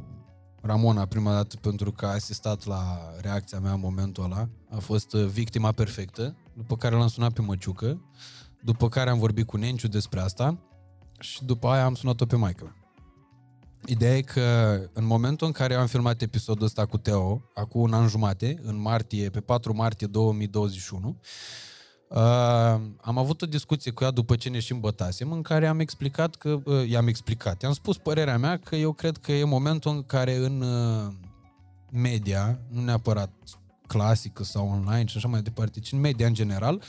Ramona 0.60 1.06
prima 1.06 1.32
dată 1.32 1.56
pentru 1.56 1.92
că 1.92 2.06
a 2.06 2.12
asistat 2.12 2.64
la 2.64 3.12
reacția 3.20 3.58
mea 3.58 3.72
în 3.72 3.80
momentul 3.80 4.24
ăla. 4.24 4.48
A 4.70 4.78
fost 4.78 5.12
uh, 5.12 5.24
victima 5.24 5.72
perfectă, 5.72 6.36
după 6.56 6.76
care 6.76 6.94
l-am 6.94 7.08
sunat 7.08 7.32
pe 7.32 7.42
Măciucă, 7.42 8.00
după 8.62 8.88
care 8.88 9.10
am 9.10 9.18
vorbit 9.18 9.46
cu 9.46 9.56
Nenciu 9.56 9.88
despre 9.88 10.20
asta 10.20 10.58
și 11.18 11.44
după 11.44 11.68
aia 11.68 11.84
am 11.84 11.94
sunat-o 11.94 12.26
pe 12.26 12.36
maică 12.36 12.64
mea. 12.64 12.72
Ideea 13.86 14.16
e 14.16 14.20
că 14.20 14.80
în 14.92 15.04
momentul 15.04 15.46
în 15.46 15.52
care 15.52 15.74
am 15.74 15.86
filmat 15.86 16.22
episodul 16.22 16.64
ăsta 16.64 16.86
cu 16.86 16.98
Teo, 16.98 17.42
acum 17.54 17.80
un 17.80 17.92
an 17.92 18.08
jumate, 18.08 18.60
în 18.62 18.80
martie, 18.80 19.30
pe 19.30 19.40
4 19.40 19.74
martie 19.74 20.06
2021, 20.06 21.20
Uh, 22.08 22.20
am 23.00 23.18
avut 23.18 23.42
o 23.42 23.46
discuție 23.46 23.90
cu 23.90 24.04
ea 24.04 24.10
după 24.10 24.36
ce 24.36 24.48
ne 24.48 24.58
și 24.58 24.72
îmbătasem, 24.72 25.32
în 25.32 25.42
care 25.42 25.66
am 25.66 25.80
explicat 25.80 26.34
că, 26.34 26.58
uh, 26.64 26.88
i-am 26.88 27.06
explicat, 27.06 27.62
i-am 27.62 27.72
spus 27.72 27.96
părerea 27.96 28.38
mea 28.38 28.56
că 28.56 28.76
eu 28.76 28.92
cred 28.92 29.16
că 29.16 29.32
e 29.32 29.44
momentul 29.44 29.90
în 29.90 30.02
care 30.02 30.36
în 30.36 30.60
uh, 30.60 31.12
media, 31.90 32.58
nu 32.68 32.84
neapărat 32.84 33.30
clasică 33.86 34.44
sau 34.44 34.68
online 34.68 35.06
și 35.06 35.16
așa 35.16 35.28
mai 35.28 35.42
departe, 35.42 35.80
ci 35.80 35.92
în 35.92 36.00
media 36.00 36.26
în 36.26 36.34
general, 36.34 36.82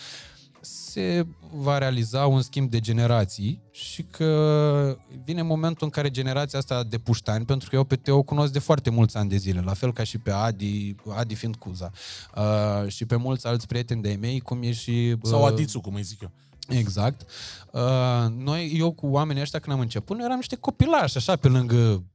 se 0.62 1.26
va 1.52 1.78
realiza 1.78 2.26
un 2.26 2.42
schimb 2.42 2.70
de 2.70 2.80
generații 2.80 3.62
și 3.72 4.04
că 4.04 4.98
vine 5.24 5.42
momentul 5.42 5.86
în 5.86 5.90
care 5.90 6.10
generația 6.10 6.60
asta 6.60 6.84
de 6.84 6.98
puștani, 6.98 7.46
pentru 7.46 7.70
că 7.70 7.76
eu 7.76 7.84
pe 7.84 7.96
Teo 7.96 8.18
o 8.18 8.24
cunosc 8.24 8.52
de 8.52 8.60
foarte 8.60 8.90
mulți 8.90 9.18
ani 9.18 9.30
de 9.30 9.38
zile, 9.38 9.62
la 9.62 9.74
fel 9.74 9.94
ca 9.94 10.04
și 10.04 10.18
pe 10.18 10.32
Adi, 10.32 10.96
Adi 11.10 11.36
fiind 11.36 11.56
Cuza, 11.56 11.92
uh, 12.36 12.88
și 12.88 13.06
pe 13.06 13.16
mulți 13.16 13.48
alți 13.48 13.68
prieteni 13.68 14.02
de-ai 14.02 14.16
mei, 14.16 14.40
cum 14.40 14.64
e 14.64 14.72
și... 14.72 15.16
Uh, 15.22 15.30
Sau 15.30 15.46
Adițu, 15.46 15.82
cum 15.82 15.96
îi 15.96 16.02
zic 16.02 16.22
eu. 16.22 16.32
Exact. 16.68 17.30
Uh, 17.72 17.82
noi, 18.38 18.72
eu 18.76 18.92
cu 18.92 19.08
oamenii 19.08 19.42
ăștia 19.42 19.60
când 19.60 19.76
am 19.76 19.82
început, 19.82 20.16
noi 20.16 20.26
eram 20.26 20.38
niște 20.38 20.56
copilași, 20.56 21.18
așa, 21.18 21.36
pe 21.36 21.48
lângă 21.48 21.76
m, 21.76 22.10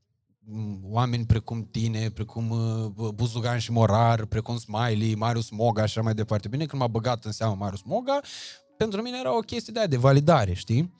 oameni 0.83 1.27
precum 1.27 1.69
tine, 1.71 2.11
precum 2.11 2.51
uh, 2.51 3.09
Buzugan 3.15 3.59
și 3.59 3.73
Morar, 3.73 4.25
precum 4.25 4.57
Smiley, 4.57 5.15
Marius 5.15 5.51
Moga 5.51 5.81
și 5.81 5.87
așa 5.87 6.03
mai 6.03 6.15
departe. 6.15 6.49
Bine, 6.49 6.67
când 6.67 6.83
m-a 6.83 6.89
băgat 6.89 7.25
în 7.25 7.33
seamă 7.33 7.57
Marius 7.59 7.83
Moga, 7.83 8.21
pentru 8.77 9.03
mine 9.03 9.19
era 9.19 9.37
o 9.37 9.41
chestie 9.41 9.73
de, 9.73 9.79
aia 9.79 9.89
de 9.89 9.97
validare, 9.97 10.53
știi? 10.53 10.93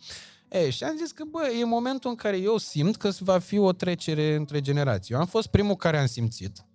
E, 0.49 0.71
și 0.71 0.85
am 0.85 0.97
zis 0.97 1.13
că, 1.13 1.25
bă, 1.31 1.49
e 1.61 1.65
momentul 1.65 2.11
în 2.11 2.17
care 2.17 2.37
eu 2.37 2.57
simt 2.59 2.97
că 2.97 3.11
va 3.19 3.39
fi 3.39 3.59
o 3.59 3.73
trecere 3.73 4.35
între 4.35 4.61
generații. 4.61 5.15
Eu 5.15 5.21
am 5.21 5.27
fost 5.27 5.47
primul 5.47 5.77
care 5.77 5.99
am 5.99 6.07
simțit, 6.07 6.57
și 6.57 6.74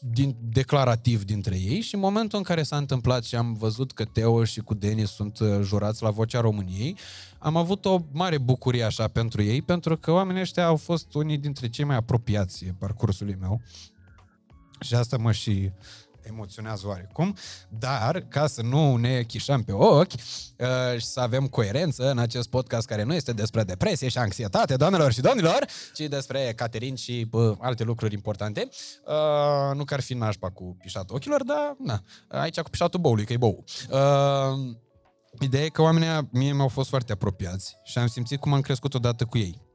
din, 0.00 0.36
declarativ 0.40 1.24
dintre 1.24 1.56
ei 1.58 1.80
și 1.80 1.94
în 1.94 2.00
momentul 2.00 2.38
în 2.38 2.44
care 2.44 2.62
s-a 2.62 2.76
întâmplat 2.76 3.24
și 3.24 3.34
am 3.34 3.52
văzut 3.52 3.92
că 3.92 4.04
Teo 4.04 4.44
și 4.44 4.60
cu 4.60 4.74
Denis 4.74 5.10
sunt 5.10 5.38
uh, 5.38 5.60
jurați 5.62 6.02
la 6.02 6.10
Vocea 6.10 6.40
României, 6.40 6.96
am 7.38 7.56
avut 7.56 7.84
o 7.84 7.98
mare 8.12 8.38
bucurie 8.38 8.82
așa 8.82 9.08
pentru 9.08 9.42
ei, 9.42 9.62
pentru 9.62 9.96
că 9.96 10.12
oamenii 10.12 10.40
ăștia 10.40 10.66
au 10.66 10.76
fost 10.76 11.14
unii 11.14 11.38
dintre 11.38 11.68
cei 11.68 11.84
mai 11.84 11.96
apropiați 11.96 12.64
parcursului 12.64 13.36
meu. 13.40 13.60
Și 14.80 14.94
asta 14.94 15.16
mă 15.16 15.32
și 15.32 15.70
emoționează 16.28 16.86
oarecum, 16.86 17.36
dar 17.68 18.20
ca 18.28 18.46
să 18.46 18.62
nu 18.62 18.96
ne 18.96 19.22
chișăm 19.22 19.62
pe 19.62 19.72
ochi 19.72 20.12
uh, 20.12 20.98
și 20.98 21.06
să 21.06 21.20
avem 21.20 21.46
coerență 21.46 22.10
în 22.10 22.18
acest 22.18 22.48
podcast 22.48 22.86
care 22.86 23.02
nu 23.02 23.14
este 23.14 23.32
despre 23.32 23.62
depresie 23.62 24.08
și 24.08 24.18
anxietate, 24.18 24.76
doamnelor 24.76 25.12
și 25.12 25.20
domnilor, 25.20 25.66
ci 25.94 26.00
despre 26.00 26.52
Caterin 26.56 26.94
și 26.94 27.26
bă, 27.30 27.54
alte 27.60 27.84
lucruri 27.84 28.14
importante. 28.14 28.68
Uh, 29.06 29.76
nu 29.76 29.84
că 29.84 29.94
ar 29.94 30.00
fi 30.00 30.14
nașpa 30.14 30.50
cu 30.50 30.76
pișatul 30.80 31.16
ochilor, 31.16 31.42
dar 31.42 31.76
na, 31.78 32.02
aici 32.28 32.60
cu 32.60 32.70
pișatul 32.70 33.00
boului, 33.00 33.24
că 33.24 33.32
e 33.32 33.36
bou. 33.36 33.64
Uh, 33.90 34.76
Ideea 35.40 35.64
e 35.64 35.68
că 35.68 35.82
oamenii 35.82 36.08
ăia 36.08 36.28
mie 36.32 36.52
mi-au 36.52 36.68
fost 36.68 36.88
foarte 36.88 37.12
apropiați 37.12 37.76
și 37.84 37.98
am 37.98 38.06
simțit 38.06 38.40
cum 38.40 38.52
am 38.52 38.60
crescut 38.60 38.94
odată 38.94 39.24
cu 39.24 39.38
ei. 39.38 39.67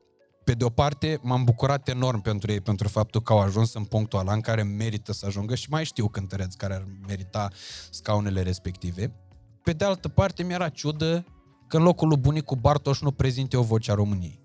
Pe 0.43 0.53
de 0.53 0.63
o 0.63 0.69
parte, 0.69 1.19
m-am 1.21 1.43
bucurat 1.43 1.87
enorm 1.87 2.21
pentru 2.21 2.51
ei, 2.51 2.61
pentru 2.61 2.87
faptul 2.87 3.21
că 3.21 3.33
au 3.33 3.39
ajuns 3.39 3.73
în 3.73 3.83
punctul 3.83 4.19
ăla 4.19 4.33
în 4.33 4.41
care 4.41 4.63
merită 4.63 5.13
să 5.13 5.25
ajungă 5.25 5.55
și 5.55 5.69
mai 5.69 5.85
știu 5.85 6.07
cântăreți 6.07 6.57
care 6.57 6.73
ar 6.73 6.85
merita 7.07 7.47
scaunele 7.89 8.41
respective. 8.41 9.13
Pe 9.63 9.73
de 9.73 9.85
altă 9.85 10.07
parte, 10.07 10.43
mi-era 10.43 10.69
ciudă 10.69 11.25
că 11.67 11.77
în 11.77 11.83
locul 11.83 12.07
lui 12.07 12.17
bunicul 12.17 12.57
Bartoș 12.57 13.01
nu 13.01 13.11
prezinte 13.11 13.57
o 13.57 13.61
voce 13.61 13.91
a 13.91 13.93
României. 13.93 14.41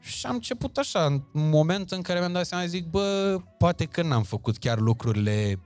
Și 0.00 0.26
am 0.26 0.34
început 0.34 0.76
așa, 0.76 1.04
în 1.04 1.22
moment 1.32 1.90
în 1.90 2.02
care 2.02 2.18
mi-am 2.18 2.32
dat 2.32 2.46
seama, 2.46 2.66
zic, 2.66 2.86
bă, 2.86 3.38
poate 3.58 3.84
că 3.84 4.02
n-am 4.02 4.22
făcut 4.22 4.58
chiar 4.58 4.78
lucrurile 4.78 5.60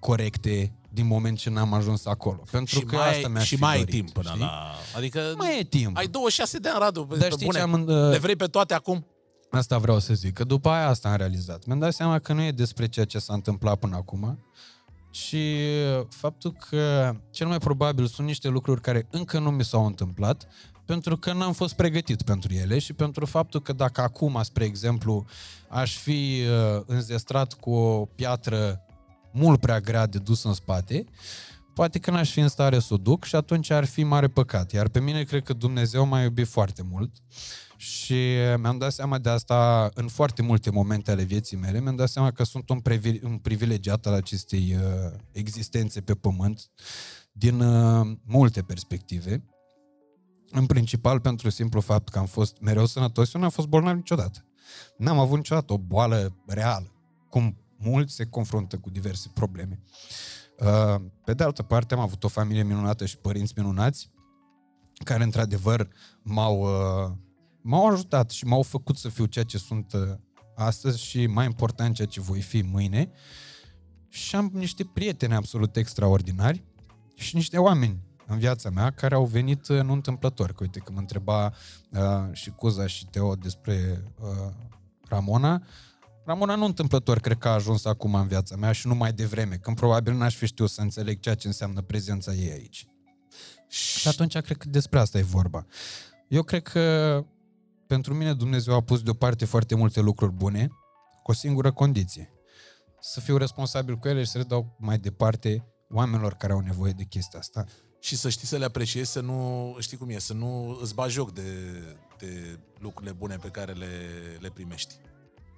corecte 0.00 0.72
din 0.92 1.06
moment 1.06 1.38
ce 1.38 1.50
n-am 1.50 1.72
ajuns 1.72 2.06
acolo. 2.06 2.42
Pentru 2.50 2.78
și 2.78 2.84
că 2.84 2.96
mai, 2.96 3.10
asta 3.10 3.28
mi-aș 3.28 3.44
și 3.46 3.54
fi 3.56 3.60
mai 3.60 3.76
dorit, 3.78 3.92
ai 3.94 4.00
timp 4.00 4.10
până 4.12 4.28
știi? 4.28 4.40
la... 4.40 4.74
Adică 4.96 5.20
Mai 5.36 5.58
e 5.58 5.64
timp. 5.64 5.96
ai 5.96 6.06
26 6.06 6.58
de 6.58 6.68
ani, 6.68 6.78
Radu. 6.78 7.04
pe- 7.06 7.16
Dar 7.16 7.28
pe 7.28 7.34
știi 7.34 7.46
bune. 7.46 7.58
ce 7.58 7.64
am 7.64 7.72
în- 7.72 8.08
Le 8.10 8.18
vrei 8.18 8.36
pe 8.36 8.46
toate 8.46 8.74
acum? 8.74 9.06
Asta 9.50 9.78
vreau 9.78 9.98
să 9.98 10.14
zic, 10.14 10.32
că 10.34 10.44
după 10.44 10.68
aia 10.68 10.88
asta 10.88 11.08
am 11.08 11.16
realizat. 11.16 11.64
Mi-am 11.66 11.78
dat 11.78 11.92
seama 11.94 12.18
că 12.18 12.32
nu 12.32 12.42
e 12.42 12.50
despre 12.50 12.86
ceea 12.88 13.04
ce 13.04 13.18
s-a 13.18 13.34
întâmplat 13.34 13.78
până 13.78 13.96
acum, 13.96 14.38
și 15.10 15.56
faptul 16.08 16.52
că 16.70 17.14
cel 17.30 17.46
mai 17.46 17.58
probabil 17.58 18.06
sunt 18.06 18.26
niște 18.26 18.48
lucruri 18.48 18.80
care 18.80 19.06
încă 19.10 19.38
nu 19.38 19.50
mi 19.50 19.64
s-au 19.64 19.86
întâmplat, 19.86 20.46
pentru 20.84 21.16
că 21.16 21.32
n-am 21.32 21.52
fost 21.52 21.74
pregătit 21.74 22.22
pentru 22.22 22.52
ele 22.54 22.78
și 22.78 22.92
pentru 22.92 23.26
faptul 23.26 23.60
că 23.62 23.72
dacă 23.72 24.00
acum, 24.00 24.40
spre 24.42 24.64
exemplu, 24.64 25.24
aș 25.68 25.96
fi 25.96 26.42
uh, 26.76 26.82
înzestrat 26.86 27.52
cu 27.52 27.70
o 27.70 28.04
piatră 28.04 28.80
mult 29.32 29.60
prea 29.60 29.80
grea 29.80 30.06
de 30.06 30.18
dus 30.18 30.44
în 30.44 30.52
spate, 30.52 31.04
poate 31.74 31.98
că 31.98 32.10
n-aș 32.10 32.30
fi 32.30 32.40
în 32.40 32.48
stare 32.48 32.78
să 32.78 32.94
o 32.94 32.96
duc 32.96 33.24
și 33.24 33.36
atunci 33.36 33.70
ar 33.70 33.84
fi 33.84 34.02
mare 34.02 34.28
păcat. 34.28 34.72
Iar 34.72 34.88
pe 34.88 35.00
mine 35.00 35.22
cred 35.22 35.42
că 35.42 35.52
Dumnezeu 35.52 36.06
m-a 36.06 36.22
iubit 36.22 36.46
foarte 36.46 36.82
mult 36.90 37.10
și 37.76 38.14
mi-am 38.58 38.78
dat 38.78 38.92
seama 38.92 39.18
de 39.18 39.28
asta 39.28 39.90
în 39.94 40.08
foarte 40.08 40.42
multe 40.42 40.70
momente 40.70 41.10
ale 41.10 41.22
vieții 41.22 41.56
mele. 41.56 41.80
Mi-am 41.80 41.96
dat 41.96 42.08
seama 42.08 42.30
că 42.30 42.44
sunt 42.44 42.68
un, 42.68 42.80
privi- 42.80 43.22
un 43.24 43.38
privilegiat 43.38 44.06
al 44.06 44.12
acestei 44.12 44.76
uh, 44.76 45.18
existențe 45.32 46.00
pe 46.00 46.14
pământ 46.14 46.70
din 47.32 47.60
uh, 47.60 48.10
multe 48.24 48.62
perspective. 48.62 49.44
În 50.50 50.66
principal 50.66 51.20
pentru 51.20 51.50
simplu 51.50 51.80
fapt 51.80 52.08
că 52.08 52.18
am 52.18 52.26
fost 52.26 52.56
mereu 52.60 52.86
sănătos, 52.86 53.34
eu 53.34 53.40
n-am 53.40 53.50
fost 53.50 53.66
bolnav 53.66 53.96
niciodată. 53.96 54.44
N-am 54.96 55.18
avut 55.18 55.36
niciodată 55.36 55.72
o 55.72 55.78
boală 55.78 56.36
reală, 56.46 56.92
cum 57.28 57.56
mulți 57.82 58.14
se 58.14 58.24
confruntă 58.24 58.78
cu 58.78 58.90
diverse 58.90 59.30
probleme. 59.34 59.80
Uh, 60.58 61.00
Pe 61.24 61.34
de 61.34 61.42
altă 61.44 61.62
parte, 61.62 61.94
am 61.94 62.00
avut 62.00 62.24
o 62.24 62.28
familie 62.28 62.62
minunată 62.62 63.06
și 63.06 63.18
părinți 63.18 63.52
minunați, 63.56 64.10
care 65.04 65.22
într-adevăr 65.22 65.88
m-au, 66.22 66.60
uh, 66.60 67.12
m-au 67.62 67.86
ajutat 67.86 68.30
și 68.30 68.44
m-au 68.44 68.62
făcut 68.62 68.96
să 68.96 69.08
fiu 69.08 69.24
ceea 69.24 69.44
ce 69.44 69.58
sunt 69.58 69.92
uh, 69.92 70.00
astăzi 70.56 71.00
și, 71.00 71.26
mai 71.26 71.44
important, 71.44 71.94
ceea 71.94 72.08
ce 72.08 72.20
voi 72.20 72.40
fi 72.40 72.62
mâine. 72.62 73.10
Și 74.08 74.36
am 74.36 74.50
niște 74.52 74.84
prieteni 74.84 75.34
absolut 75.34 75.76
extraordinari 75.76 76.64
și 77.14 77.34
niște 77.34 77.58
oameni 77.58 77.98
în 78.26 78.38
viața 78.38 78.70
mea 78.70 78.90
care 78.90 79.14
au 79.14 79.24
venit 79.24 79.68
uh, 79.68 79.82
nu 79.82 79.92
întâmplător. 79.92 80.52
Că 80.52 80.58
uite, 80.60 80.78
că 80.78 80.92
mă 80.92 80.98
întreba 80.98 81.52
uh, 81.90 82.00
și 82.32 82.50
Cuza 82.50 82.86
și 82.86 83.06
Teo 83.06 83.34
despre 83.34 84.04
uh, 84.20 84.52
Ramona, 85.08 85.62
Ramona 86.24 86.54
nu 86.54 86.64
întâmplător 86.64 87.18
cred 87.18 87.38
că 87.38 87.48
a 87.48 87.52
ajuns 87.52 87.84
acum 87.84 88.14
în 88.14 88.26
viața 88.26 88.56
mea 88.56 88.72
și 88.72 88.86
nu 88.86 88.94
mai 88.94 89.12
devreme, 89.12 89.56
când 89.56 89.76
probabil 89.76 90.14
n-aș 90.14 90.36
fi 90.36 90.46
știut 90.46 90.70
să 90.70 90.80
înțeleg 90.80 91.20
ceea 91.20 91.34
ce 91.34 91.46
înseamnă 91.46 91.80
prezența 91.80 92.32
ei 92.32 92.50
aici. 92.50 92.86
Și 93.68 94.08
atunci 94.08 94.38
cred 94.38 94.56
că 94.56 94.68
despre 94.68 94.98
asta 94.98 95.18
e 95.18 95.22
vorba. 95.22 95.66
Eu 96.28 96.42
cred 96.42 96.62
că 96.62 97.24
pentru 97.86 98.14
mine 98.14 98.34
Dumnezeu 98.34 98.74
a 98.74 98.80
pus 98.80 99.02
deoparte 99.02 99.44
foarte 99.44 99.74
multe 99.74 100.00
lucruri 100.00 100.32
bune, 100.32 100.68
cu 101.22 101.30
o 101.30 101.34
singură 101.34 101.72
condiție. 101.72 102.32
Să 103.00 103.20
fiu 103.20 103.36
responsabil 103.36 103.96
cu 103.96 104.08
ele 104.08 104.24
și 104.24 104.30
să 104.30 104.38
le 104.38 104.44
dau 104.44 104.76
mai 104.78 104.98
departe 104.98 105.66
oamenilor 105.88 106.34
care 106.34 106.52
au 106.52 106.60
nevoie 106.60 106.92
de 106.92 107.04
chestia 107.04 107.38
asta. 107.38 107.64
Și 108.00 108.16
să 108.16 108.28
știi 108.28 108.46
să 108.46 108.56
le 108.56 108.64
apreciezi, 108.64 109.10
să 109.10 109.20
nu, 109.20 109.76
știi 109.80 109.96
cum 109.96 110.08
e, 110.08 110.18
să 110.18 110.32
nu 110.32 110.78
îți 110.82 110.94
bagi 110.94 111.12
joc 111.12 111.32
de, 111.32 111.42
de 112.18 112.58
lucrurile 112.78 113.12
bune 113.12 113.36
pe 113.36 113.48
care 113.48 113.72
le, 113.72 113.88
le 114.40 114.48
primești. 114.48 114.94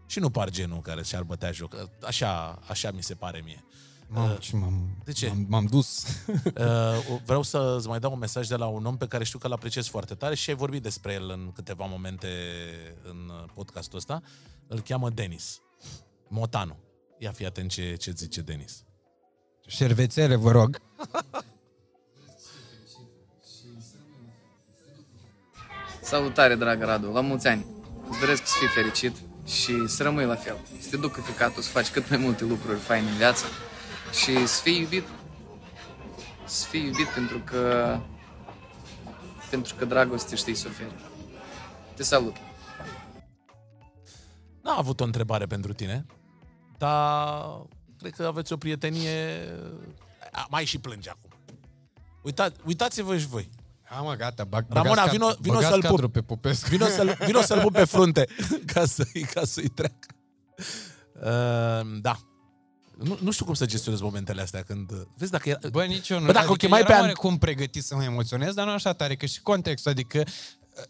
Și 0.06 0.18
nu 0.18 0.30
par 0.30 0.50
genul 0.50 0.80
care 0.80 1.02
și-ar 1.02 1.22
bătea 1.22 1.52
joc. 1.52 1.90
Așa, 2.02 2.58
așa 2.68 2.90
mi 2.90 3.02
se 3.02 3.14
pare 3.14 3.40
mie. 3.44 3.64
Mamă, 4.08 4.34
ce 4.34 4.56
m-am, 4.56 5.02
De 5.04 5.12
ce? 5.12 5.28
M-am, 5.28 5.46
m-am 5.48 5.66
dus. 5.66 6.04
Uh, 6.54 7.20
vreau 7.24 7.42
să 7.42 7.74
îți 7.78 7.88
mai 7.88 7.98
dau 7.98 8.12
un 8.12 8.18
mesaj 8.18 8.48
de 8.48 8.56
la 8.56 8.66
un 8.66 8.84
om 8.84 8.96
pe 8.96 9.06
care 9.06 9.24
știu 9.24 9.38
că 9.38 9.46
îl 9.46 9.52
apreciez 9.52 9.86
foarte 9.86 10.14
tare 10.14 10.34
și 10.34 10.50
ai 10.50 10.56
vorbit 10.56 10.82
despre 10.82 11.12
el 11.12 11.30
în 11.30 11.52
câteva 11.54 11.84
momente 11.84 12.28
în 13.02 13.32
podcastul 13.54 13.98
ăsta. 13.98 14.22
Îl 14.66 14.80
cheamă 14.80 15.10
Denis 15.10 15.60
Motanu. 16.28 16.76
Ia 17.18 17.32
fi 17.32 17.44
atent 17.46 17.70
ce, 17.70 17.94
ce 17.94 18.10
zice 18.10 18.40
Denis. 18.40 18.84
Șervețele, 19.66 20.34
vă 20.34 20.50
rog. 20.50 20.80
Salutare, 26.02 26.54
dragă 26.54 26.84
Radu, 26.84 27.10
la 27.10 27.20
mulți 27.20 27.46
ani! 27.46 27.66
Îți 28.10 28.18
doresc 28.18 28.46
să 28.46 28.54
fii 28.58 28.68
fericit 28.68 29.16
și 29.46 29.86
să 29.86 30.02
rămâi 30.02 30.24
la 30.24 30.34
fel. 30.34 30.56
Să 30.80 30.88
te 30.90 30.96
ducă 30.96 31.20
ficatul, 31.20 31.62
să 31.62 31.70
faci 31.70 31.90
cât 31.90 32.08
mai 32.08 32.18
multe 32.18 32.44
lucruri 32.44 32.78
faine 32.78 33.08
în 33.08 33.16
viață 33.16 33.44
și 34.12 34.46
să 34.46 34.62
fii 34.62 34.80
iubit. 34.80 35.04
Să 36.44 36.66
fii 36.66 36.84
iubit 36.84 37.06
pentru 37.06 37.38
că 37.38 37.98
pentru 39.50 39.74
că 39.74 39.84
dragoste 39.84 40.36
știi 40.36 40.54
să 40.54 40.68
oferi. 40.68 40.94
Te 41.94 42.02
salut! 42.02 42.36
N-a 44.62 44.74
avut 44.76 45.00
o 45.00 45.04
întrebare 45.04 45.46
pentru 45.46 45.72
tine, 45.72 46.06
dar 46.78 47.66
cred 47.98 48.12
că 48.12 48.26
aveți 48.26 48.52
o 48.52 48.56
prietenie... 48.56 49.38
A, 50.32 50.46
mai 50.50 50.64
și 50.64 50.78
plânge 50.78 51.10
acum. 51.10 51.30
Uita, 52.22 52.52
uitați-vă 52.64 53.18
și 53.18 53.26
voi. 53.26 53.48
Ha, 53.94 54.00
mă, 54.00 54.14
gata, 54.14 54.44
bag, 54.44 54.66
Ramona, 54.68 54.94
băgați 54.94 55.10
vino, 55.10 55.30
cad- 55.30 55.38
vino 55.38 55.54
băgați 55.54 55.72
să-l 55.72 55.82
cadrul 55.82 56.00
pup. 56.00 56.12
pe 56.12 56.20
Popescu. 56.20 56.68
Vino 56.68 56.86
să-l, 56.86 57.16
vino 57.26 57.40
să-l 57.40 57.60
pup 57.60 57.72
pe 57.72 57.84
frunte 57.84 58.28
ca, 58.72 58.84
să-i, 58.84 59.26
ca 59.34 59.44
să-i 59.44 59.68
treacă. 59.68 60.06
Uh, 61.14 62.00
da. 62.00 62.18
Nu, 62.98 63.18
nu 63.20 63.30
știu 63.30 63.44
cum 63.44 63.54
să 63.54 63.66
gestionez 63.66 64.00
momentele 64.00 64.42
astea 64.42 64.62
când... 64.62 64.90
Vezi, 65.16 65.30
dacă 65.30 65.48
era... 65.48 65.58
Bă, 65.70 65.84
nici 65.84 66.08
eu 66.08 66.18
nu. 66.18 66.26
Bă, 66.26 66.32
dacă 66.32 66.48
o 66.48 66.50
adică 66.50 66.66
chemai 66.66 66.78
eram 66.78 66.90
pe 66.90 66.96
an... 66.96 67.00
oarecum 67.00 67.38
pregătit 67.38 67.84
să 67.84 67.94
mă 67.94 68.02
emoționez, 68.04 68.54
dar 68.54 68.66
nu 68.66 68.72
așa 68.72 68.92
tare, 68.92 69.16
că 69.16 69.26
și 69.26 69.40
contextul, 69.40 69.90
adică 69.90 70.24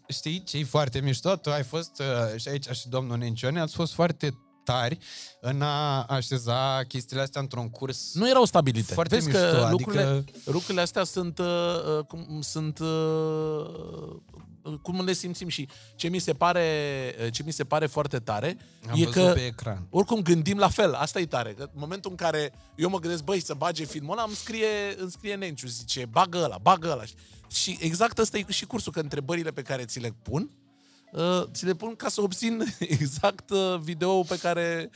știi 0.07 0.43
ce 0.43 0.57
e 0.57 0.63
foarte 0.63 0.99
mișto? 0.99 1.35
Tu 1.35 1.51
ai 1.51 1.63
fost 1.63 1.99
uh, 1.99 2.39
și 2.39 2.47
aici 2.47 2.69
și 2.69 2.87
domnul 2.87 3.17
Nencione, 3.17 3.59
ați 3.59 3.75
fost 3.75 3.93
foarte 3.93 4.37
tari 4.65 4.97
în 5.39 5.61
a 5.61 6.03
așeza 6.03 6.81
chestiile 6.87 7.21
astea 7.21 7.41
într-un 7.41 7.69
curs 7.69 8.13
Nu 8.13 8.29
erau 8.29 8.45
stabilite. 8.45 8.93
foarte 8.93 9.15
Vezi 9.15 9.27
mișto, 9.27 9.41
că 9.41 9.67
lucrurile, 9.71 10.03
adică 10.03 10.31
lucrurile 10.45 10.81
astea 10.81 11.03
sunt, 11.03 11.39
uh, 11.39 11.45
uh, 11.97 12.05
cum, 12.05 12.41
sunt 12.41 12.79
uh, 12.79 14.77
cum 14.81 15.03
le 15.03 15.13
simțim 15.13 15.47
și 15.47 15.67
ce 15.95 16.07
mi 16.07 16.19
se 16.19 16.33
pare, 16.33 16.67
uh, 17.23 17.31
ce 17.31 17.43
mi 17.45 17.51
se 17.51 17.63
pare 17.63 17.85
foarte 17.85 18.19
tare 18.19 18.57
am 18.89 19.01
e 19.01 19.05
văzut 19.05 19.23
că 19.23 19.31
pe 19.33 19.45
ecran. 19.45 19.87
oricum 19.89 20.21
gândim 20.21 20.57
la 20.57 20.69
fel, 20.69 20.93
asta 20.93 21.19
e 21.19 21.25
tare. 21.25 21.53
Că 21.53 21.63
în 21.63 21.79
momentul 21.79 22.11
în 22.11 22.17
care 22.17 22.53
eu 22.75 22.89
mă 22.89 22.99
gândesc, 22.99 23.23
băi, 23.23 23.41
să 23.41 23.53
bage 23.53 23.85
filmul 23.85 24.11
ăla, 24.11 24.23
îmi 24.27 24.35
scrie, 24.35 24.67
îmi 24.97 25.11
scrie 25.11 25.35
Nenciu, 25.35 25.67
zice, 25.67 26.05
bagă 26.11 26.37
ăla, 26.37 26.57
bagă 26.61 26.91
ăla. 26.91 27.03
Și 27.51 27.77
exact 27.79 28.17
ăsta 28.17 28.37
e 28.37 28.45
și 28.47 28.65
cursul, 28.65 28.91
că 28.91 28.99
întrebările 28.99 29.51
pe 29.51 29.61
care 29.61 29.85
ți 29.85 29.99
le 29.99 30.15
pun, 30.21 30.41
uh, 30.41 30.64
ți 31.51 31.65
le 31.65 31.73
pun 31.73 31.95
ca 31.95 32.09
să 32.09 32.21
obțin 32.21 32.63
exact 32.79 33.49
uh, 33.49 33.75
video 33.81 34.21
pe 34.23 34.37
care, 34.37 34.89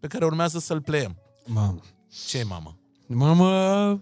pe 0.00 0.06
care 0.06 0.24
urmează 0.24 0.58
să-l 0.58 0.80
playăm. 0.80 1.16
Mamă. 1.46 1.80
Ce 2.28 2.42
mamă? 2.42 2.78
Mamă, 3.06 4.00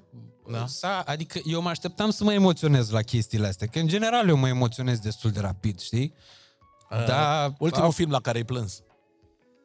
Da. 0.51 0.67
Sa, 0.67 1.03
adică 1.07 1.41
eu 1.45 1.63
mă 1.63 1.69
așteptam 1.69 2.11
să 2.11 2.25
mă 2.25 2.33
emoționez 2.33 2.91
la 2.91 3.03
chestiile 3.03 3.47
astea, 3.47 3.67
că 3.67 3.79
în 3.79 3.87
general 3.87 4.29
eu 4.29 4.37
mă 4.37 4.49
emoționez 4.49 4.99
destul 4.99 5.31
de 5.31 5.41
rapid, 5.41 5.81
știi? 5.81 6.15
Da, 7.07 7.45
Uh, 7.49 7.55
ultimul 7.59 7.85
au- 7.85 7.91
film 7.91 8.11
la 8.11 8.21
care 8.21 8.37
ai 8.39 8.45
plâns. 8.45 8.83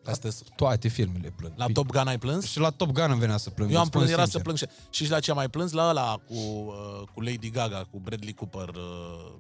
Astea 0.06 0.30
sunt. 0.30 0.50
Toate 0.56 0.88
filmele 0.88 1.34
plâng. 1.38 1.54
La 1.58 1.66
Top 1.74 1.88
Gun 1.92 2.08
ai 2.08 2.18
plâns? 2.18 2.46
Și 2.46 2.60
la 2.60 2.70
Top 2.70 2.92
Gun 2.92 3.12
îmi 3.12 3.20
venea 3.20 3.38
să 3.38 3.50
plâng. 3.50 3.72
Eu 3.72 3.76
am 3.78 3.82
îți 3.82 3.90
spun 3.92 4.02
plâns, 4.02 4.18
era 4.18 4.26
să 4.26 4.30
sincer. 4.38 4.42
plâng 4.54 4.58
și, 4.58 4.66
și 4.90 5.04
și 5.06 5.12
la 5.12 5.20
ce 5.20 5.30
am 5.32 5.38
mai 5.38 5.50
plâns? 5.50 5.72
La 5.72 5.90
ăla 5.90 6.22
cu, 6.28 6.34
uh, 6.34 7.08
cu 7.14 7.22
Lady 7.22 7.50
Gaga, 7.50 7.88
cu 7.92 8.00
Bradley 8.00 8.34
Cooper, 8.34 8.70
uh, 8.70 9.36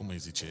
cum 0.00 0.08
îi 0.08 0.18
zice? 0.18 0.46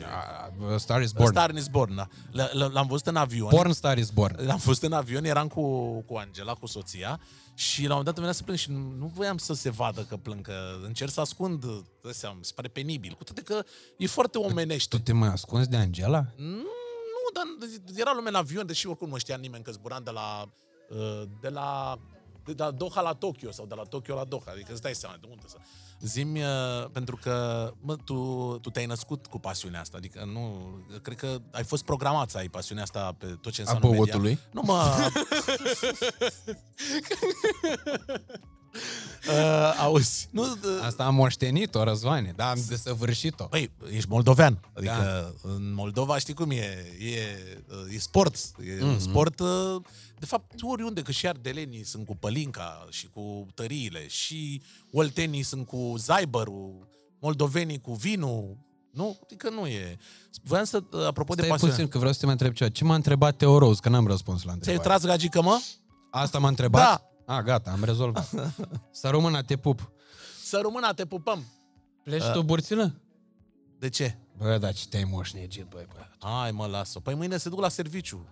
A, 0.71 0.77
Star 0.77 1.01
is 1.01 1.11
Born. 1.11 1.31
Star 1.31 1.55
is 1.55 1.67
Born, 1.67 1.95
da. 1.95 2.07
L- 2.31 2.57
l- 2.57 2.69
L-am 2.73 2.87
văzut 2.87 3.07
în 3.07 3.15
avion. 3.15 3.49
Born 3.49 3.71
Star 3.71 3.97
is 3.97 4.09
Born. 4.09 4.35
L-am 4.47 4.57
fost 4.57 4.81
în 4.81 4.91
avion, 4.93 5.23
eram 5.25 5.47
cu, 5.47 5.61
cu 6.01 6.15
Angela, 6.15 6.53
cu 6.53 6.65
soția 6.67 7.19
și 7.53 7.79
la 7.87 7.95
un 7.95 8.03
moment 8.03 8.05
dat 8.05 8.17
îmi 8.17 8.25
venea 8.25 8.33
să 8.33 8.43
plâng 8.43 8.57
și 8.57 8.71
nu, 8.71 8.91
nu 8.97 9.11
voiam 9.15 9.37
să 9.37 9.53
se 9.53 9.69
vadă 9.69 10.01
că 10.01 10.17
plâng, 10.17 10.41
că 10.41 10.53
încerc 10.83 11.11
să 11.11 11.19
ascund, 11.21 11.65
dă 12.01 12.11
seama, 12.11 12.35
mi 12.35 12.45
se 12.45 12.51
pare 12.55 12.67
penibil, 12.67 13.13
cu 13.13 13.23
toate 13.23 13.41
că 13.41 13.63
e 13.97 14.07
foarte 14.07 14.37
omenește. 14.37 14.97
Tu 14.97 15.03
te 15.03 15.13
mai 15.13 15.29
ascunzi 15.29 15.69
de 15.69 15.75
Angela? 15.77 16.25
Nu, 16.35 16.65
dar 17.33 17.43
era 17.95 18.11
lume 18.15 18.29
în 18.29 18.35
avion, 18.35 18.65
deși 18.65 18.87
oricum 18.87 19.09
nu 19.09 19.17
știa 19.17 19.35
nimeni 19.37 19.63
că 19.63 19.71
zburam 19.71 20.03
de 20.03 20.11
la, 20.11 20.49
uh, 20.89 21.23
de 21.41 21.49
la, 21.49 21.99
de 22.45 22.53
la 22.57 22.71
Doha 22.71 23.01
la 23.01 23.13
Tokyo 23.13 23.51
sau 23.51 23.65
de 23.65 23.73
la 23.75 23.83
Tokyo 23.83 24.15
la 24.15 24.23
Doha, 24.23 24.51
adică 24.51 24.71
îți 24.71 24.81
dai 24.81 24.95
seama 24.95 25.15
de 25.21 25.27
unde 25.29 25.43
să... 25.47 25.57
Zimi, 25.99 26.41
pentru 26.91 27.19
că 27.21 27.67
mă, 27.81 27.95
tu, 27.95 28.15
tu 28.61 28.69
te-ai 28.69 28.85
născut 28.85 29.25
cu 29.25 29.39
pasiunea 29.39 29.79
asta, 29.79 29.97
adică 29.97 30.29
nu, 30.33 30.69
cred 31.01 31.17
că 31.17 31.37
ai 31.51 31.63
fost 31.63 31.83
programat 31.83 32.29
să 32.29 32.37
ai 32.37 32.47
pasiunea 32.47 32.83
asta 32.83 33.15
pe 33.17 33.25
tot 33.25 33.51
ce 33.51 33.61
înseamnă 33.61 33.89
băutului? 33.89 34.29
media. 34.29 34.47
Nu 34.51 34.61
mă... 34.65 34.83
uh, 39.29 39.77
auzi, 39.79 40.27
nu... 40.31 40.41
Uh, 40.41 40.57
Asta 40.85 41.03
am 41.03 41.15
moștenit-o, 41.15 41.83
Răzvane, 41.83 42.33
dar 42.35 42.49
am 42.49 42.63
desăvârșit-o. 42.67 43.43
Păi, 43.43 43.71
ești 43.91 44.09
moldovean. 44.09 44.59
Adică 44.73 45.33
da. 45.43 45.49
în 45.49 45.73
Moldova 45.73 46.17
știi 46.17 46.33
cum 46.33 46.51
e. 46.51 46.85
E, 46.99 47.19
e 47.95 47.99
sport. 47.99 48.35
E 48.35 48.77
mm-hmm. 48.77 48.81
un 48.81 48.99
sport... 48.99 49.39
uh, 49.39 49.75
De 50.19 50.25
fapt, 50.25 50.51
oriunde, 50.61 51.01
că 51.01 51.11
și 51.11 51.27
ardelenii 51.27 51.83
sunt 51.83 52.05
cu 52.05 52.15
pălinca 52.15 52.87
și 52.89 53.07
cu 53.07 53.47
tăriile, 53.53 54.07
și 54.07 54.61
oltenii 54.91 55.43
sunt 55.43 55.67
cu 55.67 55.95
zaibărul, 55.97 56.87
moldovenii 57.19 57.81
cu 57.81 57.93
vinul. 57.93 58.57
Nu? 58.91 59.17
Adică 59.23 59.49
nu 59.49 59.67
e. 59.67 59.97
Voiam 60.43 60.65
să, 60.65 60.83
apropo 61.07 61.33
de 61.33 61.41
Stai 61.41 61.51
pasiune... 61.51 61.73
puțin, 61.73 61.87
că 61.87 61.97
vreau 61.97 62.13
să 62.13 62.19
te 62.19 62.25
mai 62.25 62.33
întreb 62.33 62.53
ceva. 62.53 62.69
Ce 62.69 62.83
m-a 62.83 62.95
întrebat 62.95 63.35
Teo 63.35 63.57
Rose, 63.57 63.79
că 63.81 63.89
n-am 63.89 64.07
răspuns 64.07 64.43
la 64.43 64.51
Ți-ai 64.51 64.75
întrebare. 64.75 64.87
tras 64.87 65.05
gagică, 65.05 65.41
mă? 65.41 65.59
Asta 66.11 66.39
m-a 66.39 66.47
întrebat? 66.47 66.81
Da. 66.81 67.08
A, 67.29 67.41
gata, 67.41 67.71
am 67.71 67.83
rezolvat. 67.83 68.29
Să 68.91 69.07
rămână, 69.09 69.43
te 69.43 69.55
pup. 69.57 69.91
Să 70.43 70.59
rămână, 70.61 70.93
te 70.93 71.05
pupăm. 71.05 71.43
Pleci 72.03 72.21
Uh. 72.23 72.31
tu, 72.31 72.41
burțilă? 72.43 72.95
De 73.79 73.89
ce? 73.89 74.17
Bă, 74.37 74.57
dar 74.57 74.73
ce 74.73 74.87
te-ai 74.87 75.03
moșnegit, 75.03 75.65
băi, 75.65 75.85
bă. 75.93 76.27
Hai 76.27 76.51
mă, 76.51 76.65
lasă. 76.65 76.99
Păi 76.99 77.13
mâine 77.15 77.37
se 77.37 77.49
duc 77.49 77.59
la 77.59 77.69
serviciu. 77.69 78.27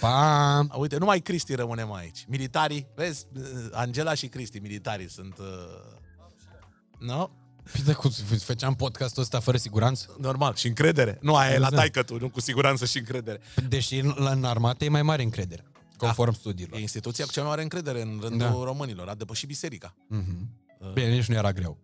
Pam! 0.00 0.72
Uite, 0.76 0.96
numai 0.96 1.20
Cristi 1.20 1.54
rămânem 1.54 1.92
aici. 1.92 2.24
Militarii, 2.28 2.86
vezi, 2.94 3.26
Angela 3.72 4.14
și 4.14 4.26
Cristi, 4.28 4.58
militarii 4.58 5.10
sunt... 5.10 5.38
Uh... 5.38 5.46
Nu? 6.98 7.30
Păi 7.72 7.82
de 7.84 7.92
cum 7.92 8.10
făceam 8.38 8.74
podcastul 8.74 9.22
ăsta 9.22 9.40
fără 9.40 9.56
siguranță? 9.56 10.16
Normal, 10.18 10.54
și 10.54 10.66
încredere. 10.66 11.18
Nu, 11.20 11.34
aia 11.36 11.48
e 11.52 11.58
la 11.58 11.66
Exact. 11.66 11.74
taică 11.76 12.02
tu, 12.02 12.18
nu 12.18 12.28
cu 12.28 12.40
siguranță 12.40 12.84
și 12.84 12.98
încredere. 12.98 13.40
Deși 13.68 13.98
în, 13.98 14.14
în 14.16 14.44
armată 14.44 14.84
e 14.84 14.88
mai 14.88 15.02
mare 15.02 15.22
încredere, 15.22 15.64
conform 16.06 16.32
studiilor. 16.32 16.78
E 16.78 16.80
instituția 16.80 17.24
cu 17.24 17.30
cea 17.30 17.40
mai 17.40 17.48
mare 17.50 17.62
încredere 17.62 18.02
în 18.02 18.18
rândul 18.20 18.38
Da. 18.38 18.64
românilor. 18.64 19.08
A 19.08 19.14
depășit 19.14 19.48
biserica. 19.48 19.94
Mhm. 20.08 20.48
Bine, 20.94 21.10
nici 21.10 21.26
nu 21.26 21.34
era 21.34 21.52
greu. 21.52 21.78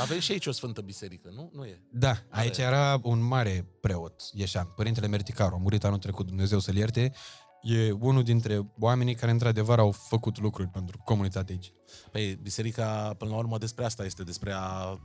Avem 0.00 0.18
și 0.18 0.32
aici 0.32 0.46
o 0.46 0.52
sfântă 0.52 0.80
biserică, 0.80 1.30
nu? 1.34 1.50
Nu 1.54 1.64
e. 1.64 1.82
Da, 1.92 2.16
aici 2.28 2.58
era 2.58 3.00
un 3.02 3.22
mare 3.22 3.66
preot, 3.80 4.22
Ieșan, 4.32 4.72
părintele 4.76 5.06
Merticaru, 5.06 5.54
a 5.54 5.58
murit 5.58 5.84
anul 5.84 5.98
trecut, 5.98 6.26
Dumnezeu 6.26 6.58
să-l 6.58 6.76
ierte. 6.76 7.12
E 7.62 7.90
unul 7.90 8.22
dintre 8.22 8.70
oamenii 8.78 9.14
care 9.14 9.30
într-adevăr 9.30 9.78
au 9.78 9.90
făcut 9.90 10.40
lucruri 10.40 10.68
pentru 10.68 11.00
comunitatea 11.04 11.54
aici. 11.54 11.72
Păi, 12.10 12.38
biserica, 12.42 13.14
până 13.18 13.30
la 13.30 13.36
urmă, 13.36 13.58
despre 13.58 13.84
asta 13.84 14.04
este, 14.04 14.22
despre 14.22 14.52
a 14.52 14.90
uh, 14.90 14.98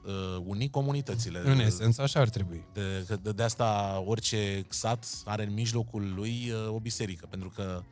uni 0.46 0.70
comunitățile. 0.70 1.42
În 1.46 1.60
esență, 1.60 2.02
așa 2.02 2.20
ar 2.20 2.30
trebui. 2.30 2.66
De, 2.74 3.04
că 3.08 3.16
de, 3.16 3.32
de 3.32 3.44
asta 3.44 4.04
orice 4.06 4.66
sat 4.70 5.06
are 5.26 5.46
în 5.46 5.54
mijlocul 5.54 6.14
lui 6.16 6.52
uh, 6.52 6.74
o 6.74 6.80
biserică, 6.80 7.28
pentru 7.30 7.50
că 7.56 7.84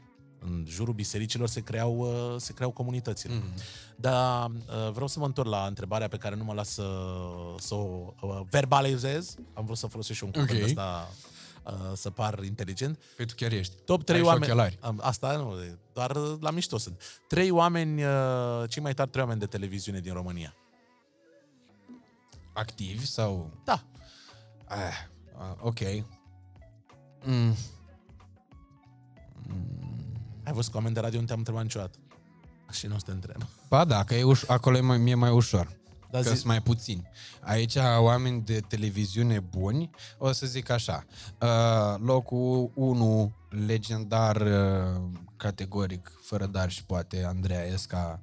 în 0.45 0.65
jurul 0.67 0.93
bisericilor 0.93 1.47
se 1.47 1.61
creau, 1.61 1.97
uh, 1.97 2.35
se 2.37 2.53
creau 2.53 2.71
comunitățile. 2.71 3.33
Mhm. 3.33 3.53
Dar 3.95 4.49
uh, 4.49 4.91
vreau 4.91 5.07
să 5.07 5.19
mă 5.19 5.25
întorc 5.25 5.49
la 5.49 5.65
întrebarea 5.67 6.07
pe 6.07 6.17
care 6.17 6.35
nu 6.35 6.43
mă 6.43 6.53
las 6.53 6.69
să, 6.69 6.87
să 7.57 7.73
o 7.73 8.13
uh, 8.21 8.41
verbalizez. 8.49 9.35
Am 9.53 9.65
vrut 9.65 9.77
să 9.77 9.87
folosesc 9.87 10.17
și 10.17 10.23
un 10.23 10.31
cuvânt 10.31 10.51
Ok. 10.59 10.63
ăsta 10.63 11.09
uh, 11.65 11.73
să 11.93 12.09
par 12.09 12.43
inteligent. 12.43 12.99
Păi 13.15 13.25
tu 13.25 13.33
chiar 13.37 13.51
ești. 13.51 13.73
Top 13.85 14.03
3 14.03 14.15
Ai 14.17 14.21
și 14.23 14.27
oameni. 14.29 14.45
ochelari. 14.51 14.77
Am- 14.81 14.99
Asta 15.03 15.35
nu, 15.37 15.55
doar 15.93 16.15
la 16.15 16.51
mișto 16.51 16.77
sunt. 16.77 17.01
Trei 17.27 17.49
oameni, 17.51 18.03
uh, 18.03 18.69
cei 18.69 18.81
mai 18.83 18.93
tari 18.93 19.09
trei 19.09 19.21
oameni 19.23 19.39
de 19.39 19.45
televiziune 19.45 19.99
din 19.99 20.13
România. 20.13 20.55
Activi 22.53 23.05
sau... 23.05 23.51
Da. 23.65 23.83
Ah, 24.65 24.77
ah, 25.37 25.55
ok. 25.61 25.79
Mm. 27.25 27.55
Ai 30.45 30.53
văzut 30.53 30.71
cu 30.71 30.77
oameni 30.77 30.93
de 30.93 30.99
radio, 30.99 31.19
nu 31.19 31.25
te-am 31.25 31.37
întrebat 31.37 31.63
niciodată. 31.63 31.97
Și 32.71 32.87
nu 32.87 32.95
o 32.95 32.97
să 32.97 33.03
te 33.05 33.11
întreb. 33.11 33.41
Ba 33.69 33.85
da, 33.85 34.03
că 34.03 34.15
e 34.15 34.23
uș- 34.35 34.45
acolo 34.47 34.77
e 34.77 34.81
mai, 34.81 34.97
mie 34.97 35.15
mai 35.15 35.29
ușor. 35.31 35.77
Da, 36.13 36.19
că 36.19 36.29
zi- 36.29 36.35
sunt 36.35 36.45
mai 36.45 36.61
puțini. 36.61 37.09
Aici 37.41 37.75
oameni 37.99 38.41
de 38.41 38.59
televiziune 38.59 39.39
buni, 39.39 39.89
o 40.17 40.31
să 40.31 40.45
zic 40.45 40.69
așa. 40.69 41.05
Uh, 41.41 41.99
locul 41.99 42.71
1, 42.75 43.31
legendar, 43.65 44.35
uh, 44.41 45.01
categoric, 45.37 46.11
fără 46.21 46.45
dar 46.45 46.71
și 46.71 46.85
poate, 46.85 47.23
Andreea 47.23 47.65
Esca, 47.65 48.21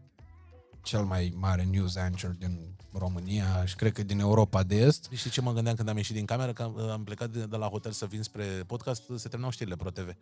cel 0.82 1.04
mai 1.04 1.34
mare 1.36 1.62
news 1.64 1.96
anchor 1.96 2.30
din 2.30 2.76
România 2.92 3.64
și 3.64 3.74
cred 3.76 3.92
că 3.92 4.02
din 4.02 4.18
Europa 4.20 4.62
de 4.62 4.76
Est. 4.76 5.08
Știi 5.12 5.30
ce 5.30 5.40
mă 5.40 5.52
gândeam 5.52 5.74
când 5.74 5.88
am 5.88 5.96
ieșit 5.96 6.14
din 6.14 6.24
cameră? 6.24 6.52
Că 6.52 6.62
am, 6.62 6.78
am 6.78 7.04
plecat 7.04 7.30
de, 7.30 7.46
de 7.46 7.56
la 7.56 7.66
hotel 7.66 7.92
să 7.92 8.06
vin 8.06 8.22
spre 8.22 8.44
podcast, 8.44 9.02
se 9.16 9.28
terminau 9.28 9.50
știrile 9.50 9.76
Pro 9.76 9.90
TV. 9.90 10.12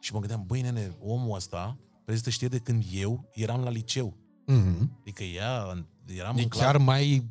Și 0.00 0.12
mă 0.12 0.18
gândeam, 0.18 0.44
băi 0.46 0.60
nene, 0.60 0.96
omul 1.00 1.36
ăsta 1.36 1.78
prezintă 2.04 2.30
știri 2.30 2.50
de 2.50 2.58
când 2.58 2.84
eu 2.92 3.30
eram 3.32 3.62
la 3.62 3.70
liceu. 3.70 4.16
Mm-hmm. 4.52 5.00
Adică 5.00 5.22
ea, 5.22 5.86
eram 6.16 6.36
E 6.36 6.42
în 6.42 6.48
chiar 6.48 6.76
mai 6.76 7.24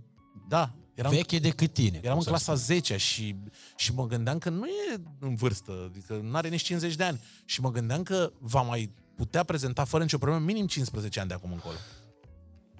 Da, 0.47 0.71
eram, 0.93 1.11
veche 1.11 1.39
decât 1.39 1.73
tine. 1.73 1.99
eram 2.03 2.17
cum 2.17 2.17
în 2.17 2.21
să 2.23 2.29
clasa 2.29 2.43
spun. 2.55 2.75
10 2.75 2.97
și, 2.97 3.35
și 3.75 3.93
mă 3.93 4.07
gândeam 4.07 4.37
că 4.37 4.49
nu 4.49 4.65
e 4.65 5.01
în 5.19 5.35
vârstă, 5.35 5.71
adică 5.89 6.13
nu 6.23 6.35
are 6.35 6.49
nici 6.49 6.61
50 6.61 6.95
de 6.95 7.03
ani. 7.03 7.21
Și 7.45 7.61
mă 7.61 7.71
gândeam 7.71 8.03
că 8.03 8.31
va 8.39 8.61
mai 8.61 8.93
putea 9.15 9.43
prezenta 9.43 9.83
fără 9.83 10.03
nicio 10.03 10.17
problemă 10.17 10.45
minim 10.45 10.67
15 10.67 11.19
ani 11.19 11.27
de 11.27 11.33
acum 11.35 11.51
încolo. 11.51 11.75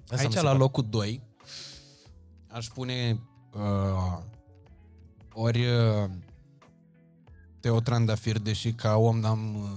Asta 0.02 0.14
mi 0.14 0.20
Aici, 0.20 0.32
se 0.32 0.38
la 0.40 0.44
pare. 0.46 0.58
locul 0.58 0.86
2, 0.90 1.22
aș 2.48 2.66
pune 2.66 3.20
uh, 3.52 4.18
ori 5.32 5.66
uh, 5.66 6.10
Teo 7.60 7.80
Trandafir, 7.80 8.38
deși 8.38 8.72
ca 8.72 8.96
om 8.96 9.18
n-am... 9.18 9.54
Uh, 9.56 9.68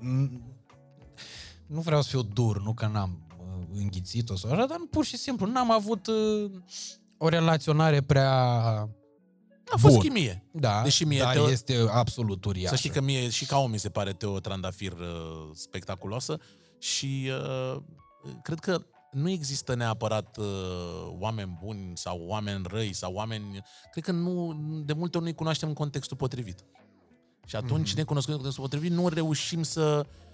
n- 0.00 0.40
nu 1.66 1.80
vreau 1.80 2.02
să 2.02 2.08
fiu 2.08 2.22
dur, 2.22 2.62
nu 2.62 2.74
că 2.74 2.86
n-am 2.86 3.18
uh, 3.25 3.25
înghițit-o 3.78 4.36
sau 4.36 4.50
așa, 4.50 4.66
dar 4.66 4.78
pur 4.90 5.04
și 5.04 5.16
simplu 5.16 5.46
n-am 5.46 5.70
avut 5.70 6.06
uh, 6.06 6.50
o 7.18 7.28
relaționare 7.28 8.00
prea... 8.00 8.30
A 9.72 9.76
fost 9.76 9.94
Bun. 9.94 10.02
chimie. 10.02 10.44
Da, 10.50 10.82
Deși 10.82 11.04
mie 11.04 11.18
dar 11.18 11.36
Teo- 11.36 11.50
este 11.50 11.86
absolut 11.90 12.44
uriașă. 12.44 12.74
Să 12.74 12.76
știi 12.76 12.90
că 12.90 13.00
mie 13.00 13.28
și 13.28 13.46
ca 13.46 13.58
om 13.58 13.70
mi 13.70 13.78
se 13.78 13.88
pare 13.88 14.12
Teo 14.12 14.40
Trandafir 14.40 14.92
uh, 14.92 15.50
spectaculoasă 15.54 16.38
și 16.78 17.30
uh, 17.74 17.82
cred 18.42 18.58
că 18.58 18.80
nu 19.10 19.30
există 19.30 19.74
neapărat 19.74 20.36
uh, 20.36 20.44
oameni 21.18 21.58
buni 21.62 21.92
sau 21.94 22.20
oameni 22.26 22.64
răi 22.68 22.92
sau 22.92 23.12
oameni... 23.14 23.62
Cred 23.92 24.04
că 24.04 24.12
nu, 24.12 24.56
de 24.84 24.92
multe 24.92 25.16
ori 25.16 25.26
nu-i 25.26 25.34
cunoaștem 25.34 25.68
în 25.68 25.74
contextul 25.74 26.16
potrivit. 26.16 26.64
Și 27.46 27.56
atunci, 27.56 27.92
mm-hmm. 27.92 27.96
necunoscând 27.96 28.36
în 28.36 28.42
contextul 28.42 28.68
potrivit, 28.68 28.98
nu 28.98 29.08
reușim 29.08 29.62
să 29.62 30.06
uh, 30.06 30.25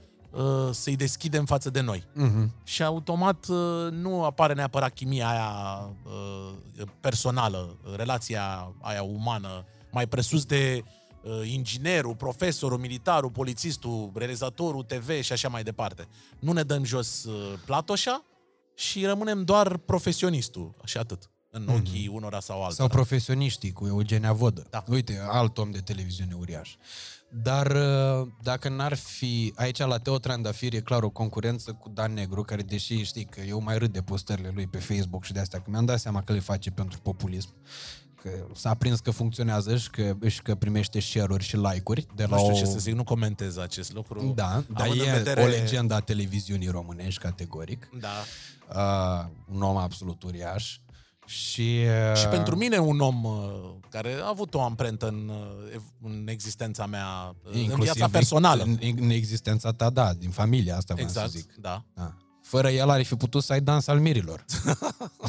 să-i 0.71 0.97
deschidem 0.97 1.45
față 1.45 1.71
de 1.71 1.81
noi. 1.81 2.05
Mhm. 2.15 2.55
Și 2.65 2.83
automat 2.83 3.47
uh, 3.49 3.91
nu 3.91 4.25
apare 4.25 4.55
neapărat 4.55 4.93
chimia 4.95 5.29
aia 5.29 5.79
uh, 6.05 6.87
personală, 7.01 7.79
relația 7.97 8.75
aia 8.81 9.03
umană, 9.03 9.65
mai 9.91 10.07
presus 10.07 10.45
de 10.45 10.83
uh, 11.23 11.51
inginerul, 11.53 12.15
profesorul, 12.15 12.79
militarul, 12.79 13.31
polițistul, 13.31 14.11
realizatorul 14.15 14.83
TV 14.83 15.21
și 15.21 15.33
așa 15.33 15.49
mai 15.49 15.63
departe. 15.63 16.07
Nu 16.39 16.53
ne 16.53 16.63
dăm 16.63 16.85
jos 16.85 17.25
uh, 17.25 17.59
platoșa 17.65 18.25
și 18.75 19.05
rămânem 19.07 19.45
doar 19.45 19.77
profesionistul 19.77 20.75
și 20.85 20.99
atât. 20.99 21.31
în 21.51 21.69
ochii 21.69 22.09
unora 22.13 22.41
sau 22.41 22.57
altora. 22.57 22.75
Sau 22.75 22.89
profesioniștii 22.89 23.73
cu 23.73 23.87
Eugenia 23.87 24.33
Vodă. 24.33 24.67
Da. 24.71 24.85
Uite, 24.89 25.21
alt 25.31 25.59
om 25.59 25.71
de 25.71 25.79
televiziune 25.79 26.35
uriaș. 26.35 26.75
Dar 27.35 27.67
uh, 27.67 28.29
dacă 28.43 28.69
n-ar 28.69 28.95
fi... 28.95 29.53
Aici 29.57 29.79
la 29.79 29.99
Teo 29.99 30.19
Trandafir 30.19 30.75
e 30.75 30.81
clar 30.81 31.03
o 31.03 31.11
concurență 31.11 31.73
cu 31.73 31.89
Dan 31.89 32.13
Negru, 32.13 32.43
care 32.43 32.63
deși 32.63 33.03
știi 33.03 33.25
că 33.25 33.41
eu 33.41 33.63
mai 33.63 33.79
râd 33.79 33.93
de 33.93 34.03
postările 34.03 34.51
lui 34.55 34.67
pe 34.67 34.79
Facebook 34.79 35.25
și 35.25 35.33
de 35.33 35.41
astea, 35.41 35.59
că 35.59 35.71
mi-am 35.71 35.85
dat 35.85 36.01
seama 36.01 36.23
că 36.23 36.33
le 36.33 36.39
face 36.41 36.71
pentru 36.71 36.99
populism, 36.99 37.49
că 38.23 38.31
s-a 38.55 38.75
prins 38.75 39.01
că 39.01 39.11
funcționează 39.11 39.77
și 39.77 39.91
că, 39.91 40.17
și 40.27 40.43
că 40.43 40.55
primește 40.55 41.01
share-uri 41.01 41.45
și 41.45 41.57
like-uri 41.57 42.07
de 42.15 42.25
la 42.25 42.37
nu 42.37 42.43
știu 42.43 42.55
o... 42.55 42.59
ce 42.59 42.65
să 42.65 42.79
zic, 42.79 42.95
nu 42.95 43.05
comentez 43.05 43.57
acest 43.57 43.93
lucru. 43.93 44.33
Da, 44.35 44.65
dar 44.73 44.87
Având 44.87 45.01
e 45.01 45.11
în 45.11 45.17
vedere- 45.17 45.43
o 45.43 45.47
legendă 45.47 45.95
a 45.95 46.01
televiziunii 46.01 46.69
românești, 46.69 47.21
categoric. 47.21 47.89
Da. 48.01 48.09
Uh, 48.75 49.29
un 49.55 49.63
om 49.63 49.77
absolut 49.77 50.23
uriaș. 50.23 50.65
Și, 50.65 50.79
uh, 50.87 50.91
Și 52.15 52.27
pentru 52.31 52.57
mine 52.57 52.78
un 52.78 53.01
om 53.01 53.24
uh, 53.24 53.74
care 53.89 54.15
a 54.23 54.28
avut 54.28 54.55
o 54.55 54.62
amprentă 54.62 55.09
în, 55.09 55.28
uh, 55.28 55.73
ev- 55.74 55.93
în 56.03 56.27
existența 56.28 56.86
mea, 56.86 57.35
uh, 57.44 57.69
în 57.73 57.81
viața 57.81 58.09
personală. 58.09 58.62
În, 58.62 58.78
în 59.01 59.11
existența 59.11 59.73
ta, 59.73 59.90
da, 59.90 60.12
din 60.12 60.31
familia 60.31 60.77
asta, 60.77 60.94
vreau 60.94 61.09
exact, 61.09 61.31
să 61.31 61.39
zic. 61.39 61.55
da. 61.55 61.85
Da. 61.94 62.16
Fără 62.43 62.70
el 62.70 62.89
ar 62.90 63.02
fi 63.02 63.14
putut 63.14 63.43
să 63.43 63.52
ai 63.52 63.60
dans 63.60 63.86
al 63.86 63.98
mirilor. 64.01 64.44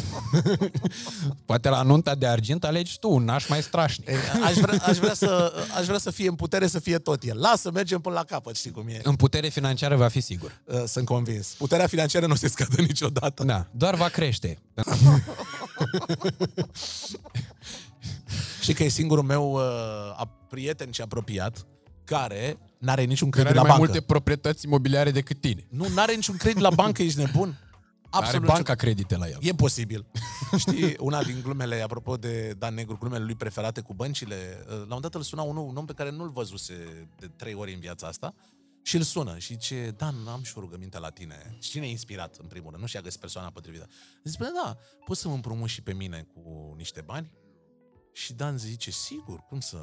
Poate 1.45 1.69
la 1.69 1.81
nunta 1.81 2.15
de 2.15 2.27
argint 2.27 2.63
alegi 2.63 2.99
tu 2.99 3.09
un 3.11 3.23
naș 3.23 3.47
mai 3.47 3.61
strașnic. 3.61 4.09
Aș 4.43 4.53
vrea, 4.53 4.79
aș, 4.85 4.97
vrea 4.97 5.13
să, 5.13 5.53
aș 5.77 5.85
vrea 5.85 5.97
să 5.97 6.11
fie 6.11 6.27
în 6.27 6.35
putere 6.35 6.67
să 6.67 6.79
fie 6.79 6.97
tot 6.97 7.23
el. 7.23 7.39
Lasă, 7.39 7.71
mergem 7.71 7.99
până 8.01 8.15
la 8.15 8.23
capăt, 8.23 8.55
știi 8.55 8.71
cum 8.71 8.87
e. 8.87 8.99
În 9.03 9.15
putere 9.15 9.49
financiară 9.49 9.95
va 9.95 10.07
fi 10.07 10.21
sigur. 10.21 10.61
Uh, 10.65 10.83
Sunt 10.87 11.05
convins. 11.05 11.47
Puterea 11.57 11.87
financiară 11.87 12.25
nu 12.25 12.35
se 12.35 12.47
scade 12.47 12.81
niciodată. 12.81 13.43
Da, 13.43 13.67
doar 13.71 13.95
va 13.95 14.07
crește. 14.07 14.57
Știi 18.61 18.73
că 18.73 18.83
e 18.83 18.87
singurul 18.87 19.23
meu 19.23 19.51
uh, 19.51 19.61
a- 20.15 20.37
prieten 20.49 20.91
și 20.91 21.01
apropiat 21.01 21.65
care 22.03 22.57
n-are 22.83 23.03
niciun 23.03 23.29
Care 23.29 23.43
credit 23.43 23.59
are 23.59 23.67
la 23.69 23.73
mai 23.73 23.77
bancă. 23.77 23.91
multe 23.91 24.05
proprietăți 24.13 24.65
imobiliare 24.65 25.11
decât 25.11 25.39
tine. 25.41 25.65
Nu, 25.69 25.87
n-are 25.95 26.15
niciun 26.15 26.37
credit 26.37 26.61
la 26.61 26.69
bancă, 26.69 27.01
ești 27.01 27.19
nebun. 27.19 27.57
Are 28.09 28.39
banca 28.39 28.75
credite 28.75 29.17
la 29.17 29.27
el. 29.27 29.37
E 29.41 29.51
posibil. 29.51 30.05
Știi, 30.57 30.95
una 30.99 31.23
din 31.23 31.39
glumele, 31.43 31.81
apropo 31.81 32.17
de 32.17 32.53
Dan 32.57 32.73
Negru, 32.73 32.97
glumele 32.97 33.23
lui 33.23 33.35
preferate 33.35 33.81
cu 33.81 33.93
băncile, 33.93 34.35
uh, 34.59 34.67
la 34.67 34.73
un 34.73 34.79
moment 34.79 35.01
dat 35.01 35.15
îl 35.15 35.21
suna 35.21 35.41
un, 35.41 35.57
un 35.57 35.75
om 35.75 35.85
pe 35.85 35.93
care 35.93 36.11
nu-l 36.11 36.29
văzuse 36.29 37.07
de 37.19 37.27
trei 37.35 37.53
ori 37.53 37.73
în 37.73 37.79
viața 37.79 38.07
asta 38.07 38.33
și 38.81 38.95
îl 38.95 39.01
sună 39.01 39.37
și 39.37 39.53
zice, 39.53 39.93
Dan, 39.97 40.15
am 40.27 40.43
și 40.43 40.53
o 40.55 40.59
rugăminte 40.59 40.99
la 40.99 41.09
tine. 41.09 41.57
Și 41.61 41.69
cine 41.69 41.85
e 41.85 41.89
inspirat, 41.89 42.35
în 42.41 42.47
primul 42.47 42.69
rând? 42.69 42.81
Nu 42.81 42.87
și-a 42.87 43.01
găsit 43.01 43.19
persoana 43.19 43.49
potrivită. 43.49 43.87
Zice, 44.23 44.37
"Bă, 44.39 44.51
da, 44.63 44.77
poți 45.05 45.21
să 45.21 45.27
mă 45.27 45.33
împrumut 45.33 45.67
și 45.69 45.81
pe 45.81 45.93
mine 45.93 46.27
cu 46.33 46.73
niște 46.77 47.01
bani? 47.05 47.31
Și 48.13 48.33
Dan 48.33 48.57
zice, 48.57 48.91
sigur, 48.91 49.39
cum 49.49 49.59
să, 49.59 49.77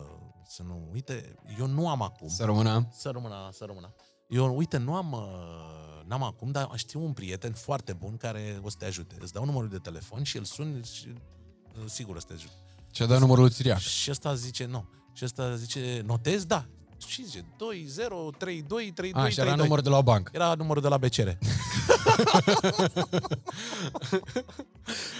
să 0.46 0.62
nu... 0.62 0.88
Uite, 0.92 1.34
eu 1.58 1.66
nu 1.66 1.88
am 1.88 2.02
acum. 2.02 2.28
Să 2.28 2.44
rămână. 2.44 2.88
Să 2.92 3.10
rămână, 3.10 3.48
să 3.52 3.64
rămână. 3.64 3.94
Eu, 4.26 4.56
uite, 4.56 4.76
nu 4.76 4.94
am, 4.94 5.12
uh, 5.12 6.06
n-am 6.06 6.22
acum, 6.22 6.50
dar 6.50 6.70
știu 6.74 7.04
un 7.04 7.12
prieten 7.12 7.52
foarte 7.52 7.92
bun 7.92 8.16
care 8.16 8.60
o 8.62 8.68
să 8.68 8.76
te 8.78 8.84
ajute. 8.84 9.16
Îți 9.20 9.32
dau 9.32 9.44
numărul 9.44 9.68
de 9.68 9.78
telefon 9.78 10.22
și 10.22 10.36
îl 10.36 10.44
suni 10.44 10.84
și 10.84 11.08
uh, 11.08 11.84
sigur 11.86 12.16
o 12.16 12.18
să 12.18 12.26
te 12.26 12.32
ajute. 12.32 12.54
Și-a 12.92 13.06
dat 13.06 13.20
numărul 13.20 13.42
lui 13.42 13.52
Țiriac. 13.52 13.78
Și 13.78 14.10
ăsta 14.10 14.34
zice, 14.34 14.64
nu. 14.64 14.88
Și 15.12 15.24
ăsta 15.24 15.56
zice, 15.56 16.02
notez? 16.06 16.44
Da. 16.44 16.66
Și 17.06 17.24
zice, 17.24 17.44
2, 17.56 17.84
0, 17.88 18.30
3, 18.38 18.64
2, 18.68 18.92
3, 18.92 19.12
2, 19.12 19.22
A, 19.22 19.28
și 19.28 19.40
era 19.40 19.54
numărul 19.54 19.82
de 19.82 19.88
la 19.88 19.96
o 19.96 20.02
bancă. 20.02 20.30
Era 20.34 20.54
numărul 20.54 20.82
de 20.82 20.88
la 20.88 20.98
BCR. 20.98 21.28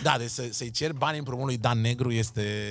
da, 0.02 0.18
deci 0.18 0.30
să, 0.30 0.48
să-i 0.50 0.70
cer 0.70 0.92
bani 0.92 1.18
împrumut 1.18 1.44
lui 1.44 1.56
Dan 1.56 1.80
Negru 1.80 2.10
este, 2.10 2.66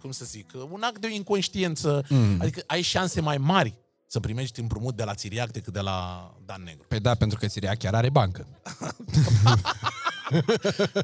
cum 0.00 0.10
să 0.10 0.24
zic, 0.24 0.50
un 0.70 0.82
act 0.82 0.98
de 0.98 1.14
inconștiență. 1.14 2.04
Mm. 2.08 2.40
Adică 2.40 2.62
ai 2.66 2.82
șanse 2.82 3.20
mai 3.20 3.38
mari 3.38 3.78
să 4.06 4.20
primești 4.20 4.60
împrumut 4.60 4.96
de 4.96 5.04
la 5.04 5.14
Țiriac 5.14 5.50
decât 5.50 5.72
de 5.72 5.80
la 5.80 6.30
Dan 6.44 6.62
Negru. 6.62 6.84
Păi 6.88 7.00
da, 7.00 7.14
pentru 7.14 7.38
că 7.38 7.46
Țiriac 7.46 7.78
chiar 7.78 7.94
are 7.94 8.10
bancă. 8.10 8.46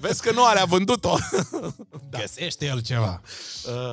Vezi 0.01 0.23
că 0.23 0.33
nu 0.33 0.45
are, 0.45 0.59
a 0.59 0.65
vândut-o. 0.65 1.17
da. 2.11 2.19
Găsește 2.19 2.67
el 2.67 2.81
ceva. 2.83 3.21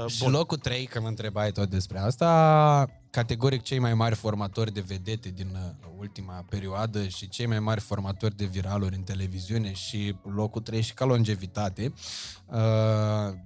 Uh, 0.04 0.12
Și 0.12 0.28
locul 0.30 0.58
3, 0.58 0.86
că 0.86 1.02
mă 1.02 1.08
întrebai 1.08 1.52
tot 1.52 1.70
despre 1.70 2.00
asta, 2.00 2.90
categoric 3.10 3.62
cei 3.62 3.80
mai 3.80 3.94
mari 3.94 4.16
formatori 4.16 4.74
de 4.74 4.84
vedete 4.88 5.30
din 5.30 5.50
uh, 5.54 5.90
ultima 5.98 6.46
perioadă 6.50 7.08
și 7.08 7.30
cei 7.30 7.46
mai 7.46 7.60
mari 7.60 7.80
formatori 7.80 8.36
de 8.36 8.46
viraluri 8.46 8.96
în 8.96 9.02
televiziune 9.02 9.74
și 9.74 10.16
locul 10.36 10.62
3 10.62 10.82
și 10.82 10.94
ca 10.94 11.06
longevitate, 11.06 11.94
uh, 12.46 12.58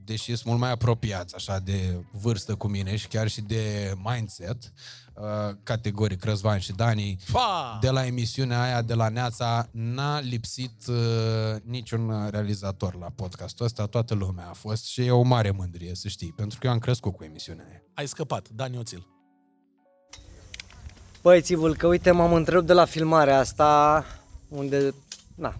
deși 0.03 0.25
sunt 0.25 0.45
mult 0.45 0.59
mai 0.59 0.71
apropiați 0.71 1.35
așa 1.35 1.59
de 1.59 2.05
vârstă 2.11 2.55
cu 2.55 2.67
mine 2.67 2.95
și 2.95 3.07
chiar 3.07 3.27
și 3.27 3.41
de 3.41 3.93
mindset, 4.03 4.73
uh, 5.13 5.23
categoric 5.63 6.23
Răzvan 6.23 6.59
și 6.59 6.71
Dani, 6.71 7.17
Pa! 7.31 7.77
de 7.81 7.89
la 7.89 8.05
emisiunea 8.05 8.61
aia 8.61 8.81
de 8.81 8.93
la 8.93 9.09
Neața 9.09 9.69
n-a 9.71 10.19
lipsit 10.19 10.87
uh, 10.87 10.95
niciun 11.63 12.29
realizator 12.29 12.95
la 12.95 13.07
podcastul 13.15 13.65
ăsta, 13.65 13.85
toată 13.85 14.13
lumea 14.13 14.49
a 14.49 14.53
fost 14.53 14.85
și 14.85 15.01
e 15.01 15.11
o 15.11 15.21
mare 15.21 15.51
mândrie, 15.51 15.95
să 15.95 16.07
știi, 16.07 16.33
pentru 16.35 16.59
că 16.59 16.67
eu 16.67 16.73
am 16.73 16.79
crescut 16.79 17.15
cu 17.15 17.23
emisiunea 17.23 17.65
aia. 17.69 17.83
Ai 17.93 18.07
scăpat, 18.07 18.49
Dan 18.49 18.73
Ioțil. 18.73 19.12
Băi, 21.23 21.41
Țivul, 21.41 21.75
că 21.75 21.87
uite, 21.87 22.11
m-am 22.11 22.33
întrebat 22.33 22.65
de 22.65 22.73
la 22.73 22.85
filmarea 22.85 23.39
asta, 23.39 24.05
unde, 24.47 24.93
na, 25.35 25.53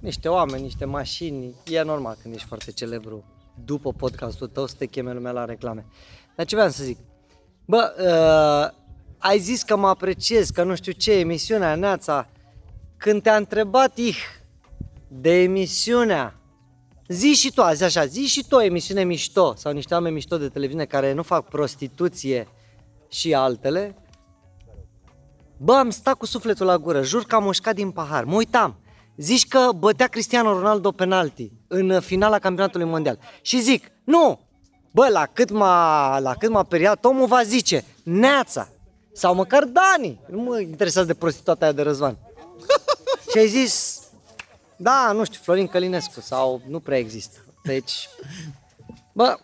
niște 0.00 0.28
oameni, 0.28 0.62
niște 0.62 0.84
mașini, 0.84 1.54
e 1.66 1.82
normal 1.82 2.16
când 2.22 2.34
ești 2.34 2.46
foarte 2.46 2.72
celebru 2.72 3.24
după 3.64 3.92
podcastul 3.92 4.46
tău 4.46 4.66
să 4.66 4.74
te 4.78 4.86
cheme 4.86 5.12
lumea 5.12 5.32
la 5.32 5.44
reclame. 5.44 5.86
Dar 6.36 6.46
ce 6.46 6.54
vreau 6.54 6.70
să 6.70 6.84
zic? 6.84 6.98
Bă, 7.64 7.94
uh, 7.98 8.80
ai 9.18 9.38
zis 9.38 9.62
că 9.62 9.76
mă 9.76 9.88
apreciez, 9.88 10.50
că 10.50 10.62
nu 10.62 10.74
știu 10.74 10.92
ce, 10.92 11.12
emisiunea 11.12 11.74
Neața. 11.74 12.28
Când 12.96 13.22
te-a 13.22 13.36
întrebat 13.36 13.96
ih 13.96 14.18
de 15.08 15.42
emisiunea, 15.42 16.40
zi 17.08 17.34
și 17.34 17.52
tu, 17.52 17.62
azi 17.62 17.84
așa, 17.84 18.06
zi 18.06 18.26
și 18.26 18.44
tu 18.48 18.56
o 18.56 18.62
emisiune 18.62 19.04
mișto 19.04 19.54
sau 19.56 19.72
niște 19.72 19.94
oameni 19.94 20.14
mișto 20.14 20.38
de 20.38 20.48
televiziune 20.48 20.84
care 20.84 21.12
nu 21.12 21.22
fac 21.22 21.48
prostituție 21.48 22.48
și 23.08 23.34
altele, 23.34 23.96
Bă, 25.60 25.74
am 25.74 25.90
stat 25.90 26.14
cu 26.14 26.26
sufletul 26.26 26.66
la 26.66 26.78
gură, 26.78 27.02
jur 27.02 27.24
că 27.24 27.34
am 27.34 27.42
mușcat 27.42 27.74
din 27.74 27.90
pahar. 27.90 28.24
Mă 28.24 28.34
uitam. 28.34 28.76
Zici 29.16 29.48
că 29.48 29.70
bătea 29.76 30.06
Cristiano 30.06 30.52
Ronaldo 30.52 30.92
penalti 30.92 31.52
în 31.66 32.00
finala 32.00 32.38
campionatului 32.38 32.86
mondial. 32.86 33.18
Și 33.42 33.60
zic, 33.60 33.90
nu! 34.04 34.40
Bă, 34.90 35.08
la 35.08 35.26
cât 35.26 35.50
m-a, 35.50 36.18
la 36.18 36.34
cât 36.34 36.50
m-a 36.50 36.62
periat, 36.62 37.04
omul 37.04 37.26
va 37.26 37.42
zice, 37.42 37.84
Neața! 38.02 38.68
Sau 39.12 39.34
măcar 39.34 39.64
Dani! 39.64 40.20
Nu 40.30 40.40
mă 40.40 40.60
interesează 40.60 41.06
de 41.06 41.14
prostituata 41.14 41.64
aia 41.64 41.74
de 41.74 41.82
Răzvan. 41.82 42.18
și 43.30 43.38
ai 43.38 43.48
zis, 43.48 44.02
da, 44.76 45.12
nu 45.14 45.24
știu, 45.24 45.40
Florin 45.42 45.66
Călinescu 45.66 46.20
sau 46.20 46.60
nu 46.66 46.80
prea 46.80 46.98
există. 46.98 47.38
Deci, 47.62 48.08
bă, 49.12 49.38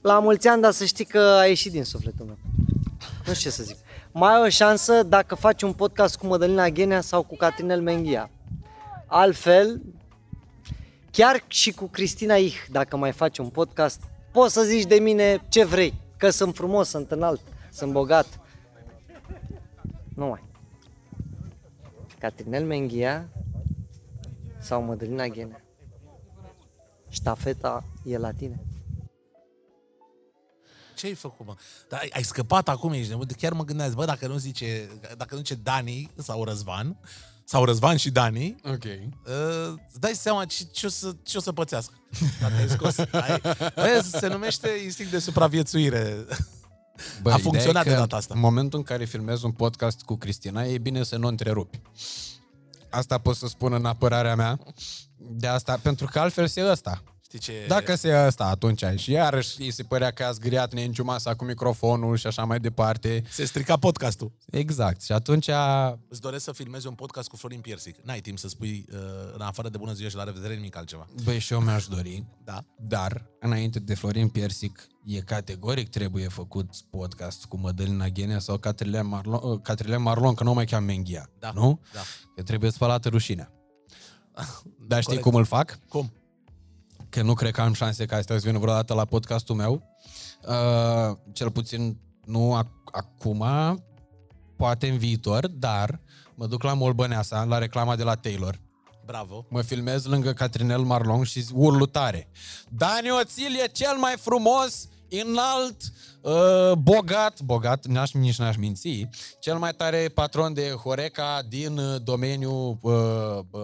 la 0.00 0.18
mulți 0.18 0.48
ani, 0.48 0.62
dar 0.62 0.72
să 0.72 0.84
știi 0.84 1.04
că 1.04 1.18
a 1.18 1.46
ieșit 1.46 1.72
din 1.72 1.84
sufletul 1.84 2.26
meu. 2.26 2.38
Nu 3.26 3.34
știu 3.34 3.50
ce 3.50 3.56
să 3.56 3.62
zic. 3.62 3.76
Mai 4.12 4.34
ai 4.34 4.42
o 4.42 4.48
șansă 4.48 5.02
dacă 5.02 5.34
faci 5.34 5.62
un 5.62 5.72
podcast 5.72 6.16
cu 6.16 6.26
Mădălina 6.26 6.68
Ghenea 6.68 7.00
sau 7.00 7.22
cu 7.22 7.36
Catrinel 7.36 7.82
Menghia. 7.82 8.30
Altfel, 9.06 9.82
chiar 11.10 11.44
și 11.46 11.72
cu 11.72 11.86
Cristina 11.86 12.34
Ih, 12.34 12.56
dacă 12.70 12.96
mai 12.96 13.12
faci 13.12 13.38
un 13.38 13.48
podcast, 13.48 14.02
poți 14.32 14.52
să 14.52 14.62
zici 14.62 14.86
de 14.86 14.94
mine 14.94 15.42
ce 15.48 15.64
vrei. 15.64 15.94
Că 16.16 16.30
sunt 16.30 16.54
frumos, 16.54 16.88
sunt 16.88 17.10
înalt, 17.10 17.40
sunt 17.70 17.92
bogat. 17.92 18.40
Nu 20.14 20.26
mai. 20.26 20.42
Catrinel 22.18 22.64
Menghia 22.64 23.28
sau 24.58 24.82
Mădălina 24.82 25.26
Ghenea. 25.26 25.64
Ștafeta 27.08 27.84
e 28.04 28.18
la 28.18 28.30
tine. 28.32 28.60
Ce 31.00 31.06
ai 31.06 31.14
făcut, 31.14 31.46
mă? 31.46 31.54
Dar 31.88 32.00
ai, 32.00 32.10
ai 32.12 32.22
scăpat 32.22 32.68
acum, 32.68 32.92
ești 32.92 33.08
nebun. 33.08 33.26
Chiar 33.38 33.52
mă 33.52 33.64
gândeam, 33.64 33.92
bă, 33.94 34.04
dacă 34.04 34.26
nu 34.26 34.36
zice, 34.36 34.88
dacă 35.16 35.34
nu 35.34 35.36
zice 35.36 35.54
Dani 35.54 36.10
sau 36.16 36.44
Răzvan, 36.44 36.96
sau 37.44 37.64
Răzvan 37.64 37.96
și 37.96 38.10
Dani, 38.10 38.56
Ok. 38.64 38.84
uh, 38.84 39.74
îți 39.88 40.00
dai 40.00 40.12
seama 40.14 40.44
ce, 40.44 40.64
ce, 40.72 40.86
o 40.86 40.88
să, 40.88 41.12
ce 41.22 41.36
o 41.36 41.40
să 41.40 41.52
pățească. 41.52 41.94
Dacă 42.40 42.54
ai 42.54 42.68
scos. 42.68 42.98
Ai, 42.98 43.40
bă, 43.74 44.04
se 44.12 44.26
numește 44.26 44.68
instinct 44.84 45.10
de 45.10 45.18
supraviețuire. 45.18 46.16
Bă, 47.22 47.30
A 47.30 47.34
ideea 47.34 47.36
funcționat 47.36 47.86
e 47.86 47.88
de 47.88 47.94
că 47.94 48.00
data 48.00 48.16
asta. 48.16 48.34
În 48.34 48.40
momentul 48.40 48.78
în 48.78 48.84
care 48.84 49.04
filmezi 49.04 49.44
un 49.44 49.52
podcast 49.52 50.00
cu 50.02 50.16
Cristina, 50.16 50.64
e 50.64 50.78
bine 50.78 51.02
să 51.02 51.16
nu 51.16 51.26
întrerupi. 51.28 51.80
Asta 52.90 53.18
pot 53.18 53.36
să 53.36 53.46
spun 53.46 53.72
în 53.72 53.84
apărarea 53.84 54.34
mea. 54.34 54.58
De 55.16 55.46
asta, 55.46 55.78
pentru 55.82 56.06
că 56.06 56.18
altfel 56.18 56.46
se 56.46 56.64
ăsta. 56.70 57.02
Știi 57.32 57.42
ce... 57.42 57.64
Dacă 57.68 57.94
se 57.94 58.24
ăsta, 58.26 58.44
atunci 58.44 58.84
și 58.96 59.10
iarăși 59.10 59.62
îi 59.62 59.70
se 59.70 59.82
părea 59.82 60.10
că 60.10 60.24
a 60.24 60.32
zgriat 60.32 60.72
neînciumasa 60.72 61.34
cu 61.34 61.44
microfonul 61.44 62.16
și 62.16 62.26
așa 62.26 62.44
mai 62.44 62.60
departe. 62.60 63.22
Se 63.28 63.44
strica 63.44 63.76
podcastul. 63.76 64.32
Exact. 64.50 65.02
Și 65.02 65.12
atunci 65.12 65.48
Îți 66.08 66.20
doresc 66.20 66.44
să 66.44 66.52
filmezi 66.52 66.86
un 66.86 66.94
podcast 66.94 67.28
cu 67.28 67.36
Florin 67.36 67.60
Piersic. 67.60 67.96
N-ai 68.02 68.20
timp 68.20 68.38
să 68.38 68.48
spui, 68.48 68.86
uh, 68.92 68.98
în 69.34 69.40
afară 69.40 69.68
de 69.68 69.76
bună 69.78 69.92
ziua 69.92 70.08
și 70.08 70.16
la 70.16 70.24
revedere, 70.24 70.54
nimic 70.54 70.76
altceva. 70.76 71.06
Băi, 71.24 71.38
și 71.38 71.52
eu 71.52 71.60
mi-aș 71.60 71.86
dori, 71.86 72.24
Da. 72.44 72.64
dar 72.76 73.26
înainte 73.40 73.78
de 73.78 73.94
Florin 73.94 74.28
Piersic, 74.28 74.86
e 75.04 75.20
categoric 75.20 75.88
trebuie 75.88 76.28
făcut 76.28 76.70
podcast 76.90 77.44
cu 77.44 77.56
Mădălina 77.58 78.08
Ghenea 78.08 78.38
sau 78.38 78.56
Catrilea 78.58 79.02
Marlon, 79.02 79.60
Catrilea 79.60 79.98
Marlon 79.98 80.34
că 80.34 80.44
nu 80.44 80.50
o 80.50 80.54
mai 80.54 80.64
cheam 80.66 80.84
Menghia, 80.84 81.30
Da, 81.38 81.50
nu? 81.54 81.80
da. 81.92 82.00
Că 82.36 82.42
trebuie 82.42 82.70
spălată 82.70 83.08
rușinea. 83.08 83.52
Dar 84.88 85.00
știi 85.00 85.16
Corect. 85.16 85.22
cum 85.22 85.34
îl 85.34 85.44
fac? 85.44 85.78
Cum? 85.88 86.12
Că 87.10 87.22
nu 87.22 87.34
cred 87.34 87.52
că 87.52 87.60
am 87.60 87.72
șanse 87.72 88.06
ca 88.06 88.16
astea 88.16 88.38
să 88.38 88.46
vină 88.46 88.58
vreodată 88.58 88.94
la 88.94 89.04
podcastul 89.04 89.54
meu. 89.54 89.82
Uh, 90.48 91.16
cel 91.32 91.50
puțin 91.50 91.98
nu 92.24 92.60
ac- 92.62 92.92
acum, 92.92 93.44
poate 94.56 94.88
în 94.88 94.98
viitor, 94.98 95.48
dar 95.48 96.00
mă 96.34 96.46
duc 96.46 96.62
la 96.62 96.74
Molbăneasa, 96.74 97.44
la 97.44 97.58
reclama 97.58 97.96
de 97.96 98.02
la 98.02 98.14
Taylor. 98.14 98.60
Bravo. 99.06 99.46
Mă 99.48 99.62
filmez 99.62 100.04
lângă 100.04 100.32
Catrinel 100.32 100.80
Marlon 100.80 101.22
și 101.24 101.44
urlu 101.52 101.86
tare. 101.86 102.28
Dani 102.68 103.10
Oțil 103.20 103.54
e 103.64 103.66
cel 103.72 103.96
mai 103.96 104.14
frumos, 104.18 104.88
înalt, 105.08 105.76
uh, 106.20 106.72
bogat, 106.72 107.40
bogat, 107.40 107.86
n-aș, 107.86 108.12
nici 108.12 108.38
n-aș 108.38 108.56
minți, 108.56 109.08
cel 109.40 109.58
mai 109.58 109.72
tare 109.72 110.08
patron 110.14 110.54
de 110.54 110.70
Horeca 110.70 111.42
din 111.48 111.78
uh, 111.78 112.02
domeniul 112.02 112.78
uh, 112.80 112.92
uh, 113.50 113.62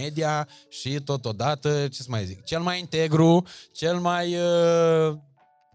media 0.00 0.48
și 0.68 1.00
totodată, 1.00 1.88
ce 1.88 2.02
să 2.02 2.06
mai 2.08 2.24
zic, 2.24 2.44
cel 2.44 2.60
mai 2.60 2.78
integru, 2.78 3.46
cel 3.72 3.98
mai... 3.98 4.34
Uh, 4.36 5.16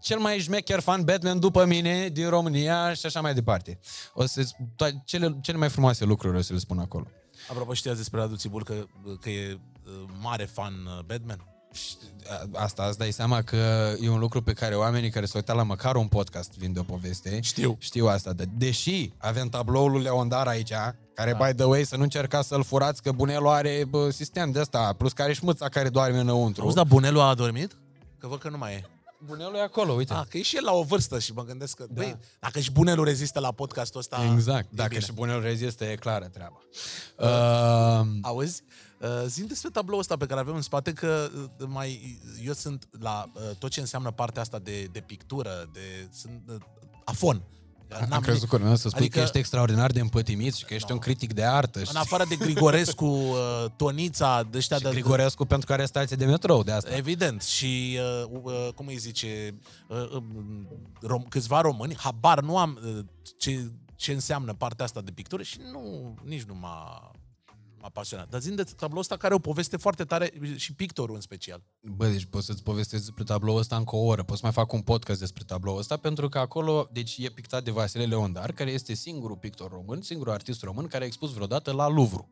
cel 0.00 0.18
mai 0.18 0.38
șmecher 0.38 0.80
fan 0.80 1.02
Batman 1.04 1.38
după 1.40 1.64
mine 1.64 2.08
din 2.08 2.28
România 2.28 2.92
și 2.94 3.06
așa 3.06 3.20
mai 3.20 3.34
departe. 3.34 3.78
O 4.14 4.26
să 4.26 4.42
to- 4.42 5.04
cele, 5.04 5.38
cele 5.42 5.56
mai 5.56 5.68
frumoase 5.68 6.04
lucruri 6.04 6.36
o 6.36 6.40
să 6.40 6.52
le 6.52 6.58
spun 6.58 6.78
acolo. 6.78 7.06
Apropo, 7.50 7.72
știați 7.74 7.96
despre 7.98 8.20
Radu 8.20 8.36
Țibul 8.36 8.64
că, 8.64 8.74
că 9.20 9.30
e 9.30 9.58
uh, 9.86 9.92
mare 10.20 10.44
fan 10.44 10.72
uh, 10.86 11.04
Batman? 11.06 11.46
Asta 12.52 12.84
îți 12.88 12.98
dai 12.98 13.12
seama 13.12 13.42
că 13.42 13.92
e 14.00 14.08
un 14.08 14.18
lucru 14.18 14.42
pe 14.42 14.52
care 14.52 14.74
oamenii 14.76 15.10
care 15.10 15.26
se 15.26 15.32
uită 15.36 15.52
la 15.52 15.62
măcar 15.62 15.96
un 15.96 16.06
podcast 16.08 16.52
vin 16.58 16.72
de 16.72 16.78
o 16.78 16.82
poveste. 16.82 17.40
Știu. 17.40 17.76
Știu 17.78 18.06
asta. 18.06 18.32
De- 18.32 18.48
Deși 18.56 19.12
avem 19.18 19.48
tabloul 19.48 19.90
lui 19.90 20.02
Leondar 20.02 20.46
aici, 20.46 20.72
care, 21.14 21.32
da. 21.32 21.46
by 21.46 21.54
the 21.54 21.64
way, 21.64 21.84
să 21.84 21.96
nu 21.96 22.02
încercați 22.02 22.48
să-l 22.48 22.64
furați, 22.64 23.02
că 23.02 23.12
Bunelu 23.12 23.48
are 23.48 23.84
bă, 23.88 24.10
sistem 24.10 24.50
de 24.50 24.60
asta, 24.60 24.94
plus 24.98 25.12
care 25.12 25.32
și 25.32 25.44
mâța 25.44 25.68
care 25.68 25.88
doarme 25.88 26.18
înăuntru. 26.18 26.62
Auzi, 26.62 26.74
dar 26.74 26.86
Bunelu 26.86 27.20
a 27.20 27.28
adormit? 27.28 27.76
Că 28.18 28.26
văd 28.26 28.38
că 28.38 28.48
nu 28.48 28.58
mai 28.58 28.72
e. 28.72 28.86
Bunelu 29.24 29.56
e 29.56 29.60
acolo, 29.60 29.92
uite. 29.92 30.12
Ah, 30.12 30.22
că 30.28 30.36
e 30.36 30.42
și 30.42 30.56
el 30.56 30.64
la 30.64 30.72
o 30.72 30.82
vârstă 30.82 31.18
și 31.18 31.32
mă 31.32 31.44
gândesc 31.44 31.76
că, 31.76 31.84
da. 31.88 32.02
băi, 32.02 32.16
dacă 32.40 32.60
și 32.60 32.72
Bunelu 32.72 33.02
rezistă 33.02 33.40
la 33.40 33.52
podcastul 33.52 34.00
ăsta... 34.00 34.30
Exact. 34.32 34.64
e 34.64 34.74
Dacă 34.74 34.88
bine. 34.88 35.00
și 35.00 35.12
Bunelu 35.12 35.40
rezistă, 35.40 35.84
e 35.84 35.94
clară 35.94 36.24
treaba. 36.24 36.60
Uh, 37.18 38.06
Auzi? 38.22 38.62
Uh, 39.00 39.08
Zim 39.26 39.46
despre 39.46 39.70
tabloul 39.70 40.00
ăsta 40.00 40.16
pe 40.16 40.26
care 40.26 40.40
avem 40.40 40.54
în 40.54 40.62
spate 40.62 40.92
că 40.92 41.30
uh, 41.34 41.66
mai 41.68 42.20
eu 42.44 42.52
sunt 42.52 42.88
la 43.00 43.30
uh, 43.34 43.56
tot 43.58 43.70
ce 43.70 43.80
înseamnă 43.80 44.10
partea 44.10 44.42
asta 44.42 44.58
de, 44.58 44.88
de 44.92 45.00
pictură, 45.00 45.70
de 45.72 46.08
sunt 46.12 46.42
uh, 46.48 46.56
afon. 47.04 47.42
Am 48.10 48.20
crezut 48.20 48.48
că 48.48 48.54
urmează 48.54 48.76
să 48.76 48.88
spui 48.88 49.00
adică- 49.00 49.18
că 49.18 49.24
ești 49.24 49.38
extraordinar 49.38 49.90
de 49.90 50.00
împătimit 50.00 50.54
și 50.54 50.64
că 50.64 50.74
ești 50.74 50.92
un 50.92 50.98
critic 50.98 51.32
de 51.32 51.44
artă. 51.44 51.78
În 51.78 51.96
afară 51.96 52.24
de 52.28 52.36
Grigorescu, 52.36 53.04
uh, 53.06 53.64
Tonița, 53.76 54.42
de 54.50 54.58
ăștia 54.58 54.76
și 54.76 54.82
de... 54.82 54.90
Grigorescu 54.90 55.44
pentru 55.44 55.66
care 55.66 55.80
are 55.80 55.88
stație 55.88 56.16
de 56.16 56.24
metrou, 56.24 56.62
de 56.62 56.72
asta. 56.72 56.96
Evident. 56.96 57.42
Și, 57.42 57.98
uh, 58.24 58.40
uh, 58.42 58.68
cum 58.74 58.86
îi 58.86 58.96
zice, 58.96 59.54
uh, 59.88 60.10
uh, 60.14 60.22
rom, 61.00 61.22
câțiva 61.22 61.60
români, 61.60 61.96
habar 61.96 62.40
nu 62.40 62.58
am 62.58 62.78
uh, 62.84 62.98
ce, 63.38 63.70
ce 63.96 64.12
înseamnă 64.12 64.52
partea 64.54 64.84
asta 64.84 65.00
de 65.00 65.10
pictură 65.10 65.42
și 65.42 65.58
nu, 65.72 66.14
nici 66.24 66.42
nu 66.42 66.54
m-a, 66.54 67.10
m-a 67.82 67.88
pasionat. 67.88 68.28
Dar 68.28 68.40
zin 68.40 68.54
de 68.54 68.62
tabloul 68.62 69.00
ăsta 69.00 69.14
care 69.14 69.26
are 69.26 69.34
o 69.34 69.38
poveste 69.38 69.76
foarte 69.76 70.04
tare 70.04 70.32
și 70.56 70.74
pictorul 70.74 71.14
în 71.14 71.20
special. 71.20 71.62
Bă, 71.80 72.06
deci 72.06 72.24
pot 72.24 72.42
să-ți 72.42 72.62
povestesc 72.62 73.04
despre 73.04 73.24
tabloul 73.24 73.58
ăsta 73.58 73.76
încă 73.76 73.96
o 73.96 73.98
oră. 73.98 74.22
Pot 74.22 74.36
să 74.36 74.42
mai 74.44 74.52
fac 74.52 74.72
un 74.72 74.80
podcast 74.80 75.20
despre 75.20 75.42
tabloul 75.46 75.78
ăsta, 75.78 75.96
pentru 75.96 76.28
că 76.28 76.38
acolo, 76.38 76.88
deci 76.92 77.16
e 77.18 77.28
pictat 77.28 77.64
de 77.64 77.70
Vasile 77.70 78.04
Leondar, 78.04 78.52
care 78.52 78.70
este 78.70 78.94
singurul 78.94 79.36
pictor 79.36 79.70
român, 79.70 80.02
singurul 80.02 80.32
artist 80.32 80.62
român 80.62 80.86
care 80.86 81.04
a 81.04 81.06
expus 81.06 81.32
vreodată 81.32 81.72
la 81.72 81.88
Louvre. 81.88 82.28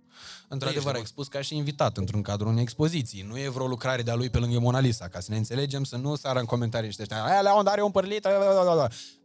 Într-adevăr, 0.48 0.94
a 0.94 0.98
expus 0.98 1.28
ca 1.28 1.40
și 1.40 1.56
invitat 1.56 1.96
într-un 1.96 2.22
cadru 2.22 2.48
unei 2.48 2.62
expoziții. 2.62 3.22
Nu 3.22 3.38
e 3.38 3.48
vreo 3.48 3.66
lucrare 3.66 4.02
de-a 4.02 4.14
lui 4.14 4.30
pe 4.30 4.38
lângă 4.38 4.58
Mona 4.58 4.80
Lisa, 4.80 5.08
ca 5.08 5.20
să 5.20 5.30
ne 5.30 5.36
înțelegem, 5.36 5.84
să 5.84 5.96
nu 5.96 6.14
sară 6.14 6.38
în 6.38 6.44
comentarii 6.44 6.86
niște 6.86 7.02
ăștia. 7.02 7.24
Aia 7.24 7.40
Leondar 7.40 7.78
e 7.78 7.82
un 7.82 7.90
părlit. 7.90 8.28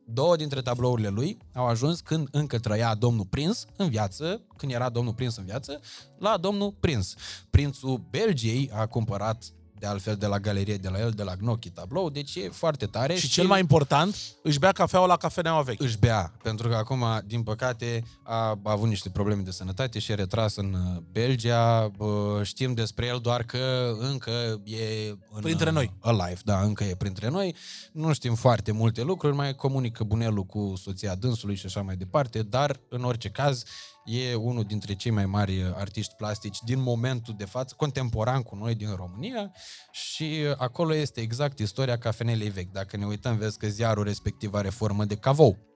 Două 0.07 0.35
dintre 0.35 0.61
tablourile 0.61 1.07
lui 1.07 1.37
au 1.53 1.65
ajuns 1.65 1.99
când 1.99 2.27
încă 2.31 2.59
trăia 2.59 2.95
domnul 2.95 3.25
Prins 3.25 3.65
în 3.75 3.89
viață, 3.89 4.41
când 4.57 4.71
era 4.71 4.89
domnul 4.89 5.13
Prins 5.13 5.37
în 5.37 5.45
viață, 5.45 5.79
la 6.17 6.37
domnul 6.37 6.73
Prins. 6.79 7.15
Prințul 7.49 8.05
Belgiei 8.09 8.71
a 8.73 8.85
cumpărat 8.85 9.43
de 9.79 9.85
altfel 9.87 10.15
de 10.15 10.25
la 10.25 10.39
galerie 10.39 10.77
de 10.77 10.89
la 10.89 10.99
el, 10.99 11.11
de 11.11 11.23
la 11.23 11.35
Gnocchi 11.35 11.69
tablou, 11.69 12.09
deci 12.09 12.35
e 12.35 12.49
foarte 12.49 12.85
tare. 12.85 13.15
Și 13.15 13.29
cel 13.29 13.47
mai 13.47 13.59
important, 13.59 14.15
își 14.43 14.59
bea 14.59 14.71
cafeaua 14.71 15.05
la 15.05 15.17
cafeneaua 15.17 15.61
veche. 15.61 15.83
Își 15.83 15.97
bea, 15.97 16.33
pentru 16.43 16.67
că 16.67 16.75
acum, 16.75 17.03
din 17.25 17.43
păcate, 17.43 18.03
a 18.23 18.59
avut 18.63 18.87
niște 18.87 19.09
probleme 19.09 19.41
de 19.41 19.51
sănătate 19.51 19.99
și 19.99 20.11
e 20.11 20.15
retras 20.15 20.55
în 20.55 20.73
uh, 20.73 21.01
Belgia. 21.11 21.87
Bă, 21.97 22.41
Știm 22.43 22.73
despre 22.73 23.05
el 23.05 23.19
doar 23.21 23.43
că 23.43 23.93
încă 23.99 24.61
e 24.63 25.09
în, 25.31 25.41
Printre 25.41 25.69
noi. 25.69 25.91
uh, 26.03 26.09
Alive, 26.11 26.39
da, 26.43 26.61
încă 26.61 26.83
e 26.83 26.95
printre 26.95 27.29
noi. 27.29 27.55
Nu 27.91 28.13
știm 28.13 28.35
foarte 28.35 28.71
multe 28.71 29.01
lucruri, 29.03 29.35
mai 29.35 29.55
comunică 29.55 30.03
bunelul 30.03 30.43
cu 30.43 30.73
soția 30.81 31.15
dânsului 31.15 31.55
și 31.55 31.65
așa 31.65 31.81
mai 31.81 31.95
departe, 31.95 32.41
dar, 32.41 32.79
în 32.89 33.03
orice 33.03 33.29
caz, 33.29 33.63
e 34.05 34.35
unul 34.35 34.63
dintre 34.63 34.93
cei 34.93 35.11
mai 35.11 35.25
mari 35.25 35.61
uh, 35.61 35.71
artiști 35.75 36.15
plastici 36.15 36.57
din 36.61 36.81
momentul 36.81 37.33
de 37.37 37.45
față, 37.45 37.73
contemporan 37.77 38.41
cu 38.41 38.55
noi 38.55 38.75
din 38.75 38.95
România 38.95 39.51
și 39.91 40.23
uh, 40.49 40.53
acolo 40.57 40.95
este 40.95 41.21
exact 41.21 41.59
istoria 41.59 41.97
cafenelei 41.97 42.49
vechi. 42.49 42.71
Dacă 42.71 42.97
ne 42.97 43.05
uităm, 43.05 43.37
vezi 43.37 43.57
că 43.57 43.67
ziarul 43.67 44.03
respectiv 44.03 44.53
are 44.53 44.69
formă 44.69 45.05
de 45.05 45.15
cavou. 45.15 45.74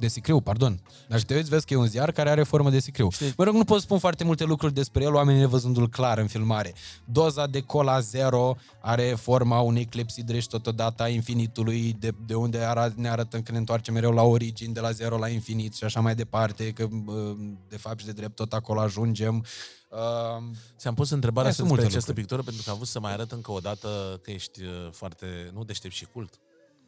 De 0.00 0.08
sicriu, 0.08 0.40
pardon. 0.40 0.80
Dacă 1.08 1.22
te 1.22 1.34
uiți, 1.34 1.48
vezi 1.50 1.66
că 1.66 1.74
e 1.74 1.76
un 1.76 1.86
ziar 1.86 2.12
care 2.12 2.30
are 2.30 2.42
formă 2.42 2.70
de 2.70 2.78
sicriu. 2.78 3.08
Mă 3.36 3.44
rog, 3.44 3.54
nu 3.54 3.64
pot 3.64 3.80
spun 3.80 3.98
foarte 3.98 4.24
multe 4.24 4.44
lucruri 4.44 4.74
despre 4.74 5.04
el, 5.04 5.14
oamenii 5.14 5.46
văzându-l 5.46 5.88
clar 5.88 6.18
în 6.18 6.26
filmare. 6.26 6.74
Doza 7.04 7.46
de 7.46 7.60
cola 7.60 8.00
zero 8.00 8.56
are 8.80 9.14
forma 9.20 9.60
unei 9.60 9.84
clepsidre 9.84 10.38
și 10.40 10.46
totodată 10.48 11.02
a 11.02 11.08
infinitului, 11.08 11.96
de, 11.98 12.12
de 12.26 12.34
unde 12.34 12.58
ara, 12.58 12.92
ne 12.96 13.08
arătăm 13.08 13.42
că 13.42 13.52
ne 13.52 13.58
întoarcem 13.58 13.94
mereu 13.94 14.12
la 14.12 14.22
origini, 14.22 14.74
de 14.74 14.80
la 14.80 14.90
zero 14.90 15.18
la 15.18 15.28
infinit 15.28 15.74
și 15.74 15.84
așa 15.84 16.00
mai 16.00 16.14
departe, 16.14 16.70
că 16.72 16.86
bă, 16.90 17.34
de 17.68 17.76
fapt 17.76 17.98
și 17.98 18.06
de 18.06 18.12
drept 18.12 18.34
tot 18.34 18.52
acolo 18.52 18.80
ajungem. 18.80 19.44
Uh, 19.90 20.42
Ți-am 20.78 20.94
pus 20.94 21.10
întrebarea 21.10 21.42
Mai 21.48 21.52
sunt 21.52 21.66
despre 21.68 21.82
multe 21.82 21.84
această 21.96 21.98
lucruri. 22.12 22.20
pictură 22.20 22.42
pentru 22.42 22.62
că 22.64 22.70
am 22.70 22.76
vrut 22.76 22.88
să 22.88 23.00
mai 23.00 23.12
arăt 23.12 23.32
încă 23.32 23.50
o 23.52 23.58
dată 23.58 24.20
că 24.22 24.30
ești 24.30 24.62
uh, 24.62 24.68
foarte, 24.92 25.26
nu 25.54 25.64
deștept 25.64 25.94
și 25.94 26.04
cult. 26.12 26.32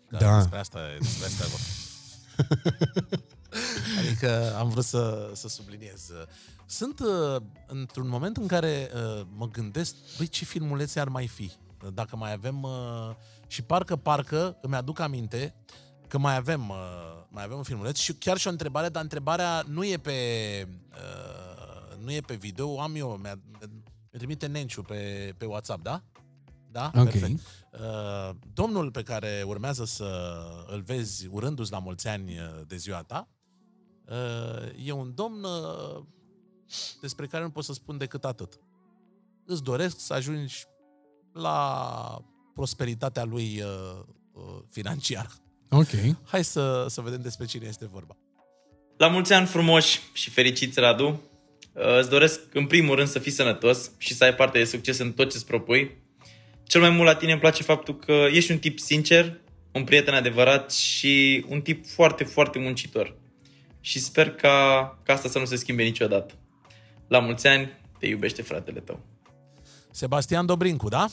Că 0.08 0.16
Da. 0.20 0.36
Despre 0.36 0.58
asta, 0.58 0.78
e- 0.94 0.98
despre 1.00 1.26
asta 1.26 1.44
e 1.44 1.48
vorba. 1.48 1.64
adică 3.98 4.56
am 4.58 4.68
vrut 4.68 4.84
să, 4.84 5.30
să 5.34 5.48
subliniez. 5.48 6.10
Sunt 6.66 7.00
uh, 7.00 7.42
într-un 7.66 8.08
moment 8.08 8.36
în 8.36 8.46
care 8.46 8.90
uh, 8.94 9.26
mă 9.36 9.48
gândesc, 9.48 9.94
băi, 10.16 10.26
ce 10.26 10.44
filmulețe 10.44 11.00
ar 11.00 11.08
mai 11.08 11.26
fi? 11.26 11.52
Dacă 11.94 12.16
mai 12.16 12.32
avem... 12.32 12.62
Uh, 12.62 13.10
și 13.52 13.62
parcă, 13.62 13.96
parcă, 13.96 14.56
îmi 14.60 14.74
aduc 14.74 14.98
aminte 14.98 15.54
că 16.08 16.18
mai 16.18 16.36
avem, 16.36 16.68
uh, 16.68 16.76
mai 17.28 17.42
avem 17.44 17.56
un 17.56 17.62
filmuleț 17.62 17.98
și 17.98 18.14
chiar 18.14 18.36
și 18.36 18.46
o 18.46 18.50
întrebare, 18.50 18.88
dar 18.88 19.02
întrebarea 19.02 19.62
nu 19.66 19.84
e 19.84 19.96
pe, 19.96 20.12
uh, 20.90 21.96
nu 22.04 22.12
e 22.12 22.20
pe 22.20 22.34
video, 22.34 22.68
o 22.68 22.80
am 22.80 22.96
eu, 22.96 23.18
mi-a, 23.22 23.38
mi 24.12 24.18
trimite 24.18 24.46
Nenciu 24.46 24.82
pe, 24.82 25.34
pe 25.36 25.44
WhatsApp, 25.44 25.82
da? 25.82 26.02
Da? 26.72 26.90
Ok. 26.94 27.10
Perfect. 27.10 27.40
Uh, 27.72 28.30
domnul 28.52 28.90
pe 28.90 29.02
care 29.02 29.42
urmează 29.46 29.84
să 29.84 30.38
îl 30.66 30.80
vezi 30.80 31.26
urându-ți 31.30 31.70
la 31.70 31.78
mulți 31.78 32.08
ani 32.08 32.38
uh, 32.38 32.60
de 32.66 32.76
ziua 32.76 33.02
ta, 33.02 33.28
uh, 34.08 34.86
e 34.86 34.92
un 34.92 35.12
domn 35.14 35.44
uh, 35.44 36.02
despre 37.00 37.26
care 37.26 37.42
nu 37.42 37.50
pot 37.50 37.64
să 37.64 37.72
spun 37.72 37.98
decât 37.98 38.24
atât. 38.24 38.60
Îți 39.46 39.62
doresc 39.62 40.00
să 40.00 40.14
ajungi 40.14 40.64
la 41.32 42.24
prosperitatea 42.54 43.24
lui 43.24 43.62
uh, 43.62 44.00
uh, 44.32 44.42
financiară. 44.70 45.28
ok. 45.70 46.16
Hai 46.24 46.44
să, 46.44 46.86
să 46.88 47.00
vedem 47.00 47.20
despre 47.20 47.46
cine 47.46 47.66
este 47.66 47.86
vorba. 47.86 48.16
La 48.96 49.08
mulți 49.08 49.32
ani 49.32 49.46
frumoși 49.46 50.00
și 50.12 50.30
fericiți, 50.30 50.80
Radu. 50.80 51.20
Uh, 51.72 51.98
Îți 51.98 52.08
doresc, 52.10 52.40
în 52.54 52.66
primul 52.66 52.94
rând, 52.96 53.08
să 53.08 53.18
fii 53.18 53.30
sănătos 53.32 53.90
și 53.98 54.14
să 54.14 54.24
ai 54.24 54.34
parte 54.34 54.58
de 54.58 54.64
succes 54.64 54.98
în 54.98 55.12
tot 55.12 55.30
ce-ți 55.30 55.46
propui. 55.46 56.01
Cel 56.62 56.80
mai 56.80 56.90
mult 56.90 57.06
la 57.06 57.14
tine 57.14 57.32
îmi 57.32 57.40
place 57.40 57.62
faptul 57.62 57.98
că 57.98 58.12
ești 58.32 58.52
un 58.52 58.58
tip 58.58 58.78
sincer, 58.78 59.40
un 59.72 59.84
prieten 59.84 60.14
adevărat 60.14 60.72
și 60.72 61.44
un 61.48 61.60
tip 61.60 61.86
foarte, 61.86 62.24
foarte 62.24 62.58
muncitor. 62.58 63.16
Și 63.80 63.98
sper 63.98 64.30
ca, 64.30 64.98
ca 65.02 65.12
asta 65.12 65.28
să 65.28 65.38
nu 65.38 65.44
se 65.44 65.56
schimbe 65.56 65.82
niciodată. 65.82 66.34
La 67.08 67.18
mulți 67.18 67.46
ani, 67.46 67.68
te 67.98 68.06
iubește 68.06 68.42
fratele 68.42 68.80
tău. 68.80 69.00
Sebastian 69.90 70.46
Dobrincu, 70.46 70.88
da? 70.88 71.06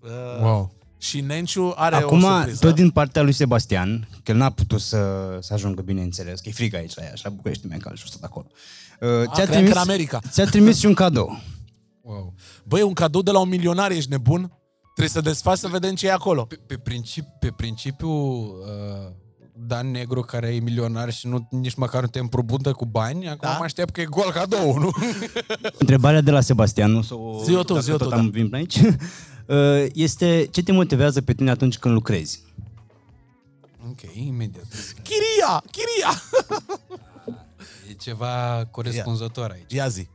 Uh, 0.00 0.10
Wow. 0.40 0.74
Și 0.98 1.20
Nenciu 1.20 1.72
are 1.76 1.94
Acum, 1.94 2.24
o 2.24 2.28
surpriză. 2.30 2.66
tot 2.66 2.74
din 2.74 2.90
partea 2.90 3.22
lui 3.22 3.32
Sebastian, 3.32 4.08
că 4.22 4.30
el 4.30 4.36
n-a 4.36 4.50
putut 4.50 4.80
să, 4.80 4.98
să 5.40 5.54
ajungă, 5.54 5.82
bineînțeles, 5.82 6.40
că 6.40 6.48
e 6.48 6.52
frig 6.52 6.74
aici 6.74 6.94
la 6.94 7.02
ea, 7.04 7.14
și 7.14 7.24
la 7.24 7.30
București, 7.30 7.66
mi-a 7.66 7.78
și 7.94 8.06
stat 8.06 8.22
acolo. 8.22 8.46
Uh, 9.00 9.08
ți-a, 9.08 9.30
cream 9.30 9.46
că 9.46 9.52
trimis, 9.52 9.72
în 9.72 9.78
America. 9.78 10.20
ți-a 10.30 10.44
trimis 10.44 10.78
și 10.78 10.86
un 10.86 10.94
cadou. 10.94 11.40
Wow. 12.00 12.34
Băi, 12.64 12.82
un 12.82 12.92
cadou 12.92 13.22
de 13.22 13.30
la 13.30 13.38
un 13.38 13.48
milionar, 13.48 13.90
ești 13.90 14.10
nebun? 14.10 14.52
Trebuie 14.94 15.08
să 15.08 15.20
desfaci 15.20 15.58
să 15.58 15.68
vedem 15.68 15.94
ce 15.94 16.06
e 16.06 16.12
acolo. 16.12 16.44
Pe, 16.44 16.58
pe, 16.66 16.76
principi, 16.78 17.28
pe 17.40 17.52
principiu, 17.56 18.08
uh, 18.10 19.10
Dan 19.54 19.90
Negru, 19.90 20.20
care 20.20 20.54
e 20.54 20.60
milionar 20.60 21.12
și 21.12 21.26
nu, 21.26 21.48
nici 21.50 21.74
măcar 21.74 22.00
nu 22.00 22.06
te 22.06 22.18
împrumută 22.18 22.72
cu 22.72 22.86
bani, 22.86 23.28
acum 23.28 23.38
Da? 23.48 23.56
mă 23.58 23.64
aștept 23.64 23.90
că 23.92 24.00
e 24.00 24.04
gol 24.04 24.30
cadou, 24.32 24.78
nu? 24.78 24.90
Întrebarea 25.78 26.20
de 26.20 26.30
la 26.30 26.40
Sebastian, 26.40 26.90
nu 26.90 27.02
să 27.02 27.14
o... 27.14 27.42
Zi-o 27.44 27.62
tu, 27.62 27.72
dacă 27.72 27.84
zi-o 27.84 27.96
tot 27.96 28.08
tu, 28.08 28.14
am 28.14 28.24
da. 28.24 28.30
venit 28.30 28.50
până 28.50 28.56
aici. 28.62 28.80
Uh, 29.46 29.86
Este 29.94 30.48
ce 30.50 30.62
te 30.62 30.72
motivează 30.72 31.20
pe 31.22 31.32
tine 31.34 31.50
atunci 31.50 31.78
când 31.78 31.94
lucrezi? 31.94 32.42
ok, 33.88 34.00
imediat. 34.14 34.64
Chiria! 35.02 35.62
Chiria! 35.70 36.22
E 37.90 37.92
ceva 37.92 38.66
corespunzător 38.70 39.50
aici. 39.50 39.72
Ia 39.72 39.88
zi. 39.88 40.08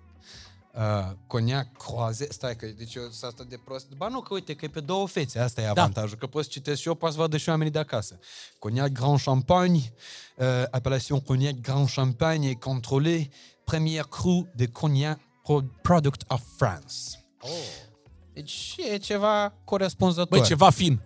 Uh, 0.77 1.11
coniac 1.27 1.77
croaze, 1.77 2.27
stai 2.30 2.56
că 2.56 2.65
deci 2.65 2.95
eu 2.95 3.01
sunt 3.01 3.23
asta 3.23 3.43
de 3.43 3.59
prost. 3.65 3.88
Ba 3.95 4.07
nu, 4.07 4.19
că 4.22 4.33
uite, 4.33 4.56
că 4.56 4.65
e 4.65 4.67
pe 4.67 4.80
două 4.80 5.07
fețe, 5.07 5.39
asta 5.39 5.61
e 5.61 5.67
avantajul, 5.69 6.17
că 6.17 6.27
poți 6.27 6.49
citesc 6.49 6.81
și 6.81 6.88
eu, 6.88 6.93
poți 6.93 7.14
să 7.14 7.19
vadă 7.19 7.38
și 7.38 7.49
oamenii 7.49 7.72
de 7.72 7.80
acasă. 7.80 8.19
Cognac 8.59 8.89
Grand 8.89 9.19
Champagne, 9.22 9.93
uh, 10.38 10.45
appellation 10.72 11.19
Cognac 11.19 11.53
Grand 11.61 11.89
Champagne 11.89 12.47
est 12.47 12.57
contrôlé, 12.59 13.30
premier 13.65 14.03
cru 14.03 14.47
de 14.56 14.67
cognac 14.67 15.19
pro- 15.43 15.72
product 15.81 16.23
of 16.27 16.41
France. 16.57 16.95
Oh. 17.41 17.49
Deci 18.33 18.75
e 18.93 18.97
ceva 18.97 19.53
corespunzător. 19.64 20.38
Băi, 20.38 20.47
ceva 20.47 20.69
fin. 20.69 21.01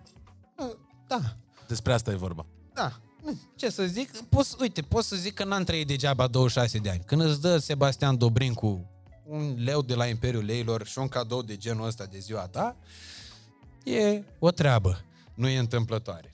Da, 1.06 1.20
Despre 1.68 1.92
asta 1.92 2.10
e 2.10 2.14
vorba. 2.14 2.46
da. 2.74 3.00
Ce 3.56 3.70
să 3.70 3.84
zic? 3.84 4.16
Poți, 4.18 4.56
uite, 4.60 4.82
pot 4.82 5.04
să 5.04 5.16
zic 5.16 5.34
că 5.34 5.44
n-am 5.44 5.64
trăit 5.64 5.86
degeaba 5.86 6.26
26 6.26 6.78
de 6.78 6.90
ani. 6.90 7.02
Când 7.06 7.20
îți 7.20 7.40
dă 7.40 7.58
Sebastian 7.58 8.18
Dobrincu 8.18 8.91
un 9.24 9.54
leu 9.58 9.82
de 9.82 9.94
la 9.94 10.06
Imperiul 10.06 10.44
Leilor 10.44 10.86
și 10.86 10.98
un 10.98 11.08
cadou 11.08 11.42
de 11.42 11.56
genul 11.56 11.86
ăsta 11.86 12.04
de 12.04 12.18
ziua 12.18 12.46
ta, 12.46 12.76
e 13.84 14.22
o 14.38 14.50
treabă. 14.50 15.04
Nu 15.34 15.48
e 15.48 15.58
întâmplătoare. 15.58 16.30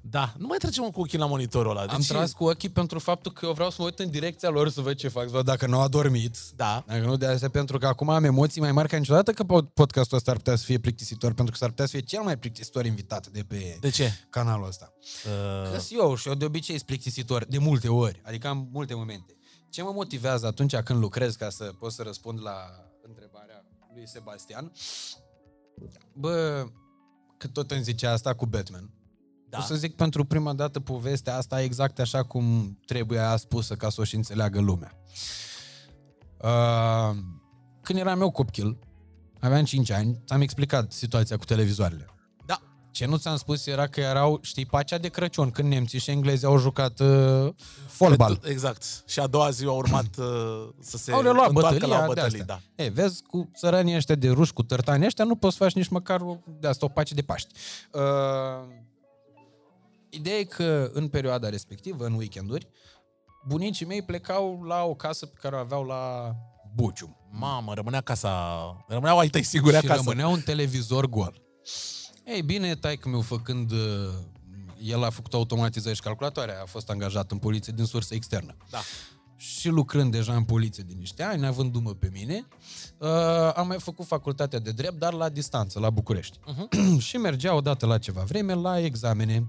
Da, 0.00 0.34
nu 0.38 0.46
mai 0.46 0.58
trecem 0.58 0.84
cu 0.90 1.00
ochii 1.00 1.18
la 1.18 1.26
monitorul 1.26 1.70
ăla. 1.70 1.80
Am 1.80 1.96
Deci, 1.96 2.06
tras 2.06 2.32
cu 2.32 2.44
ochii 2.44 2.68
pentru 2.68 2.98
faptul 2.98 3.32
că 3.32 3.46
eu 3.46 3.52
vreau 3.52 3.70
să 3.70 3.76
mă 3.78 3.84
uit 3.84 3.98
în 3.98 4.10
direcția 4.10 4.48
lor 4.48 4.68
să 4.68 4.80
văd 4.80 4.96
ce 4.96 5.08
fac, 5.08 5.24
să 5.24 5.30
văd 5.30 5.44
dacă 5.44 5.66
nu 5.66 5.76
au 5.76 5.82
adormit. 5.82 6.36
Da. 6.56 6.84
Dacă 6.86 7.04
nu 7.04 7.16
de 7.16 7.26
astea, 7.26 7.48
pentru 7.48 7.78
că 7.78 7.86
acum 7.86 8.08
am 8.08 8.24
emoții 8.24 8.60
mai 8.60 8.72
mari 8.72 8.88
ca 8.88 8.96
niciodată 8.96 9.32
că 9.32 9.42
pod- 9.44 9.72
podcastul 9.74 10.16
ăsta 10.16 10.30
ar 10.30 10.36
putea 10.36 10.56
să 10.56 10.64
fie 10.64 10.78
plictisitor, 10.78 11.32
pentru 11.32 11.52
că 11.52 11.58
s-ar 11.58 11.68
putea 11.68 11.84
să 11.84 11.90
fie 11.90 12.00
cel 12.00 12.20
mai 12.22 12.36
plictisitor 12.38 12.84
invitat 12.86 13.26
de 13.26 13.42
pe 13.48 13.76
De 13.80 13.90
ce? 13.90 14.12
canalul 14.30 14.66
ăsta. 14.66 14.92
Uh, 15.26 15.70
Că 15.72 15.80
eu 15.90 16.14
și 16.14 16.28
eu 16.28 16.34
de 16.34 16.44
obicei 16.44 16.74
sunt 16.74 16.86
plictisitor 16.86 17.44
de 17.44 17.58
multe 17.58 17.88
ori, 17.88 18.20
adică 18.24 18.48
am 18.48 18.68
multe 18.72 18.94
momente. 18.94 19.32
Ce 19.68 19.82
mă 19.82 19.90
motivează 19.92 20.46
atunci 20.46 20.76
când 20.76 21.00
lucrez 21.00 21.34
ca 21.34 21.50
să 21.50 21.64
pot 21.78 21.92
să 21.92 22.02
răspund 22.02 22.42
la 22.42 22.54
întrebarea 23.02 23.64
lui 23.94 24.08
Sebastian? 24.08 24.72
Bă, 26.12 26.66
că 27.36 27.48
tot 27.48 27.70
îmi 27.70 27.82
zicea 27.82 28.12
asta 28.12 28.34
cu 28.34 28.46
Batman. 28.46 28.90
Da. 29.48 29.58
O 29.58 29.60
să 29.60 29.74
zic 29.74 29.96
pentru 29.96 30.24
prima 30.24 30.52
dată 30.52 30.80
povestea 30.80 31.36
asta 31.36 31.62
exact 31.62 31.98
așa 31.98 32.22
cum 32.22 32.78
trebuie 32.86 33.18
a 33.18 33.36
spusă 33.36 33.74
ca 33.74 33.90
să 33.90 34.00
o 34.00 34.04
și 34.04 34.14
înțeleagă 34.14 34.60
lumea. 34.60 34.92
Uh, 36.42 37.16
când 37.82 37.98
eram 37.98 38.20
eu 38.20 38.30
copil, 38.30 38.78
aveam 39.40 39.64
5 39.64 39.90
ani, 39.90 40.22
ți-am 40.26 40.40
explicat 40.40 40.92
situația 40.92 41.36
cu 41.36 41.44
televizoarele. 41.44 42.06
Da. 42.98 43.04
Ce 43.04 43.10
nu 43.10 43.16
ți-am 43.16 43.36
spus 43.36 43.66
era 43.66 43.86
că 43.86 44.00
erau, 44.00 44.38
știi, 44.42 44.66
pacea 44.66 44.98
de 44.98 45.08
Crăciun, 45.08 45.50
când 45.50 45.68
nemții 45.68 45.98
și 45.98 46.10
englezii 46.10 46.46
au 46.46 46.58
jucat 46.58 47.00
uh, 47.00 47.52
fotbal. 47.86 48.40
Exact. 48.44 49.02
Și 49.06 49.20
a 49.20 49.26
doua 49.26 49.50
zi 49.50 49.64
a 49.64 49.70
urmat 49.70 50.16
uh, 50.18 50.68
să 50.80 50.96
se 50.96 51.12
Au 51.12 51.20
reluat 51.20 51.48
întoarcă 51.48 51.74
bătălia 51.74 51.98
la 51.98 52.00
de 52.00 52.06
bătălii. 52.06 52.40
astea. 52.40 52.60
Da. 52.76 52.84
E, 52.84 52.88
vezi, 52.88 53.22
cu 53.22 53.50
țăranii 53.56 53.96
ăștia 53.96 54.14
de 54.14 54.28
ruși, 54.28 54.52
cu 54.52 54.62
tărtanii 54.62 55.06
ăștia, 55.06 55.24
nu 55.24 55.36
poți 55.36 55.56
să 55.56 55.62
faci 55.62 55.74
nici 55.74 55.88
măcar 55.88 56.20
o, 56.20 56.36
de 56.60 56.68
asta 56.68 56.84
o 56.84 56.88
pace 56.88 57.14
de 57.14 57.22
Paști. 57.22 57.54
Uh, 57.92 58.02
ideea 60.08 60.36
e 60.38 60.44
că 60.44 60.90
în 60.92 61.08
perioada 61.08 61.48
respectivă, 61.48 62.04
în 62.04 62.12
weekenduri, 62.12 62.68
bunicii 63.46 63.86
mei 63.86 64.02
plecau 64.02 64.62
la 64.62 64.82
o 64.82 64.94
casă 64.94 65.26
pe 65.26 65.38
care 65.40 65.54
o 65.54 65.58
aveau 65.58 65.84
la 65.84 66.34
Bucium. 66.74 67.16
Mamă, 67.30 67.74
rămânea 67.74 68.00
casa... 68.00 68.84
Rămâneau 68.88 69.18
ai 69.18 69.28
tăi 69.28 69.42
siguri 69.42 69.72
și 69.78 69.84
acasă. 69.84 70.02
rămânea 70.04 70.28
un 70.28 70.40
televizor 70.40 71.06
gol. 71.06 71.42
Ei 72.28 72.42
bine, 72.42 72.74
taică 72.74 73.08
meu 73.08 73.20
făcând... 73.20 73.70
uh, 73.70 73.78
El 74.82 75.04
a 75.04 75.10
făcut 75.10 75.32
automatizări 75.34 75.94
și 75.94 76.00
calculatoare, 76.00 76.52
a 76.62 76.64
fost 76.66 76.90
angajat 76.90 77.30
în 77.30 77.38
poliție 77.38 77.72
din 77.76 77.84
sursă 77.84 78.14
externă. 78.14 78.56
Da. 78.70 78.78
Și 79.36 79.68
lucrând 79.68 80.12
deja 80.12 80.34
în 80.34 80.44
poliție 80.44 80.82
de 80.86 80.92
niște 80.98 81.22
ani, 81.22 81.46
avându-mă 81.46 81.94
pe 81.94 82.08
mine, 82.12 82.46
uh, 82.98 83.08
am 83.54 83.66
mai 83.66 83.78
făcut 83.78 84.06
facultatea 84.06 84.58
de 84.58 84.70
drept, 84.70 84.98
dar 84.98 85.12
la 85.12 85.28
distanță, 85.28 85.78
la 85.78 85.90
București. 85.90 86.38
Uh-huh. 86.38 86.98
și 87.06 87.16
mergea 87.16 87.54
odată 87.54 87.86
la 87.86 87.98
ceva 87.98 88.22
vreme 88.22 88.54
la 88.54 88.80
examene. 88.80 89.48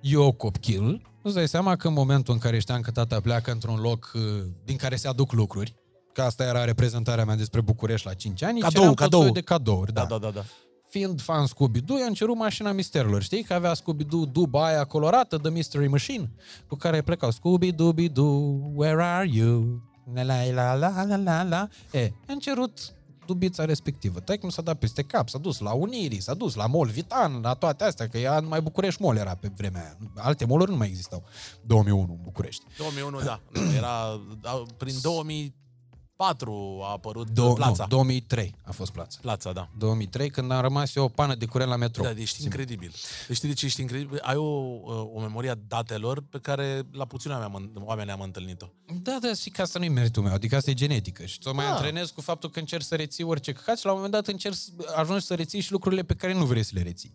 Eu 0.00 0.32
copil, 0.32 1.02
îți 1.22 1.34
dai 1.34 1.48
seama 1.48 1.76
că 1.76 1.88
în 1.88 1.92
momentul 1.94 2.34
în 2.34 2.40
care 2.40 2.58
știam 2.58 2.80
că 2.80 2.90
tata 2.90 3.20
pleacă 3.20 3.50
într-un 3.50 3.80
loc 3.80 4.10
uh, 4.14 4.22
din 4.64 4.76
care 4.76 4.96
se 4.96 5.08
aduc 5.08 5.32
lucruri, 5.32 5.74
că 6.12 6.22
asta 6.22 6.44
era 6.44 6.64
reprezentarea 6.64 7.24
mea 7.24 7.36
despre 7.36 7.60
București 7.60 8.06
la 8.06 8.14
5 8.14 8.42
ani, 8.42 8.60
Cadou, 8.60 8.70
ceream 8.70 8.88
tot 8.94 8.98
cadou. 8.98 9.18
soiul 9.18 9.34
de 9.34 9.40
cadouri. 9.40 9.92
Da, 9.92 10.04
da, 10.04 10.18
da, 10.18 10.30
da 10.30 10.44
fiind 10.88 11.20
fan 11.20 11.46
Scooby-Doo, 11.46 11.98
i-am 11.98 12.12
cerut 12.12 12.36
mașina 12.36 12.72
misterilor. 12.72 13.22
Știi 13.22 13.42
că 13.42 13.54
avea 13.54 13.74
Scooby-Doo 13.74 14.24
duba 14.32 14.66
aia 14.66 14.84
colorată 14.84 15.36
de 15.36 15.48
Mystery 15.48 15.88
Machine, 15.88 16.30
cu 16.66 16.76
care 16.76 17.02
plecau 17.02 17.30
Scooby-Dooby-Doo, 17.30 18.60
where 18.74 19.02
are 19.02 19.28
you? 19.32 19.82
La 20.14 20.22
la 20.22 20.52
la 20.52 21.04
la 21.04 21.16
la 21.16 21.42
la. 21.42 21.68
E, 21.92 22.12
am 22.28 22.38
cerut 22.38 22.92
dubița 23.26 23.64
respectivă. 23.64 24.20
Tăi 24.20 24.38
cum 24.38 24.48
s-a 24.48 24.62
dat 24.62 24.78
peste 24.78 25.02
cap, 25.02 25.28
s-a 25.28 25.38
dus 25.38 25.58
la 25.58 25.72
Unirii, 25.72 26.20
s-a 26.20 26.34
dus 26.34 26.54
la 26.54 26.66
Mol 26.66 26.88
Vitan, 26.88 27.40
la 27.42 27.54
toate 27.54 27.84
astea, 27.84 28.08
că 28.08 28.18
ea 28.18 28.40
mai 28.40 28.60
București 28.60 29.02
Mol 29.02 29.16
era 29.16 29.34
pe 29.34 29.50
vremea 29.56 29.80
aia. 29.80 29.96
Alte 30.16 30.44
moluri 30.44 30.70
nu 30.70 30.76
mai 30.76 30.88
existau. 30.88 31.24
2001 31.62 32.12
în 32.12 32.18
București. 32.22 32.64
2001, 32.78 33.20
da. 33.20 33.40
Era 33.76 34.20
prin 34.76 34.94
2000 35.02 35.54
4 36.18 36.80
a 36.82 36.90
apărut 36.92 37.28
Do- 37.30 37.54
plața. 37.54 37.82
Nu, 37.82 37.88
2003 37.88 38.54
a 38.64 38.72
fost 38.72 38.92
plața. 38.92 39.18
Plața, 39.20 39.52
da. 39.52 39.68
2003, 39.78 40.30
când 40.30 40.50
am 40.50 40.60
rămas 40.60 40.94
eu 40.94 41.04
o 41.04 41.08
pană 41.08 41.34
de 41.34 41.46
curent 41.46 41.70
la 41.70 41.76
metro. 41.76 42.02
Da, 42.02 42.10
ești 42.10 42.36
Sim. 42.36 42.44
incredibil. 42.44 42.92
Deci 43.26 43.36
știi 43.36 43.48
de 43.48 43.54
ce 43.54 43.66
ești 43.66 43.80
incredibil? 43.80 44.18
Ai 44.22 44.36
o, 44.36 44.42
uh, 44.42 45.34
o 45.34 45.50
a 45.50 45.54
datelor 45.68 46.22
pe 46.30 46.38
care 46.38 46.82
la 46.92 47.04
puțini 47.04 47.32
oameni, 47.34 47.70
oameni 47.74 48.10
am 48.10 48.20
întâlnit-o. 48.20 48.66
Da, 49.02 49.18
da, 49.20 49.34
și 49.34 49.50
că 49.50 49.62
asta 49.62 49.78
nu-i 49.78 49.88
meritul 49.88 50.22
meu, 50.22 50.32
adică 50.32 50.56
asta 50.56 50.70
e 50.70 50.74
genetică. 50.74 51.24
Și 51.24 51.38
ți-o 51.38 51.54
mai 51.54 51.64
da. 51.64 51.72
antrenez 51.72 52.10
cu 52.10 52.20
faptul 52.20 52.50
că 52.50 52.58
încerci 52.58 52.84
să 52.84 52.94
reții 52.94 53.24
orice 53.24 53.52
căcat 53.52 53.78
și 53.78 53.84
la 53.84 53.90
un 53.90 53.96
moment 53.96 54.14
dat 54.14 54.26
încerci, 54.26 54.58
ajungi 54.96 55.24
să 55.24 55.34
reții 55.34 55.60
și 55.60 55.72
lucrurile 55.72 56.02
pe 56.02 56.14
care 56.14 56.34
nu 56.34 56.44
vrei 56.44 56.62
să 56.62 56.70
le 56.74 56.82
reții. 56.82 57.14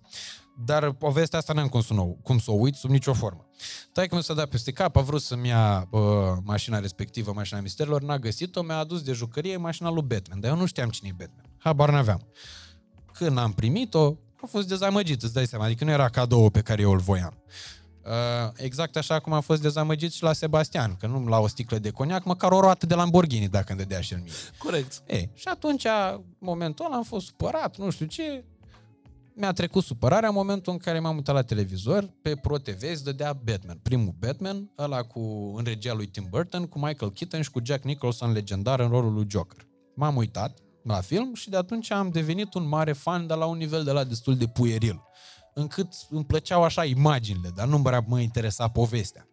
Dar 0.55 0.91
povestea 0.91 1.39
asta 1.39 1.53
n-am 1.53 1.67
cum 1.67 1.81
să, 1.81 1.93
o, 1.93 2.05
cum 2.05 2.39
să 2.39 2.51
o 2.51 2.53
uit 2.53 2.75
sub 2.75 2.89
nicio 2.89 3.13
formă. 3.13 3.45
Tai 3.91 4.07
cum 4.07 4.21
s-a 4.21 4.33
dat 4.33 4.49
peste 4.49 4.71
cap, 4.71 4.95
a 4.95 5.01
vrut 5.01 5.21
să-mi 5.21 5.47
ia 5.47 5.87
uh, 5.89 6.01
mașina 6.43 6.79
respectivă, 6.79 7.31
mașina 7.35 7.59
misterilor, 7.59 8.01
n-a 8.01 8.17
găsit-o, 8.17 8.61
mi-a 8.61 8.77
adus 8.77 9.01
de 9.01 9.11
jucărie 9.11 9.57
mașina 9.57 9.89
lui 9.89 10.03
Batman, 10.03 10.39
dar 10.39 10.51
eu 10.51 10.57
nu 10.57 10.65
știam 10.65 10.89
cine 10.89 11.09
e 11.11 11.15
Batman. 11.17 11.45
Habar 11.57 11.89
n-aveam. 11.89 12.27
Când 13.13 13.37
am 13.37 13.51
primit-o, 13.51 14.05
am 14.41 14.47
fost 14.49 14.67
dezamăgit, 14.67 15.23
îți 15.23 15.33
dai 15.33 15.45
seama, 15.45 15.65
adică 15.65 15.83
nu 15.83 15.91
era 15.91 16.09
cadou 16.09 16.49
pe 16.49 16.61
care 16.61 16.81
eu 16.81 16.91
îl 16.91 16.99
voiam. 16.99 17.37
Uh, 18.05 18.51
exact 18.55 18.97
așa 18.97 19.19
cum 19.19 19.33
am 19.33 19.41
fost 19.41 19.61
dezamăgit 19.61 20.13
și 20.13 20.23
la 20.23 20.33
Sebastian, 20.33 20.95
că 20.95 21.07
nu 21.07 21.25
la 21.25 21.39
o 21.39 21.47
sticlă 21.47 21.77
de 21.77 21.89
coniac, 21.89 22.23
măcar 22.23 22.51
o 22.51 22.59
roată 22.59 22.85
de 22.85 22.95
Lamborghini 22.95 23.47
dacă 23.47 23.71
îmi 23.71 23.81
dădea 23.81 24.01
și 24.01 24.13
el 24.13 24.19
mie. 24.19 24.31
Corect. 24.57 25.03
Ei, 25.07 25.29
și 25.33 25.47
atunci, 25.47 25.85
momentul 26.37 26.85
ăla 26.85 26.95
am 26.95 27.03
fost 27.03 27.25
supărat, 27.25 27.77
nu 27.77 27.89
știu 27.89 28.05
ce, 28.05 28.43
mi-a 29.35 29.51
trecut 29.51 29.83
supărarea 29.83 30.29
în 30.29 30.35
momentul 30.35 30.73
în 30.73 30.79
care 30.79 30.99
m-am 30.99 31.15
uitat 31.15 31.35
la 31.35 31.41
televizor, 31.41 32.13
pe 32.21 32.35
Pro 32.35 32.57
TV 32.57 32.81
îți 32.91 33.03
dădea 33.03 33.33
Batman, 33.33 33.79
primul 33.83 34.15
Batman, 34.19 34.71
ăla 34.77 35.01
cu, 35.01 35.53
în 35.57 35.63
regia 35.63 35.93
lui 35.93 36.05
Tim 36.05 36.27
Burton, 36.29 36.65
cu 36.65 36.79
Michael 36.79 37.11
Keaton 37.11 37.41
și 37.41 37.51
cu 37.51 37.59
Jack 37.63 37.83
Nicholson 37.83 38.31
legendar 38.31 38.79
în 38.79 38.89
rolul 38.89 39.13
lui 39.13 39.25
Joker. 39.29 39.67
M-am 39.95 40.15
uitat 40.15 40.57
la 40.83 41.01
film 41.01 41.33
și 41.33 41.49
de 41.49 41.57
atunci 41.57 41.91
am 41.91 42.09
devenit 42.09 42.53
un 42.53 42.67
mare 42.67 42.93
fan, 42.93 43.27
dar 43.27 43.37
la 43.37 43.45
un 43.45 43.57
nivel 43.57 43.83
de 43.83 43.91
la 43.91 44.03
destul 44.03 44.37
de 44.37 44.47
pueril 44.47 45.01
încât 45.53 45.87
îmi 46.09 46.25
plăceau 46.25 46.63
așa 46.63 46.85
imaginile, 46.85 47.49
dar 47.55 47.67
nu 47.67 47.81
prea 47.81 48.03
mă 48.07 48.19
interesa 48.19 48.67
povestea. 48.67 49.27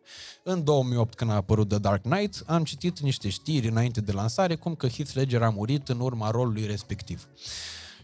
În 0.45 0.65
2008, 0.65 1.15
când 1.15 1.31
a 1.31 1.35
apărut 1.35 1.69
The 1.69 1.79
Dark 1.79 2.03
Knight, 2.03 2.43
am 2.47 2.65
citit 2.65 3.01
niște 3.01 3.29
știri 3.29 3.69
înainte 3.69 4.01
de 4.01 4.13
lansare, 4.13 4.55
cum 4.55 4.75
că 4.75 4.89
Heath 4.89 5.13
Ledger 5.13 5.43
a 5.43 5.51
murit 5.51 5.89
în 5.89 6.01
urma 6.01 6.31
rolului 6.31 6.67
respectiv. 6.67 7.29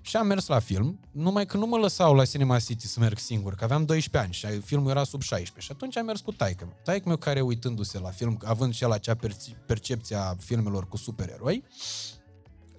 Și 0.06 0.16
am 0.16 0.26
mers 0.26 0.46
la 0.46 0.58
film, 0.58 1.00
numai 1.10 1.46
că 1.46 1.56
nu 1.56 1.66
mă 1.66 1.76
lăsau 1.76 2.14
la 2.14 2.24
Cinema 2.24 2.58
City 2.58 2.86
să 2.86 3.00
merg 3.00 3.18
singur, 3.18 3.54
că 3.54 3.64
aveam 3.64 3.84
12 3.84 4.18
ani 4.22 4.54
și 4.54 4.60
filmul 4.60 4.90
era 4.90 5.04
sub 5.04 5.22
16. 5.22 5.64
Și 5.64 5.72
atunci 5.72 5.96
am 5.96 6.04
mers 6.04 6.20
cu 6.20 6.32
taică 6.32 6.64
meu. 6.64 6.76
Taică 6.84 7.08
meu 7.08 7.16
care 7.16 7.40
uitându-se 7.40 7.98
la 7.98 8.10
film, 8.10 8.38
având 8.44 8.74
și 8.74 8.84
el 8.84 8.90
acea 8.90 9.14
perci- 9.14 9.66
percepție 9.66 10.16
a 10.16 10.34
filmelor 10.38 10.88
cu 10.88 10.96
supereroi, 10.96 11.64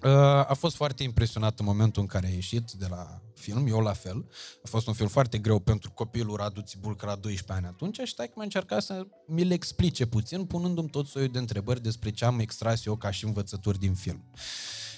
Uh, 0.02 0.10
a 0.48 0.54
fost 0.58 0.76
foarte 0.76 1.02
impresionat 1.02 1.58
în 1.58 1.64
momentul 1.64 2.02
în 2.02 2.08
care 2.08 2.26
a 2.26 2.30
ieșit 2.30 2.70
de 2.70 2.86
la 2.90 3.20
film, 3.34 3.66
eu 3.66 3.80
la 3.80 3.92
fel. 3.92 4.28
A 4.64 4.68
fost 4.68 4.86
un 4.86 4.92
film 4.92 5.08
foarte 5.08 5.38
greu 5.38 5.58
pentru 5.58 5.90
copilul 5.90 6.36
Radu 6.36 6.60
Țibul, 6.60 6.96
că 6.96 7.04
era 7.06 7.16
12 7.16 7.52
ani 7.52 7.74
atunci 7.74 8.08
și 8.08 8.14
tai 8.14 8.26
că 8.26 8.32
m-a 8.36 8.42
încercat 8.42 8.82
să 8.82 9.06
mi 9.26 9.44
le 9.44 9.54
explice 9.54 10.06
puțin, 10.06 10.44
punându-mi 10.44 10.88
tot 10.88 11.06
soiul 11.06 11.28
de 11.28 11.38
întrebări 11.38 11.82
despre 11.82 12.10
ce 12.10 12.24
am 12.24 12.38
extras 12.38 12.84
eu 12.84 12.96
ca 12.96 13.10
și 13.10 13.24
învățături 13.24 13.78
din 13.78 13.94
film. 13.94 14.24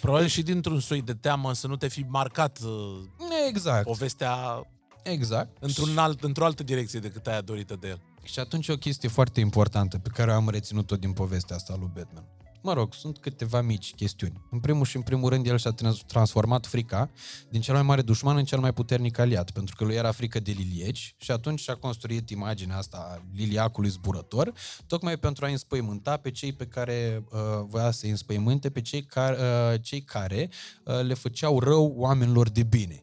Probabil 0.01 0.27
și 0.27 0.43
dintr-un 0.43 0.81
soi 0.81 1.03
de 1.03 1.15
teamă 1.15 1.53
să 1.55 1.67
nu 1.67 1.77
te 1.77 1.89
fi 1.89 2.05
marcat 2.09 2.59
uh, 2.65 3.01
exact. 3.49 3.85
povestea 3.85 4.63
Exact. 5.03 5.57
într-un 5.61 5.99
alt, 5.99 6.23
într-o 6.23 6.45
altă 6.45 6.63
direcție 6.63 7.01
decât 7.01 7.27
aia 7.27 7.41
dorită 7.41 7.77
de 7.81 7.89
el. 7.89 8.01
Și 8.23 8.39
atunci 8.39 8.69
o 8.69 8.77
chestie 8.77 9.09
foarte 9.09 9.41
importantă 9.41 9.99
pe 9.99 10.09
care 10.13 10.33
am 10.33 10.49
reținut-o 10.49 10.97
din 10.97 11.13
povestea 11.13 11.57
asta 11.57 11.77
lui 11.79 11.91
Batman. 11.95 12.25
Mă 12.63 12.73
rog, 12.73 12.95
sunt 12.95 13.19
câteva 13.19 13.61
mici 13.61 13.95
chestiuni. 13.95 14.41
În 14.51 14.61
primul 14.61 14.85
și 14.85 14.97
în 14.97 15.03
primul 15.03 15.29
rând, 15.29 15.47
el 15.47 15.59
și-a 15.59 15.71
trans- 15.71 16.03
transformat 16.07 16.67
frica 16.67 17.11
din 17.49 17.61
cel 17.61 17.75
mai 17.75 17.83
mare 17.83 18.03
dușman 18.03 18.37
în 18.37 18.45
cel 18.45 18.59
mai 18.59 18.73
puternic 18.73 19.19
aliat, 19.19 19.51
pentru 19.51 19.75
că 19.79 19.85
lui 19.85 19.95
era 19.95 20.13
frică 20.13 20.41
de 20.41 20.51
lilieci 20.51 21.15
și 21.19 21.31
atunci 21.31 21.61
și-a 21.61 21.75
construit 21.75 22.31
imaginea 22.31 22.77
asta 22.77 22.97
a 23.11 23.23
liliacului 23.35 23.91
zburător, 23.91 24.53
tocmai 24.87 25.17
pentru 25.17 25.45
a 25.45 25.49
înspăimânta 25.49 26.17
pe 26.17 26.31
cei 26.31 26.53
pe 26.53 26.67
care 26.67 27.25
uh, 27.31 27.39
voia 27.67 27.91
să 27.91 28.01
îi 28.05 28.11
înspăimânte, 28.11 28.71
pe 28.71 28.81
cei 28.81 29.03
care, 29.03 29.37
uh, 29.73 29.81
cei 29.83 30.03
care 30.03 30.51
uh, 30.85 31.01
le 31.03 31.15
făceau 31.15 31.61
rău 31.61 31.95
oamenilor 31.97 32.49
de 32.49 32.63
bine. 32.63 33.03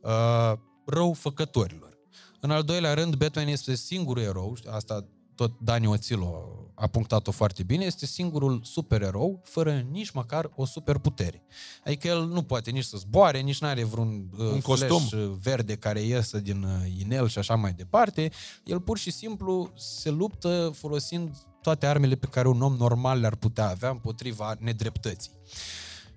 Uh, 0.00 0.52
rău 0.86 1.12
făcătorilor. 1.12 1.98
În 2.40 2.50
al 2.50 2.62
doilea 2.62 2.94
rând, 2.94 3.14
Batman 3.14 3.46
este 3.46 3.74
singurul 3.74 4.22
erou, 4.22 4.56
asta 4.70 5.06
tot 5.42 5.58
Dani 5.60 5.86
Oțilo 5.86 6.56
a 6.74 6.86
punctat-o 6.86 7.30
foarte 7.30 7.62
bine, 7.62 7.84
este 7.84 8.06
singurul 8.06 8.60
supererou 8.64 9.40
fără 9.44 9.84
nici 9.90 10.10
măcar 10.10 10.50
o 10.54 10.64
superputere. 10.64 11.42
Adică 11.84 12.08
el 12.08 12.26
nu 12.26 12.42
poate 12.42 12.70
nici 12.70 12.84
să 12.84 12.96
zboare, 12.96 13.40
nici 13.40 13.60
nu 13.60 13.68
are 13.68 13.84
vreun 13.84 14.28
uh, 14.38 14.44
Un 14.44 14.60
flash 14.60 14.86
costum. 14.86 15.20
uh, 15.20 15.30
verde 15.42 15.76
care 15.76 16.00
iesă 16.00 16.38
din 16.38 16.62
uh, 16.62 16.92
inel 16.98 17.28
și 17.28 17.38
așa 17.38 17.54
mai 17.54 17.72
departe. 17.72 18.30
El 18.64 18.80
pur 18.80 18.98
și 18.98 19.10
simplu 19.10 19.72
se 19.76 20.10
luptă 20.10 20.72
folosind 20.74 21.36
toate 21.62 21.86
armele 21.86 22.14
pe 22.14 22.26
care 22.26 22.48
un 22.48 22.62
om 22.62 22.74
normal 22.74 23.20
le-ar 23.20 23.34
putea 23.34 23.68
avea 23.68 23.90
împotriva 23.90 24.56
nedreptății. 24.58 25.30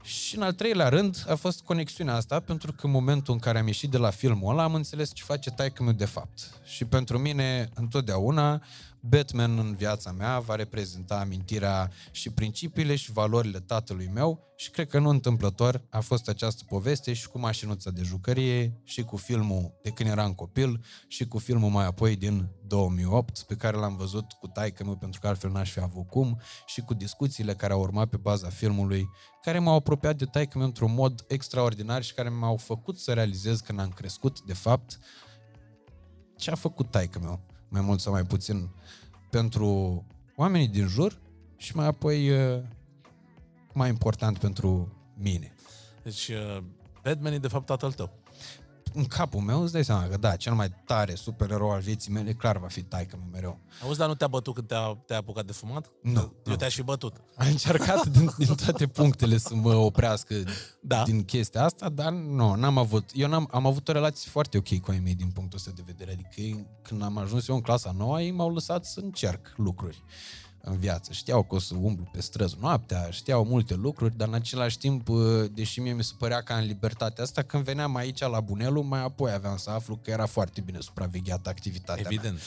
Și 0.04 0.36
în 0.36 0.42
al 0.42 0.54
treilea 0.54 0.90
rând 0.90 1.26
a 1.28 1.36
fost 1.36 1.62
conexiunea 1.62 2.16
asta, 2.16 2.40
pentru 2.40 2.72
că 2.72 2.86
în 2.86 2.92
momentul 2.92 3.34
în 3.34 3.40
care 3.40 3.60
am 3.60 3.68
ieșit 3.68 3.90
de 3.90 3.98
la 3.98 4.10
filmul 4.10 4.52
ăla 4.52 4.64
am 4.64 4.74
înțeles 4.74 5.14
ce 5.14 5.24
face 5.24 5.50
taică 5.50 5.84
meu 5.84 5.94
de 5.94 6.06
fapt. 6.06 6.62
Și 6.64 6.86
pentru 6.86 7.18
mine, 7.18 7.70
întotdeauna, 7.74 8.62
Batman 9.08 9.58
în 9.58 9.76
viața 9.76 10.12
mea 10.12 10.40
va 10.40 10.56
reprezenta 10.56 11.20
amintirea 11.20 11.92
și 12.12 12.30
principiile 12.30 12.96
și 12.96 13.12
valorile 13.12 13.60
tatălui 13.60 14.10
meu 14.14 14.54
și 14.56 14.70
cred 14.70 14.88
că 14.88 15.00
nu 15.00 15.10
întâmplător 15.10 15.82
a 15.90 16.00
fost 16.00 16.30
această 16.30 16.64
poveste 16.68 17.14
și 17.14 17.28
cu 17.28 17.40
mașinuța 17.40 17.92
de 17.92 18.02
jucărie 18.02 18.82
și 18.84 19.04
cu 19.04 19.18
filmul 19.18 19.74
de 19.82 19.90
când 19.90 20.10
eram 20.10 20.34
copil 20.34 20.86
și 21.08 21.28
cu 21.28 21.38
filmul 21.38 21.70
mai 21.70 21.86
apoi 21.86 22.16
din 22.16 22.50
2008 22.68 23.40
pe 23.40 23.56
care 23.56 23.78
l-am 23.78 23.96
văzut 23.96 24.32
cu 24.32 24.48
taică 24.48 24.84
meu 24.84 24.96
pentru 24.96 25.20
că 25.20 25.28
altfel 25.28 25.52
n-aș 25.52 25.72
fi 25.72 25.80
avut 25.80 26.08
cum 26.08 26.40
și 26.66 26.82
cu 26.82 26.94
discuțiile 26.94 27.54
care 27.54 27.74
au 27.74 27.82
urmat 27.82 28.10
pe 28.10 28.18
baza 28.18 28.50
filmului 28.50 29.10
care 29.42 29.60
m-au 29.60 29.76
apropiat 29.76 30.16
de 30.16 30.26
taică 30.26 30.58
meu 30.58 30.68
într-un 30.68 30.94
mod 30.94 31.26
extraordinar 31.28 32.04
și 32.04 32.14
care 32.14 32.30
m-au 32.30 32.58
făcut 32.58 33.00
să 33.00 33.14
realizez 33.14 33.60
că 33.60 33.72
n-am 33.72 33.90
crescut 33.90 34.42
de 34.42 34.54
fapt. 34.54 35.00
Ce 36.38 36.52
a 36.52 36.56
făcut 36.56 36.92
taică 36.92 37.20
meu, 37.20 37.55
mai 37.76 37.84
mult 37.84 38.00
sau 38.00 38.12
mai 38.12 38.24
puțin, 38.24 38.70
pentru 39.30 40.04
oamenii 40.36 40.68
din 40.68 40.88
jur 40.88 41.18
și 41.58 41.76
mai 41.76 41.86
apoi, 41.86 42.30
uh, 42.30 42.62
mai 43.74 43.90
important, 43.90 44.38
pentru 44.38 44.94
mine. 45.18 45.54
Deci, 46.04 46.28
uh, 46.28 46.64
Batman 47.04 47.34
e 47.34 47.38
de 47.38 47.48
fapt 47.48 47.66
tatăl 47.66 47.92
tău. 47.92 48.10
În 48.98 49.06
capul 49.06 49.40
meu 49.40 49.62
îți 49.62 49.72
dai 49.74 49.84
seama 49.84 50.08
că 50.08 50.18
da, 50.18 50.36
cel 50.36 50.54
mai 50.54 50.70
tare 50.86 51.16
supererou 51.16 51.72
al 51.72 51.80
vieții 51.82 52.12
mele 52.12 52.34
clar 52.34 52.58
va 52.58 52.68
fi 52.68 52.82
taică 52.82 53.16
meu 53.20 53.28
mereu. 53.32 53.60
Auzi, 53.84 53.98
dar 53.98 54.08
nu 54.08 54.16
te-a 54.16 54.28
bătut 54.28 54.54
când 54.54 54.68
te-a, 54.68 54.98
te-a 55.06 55.18
apucat 55.18 55.46
de 55.46 55.52
fumat? 55.52 55.92
Nu, 56.02 56.34
Eu 56.46 56.56
te-aș 56.56 56.76
fi 56.76 56.82
bătut. 56.82 57.14
A 57.36 57.46
încercat 57.46 58.08
din, 58.18 58.30
din 58.38 58.56
toate 58.56 58.88
punctele 58.88 59.38
să 59.38 59.56
mă 59.56 59.74
oprească 59.74 60.36
Da. 60.82 61.04
din 61.04 61.24
chestia 61.24 61.64
asta, 61.64 61.90
dar 61.90 62.12
nu, 62.12 62.54
n-am 62.56 62.78
avut. 62.78 63.10
Eu 63.14 63.28
n-am, 63.28 63.48
am 63.52 63.66
avut 63.66 63.88
o 63.88 63.92
relație 63.92 64.30
foarte 64.32 64.58
ok 64.58 64.80
cu 64.80 64.92
ai 64.92 65.00
mei 65.00 65.16
din 65.16 65.30
punctul 65.30 65.58
ăsta 65.58 65.72
de 65.76 65.84
vedere. 65.86 66.12
Adică 66.12 66.42
ei, 66.42 66.68
când 66.82 67.04
am 67.04 67.18
ajuns 67.18 67.48
eu 67.48 67.56
în 67.56 67.62
clasa 67.62 67.92
nouă, 67.98 68.22
ei 68.22 68.32
m-au 68.32 68.54
lăsat 68.54 68.86
să 68.86 69.00
încerc 69.00 69.54
lucruri 69.56 70.04
în 70.66 70.78
viață. 70.78 71.12
Știau 71.14 71.44
că 71.44 71.56
o 71.56 71.60
să 71.60 71.74
umblu 71.82 72.10
pe 72.12 72.22
străzi 72.22 72.56
noaptea, 72.60 73.08
știau 73.12 73.46
multe 73.46 73.76
lucruri, 73.76 74.18
dar 74.18 74.28
în 74.28 74.34
același 74.34 74.78
timp, 74.78 75.10
uh, 75.10 75.20
deși 75.54 75.80
mie 75.80 75.94
mi 75.94 76.04
se 76.04 76.14
părea 76.18 76.42
ca 76.42 76.56
în 76.56 76.66
libertatea 76.66 77.24
asta, 77.24 77.42
când 77.42 77.64
veneam 77.64 77.96
aici 77.96 78.20
la 78.20 78.40
Bunelu, 78.40 78.82
mai 78.82 79.04
apoi 79.04 79.32
aveam 79.32 79.58
să 79.58 79.70
aflu 79.70 80.00
că 80.04 80.10
era 80.12 80.26
foarte 80.26 80.62
bine 80.62 80.78
supravegheată 80.82 81.50
activitatea 81.50 82.04
Evident. 82.06 82.40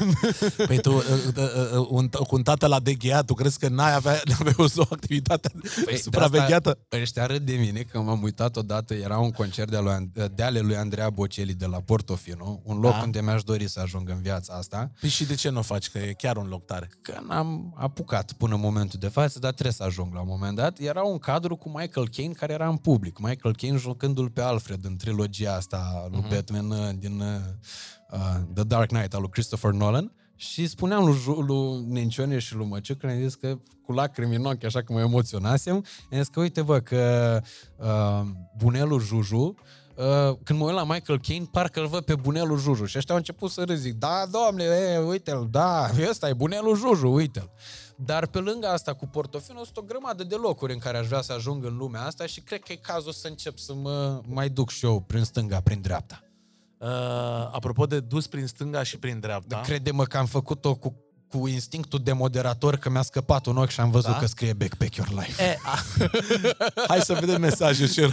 Păi 0.66 0.80
tu, 0.80 0.94
uh, 0.94 1.04
uh, 1.36 1.78
uh, 1.78 1.86
un, 1.88 2.08
cu 2.08 2.34
un 2.34 2.42
tată 2.42 2.66
la 2.66 2.80
DGA, 2.80 3.22
tu 3.22 3.34
crezi 3.34 3.58
că 3.58 3.68
n-ai 3.68 3.94
avea, 3.94 4.20
n-avea 4.24 4.54
o 4.56 4.82
activitate 4.90 5.50
Păi, 5.84 5.96
supravegheată? 5.96 6.70
De 6.70 6.96
asta, 6.96 7.00
ăștia 7.00 7.26
râd 7.26 7.42
de 7.42 7.54
mine 7.54 7.80
că 7.80 8.00
m-am 8.00 8.22
uitat 8.22 8.56
odată, 8.56 8.94
era 8.94 9.18
un 9.18 9.30
concert 9.30 9.70
de, 9.70 9.78
lui, 9.78 10.12
de 10.34 10.42
ale 10.42 10.60
lui 10.60 10.76
Andreea 10.76 11.10
Bocelli 11.10 11.54
de 11.54 11.66
la 11.66 11.80
Portofino, 11.80 12.60
un 12.62 12.78
loc 12.78 12.92
Da. 12.92 13.02
unde 13.02 13.20
mi-aș 13.20 13.42
dori 13.42 13.68
să 13.68 13.80
ajung 13.80 14.08
în 14.08 14.20
viața 14.20 14.54
asta. 14.54 14.90
Păi 15.00 15.08
și 15.08 15.24
de 15.24 15.34
ce 15.34 15.48
nu 15.48 15.58
o 15.58 15.62
faci? 15.62 15.88
Că 15.90 15.98
e 15.98 16.12
chiar 16.12 16.36
un 16.36 16.46
loc 16.46 16.64
tare. 16.64 16.90
Că 17.02 17.20
n-am 17.28 17.45
apucat 17.74 18.32
până 18.32 18.54
în 18.54 18.60
momentul 18.60 18.98
de 18.98 19.08
față, 19.08 19.38
dar 19.38 19.52
trebuie 19.52 19.72
să 19.72 19.82
ajung 19.82 20.14
la 20.14 20.20
un 20.20 20.26
moment 20.30 20.56
dat. 20.56 20.78
Era 20.78 21.02
un 21.02 21.18
cadru 21.18 21.56
cu 21.56 21.68
Michael 21.68 22.08
Caine 22.08 22.32
care 22.32 22.52
era 22.52 22.68
în 22.68 22.76
public. 22.76 23.18
Michael 23.18 23.56
Caine 23.56 23.76
jucându-l 23.76 24.30
pe 24.30 24.40
Alfred 24.40 24.84
în 24.84 24.96
trilogia 24.96 25.54
asta 25.54 26.06
lui 26.10 26.20
Mhm. 26.20 26.28
Batman 26.28 26.70
uh, 26.70 26.88
din 26.98 27.20
uh, 27.20 27.26
uh, 28.10 28.18
The 28.54 28.64
Dark 28.64 28.88
Knight 28.88 29.14
al 29.14 29.20
lui 29.20 29.30
Christopher 29.30 29.70
Nolan. 29.70 30.12
Și 30.38 30.66
spuneam 30.66 31.04
lui, 31.04 31.14
Ju- 31.14 31.40
lui 31.40 31.84
Nencione 31.88 32.38
și 32.38 32.54
lui 32.54 32.66
Măciuc, 32.66 33.02
le-am 33.02 33.20
zis 33.20 33.34
că 33.34 33.58
cu 33.82 33.92
lacrimi 33.92 34.36
în 34.36 34.44
ochi, 34.44 34.64
așa 34.64 34.82
că 34.82 34.92
mă 34.92 35.00
emoționasem, 35.00 35.74
am 35.74 35.84
zis 36.18 36.28
că 36.28 36.40
uite 36.40 36.62
bă, 36.62 36.80
că 36.80 37.40
uh, 37.76 38.20
bunelul 38.56 39.00
Juju, 39.00 39.54
Uh, 39.96 40.36
când 40.44 40.58
mă 40.58 40.64
uit 40.64 40.74
la 40.74 40.84
Michael 40.84 41.20
Caine, 41.20 41.46
parcă 41.50 41.80
îl 41.80 41.86
văd 41.86 42.04
pe 42.04 42.14
bunelul 42.14 42.58
Juju. 42.58 42.84
Și 42.84 42.98
ăștia 42.98 43.14
au 43.14 43.20
început 43.20 43.50
să 43.50 43.64
râzic. 43.64 43.94
Da, 43.94 44.26
domnule, 44.30 44.92
e, 44.94 44.98
uite-l, 44.98 45.48
da, 45.50 45.90
ăsta 46.10 46.28
e 46.28 46.32
bunelul 46.32 46.76
Juju, 46.76 47.12
uite-l. 47.12 47.50
Dar 47.96 48.26
pe 48.26 48.38
lângă 48.38 48.66
asta, 48.66 48.94
cu 48.94 49.06
Portofino, 49.06 49.64
sunt 49.64 49.76
o 49.76 49.82
grămadă 49.82 50.24
de 50.24 50.34
locuri 50.34 50.72
în 50.72 50.78
care 50.78 50.98
aș 50.98 51.06
vrea 51.06 51.20
să 51.20 51.32
ajung 51.32 51.64
în 51.64 51.76
lumea 51.76 52.02
asta 52.02 52.26
și 52.26 52.40
cred 52.40 52.60
că 52.60 52.72
e 52.72 52.76
cazul 52.76 53.12
să 53.12 53.28
încep 53.28 53.58
să 53.58 53.74
mă 53.74 54.20
mai 54.28 54.48
duc 54.48 54.70
și 54.70 54.84
eu 54.84 55.00
prin 55.00 55.24
stânga, 55.24 55.60
prin 55.60 55.80
dreapta. 55.80 56.20
Uh, 56.78 56.88
apropo 57.52 57.86
de 57.86 58.00
dus 58.00 58.26
prin 58.26 58.46
stânga 58.46 58.82
și 58.82 58.98
prin 58.98 59.20
dreapta. 59.20 59.60
Crede-mă 59.60 60.04
că 60.04 60.16
am 60.16 60.26
făcut-o 60.26 60.74
cu, 60.74 60.96
cu 61.28 61.46
instinctul 61.46 61.98
de 62.02 62.12
moderator, 62.12 62.76
că 62.76 62.90
mi-a 62.90 63.02
scăpat 63.02 63.46
un 63.46 63.56
ochi 63.56 63.68
și 63.68 63.80
am 63.80 63.90
văzut 63.90 64.10
Da? 64.10 64.18
că 64.18 64.26
scrie 64.26 64.52
Backpack 64.52 64.94
Your 64.94 65.08
Life. 65.08 65.42
E, 65.42 65.56
a, 65.64 65.78
hai 66.88 67.00
să 67.00 67.14
vedem 67.20 67.40
mesajul 67.40 67.88
ce 67.88 68.10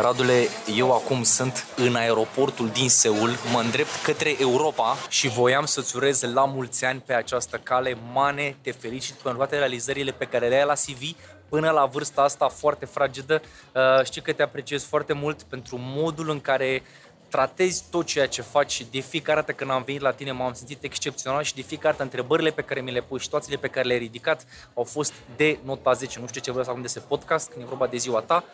Radule, 0.00 0.48
eu 0.76 0.92
acum 0.92 1.22
sunt 1.22 1.66
în 1.76 1.94
aeroportul 1.94 2.68
din 2.68 2.88
Seul, 2.88 3.30
mă 3.52 3.60
îndrept 3.60 4.02
către 4.02 4.34
Europa 4.40 4.96
și 5.08 5.28
voiam 5.28 5.64
să-ți 5.64 5.96
urez 5.96 6.22
la 6.22 6.44
mulți 6.44 6.84
ani 6.84 7.02
pe 7.06 7.12
această 7.12 7.60
cale. 7.62 7.96
Mane, 8.12 8.56
te 8.60 8.70
felicit 8.70 9.14
pentru 9.14 9.36
toate 9.36 9.58
realizările 9.58 10.10
pe 10.10 10.24
care 10.24 10.48
le 10.48 10.56
ai 10.56 10.64
la 10.64 10.72
CV 10.72 11.16
până 11.48 11.70
la 11.70 11.84
vârsta 11.84 12.22
asta 12.22 12.48
foarte 12.48 12.84
fragedă. 12.84 13.42
Uh, 13.74 14.04
știu 14.04 14.22
că 14.22 14.32
te 14.32 14.42
apreciez 14.42 14.84
foarte 14.84 15.12
mult 15.12 15.42
pentru 15.42 15.76
modul 15.80 16.30
în 16.30 16.40
care 16.40 16.82
tratezi 17.28 17.84
tot 17.90 18.06
ceea 18.06 18.28
ce 18.28 18.42
faci 18.42 18.72
și 18.72 18.86
de 18.90 19.00
fiecare 19.00 19.40
dată 19.40 19.52
când 19.52 19.70
am 19.70 19.82
venit 19.82 20.00
la 20.00 20.12
tine 20.12 20.32
m-am 20.32 20.52
simțit 20.52 20.82
excepțional 20.82 21.42
și 21.42 21.54
de 21.54 21.62
fiecare 21.62 21.90
dată 21.90 22.02
întrebările 22.02 22.50
pe 22.50 22.62
care 22.62 22.80
mi 22.80 22.92
le 22.92 23.02
pui, 23.02 23.20
situațiile 23.20 23.58
pe 23.58 23.68
care 23.68 23.86
le-ai 23.86 23.98
ridicat 23.98 24.46
au 24.74 24.84
fost 24.84 25.12
de 25.36 25.58
nota 25.64 25.92
10. 25.92 26.20
Nu 26.20 26.26
știu 26.26 26.40
ce 26.40 26.50
vreau 26.50 26.64
să 26.64 26.70
acum 26.70 26.82
de 26.82 27.02
podcast, 27.08 27.50
când 27.50 27.64
e 27.64 27.68
vorba 27.68 27.86
de 27.86 27.96
ziua 27.96 28.20
ta, 28.20 28.44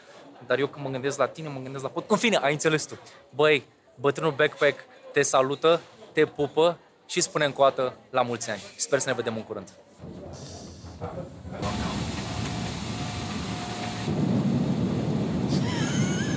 dar 0.46 0.58
eu 0.58 0.66
când 0.66 0.84
mă 0.84 0.90
gândesc 0.90 1.18
la 1.18 1.26
tine, 1.26 1.48
mă 1.48 1.60
gândesc 1.62 1.84
la 1.84 1.90
pod. 1.90 2.04
În 2.06 2.16
fine, 2.16 2.36
ai 2.36 2.52
înțeles 2.52 2.84
tu. 2.84 2.98
Băi, 3.30 3.64
bătrânul 3.94 4.32
backpack 4.32 4.78
te 5.12 5.22
salută, 5.22 5.80
te 6.12 6.24
pupă 6.24 6.78
și 7.06 7.20
spune 7.20 7.44
încă 7.44 7.60
o 7.60 7.64
dată 7.64 7.94
la 8.10 8.22
mulți 8.22 8.50
ani. 8.50 8.60
Sper 8.76 8.98
să 8.98 9.08
ne 9.08 9.14
vedem 9.14 9.36
în 9.36 9.42
curând. 9.42 9.68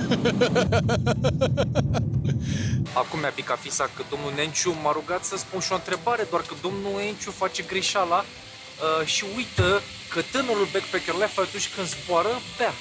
Acum 3.00 3.18
mi-a 3.18 3.32
picat 3.34 3.58
fisa 3.58 3.90
că 3.96 4.02
domnul 4.10 4.32
Nenciu 4.34 4.76
m-a 4.82 4.92
rugat 4.92 5.24
să 5.24 5.36
spun 5.36 5.60
și 5.60 5.72
o 5.72 5.74
întrebare, 5.74 6.26
doar 6.30 6.42
că 6.42 6.54
domnul 6.62 6.92
Nenciu 6.96 7.30
face 7.30 7.62
greșeala 7.62 8.18
uh, 8.18 9.06
și 9.06 9.24
uită 9.36 9.82
că 10.12 10.20
tânărul 10.32 10.68
backpacker 10.72 11.14
life 11.14 11.40
atunci 11.40 11.74
când 11.74 11.86
zboară, 11.86 12.32
bea. 12.58 12.72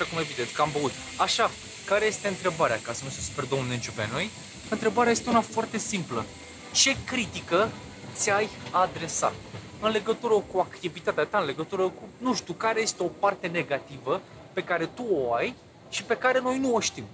Și 0.00 0.06
acum 0.08 0.18
evident 0.18 0.50
că 0.50 0.62
am 0.62 0.70
băut. 0.72 0.92
Așa, 1.16 1.50
care 1.84 2.04
este 2.04 2.28
întrebarea, 2.28 2.78
ca 2.82 2.92
să 2.92 3.00
nu 3.04 3.10
se 3.10 3.20
super 3.20 3.44
domnul 3.44 3.68
Nenciu 3.68 3.92
pe 3.94 4.08
noi? 4.12 4.30
Întrebarea 4.68 5.12
este 5.12 5.28
una 5.28 5.40
foarte 5.40 5.78
simplă. 5.78 6.24
Ce 6.72 6.96
critică 7.04 7.70
ți-ai 8.14 8.48
adresat? 8.70 9.34
în 9.80 9.90
legătură 9.90 10.34
cu 10.52 10.58
activitatea 10.58 11.24
ta, 11.24 11.38
în 11.38 11.44
legătură 11.44 11.82
cu, 11.82 12.08
nu 12.18 12.34
știu, 12.34 12.54
care 12.54 12.80
este 12.80 13.02
o 13.02 13.06
parte 13.06 13.46
negativă 13.46 14.20
pe 14.52 14.62
care 14.62 14.86
tu 14.86 15.06
o 15.10 15.34
ai 15.34 15.54
și 15.90 16.02
pe 16.02 16.16
care 16.16 16.40
noi 16.40 16.58
nu 16.58 16.74
o 16.74 16.80
știm. 16.80 17.04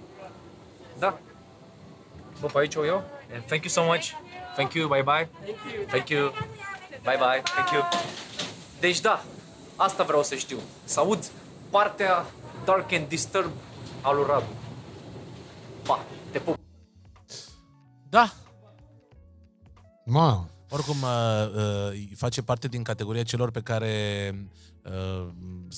Da? 0.99 1.19
Bă, 2.39 2.47
pe 2.47 2.59
aici 2.59 2.75
o 2.75 2.85
iau? 2.85 3.03
And 3.33 3.43
thank 3.45 3.63
you 3.63 3.69
so 3.69 3.83
much. 3.83 4.11
Thank 4.55 4.73
you, 4.73 4.87
bye 4.87 5.01
bye. 5.01 5.29
Thank 5.87 6.09
you. 6.09 6.29
Bye 6.89 7.17
bye. 7.17 7.41
Thank 7.43 7.69
you. 7.71 7.89
Deci 8.79 8.99
da, 8.99 9.23
asta 9.75 10.03
vreau 10.03 10.23
să 10.23 10.35
știu. 10.35 10.59
Să 10.83 10.99
aud 10.99 11.31
partea 11.69 12.25
dark 12.67 12.91
and 12.91 13.07
disturb 13.07 13.51
a 14.01 14.11
lui 14.11 14.25
Radu. 14.27 14.51
Pa, 15.83 16.05
te 16.31 16.39
pup. 16.39 16.59
Da. 18.09 18.33
Ma. 20.05 20.47
Oricum, 20.69 21.01
uh, 21.01 21.09
uh, 21.55 22.11
face 22.15 22.41
parte 22.41 22.67
din 22.67 22.83
categoria 22.83 23.23
celor 23.23 23.51
pe 23.51 23.61
care 23.61 23.93
uh, 24.83 25.27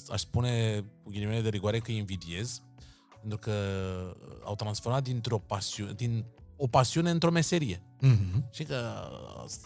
aș 0.09 0.19
spune 0.19 0.84
cu 1.03 1.09
ghilimele 1.09 1.42
de 1.42 1.50
rigoare 1.50 1.80
că 1.80 1.92
îi 1.92 1.98
invidiez, 1.98 2.61
pentru 3.19 3.38
că 3.38 3.53
au 4.43 4.56
transformat 4.56 5.03
dintr-o 5.03 5.38
pasiune, 5.38 5.93
din 5.93 6.26
o 6.58 6.68
pasiune 6.68 7.09
într-o 7.09 7.32
meserie. 7.32 7.84
Mhm. 8.02 8.45
Și 8.52 8.64
că 8.64 9.08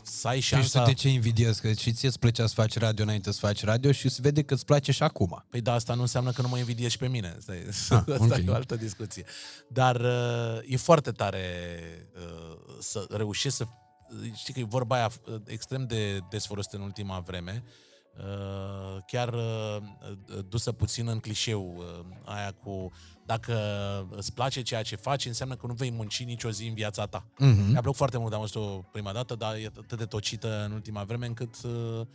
să 0.04 0.28
ai 0.28 0.40
Și 0.40 0.46
știu 0.46 0.58
șansa... 0.58 0.86
de 0.86 0.94
ce 0.94 1.10
invidiez, 1.10 1.60
că 1.60 1.72
și 1.74 1.92
ție 1.94 2.08
îți 2.08 2.20
plăcea 2.20 2.48
să 2.48 2.54
faci 2.54 2.78
radio 2.78 3.04
înainte 3.04 3.32
să 3.32 3.40
faci 3.40 3.64
radio 3.64 3.92
și 3.92 4.10
se 4.10 4.20
vede 4.22 4.44
că 4.44 4.54
îți 4.54 4.66
place 4.66 4.92
și 4.92 5.04
acum. 5.04 5.46
Păi 5.50 5.62
da, 5.62 5.74
asta 5.74 5.94
nu 5.94 6.02
înseamnă 6.02 6.32
că 6.32 6.42
nu 6.42 6.48
mă 6.48 6.58
invidiezi 6.58 6.92
și 6.92 6.98
pe 6.98 7.08
mine. 7.08 7.34
Asta 7.38 7.56
e, 7.56 7.68
Ah, 7.90 8.04
asta 8.20 8.36
ok. 8.36 8.38
e 8.46 8.50
o 8.50 8.54
altă 8.54 8.76
discuție. 8.76 9.26
Dar 9.68 9.96
uh, 9.96 10.58
e 10.68 10.78
foarte 10.78 11.12
tare 11.12 11.42
uh, 12.16 12.58
să 12.80 13.06
reușești 13.10 13.58
să... 13.58 13.66
Știi 14.36 14.54
că 14.54 14.60
e 14.60 14.64
vorba 14.64 14.96
aia 14.96 15.12
uh, 15.28 15.36
extrem 15.46 15.86
de 15.86 16.20
des 16.30 16.46
folosită 16.46 16.76
în 16.76 16.82
ultima 16.82 17.20
vreme, 17.20 17.64
uh, 18.18 19.02
chiar 19.08 19.34
uh, 19.34 19.78
dusă 20.50 20.72
puțin 20.72 21.08
în 21.08 21.20
clișeu, 21.20 21.76
uh, 21.78 22.06
aia 22.26 22.52
cu 22.64 22.92
dacă 23.26 23.56
îți 24.10 24.34
place 24.34 24.62
ceea 24.62 24.82
ce 24.82 24.96
faci, 24.96 25.26
înseamnă 25.26 25.56
că 25.56 25.68
nu 25.68 25.74
vei 25.74 25.92
munci 25.92 26.24
nicio 26.24 26.50
zi 26.50 26.68
în 26.68 26.74
viața 26.74 27.06
ta. 27.06 27.26
Mhm. 27.38 27.72
Mi-a 27.72 27.82
plăcut 27.82 27.98
foarte 27.98 28.18
mult, 28.18 28.34
am 28.34 28.40
văzut-o 28.40 28.86
prima 28.92 29.14
dată, 29.14 29.36
dar 29.36 29.56
e 29.56 29.72
atât 29.78 29.98
de 29.98 30.06
tocită 30.06 30.64
în 30.66 30.72
ultima 30.72 31.04
vreme 31.04 31.26
încât 31.26 31.56
uh, 31.64 31.72
uh, 31.72 32.06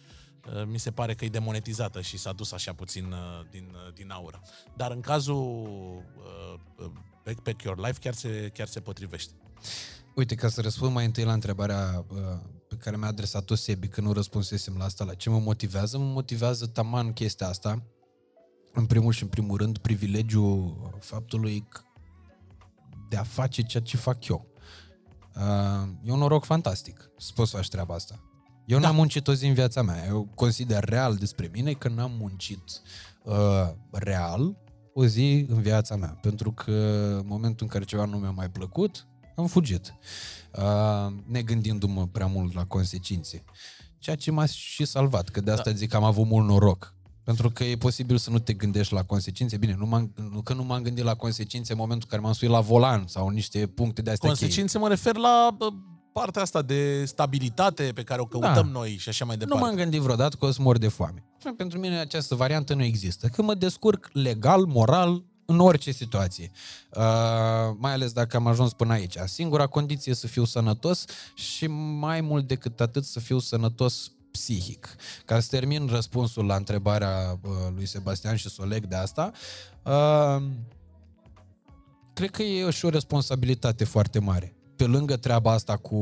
mi 0.67 0.79
se 0.79 0.91
pare 0.91 1.15
că 1.15 1.25
e 1.25 1.29
demonetizată 1.29 2.01
și 2.01 2.17
s-a 2.17 2.33
dus 2.33 2.53
așa 2.53 2.73
puțin 2.73 3.05
uh, 3.05 3.47
din, 3.51 3.73
uh, 3.73 3.93
din 3.95 4.11
aură. 4.11 4.43
Dar 4.77 4.91
în 4.91 5.01
cazul 5.01 5.67
uh, 6.17 6.85
uh, 6.85 6.91
Backpack 7.25 7.63
Your 7.63 7.79
Life 7.79 7.99
chiar 8.01 8.15
se, 8.15 8.51
chiar 8.55 8.67
se 8.67 8.81
potrivește. 8.81 9.33
Uite, 10.15 10.35
ca 10.35 10.49
să 10.49 10.61
răspund 10.61 10.93
mai 10.93 11.05
întâi 11.05 11.25
la 11.25 11.33
întrebarea 11.33 12.05
uh, 12.09 12.19
pe 12.69 12.77
care 12.77 12.97
mi-a 12.97 13.09
adresat-o 13.09 13.55
Sebi, 13.55 13.89
că 13.89 14.01
nu 14.01 14.13
răspunsesem 14.13 14.75
la 14.79 14.85
asta, 14.85 15.05
la 15.05 15.15
ce 15.15 15.31
mă 15.31 15.39
motivează, 15.39 15.99
mă 15.99 16.05
motivează 16.05 16.67
taman 16.67 17.13
chestia 17.13 17.49
asta. 17.49 17.83
În 18.79 18.87
primul 18.87 19.13
și 19.13 19.23
în 19.23 19.29
primul 19.29 19.57
rând, 19.57 19.79
privilegiul 19.79 20.91
faptului 21.01 21.65
că 21.69 21.81
de 23.09 23.17
a 23.17 23.23
face 23.23 23.63
ceea 23.63 23.83
ce 23.83 23.97
fac 23.97 24.27
eu. 24.27 24.47
Uh, 25.35 25.89
e 26.03 26.13
un 26.13 26.19
noroc 26.19 26.45
fantastic 26.45 27.11
să 27.17 27.31
poți 27.35 27.51
să 27.51 27.57
faci 27.57 27.69
treaba 27.69 27.95
asta. 27.95 28.21
Eu 28.67 28.79
da. 28.79 28.87
n-am 28.87 28.97
muncit 28.97 29.29
o 29.29 29.35
zi 29.35 29.47
în 29.47 29.55
viața 29.55 29.83
mea. 29.83 30.07
Eu 30.07 30.29
consider 30.35 30.85
real 30.85 31.17
despre 31.17 31.51
mine 31.53 31.73
că 31.73 31.89
n-am 31.89 32.13
muncit 32.19 32.83
uh, 33.23 33.69
real 33.91 34.57
o 34.95 35.07
zi 35.07 35.47
în 35.49 35.61
viața 35.61 35.97
mea. 35.97 36.19
Pentru 36.23 36.53
că 36.53 36.73
în 37.21 37.27
momentul 37.27 37.67
în 37.67 37.73
care 37.73 37.85
ceva 37.85 38.05
nu 38.05 38.17
mi-a 38.17 38.31
mai 38.31 38.51
plăcut, 38.51 39.07
am 39.37 39.47
fugit. 39.47 39.95
Uh, 40.53 41.15
negândindu-mă 41.27 42.07
prea 42.07 42.27
mult 42.27 42.55
la 42.55 42.65
consecințe. 42.65 43.45
Ceea 43.99 44.17
ce 44.17 44.31
m-a 44.31 44.47
și 44.47 44.85
salvat, 44.85 45.29
că 45.29 45.41
de 45.41 45.51
asta 45.51 45.71
da. 45.71 45.77
zic 45.77 45.91
că 45.91 45.97
am 45.97 46.05
avut 46.05 46.27
mult 46.27 46.47
noroc. 46.47 46.97
Pentru 47.29 47.51
că 47.51 47.65
e 47.65 47.77
posibil 47.77 48.17
să 48.17 48.31
nu 48.31 48.39
te 48.39 48.53
gândești 48.53 48.93
la 48.93 49.03
consecințe. 49.03 49.57
Bine, 49.57 49.75
nu 49.79 49.87
m-am, 49.87 50.13
nu 50.33 50.41
că 50.41 50.55
nu 50.55 50.65
m-am 50.65 50.83
gândit 50.83 51.05
la 51.05 51.15
consecințe 51.15 51.73
în 51.73 51.79
momentul 51.79 52.05
în 52.05 52.11
care 52.11 52.23
m-am 52.23 52.33
suit 52.33 52.51
la 52.51 52.61
volan 52.61 53.05
sau 53.07 53.29
niște 53.29 53.67
puncte 53.67 54.03
de 54.03 54.11
astea 54.11 54.29
cheie. 54.31 54.41
Consecințe 54.41 54.79
mă 54.79 54.89
refer 54.89 55.17
la 55.17 55.55
bă, 55.57 55.69
partea 56.13 56.43
asta 56.43 56.63
de 56.63 57.05
stabilitate 57.05 57.83
pe 57.95 58.03
care 58.03 58.21
o 58.21 58.25
căutăm 58.27 58.53
Da. 58.55 58.63
noi 58.63 58.97
și 58.99 59.09
așa 59.09 59.25
mai 59.25 59.35
Nu 59.35 59.41
departe. 59.45 59.65
m-am 59.65 59.75
gândit 59.75 60.01
vreodată 60.01 60.37
că 60.37 60.47
o 60.47 60.51
să 60.51 60.63
mor 60.63 60.79
de 60.79 60.89
foame. 60.89 61.25
Pentru 61.57 61.79
mine 61.79 61.99
această 61.99 62.35
variantă 62.35 62.75
nu 62.75 62.83
există. 62.83 63.27
Că 63.29 63.43
mă 63.43 63.55
descurc 63.55 64.09
legal, 64.13 64.65
moral, 64.65 65.25
în 65.45 65.59
orice 65.61 65.91
situație. 65.91 66.51
Uh, 66.97 67.03
mai 67.79 67.93
ales 67.93 68.13
dacă 68.13 68.37
am 68.37 68.47
ajuns 68.47 68.73
până 68.73 68.93
aici. 68.93 69.17
Singura 69.25 69.67
condiție 69.67 70.13
e 70.13 70.15
să 70.15 70.27
fiu 70.27 70.45
sănătos 70.45 71.05
și 71.35 71.67
mai 72.01 72.21
mult 72.21 72.47
decât 72.47 72.81
atât 72.81 73.05
să 73.05 73.21
fiu 73.21 73.39
sănătos 73.39 74.13
psihic. 74.31 74.97
Ca 75.25 75.41
să 75.41 75.49
termin 75.51 75.87
răspunsul 75.87 76.47
la 76.47 76.55
întrebarea 76.55 77.39
uh, 77.43 77.51
lui 77.75 77.87
Sebastian 77.87 78.37
și 78.37 78.49
să 78.49 78.63
o 78.63 78.65
leg 78.65 78.87
de 78.87 78.95
asta, 78.95 79.33
uh, 79.85 80.43
cred 82.13 82.31
că 82.31 82.43
e 82.43 82.71
și 82.71 82.85
o 82.85 82.89
responsabilitate 82.89 83.85
foarte 83.85 84.19
mare. 84.19 84.57
Pe 84.77 84.85
lângă 84.85 85.17
treaba 85.17 85.53
asta 85.53 85.77
cu 85.77 85.97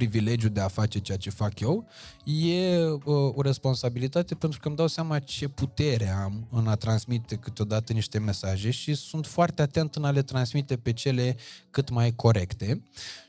privilegiul 0.00 0.50
de 0.50 0.60
a 0.60 0.68
face 0.68 0.98
ceea 0.98 1.18
ce 1.18 1.30
fac 1.30 1.60
eu, 1.60 1.86
e 2.24 2.78
uh, 2.86 3.00
o 3.34 3.42
responsabilitate 3.42 4.34
pentru 4.34 4.60
că 4.60 4.68
îmi 4.68 4.76
dau 4.76 4.86
seama 4.86 5.18
ce 5.18 5.48
putere 5.48 6.08
am 6.08 6.46
în 6.50 6.66
a 6.68 6.74
transmite 6.74 7.36
câteodată 7.36 7.92
niște 7.92 8.18
mesaje 8.18 8.70
și 8.70 8.94
sunt 8.94 9.26
foarte 9.26 9.62
atent 9.62 9.94
în 9.94 10.04
a 10.04 10.10
le 10.10 10.22
transmite 10.22 10.76
pe 10.76 10.92
cele 10.92 11.36
cât 11.70 11.90
mai 11.90 12.12
corecte. 12.14 12.82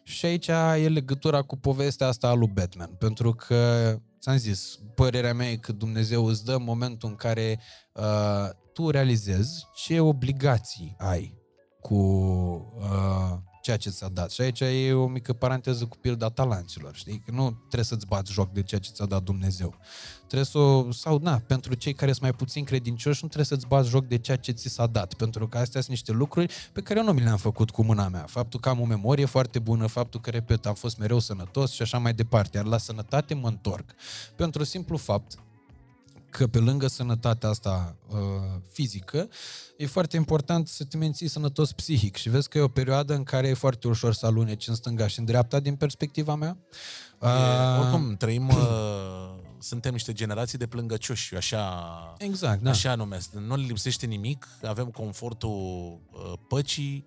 Și 0.04 0.26
aici 0.26 0.48
e 0.84 0.88
legătura 0.88 1.42
cu 1.42 1.58
povestea 1.58 2.08
asta 2.08 2.28
a 2.28 2.34
lui 2.34 2.52
Batman, 2.54 2.90
pentru 2.98 3.34
că 3.34 3.96
ți-am 4.20 4.38
zis, 4.38 4.80
părerea 4.96 5.34
mea 5.34 5.50
e 5.50 5.56
că 5.56 5.72
Dumnezeu 5.72 6.26
îți 6.26 6.46
dă 6.46 6.58
momentul 6.58 7.10
în 7.10 7.16
care 7.16 7.60
uh, 7.94 8.50
tu 8.74 8.90
realizezi 8.90 9.68
ce 9.76 10.00
obligații 10.00 10.96
ai 10.98 11.34
cu 11.82 11.96
uh, 12.80 13.50
ceea 13.62 13.78
ce 13.78 13.90
ți-a 13.90 14.08
dat. 14.08 14.32
Și 14.32 14.42
aici 14.42 14.60
e 14.60 14.94
o 14.94 15.08
mică 15.08 15.34
paranteză 15.34 15.86
cu 15.86 15.98
pilda 15.98 16.30
talanților, 16.30 16.96
știi? 16.96 17.22
Că 17.26 17.32
nu 17.32 17.50
trebuie 17.52 17.84
să-ți 17.84 18.06
bați 18.06 18.32
joc 18.32 18.52
de 18.52 18.64
ceea 18.64 18.82
ce 18.82 18.90
ți-a 18.92 19.06
dat 19.06 19.24
Dumnezeu. 19.24 19.76
Trebuie 20.28 20.46
să 20.46 20.58
o, 20.58 20.92
sau 20.92 21.20
na, 21.22 21.42
pentru 21.48 21.74
cei 21.74 21.94
care 21.94 22.12
sunt 22.12 22.22
mai 22.22 22.34
puțin 22.34 22.64
credincioși, 22.64 23.20
nu 23.22 23.28
trebuie 23.28 23.58
să-ți 23.58 23.68
bați 23.68 23.90
joc 23.90 24.06
de 24.06 24.18
ceea 24.18 24.38
ce 24.38 24.52
ți 24.52 24.68
s-a 24.68 24.88
dat, 24.88 25.14
pentru 25.14 25.48
că 25.48 25.58
astea 25.58 25.82
sunt 25.82 25.92
niște 25.92 26.12
lucruri 26.12 26.54
pe 26.74 26.82
care 26.82 27.00
eu 27.00 27.06
nu 27.06 27.12
mi 27.12 27.22
le-am 27.22 27.38
făcut 27.38 27.70
cu 27.70 27.84
mâna 27.84 28.08
mea. 28.08 28.26
Faptul 28.28 28.60
că 28.60 28.70
am 28.70 28.82
o 28.82 28.86
memorie 28.86 29.26
foarte 29.26 29.60
bună, 29.60 29.88
faptul 29.88 30.20
că, 30.20 30.30
repet, 30.30 30.66
am 30.66 30.74
fost 30.74 30.98
mereu 30.98 31.20
sănătos 31.20 31.72
și 31.72 31.82
așa 31.82 31.98
mai 31.98 32.14
departe, 32.14 32.58
iar 32.58 32.66
la 32.66 32.78
sănătate 32.78 33.34
mă 33.34 33.48
întorc. 33.48 33.92
Pentru 34.36 34.64
simplu 34.64 34.98
fapt 34.98 35.40
că 36.32 36.48
pe 36.48 36.58
lângă 36.60 36.88
sănătatea 36.88 37.50
asta 37.50 37.98
uh, 38.08 38.18
fizică, 38.72 39.30
e 39.78 39.86
foarte 39.86 40.16
important 40.16 40.68
să 40.68 40.84
te 40.84 40.98
menții 40.98 41.28
sănătos 41.28 41.72
psihic 41.72 42.16
și 42.16 42.30
vezi 42.30 42.50
că 42.50 42.58
e 42.58 42.62
o 42.62 42.68
perioadă 42.68 43.14
în 43.14 43.24
care 43.24 43.48
e 43.48 43.54
foarte 43.54 43.88
ușor 43.88 44.14
să 44.14 44.26
aluneci 44.26 44.68
în 44.68 44.76
stânga 44.76 45.08
și 45.08 45.20
în 45.20 45.26
dreapta 45.26 45.60
din 45.60 45.76
perspectiva 45.76 46.36
mea. 46.36 46.58
E, 47.22 47.80
oricum, 47.80 48.16
trăim, 48.16 48.48
uh, 48.48 48.56
suntem 49.72 49.92
niște 49.92 50.14
generații 50.14 50.58
de 50.58 50.68
plângăcioși, 50.68 51.34
eu 51.34 51.40
așa, 51.40 52.16
Exact, 52.18 52.62
da. 52.62 52.70
așa 52.70 52.96
numesc. 52.96 53.34
Nu 53.34 53.56
le 53.56 53.64
lipsește 53.64 54.06
nimic, 54.06 54.48
avem 54.64 54.86
confortul 54.86 55.50
uh, 56.12 56.34
păcii, 56.48 57.06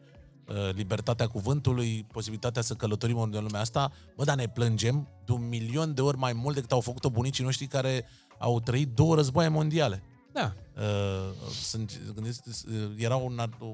uh, 0.49 0.75
libertatea 0.75 1.27
cuvântului, 1.27 2.07
posibilitatea 2.13 2.63
să 2.63 2.75
călătorim 2.75 3.19
în 3.19 3.31
lumea 3.31 3.61
asta, 3.61 3.93
bă, 4.17 4.25
dar 4.25 4.37
ne 4.37 4.49
plângem 4.49 5.09
de 5.25 5.33
un 5.33 5.49
milion 5.49 5.95
de 5.95 6.01
ori 6.01 6.17
mai 6.17 6.33
mult 6.33 6.55
decât 6.55 6.73
au 6.73 6.81
făcut-o 6.81 7.11
bunicii 7.11 7.45
noștri 7.45 7.67
care 7.67 8.05
au 8.39 8.61
trăit 8.61 8.89
două 8.95 9.15
războaie 9.15 9.49
mondiale. 9.49 10.03
Da. 10.33 10.55
Uh, 10.77 11.35
sunt, 11.63 12.01
gândiți, 12.15 12.43
uh, 12.69 12.91
era 12.97 13.17
un, 13.17 13.39
o, 13.59 13.67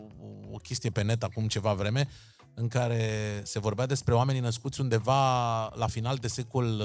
o 0.52 0.56
chestie 0.56 0.90
pe 0.90 1.02
net 1.02 1.22
acum 1.22 1.48
ceva 1.48 1.74
vreme 1.74 2.08
în 2.54 2.68
care 2.68 3.40
se 3.44 3.58
vorbea 3.58 3.86
despre 3.86 4.14
oamenii 4.14 4.40
născuți 4.40 4.80
undeva 4.80 5.68
la 5.74 5.86
final 5.86 6.16
de 6.16 6.28
secol 6.28 6.82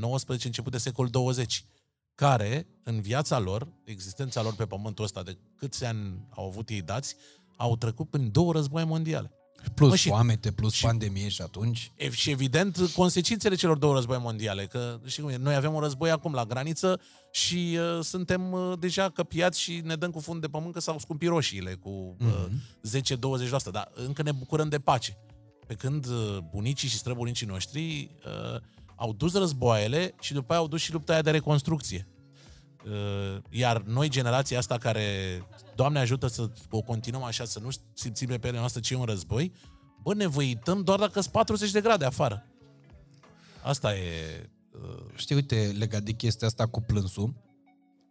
uh, 0.00 0.16
XIX, 0.16 0.44
început 0.44 0.72
de 0.72 0.78
secol 0.78 1.08
20, 1.08 1.64
care, 2.14 2.66
în 2.84 3.00
viața 3.00 3.38
lor, 3.38 3.68
existența 3.84 4.42
lor 4.42 4.54
pe 4.54 4.66
pământul 4.66 5.04
ăsta, 5.04 5.22
de 5.22 5.38
câți 5.56 5.84
ani 5.84 6.26
au 6.30 6.46
avut 6.46 6.68
ei 6.68 6.82
dați, 6.82 7.16
au 7.56 7.76
trecut 7.76 8.10
prin 8.10 8.30
două 8.30 8.52
războaie 8.52 8.86
mondiale. 8.86 9.32
Plus 9.74 9.88
Mă, 9.88 9.96
și- 9.96 10.08
foamete, 10.08 10.52
plus 10.52 10.80
pandemie 10.80 11.28
și 11.28 11.42
atunci... 11.42 11.92
E- 11.96 12.10
Și 12.10 12.30
evident, 12.30 12.78
consecințele 12.94 13.54
celor 13.54 13.76
două 13.78 13.94
război 13.94 14.18
mondiale, 14.20 14.66
că 14.66 15.00
știi 15.04 15.22
cum 15.22 15.32
e, 15.32 15.36
noi 15.36 15.54
avem 15.54 15.74
un 15.74 15.80
război 15.80 16.10
acum 16.10 16.32
la 16.32 16.44
graniță 16.44 17.00
și 17.30 17.78
uh, 17.96 18.04
suntem 18.04 18.52
uh, 18.52 18.72
deja 18.78 19.10
căpiați 19.10 19.60
și 19.60 19.80
ne 19.84 19.94
dăm 19.96 20.10
cu 20.10 20.20
fund 20.20 20.40
de 20.40 20.46
pământ 20.46 20.72
că 20.72 20.80
s-au 20.80 20.98
scumpit 20.98 21.28
roșiile 21.28 21.74
cu 21.74 22.16
uh, 22.20 22.46
10-20%, 23.68 23.70
dar 23.72 23.90
încă 24.06 24.22
ne 24.22 24.32
bucurăm 24.32 24.68
de 24.68 24.78
pace. 24.78 25.16
Pe 25.66 25.74
când 25.74 26.06
uh, 26.06 26.38
bunicii 26.50 26.88
și 26.88 26.96
străbunicii 26.96 27.46
noștri 27.46 28.10
uh, 28.26 28.60
au 28.96 29.12
dus 29.12 29.34
războaiele 29.34 30.14
și 30.20 30.32
după 30.32 30.52
aia 30.52 30.60
au 30.60 30.68
dus 30.68 30.80
și 30.80 30.92
lupta 30.92 31.12
aia 31.12 31.22
de 31.22 31.30
reconstrucție. 31.30 32.06
Uh, 32.84 33.42
Iar 33.50 33.82
noi, 33.82 34.08
generația 34.08 34.58
asta 34.58 34.78
care, 34.78 35.04
Doamne 35.74 35.98
ajută 35.98 36.26
să 36.26 36.50
o 36.70 36.80
continuăm 36.80 37.22
așa, 37.22 37.44
să 37.44 37.58
nu 37.58 37.68
simțim 37.94 38.28
pe 38.28 38.38
pielea 38.38 38.60
noastră 38.60 38.80
ce 38.80 38.94
e 38.94 38.96
un 38.96 39.04
război, 39.04 39.52
bă, 40.02 40.14
ne 40.14 40.26
văităm 40.26 40.82
doar 40.82 40.98
dacă 40.98 41.20
sunt 41.20 41.32
40 41.32 41.70
de 41.70 41.80
grade 41.80 42.04
afară. 42.04 42.46
Asta 43.62 43.96
e... 43.96 44.50
Știi, 45.14 45.34
uite, 45.34 45.74
legat 45.78 46.02
de 46.02 46.12
chestia 46.12 46.46
asta 46.46 46.66
cu 46.66 46.80
plânsul, 46.80 47.34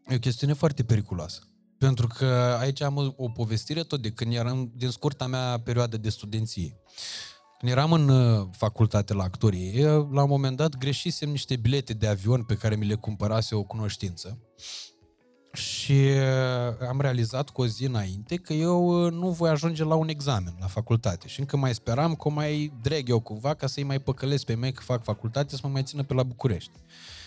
e 0.07 0.15
o 0.15 0.19
chestiune 0.19 0.53
foarte 0.53 0.83
periculoasă. 0.83 1.41
Pentru 1.77 2.07
că 2.07 2.25
aici 2.59 2.81
am 2.81 2.97
o, 2.97 3.13
o 3.15 3.29
povestire 3.29 3.83
tot 3.83 4.01
de 4.01 4.11
când 4.11 4.33
eram 4.33 4.71
din 4.75 4.89
scurta 4.89 5.27
mea 5.27 5.59
perioadă 5.59 5.97
de 5.97 6.09
studenție. 6.09 6.79
Când 7.61 7.73
eram 7.73 7.91
în 7.91 8.09
uh, 8.09 8.47
facultate 8.51 9.13
la 9.13 9.23
actorie, 9.23 9.87
la 9.87 10.23
un 10.23 10.29
moment 10.29 10.57
dat 10.57 10.77
greșisem 10.77 11.29
niște 11.29 11.55
bilete 11.55 11.93
de 11.93 12.07
avion 12.07 12.43
pe 12.43 12.55
care 12.55 12.75
mi 12.75 12.85
le 12.85 12.95
cumpărase 12.95 13.55
o 13.55 13.63
cunoștință. 13.63 14.37
Și 15.53 15.91
uh, 15.91 16.87
am 16.87 17.01
realizat 17.01 17.49
cu 17.49 17.61
o 17.61 17.65
zi 17.65 17.85
înainte 17.85 18.35
că 18.35 18.53
eu 18.53 19.05
uh, 19.05 19.11
nu 19.11 19.29
voi 19.29 19.49
ajunge 19.49 19.83
la 19.83 19.95
un 19.95 20.07
examen 20.07 20.55
la 20.59 20.67
facultate. 20.67 21.27
Și 21.27 21.39
încă 21.39 21.57
mai 21.57 21.73
speram 21.73 22.15
că 22.15 22.27
o 22.27 22.31
mai 22.31 22.73
dreg 22.81 23.09
eu 23.09 23.19
cumva 23.19 23.53
ca 23.53 23.67
să-i 23.67 23.83
mai 23.83 23.99
păcălesc 23.99 24.45
pe 24.45 24.55
mei 24.55 24.71
că 24.71 24.81
fac 24.81 25.03
facultate 25.03 25.55
să 25.55 25.61
mă 25.63 25.69
mai 25.69 25.83
țină 25.83 26.03
pe 26.03 26.13
la 26.13 26.23
București. 26.23 26.71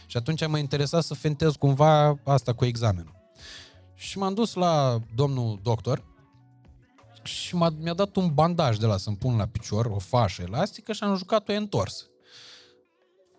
Și 0.07 0.17
atunci 0.17 0.47
m-a 0.47 0.59
interesat 0.59 1.03
să 1.03 1.15
fentez 1.15 1.53
cumva 1.53 2.19
asta 2.25 2.53
cu 2.53 2.65
examenul. 2.65 3.15
Și 3.95 4.19
m-am 4.19 4.35
dus 4.35 4.55
la 4.55 4.99
domnul 5.15 5.61
doctor 5.63 6.14
și 7.27 7.55
m-a, 7.55 7.75
mi-a 7.81 7.95
dat 7.95 8.17
un 8.17 8.31
bandaj 8.35 8.77
de 8.77 8.87
la 8.87 8.97
să-mi 8.97 9.17
pun 9.17 9.37
la 9.37 9.47
picior, 9.47 9.87
o 9.87 9.99
fașă 9.99 10.43
elastică 10.43 10.93
și 10.93 11.03
am 11.03 11.17
jucat-o 11.17 11.53
întors. 11.53 12.09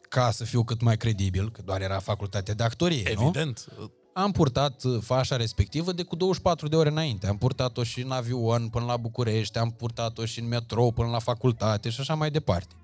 Ca 0.09 0.31
să 0.31 0.43
fiu 0.43 0.63
cât 0.63 0.81
mai 0.81 0.97
credibil, 0.97 1.51
că 1.51 1.61
doar 1.65 1.81
era 1.81 1.99
facultatea 1.99 2.53
de 2.53 2.63
actorie, 2.63 3.09
Evident. 3.09 3.65
nu? 3.77 3.91
Am 4.13 4.31
purtat 4.31 4.83
uh, 4.83 5.01
fașa 5.01 5.35
respectivă 5.35 5.91
de 5.91 6.03
cu 6.03 6.15
24 6.15 6.67
de 6.67 6.75
ore 6.75 6.89
înainte. 6.89 7.27
Am 7.27 7.37
purtat-o 7.37 7.83
și 7.83 8.01
în 8.01 8.11
avion 8.11 8.67
până 8.67 8.85
la 8.85 8.97
București, 8.97 9.57
am 9.57 9.69
purtat-o 9.69 10.25
și 10.25 10.39
în 10.39 10.47
metrou 10.47 10.91
până 10.91 11.09
la 11.09 11.19
facultate 11.19 11.89
și 11.89 11.99
așa 11.99 12.13
mai 12.13 12.31
departe. 12.31 12.75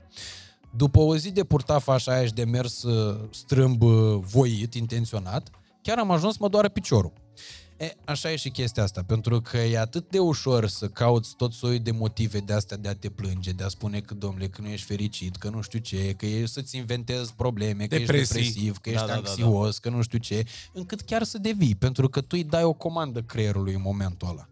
După 0.75 0.99
o 0.99 1.15
zi 1.15 1.31
de 1.31 1.43
purtat 1.43 1.81
fașa 1.81 2.11
aia 2.11 2.25
și 2.25 2.33
de 2.33 2.43
mers 2.43 2.83
uh, 2.83 3.19
strâmb 3.31 3.81
uh, 3.81 4.19
voit, 4.21 4.73
intenționat, 4.73 5.49
chiar 5.81 5.97
am 5.97 6.11
ajuns 6.11 6.33
să 6.33 6.39
mă 6.41 6.49
doară 6.49 6.69
piciorul. 6.69 7.13
E, 7.81 7.97
așa 8.05 8.31
e 8.31 8.35
și 8.35 8.49
chestia 8.49 8.83
asta, 8.83 9.03
pentru 9.07 9.41
că 9.41 9.57
e 9.57 9.79
atât 9.79 10.09
de 10.09 10.19
ușor 10.19 10.67
să 10.67 10.87
cauți 10.87 11.35
tot 11.35 11.53
soiul 11.53 11.79
de 11.79 11.91
motive 11.91 12.39
de 12.39 12.53
astea 12.53 12.77
de 12.77 12.87
a 12.87 12.95
te 12.95 13.09
plânge, 13.09 13.51
de 13.51 13.63
a 13.63 13.67
spune 13.67 13.99
că, 13.99 14.13
domnule, 14.13 14.47
că 14.47 14.61
nu 14.61 14.67
ești 14.67 14.85
fericit, 14.85 15.35
că 15.35 15.49
nu 15.49 15.61
știu 15.61 15.79
ce, 15.79 16.13
că 16.17 16.25
e 16.25 16.45
să-ți 16.45 16.77
inventezi 16.77 17.33
probleme, 17.33 17.85
că 17.85 17.97
Depresii. 17.97 18.39
ești 18.39 18.53
depresiv, 18.53 18.77
că 18.77 18.89
Da, 18.89 18.95
ești 18.95 19.07
da, 19.07 19.13
da, 19.13 19.19
da. 19.21 19.29
anxios, 19.29 19.77
că 19.77 19.89
nu 19.89 20.01
știu 20.01 20.17
ce, 20.17 20.43
încât 20.73 21.01
chiar 21.01 21.23
să 21.23 21.37
devii, 21.37 21.75
pentru 21.75 22.09
că 22.09 22.21
tu 22.21 22.27
îi 22.29 22.43
dai 22.43 22.63
o 22.63 22.73
comandă 22.73 23.21
creierului 23.21 23.73
în 23.73 23.81
momentul 23.81 24.27
ăla. 24.29 24.49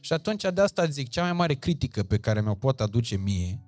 Și 0.00 0.12
atunci 0.12 0.42
de 0.54 0.60
asta 0.60 0.86
zic, 0.86 1.08
cea 1.08 1.22
mai 1.22 1.32
mare 1.32 1.54
critică 1.54 2.02
pe 2.02 2.18
care 2.18 2.40
mi-o 2.40 2.54
pot 2.54 2.80
aduce 2.80 3.16
mie, 3.16 3.60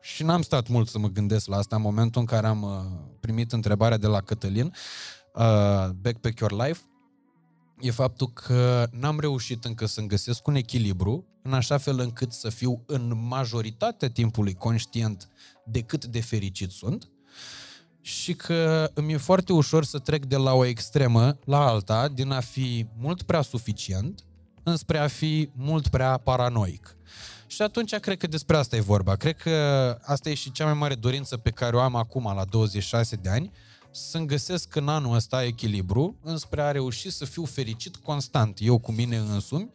și 0.00 0.22
n-am 0.22 0.42
stat 0.42 0.68
mult 0.68 0.88
să 0.88 0.98
mă 0.98 1.08
gândesc 1.08 1.46
la 1.46 1.56
asta 1.56 1.76
în 1.76 1.82
momentul 1.82 2.20
în 2.20 2.26
care 2.26 2.46
am 2.46 2.62
uh, 2.62 2.70
primit 3.20 3.52
întrebarea 3.52 3.96
de 3.96 4.06
la 4.06 4.20
Cătălin, 4.20 4.66
uh, 5.34 5.88
Backpack 6.00 6.38
Your 6.38 6.52
Life, 6.52 6.80
e 7.80 7.90
faptul 7.90 8.32
că 8.32 8.88
n-am 8.90 9.20
reușit 9.20 9.64
încă 9.64 9.86
să-mi 9.86 10.08
găsesc 10.08 10.46
un 10.46 10.54
echilibru 10.54 11.26
în 11.42 11.52
așa 11.52 11.78
fel 11.78 11.98
încât 11.98 12.32
să 12.32 12.48
fiu 12.48 12.82
în 12.86 13.26
majoritatea 13.28 14.10
timpului 14.10 14.54
conștient 14.54 15.28
de 15.66 15.80
cât 15.80 16.04
de 16.04 16.20
fericit 16.20 16.70
sunt 16.70 17.08
și 18.00 18.34
că 18.34 18.90
îmi 18.94 19.12
e 19.12 19.16
foarte 19.16 19.52
ușor 19.52 19.84
să 19.84 19.98
trec 19.98 20.24
de 20.24 20.36
la 20.36 20.52
o 20.52 20.64
extremă 20.64 21.38
la 21.44 21.66
alta, 21.66 22.08
din 22.08 22.30
a 22.30 22.40
fi 22.40 22.86
mult 22.98 23.22
prea 23.22 23.42
suficient 23.42 24.24
înspre 24.62 24.98
a 24.98 25.06
fi 25.06 25.50
mult 25.54 25.88
prea 25.88 26.16
paranoic. 26.16 26.96
Și 27.46 27.62
atunci 27.62 27.94
cred 27.94 28.18
că 28.18 28.26
despre 28.26 28.56
asta 28.56 28.76
e 28.76 28.80
vorba. 28.80 29.16
Cred 29.16 29.36
că 29.36 29.50
asta 30.02 30.30
e 30.30 30.34
și 30.34 30.52
cea 30.52 30.64
mai 30.64 30.74
mare 30.74 30.94
dorință 30.94 31.36
pe 31.36 31.50
care 31.50 31.76
o 31.76 31.80
am 31.80 31.94
acum 31.96 32.32
la 32.36 32.44
26 32.44 33.16
de 33.16 33.28
ani, 33.28 33.50
să-mi 33.94 34.26
găsesc 34.26 34.74
în 34.74 34.88
anul 34.88 35.14
ăsta 35.14 35.44
echilibru 35.44 36.18
înspre 36.22 36.62
a 36.62 36.70
reuși 36.70 37.10
să 37.10 37.24
fiu 37.24 37.44
fericit 37.44 37.96
constant, 37.96 38.58
eu 38.60 38.78
cu 38.78 38.92
mine 38.92 39.16
însumi. 39.16 39.72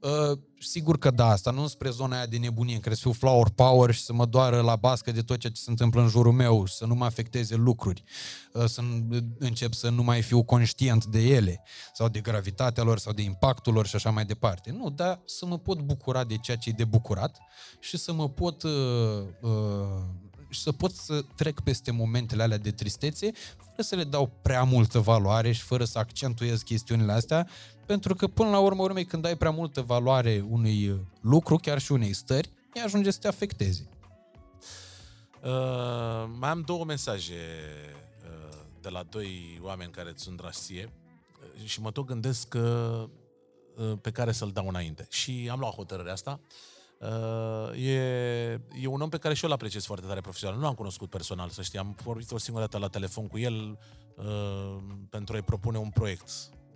Uh, 0.00 0.38
sigur 0.60 0.98
că 0.98 1.10
da, 1.10 1.26
asta 1.26 1.50
nu 1.50 1.66
spre 1.66 1.90
zona 1.90 2.16
aia 2.16 2.26
de 2.26 2.36
nebunie, 2.36 2.74
în 2.74 2.80
care 2.80 2.94
să 2.94 3.00
fiu 3.00 3.12
flower 3.12 3.48
power 3.48 3.90
și 3.94 4.02
să 4.02 4.12
mă 4.12 4.26
doară 4.26 4.60
la 4.60 4.76
bască 4.76 5.12
de 5.12 5.20
tot 5.22 5.38
ceea 5.38 5.52
ce 5.52 5.60
se 5.60 5.70
întâmplă 5.70 6.00
în 6.00 6.08
jurul 6.08 6.32
meu 6.32 6.64
și 6.64 6.74
să 6.74 6.86
nu 6.86 6.94
mă 6.94 7.04
afecteze 7.04 7.54
lucruri, 7.54 8.04
uh, 8.52 8.64
să 8.64 8.82
n- 8.82 9.22
încep 9.38 9.72
să 9.72 9.88
nu 9.88 10.02
mai 10.02 10.22
fiu 10.22 10.42
conștient 10.42 11.04
de 11.04 11.18
ele 11.18 11.62
sau 11.94 12.08
de 12.08 12.20
gravitatea 12.20 12.82
lor 12.82 12.98
sau 12.98 13.12
de 13.12 13.22
impactul 13.22 13.72
lor 13.72 13.86
și 13.86 13.96
așa 13.96 14.10
mai 14.10 14.24
departe. 14.24 14.70
Nu, 14.70 14.90
dar 14.90 15.22
să 15.24 15.46
mă 15.46 15.58
pot 15.58 15.80
bucura 15.80 16.24
de 16.24 16.36
ceea 16.36 16.56
ce 16.56 16.68
e 16.68 16.72
de 16.76 16.84
bucurat 16.84 17.38
și 17.80 17.96
să 17.96 18.12
mă 18.12 18.28
pot 18.28 18.62
uh, 18.62 18.70
uh, 19.40 19.50
și 20.52 20.60
să 20.60 20.72
pot 20.72 20.94
să 20.94 21.24
trec 21.34 21.60
peste 21.60 21.90
momentele 21.90 22.42
alea 22.42 22.58
de 22.58 22.70
tristețe 22.70 23.30
fără 23.56 23.82
să 23.82 23.94
le 23.94 24.04
dau 24.04 24.32
prea 24.42 24.62
multă 24.62 24.98
valoare 24.98 25.52
și 25.52 25.62
fără 25.62 25.84
să 25.84 25.98
accentuez 25.98 26.62
chestiunile 26.62 27.12
astea, 27.12 27.48
pentru 27.86 28.14
că 28.14 28.26
până 28.26 28.50
la 28.50 28.58
urmă 28.58 28.82
urmei 28.82 29.04
când 29.04 29.22
dai 29.22 29.36
prea 29.36 29.50
multă 29.50 29.80
valoare 29.80 30.44
unui 30.48 31.06
lucru, 31.20 31.56
chiar 31.56 31.78
și 31.80 31.92
unei 31.92 32.12
stări, 32.12 32.50
ea 32.74 32.84
ajunge 32.84 33.10
să 33.10 33.18
te 33.18 33.28
afecteze. 33.28 33.88
Uh, 35.42 36.30
mai 36.38 36.50
am 36.50 36.62
două 36.66 36.84
mesaje 36.84 37.40
uh, 38.24 38.58
de 38.80 38.88
la 38.88 39.02
doi 39.02 39.60
oameni 39.62 39.90
care 39.90 40.10
îți 40.10 40.22
sunt 40.22 40.36
dragi 40.36 40.58
ție 40.58 40.92
uh, 41.62 41.68
și 41.68 41.80
mă 41.80 41.90
tot 41.90 42.06
gândesc 42.06 42.48
că, 42.48 43.08
uh, 43.76 43.92
pe 44.00 44.10
care 44.10 44.32
să-l 44.32 44.50
dau 44.50 44.68
înainte. 44.68 45.06
Și 45.10 45.48
am 45.50 45.58
luat 45.58 45.74
hotărârea 45.74 46.12
asta. 46.12 46.40
Uh, 46.40 46.71
e, 47.74 47.92
e 48.80 48.86
un 48.86 49.00
om 49.00 49.08
pe 49.08 49.18
care 49.18 49.34
și 49.34 49.44
eu 49.44 49.50
îl 49.50 49.56
apreciez 49.56 49.84
foarte 49.84 50.06
tare 50.06 50.20
profesional. 50.20 50.58
Nu 50.58 50.64
l-am 50.64 50.74
cunoscut 50.74 51.10
personal, 51.10 51.48
să 51.48 51.62
știi. 51.62 51.78
Am 51.78 51.96
vorbit 52.02 52.30
o 52.30 52.38
singură 52.38 52.64
dată 52.64 52.78
la 52.78 52.88
telefon 52.88 53.26
cu 53.26 53.38
el 53.38 53.78
uh, 54.16 54.76
pentru 55.10 55.34
a-i 55.34 55.42
propune 55.42 55.78
un 55.78 55.90
proiect. 55.90 56.30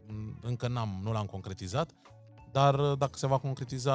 Mm, 0.07 0.39
Încă 0.43 0.69
n-am, 0.69 1.01
nu 1.03 1.13
l-am 1.13 1.27
concretizat, 1.27 1.91
dar 2.53 2.79
uh, 2.79 2.99
dacă 2.99 3.19
se 3.19 3.27
va 3.27 3.39
concretiza, 3.39 3.95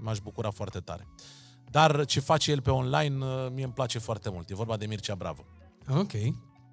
m-aș 0.00 0.18
bucura 0.18 0.50
foarte 0.50 0.80
tare. 0.80 1.08
Dar 1.70 2.04
ce 2.04 2.20
face 2.20 2.50
el 2.50 2.60
pe 2.60 2.70
online, 2.70 3.24
uh, 3.24 3.50
mie 3.52 3.64
îmi 3.64 3.72
place 3.72 3.98
foarte 3.98 4.30
mult. 4.30 4.50
E 4.50 4.54
vorba 4.54 4.76
de 4.76 4.86
Mircea 4.86 5.14
Bravo. 5.14 5.44
Ok. 5.88 6.12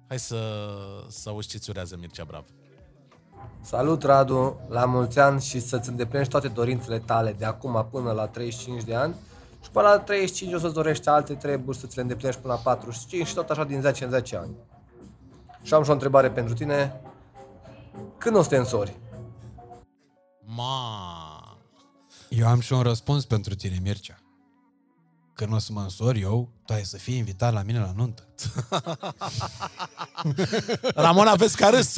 Hai 0.08 0.18
să, 0.18 0.66
să 1.08 1.28
auzi 1.28 1.48
ce-ți 1.48 1.70
urează 1.70 1.96
Mircea 1.96 2.24
Bravo. 2.24 2.46
Salut, 3.60 4.02
Radu! 4.02 4.60
La 4.68 4.84
mulți 4.84 5.18
ani 5.18 5.40
și 5.40 5.60
să-ți 5.60 5.88
îndeplinești 5.88 6.30
toate 6.30 6.48
dorințele 6.48 6.98
tale 6.98 7.32
de 7.32 7.44
acum 7.44 7.88
până 7.90 8.12
la 8.12 8.26
35 8.26 8.82
de 8.82 8.94
ani 8.94 9.14
și 9.62 9.70
până 9.70 9.88
la 9.88 9.98
35 9.98 10.54
o 10.54 10.58
să-ți 10.58 10.74
dorești 10.74 11.08
alte 11.08 11.34
treburi 11.34 11.76
să 11.76 11.86
ți 11.86 11.96
le 11.96 12.02
îndeplinești 12.02 12.40
până 12.40 12.52
la 12.52 12.60
45 12.60 13.26
și 13.26 13.34
tot 13.34 13.50
așa 13.50 13.64
din 13.64 13.80
10 13.80 14.04
în 14.04 14.10
10 14.10 14.36
ani. 14.36 14.56
Și 15.62 15.74
am 15.74 15.82
și 15.82 15.90
o 15.90 15.92
întrebare 15.92 16.30
pentru 16.30 16.54
tine. 16.54 17.00
Când 18.18 18.36
o 18.36 18.42
să 18.42 18.48
te 18.48 18.56
însori? 18.56 18.96
Ma. 20.44 21.58
Eu 22.28 22.46
am 22.46 22.60
și 22.60 22.72
un 22.72 22.82
răspuns 22.82 23.24
pentru 23.24 23.54
tine, 23.54 23.78
Mircea. 23.82 24.18
Când 25.34 25.52
o 25.52 25.58
să 25.58 25.72
mă 25.72 25.80
însor 25.80 26.14
eu, 26.14 26.48
tu 26.64 26.72
ai 26.72 26.84
să 26.84 26.96
fii 26.96 27.16
invitat 27.16 27.52
la 27.52 27.62
mine 27.62 27.78
la 27.78 27.92
nuntă. 27.96 28.26
Ramona, 31.04 31.34
vezi 31.34 31.56
că 31.56 31.64
a 31.64 31.70
râs. 31.70 31.96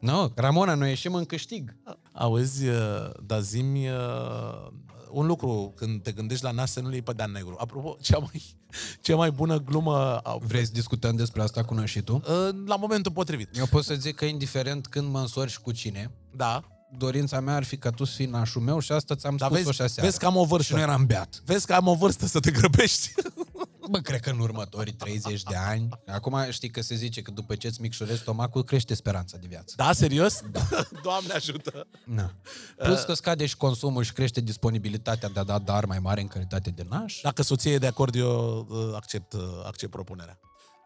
Nu, 0.00 0.32
Ramona, 0.34 0.74
noi 0.74 0.88
ieșim 0.88 1.14
în 1.14 1.24
câștig. 1.24 1.76
Auzi, 2.12 2.66
uh, 2.68 3.10
dar 3.26 3.40
zi-mi 3.40 3.88
uh, 3.88 4.66
un 5.10 5.26
lucru, 5.26 5.72
când 5.76 6.02
te 6.02 6.12
gândești 6.12 6.44
la 6.44 6.50
nas 6.50 6.72
să 6.72 6.80
nu 6.80 6.88
le 6.88 6.92
iei 6.94 7.02
pe 7.02 7.12
Dan 7.12 7.30
negru. 7.32 7.56
Apropo, 7.58 7.96
cea 8.00 8.18
mai, 8.18 8.42
cea 9.02 9.16
mai 9.16 9.30
bună 9.30 9.58
glumă... 9.60 10.16
a- 10.16 10.36
Vrei 10.40 10.64
să 10.64 10.72
discutăm 10.72 11.16
despre 11.16 11.42
asta 11.42 11.64
cu 11.64 11.74
noi 11.74 11.86
și 11.86 12.00
tu? 12.00 12.14
Uh, 12.14 12.48
La 12.66 12.76
momentul 12.76 13.12
potrivit. 13.12 13.56
Eu 13.56 13.66
pot 13.66 13.84
să 13.84 13.94
zic 13.94 14.14
că 14.14 14.24
indiferent 14.24 14.86
când 14.86 15.10
mă 15.10 15.18
însori 15.20 15.50
și 15.50 15.60
cu 15.60 15.72
cine, 15.72 16.10
Da. 16.36 16.62
Dorința 16.96 17.40
mea 17.40 17.54
ar 17.54 17.64
fi 17.64 17.76
ca 17.76 17.90
tu 17.90 18.04
să 18.04 18.14
fii 18.14 18.26
nașul 18.26 18.62
meu 18.62 18.78
și 18.78 18.92
asta 18.92 19.14
ți-am 19.14 19.36
Dar 19.36 19.48
spus-o 19.48 19.64
vezi, 19.64 19.76
și 19.76 19.82
aseară. 19.82 20.08
vezi 20.08 20.18
că 20.18 20.26
am 20.26 20.36
o 20.36 20.44
vârstă. 20.44 20.66
Și 20.72 20.74
nu 20.74 20.80
eram 20.80 21.06
beat. 21.06 21.42
Vezi 21.44 21.66
că 21.66 21.74
am 21.74 21.86
o 21.86 21.94
vârstă 21.94 22.26
să 22.26 22.40
te 22.40 22.50
grăbești. 22.50 23.12
Bă, 23.90 23.98
cred 23.98 24.20
că 24.20 24.30
în 24.30 24.38
următorii 24.38 24.92
30 24.92 25.42
de 25.42 25.56
ani, 25.56 25.88
acum 26.06 26.36
știi 26.50 26.70
că 26.70 26.82
se 26.82 26.94
zice 26.94 27.22
că 27.22 27.30
după 27.30 27.54
ce 27.54 27.66
îți 27.66 27.80
micșorezi 27.80 28.20
stomacul, 28.20 28.64
crește 28.64 28.94
speranța 28.94 29.36
de 29.40 29.46
viață. 29.48 29.74
Da, 29.76 29.92
serios? 29.92 30.40
Da. 30.50 30.60
Doamne 31.02 31.32
ajută. 31.32 31.86
Na. 32.04 32.34
Plus 32.76 33.00
că 33.02 33.14
scade 33.14 33.46
și 33.46 33.56
consumul 33.56 34.02
și 34.02 34.12
crește 34.12 34.40
disponibilitatea 34.40 35.28
de 35.28 35.40
a 35.40 35.44
da 35.44 35.58
dar 35.58 35.84
mai 35.84 35.98
mare 35.98 36.20
în 36.20 36.26
calitate 36.26 36.70
de 36.70 36.86
naș. 36.88 37.20
Dacă 37.22 37.42
soția 37.42 37.72
e 37.72 37.78
de 37.78 37.86
acord, 37.86 38.14
eu 38.14 38.66
uh, 38.70 38.94
accept, 38.94 39.32
uh, 39.32 39.40
accept 39.66 39.90
propunerea. 39.92 40.38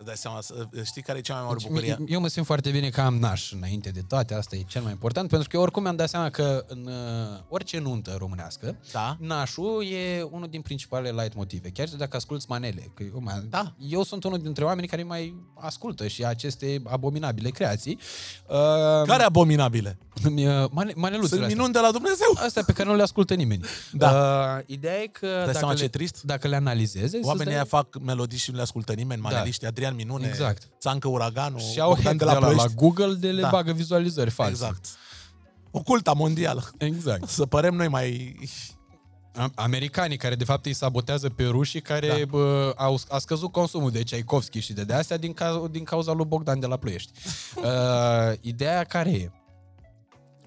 Îți 0.02 0.10
dai 0.10 0.16
seama, 0.16 0.38
uh, 0.74 0.82
știi 0.84 1.02
care 1.02 1.18
e 1.18 1.20
cea 1.20 1.34
mai 1.34 1.42
mare 1.44 1.58
bucurie? 1.62 1.98
Eu 2.06 2.20
mă 2.20 2.28
simt 2.28 2.46
foarte 2.46 2.70
bine 2.70 2.88
că 2.88 3.00
am 3.00 3.16
naș 3.18 3.52
înainte 3.52 3.90
de 3.90 4.00
toate, 4.08 4.34
asta 4.34 4.56
e 4.56 4.62
cel 4.62 4.82
mai 4.82 4.90
important, 4.90 5.28
pentru 5.28 5.48
că 5.48 5.56
eu 5.56 5.62
oricum 5.62 5.82
mi-am 5.82 5.96
dat 5.96 6.08
seama 6.08 6.30
că 6.30 6.64
în 6.68 6.86
uh, 6.86 7.38
orice 7.48 7.78
nuntă 7.78 8.14
românească, 8.18 8.76
da. 8.92 9.16
nașul 9.20 9.84
e 9.92 10.22
unul 10.30 10.48
din 10.48 10.60
principalele 10.60 11.22
light 11.22 11.34
motive. 11.36 11.70
Chiar 11.70 11.88
și 11.88 11.96
dacă 11.96 12.16
asculți 12.16 12.46
manele. 12.48 12.90
Că 12.94 13.02
eu, 13.02 13.20
mai, 13.22 13.46
da. 13.50 13.74
eu 13.78 14.02
sunt 14.02 14.24
unul 14.24 14.38
dintre 14.38 14.64
oamenii 14.64 14.88
care 14.88 15.02
mai 15.02 15.34
ascultă 15.54 16.06
și 16.06 16.24
aceste 16.24 16.82
abominabile 16.84 17.48
creații. 17.48 17.98
Uh, 18.48 18.56
Care 19.06 19.22
abominabile? 19.22 19.98
Îmi, 20.22 20.46
uh, 20.46 20.64
mane, 20.70 20.92
maneluțele 20.96 21.28
Sunt 21.28 21.40
astea. 21.40 21.56
minuni 21.56 21.72
de 21.72 21.78
la 21.78 21.90
Dumnezeu. 21.90 22.36
Astea 22.44 22.62
pe 22.66 22.72
care 22.72 22.88
nu 22.88 22.96
le 22.96 23.02
ascultă 23.02 23.34
nimeni. 23.34 23.64
Da. 23.92 24.10
Uh, 24.10 24.64
ideea 24.66 25.02
e 25.02 25.06
că 25.06 25.26
Dai 25.26 25.44
dacă 25.44 25.52
seama 25.58 25.72
le, 25.72 25.78
ce 25.78 25.88
trist? 25.88 26.22
dacă 26.22 26.48
le 26.48 26.56
analizezi, 26.56 27.10
să-ți 27.10 27.24
Oamenii 27.26 27.44
dai- 27.44 27.54
aia 27.54 27.64
fac 27.64 27.98
melodii 28.00 28.38
și 28.38 28.50
nu 28.50 28.56
le 28.56 28.62
ascultă 28.62 28.92
nimeni, 28.92 29.20
maneliști, 29.20 29.66
Adrian 29.66 29.91
Minune, 29.92 30.26
Exact. 30.26 30.68
Țancă 30.80 31.08
Uraganul, 31.08 31.58
și 31.60 31.80
au 31.80 31.88
Bogdan 31.88 32.04
hack 32.04 32.18
de 32.18 32.24
de 32.24 32.30
la, 32.30 32.38
la, 32.38 32.46
la 32.46 32.52
Ploiești. 32.52 32.74
Google 32.76 33.14
de 33.14 33.30
le 33.30 33.40
Da. 33.40 33.48
bagă 33.48 33.72
vizualizări 33.72 34.30
false. 34.30 34.50
Exact. 34.52 34.86
Oculta 35.70 36.12
mondială. 36.12 36.70
Exact. 36.78 37.28
Să 37.28 37.46
părem 37.46 37.74
noi 37.74 37.88
mai... 37.88 38.36
Am- 39.34 39.52
Americanii 39.54 40.16
care 40.16 40.34
de 40.34 40.44
fapt 40.44 40.66
îi 40.66 40.72
sabotează 40.72 41.28
pe 41.28 41.44
rușii 41.44 41.80
care 41.80 42.06
da. 42.08 42.24
bă, 42.28 42.72
au, 42.76 43.00
a 43.08 43.18
scăzut 43.18 43.52
consumul 43.52 43.90
de 43.90 44.02
Tchaikovsky 44.02 44.58
și 44.60 44.72
de, 44.72 44.84
de 44.84 44.92
astea 44.94 45.16
din, 45.16 45.32
ca, 45.32 45.64
din 45.70 45.84
cauza 45.84 46.12
lui 46.12 46.24
Bogdan 46.24 46.60
de 46.60 46.66
la 46.66 46.76
Ploiești. 46.76 47.12
uh, 47.56 47.62
ideea 48.40 48.84
care 48.84 49.10
e? 49.10 49.30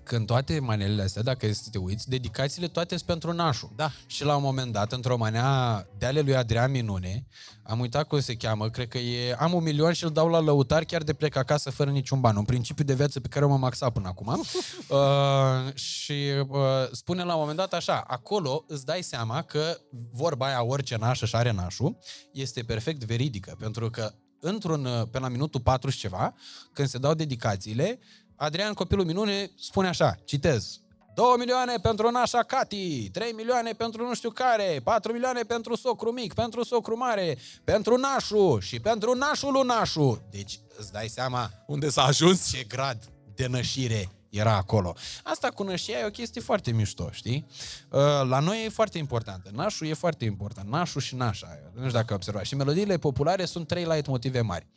Când 0.06 0.26
toate 0.26 0.60
manelele 0.60 1.02
astea, 1.02 1.22
dacă 1.22 1.46
este 1.46 1.64
să 1.64 1.70
te 1.70 1.78
uiți, 1.78 2.10
dedicațiile 2.10 2.68
toate 2.68 2.96
sunt 2.96 3.08
pentru 3.08 3.32
nașul. 3.32 3.70
Da. 3.76 3.92
Și 4.06 4.24
la 4.24 4.36
un 4.36 4.42
moment 4.42 4.72
dat, 4.72 4.92
într-o 4.92 5.18
manea 5.18 5.88
de 5.98 6.06
ale 6.06 6.20
lui 6.20 6.36
Adrian 6.36 6.72
Minune, 6.72 7.28
am 7.64 7.80
uitat 7.80 8.08
cum 8.08 8.20
se 8.20 8.36
cheamă, 8.36 8.70
cred 8.70 8.88
că 8.88 8.98
e 8.98 9.36
am 9.40 9.54
un 9.54 9.64
milion 9.64 9.94
și 9.94 10.04
îl 10.04 10.12
dau 10.12 10.28
la 10.28 10.40
lăutar 10.40 10.84
chiar 10.84 11.04
de 11.04 11.14
plec 11.14 11.36
acasă 11.36 11.70
fără 11.70 11.90
niciun 11.90 12.20
ban. 12.20 12.36
Un 12.36 12.44
principiu 12.44 12.84
de 12.84 12.94
viață 12.94 13.20
pe 13.20 13.28
care 13.28 13.46
m-am 13.46 13.64
axat 13.64 13.92
până 13.92 14.08
acum. 14.08 14.28
uh, 14.90 15.74
și 15.74 16.34
uh, 16.48 16.60
spune 16.92 17.24
la 17.24 17.34
un 17.34 17.40
moment 17.40 17.58
dat 17.58 17.74
așa, 17.74 18.04
acolo 18.08 18.66
îți 18.68 18.86
dai 18.86 19.02
seama 19.02 19.42
că 19.42 19.78
vorba 20.12 20.46
aia 20.46 20.64
orice 20.64 20.96
naș 20.96 21.22
își 21.22 21.36
are 21.36 21.52
nașul, 21.52 21.98
este 22.32 22.62
perfect 22.62 23.04
veridică, 23.04 23.56
pentru 23.60 23.90
că 23.90 24.14
într-un, 24.40 24.86
uh, 24.86 25.08
pe 25.12 25.20
la 25.20 25.28
minutul 25.28 25.62
4 25.62 25.90
și 25.90 25.98
ceva, 25.98 26.34
când 26.74 26.88
se 26.88 26.98
dau 26.98 27.14
dedicațiile, 27.14 28.00
Adrian 28.36 28.74
Copilul 28.74 29.06
Minune 29.06 29.52
spune 29.60 29.88
așa, 29.88 30.16
citez, 30.26 30.80
2 31.16 31.26
milioane 31.38 31.76
pentru 31.82 32.10
nașa 32.12 32.44
Cati, 32.44 33.10
3 33.10 33.32
milioane 33.32 33.72
pentru 33.72 34.08
nu 34.08 34.14
știu 34.16 34.30
care, 34.30 34.82
4 34.84 35.12
milioane 35.12 35.42
pentru 35.42 35.76
socru 35.76 36.12
mic, 36.12 36.34
pentru 36.34 36.64
socru 36.64 36.98
mare, 36.98 37.38
pentru 37.64 37.96
nașul 37.98 38.62
și 38.62 38.80
pentru 38.80 39.14
nașul 39.14 39.52
lui 39.52 39.66
nașul. 39.66 40.24
Deci 40.30 40.60
îți 40.78 40.92
dai 40.92 41.08
seama 41.08 41.50
unde 41.68 41.90
s-a 41.90 42.04
ajuns, 42.04 42.50
ce 42.50 42.64
grad 42.64 43.12
de 43.36 43.48
nășire 43.48 44.10
era 44.30 44.56
acolo. 44.56 44.96
Asta 45.24 45.50
cu 45.50 45.64
nășirea 45.64 46.00
e 46.02 46.06
o 46.06 46.10
chestie 46.10 46.42
foarte 46.42 46.72
mișto, 46.72 47.10
știi? 47.12 47.46
Uh, 47.90 48.00
La 48.28 48.40
noi 48.40 48.66
e 48.66 48.70
foarte 48.70 48.98
importantă. 48.98 49.50
Nașul 49.54 49.88
e 49.88 49.94
foarte 49.94 50.26
important. 50.26 50.70
Nașul 50.70 51.02
și 51.02 51.16
nașa. 51.16 51.60
Nu 51.74 51.80
știu 51.80 51.92
dacă 51.92 52.14
observați. 52.14 52.48
Și 52.48 52.56
melodiile 52.56 52.98
populare 52.98 53.46
sunt 53.46 53.68
trei 53.68 53.84
light 53.84 54.08
motive 54.08 54.42
mari. 54.42 54.68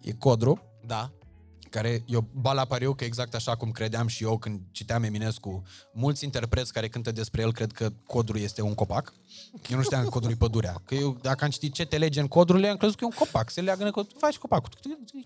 E 0.00 0.12
codru, 0.12 0.62
Da. 0.86 1.10
Care 1.72 2.02
eu 2.06 2.28
bala 2.32 2.64
pariu 2.64 2.94
că 2.94 3.04
exact 3.04 3.34
așa 3.34 3.56
cum 3.56 3.70
credeam 3.70 4.06
și 4.06 4.24
eu 4.24 4.38
când 4.38 4.60
citeam 4.70 5.02
Eminescu, 5.02 5.62
mulți 5.92 6.24
interpreți 6.24 6.72
care 6.72 6.88
cântă 6.88 7.12
despre 7.12 7.42
el 7.42 7.52
cred 7.52 7.72
că 7.72 7.90
codru 8.06 8.38
este 8.38 8.62
un 8.62 8.74
copac. 8.74 9.12
Eu 9.70 9.76
nu 9.76 9.82
știam 9.82 10.02
că 10.02 10.08
codru 10.08 10.30
e 10.30 10.34
pădurea. 10.34 10.82
Că 10.84 10.94
eu, 10.94 11.18
dacă 11.22 11.44
am 11.44 11.50
citit 11.50 11.72
ce 11.74 11.84
te 11.84 11.98
lege 11.98 12.20
în 12.20 12.28
codrurile, 12.28 12.68
am 12.68 12.76
crezut 12.76 12.96
că 12.96 13.04
e 13.04 13.06
un 13.06 13.26
copac. 13.26 13.50
Se 13.50 13.60
leagă 13.60 13.84
în 13.84 13.90
codru. 13.90 14.14
Faci 14.18 14.36
copacul. 14.36 14.70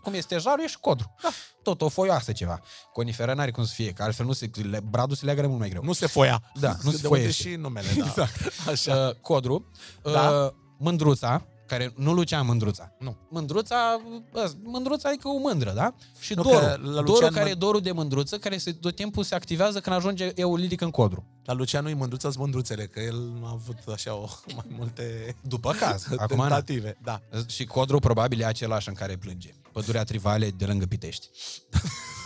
Cum 0.02 0.14
este 0.14 0.38
jarul, 0.38 0.64
e 0.64 0.66
și 0.66 0.78
codru. 0.78 1.14
Da. 1.22 1.28
Tot 1.62 1.80
o 1.82 1.88
foioasă 1.88 2.32
ceva. 2.32 2.60
Coniferă 2.92 3.34
n-are 3.34 3.50
cum 3.50 3.64
să 3.64 3.72
fie, 3.74 3.92
că 3.92 4.02
altfel 4.02 4.26
nu 4.26 4.32
se, 4.32 4.50
le, 4.70 4.80
bradul 4.90 5.16
se 5.16 5.24
leagă 5.24 5.46
mult 5.46 5.58
mai 5.58 5.68
greu. 5.68 5.82
Nu 5.84 5.92
se 5.92 6.06
foia. 6.06 6.42
Da, 6.60 6.68
nu 6.82 6.90
De 6.90 6.96
se 6.96 7.06
unde 7.06 7.08
foiește. 7.08 7.48
și 7.48 7.54
numele, 7.54 7.86
da. 7.98 8.04
Exact. 8.06 8.52
Așa. 8.68 9.06
Uh, 9.08 9.14
codru. 9.20 9.70
Da. 10.02 10.30
Uh, 10.30 10.52
mândruța, 10.78 11.46
care 11.66 11.92
nu 11.96 12.12
Lucian 12.12 12.46
Mândruța. 12.46 12.92
Nu. 12.98 13.16
Mândruța, 13.30 14.00
bă, 14.32 14.52
mândruța 14.62 15.10
e 15.10 15.16
ca 15.16 15.28
o 15.28 15.38
mândră, 15.38 15.72
da? 15.72 15.94
Și 16.18 16.34
Nu, 16.34 16.42
dorul. 16.42 16.58
că 16.60 16.66
la 16.66 16.76
dorul 16.76 17.04
Lucian 17.04 17.32
care 17.32 17.48
Mân- 17.48 17.52
e 17.52 17.54
dorul 17.54 17.80
de 17.80 17.92
mândruță, 17.92 18.38
care 18.38 18.58
se, 18.58 18.72
tot 18.72 18.94
timpul 18.94 19.24
se 19.24 19.34
activează 19.34 19.80
când 19.80 19.96
ajunge 19.96 20.32
euliric 20.34 20.80
în 20.80 20.90
codru. 20.90 21.26
La 21.44 21.52
Lucianu 21.52 21.88
e 21.88 21.94
mândruța 21.94 22.30
mândruțele, 22.36 22.86
că 22.86 23.00
el 23.00 23.40
a 23.44 23.50
avut 23.52 23.78
așa 23.92 24.14
o, 24.14 24.28
mai 24.56 24.66
multe 24.78 25.36
După 25.42 25.72
caz. 25.72 26.06
Acum, 26.16 26.36
na. 26.36 26.42
tentative. 26.42 26.96
Da. 27.02 27.20
Și 27.46 27.64
codru 27.64 27.98
probabil 27.98 28.40
e 28.40 28.44
același 28.44 28.88
în 28.88 28.94
care 28.94 29.16
plânge. 29.16 29.54
Pădurea 29.72 30.04
Trivale 30.04 30.50
de 30.50 30.64
lângă 30.66 30.84
Pitești. 30.86 31.28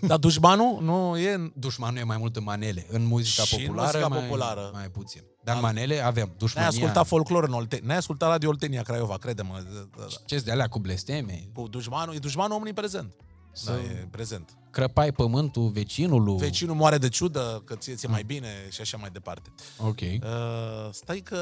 Dar 0.00 0.18
dușmanul 0.18 0.78
nu 0.82 1.18
e... 1.18 1.52
Dușmanul 1.54 1.98
e 1.98 2.04
mai 2.04 2.16
mult 2.16 2.36
în 2.36 2.42
manele. 2.42 2.86
În 2.90 3.06
muzica 3.06 3.42
Și 3.42 3.54
în 3.54 3.60
populară, 3.66 3.90
muzica 3.98 4.08
mai, 4.08 4.20
populară. 4.28 4.70
mai 4.72 4.88
puțin. 4.90 5.22
Dar 5.44 5.54
în 5.54 5.60
manele 5.62 6.00
avem 6.04 6.24
N-ai 6.26 6.34
dușmania. 6.38 6.68
ascultat 6.68 7.06
folclor 7.06 7.44
în 7.44 7.52
Oltenia. 7.52 7.86
N-ai 7.86 7.96
ascultat 7.96 8.28
Radio 8.28 8.48
Oltenia 8.48 8.82
Craiova, 8.82 9.16
crede-mă. 9.16 9.62
Ce 10.26 10.36
de 10.38 10.50
alea 10.50 10.66
cu 10.68 10.78
blesteme? 10.78 11.48
Cu 11.52 11.68
dușmanul, 11.68 12.14
e 12.14 12.18
dușmanul 12.18 12.56
omniprezent. 12.56 13.14
Să- 13.52 13.70
Da, 13.70 13.76
e 13.78 14.08
prezent. 14.10 14.50
Crăpai 14.70 15.12
pământul 15.12 15.68
vecinului. 15.70 16.36
Vecinul 16.36 16.74
moare 16.74 16.98
de 16.98 17.08
ciudă, 17.08 17.62
că 17.64 17.74
ție 17.74 17.94
ți 17.94 18.06
mai 18.08 18.22
bine 18.22 18.48
și 18.70 18.80
așa 18.80 18.96
mai 18.96 19.10
departe. 19.12 19.52
Ok. 19.78 20.00
Uh, 20.00 20.18
stai 20.90 21.18
că... 21.18 21.38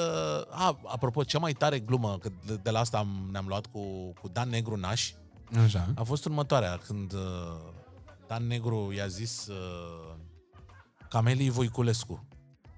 A, 0.51 0.79
apropo, 0.85 1.23
cea 1.25 1.39
mai 1.39 1.53
tare 1.53 1.79
glumă, 1.79 2.19
că 2.21 2.29
de, 2.47 2.59
de 2.63 2.71
la 2.71 2.79
asta 2.79 2.99
am, 2.99 3.29
ne-am 3.33 3.45
luat 3.49 3.67
cu, 3.67 4.13
cu 4.21 4.29
Dan 4.33 4.49
Negru 4.49 4.77
Naș, 4.77 5.11
Așa. 5.65 5.93
a 5.95 6.03
fost 6.03 6.25
următoarea, 6.25 6.81
când 6.87 7.13
uh, 7.13 7.21
Dan 8.29 8.47
Negru 8.47 8.93
i-a 8.97 9.07
zis 9.07 9.47
uh, 9.47 10.15
Camelii 11.11 11.51
Voiculescu. 11.51 12.27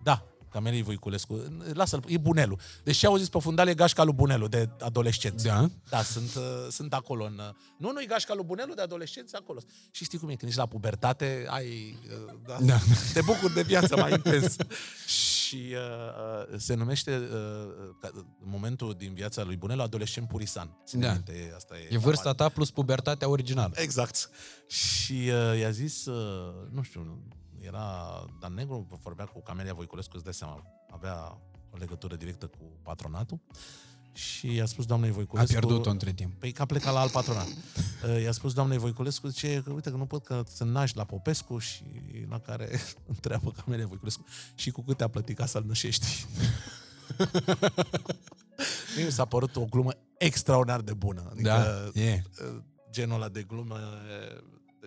Da, 0.02 0.24
Camelii 0.50 0.82
Voiculescu. 0.82 1.42
Lasă-l, 1.72 2.04
e 2.06 2.18
Bunelu. 2.18 2.58
Deci 2.84 3.04
au 3.04 3.16
zis 3.16 3.28
pe 3.28 3.38
fundal 3.38 3.68
e 3.68 3.74
gașca 3.74 4.02
lui 4.04 4.12
Bunelu 4.14 4.48
de 4.48 4.68
adolescenți. 4.80 5.44
Da? 5.44 5.70
Da, 5.88 6.02
sunt, 6.02 6.34
uh, 6.34 6.42
sunt 6.70 6.94
acolo. 6.94 7.24
În, 7.24 7.38
uh, 7.38 7.54
nu, 7.76 7.92
nu 7.92 8.00
e 8.00 8.04
gașca 8.04 8.34
lui 8.34 8.44
Bunelu 8.44 8.74
de 8.74 8.82
adolescenți 8.82 9.34
acolo. 9.34 9.60
Și 9.90 10.04
știi 10.04 10.18
cum 10.18 10.28
e, 10.28 10.34
când 10.34 10.48
ești 10.50 10.58
la 10.60 10.66
pubertate, 10.66 11.44
ai, 11.48 11.98
uh, 12.26 12.34
da, 12.46 12.56
Da. 12.60 12.78
te 13.12 13.20
bucuri 13.20 13.54
de 13.54 13.62
viață 13.62 13.96
mai 13.96 14.12
intens. 14.12 14.56
Și 15.06 15.39
uh, 15.56 16.48
uh, 16.52 16.58
se 16.58 16.74
numește 16.74 17.16
uh, 17.16 17.94
ca- 18.00 18.10
momentul 18.38 18.94
din 18.94 19.14
viața 19.14 19.42
lui 19.42 19.56
Bunelu 19.56 19.82
adolescent 19.82 20.28
purisan. 20.28 20.76
Ține 20.86 21.06
Da. 21.06 21.12
minte, 21.12 21.52
asta 21.56 21.78
e, 21.78 21.88
E 21.90 21.98
vârsta 21.98 22.32
ta 22.32 22.48
plus 22.48 22.70
pubertatea 22.70 23.28
originală. 23.28 23.72
Exact. 23.76 24.30
Și 24.66 25.12
uh, 25.52 25.58
i-a 25.58 25.70
zis, 25.70 26.06
uh, 26.06 26.66
nu 26.70 26.82
știu, 26.82 27.22
era 27.60 27.84
Dan 28.40 28.54
Negru, 28.54 28.86
vorbea 29.02 29.24
cu 29.24 29.42
Camelia 29.42 29.74
Voiculescu, 29.74 30.12
îți 30.14 30.24
dai 30.24 30.34
seama, 30.34 30.62
avea 30.90 31.38
o 31.70 31.76
legătură 31.76 32.16
directă 32.16 32.46
cu 32.46 32.78
patronatul 32.82 33.38
și 34.12 34.54
i-a 34.54 34.66
spus 34.66 34.86
doamnei 34.86 35.10
Voiculescu... 35.10 35.56
A 35.56 35.58
pierdut-o 35.58 35.90
între 35.90 36.12
timp. 36.12 36.38
Păi 36.38 36.52
că 36.52 36.62
a 36.62 36.66
plecat 36.66 36.92
la 36.92 37.00
alt 37.00 37.10
patronat. 37.10 37.46
Uh, 37.46 38.22
i-a 38.22 38.32
spus 38.32 38.52
doamnei 38.52 38.78
Voiculescu, 38.78 39.28
zice, 39.28 39.62
că 39.64 39.72
uite 39.72 39.90
că 39.90 39.96
nu 39.96 40.06
pot 40.06 40.24
că 40.24 40.42
să 40.46 40.64
naști 40.64 40.96
la 40.96 41.04
Popescu 41.04 41.58
și 41.58 41.82
la 42.28 42.38
care 42.40 42.68
întreabă 43.14 43.50
Camelia 43.50 43.86
Voiculescu 43.86 44.24
și 44.54 44.70
cu 44.70 44.82
câte 44.82 45.02
a 45.04 45.08
plătit 45.08 45.36
ca 45.36 45.46
să-l 45.46 45.64
nășești. 45.66 46.06
Mie 48.96 49.04
mi 49.04 49.10
s-a 49.12 49.24
părut 49.24 49.56
o 49.56 49.64
glumă 49.64 49.90
extraordinar 50.18 50.80
de 50.80 50.92
bună. 50.94 51.28
Adică, 51.30 51.48
Da, 51.48 52.00
e. 52.00 52.22
uh, 52.44 52.62
genul 52.90 53.14
ăla 53.14 53.28
de 53.28 53.42
glumă... 53.42 53.78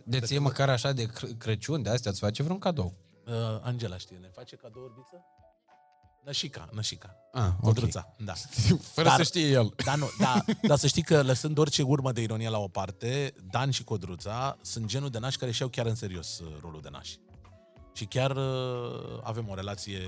De 0.05 0.19
ție 0.19 0.39
măcar 0.39 0.69
așa 0.69 0.91
de 0.91 1.05
Cr- 1.05 1.37
Crăciun, 1.37 1.81
de 1.81 1.89
astea 1.89 2.11
îți 2.11 2.19
face 2.19 2.43
vreun 2.43 2.59
cadou. 2.59 2.93
Uh, 3.25 3.33
Angela 3.61 3.97
știe, 3.97 4.17
ne 4.21 4.27
face 4.33 4.55
cadou 4.55 4.83
orbiță? 4.83 5.25
Nășica, 6.25 6.69
nășica. 6.71 7.15
Ah, 7.31 7.45
ok. 7.45 7.61
Codruța, 7.61 8.13
da. 8.17 8.33
Fără 8.93 9.13
să 9.15 9.23
știe 9.23 9.47
el. 9.47 9.73
Da, 9.85 9.95
nu, 9.95 10.09
da, 10.19 10.43
dar 10.61 10.77
să 10.77 10.87
știi 10.87 11.01
că 11.01 11.21
lăsând 11.21 11.57
orice 11.57 11.81
urmă 11.81 12.11
de 12.11 12.21
ironie 12.21 12.49
la 12.49 12.57
o 12.57 12.67
parte, 12.67 13.33
Dan 13.51 13.69
și 13.69 13.83
Codruța 13.83 14.57
sunt 14.61 14.85
genul 14.85 15.09
de 15.09 15.19
nași 15.19 15.37
care 15.37 15.51
și-au 15.51 15.69
chiar 15.69 15.85
în 15.85 15.95
serios 15.95 16.39
uh, 16.39 16.47
rolul 16.61 16.81
de 16.81 16.89
nași. 16.91 17.19
Și 17.93 18.05
chiar 18.05 18.31
uh, 18.35 19.19
avem 19.23 19.49
o 19.49 19.55
relație... 19.55 19.99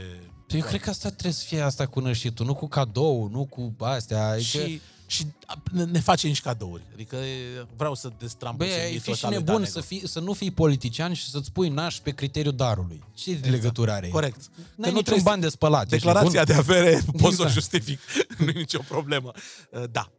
Eu 0.47 0.61
cred 0.61 0.81
că 0.81 0.89
asta 0.89 1.09
trebuie 1.09 1.33
să 1.33 1.45
fie 1.45 1.61
asta 1.61 1.85
cu 1.85 1.99
nășitul, 1.99 2.45
nu 2.45 2.55
cu 2.55 2.67
cadou, 2.67 3.27
nu 3.27 3.45
cu 3.45 3.75
astea. 3.79 4.27
Adică... 4.27 4.57
Și, 4.57 4.81
și 5.05 5.25
ne- 5.71 5.83
ne 5.83 5.99
facem 5.99 6.33
și 6.33 6.41
cadouri. 6.41 6.83
Adică 6.93 7.15
e, 7.15 7.65
vreau 7.77 7.95
să 7.95 8.11
destramp 8.19 8.57
Băi, 8.57 8.67
puțin 8.67 8.81
ai 8.83 8.87
mitul 8.91 9.01
fi 9.01 9.05
și 9.07 9.11
ăsta 9.11 9.27
lui 9.27 9.35
Dan 9.35 9.45
nebun 9.45 9.61
Negru. 9.61 9.79
să, 9.79 9.85
fii, 9.85 10.07
să 10.07 10.19
nu 10.19 10.33
fii 10.33 10.51
politician 10.51 11.13
și 11.13 11.29
să-ți 11.29 11.51
pui 11.51 11.69
naș 11.69 11.95
pe 11.97 12.11
criteriul 12.11 12.55
darului. 12.55 13.03
Ce 13.13 13.29
exact. 13.29 13.49
legătură 13.51 13.91
are? 13.91 14.07
Corect. 14.07 14.35
N-ai 14.55 14.65
Că 14.65 14.73
nu 14.79 14.85
niciun 14.85 15.03
trebuie 15.03 15.23
bani 15.23 15.41
de 15.41 15.49
spălat. 15.49 15.81
ești 15.91 16.05
Declarația 16.05 16.43
de 16.43 16.53
nebun? 16.53 16.71
avere 16.71 17.01
pot 17.11 17.19
să 17.33 17.41
o 17.41 17.45
Exact. 17.45 17.51
justific. 17.51 17.99
nu 18.39 18.47
e 18.49 18.51
nicio 18.51 18.79
problemă. 18.87 19.31
Uh, 19.71 19.83
Da. 19.91 20.11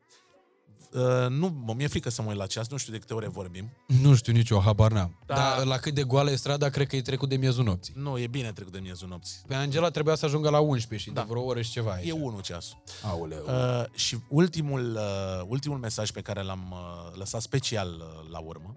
Uh, 0.97 1.29
Nu, 1.29 1.63
mă, 1.65 1.75
mi-e 1.77 1.87
frică 1.87 2.11
să 2.11 2.23
mă 2.23 2.29
uit 2.29 2.37
la 2.39 2.47
ceas, 2.47 2.69
nu 2.69 2.77
știu 2.77 2.93
de 2.93 2.99
câte 2.99 3.15
ore 3.15 3.29
vorbim. 3.29 3.71
Nu 3.87 4.15
știu 4.15 4.33
nici 4.33 4.49
eu, 4.49 4.61
habar 4.61 4.93
n-am. 4.93 5.19
Da. 5.27 5.35
Dar 5.35 5.65
la 5.65 5.77
cât 5.77 5.95
de 5.95 6.03
goală 6.03 6.31
e 6.31 6.37
strada, 6.37 6.69
cred 6.69 6.87
că 6.87 6.97
e 6.97 7.03
trecut 7.03 7.29
de 7.29 7.37
miezul 7.37 7.65
nopții. 7.65 7.95
Nu, 7.97 8.19
e 8.19 8.27
bine 8.27 8.53
trecut 8.53 8.73
de 8.73 8.79
miezul 8.79 9.09
nopții. 9.09 9.39
Pe 9.47 9.55
Angela 9.55 9.91
trebuia 9.91 10.15
să 10.15 10.25
ajungă 10.25 10.51
la 10.51 10.59
11 10.61 11.09
și 11.09 11.15
Da. 11.15 11.21
de 11.21 11.27
vreo 11.31 11.43
oră 11.43 11.61
și 11.63 11.71
ceva 11.71 11.91
aici. 11.93 12.09
E 12.09 12.13
unul 12.13 12.41
ceasul. 12.41 12.83
Aoleu. 13.03 13.45
Uh, 13.47 13.85
și 13.95 14.19
ultimul, 14.29 14.95
uh, 14.95 15.45
ultimul 15.49 15.79
mesaj 15.79 16.11
pe 16.11 16.21
care 16.21 16.43
l-am 16.43 16.67
uh, 16.73 17.17
lăsat 17.19 17.41
special 17.41 17.89
uh, 17.89 18.31
la 18.31 18.39
urmă 18.39 18.77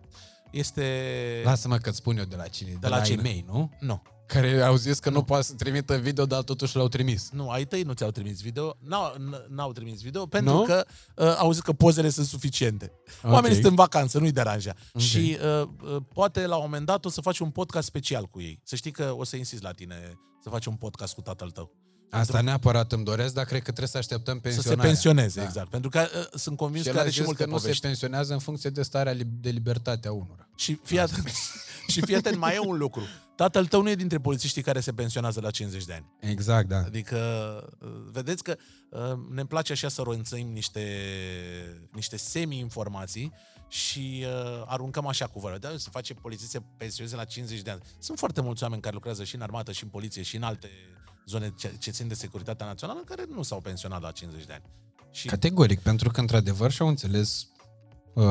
este... 0.51 1.41
Lasă-mă 1.43 1.77
că-ți 1.77 1.97
spun 1.97 2.17
eu 2.17 2.23
de 2.25 2.35
la 2.35 2.47
cine. 2.47 2.69
De, 2.69 2.77
De 2.81 2.87
la, 2.87 2.95
la 2.95 3.01
la 3.01 3.03
cine? 3.07 3.29
ei, 3.29 3.45
nu? 3.47 3.71
Nu. 3.79 4.01
Care 4.33 4.61
au 4.61 4.75
zis 4.75 4.99
că 4.99 5.09
nu, 5.09 5.15
nu 5.15 5.23
poate 5.23 5.43
să 5.43 5.53
trimită 5.53 5.97
video, 5.97 6.25
dar 6.25 6.41
totuși 6.41 6.75
l-au 6.75 6.87
trimis. 6.87 7.29
Nu, 7.31 7.49
ai 7.49 7.65
tăi 7.65 7.81
nu 7.81 7.93
ți-au 7.93 8.11
trimis 8.11 8.41
video, 8.41 8.77
n-au, 8.79 9.15
n- 9.17 9.45
n-au 9.47 9.71
trimis 9.71 10.01
video 10.01 10.25
pentru 10.25 10.53
Nu? 10.53 10.61
că 10.63 10.85
uh, 11.15 11.35
au 11.37 11.51
zis 11.51 11.61
că 11.61 11.73
pozele 11.73 12.09
sunt 12.09 12.25
suficiente. 12.25 12.91
Ok. 13.23 13.31
Oamenii 13.31 13.55
sunt 13.55 13.67
în 13.69 13.75
vacanță, 13.75 14.19
nu-i 14.19 14.31
deranja. 14.31 14.75
Ok. 14.93 15.01
Și 15.01 15.37
uh, 15.61 15.67
uh, 15.93 16.01
poate 16.13 16.45
la 16.45 16.55
un 16.55 16.61
moment 16.63 16.85
dat 16.85 17.05
o 17.05 17.09
să 17.09 17.21
faci 17.21 17.39
un 17.39 17.49
podcast 17.49 17.87
special 17.87 18.25
cu 18.25 18.41
ei. 18.41 18.61
Să 18.63 18.75
știi 18.75 18.91
că 18.91 19.13
o 19.17 19.23
să 19.23 19.35
insist 19.35 19.61
la 19.61 19.71
tine 19.71 20.19
să 20.43 20.49
faci 20.49 20.65
un 20.65 20.75
podcast 20.75 21.13
cu 21.13 21.21
tatăl 21.21 21.49
tău. 21.49 21.71
Asta 22.09 22.41
neapărat 22.41 22.91
îmi 22.91 23.03
doresc, 23.03 23.33
dar 23.33 23.45
cred 23.45 23.57
că 23.57 23.63
trebuie 23.63 23.87
să 23.87 23.97
așteptăm 23.97 24.35
Să 24.35 24.41
pensionarea. 24.41 24.83
se 24.83 24.87
pensioneze, 24.89 25.39
da. 25.39 25.45
exact. 25.45 25.69
Pentru 25.69 25.89
că 25.89 25.99
uh, 25.99 26.27
sunt 26.39 26.57
convins 26.57 26.81
Și 26.83 26.87
el 26.87 26.93
că 26.93 26.99
a 26.99 27.01
are 27.03 27.11
și 27.11 27.17
zis 27.17 27.25
multe 27.25 27.43
că 27.43 27.49
nu 27.49 27.55
povești. 27.55 27.81
se 27.81 27.87
pensionează 27.87 28.33
în 28.33 28.39
funcție 28.39 28.69
de 28.69 28.81
starea 28.83 29.11
li- 29.11 29.27
de 29.39 29.49
libertate 29.49 30.07
a 30.07 30.11
unora. 30.11 30.47
Și 30.55 30.79
fii 30.83 30.99
atent, 30.99 31.27
și 31.87 32.01
fii 32.05 32.15
atent, 32.15 32.37
mai 32.37 32.55
e 32.55 32.59
un 32.59 32.77
lucru. 32.77 33.01
Tatăl 33.35 33.65
tău 33.65 33.81
nu 33.81 33.89
e 33.89 33.95
dintre 33.95 34.19
polițiștii 34.19 34.61
care 34.61 34.79
se 34.79 34.91
pensionează 34.93 35.41
la 35.41 35.51
50 35.51 35.85
de 35.85 35.93
ani. 35.93 36.05
Exact, 36.19 36.67
da. 36.67 36.77
Adică, 36.77 37.17
uh, 37.81 37.89
vedeți 38.11 38.43
că 38.43 38.55
uh, 38.89 38.99
ne 39.31 39.45
place 39.45 39.71
așa 39.71 39.87
să 39.89 40.01
ronțăim 40.01 40.47
niște, 40.51 40.83
niște 41.91 42.17
semi-informații 42.17 43.33
și 43.67 44.25
uh, 44.25 44.63
aruncăm 44.65 45.07
așa 45.07 45.27
cu 45.27 45.39
vorba. 45.39 45.57
Da, 45.57 45.69
se 45.77 45.87
face 45.91 46.13
polițist 46.13 46.49
se 46.49 46.61
pensioneze 46.77 47.15
la 47.15 47.23
50 47.23 47.61
de 47.61 47.69
ani. 47.71 47.81
Sunt 47.99 48.17
foarte 48.17 48.41
mulți 48.41 48.63
oameni 48.63 48.81
care 48.81 48.93
lucrează 48.93 49.23
și 49.23 49.35
în 49.35 49.41
armată, 49.41 49.71
și 49.71 49.83
în 49.83 49.89
poliție, 49.89 50.21
și 50.21 50.35
în 50.35 50.43
alte 50.43 50.69
zone 51.29 51.53
ce, 51.57 51.75
ce 51.79 51.91
țin 51.91 52.07
de 52.07 52.13
securitatea 52.13 52.65
națională, 52.65 52.99
care 53.05 53.25
nu 53.35 53.41
s-au 53.43 53.59
pensionat 53.59 54.01
la 54.01 54.11
50 54.11 54.45
de 54.45 54.53
ani. 54.53 54.63
Și 55.11 55.27
Categoric, 55.27 55.79
pentru 55.79 56.09
că 56.09 56.19
într-adevăr 56.19 56.71
și-au 56.71 56.87
înțeles 56.87 57.47
uh, 58.13 58.25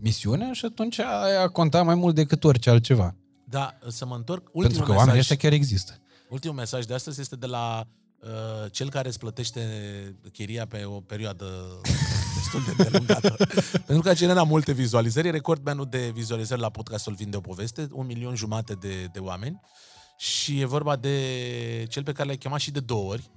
misiunea 0.00 0.52
și 0.52 0.64
atunci 0.64 0.98
aia 0.98 1.48
conta 1.48 1.82
mai 1.82 1.94
mult 1.94 2.14
decât 2.14 2.44
orice 2.44 2.70
altceva. 2.70 3.14
Da, 3.44 3.78
să 3.88 4.06
mă 4.06 4.14
întorc. 4.14 4.42
Ultimul 4.42 4.62
Pentru 4.62 4.78
că 4.78 4.86
mesaj, 4.86 4.98
oamenii 4.98 5.20
ăștia 5.20 5.36
chiar 5.36 5.52
există. 5.52 6.00
Ultimul 6.28 6.56
mesaj 6.56 6.84
de 6.84 6.94
astăzi 6.94 7.20
este 7.20 7.36
de 7.36 7.46
la 7.46 7.84
uh, 8.20 8.28
cel 8.70 8.90
care 8.90 9.08
îți 9.08 9.18
plătește 9.18 9.60
chiria 10.32 10.66
pe 10.66 10.84
o 10.84 11.00
perioadă 11.00 11.46
destul 12.36 12.62
de 12.66 12.82
îndelungată. 12.82 13.36
Pentru 13.72 14.00
că 14.00 14.08
a 14.08 14.14
generat 14.14 14.46
multe 14.46 14.72
vizualizări. 14.72 15.28
E 15.28 15.30
recordmanul 15.30 15.86
de 15.90 16.10
vizualizări 16.14 16.60
la 16.60 16.70
podcastul 16.70 17.14
Vinde 17.14 17.36
o 17.36 17.40
poveste, 17.40 17.88
un 17.92 18.06
milion 18.06 18.34
jumate 18.34 18.74
de, 18.74 19.08
de 19.12 19.18
oameni. 19.18 19.60
Și 20.16 20.60
e 20.60 20.66
vorba 20.66 20.96
de 20.96 21.18
cel 21.88 22.02
pe 22.02 22.12
care 22.12 22.26
l-ai 22.26 22.36
chemat 22.36 22.60
și 22.60 22.70
de 22.70 22.80
două 22.80 23.10
ori. 23.10 23.30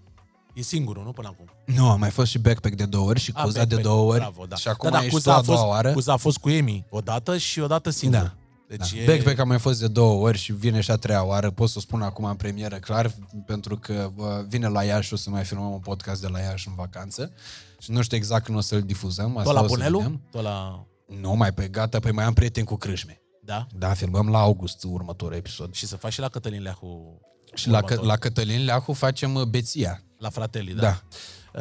E 0.54 0.62
singurul, 0.62 1.04
nu? 1.04 1.12
Până 1.12 1.28
acum. 1.28 1.50
Nu, 1.66 1.90
a 1.90 1.96
mai 1.96 2.10
fost 2.10 2.32
și 2.32 2.40
backpack 2.40 2.76
de 2.76 2.86
două 2.86 3.08
ori 3.08 3.20
și 3.20 3.32
A, 3.34 3.44
Cuza 3.44 3.54
de 3.54 3.76
backpack, 3.76 3.84
două 3.84 4.12
ori. 4.12 4.20
Bravo, 4.20 4.46
da. 4.46 4.56
Și 4.56 4.68
acum 4.68 4.90
da, 4.90 4.98
da, 4.98 5.04
ești 5.04 5.14
Cuza 5.14 5.32
tu 5.32 5.36
a 5.36 5.40
a 5.40 5.44
fost, 5.44 5.58
doua 5.58 5.70
oară. 5.70 5.92
Cuza 5.92 6.14
a 6.14 6.18
fost 6.18 6.38
cu 6.38 6.50
Emi 6.50 6.86
odată 6.90 7.38
și 7.38 7.60
odată 7.60 7.90
singur. 7.90 8.20
Da. 8.20 8.36
Deci 8.68 8.94
da. 8.94 9.02
e... 9.02 9.06
Backpack 9.06 9.40
a 9.40 9.44
mai 9.44 9.60
fost 9.60 9.80
de 9.80 9.88
două 9.88 10.28
ori 10.28 10.38
și 10.38 10.54
vine 10.54 10.82
și 10.82 10.92
a 10.92 10.96
treia 10.96 11.26
oară. 11.26 11.52
Pot 11.52 11.70
să 11.70 11.76
o 11.78 11.82
spun 11.82 12.02
acum 12.02 12.26
în 12.26 12.36
premieră, 12.36 12.76
clar, 12.76 13.12
pentru 13.46 13.78
că 13.78 14.12
bă, 14.16 14.46
vine 14.48 14.68
la 14.68 14.84
Iași, 14.84 15.14
o 15.14 15.16
să 15.16 15.30
mai 15.30 15.44
filmăm 15.44 15.72
un 15.72 15.80
podcast 15.80 16.22
de 16.22 16.28
la 16.28 16.40
Iași 16.40 16.68
în 16.68 16.74
vacanță. 16.76 17.32
Și 17.80 17.92
nu 17.92 18.02
știu 18.02 18.18
exact 18.18 18.46
când 18.46 18.58
o 18.58 18.62
să-l 18.62 18.82
difuzăm. 18.82 19.32
Tot 19.32 19.38
Asta 19.40 19.52
la 19.52 19.62
o 19.62 19.68
să 19.68 19.74
Bunelu? 19.74 19.98
vedem. 19.98 20.22
Tot 20.32 20.42
la... 20.44 20.86
Nu, 21.22 21.34
mai 21.34 21.54
pe 21.54 21.68
gata, 21.68 22.00
păi 22.00 22.12
mai 22.12 22.26
am 22.26 22.34
prieteni 22.34 22.66
cu 22.66 22.76
crâșme. 22.76 23.22
Da? 23.50 23.68
Da, 23.78 23.94
filmăm 23.94 24.30
la 24.30 24.40
august 24.40 24.84
următorul 24.84 25.36
episod. 25.36 25.74
Și 25.74 25.86
să 25.86 25.96
faci 25.98 26.14
și 26.14 26.20
la 26.20 26.28
Cătălin 26.30 26.62
Leahu 26.62 27.22
Și 27.54 27.70
la, 27.70 27.78
Că- 27.80 27.84
următor. 27.84 28.06
la 28.06 28.16
Cătălin 28.18 28.64
Leahu 28.66 28.94
facem 28.94 29.34
uh, 29.36 29.44
beția. 29.44 30.04
La 30.18 30.30
Fratelli, 30.30 30.74
da. 30.74 30.82
Da. 30.82 31.02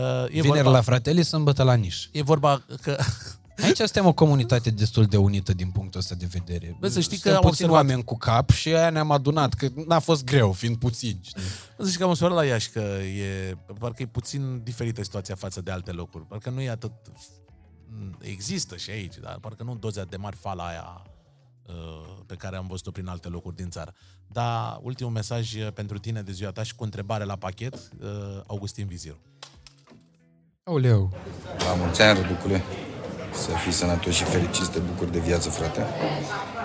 Uh, 0.01 0.25
e 0.25 0.41
Vineri 0.41 0.49
vorba, 0.63 0.71
la 0.71 0.81
Fratelli, 0.81 1.23
sâmbătă 1.25 1.63
la 1.63 1.75
Niș. 1.75 2.09
E 2.13 2.23
vorba 2.23 2.65
că... 2.83 2.97
Aici 3.65 3.77
suntem 3.77 4.07
o 4.07 4.13
comunitate 4.13 4.71
destul 4.71 5.05
de 5.05 5.17
unită 5.17 5.53
din 5.53 5.71
punctul 5.71 6.01
ăsta 6.01 6.15
de 6.15 6.27
vedere. 6.31 6.77
Bă, 6.81 6.89
să 6.89 7.01
știi 7.01 7.17
că 7.19 7.23
Suntem 7.23 7.37
am 7.45 7.51
puțini 7.51 7.69
observat- 7.69 7.75
oameni 7.75 8.05
cu 8.05 8.17
cap 8.17 8.51
și 8.51 8.69
aia 8.69 8.91
ne-am 8.91 9.11
adunat, 9.11 9.55
că 9.55 9.69
n-a 9.87 9.99
fost 9.99 10.25
greu, 10.25 10.53
fiind 10.53 10.77
puțini. 10.77 11.21
știi? 11.23 11.43
Să 11.79 11.85
zici 11.85 11.97
că 11.97 12.03
am 12.05 12.09
observat 12.11 12.37
la 12.37 12.45
Iași 12.45 12.71
că 12.71 12.81
e, 12.81 13.57
parcă 13.79 14.03
e 14.03 14.07
puțin 14.07 14.61
diferită 14.63 15.03
situația 15.03 15.35
față 15.35 15.61
de 15.61 15.71
alte 15.71 15.91
locuri. 15.93 16.25
Parcă 16.27 16.51
nu 16.51 16.61
e 16.61 16.71
atât... 16.71 16.93
Există 18.21 18.77
și 18.77 18.91
aici, 18.91 19.15
dar 19.17 19.39
parcă 19.41 19.63
nu 19.63 19.71
în 19.71 19.79
doza 19.81 20.03
de 20.05 20.17
mari 20.17 20.37
fala 20.37 20.67
aia 20.67 21.03
uh, 21.07 21.17
pe 22.27 22.35
care 22.35 22.57
am 22.57 22.67
văzut-o 22.67 22.91
prin 22.91 23.07
alte 23.07 23.29
locuri 23.29 23.57
din 23.57 23.71
țară. 23.71 23.95
Dar 24.27 24.79
ultimul 24.83 25.13
mesaj 25.13 25.55
uh, 25.55 25.73
pentru 25.75 25.99
tine 25.99 26.23
de 26.23 26.33
ziua 26.33 26.51
ta 26.51 26.63
și 26.63 26.75
cu 26.75 26.85
întrebare 26.85 27.25
la 27.25 27.37
pachet, 27.37 27.75
uh, 27.75 28.09
Augustin 28.47 28.87
Viziru. 28.87 29.19
Aoleu. 30.63 31.11
La 31.59 31.75
mulți 31.75 32.03
ani, 32.03 32.21
Răducule. 32.21 32.63
Să 33.33 33.51
fii 33.51 33.73
sănătos 33.73 34.15
și 34.15 34.25
fericit, 34.25 34.65
să 34.65 34.71
te 34.71 34.79
bucuri 34.79 35.13
de 35.13 35.19
viață, 35.19 35.49
frate. 35.51 35.87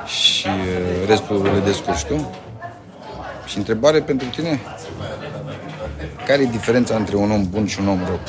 Și 0.06 0.48
uh, 0.48 1.08
restul 1.08 1.44
le 1.44 1.60
descurci 1.60 2.04
tu. 2.04 2.30
Și 3.46 3.58
întrebare 3.58 4.02
pentru 4.02 4.28
tine. 4.28 4.60
Care 6.26 6.42
e 6.42 6.46
diferența 6.46 6.96
între 6.96 7.16
un 7.16 7.32
om 7.32 7.50
bun 7.50 7.68
și 7.68 7.80
un 7.80 7.88
om 7.88 8.06
rău? 8.06 8.20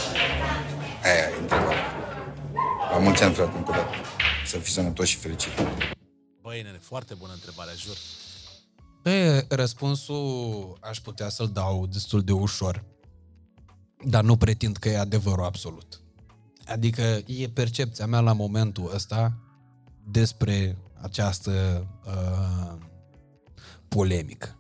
Aia 1.03 1.15
e 1.15 1.41
întrebarea. 1.41 1.85
La 2.93 2.99
mulți 2.99 3.23
ani, 3.23 3.35
frate, 3.35 3.57
încă 3.57 3.71
o 3.71 3.75
dată. 3.75 3.95
Să 4.47 4.59
fii 4.59 4.73
sănătos 4.73 5.07
și 5.07 5.17
fericit. 5.17 5.53
Băi, 6.55 6.63
nene, 6.63 6.79
foarte 6.79 7.15
bună 7.15 7.33
întrebare, 7.33 7.71
jur. 7.77 7.97
Pe 9.03 9.47
răspunsul 9.49 10.79
aș 10.81 11.01
putea 11.01 11.29
să-l 11.29 11.49
dau 11.53 11.87
destul 11.87 12.23
de 12.23 12.33
ușor, 12.33 12.85
dar 14.07 14.25
nu 14.25 14.37
pretind 14.37 14.77
că 14.77 14.89
e 14.89 14.99
adevărul 14.99 15.45
absolut. 15.45 16.01
Adică 16.67 17.03
e 17.27 17.49
percepția 17.49 18.07
mea 18.07 18.21
la 18.21 18.33
momentul 18.33 18.91
ăsta 18.95 19.39
despre 20.07 20.79
această 21.01 21.87
uh, 22.07 22.79
polemică 23.89 24.59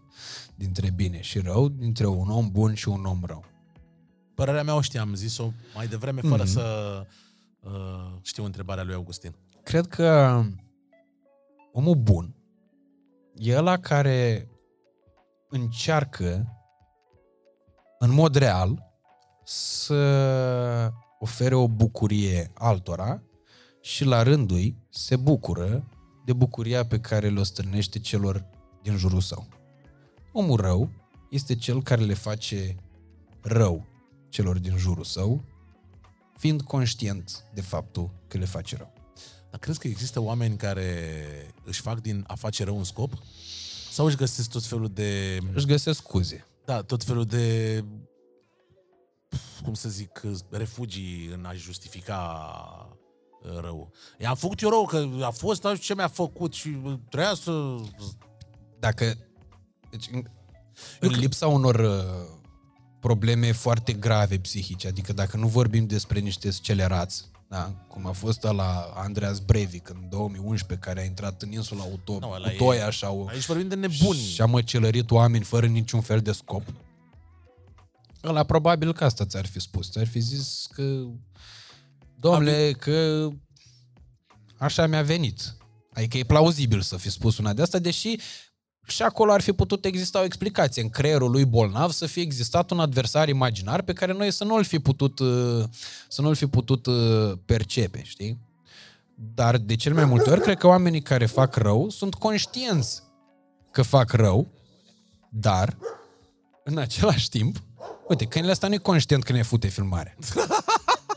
dintre 0.54 0.90
bine 0.90 1.20
și 1.20 1.38
rău, 1.38 1.68
dintre 1.68 2.06
un 2.06 2.30
om 2.30 2.50
bun 2.50 2.74
și 2.74 2.88
un 2.88 3.04
om 3.04 3.20
rău. 3.26 3.44
Părerea 4.34 4.62
mea 4.62 4.74
o 4.74 4.80
știam, 4.80 5.08
am 5.08 5.14
zis-o 5.14 5.52
mai 5.74 5.86
devreme, 5.86 6.20
fără 6.20 6.42
Mhm. 6.42 6.52
să 6.52 7.00
uh, 7.60 7.72
știu 8.22 8.44
întrebarea 8.44 8.84
lui 8.84 8.94
Augustin. 8.94 9.34
Cred 9.62 9.86
că 9.86 10.42
omul 11.76 11.94
bun 11.94 12.34
e 13.34 13.56
ăla 13.56 13.78
care 13.78 14.48
încearcă 15.48 16.58
în 17.98 18.10
mod 18.12 18.34
real 18.34 18.92
să 19.44 20.92
ofere 21.18 21.54
o 21.54 21.68
bucurie 21.68 22.50
altora 22.54 23.22
și 23.80 24.04
la 24.04 24.22
rândul 24.22 24.56
ei 24.56 24.76
se 24.88 25.16
bucură 25.16 25.88
de 26.24 26.32
bucuria 26.32 26.86
pe 26.86 27.00
care 27.00 27.28
le-o 27.28 27.42
strânește 27.42 27.98
celor 27.98 28.46
din 28.82 28.96
jurul 28.96 29.20
său. 29.20 29.48
Omul 30.32 30.60
rău 30.60 30.90
este 31.30 31.54
cel 31.54 31.82
care 31.82 32.02
le 32.02 32.14
face 32.14 32.76
rău 33.40 33.86
celor 34.28 34.58
din 34.58 34.76
jurul 34.76 35.04
său, 35.04 35.44
fiind 36.36 36.62
conștient 36.62 37.44
de 37.54 37.60
faptul 37.60 38.10
că 38.26 38.38
le 38.38 38.44
face 38.44 38.76
rău. 38.76 38.93
Dar 39.54 39.62
crezi 39.62 39.78
că 39.78 39.88
există 39.88 40.20
oameni 40.20 40.56
care 40.56 41.14
își 41.64 41.80
fac 41.80 42.00
din 42.00 42.24
a 42.26 42.34
face 42.34 42.64
rău 42.64 42.76
un 42.76 42.84
scop? 42.84 43.12
Sau 43.90 44.06
își 44.06 44.16
găsesc 44.16 44.50
tot 44.50 44.64
felul 44.64 44.88
de... 44.88 45.38
Își 45.52 45.66
găsesc 45.66 45.98
scuze. 45.98 46.46
Da, 46.64 46.82
tot 46.82 47.04
felul 47.04 47.24
de... 47.24 47.84
Cum 49.62 49.74
să 49.74 49.88
zic, 49.88 50.22
refugii 50.50 51.30
în 51.32 51.44
a 51.44 51.52
justifica 51.54 52.98
uh, 53.42 53.58
rău. 53.60 53.92
I-am 54.18 54.34
făcut 54.34 54.60
eu 54.60 54.68
rău, 54.68 54.84
că 54.84 55.08
a 55.22 55.30
fost, 55.30 55.62
nu 55.62 55.74
știu 55.74 55.84
ce 55.84 55.94
mi-a 55.94 56.08
făcut 56.08 56.52
și 56.52 56.68
trebuia 57.08 57.34
să... 57.34 57.76
Dacă... 58.78 59.16
Deci, 59.90 60.08
în, 60.12 60.24
în 61.00 61.10
lipsa 61.10 61.46
unor 61.46 61.78
uh, 61.78 62.38
probleme 63.00 63.52
foarte 63.52 63.92
grave 63.92 64.38
psihice, 64.38 64.88
adică 64.88 65.12
dacă 65.12 65.36
nu 65.36 65.46
vorbim 65.46 65.86
despre 65.86 66.18
niște 66.18 66.50
scelerați, 66.50 67.32
da? 67.54 67.72
cum 67.88 68.06
a 68.06 68.12
fost 68.12 68.42
la 68.42 68.92
Andreas 68.96 69.38
Breivik 69.38 69.88
în 69.88 70.06
2011, 70.08 70.86
care 70.88 71.00
a 71.00 71.04
intrat 71.04 71.42
în 71.42 71.52
insula 71.52 71.84
Uto, 71.84 72.18
Nu, 72.18 72.30
ăla 72.30 72.50
e- 72.50 72.54
Utoia 72.54 72.90
și, 72.90 73.04
au, 73.04 73.26
Aici 73.30 73.46
vorbim 73.46 73.68
de 73.68 73.74
nebuni. 73.74 74.18
și 74.18 74.40
a 74.40 74.46
măcelărit 74.46 75.10
oameni 75.10 75.44
fără 75.44 75.66
niciun 75.66 76.00
fel 76.00 76.20
de 76.20 76.32
scop. 76.32 76.62
Ăla 78.24 78.44
probabil 78.44 78.92
că 78.92 79.04
asta 79.04 79.24
ți-ar 79.26 79.46
fi 79.46 79.60
spus. 79.60 79.90
Ți-ar 79.90 80.06
fi 80.06 80.18
zis 80.18 80.66
că, 80.72 81.02
domnule, 82.18 82.72
că 82.72 83.28
așa 84.58 84.86
mi-a 84.86 85.02
venit. 85.02 85.56
Adică 85.92 86.18
e 86.18 86.24
plauzibil 86.24 86.80
să 86.80 86.96
fi 86.96 87.10
spus 87.10 87.38
una 87.38 87.52
de 87.52 87.62
asta, 87.62 87.78
deși 87.78 88.18
și 88.86 89.02
acolo 89.02 89.32
ar 89.32 89.40
fi 89.40 89.52
putut 89.52 89.84
exista 89.84 90.20
o 90.20 90.24
explicație. 90.24 90.82
În 90.82 90.88
creierul 90.88 91.30
lui 91.30 91.44
bolnav 91.44 91.90
să 91.90 92.06
fie 92.06 92.22
existat 92.22 92.70
un 92.70 92.80
adversar 92.80 93.28
imaginar 93.28 93.82
pe 93.82 93.92
care 93.92 94.12
noi 94.12 94.30
să 94.30 94.44
nu-l 94.44 94.64
fi 94.64 94.78
putut, 94.78 95.18
uh, 95.18 95.64
să 96.08 96.22
nu-l 96.22 96.34
fi 96.34 96.46
putut 96.46 96.86
uh, 96.86 97.32
percepe, 97.44 98.02
știi? 98.04 98.38
Dar 99.34 99.56
de 99.56 99.76
cel 99.76 99.94
mai 99.94 100.04
multe 100.04 100.30
ori, 100.30 100.40
cred 100.40 100.58
că 100.58 100.66
oamenii 100.66 101.02
care 101.02 101.26
fac 101.26 101.56
rău 101.56 101.88
sunt 101.88 102.14
conștienți 102.14 103.02
că 103.70 103.82
fac 103.82 104.12
rău, 104.12 104.48
dar, 105.28 105.76
în 106.64 106.78
același 106.78 107.28
timp, 107.28 107.56
uite, 108.08 108.24
câinele 108.24 108.52
ăsta 108.52 108.68
nu 108.68 108.74
e 108.74 108.76
conștient 108.76 109.22
că 109.22 109.32
ne 109.32 109.42
fute 109.42 109.66
filmare. 109.66 110.16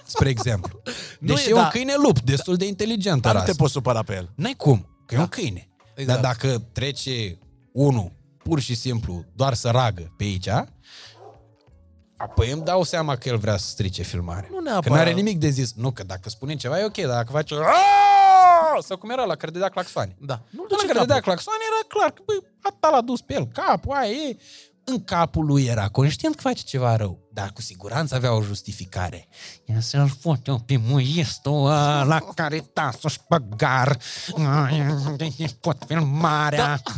Spre 0.06 0.30
exemplu. 0.30 0.82
Nu 1.20 1.34
Deși 1.34 1.48
e, 1.48 1.50
e 1.50 1.54
un 1.54 1.62
da. 1.62 1.68
câine 1.68 1.94
lup, 2.04 2.20
destul 2.20 2.56
de 2.56 2.68
inteligent 2.68 3.22
Dar 3.22 3.34
nu 3.34 3.40
aras. 3.40 3.52
te 3.52 3.58
poți 3.58 3.72
supăra 3.72 4.04
pe 4.04 4.16
el. 4.16 4.32
N-ai 4.36 4.54
cum, 4.58 4.88
că 5.06 5.16
e 5.16 5.18
un 5.18 5.28
câine. 5.28 5.68
Exact. 5.96 6.22
Dar 6.22 6.32
dacă 6.32 6.68
trece 6.72 7.38
unul 7.78 8.12
pur 8.38 8.60
și 8.60 8.76
simplu 8.76 9.24
doar 9.36 9.54
să 9.54 9.70
ragă 9.70 10.14
pe 10.18 10.24
aici, 10.24 10.48
apoi 12.18 12.52
îmi 12.52 12.62
dau 12.64 12.84
seama 12.84 13.16
că 13.16 13.30
el 13.30 13.38
vrea 13.38 13.58
să 13.58 13.68
strice 13.70 14.04
filmare. 14.04 14.48
Nu 14.52 14.56
Că 14.58 14.62
neapărat. 14.64 14.96
nu 14.98 15.02
are 15.04 15.12
nimic 15.12 15.38
de 15.40 15.50
zis. 15.50 15.74
Nu, 15.74 15.92
că 15.92 16.04
dacă 16.04 16.30
spune 16.30 16.56
ceva 16.56 16.80
e 16.80 16.84
ok, 16.86 16.98
dar 16.98 17.08
dacă 17.08 17.32
face... 17.32 17.54
"Aaaa!" 17.56 18.82
Sau 18.82 18.98
cum 18.98 19.10
era 19.10 19.24
la 19.24 19.36
care 19.36 19.52
dădea 19.52 19.70
claxoane. 19.70 20.16
Da. 20.20 20.42
Nu 20.50 20.66
la 20.70 20.78
care 20.88 21.00
dădea 21.00 21.20
claxoane 21.20 21.60
era 21.72 21.88
clar 21.88 22.12
că, 22.12 22.22
băi, 22.26 22.40
atâta 22.62 22.90
l-a 22.90 23.02
dus 23.02 23.22
pe 23.22 23.34
el, 23.34 23.48
capul, 23.48 23.96
aia 23.96 24.10
e. 24.12 24.38
În 24.84 25.04
capul 25.04 25.46
lui 25.46 25.66
era 25.66 25.88
conștient 25.88 26.36
că 26.36 26.42
face 26.42 26.64
ceva 26.64 26.96
rău, 26.96 27.20
dar 27.34 27.52
cu 27.54 27.62
siguranță 27.62 28.16
avea 28.16 28.34
o 28.36 28.42
justificare. 28.42 29.28
Ia 29.66 29.80
să-l 29.80 30.10
fut 30.22 30.48
eu 30.48 30.60
pe 30.60 30.78
muistul 30.78 31.66
ăla 31.66 32.20
care 32.36 32.60
tasul 32.74 33.12
păgar. 33.28 33.98
Pot 35.62 35.78
filmarea. 35.88 36.66
Da. 36.66 36.92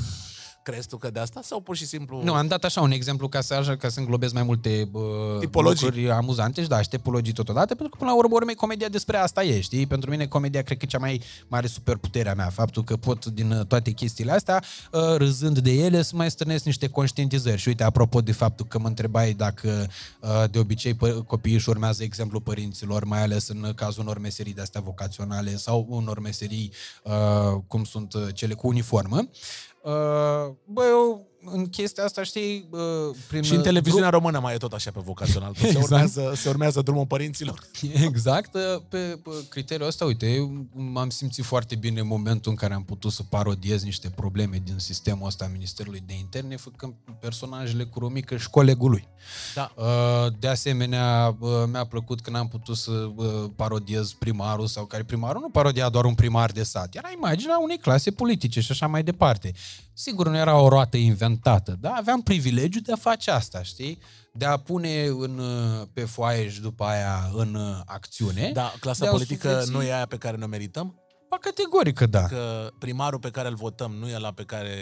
Crezi 0.70 0.88
tu 0.88 0.98
că 0.98 1.10
de 1.10 1.20
asta 1.20 1.40
sau 1.44 1.60
pur 1.60 1.76
și 1.76 1.86
simplu... 1.86 2.22
Nu, 2.24 2.34
am 2.34 2.48
dat 2.48 2.64
așa 2.64 2.82
un 2.82 2.92
exemplu 2.92 3.28
ca 3.28 3.42
să, 3.42 3.54
așa, 3.54 3.76
ca 3.76 3.90
să 3.90 4.00
înglobez 4.00 4.32
mai 4.32 4.44
multe 4.44 4.88
bă, 4.92 5.38
Tipologii. 5.40 5.86
lucruri 5.86 6.12
amuzante 6.12 6.62
și 6.62 6.68
da, 6.68 6.82
și 6.82 6.90
tipologii 6.90 7.34
totodată, 7.34 7.66
pentru 7.76 7.90
că 7.90 7.96
până 7.98 8.10
la 8.10 8.16
urmă, 8.18 8.36
urmei, 8.36 8.56
comedia 8.56 8.88
despre 8.88 9.18
asta 9.18 9.44
e, 9.44 9.62
știi? 9.62 9.88
Pentru 9.88 10.10
mine 10.10 10.26
comedia 10.26 10.62
cred 10.62 10.78
că 10.78 10.86
e 10.86 10.88
cea 10.88 10.98
mai 10.98 11.22
mare 11.48 11.68
superputerea 11.68 12.34
mea, 12.34 12.50
faptul 12.50 12.84
că 12.84 12.98
pot 12.98 13.26
din 13.26 13.52
uh, 13.52 13.66
toate 13.66 13.92
chestiile 13.92 14.32
astea, 14.32 14.64
uh, 14.92 15.02
râzând 15.16 15.60
de 15.60 15.72
ele, 15.72 16.02
să 16.02 16.16
mai 16.16 16.32
strânesc 16.32 16.66
niște 16.66 16.88
conștientizări. 16.88 17.58
Și 17.62 17.68
uite, 17.68 17.84
apropo 17.84 18.22
de 18.22 18.32
faptul 18.32 18.66
că 18.66 18.80
mă 18.80 18.88
întrebai 18.88 19.34
dacă 19.34 19.88
uh, 20.20 20.44
de 20.52 20.60
obicei 20.60 20.94
pă- 20.94 21.26
copiii 21.28 21.56
își 21.56 21.70
urmează 21.70 22.04
exemplul 22.04 22.42
părinților, 22.42 23.04
mai 23.04 23.22
ales 23.22 23.48
în 23.48 23.72
cazul 23.76 24.02
unor 24.04 24.20
meserii 24.20 24.54
de 24.54 24.62
astea 24.62 24.82
vocaționale 24.82 25.56
sau 25.56 25.86
unor 25.90 26.20
meserii 26.20 26.72
uh, 27.04 27.14
cum 27.68 27.84
sunt 27.84 28.14
uh, 28.14 28.22
cele 28.34 28.54
cu 28.54 28.68
uniformă, 28.68 29.30
Uh, 29.82 30.56
bă, 30.66 30.84
eu 30.86 31.29
în 31.46 31.68
chestia 31.70 32.04
asta, 32.04 32.24
știi, 32.24 32.68
uh, 32.72 32.80
prin 33.28 33.42
Și 33.42 33.54
în 33.56 33.62
televiziunea 33.62 34.10
grup- 34.10 34.12
română 34.12 34.40
mai 34.40 34.54
e 34.54 34.58
tot 34.58 34.74
așa 34.74 34.92
pe 34.92 35.00
vocațional. 35.04 35.52
Că 35.54 35.60
se, 35.60 35.66
Exact. 35.68 35.84
urmează, 35.86 36.32
se 36.36 36.50
urmează 36.50 36.82
drumul 36.82 37.06
părinților. 37.06 37.60
Exact, 38.08 38.52
pe, 38.52 38.82
pe 38.90 39.18
criteriul 39.50 39.88
ăsta, 39.88 40.06
uite, 40.06 40.32
eu 40.32 40.66
m-am 40.74 41.10
simțit 41.10 41.46
foarte 41.46 41.76
bine 41.76 42.00
în 42.00 42.08
momentul 42.08 42.52
în 42.52 42.58
care 42.58 42.74
am 42.74 42.84
putut 42.84 43.12
să 43.12 43.24
parodiez 43.24 43.84
niște 43.84 44.10
probleme 44.10 44.62
din 44.66 44.76
sistemul 44.78 45.28
ăsta 45.28 45.46
a 45.46 45.48
Ministerului 45.52 46.04
de 46.06 46.14
Interne, 46.14 46.56
făcând 46.58 46.94
personajele 47.20 47.84
cu 47.84 48.00
Romică 48.00 48.38
și 48.38 48.50
colegul 48.50 48.90
lui. 48.90 49.08
Da. 49.56 49.72
Uh, 49.76 49.86
De 50.40 50.48
asemenea, 50.48 51.36
uh, 51.40 51.50
mi-a 51.72 51.86
plăcut 51.86 52.22
când 52.22 52.36
am 52.36 52.48
putut 52.48 52.78
să 52.78 52.92
uh, 53.16 53.26
parodiez 53.56 54.14
primarul 54.14 54.68
sau 54.68 54.86
care 54.86 55.04
primarul 55.04 55.42
nu 55.42 55.50
parodia 55.50 55.90
doar 55.90 56.06
un 56.06 56.16
primar 56.16 56.52
de 56.52 56.64
sat, 56.64 56.96
era 56.96 57.10
imaginea 57.16 57.60
unei 57.62 57.78
clase 57.78 58.12
politice 58.12 58.60
și 58.62 58.72
așa 58.72 58.88
mai 58.88 59.04
departe. 59.04 59.52
Sigur, 60.02 60.28
nu 60.28 60.38
era 60.38 60.62
o 60.62 60.68
roată 60.68 60.98
inventată, 60.98 61.78
dar 61.80 61.94
aveam 61.96 62.22
privilegiu 62.22 62.80
de 62.80 62.92
a 62.92 62.96
face 62.96 63.32
asta, 63.32 63.64
știi? 63.64 64.00
De 64.34 64.46
a 64.46 64.58
pune 64.58 65.06
în, 65.06 65.38
uh, 65.38 65.88
pe 65.94 66.06
foaie 66.06 66.50
și 66.50 66.62
după 66.62 66.84
aia 66.84 67.30
în 67.34 67.54
uh, 67.56 67.80
acțiune. 67.86 68.52
Da, 68.54 68.74
clasa 68.80 69.04
de 69.04 69.08
a 69.08 69.12
politică 69.12 69.50
sufleți- 69.50 69.72
nu 69.72 69.82
e 69.82 69.94
aia 69.94 70.06
pe 70.06 70.18
care 70.18 70.38
ne 70.38 70.46
merităm? 70.46 70.96
Ba, 71.30 71.38
categoric 71.38 71.96
că 71.96 72.06
da. 72.06 72.26
Că 72.26 72.70
primarul 72.78 73.20
pe 73.20 73.30
care 73.30 73.48
îl 73.48 73.56
votăm 73.56 73.92
nu 73.92 74.08
e 74.08 74.18
la 74.18 74.32
pe 74.32 74.44
care 74.44 74.76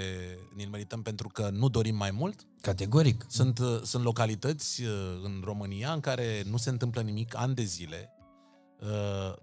ne-l 0.56 0.70
merităm 0.70 1.02
pentru 1.02 1.28
că 1.28 1.50
nu 1.52 1.70
dorim 1.70 1.96
mai 1.96 2.12
mult? 2.12 2.40
Categoric. 2.62 3.26
Sunt, 3.30 3.60
uh, 3.60 3.82
sunt 3.84 4.04
localități 4.04 4.84
uh, 4.84 4.90
în 5.24 5.42
România 5.44 5.92
în 5.92 6.00
care 6.00 6.44
nu 6.50 6.58
se 6.58 6.70
întâmplă 6.70 7.02
nimic 7.02 7.34
ani 7.38 7.56
de 7.56 7.64
zile, 7.64 8.10
uh, 8.12 8.17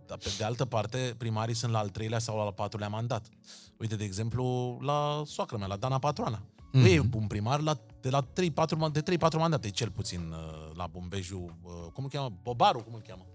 dar 0.07 0.19
pe 0.19 0.33
de 0.39 0.45
altă 0.45 0.65
parte 0.65 1.15
primarii 1.19 1.55
sunt 1.55 1.73
la 1.73 1.79
al 1.79 1.89
treilea 1.89 2.19
sau 2.19 2.37
la 2.37 2.43
al 2.43 2.53
patrulea 2.53 2.89
mandat. 2.89 3.27
Uite, 3.77 3.97
de 3.97 4.05
exemplu, 4.05 4.79
la 4.83 5.23
soacră 5.27 5.57
mea, 5.57 5.67
la 5.67 5.77
Dana 5.77 5.99
Patroana. 5.99 6.39
Mm-hmm. 6.39 6.81
Mhm. 6.81 6.87
E 6.87 6.99
un 7.19 7.27
primar 7.27 7.61
la, 7.61 7.77
de 8.01 8.11
la 8.11 8.23
3-4, 8.23 8.77
man- 8.77 8.93
de 8.93 9.17
3-4 9.17 9.39
mandate, 9.39 9.71
cel 9.71 9.91
puțin 9.91 10.21
uh, 10.33 10.77
la 10.77 10.87
Bombeju, 10.87 11.59
uh, 11.63 11.73
cum 11.93 12.05
îl 12.05 12.11
cheamă? 12.11 12.33
Bobaru, 12.43 12.83
cum 12.83 12.95
îl 12.95 13.03
cheamă? 13.07 13.27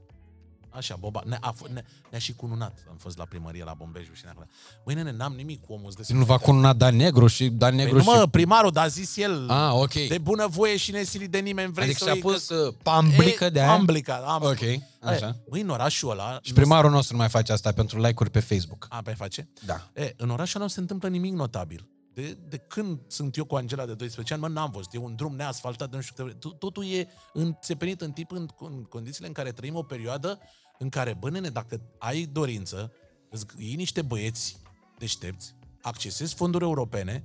Așa, 0.70 0.96
Boba, 1.00 1.22
ne, 1.26 1.38
a, 1.42 1.54
f- 1.54 1.72
ne, 1.74 1.84
ne-a 2.10 2.20
și 2.20 2.34
cununat. 2.34 2.84
Am 2.90 2.96
fost 2.98 3.18
la 3.18 3.24
primărie 3.24 3.64
la 3.64 3.74
Bombeju 3.78 4.14
și 4.14 4.22
ne-a 4.24 4.48
Băi, 4.86 4.94
nene, 4.96 5.12
n-am 5.12 5.34
nimic 5.34 5.66
cu 5.66 5.74
omul 5.74 5.94
ăsta. 6.00 6.14
Nu 6.14 6.24
va 6.26 6.38
cununa 6.38 6.74
Dan 6.74 6.96
Negru 6.96 7.28
și 7.28 7.48
Dan 7.50 7.76
Păi 7.76 7.84
Negru 7.84 7.96
nu, 7.98 8.02
și... 8.04 8.08
mă, 8.10 8.28
primarul, 8.32 8.72
dar 8.72 8.84
a 8.84 8.88
zis 8.88 9.18
el 9.18 9.50
Ah, 9.50 9.72
ok. 9.74 9.94
de 9.94 10.18
bună 10.22 10.48
voie 10.48 10.78
și 10.78 10.92
nesilit 10.92 11.32
de 11.32 11.40
nimeni 11.40 11.72
vrei 11.72 11.84
Adică 11.86 12.00
să 12.00 12.04
și-a 12.04 12.14
o 12.14 12.16
iei 12.16 12.24
pus 12.24 12.48
că- 12.48 12.66
uh, 12.68 12.74
pamblică 12.84 13.50
de 13.50 13.60
aia? 13.60 13.68
Pamblica, 13.70 14.16
am. 14.16 14.44
Ok, 14.44 14.60
așa. 15.02 15.36
Băi, 15.50 15.62
în 15.62 15.70
orașul 15.70 16.12
ăla... 16.12 16.40
Și 16.42 16.54
primarul 16.54 16.92
nostru 16.92 17.14
nu 17.14 17.20
mai 17.20 17.30
face 17.30 17.52
asta 17.52 17.72
pentru 17.72 18.00
like-uri 18.02 18.30
pe 18.30 18.40
Facebook. 18.40 18.86
A, 18.90 19.02
pe 19.04 19.12
face? 19.14 19.48
Da. 19.66 19.90
E, 19.94 20.14
în 20.18 20.30
orașul 20.30 20.56
ăla 20.56 20.66
nu 20.66 20.72
se 20.72 20.80
întâmplă 20.80 21.10
nimic 21.10 21.34
notabil. 21.34 21.88
De, 22.14 22.38
de 22.48 22.58
când 22.58 23.00
sunt 23.08 23.36
eu 23.38 23.46
cu 23.46 23.56
Angela 23.56 23.86
de 23.86 23.94
12 23.94 24.34
ani, 24.34 24.42
mă, 24.44 24.48
n-am 24.48 24.72
văzut. 24.72 24.94
E 24.94 24.98
un 24.98 25.16
drum 25.16 25.36
neasfaltat, 25.36 25.94
nu 25.94 26.02
știu 26.02 26.24
câte... 26.24 26.38
Tot- 26.38 26.60
Totul 26.60 26.86
e 26.86 27.08
înțepenit 27.34 28.02
în 28.02 28.12
tip 28.12 28.32
în, 28.32 28.48
în 28.60 28.84
condițiile 28.84 29.28
în 29.28 29.34
care 29.34 29.52
trăim 29.52 29.76
o 29.76 29.84
perioadă 29.84 30.40
în 30.78 30.90
care, 30.90 31.16
bă, 31.20 31.30
nene, 31.30 31.50
dacă 31.50 31.82
ai 31.98 32.26
dorință, 32.26 32.92
îți 33.30 33.46
iei 33.58 33.76
niște 33.76 34.02
băieți 34.02 34.62
deștepți, 34.98 35.56
accesezi 35.82 36.36
fonduri 36.36 36.64
europene 36.64 37.24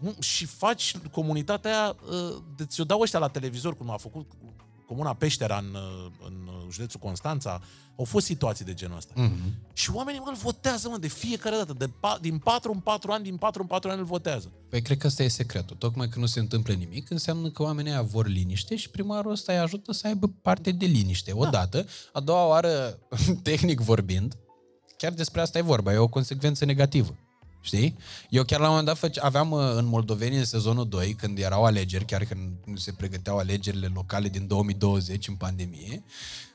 nu, 0.00 0.14
și 0.20 0.46
faci 0.46 0.96
comunitatea 1.10 1.70
aia, 1.70 1.96
uh, 2.10 2.42
de 2.56 2.64
ți-o 2.64 2.84
dau 2.84 3.00
ăștia 3.00 3.18
la 3.18 3.28
televizor, 3.28 3.76
cum 3.76 3.90
a 3.90 3.96
făcut 3.96 4.30
Comuna 4.90 5.14
Peștera 5.14 5.56
în, 5.56 5.74
uh, 5.74 6.10
în 6.26 6.48
județul 6.70 7.00
Constanța. 7.00 7.60
Au 7.96 8.04
fost 8.04 8.26
situații 8.26 8.64
de 8.64 8.74
genul 8.74 8.96
ăsta. 8.96 9.12
Mhm. 9.16 9.54
Și 9.72 9.90
oamenii, 9.94 10.20
mă, 10.20 10.26
îl 10.28 10.34
votează, 10.34 10.88
mă, 10.88 10.98
de 10.98 11.08
fiecare 11.08 11.56
dată. 11.56 11.72
De 11.72 11.86
pa- 11.86 12.20
din 12.20 12.38
4 12.38 12.72
în 12.72 12.78
4 12.78 13.12
ani, 13.12 13.24
din 13.24 13.36
4 13.36 13.62
în 13.62 13.68
4 13.68 13.90
ani 13.90 13.98
îl 13.98 14.04
votează. 14.04 14.52
Păi 14.68 14.82
cred 14.82 14.98
că 14.98 15.06
ăsta 15.06 15.22
e 15.22 15.28
secretul. 15.28 15.76
Tocmai 15.76 16.08
că 16.08 16.18
nu 16.18 16.26
se 16.26 16.40
întâmplă 16.40 16.74
nimic, 16.74 17.10
înseamnă 17.10 17.50
că 17.50 17.62
oamenii 17.62 17.90
ăia 17.90 18.02
vor 18.02 18.26
liniște 18.26 18.76
și 18.76 18.90
primarul 18.90 19.30
ăsta 19.30 19.52
îi 19.52 19.58
ajută 19.58 19.92
să 19.92 20.06
aibă 20.06 20.32
parte 20.42 20.70
de 20.70 20.86
liniște. 20.86 21.32
Odată, 21.32 21.86
a 22.12 22.20
doua 22.20 22.46
oară, 22.46 22.98
tehnic 23.42 23.80
vorbind, 23.80 24.36
chiar 24.96 25.12
despre 25.12 25.40
asta 25.40 25.58
e 25.58 25.62
vorba, 25.62 25.92
e 25.92 25.96
o 25.96 26.08
consecvență 26.08 26.64
negativă. 26.64 27.16
Știi? 27.60 27.96
Eu 28.28 28.44
chiar 28.44 28.58
la 28.58 28.64
un 28.64 28.70
moment 28.70 28.88
dat 28.88 28.98
făce, 28.98 29.20
aveam 29.20 29.50
uh, 29.50 29.72
în 29.74 29.86
Moldoveni 29.86 30.36
în 30.36 30.44
sezonul 30.44 30.88
2, 30.88 31.14
când 31.14 31.38
erau 31.38 31.64
alegeri, 31.64 32.04
chiar 32.04 32.24
când 32.24 32.78
se 32.78 32.92
pregăteau 32.92 33.38
alegerile 33.38 33.90
locale 33.94 34.28
din 34.28 34.46
2020 34.46 35.28
în 35.28 35.34
pandemie, 35.34 36.02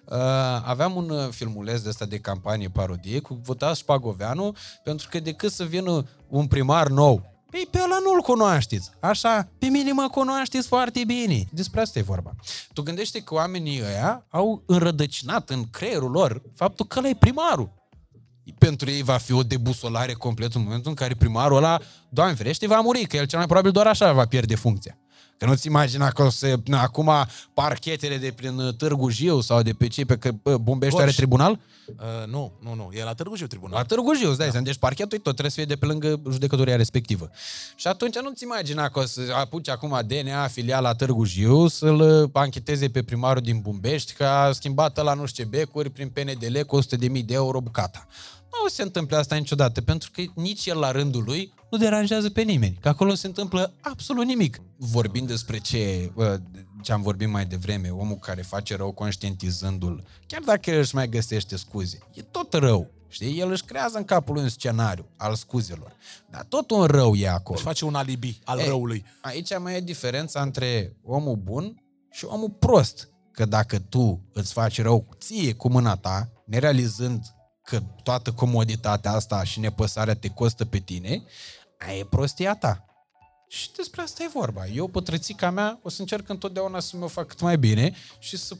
uh, 0.05 0.17
aveam 0.63 0.95
un 0.95 1.09
uh, 1.09 1.27
filmuleț 1.29 1.81
de 1.81 1.89
ăsta 1.89 2.05
de 2.05 2.19
campanie 2.19 2.69
parodie 2.69 3.19
cu 3.19 3.39
votați 3.43 3.79
Spagoveanu 3.79 4.55
pentru 4.83 5.07
că 5.11 5.19
decât 5.19 5.51
să 5.51 5.63
vină 5.63 6.07
un 6.27 6.47
primar 6.47 6.87
nou 6.87 7.33
Păi 7.55 7.67
pe 7.71 7.79
ăla 7.83 7.97
nu-l 8.03 8.21
cunoașteți. 8.21 8.89
Așa, 8.99 9.49
pe 9.59 9.67
mine 9.67 9.91
mă 9.91 10.07
cunoașteți 10.11 10.67
foarte 10.67 11.03
bine. 11.05 11.47
Despre 11.51 11.81
asta 11.81 11.99
e 11.99 12.01
vorba. 12.01 12.35
Tu 12.73 12.81
gândește 12.81 13.19
că 13.19 13.33
oamenii 13.33 13.81
ăia 13.81 14.25
au 14.29 14.63
înrădăcinat 14.65 15.49
în 15.49 15.63
creierul 15.69 16.11
lor 16.11 16.41
faptul 16.55 16.85
că 16.85 16.99
ăla 16.99 17.07
e 17.07 17.15
primarul. 17.15 17.71
Pentru 18.57 18.89
ei 18.89 19.03
va 19.03 19.17
fi 19.17 19.33
o 19.33 19.43
debusolare 19.43 20.13
completă 20.13 20.57
în 20.57 20.63
momentul 20.63 20.89
în 20.89 20.95
care 20.95 21.13
primarul 21.15 21.57
ăla, 21.57 21.79
Doamne 22.09 22.35
ferește, 22.35 22.67
va 22.67 22.79
muri, 22.79 23.05
că 23.05 23.15
el 23.15 23.25
cel 23.25 23.37
mai 23.37 23.47
probabil 23.47 23.71
doar 23.71 23.87
așa 23.87 24.13
va 24.13 24.25
pierde 24.25 24.55
funcția. 24.55 24.97
Că 25.37 25.45
nu-ți 25.45 25.67
imagina 25.67 26.09
că 26.09 26.23
o 26.23 26.29
să, 26.29 26.55
na, 26.65 26.81
acum 26.81 27.11
parchetele 27.53 28.17
de 28.17 28.33
prin 28.35 28.57
uh, 28.57 28.73
Târgu 28.73 29.09
Jiu 29.09 29.41
sau 29.41 29.61
de 29.61 29.73
pe 29.73 29.87
cei 29.87 30.05
pe 30.05 30.17
că 30.17 30.31
bă, 30.31 30.57
Bombești 30.57 30.95
are 30.95 31.03
Gorj. 31.03 31.15
tribunal? 31.15 31.59
Uh, 31.87 32.27
nu, 32.27 32.51
nu, 32.59 32.73
nu. 32.73 32.89
E 32.93 33.03
la 33.03 33.13
Târgu 33.13 33.35
Jiu 33.35 33.47
tribunal. 33.47 33.77
La 33.77 33.83
Târgu 33.83 34.13
Jiu, 34.15 34.29
îți 34.29 34.37
dai 34.37 34.49
seama. 34.49 34.65
Deci 34.65 34.77
parchetul 34.77 35.17
e 35.17 35.21
tot, 35.21 35.23
trebuie 35.23 35.49
să 35.49 35.55
fie 35.55 35.65
de 35.65 35.75
pe 35.75 35.85
lângă 35.85 36.21
judecătoria 36.31 36.75
respectivă. 36.75 37.29
Și 37.75 37.87
atunci 37.87 38.19
nu-ți 38.19 38.43
imagina 38.43 38.89
că 38.89 38.99
o 38.99 39.05
să 39.05 39.21
apuci 39.35 39.69
acum 39.69 39.99
DNA 40.07 40.47
filiala 40.47 40.93
Târgu 40.93 41.23
Jiu 41.23 41.67
să-l 41.67 41.99
uh, 41.99 42.29
ancheteze 42.33 42.89
pe 42.89 43.03
primarul 43.03 43.41
din 43.41 43.59
Bumbești 43.59 44.13
că 44.13 44.25
a 44.25 44.51
schimbat 44.51 45.03
la 45.03 45.13
nu 45.13 45.25
știu 45.25 45.43
ce 45.43 45.49
becuri 45.49 45.89
prin 45.89 46.09
PNDL 46.09 46.59
cu 46.59 46.81
100.000 46.81 46.87
de 47.25 47.33
euro 47.33 47.61
bucata. 47.61 48.07
Nu 48.63 48.69
se 48.69 48.81
întâmplă 48.81 49.17
asta 49.17 49.35
niciodată, 49.35 49.81
pentru 49.81 50.09
că 50.13 50.23
nici 50.35 50.65
el 50.65 50.79
la 50.79 50.91
rândul 50.91 51.23
lui 51.23 51.53
nu 51.71 51.77
deranjează 51.77 52.29
pe 52.29 52.41
nimeni, 52.41 52.77
că 52.81 52.87
acolo 52.87 53.13
se 53.13 53.27
întâmplă 53.27 53.73
absolut 53.81 54.25
nimic. 54.25 54.61
Vorbind 54.77 55.27
despre 55.27 55.57
ce, 55.57 56.11
bă, 56.13 56.39
ce 56.81 56.91
am 56.91 57.01
vorbit 57.01 57.29
mai 57.29 57.45
devreme, 57.45 57.89
omul 57.89 58.17
care 58.17 58.41
face 58.41 58.75
rău 58.75 58.91
conștientizându-l, 58.91 60.03
chiar 60.27 60.41
dacă 60.41 60.69
el 60.69 60.79
își 60.79 60.95
mai 60.95 61.09
găsește 61.09 61.57
scuze, 61.57 61.99
e 62.13 62.21
tot 62.21 62.53
rău. 62.53 62.93
Știi? 63.07 63.39
El 63.39 63.51
își 63.51 63.63
creează 63.63 63.97
în 63.97 64.03
capul 64.03 64.33
lui 64.33 64.43
un 64.43 64.49
scenariu 64.49 65.09
al 65.17 65.35
scuzelor. 65.35 65.95
Dar 66.29 66.45
tot 66.49 66.71
un 66.71 66.83
rău 66.83 67.15
e 67.15 67.29
acolo. 67.29 67.55
Își 67.55 67.65
face 67.67 67.85
un 67.85 67.95
alibi 67.95 68.39
al 68.43 68.59
Ei, 68.59 68.65
răului. 68.65 69.05
Aici 69.21 69.57
mai 69.59 69.75
e 69.75 69.79
diferența 69.79 70.41
între 70.41 70.95
omul 71.03 71.35
bun 71.35 71.83
și 72.11 72.25
omul 72.25 72.49
prost. 72.49 73.09
Că 73.31 73.45
dacă 73.45 73.79
tu 73.79 74.21
îți 74.33 74.53
faci 74.53 74.81
rău 74.81 75.07
ție 75.19 75.53
cu 75.53 75.69
mâna 75.69 75.95
ta, 75.95 76.31
nerealizând 76.45 77.34
că 77.65 77.81
toată 78.03 78.31
comoditatea 78.31 79.11
asta 79.11 79.43
și 79.43 79.59
nepăsarea 79.59 80.15
te 80.15 80.29
costă 80.29 80.65
pe 80.65 80.77
tine, 80.77 81.23
aia 81.77 81.97
e 81.97 82.03
prostia 82.03 82.55
ta. 82.55 82.85
Și 83.47 83.71
despre 83.71 84.01
asta 84.01 84.23
e 84.23 84.29
vorba. 84.33 84.65
Eu, 84.67 84.87
pătrățica 84.87 85.49
mea, 85.49 85.79
o 85.81 85.89
să 85.89 86.01
încerc 86.01 86.29
întotdeauna 86.29 86.79
să 86.79 86.97
mă 86.97 87.07
fac 87.07 87.27
cât 87.27 87.41
mai 87.41 87.57
bine 87.57 87.93
și 88.19 88.37
să 88.37 88.55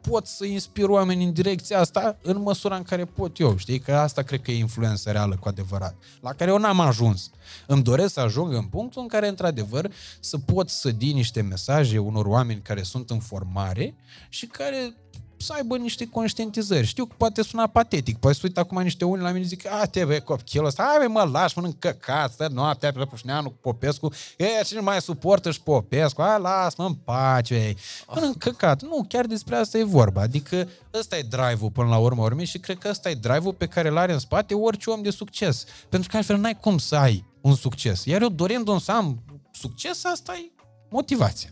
pot 0.00 0.26
să 0.26 0.44
inspir 0.44 0.88
oameni 0.88 1.24
în 1.24 1.32
direcția 1.32 1.78
asta 1.78 2.18
în 2.22 2.42
măsura 2.42 2.76
în 2.76 2.82
care 2.82 3.04
pot 3.04 3.38
eu, 3.38 3.56
știi? 3.56 3.78
Că 3.78 3.94
asta 3.94 4.22
cred 4.22 4.42
că 4.42 4.50
e 4.50 4.58
influență 4.58 5.10
reală 5.10 5.36
cu 5.36 5.48
adevărat, 5.48 5.94
la 6.20 6.32
care 6.32 6.50
eu 6.50 6.58
n-am 6.58 6.80
ajuns. 6.80 7.30
Îmi 7.66 7.82
doresc 7.82 8.12
să 8.12 8.20
ajung 8.20 8.52
în 8.52 8.64
punctul 8.64 9.02
în 9.02 9.08
care, 9.08 9.28
într-adevăr, 9.28 9.92
să 10.20 10.38
pot 10.38 10.68
să 10.68 10.90
din 10.90 11.14
niște 11.14 11.40
mesaje 11.40 11.98
unor 11.98 12.26
oameni 12.26 12.60
care 12.60 12.82
sunt 12.82 13.10
în 13.10 13.18
formare 13.18 13.94
și 14.28 14.46
care 14.46 14.94
să 15.40 15.52
aibă 15.52 15.76
niște 15.76 16.06
conștientizări. 16.06 16.86
Știu 16.86 17.04
că 17.04 17.14
poate 17.16 17.42
suna 17.42 17.66
patetic, 17.66 18.18
poate 18.18 18.36
să 18.36 18.42
uită 18.44 18.60
acum 18.60 18.82
niște 18.82 19.04
unii 19.04 19.24
la 19.24 19.30
mine 19.30 19.42
și 19.42 19.48
zic, 19.48 19.66
a, 19.66 19.86
te 19.86 20.04
vei 20.04 20.20
copilul 20.20 20.66
ăsta, 20.66 20.82
hai 20.82 21.06
bă, 21.06 21.12
mă 21.12 21.30
lași, 21.32 21.58
mănânc 21.58 21.78
căcat, 21.78 22.32
stă 22.32 22.48
noaptea 22.52 22.92
pe 22.92 23.04
Pușneanu 23.04 23.50
cu 23.50 23.56
Popescu, 23.60 24.12
e, 24.36 24.46
cine 24.64 24.80
mai 24.80 25.00
suportă 25.00 25.50
și 25.50 25.60
Popescu, 25.62 26.22
hai, 26.22 26.40
las-mă 26.40 26.84
în 26.84 26.94
pace, 26.94 27.54
ei. 27.54 27.76
Mănânc 28.14 28.38
căcat. 28.38 28.82
Nu, 28.82 29.04
chiar 29.08 29.26
despre 29.26 29.56
asta 29.56 29.78
e 29.78 29.84
vorba. 29.84 30.20
Adică 30.20 30.68
ăsta 30.94 31.16
e 31.16 31.22
drive-ul 31.22 31.70
până 31.70 31.88
la 31.88 31.98
urmă 31.98 32.22
urmei 32.22 32.44
și 32.44 32.58
cred 32.58 32.78
că 32.78 32.88
ăsta 32.88 33.10
e 33.10 33.14
drive-ul 33.14 33.54
pe 33.54 33.66
care 33.66 33.88
îl 33.88 33.96
are 33.96 34.12
în 34.12 34.18
spate 34.18 34.54
orice 34.54 34.90
om 34.90 35.02
de 35.02 35.10
succes. 35.10 35.64
Pentru 35.88 36.10
că 36.10 36.16
altfel 36.16 36.36
n-ai 36.36 36.56
cum 36.60 36.78
să 36.78 36.96
ai 36.96 37.24
un 37.40 37.54
succes. 37.54 38.04
Iar 38.04 38.22
eu 38.22 38.28
dorindu-mi 38.28 38.80
să 38.80 38.92
am 38.92 39.22
succes, 39.52 40.04
asta 40.04 40.34
e 40.34 40.52
motivația. 40.88 41.50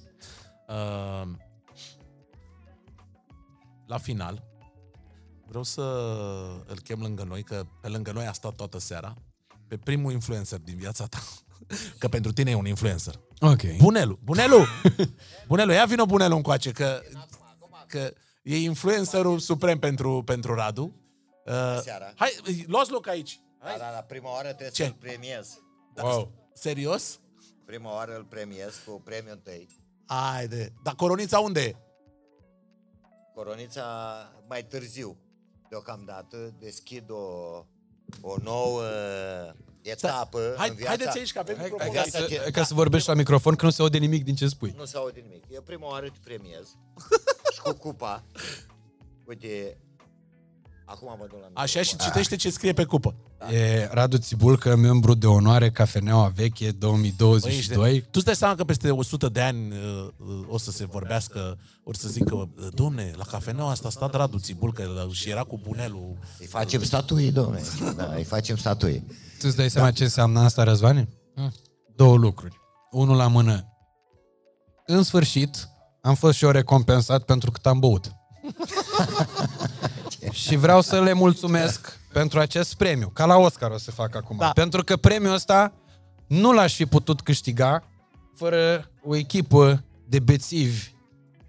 Uh, 0.68 1.28
la 3.88 3.98
final, 3.98 4.44
vreau 5.46 5.62
să 5.62 5.82
îl 6.66 6.78
chem 6.78 7.00
lângă 7.00 7.22
noi, 7.22 7.42
că 7.42 7.64
pe 7.80 7.88
lângă 7.88 8.12
noi 8.12 8.26
a 8.26 8.32
stat 8.32 8.54
toată 8.54 8.78
seara, 8.78 9.14
pe 9.68 9.76
primul 9.76 10.12
influencer 10.12 10.58
din 10.58 10.76
viața 10.76 11.06
ta. 11.06 11.18
Că 11.98 12.08
pentru 12.08 12.32
tine 12.32 12.50
e 12.50 12.54
un 12.54 12.66
influencer. 12.66 13.20
Ok. 13.40 13.76
Bunelu, 13.76 14.18
Bunelu! 14.22 14.64
Bunelu, 15.48 15.72
ia 15.72 15.84
vină 15.84 16.04
Bunelu 16.04 16.36
încoace, 16.36 16.72
că, 16.72 17.02
că 17.86 18.12
e 18.42 18.56
influencerul 18.56 19.38
suprem 19.38 19.78
pentru, 19.78 20.22
pentru 20.24 20.54
Radu. 20.54 20.94
Uh, 21.46 21.80
Seara. 21.82 22.12
hai, 22.16 22.64
luați 22.66 22.90
loc 22.90 23.06
aici. 23.06 23.40
Da, 23.60 23.74
da, 23.78 23.90
la 23.90 23.98
prima 23.98 24.32
oară 24.32 24.48
trebuie 24.48 24.70
Ce? 24.70 24.82
să-l 24.82 24.96
premiez. 25.00 25.58
Da, 25.94 26.02
wow. 26.02 26.32
Serios? 26.54 27.18
Prima 27.64 27.94
oară 27.94 28.16
îl 28.16 28.24
premiez 28.24 28.74
cu 28.86 29.00
premiul 29.04 29.32
întâi. 29.32 29.68
Haide. 30.06 30.72
Dar 30.82 30.94
coronița 30.94 31.38
unde 31.38 31.60
e? 31.60 31.76
Coronița 33.38 33.84
mai 34.48 34.64
târziu. 34.64 35.16
Deocamdată 35.68 36.54
deschid 36.58 37.10
o, 37.10 37.16
o 38.20 38.34
nouă 38.42 38.82
etapă 39.82 40.54
Hai- 40.58 40.68
în 40.68 40.74
viața... 40.74 40.88
haideți 40.88 41.18
aici, 41.18 41.32
că 41.32 41.38
avem 41.38 41.56
Hai- 41.56 41.62
microfon. 41.64 41.94
hai 41.94 42.02
Ca 42.10 42.18
să 42.18 42.24
te- 42.26 42.34
să, 42.44 42.50
ca 42.50 42.62
să 42.62 42.74
vorbești 42.74 43.08
la 43.08 43.14
microfon, 43.14 43.54
că 43.54 43.64
nu 43.64 43.70
se 43.70 43.82
aude 43.82 43.98
nimic 43.98 44.24
din 44.24 44.34
ce 44.34 44.46
spui. 44.48 44.74
Nu 44.76 44.84
se 44.84 44.96
aude 44.96 45.20
nimic. 45.20 45.44
Eu 45.50 45.62
prima 45.62 45.86
oară 45.88 46.06
te 46.06 46.18
premiez 46.24 46.66
și 47.54 47.60
cu 47.60 47.72
cupa. 47.72 48.24
Uite, 49.26 49.78
acum 50.84 51.14
mă 51.18 51.26
duc 51.26 51.40
la 51.40 51.60
Așa 51.60 51.82
și 51.82 51.96
citește 51.96 52.36
ce 52.36 52.50
scrie 52.50 52.72
pe 52.72 52.84
cupă. 52.84 53.14
E 53.50 53.88
Radu 53.92 54.16
Țibulcă, 54.16 54.76
membru 54.76 55.14
de 55.14 55.26
onoare 55.26 55.70
Cafeneaua 55.70 56.32
Veche 56.34 56.70
2022. 56.70 57.76
Băi, 57.76 57.90
ești 57.90 58.00
de- 58.00 58.00
tu 58.00 58.10
îți 58.12 58.24
dai 58.24 58.34
seama 58.36 58.54
că 58.54 58.64
peste 58.64 58.90
100 58.90 59.28
de 59.28 59.40
ani 59.40 59.72
uh, 59.72 60.08
uh, 60.16 60.44
o 60.48 60.58
să 60.58 60.70
se 60.70 60.84
vorbească, 60.86 61.58
o 61.84 61.92
să 61.92 62.08
zică, 62.08 62.34
uh, 62.34 62.48
domne, 62.74 63.12
la 63.16 63.24
cafeneaua 63.24 63.70
asta 63.70 63.88
a 63.88 63.90
stat 63.90 64.14
Radu 64.14 64.38
Țibulcă 64.38 64.82
la- 64.82 65.12
și 65.12 65.30
era 65.30 65.42
cu 65.42 65.60
bunelul. 65.66 66.18
Îi 66.38 66.46
facem 66.46 66.82
statui, 66.82 67.30
domne. 67.30 67.62
Da, 67.96 68.12
îi 68.16 68.24
facem 68.24 68.56
statui. 68.56 69.02
Tu 69.38 69.46
îți 69.46 69.56
dai 69.56 69.70
seama 69.70 69.90
ce 69.90 70.02
înseamnă 70.02 70.40
asta, 70.40 70.62
Răzvane? 70.64 71.08
Două 71.96 72.16
lucruri. 72.16 72.56
Unul 72.90 73.16
la 73.16 73.26
mână. 73.26 73.64
În 74.86 75.02
sfârșit, 75.02 75.68
am 76.00 76.14
fost 76.14 76.36
și 76.36 76.44
eu 76.44 76.50
recompensat 76.50 77.22
pentru 77.24 77.50
cât 77.50 77.66
am 77.66 77.78
băut. 77.78 78.12
și 80.30 80.56
vreau 80.56 80.80
să 80.80 81.00
le 81.00 81.12
mulțumesc 81.12 81.97
pentru 82.18 82.40
acest 82.40 82.74
premiu. 82.74 83.08
Ca 83.08 83.24
la 83.24 83.36
Oscar 83.36 83.70
o 83.70 83.78
să 83.78 83.90
fac 83.90 84.14
acum. 84.14 84.36
Da. 84.36 84.50
Pentru 84.50 84.84
că 84.84 84.96
premiul 84.96 85.32
ăsta 85.32 85.72
nu 86.26 86.52
l-aș 86.52 86.74
fi 86.74 86.86
putut 86.86 87.20
câștiga 87.20 87.84
fără 88.36 88.90
o 89.04 89.16
echipă 89.16 89.84
de 90.08 90.18
bețivi 90.18 90.90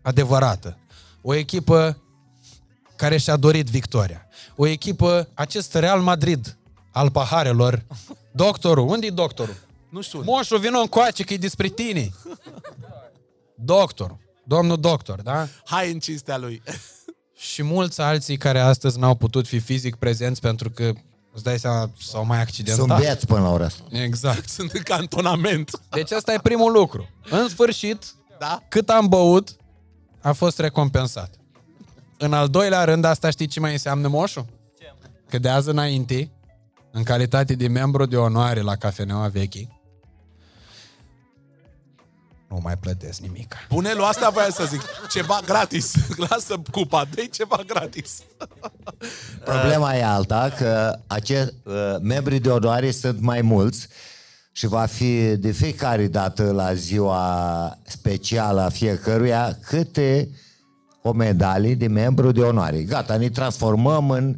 adevărată. 0.02 0.78
O 1.22 1.34
echipă 1.34 2.02
care 2.96 3.18
și-a 3.18 3.36
dorit 3.36 3.68
victoria. 3.68 4.28
O 4.56 4.68
echipă, 4.68 5.30
acest 5.34 5.74
Real 5.74 6.02
Madrid 6.02 6.58
al 6.92 7.12
paharelor. 7.12 7.86
Doctorul, 8.32 8.88
unde 8.88 9.06
e 9.06 9.10
doctorul? 9.10 9.56
Nu 9.90 10.02
știu. 10.02 10.22
Moșu, 10.24 10.58
vină 10.58 10.80
încoace 10.80 11.24
că 11.24 11.34
e 11.34 11.38
despre 11.38 11.68
tine. 11.68 12.10
Doctorul. 13.56 14.18
Domnul 14.44 14.80
doctor, 14.80 15.22
da? 15.22 15.48
Hai 15.66 15.92
în 15.92 16.00
cinstea 16.00 16.38
lui. 16.38 16.62
Și 17.40 17.64
mulți 17.64 18.02
alții 18.02 18.38
care 18.38 18.60
astăzi 18.60 19.00
n-au 19.00 19.16
putut 19.16 19.48
fi 19.48 19.60
fizic 19.60 19.96
prezenți 19.96 20.42
pentru 20.42 20.70
că, 20.70 20.92
îți 21.34 21.44
dai 21.44 21.60
seama, 21.60 21.90
s-au 22.00 22.26
mai 22.26 22.42
accidentat. 22.42 22.86
Sunt 22.86 23.00
beți 23.00 23.26
până 23.26 23.42
la 23.42 23.52
ora 23.52 23.66
asta. 23.66 23.84
Exact. 23.90 24.50
Sunt 24.58 24.72
în 24.72 24.82
cantonament. 24.82 25.82
Deci 25.90 26.12
asta 26.12 26.34
e 26.34 26.40
primul 26.44 26.72
lucru. 26.72 27.10
În 27.30 27.48
sfârșit, 27.50 28.06
da? 28.40 28.64
cât 28.68 28.90
am 28.90 29.08
băut, 29.08 29.56
a 30.22 30.32
fost 30.32 30.60
recompensat. 30.60 31.34
În 32.18 32.34
al 32.34 32.48
doilea 32.48 32.84
rând, 32.84 33.04
asta 33.04 33.30
știi 33.30 33.48
ce 33.48 33.60
mai 33.60 33.72
înseamnă 33.72 34.08
moșu? 34.08 34.46
Că 35.30 35.40
de 35.40 35.50
azi 35.50 35.70
înainte, 35.70 36.32
în 36.92 37.04
calitate 37.04 37.56
de 37.56 37.68
membru 37.68 38.06
de 38.06 38.18
onoare 38.18 38.62
la 38.62 38.76
Cafeneaua 38.76 39.28
Veche, 39.28 39.79
nu 42.50 42.60
mai 42.64 42.78
plătesc 42.78 43.20
nimic. 43.20 43.56
Bunelul, 43.70 44.04
asta 44.04 44.30
voia 44.30 44.50
să 44.50 44.66
zic. 44.70 44.82
Ceva 45.10 45.40
gratis. 45.46 45.94
Lasă 46.30 46.62
cupa, 46.72 47.08
dă 47.16 47.22
ceva 47.32 47.60
gratis. 47.68 48.22
Problema 49.44 49.96
e 49.96 50.04
alta, 50.04 50.54
că 50.58 51.00
acești 51.08 51.54
uh, 51.64 51.74
membrii 52.02 52.40
de 52.40 52.50
onoare 52.50 52.92
sunt 52.92 53.22
mai 53.22 53.42
mulți 53.42 53.88
și 54.52 54.68
va 54.68 54.86
fi 54.86 55.38
de 55.38 55.52
fiecare 55.52 56.08
dată 56.08 56.52
la 56.52 56.74
ziua 56.74 57.78
specială 57.86 58.62
a 58.62 58.70
fiecăruia 58.70 59.58
câte 59.66 60.30
o 61.02 61.12
medalie 61.12 61.76
de 61.76 61.88
membru 61.88 62.32
de 62.32 62.42
onoare. 62.42 62.84
Gata, 62.84 63.18
ne 63.18 63.30
transformăm 63.30 64.10
în 64.10 64.36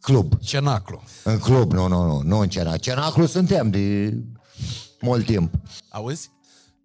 club. 0.00 0.32
Cenaclu. 0.40 1.02
În 1.24 1.38
club, 1.38 1.72
nu, 1.72 1.88
nu, 1.88 2.04
nu, 2.06 2.20
nu 2.24 2.38
în 2.38 2.48
cenaclu. 2.48 2.78
Cenaclu 2.78 3.26
suntem 3.26 3.70
de 3.70 4.14
mult 5.00 5.24
timp. 5.24 5.54
Auzi? 5.88 6.33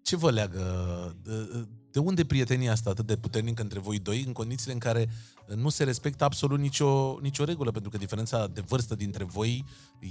Ce 0.02 0.16
vă 0.16 0.30
leagă? 0.30 1.16
De, 1.22 1.66
de 1.90 1.98
unde 1.98 2.24
prietenia 2.24 2.72
asta 2.72 2.90
atât 2.90 3.06
de 3.06 3.16
puternică 3.16 3.62
între 3.62 3.78
voi 3.78 3.98
doi 3.98 4.22
în 4.26 4.32
condițiile 4.32 4.72
în 4.72 4.78
care 4.78 5.08
nu 5.54 5.68
se 5.68 5.84
respectă 5.84 6.24
absolut 6.24 6.58
nicio, 6.58 7.18
nicio 7.20 7.44
regulă, 7.44 7.70
pentru 7.70 7.90
că 7.90 7.96
diferența 7.96 8.46
de 8.46 8.60
vârstă 8.60 8.94
dintre 8.94 9.24
voi 9.24 9.64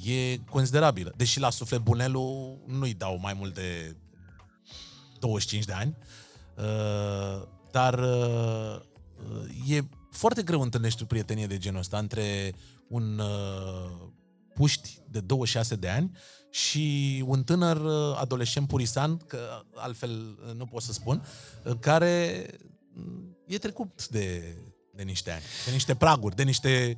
e 0.06 0.38
considerabilă. 0.38 1.14
Deși 1.18 1.40
la 1.40 1.50
suflet 1.50 1.80
bunelu 1.80 2.58
nu-i 2.68 2.94
dau 2.94 3.20
mai 3.22 3.34
mult 3.34 3.54
de 3.54 3.96
25 5.20 5.66
de 5.66 5.74
ani, 5.74 5.98
uh, 6.58 7.48
dar 7.72 8.00
uh, 8.00 8.82
e 9.68 9.84
foarte 10.12 10.44
greu 10.44 10.62
întâlnești 10.62 11.04
o 11.04 11.06
prietenie 11.06 11.48
de 11.48 11.58
genul 11.58 11.80
ăsta 11.80 11.98
între 11.98 12.54
un 12.88 13.20
uh, 13.20 14.08
puști 14.54 15.02
de 15.10 15.20
26 15.20 15.76
de 15.76 15.90
ani 15.90 16.12
și 16.50 17.24
un 17.28 17.44
tânăr 17.44 17.78
uh, 17.78 18.18
adolescent 18.20 18.68
purisan, 18.68 19.18
că 19.18 19.40
altfel 19.76 20.38
uh, 20.48 20.54
nu 20.56 20.66
pot 20.66 20.82
să 20.82 20.94
spun, 20.94 21.24
uh, 21.64 21.74
care 21.80 22.46
mm, 22.94 23.38
e 23.48 23.58
trecut 23.58 24.08
de, 24.08 24.56
de 24.96 25.04
niște 25.04 25.32
ani, 25.32 25.44
de 25.66 25.72
niște 25.72 25.96
praguri, 25.96 26.36
de 26.36 26.44
niște 26.44 26.98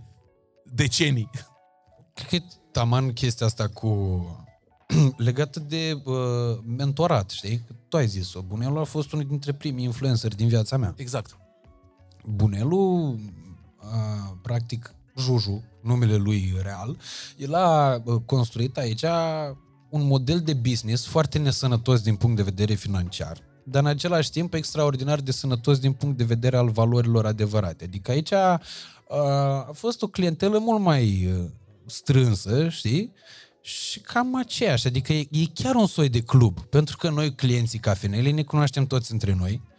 decenii. 0.64 1.30
Cred 2.14 2.28
că 2.28 2.36
e 2.36 2.44
taman 2.72 3.14
chestia 3.14 3.46
asta 3.46 3.68
cu 3.68 4.26
legată 5.18 5.60
de 5.60 6.02
uh, 6.04 6.16
mentorat, 6.66 7.30
știi? 7.30 7.64
Că 7.68 7.74
Tu 7.88 7.98
ai 7.98 8.08
zis-o. 8.08 8.42
Bunelu 8.42 8.80
a 8.80 8.84
fost 8.84 9.12
unul 9.12 9.26
dintre 9.26 9.54
primii 9.54 9.84
influenceri 9.84 10.36
din 10.36 10.48
viața 10.48 10.78
mea. 10.78 10.94
Exact. 10.98 11.38
Bunelu, 12.26 13.10
uh, 13.10 14.32
practic, 14.42 14.96
Juju, 15.18 15.64
numele 15.82 16.16
lui 16.16 16.54
real, 16.62 16.98
el 17.38 17.54
a 17.54 18.02
uh, 18.04 18.22
construit 18.26 18.78
aici 18.78 19.06
un 19.90 20.08
model 20.08 20.40
de 20.40 20.54
business 20.54 21.06
foarte 21.06 21.38
nesănătos 21.38 22.02
din 22.02 22.16
punct 22.16 22.36
de 22.36 22.44
vedere 22.44 22.74
financiar, 22.74 23.38
dar 23.64 23.82
în 23.82 23.88
același 23.88 24.32
timp 24.32 24.54
extraordinar 24.54 25.20
de 25.20 25.32
sănătos 25.32 25.80
din 25.80 25.92
punct 25.92 26.18
de 26.18 26.24
vedere 26.24 26.58
al 26.58 26.70
valorilor 26.70 27.26
adevărate. 27.26 27.84
Adică 27.84 28.12
aici 28.12 28.32
uh, 28.32 28.38
a 29.08 29.72
fost 29.74 30.02
o 30.02 30.08
clientelă 30.08 30.58
mult 30.58 30.82
mai 30.82 31.30
uh, 31.38 31.50
strânsă, 31.86 32.70
știi? 32.70 33.14
Și 33.62 34.00
cam 34.00 34.36
aceeași, 34.36 34.88
adică 34.88 35.14
e, 35.14 35.28
e 35.32 35.46
chiar 35.54 35.76
un 35.76 35.88
soi 35.88 36.10
de 36.10 36.22
club, 36.22 36.60
pentru 36.60 36.98
că 36.98 37.10
noi 37.10 37.36
clienții 37.36 37.80
cafenelei 37.80 38.32
ne 38.32 38.44
cunoaștem 38.44 38.86
toți 38.86 39.12
între 39.12 39.34
noi, 39.34 39.62
Uh, 39.62 39.70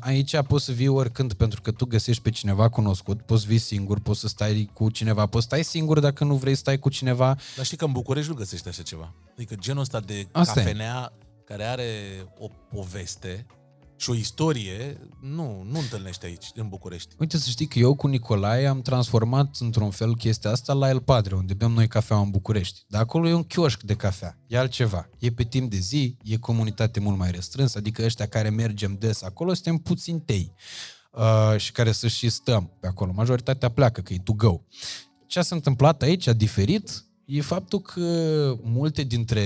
aici 0.00 0.40
poți 0.40 0.64
să 0.64 0.72
vii 0.72 0.88
oricând, 0.88 1.32
pentru 1.32 1.60
că 1.60 1.70
tu 1.70 1.86
găsești 1.86 2.22
pe 2.22 2.30
cineva 2.30 2.68
cunoscut, 2.68 3.22
poți 3.22 3.46
vii 3.46 3.58
singur, 3.58 4.00
poți 4.00 4.20
să 4.20 4.28
stai 4.28 4.70
cu 4.72 4.90
cineva, 4.90 5.26
poți 5.26 5.44
stai 5.44 5.62
singur 5.62 6.00
dacă 6.00 6.24
nu 6.24 6.34
vrei 6.34 6.54
să 6.54 6.60
stai 6.60 6.78
cu 6.78 6.88
cineva. 6.88 7.36
Dar 7.56 7.64
știi 7.64 7.76
că 7.76 7.84
în 7.84 7.92
București 7.92 8.30
nu 8.30 8.36
găsești 8.36 8.68
așa 8.68 8.82
ceva. 8.82 9.14
Adică 9.32 9.54
genul 9.54 9.80
ăsta 9.80 10.00
de 10.00 10.26
Asta 10.32 10.60
e. 10.60 10.62
cafenea 10.62 11.12
care 11.44 11.64
are 11.64 11.90
o 12.38 12.48
poveste 12.74 13.46
și 13.96 14.10
o 14.10 14.14
istorie, 14.14 15.08
nu, 15.20 15.62
nu 15.70 15.78
întâlnești 15.78 16.24
aici, 16.24 16.50
în 16.54 16.68
București. 16.68 17.14
Uite 17.18 17.38
să 17.38 17.50
știi 17.50 17.66
că 17.66 17.78
eu 17.78 17.94
cu 17.94 18.06
Nicolae 18.06 18.66
am 18.66 18.82
transformat 18.82 19.56
într-un 19.60 19.90
fel 19.90 20.16
chestia 20.16 20.50
asta 20.50 20.72
la 20.72 20.88
El 20.88 21.00
Padre, 21.00 21.34
unde 21.34 21.54
bem 21.54 21.70
noi 21.70 21.88
cafea 21.88 22.16
în 22.16 22.30
București. 22.30 22.84
Dar 22.88 23.00
acolo 23.00 23.28
e 23.28 23.34
un 23.34 23.42
chioșc 23.42 23.82
de 23.82 23.94
cafea, 23.94 24.38
e 24.46 24.58
altceva. 24.58 25.08
E 25.18 25.30
pe 25.30 25.42
timp 25.42 25.70
de 25.70 25.76
zi, 25.76 26.16
e 26.22 26.36
comunitate 26.36 27.00
mult 27.00 27.18
mai 27.18 27.30
restrânsă, 27.30 27.78
adică 27.78 28.04
ăștia 28.04 28.26
care 28.26 28.48
mergem 28.48 28.96
des 28.98 29.22
acolo 29.22 29.54
suntem 29.54 29.76
puțin 29.76 30.20
tei 30.20 30.52
uh, 31.12 31.54
și 31.56 31.72
care 31.72 31.92
să 31.92 32.08
și 32.08 32.28
stăm 32.28 32.70
pe 32.80 32.86
acolo. 32.86 33.12
Majoritatea 33.14 33.68
pleacă, 33.68 34.00
că 34.00 34.12
e 34.12 34.18
to 34.18 34.32
go. 34.32 34.60
Ce 35.26 35.40
s-a 35.40 35.54
întâmplat 35.54 36.02
aici, 36.02 36.26
a 36.26 36.32
diferit, 36.32 37.03
e 37.24 37.40
faptul 37.40 37.80
că 37.80 38.00
multe 38.62 39.02
dintre, 39.02 39.42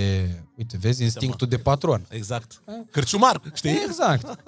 uite, 0.56 0.76
vezi, 0.80 1.02
instinctul 1.02 1.46
de 1.48 1.56
patron. 1.58 2.06
Exact. 2.10 2.62
Cărciumar, 2.90 3.40
știi? 3.54 3.70
Exact. 3.86 4.38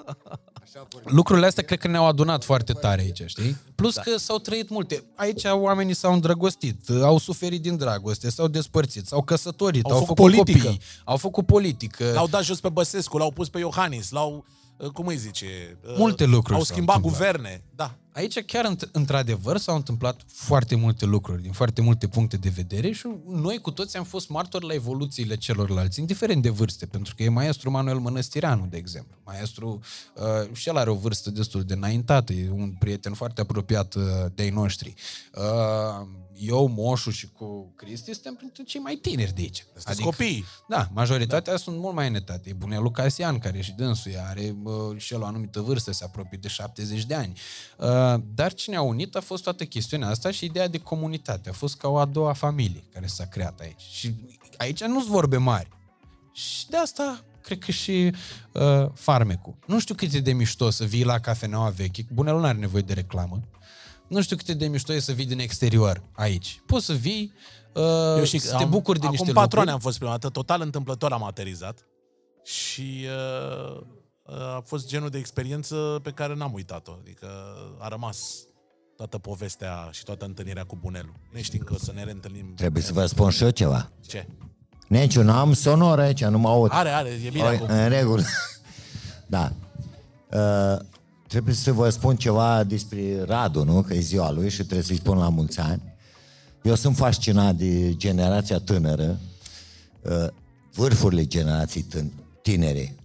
Lucrurile 1.03 1.45
astea 1.45 1.63
cred 1.63 1.79
că 1.79 1.87
ne-au 1.87 2.05
adunat 2.05 2.43
foarte 2.43 2.73
tare 2.73 3.01
aici, 3.01 3.21
știi? 3.25 3.57
Plus 3.75 3.95
da. 3.95 4.01
că 4.01 4.17
s-au 4.17 4.37
trăit 4.37 4.69
multe. 4.69 5.03
Aici 5.15 5.43
oamenii 5.43 5.93
s-au 5.93 6.13
îndrăgostit, 6.13 6.89
au 6.89 7.17
suferit 7.17 7.61
din 7.61 7.77
dragoste, 7.77 8.29
s-au 8.29 8.47
despărțit, 8.47 9.07
s-au 9.07 9.21
căsătorit, 9.21 9.85
Au 9.85 9.91
au, 9.91 9.99
făcut 9.99 10.15
făcut, 10.17 10.31
politică. 10.33 10.65
copii, 10.65 10.81
au 11.05 11.17
făcut 11.17 11.45
politică. 11.45 12.11
L-au 12.13 12.27
dat 12.27 12.43
jos 12.43 12.59
pe 12.59 12.69
Băsescu, 12.69 13.17
l-au 13.17 13.31
pus 13.31 13.49
pe 13.49 13.59
Iohannis, 13.59 14.09
l-au, 14.11 14.45
uh, 14.77 14.87
cum 14.89 15.07
îi 15.07 15.17
zice? 15.17 15.77
uh, 15.87 15.93
Multe 15.97 16.25
lucruri 16.25 16.57
Au 16.59 16.63
s-au 16.63 16.75
schimbat 16.75 16.95
întâmplat. 16.95 17.31
guverne, 17.31 17.63
da. 17.75 17.95
Aici 18.13 18.39
chiar 18.39 18.65
înt- 18.65 18.91
într-adevăr 18.91 19.57
s-au 19.57 19.75
întâmplat 19.75 20.21
foarte 20.27 20.75
multe 20.75 21.05
lucruri 21.05 21.41
din 21.41 21.51
foarte 21.51 21.81
multe 21.81 22.07
puncte 22.07 22.37
de 22.37 22.49
vedere 22.49 22.91
și 22.91 23.07
noi 23.27 23.57
cu 23.57 23.71
toți 23.71 23.97
am 23.97 24.03
fost 24.03 24.29
martori 24.29 24.65
la 24.65 24.73
evoluțiile 24.73 25.35
celorlalți, 25.35 25.99
indiferent 25.99 26.41
de 26.41 26.49
vârste, 26.49 26.85
pentru 26.85 27.15
că 27.15 27.23
e 27.23 27.29
maestru 27.29 27.71
Manuel 27.71 27.97
Mănăstireanu, 27.97 28.65
de 28.69 28.77
exemplu. 28.77 29.17
Maestru 29.23 29.79
uh, 30.15 30.55
și 30.55 30.69
el 30.69 30.77
are 30.77 30.89
o 30.89 30.95
vârstă 30.95 31.29
destul 31.29 31.63
de 31.63 31.73
înaintată, 31.73 32.33
e 32.33 32.49
un 32.49 32.75
prieten 32.79 33.13
foarte 33.13 33.41
apropiat 33.41 33.93
uh, 33.93 34.03
de-ai 34.35 34.49
noștri. 34.49 34.93
Uh, 35.35 36.07
eu, 36.41 36.67
Moșu 36.67 37.09
și 37.09 37.29
cu 37.31 37.73
Cristi 37.75 38.13
suntem 38.13 38.35
printre 38.35 38.63
cei 38.63 38.81
mai 38.81 38.95
tineri 38.95 39.33
de 39.33 39.41
aici. 39.41 39.65
Sunteți 39.75 40.01
copii. 40.01 40.45
Da, 40.67 40.87
majoritatea 40.93 41.53
da. 41.53 41.59
sunt 41.59 41.77
mult 41.77 41.95
mai 41.95 42.07
înetate. 42.07 42.49
E 42.49 42.53
Bunelu 42.53 42.91
Casian, 42.91 43.39
care 43.39 43.61
și 43.61 43.71
dânsul 43.71 44.11
e, 44.11 44.23
are 44.27 44.55
uh, 44.63 44.97
și 44.97 45.13
el 45.13 45.21
o 45.21 45.25
anumită 45.25 45.61
vârstă, 45.61 45.91
se 45.91 46.03
apropie 46.03 46.37
de 46.41 46.47
70 46.47 47.05
de 47.05 47.13
ani. 47.13 47.33
Uh, 47.77 47.87
dar 48.35 48.53
ce 48.53 48.71
ne-a 48.71 48.81
unit 48.81 49.15
a 49.15 49.21
fost 49.21 49.43
toată 49.43 49.63
chestiunea 49.65 50.09
asta 50.09 50.31
și 50.31 50.45
ideea 50.45 50.67
de 50.67 50.77
comunitate. 50.77 51.49
A 51.49 51.53
fost 51.53 51.77
ca 51.77 51.87
o 51.87 51.97
a 51.97 52.05
doua 52.05 52.33
familie 52.33 52.83
care 52.93 53.05
s-a 53.05 53.25
creat 53.25 53.59
aici. 53.59 53.81
Și 53.91 54.15
aici 54.57 54.83
nu-s 54.83 55.07
vorbe 55.07 55.37
mari. 55.37 55.67
Și 56.33 56.69
de 56.69 56.77
asta 56.77 57.23
cred 57.41 57.59
că 57.59 57.71
și 57.71 58.13
uh, 58.53 58.85
farmecul. 58.93 59.55
Nu 59.67 59.79
știu 59.79 59.95
cât 59.95 60.13
e 60.13 60.19
de 60.19 60.33
mișto 60.33 60.69
să 60.69 60.83
vii 60.83 61.03
la 61.03 61.19
cafeneaua 61.19 61.69
veche, 61.69 62.05
Bunelu 62.13 62.39
nu 62.39 62.45
are 62.45 62.57
nevoie 62.57 62.81
de 62.83 62.93
reclamă. 62.93 63.39
Nu 64.07 64.21
știu 64.21 64.35
cât 64.35 64.47
e 64.47 64.53
de 64.53 64.67
mișto 64.67 64.93
e 64.93 64.99
să 64.99 65.11
vii 65.11 65.25
din 65.25 65.39
exterior 65.39 66.03
aici. 66.15 66.61
Poți 66.65 66.85
să 66.85 66.93
vii, 66.93 67.33
uh, 67.73 68.17
Eu 68.17 68.23
și 68.23 68.37
să 68.37 68.55
te 68.57 68.63
am- 68.63 68.69
bucuri 68.69 68.99
de 68.99 69.05
acum 69.05 69.17
niște 69.17 69.33
patru 69.33 69.59
ani 69.59 69.69
lucruri. 69.69 69.71
am 69.71 69.79
fost 69.79 69.97
prima 69.97 70.11
dată, 70.11 70.29
total 70.29 70.61
întâmplător 70.61 71.11
am 71.11 71.23
aterizat 71.23 71.85
și 72.43 73.05
uh, 73.05 73.77
uh, 73.77 73.81
a 74.55 74.61
fost 74.65 74.87
genul 74.87 75.09
de 75.09 75.17
experiență 75.17 75.99
pe 76.03 76.11
care 76.11 76.35
n-am 76.35 76.53
uitat-o. 76.53 76.91
Adică 77.01 77.27
a 77.79 77.87
rămas 77.87 78.17
toată 78.95 79.17
povestea 79.17 79.89
și 79.91 80.03
toată 80.03 80.25
întâlnirea 80.25 80.63
cu 80.63 80.77
Bunelu. 80.81 81.13
Ne 81.31 81.41
știm 81.41 81.59
că 81.59 81.73
o 81.73 81.77
să 81.77 81.91
ne 81.95 82.03
reîntâlnim. 82.03 82.53
Trebuie 82.55 82.83
să 82.83 82.93
vă 82.93 83.05
spun 83.05 83.29
și 83.29 83.43
eu 83.43 83.49
ceva. 83.49 83.91
Ce? 84.07 84.27
Neciu, 84.87 85.23
nu 85.23 85.31
am 85.31 85.53
sonor 85.53 85.99
aici, 85.99 86.23
nu 86.23 86.37
mă 86.37 86.49
aud. 86.49 86.69
Are, 86.73 86.89
are, 86.89 87.09
e 87.09 87.29
bine 87.29 87.43
Oi, 87.47 87.55
acum. 87.55 87.67
În 87.69 87.89
regulă. 87.89 88.23
da. 89.27 89.51
Uh, 90.31 90.79
trebuie 91.27 91.53
să 91.53 91.71
vă 91.71 91.89
spun 91.89 92.15
ceva 92.15 92.63
despre 92.63 93.23
Radu, 93.23 93.63
nu? 93.63 93.81
Că 93.81 93.93
e 93.93 93.99
ziua 93.99 94.31
lui 94.31 94.49
și 94.49 94.63
trebuie 94.63 94.81
să-i 94.81 94.95
spun 94.95 95.17
la 95.17 95.29
mulți 95.29 95.59
ani. 95.59 95.81
Eu 96.61 96.75
sunt 96.75 96.95
fascinat 96.95 97.55
de 97.55 97.95
generația 97.95 98.59
tânără, 98.59 99.19
uh, 100.01 100.27
vârfurile 100.73 101.25
generației 101.25 101.85
tân- 101.95 102.11
tinere. 102.41 102.95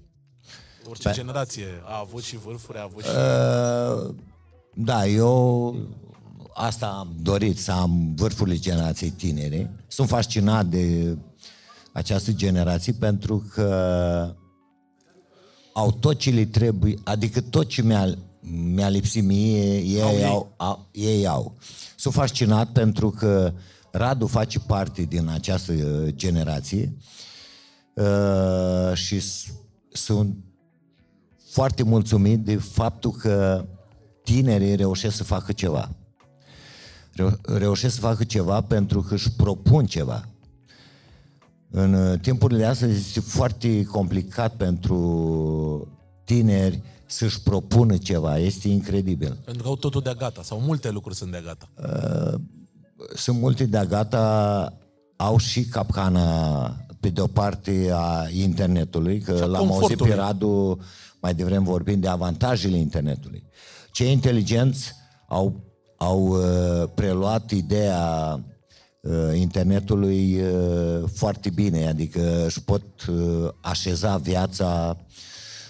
Orice 0.88 1.10
generație 1.12 1.64
a 1.84 1.98
avut 2.00 2.22
și 2.22 2.36
vârfuri, 2.36 2.78
a 2.78 2.82
avut 2.82 3.02
și... 3.04 3.08
Uh, 3.10 4.14
da, 4.74 5.06
eu 5.06 5.74
asta 6.54 6.86
am 6.86 7.14
dorit, 7.22 7.58
să 7.58 7.72
am 7.72 8.12
vârfurile 8.14 8.56
generației 8.58 9.10
tinere. 9.10 9.84
Sunt 9.86 10.08
fascinat 10.08 10.66
de 10.66 11.16
această 11.92 12.32
generație 12.32 12.92
pentru 12.92 13.48
că 13.52 14.34
au 15.72 15.92
tot 15.92 16.18
ce 16.18 16.30
le 16.30 16.44
trebuie, 16.44 16.94
adică 17.04 17.40
tot 17.40 17.66
ce 17.68 17.82
mi-a, 17.82 18.14
mi-a 18.40 18.88
lipsit 18.88 19.24
mie, 19.24 19.78
ei 19.78 20.00
Au 20.02 20.08
au, 20.08 20.14
ei. 20.16 20.24
au, 20.24 20.52
au, 20.56 20.88
ei 20.92 21.26
au. 21.26 21.56
Sunt 21.96 22.14
fascinat 22.14 22.68
pentru 22.72 23.10
că 23.10 23.52
Radu 23.90 24.26
face 24.26 24.58
parte 24.58 25.02
din 25.02 25.28
această 25.28 25.72
uh, 25.72 26.08
generație 26.14 26.96
uh, 27.94 28.92
și 28.94 29.20
s- 29.20 29.46
sunt 29.92 30.36
foarte 31.56 31.82
mulțumit 31.82 32.44
de 32.44 32.56
faptul 32.56 33.10
că 33.10 33.64
tinerii 34.22 34.76
reușesc 34.76 35.16
să 35.16 35.24
facă 35.24 35.52
ceva. 35.52 35.90
Reu- 37.12 37.38
Reușesc 37.42 37.94
să 37.94 38.00
facă 38.00 38.24
ceva 38.24 38.60
pentru 38.60 39.00
că 39.00 39.14
își 39.14 39.30
propun 39.30 39.86
ceva. 39.86 40.24
În 41.70 41.94
uh, 41.94 42.20
timpurile 42.20 42.64
astea 42.64 42.88
este 42.88 43.20
foarte 43.20 43.84
complicat 43.84 44.54
pentru 44.54 45.88
tineri 46.24 46.82
să-și 47.06 47.42
propună 47.42 47.96
ceva. 47.96 48.38
Este 48.38 48.68
incredibil. 48.68 49.38
Pentru 49.44 49.62
că 49.62 49.68
au 49.68 49.76
totul 49.76 50.00
de 50.00 50.14
gata, 50.18 50.42
sau 50.42 50.60
multe 50.60 50.90
lucruri 50.90 51.16
sunt 51.16 51.30
de 51.30 51.42
gata. 51.44 51.68
Uh, 51.76 52.40
sunt 53.14 53.38
multe 53.38 53.66
de 53.66 53.86
gata 53.88 54.72
au 55.16 55.38
și 55.38 55.64
capcana 55.64 56.66
pe 57.00 57.08
de 57.08 57.20
o 57.20 57.26
parte 57.26 57.90
a 57.92 58.28
internetului, 58.30 59.20
că 59.20 59.36
Și 59.36 59.42
a 59.42 59.46
l-am 59.46 59.60
auzit 59.60 59.72
pe 59.72 59.94
confortului. 59.94 60.14
Radu 60.14 60.78
mai 61.26 61.34
devreme 61.34 61.64
vorbind 61.64 62.02
de 62.02 62.08
avantajele 62.08 62.76
internetului. 62.76 63.44
Cei 63.90 64.12
inteligenți 64.12 64.92
au, 65.28 65.60
au 65.96 66.26
uh, 66.26 66.88
preluat 66.94 67.50
ideea 67.50 68.40
uh, 69.00 69.12
internetului 69.34 70.40
uh, 70.40 71.02
foarte 71.14 71.50
bine, 71.50 71.88
adică 71.88 72.44
își 72.44 72.62
pot 72.62 72.82
uh, 73.06 73.48
așeza 73.60 74.16
viața 74.16 74.96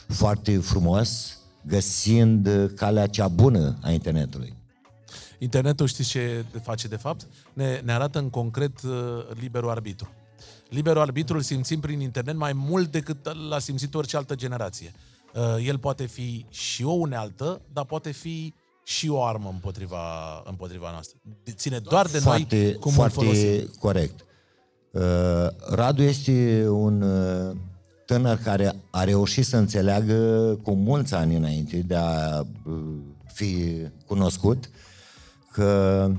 foarte 0.09 0.59
frumos, 0.59 1.39
găsind 1.67 2.47
uh, 2.47 2.71
calea 2.75 3.07
cea 3.07 3.29
bună 3.29 3.79
a 3.83 3.91
internetului. 3.91 4.57
Internetul 5.39 5.87
știți 5.87 6.09
ce 6.09 6.45
face 6.63 6.89
de 6.89 6.97
fapt? 6.97 7.27
Ne, 7.53 7.81
ne 7.85 7.93
arată 7.93 8.19
în 8.19 8.31
concret 8.31 8.83
uh, 8.83 8.93
liberul 9.41 9.71
arbitru. 9.71 10.09
Liberul 10.69 11.01
arbitru 11.01 11.37
îl 11.37 11.43
simțim 11.43 11.81
prin 11.81 12.01
internet 12.01 12.37
mai 12.37 12.53
mult 12.53 12.91
decât 12.91 13.49
l-a 13.49 13.59
simțit 13.59 13.95
orice 13.95 14.17
altă 14.17 14.35
generație. 14.35 14.93
Uh, 15.37 15.67
El 15.67 15.79
poate 15.79 16.07
fi 16.07 16.47
și 16.49 16.85
o 16.85 16.93
unealtă, 16.93 17.61
dar 17.73 17.85
poate 17.85 18.11
fi 18.11 18.55
și 18.85 19.09
o 19.09 19.25
armă 19.25 19.49
împotriva, 19.53 19.99
împotriva 20.45 20.91
noastră. 20.91 21.19
Ține 21.51 21.79
doar 21.79 22.07
de 22.07 22.19
foarte, 22.19 22.63
noi 22.63 22.75
cum 22.75 22.93
foarte 22.93 23.19
îl 23.19 23.25
folosim. 23.25 23.71
corect. 23.79 24.25
Uh, 24.91 25.03
Radu 25.71 26.03
este 26.03 26.67
un 26.69 27.03
uh, 27.03 27.57
tânăr 28.07 28.37
care 28.37 28.73
a 28.91 29.05
reușit 29.05 29.45
să 29.45 29.57
înțeleagă 29.57 30.15
cu 30.63 30.73
mulți 30.73 31.15
ani 31.15 31.37
înainte 31.37 31.77
de 31.77 31.95
a 31.95 32.41
uh, 32.41 32.75
fi 33.33 33.77
cunoscut 34.07 34.71
că 35.53 36.11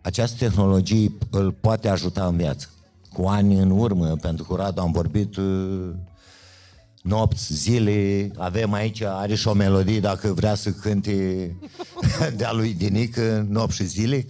această 0.00 0.36
tehnologie 0.38 1.12
îl 1.30 1.52
poate 1.52 1.88
ajuta 1.88 2.26
în 2.26 2.36
viață. 2.36 2.68
Cu 3.12 3.26
ani 3.26 3.58
în 3.58 3.70
urmă, 3.70 4.16
pentru 4.16 4.44
că 4.44 4.52
cu 4.54 4.60
Radu 4.60 4.80
am 4.80 4.92
vorbit 4.92 5.36
uh, 5.36 5.90
nopți, 7.08 7.54
zile, 7.54 8.30
avem 8.36 8.72
aici, 8.72 9.02
are 9.02 9.34
și 9.34 9.48
o 9.48 9.52
melodie 9.52 10.00
dacă 10.00 10.32
vrea 10.32 10.54
să 10.54 10.70
cânte 10.70 11.12
de-a 12.36 12.52
lui 12.52 12.74
Dinică, 12.74 13.46
nopți 13.48 13.76
și 13.76 13.84
zile. 13.84 14.26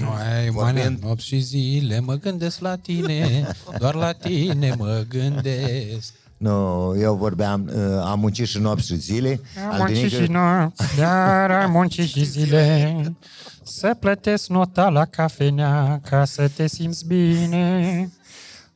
Mai, 0.00 0.50
mai, 0.52 0.98
nopți 1.02 1.26
și 1.26 1.38
zile 1.38 2.00
mă 2.00 2.14
gândesc 2.14 2.60
la 2.60 2.76
tine, 2.76 3.46
doar 3.78 3.94
la 3.94 4.12
tine 4.12 4.74
mă 4.78 5.04
gândesc. 5.08 6.12
Nu, 6.36 6.94
eu 6.98 7.14
vorbeam, 7.14 7.70
uh, 7.74 8.02
am 8.04 8.20
muncit 8.20 8.46
și 8.46 8.58
nopți 8.58 8.86
și 8.86 8.96
zile. 8.96 9.40
Am 9.64 9.72
Al 9.72 9.78
muncit 9.78 9.96
Dinică- 9.96 10.24
și 10.24 10.30
nopți, 10.30 10.96
dar 10.96 11.50
am 11.50 11.70
muncit 11.70 12.08
și 12.08 12.24
zile 12.24 13.16
Să 13.62 13.96
plătesc 14.00 14.48
nota 14.48 14.88
la 14.88 15.04
cafenea 15.04 16.00
ca 16.08 16.24
să 16.24 16.48
te 16.48 16.66
simți 16.66 17.06
bine 17.06 18.10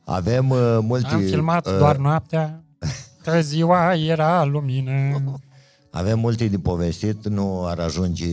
Avem 0.03 0.49
uh, 0.49 0.77
multe... 0.81 1.13
Am 1.13 1.21
filmat 1.21 1.67
uh, 1.67 1.77
doar 1.77 1.95
noaptea, 1.95 2.62
că 3.23 3.41
ziua 3.41 3.95
era 3.95 4.43
lumină 4.43 5.23
Avem 5.91 6.19
multe 6.19 6.47
de 6.47 6.57
povestit, 6.57 7.27
nu 7.27 7.65
ar 7.65 7.79
ajunge 7.79 8.29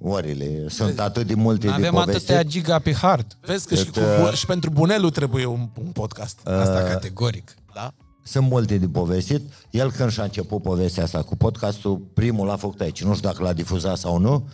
orele. 0.00 0.68
Sunt 0.68 1.00
atât 1.00 1.26
de 1.26 1.34
multe 1.34 1.66
de 1.66 1.72
Avem 1.72 1.92
povestit. 1.92 2.14
atâtea 2.14 2.42
giga 2.42 2.78
pe 2.78 2.92
hard. 2.94 3.26
Vezi 3.40 3.66
că 3.66 3.74
și, 3.74 3.84
Cât, 3.84 3.94
cu, 3.94 4.00
uh, 4.00 4.28
Bu- 4.28 4.34
și 4.34 4.46
pentru 4.46 4.70
Bunelu 4.70 5.10
trebuie 5.10 5.44
un, 5.44 5.68
un 5.84 5.90
podcast. 5.92 6.40
Uh, 6.46 6.52
Asta 6.52 6.82
categoric. 6.82 7.54
Da? 7.74 7.94
sunt 8.22 8.48
multe 8.48 8.78
de 8.78 8.88
povestit. 8.88 9.42
El 9.70 9.92
când 9.92 10.10
și-a 10.10 10.22
început 10.22 10.62
povestea 10.62 11.02
asta 11.02 11.22
cu 11.22 11.36
podcastul, 11.36 11.96
primul 12.14 12.46
l-a 12.46 12.56
făcut 12.56 12.80
aici. 12.80 13.02
Nu 13.04 13.14
știu 13.14 13.28
dacă 13.28 13.42
l-a 13.42 13.52
difuzat 13.52 13.96
sau 13.96 14.18
nu. 14.18 14.48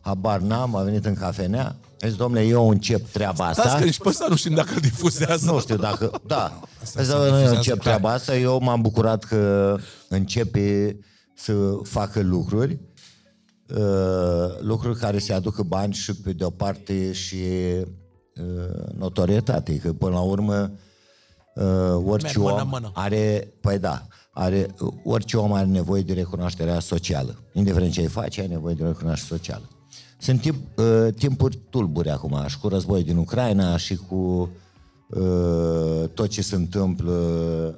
Habar 0.00 0.40
n-am, 0.40 0.76
a 0.76 0.82
venit 0.82 1.04
în 1.06 1.14
cafenea. 1.14 1.76
A 2.00 2.06
zis, 2.06 2.16
domnule, 2.16 2.44
eu 2.44 2.68
încep 2.68 3.08
treaba 3.10 3.46
asta. 3.46 3.62
Stați 3.62 3.78
că 3.78 3.84
nici 3.84 3.98
pe 3.98 4.08
ăsta 4.08 4.26
nu 4.28 4.36
știm 4.36 4.54
dacă 4.54 4.74
îl 4.74 4.80
difuzează. 4.80 5.50
Nu 5.50 5.60
știu 5.60 5.76
dacă... 5.76 6.20
Da. 6.26 6.60
Asta 6.82 7.00
Asta 7.00 7.02
se 7.02 7.18
eu 7.18 7.24
difuzează 7.24 7.54
încep 7.54 7.74
pe 7.74 7.80
treaba 7.80 8.10
asta. 8.10 8.36
Eu 8.36 8.60
m-am 8.62 8.80
bucurat 8.80 9.24
că 9.24 9.76
începe 10.08 10.98
să 11.34 11.52
facă 11.82 12.20
lucruri 12.20 12.78
uh, 13.74 14.60
lucruri 14.60 14.98
care 14.98 15.18
se 15.18 15.32
aducă 15.32 15.62
bani 15.62 15.92
și 15.92 16.14
pe 16.14 16.32
de 16.32 16.44
o 16.44 16.50
parte 16.50 17.12
și 17.12 17.36
uh, 18.34 18.92
notorietate, 18.94 19.76
că 19.76 19.92
până 19.92 20.14
la 20.14 20.20
urmă 20.20 20.72
uh, 21.54 22.02
orice 22.04 22.38
Merg 22.38 22.50
mână, 22.50 22.62
om 22.62 22.68
mână. 22.68 22.90
are, 22.94 23.52
păi 23.60 23.78
da, 23.78 24.06
are, 24.30 24.74
orice 25.04 25.36
om 25.36 25.52
are 25.52 25.66
nevoie 25.66 26.02
de 26.02 26.12
recunoașterea 26.12 26.80
socială. 26.80 27.42
Indiferent 27.52 27.92
ce 27.92 28.00
ai 28.00 28.06
face, 28.06 28.40
ai 28.40 28.46
nevoie 28.46 28.74
de 28.74 28.84
recunoaștere 28.84 29.36
socială. 29.36 29.68
Sunt 30.18 30.40
timp, 30.40 30.78
uh, 30.78 31.14
timpuri 31.14 31.58
tulburi 31.70 32.10
acum, 32.10 32.44
și 32.46 32.58
cu 32.58 32.68
războiul 32.68 33.04
din 33.04 33.16
Ucraina 33.16 33.76
și 33.76 33.96
cu 33.96 34.50
uh, 35.08 36.08
tot 36.14 36.28
ce 36.28 36.42
se 36.42 36.54
întâmplă 36.54 37.14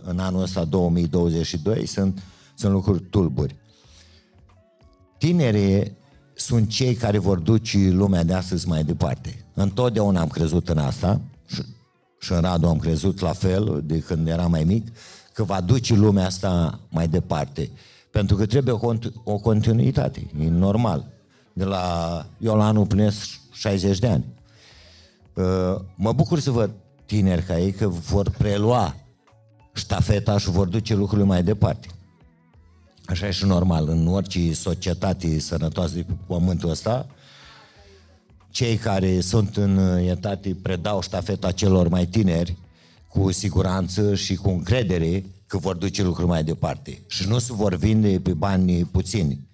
în 0.05 0.19
anul 0.19 0.43
ăsta 0.43 0.65
2022, 0.65 1.87
sunt, 1.87 2.23
sunt 2.55 2.73
lucruri 2.73 3.03
tulburi. 3.03 3.57
Tinerii 5.19 5.97
sunt 6.35 6.69
cei 6.69 6.95
care 6.95 7.19
vor 7.19 7.39
duce 7.39 7.79
lumea 7.79 8.25
de 8.25 8.35
astăzi 8.35 8.69
mai 8.69 8.85
departe. 8.85 9.45
Întotdeauna 9.55 10.21
am 10.21 10.29
crezut 10.29 10.69
în 10.69 10.79
asta 10.79 11.21
și, 11.47 11.63
și 12.21 12.33
în 12.33 12.41
Radu 12.41 12.67
am 12.69 12.79
crezut 12.79 13.21
la 13.21 13.33
fel 13.33 13.83
de 13.85 13.99
când 13.99 14.29
era 14.29 14.47
mai 14.47 14.65
mic, 14.65 14.87
că 15.33 15.45
va 15.45 15.61
duce 15.61 15.95
lumea 15.95 16.27
asta 16.27 16.81
mai 16.91 17.09
departe. 17.09 17.71
Pentru 18.11 18.37
că 18.37 18.47
trebuie 18.47 18.75
o, 18.75 18.79
cont- 18.79 19.13
o 19.25 19.39
continuitate, 19.39 20.31
e 20.41 20.49
normal. 20.49 21.20
De 21.61 21.67
la, 21.67 22.27
eu 22.39 22.57
la 22.57 22.67
anul 22.67 22.87
plinesc 22.87 23.41
60 23.53 23.99
de 23.99 24.07
ani. 24.07 24.25
Uh, 25.35 25.81
Mă 25.95 26.13
bucur 26.13 26.41
să 26.41 26.51
văd 26.51 26.71
tineri 27.07 27.43
ca 27.43 27.59
ei 27.59 27.73
că 27.73 27.89
vor 27.89 28.31
prelua 28.31 28.97
ștafeta 29.73 30.39
și 30.39 30.51
vor 30.51 30.67
duce 30.67 30.95
lucrurile 30.95 31.27
mai 31.27 31.43
departe. 31.43 31.89
Așa 33.05 33.27
e 33.27 33.31
și 33.31 33.45
normal, 33.45 33.89
în 33.89 34.07
orice 34.07 34.53
societate 34.53 35.39
sănătoasă 35.39 35.95
de 35.95 36.03
pe 36.03 36.13
pământul 36.27 36.71
ăsta, 36.71 37.07
cei 38.51 38.77
care 38.77 39.21
sunt 39.21 39.57
în 39.57 39.79
etate 39.99 40.57
predau 40.63 41.01
ștafeta 41.01 41.53
celor 41.53 41.89
mai 41.89 42.07
tineri 42.07 42.57
cu 43.09 43.31
siguranță 43.31 44.15
și 44.15 44.35
cu 44.35 44.49
încredere 44.49 45.25
că 45.47 45.59
vor 45.59 45.77
duce 45.77 46.03
lucruri 46.03 46.29
mai 46.29 46.45
departe. 46.45 47.03
Și 47.07 47.29
nu 47.29 47.39
se 47.39 47.53
vor 47.53 47.75
vinde 47.75 48.21
pe 48.21 48.33
bani 48.33 48.85
puțini. 48.85 49.49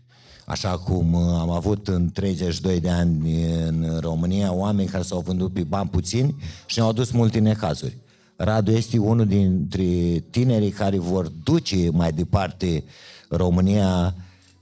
Așa 0.47 0.79
cum 0.79 1.13
uh, 1.13 1.21
am 1.41 1.51
avut 1.51 1.89
în 1.89 2.11
32 2.11 2.81
de 2.81 2.91
ani 2.91 3.45
în 3.67 3.99
România 4.01 4.53
oameni 4.53 4.89
care 4.89 5.03
s-au 5.03 5.21
vândut 5.21 5.53
pe 5.53 5.63
bani 5.63 5.89
puțini 5.89 6.35
și 6.67 6.79
ne-au 6.79 6.91
adus 6.91 7.11
multe 7.11 7.39
necazuri. 7.39 7.97
Radu 8.37 8.71
este 8.71 8.99
unul 8.99 9.27
dintre 9.27 9.85
tinerii 10.31 10.71
care 10.71 10.99
vor 10.99 11.29
duce 11.45 11.91
mai 11.91 12.13
departe 12.13 12.85
România 13.29 14.15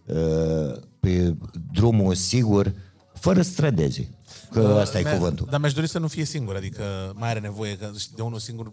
uh, 0.05 0.77
pe 1.01 1.35
drumul 1.73 2.15
sigur, 2.15 2.75
fără 3.13 3.43
strădezi. 3.43 4.09
Că 4.61 4.79
asta 4.81 4.99
e 4.99 5.03
Mi-a- 5.03 5.13
cuvântul. 5.17 5.47
Dar 5.51 5.61
mi-aș 5.61 5.73
dori 5.73 5.89
să 5.89 5.99
nu 5.99 6.09
fie 6.09 6.25
singur, 6.25 6.57
adică 6.57 6.83
mai 7.15 7.29
are 7.31 7.39
nevoie 7.41 7.77
că 7.77 7.91
de 8.17 8.23
unul 8.23 8.39
singur, 8.39 8.71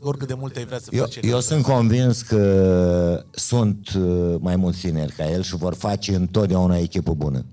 oricât 0.00 0.28
de 0.28 0.34
mult 0.34 0.56
ai 0.56 0.64
vrea 0.64 0.78
să 0.78 0.88
Eu, 0.90 1.02
faci. 1.02 1.18
eu 1.22 1.40
sunt 1.40 1.62
convins 1.62 2.22
că 2.22 3.24
sunt 3.30 3.88
uh, 3.96 4.34
mai 4.40 4.56
mulți 4.56 4.80
tineri 4.80 5.12
ca 5.12 5.30
el 5.30 5.42
și 5.42 5.56
vor 5.56 5.74
face 5.74 6.14
întotdeauna 6.14 6.76
echipă 6.76 7.14
bună. 7.14 7.44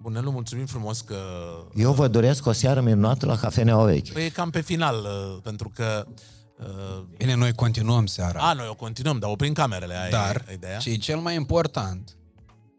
Bunelu, 0.00 0.30
mulțumim 0.30 0.66
frumos 0.66 1.00
că... 1.00 1.16
Eu 1.74 1.92
vă 1.92 2.08
doresc 2.08 2.46
o 2.46 2.52
seară 2.52 2.80
minunată 2.80 3.26
la 3.26 3.36
cafeneaua 3.36 3.84
veche. 3.84 4.12
Păi 4.12 4.24
e 4.24 4.28
cam 4.28 4.50
pe 4.50 4.60
final, 4.60 4.94
uh, 4.94 5.38
pentru 5.42 5.70
că... 5.74 6.06
uh, 6.58 7.04
Bine, 7.16 7.34
noi 7.34 7.52
continuăm 7.52 8.06
seara. 8.06 8.40
A, 8.40 8.52
noi 8.52 8.66
o 8.70 8.74
continuăm, 8.74 9.18
dar 9.18 9.30
oprim 9.30 9.52
camerele, 9.52 9.94
aia 10.00 10.10
Dar, 10.10 10.44
e 10.50 10.52
ideea. 10.52 10.76
ce 10.78 10.90
e 10.90 10.96
cel 10.96 11.18
mai 11.18 11.34
important 11.34 12.16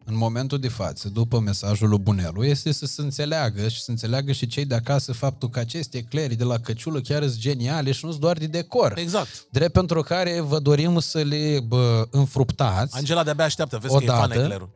în 0.08 0.17
momentul 0.17 0.59
de 0.59 0.67
față, 0.67 1.09
după 1.09 1.40
mesajul 1.40 1.90
lui 1.90 1.98
Bunelu, 1.98 2.43
este 2.43 2.72
să 2.72 2.85
se 2.85 3.01
înțeleagă 3.01 3.67
și 3.67 3.82
să 3.82 3.92
înțeleagă 3.92 4.32
și 4.32 4.48
cei 4.48 4.66
de 4.66 4.75
acasă 4.75 5.14
faptul 5.14 5.50
că 5.50 5.59
aceste 5.59 5.98
ecleri 5.98 6.35
de 6.35 6.43
la 6.43 6.59
Căciulă 6.59 7.01
chiar 7.01 7.22
sunt 7.24 7.38
geniale 7.38 7.92
și 7.92 8.06
nu 8.06 8.09
sunt 8.09 8.22
doar 8.22 8.38
de 8.38 8.48
decor. 8.48 8.98
Exact. 8.98 9.48
Drept 9.50 9.74
pentru 9.74 10.01
care 10.01 10.40
vă 10.40 10.59
dorim 10.59 11.00
să 11.00 11.22
le 11.22 11.59
bă, 11.59 12.08
înfruptați. 12.11 12.98
Angela 12.98 13.24
de-abia 13.24 13.45
așteaptă, 13.45 13.77
vezi 13.77 13.98
că 13.98 14.03
e 14.03 14.08
fan 14.08 14.24
odată, 14.24 14.42
eclerul. 14.42 14.69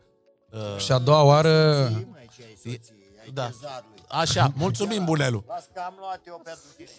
Uh, 0.51 0.77
Și 0.77 0.91
a 0.91 0.98
doua 0.98 1.24
oară... 1.24 1.88
Da. 3.33 3.51
Așa, 4.08 4.53
mulțumim, 4.56 5.06
Bunelu. 5.06 5.43
Las 5.48 5.66
că 5.74 5.82
am 5.85 5.95
luat 5.99 6.22
eu 6.27 6.41
pentru 6.43 6.64
tine. 6.75 6.90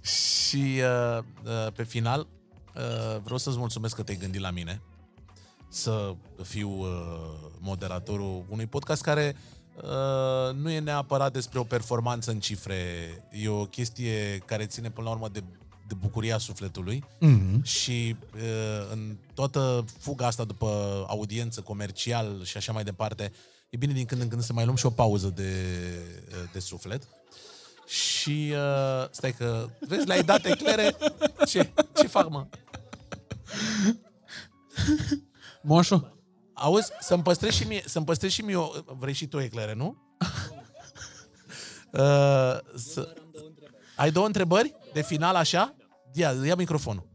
Și 0.00 0.80
uh, 0.80 1.18
uh, 1.44 1.72
pe 1.72 1.82
final, 1.82 2.26
uh, 2.74 3.20
vreau 3.22 3.38
să-ți 3.38 3.58
mulțumesc 3.58 3.94
că 3.94 4.02
te-ai 4.02 4.16
gândit 4.16 4.40
la 4.40 4.50
mine 4.50 4.82
să 5.74 6.14
fiu 6.42 6.70
uh, 6.70 6.86
moderatorul 7.58 8.44
unui 8.48 8.66
podcast 8.66 9.02
care 9.02 9.36
uh, 9.76 10.54
nu 10.54 10.70
e 10.70 10.78
neapărat 10.78 11.32
despre 11.32 11.58
o 11.58 11.64
performanță 11.64 12.30
în 12.30 12.40
cifre, 12.40 12.76
e 13.30 13.48
o 13.48 13.64
chestie 13.66 14.42
care 14.46 14.66
ține 14.66 14.90
până 14.90 15.06
la 15.06 15.12
urmă 15.14 15.28
de, 15.28 15.42
de 15.88 15.94
bucuria 15.94 16.38
sufletului 16.38 17.04
Mhm. 17.20 17.62
și 17.64 18.16
uh, 18.34 18.90
în 18.92 19.16
toată 19.34 19.84
fuga 19.98 20.26
asta 20.26 20.44
după 20.44 21.04
audiență, 21.08 21.60
comercial 21.60 22.44
și 22.44 22.56
așa 22.56 22.72
mai 22.72 22.84
departe, 22.84 23.32
e 23.70 23.76
bine 23.76 23.92
din 23.92 24.04
când 24.04 24.20
în 24.20 24.28
când 24.28 24.42
să 24.42 24.52
mai 24.52 24.64
luăm 24.64 24.76
și 24.76 24.86
o 24.86 24.90
pauză 24.90 25.28
de, 25.28 25.52
uh, 26.28 26.50
de 26.52 26.58
suflet. 26.58 27.08
Și 27.86 28.52
uh, 28.52 29.08
stai 29.10 29.32
că, 29.32 29.68
vezi, 29.88 30.06
le-ai 30.06 30.22
dat 30.22 30.44
eclere, 30.44 30.96
ce, 31.46 31.70
ce 31.96 32.06
fac, 32.06 32.28
mă? 32.30 32.46
Moșu? 35.64 36.18
Auzi, 36.54 36.90
să-mi 37.00 37.22
păstrezi 37.22 37.56
și 37.56 37.66
mie, 37.66 37.82
să-mi 37.86 38.04
păstrezi 38.04 38.34
și 38.34 38.42
mie 38.42 38.56
o... 38.56 38.70
Vrei 38.98 39.12
și 39.14 39.26
tu 39.26 39.38
eclere, 39.40 39.74
nu? 39.74 39.86
uh, 41.92 42.58
să... 42.74 43.14
Ai 43.96 44.10
două 44.10 44.26
întrebări 44.26 44.74
de 44.92 45.02
final, 45.02 45.34
așa? 45.34 45.74
Ia, 46.12 46.34
ia 46.44 46.54
microfonul. 46.54 47.08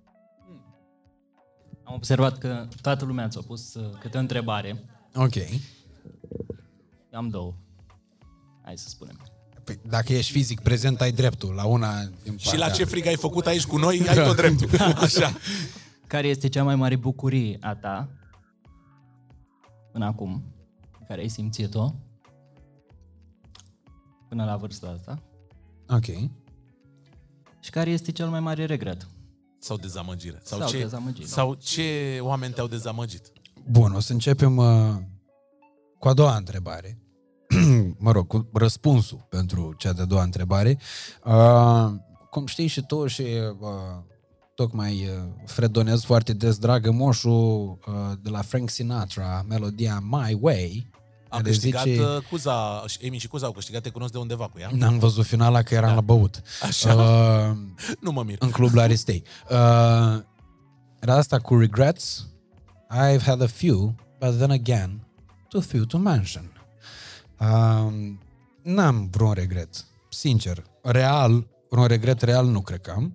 Am 1.83 1.93
observat 1.93 2.37
că 2.37 2.67
toată 2.81 3.05
lumea 3.05 3.27
ți-a 3.27 3.41
pus 3.47 3.73
uh, 3.73 3.89
câte 3.99 4.17
o 4.17 4.19
întrebare. 4.19 4.83
Ok. 5.15 5.35
Eu 5.35 7.19
am 7.19 7.29
două. 7.29 7.53
Hai 8.63 8.77
să 8.77 8.89
spunem. 8.89 9.21
Păi, 9.63 9.79
dacă 9.89 10.13
ești 10.13 10.31
fizic 10.31 10.59
prezent, 10.59 11.01
ai 11.01 11.11
dreptul 11.11 11.53
la 11.53 11.65
una 11.65 12.03
din 12.23 12.37
Și 12.37 12.45
la 12.57 12.65
partea- 12.65 12.75
ce 12.75 12.83
frig 12.83 13.05
ai 13.05 13.15
făcut 13.15 13.45
aici 13.45 13.65
cu 13.65 13.77
noi, 13.77 14.07
ai 14.07 14.25
tot 14.25 14.35
dreptul. 14.35 14.69
Așa. 14.95 15.33
Care 16.07 16.27
este 16.27 16.49
cea 16.49 16.63
mai 16.63 16.75
mare 16.75 16.95
bucurie 16.95 17.57
a 17.61 17.75
ta 17.75 18.09
până 19.91 20.05
acum, 20.05 20.43
pe 20.99 21.05
care 21.07 21.21
ai 21.21 21.27
simțit-o 21.27 21.93
până 24.29 24.45
la 24.45 24.55
vârsta 24.55 24.87
asta? 24.87 25.23
Ok. 25.89 26.05
Și 27.59 27.69
care 27.71 27.89
este 27.89 28.11
cel 28.11 28.29
mai 28.29 28.39
mare 28.39 28.65
regret? 28.65 29.07
Sau 29.59 29.77
dezamăgire. 29.77 30.39
Sau, 30.43 30.59
Sau 30.59 30.69
ce, 30.69 30.79
dezamăgire. 30.79 31.27
Sau 31.27 31.53
ce 31.53 32.19
oameni 32.21 32.53
te-au 32.53 32.67
dezamăgit? 32.67 33.31
Bun, 33.69 33.93
o 33.93 33.99
să 33.99 34.13
începem 34.13 34.57
uh, 34.57 34.95
cu 35.99 36.07
a 36.07 36.13
doua 36.13 36.35
întrebare. 36.35 37.01
mă 37.97 38.11
rog, 38.11 38.27
cu 38.27 38.49
răspunsul 38.53 39.25
pentru 39.29 39.73
cea 39.77 39.93
de-a 39.93 40.05
doua 40.05 40.23
întrebare. 40.23 40.79
Uh, 41.25 41.91
cum 42.29 42.45
știi 42.45 42.67
și 42.67 42.85
tu 42.85 43.07
și 43.07 43.21
uh, 43.21 43.69
tocmai 44.63 45.07
uh, 45.07 45.23
fredonez 45.45 46.03
foarte 46.03 46.33
des, 46.33 46.57
dragă 46.57 46.91
moșu, 46.91 47.29
uh, 47.29 47.93
de 48.21 48.29
la 48.29 48.41
Frank 48.41 48.69
Sinatra, 48.69 49.45
melodia 49.47 49.99
My 50.09 50.37
Way. 50.41 50.87
A 51.29 51.37
care 51.37 51.49
câștigat 51.49 51.83
zice- 51.83 52.01
uh, 52.01 52.17
Cuza, 52.29 52.83
Emi 52.99 53.17
și 53.17 53.27
Cuza 53.27 53.45
au 53.45 53.51
câștigat, 53.51 53.81
te 53.81 53.89
cunosc 53.89 54.11
de 54.11 54.17
undeva 54.17 54.47
cu 54.47 54.59
ea. 54.59 54.69
N-am 54.73 54.99
văzut 54.99 55.25
finala 55.25 55.61
că 55.61 55.73
eram 55.73 55.95
la 55.95 56.01
băut. 56.01 56.41
Așa. 56.61 56.93
Uh, 56.93 57.57
Nu 58.05 58.11
mă 58.11 58.23
mir. 58.23 58.35
În 58.39 58.49
club 58.49 58.73
la 58.73 58.81
Aristei. 58.81 59.23
Uh, 59.49 60.21
era 60.99 61.15
asta 61.15 61.39
cu 61.39 61.57
regrets. 61.57 62.27
I've 62.93 63.21
had 63.25 63.41
a 63.41 63.47
few, 63.47 63.95
but 64.19 64.37
then 64.37 64.51
again, 64.51 65.07
too 65.49 65.61
few 65.61 65.83
to 65.85 65.97
mention. 65.97 66.51
Uh, 67.39 67.91
n-am 68.61 69.07
vreun 69.11 69.33
regret. 69.33 69.85
Sincer. 70.09 70.63
Real, 70.81 71.47
vreun 71.69 71.87
regret 71.87 72.21
real 72.21 72.45
nu 72.45 72.61
cred 72.61 72.81
că 72.81 72.91
am. 72.95 73.13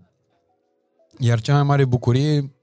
Iar 1.18 1.40
cea 1.40 1.52
mai 1.52 1.62
mare 1.62 1.84
bucurie, 1.84 2.54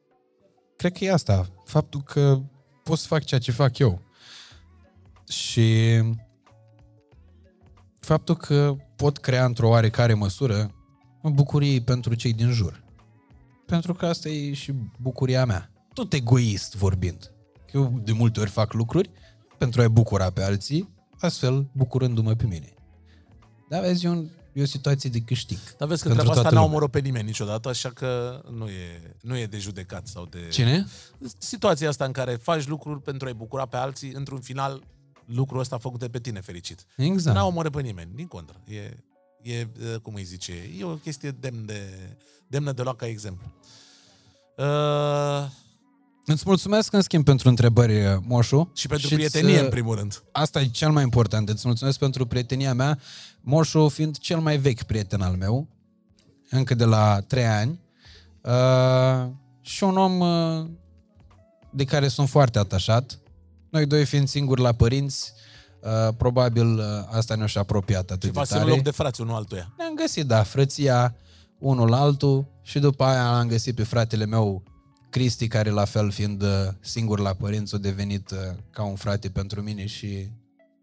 cred 0.75 0.91
că 0.91 1.03
e 1.03 1.11
asta. 1.11 1.47
Faptul 1.65 2.01
că 2.01 2.41
pot 2.83 2.97
să 2.97 3.07
fac 3.07 3.23
ceea 3.23 3.39
ce 3.39 3.51
fac 3.51 3.77
eu. 3.77 4.01
Și 5.27 5.99
faptul 7.99 8.35
că 8.37 8.75
pot 8.95 9.17
crea 9.17 9.45
într-o 9.45 9.69
oarecare 9.69 10.13
măsură 10.13 10.71
o 11.21 11.29
bucurie 11.29 11.81
pentru 11.81 12.13
cei 12.13 12.33
din 12.33 12.51
jur. 12.51 12.83
pentru 13.65 13.93
că 13.93 14.05
asta 14.05 14.29
e 14.29 14.53
și 14.53 14.73
bucuria 15.01 15.45
mea. 15.45 15.71
Tot 15.93 16.13
egoist 16.13 16.75
vorbind. 16.75 17.31
Eu 17.73 18.01
de 18.03 18.11
multe 18.11 18.39
ori 18.39 18.49
fac 18.49 18.73
lucruri 18.73 19.09
pentru 19.57 19.81
a-i 19.81 19.87
bucura 19.87 20.29
pe 20.29 20.43
alții, 20.43 20.89
astfel 21.19 21.69
bucurându-mă 21.71 22.33
pe 22.33 22.45
mine. 22.45 22.73
Dar 23.69 23.81
vezi, 23.81 24.05
e, 24.05 24.09
un, 24.09 24.29
e 24.53 24.61
o 24.61 24.65
situație 24.65 25.09
de 25.09 25.19
câștig. 25.19 25.57
Dar 25.77 25.87
vezi 25.87 26.01
că 26.01 26.07
pentru 26.07 26.23
treaba 26.23 26.29
asta 26.29 26.41
toată 26.41 26.55
n-a 26.55 26.61
lumea. 26.61 26.75
omorât 26.75 26.91
pe 26.91 26.99
nimeni 26.99 27.25
niciodată, 27.25 27.69
așa 27.69 27.89
că 27.89 28.41
nu 28.51 28.67
e, 28.67 29.15
nu 29.21 29.37
e 29.37 29.45
de 29.45 29.57
judecat 29.57 30.07
sau 30.07 30.25
de... 30.25 30.47
Cine? 30.51 30.87
Situația 31.37 31.89
asta 31.89 32.05
în 32.05 32.11
care 32.11 32.35
faci 32.35 32.67
lucruri 32.67 33.01
pentru 33.01 33.27
a-i 33.27 33.33
bucura 33.33 33.65
pe 33.65 33.77
alții, 33.77 34.11
într-un 34.11 34.39
final 34.39 34.83
lucrul 35.25 35.59
ăsta 35.59 35.77
făcut 35.77 35.99
de 35.99 36.09
pe 36.09 36.19
tine 36.19 36.41
fericit. 36.41 36.85
Exact. 36.97 37.35
N-a 37.35 37.45
omorât 37.45 37.71
pe 37.71 37.81
nimeni, 37.81 38.11
din 38.15 38.27
contră. 38.27 38.61
E, 38.65 38.97
e, 39.41 39.67
cum 40.01 40.13
îi 40.13 40.23
zice, 40.23 40.53
e 40.79 40.83
o 40.83 40.95
chestie 40.95 41.31
demn 41.31 41.65
de, 41.65 41.89
demnă 42.47 42.71
de 42.71 42.81
luat 42.81 42.95
ca 42.95 43.07
exemplu. 43.07 43.51
Uh, 44.57 45.49
Îți 46.31 46.43
mulțumesc 46.45 46.93
în 46.93 47.01
schimb 47.01 47.25
pentru 47.25 47.49
întrebări, 47.49 48.19
Moșu. 48.27 48.71
Și 48.75 48.87
pentru 48.87 49.07
îți, 49.07 49.15
prietenie, 49.15 49.57
uh, 49.57 49.63
în 49.63 49.69
primul 49.69 49.95
rând. 49.95 50.23
Asta 50.31 50.61
e 50.61 50.65
cel 50.67 50.91
mai 50.91 51.03
important. 51.03 51.49
Îți 51.49 51.61
mulțumesc 51.65 51.99
pentru 51.99 52.25
prietenia 52.25 52.73
mea. 52.73 52.99
Moșu 53.41 53.87
fiind 53.87 54.17
cel 54.17 54.39
mai 54.39 54.57
vechi 54.57 54.83
prieten 54.83 55.21
al 55.21 55.35
meu, 55.35 55.67
încă 56.49 56.75
de 56.75 56.85
la 56.85 57.21
3 57.27 57.45
ani. 57.45 57.79
Uh, 58.41 59.29
și 59.61 59.83
un 59.83 59.97
om 59.97 60.19
uh, 60.19 60.65
de 61.69 61.83
care 61.83 62.07
sunt 62.07 62.29
foarte 62.29 62.59
atașat. 62.59 63.19
Noi 63.69 63.85
doi 63.85 64.05
fiind 64.05 64.27
singuri 64.27 64.61
la 64.61 64.71
părinți, 64.71 65.33
uh, 65.79 66.13
probabil 66.17 66.77
uh, 66.77 66.85
asta 67.11 67.35
ne-a 67.35 67.45
și 67.45 67.57
apropiat 67.57 68.09
atât 68.09 68.21
Ceva 68.21 68.41
de 68.41 68.53
în 68.53 68.59
tare. 68.59 68.69
loc 68.69 68.81
de 68.81 68.91
frați 68.91 69.21
unul 69.21 69.35
altuia. 69.35 69.73
Ne-am 69.77 69.93
găsit, 69.95 70.25
da, 70.25 70.43
frăția 70.43 71.15
unul 71.59 71.89
la 71.89 71.99
altul 71.99 72.45
și 72.61 72.79
după 72.79 73.03
aia 73.03 73.37
am 73.37 73.47
găsit 73.47 73.75
pe 73.75 73.83
fratele 73.83 74.25
meu 74.25 74.63
Cristi, 75.11 75.47
care 75.47 75.69
la 75.69 75.85
fel 75.85 76.11
fiind 76.11 76.41
uh, 76.41 76.49
singur 76.79 77.19
la 77.19 77.33
părinți 77.33 77.75
a 77.75 77.77
devenit 77.77 78.31
uh, 78.31 78.37
ca 78.69 78.83
un 78.83 78.95
frate 78.95 79.29
pentru 79.29 79.61
mine 79.61 79.85
și 79.85 80.27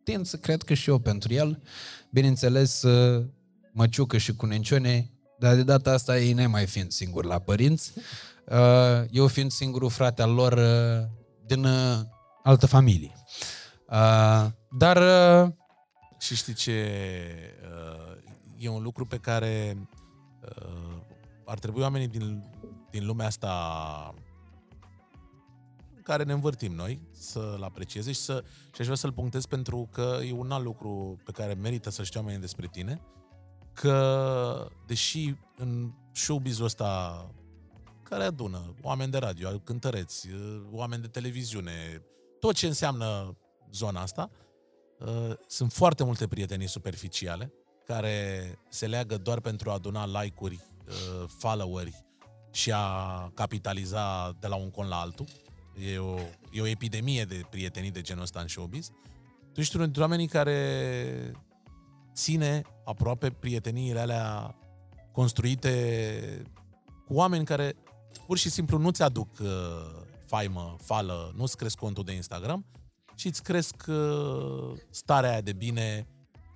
tind 0.05 0.27
să 0.27 0.37
cred 0.37 0.63
că 0.63 0.75
și 0.75 0.89
eu 0.91 0.99
pentru 0.99 1.33
el. 1.33 1.63
Bineînțeles, 2.11 2.83
uh, 2.83 3.25
măciucă 3.73 4.17
și 4.19 4.35
cu 4.35 4.47
nencione, 4.47 5.11
dar 5.39 5.55
de 5.55 5.63
data 5.63 5.91
asta 5.93 6.19
ei 6.19 6.33
nemai 6.33 6.67
fiind 6.67 6.91
singur 6.91 7.25
la 7.25 7.39
părinți, 7.39 7.93
uh, 8.47 9.05
eu 9.11 9.27
fiind 9.27 9.51
singurul 9.51 9.91
frate 9.91 10.23
al 10.23 10.33
lor 10.35 10.53
uh, 10.53 11.07
din 11.47 11.65
uh, 11.65 11.99
altă 12.43 12.67
familie. 12.67 13.13
Uh, 13.91 14.47
Dar 14.79 14.97
uh, 15.45 15.53
Și 16.19 16.35
știi 16.37 16.55
ce? 16.55 16.85
uh, 17.63 18.17
E 18.59 18.69
un 18.69 18.83
lucru 18.83 19.07
pe 19.07 19.17
care 19.17 19.77
uh, 20.43 20.97
ar 21.45 21.59
trebui 21.59 21.83
oamenii 21.83 22.09
din, 22.09 22.45
din 22.91 23.07
lumea 23.07 23.27
asta 23.27 24.15
în 25.97 26.03
care 26.03 26.23
ne 26.23 26.33
învârtim 26.33 26.73
noi 26.73 27.09
să-l 27.13 27.63
aprecieze 27.63 28.13
și, 28.13 28.21
să, 28.21 28.45
și 28.75 28.81
aș 28.81 28.85
vrea 28.85 28.97
să-l 28.97 29.13
punctez 29.13 29.47
pentru 29.47 29.89
că 29.93 30.19
e 30.27 30.33
un 30.33 30.51
alt 30.51 30.65
lucru 30.65 31.21
pe 31.25 31.31
care 31.31 31.55
merită 31.55 31.91
să 31.91 32.03
știe 32.03 32.21
oamenii 32.21 32.41
despre 32.41 32.69
tine, 32.71 33.01
că 33.73 34.71
deși 34.87 35.35
în 35.57 35.93
showbiz-ul 36.13 36.65
ăsta 36.65 37.27
care 38.03 38.25
adună 38.25 38.75
oameni 38.83 39.11
de 39.11 39.19
radio, 39.19 39.59
cântăreți, 39.59 40.29
uh, 40.29 40.63
oameni 40.71 41.03
de 41.03 41.09
televiziune, 41.09 42.03
tot 42.41 42.55
ce 42.55 42.67
înseamnă 42.67 43.37
zona 43.73 44.01
asta, 44.01 44.31
uh, 44.99 45.35
sunt 45.47 45.73
foarte 45.73 46.05
multe 46.05 46.27
prietenii 46.27 46.67
superficiale 46.67 47.53
care 47.85 48.59
se 48.69 48.87
leagă 48.87 49.17
doar 49.19 49.41
pentru 49.41 49.71
a 49.71 49.73
aduna 49.73 50.21
like-uri, 50.23 50.61
uh, 50.87 51.29
followeri 51.39 52.07
și 52.59 52.73
a 52.73 53.31
capitaliza 53.35 54.37
de 54.41 54.47
la 54.47 54.57
un 54.57 54.71
con 54.71 54.89
la 54.89 55.01
altul. 55.01 55.27
E 55.93 55.99
o, 55.99 56.19
e 56.51 56.61
o 56.61 56.67
epidemie 56.67 57.25
de 57.25 57.45
prietenii 57.51 57.91
de 57.91 58.01
genul 58.01 58.23
ăsta 58.23 58.41
în 58.41 58.49
showbiz. 58.49 58.91
Tu 59.53 59.61
ești 59.61 59.75
unul 59.75 59.87
dintre 59.87 60.03
oamenii 60.03 60.27
care 60.27 61.33
ține 62.15 62.63
aproape 62.85 63.31
prieteniile 63.31 64.01
alea 64.01 64.55
construite 65.13 66.43
cu 67.07 67.15
oameni 67.15 67.45
care 67.45 67.77
pur 68.27 68.39
și 68.39 68.51
simplu 68.51 68.79
nu-ți 68.79 69.03
aduc 69.03 69.29
uh, 69.41 69.49
faimă, 70.27 70.77
fală, 70.81 71.33
nu-ți 71.37 71.57
cresc 71.57 71.77
contul 71.77 72.05
de 72.05 72.13
Instagram, 72.13 72.67
ci 73.15 73.25
îți 73.25 73.43
cresc 73.43 73.85
uh, 73.89 74.79
starea 74.91 75.31
aia 75.31 75.41
de 75.41 75.53
bine 75.53 76.07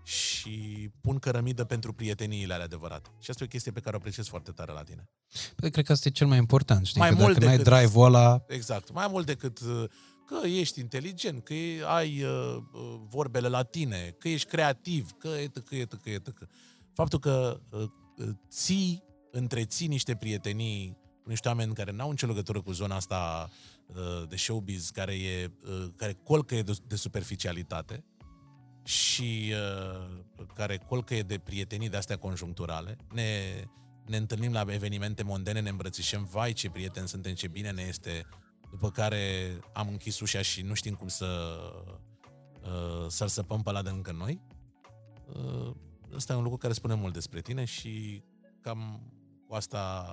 și 0.03 0.91
pun 1.01 1.19
cărămidă 1.19 1.65
pentru 1.65 1.93
prieteniile 1.93 2.53
alea 2.53 2.65
adevărate. 2.65 3.11
Și 3.21 3.31
asta 3.31 3.43
e 3.43 3.47
o 3.47 3.51
chestie 3.51 3.73
pe 3.73 3.81
care 3.81 3.95
o 3.97 3.99
apreciez 3.99 4.27
foarte 4.27 4.51
tare 4.51 4.73
la 4.73 4.83
tine. 4.83 5.09
Păi, 5.57 5.71
cred 5.71 5.85
că 5.85 5.93
asta 5.93 6.09
e 6.09 6.11
cel 6.11 6.27
mai 6.27 6.39
important, 6.39 6.87
știi? 6.87 7.01
Mai 7.01 7.09
că 7.09 7.15
mult 7.15 7.33
dacă 7.33 7.45
n-ai 7.45 7.57
decât- 7.57 7.73
drive-ul 7.73 8.05
ăla, 8.05 8.45
Exact. 8.49 8.93
Mai 8.93 9.07
mult 9.11 9.27
decât 9.27 9.61
uh, 9.61 9.85
că 10.27 10.47
ești 10.47 10.81
inteligent, 10.81 11.45
că 11.45 11.55
e- 11.55 11.83
ai 11.87 12.23
uh, 12.23 12.57
uh, 12.73 13.01
vorbele 13.09 13.49
la 13.49 13.63
tine, 13.63 14.15
că 14.19 14.29
ești 14.29 14.49
creativ, 14.49 15.11
că 15.19 15.29
e 15.29 15.47
că 15.65 15.75
e 15.75 15.85
că 16.03 16.11
e 16.11 16.19
că. 16.19 16.47
Faptul 16.95 17.19
că 17.19 17.61
uh, 17.71 17.81
uh, 18.17 18.29
ții, 18.51 19.03
întreții 19.31 19.87
niște 19.87 20.15
prietenii 20.17 20.97
cu 21.23 21.29
niște 21.29 21.49
oameni 21.49 21.75
care 21.75 21.93
n-au 21.93 22.11
nicio 22.11 22.27
legătură 22.27 22.61
cu 22.63 22.73
zona 22.73 22.97
asta 22.97 23.51
uh, 23.87 24.29
de 24.29 24.37
showbiz, 24.37 24.91
care, 24.91 25.15
e, 25.15 25.51
uh, 25.65 25.89
care 25.97 26.13
colcăie 26.25 26.63
de, 26.63 26.73
de 26.87 26.97
superficialitate 26.97 28.05
și 28.85 29.53
uh, 29.53 30.45
care 30.55 30.79
colcăie 30.79 31.23
de 31.23 31.39
prietenii 31.39 31.89
de 31.89 31.97
astea 31.97 32.17
conjuncturale. 32.17 32.97
Ne, 33.13 33.63
ne 34.07 34.17
întâlnim 34.17 34.53
la 34.53 34.65
evenimente 34.69 35.23
mondene, 35.23 35.61
ne 35.61 35.69
îmbrățișăm, 35.69 36.25
vai 36.25 36.53
ce 36.53 36.71
prieteni 36.71 37.09
suntem, 37.09 37.35
ce 37.35 37.49
bine 37.49 37.71
ne 37.71 37.83
este, 37.83 38.27
după 38.71 38.91
care 38.91 39.57
am 39.73 39.89
închis 39.89 40.21
ușa 40.21 40.43
și 40.43 40.63
nu 40.63 40.75
știm 40.75 40.95
cum 40.95 41.09
să 41.09 41.61
uh, 42.63 43.07
să-l 43.09 43.29
săpăm 43.29 43.63
pe 43.63 43.69
ăla 43.69 43.83
de 43.83 43.91
încă 43.91 44.13
noi. 44.13 44.41
Uh, 45.35 45.75
ăsta 46.15 46.33
e 46.33 46.37
un 46.37 46.43
lucru 46.43 46.59
care 46.59 46.73
spune 46.73 46.95
mult 46.95 47.13
despre 47.13 47.41
tine 47.41 47.65
și 47.65 48.23
cam 48.61 49.13
cu 49.47 49.55
asta 49.55 50.05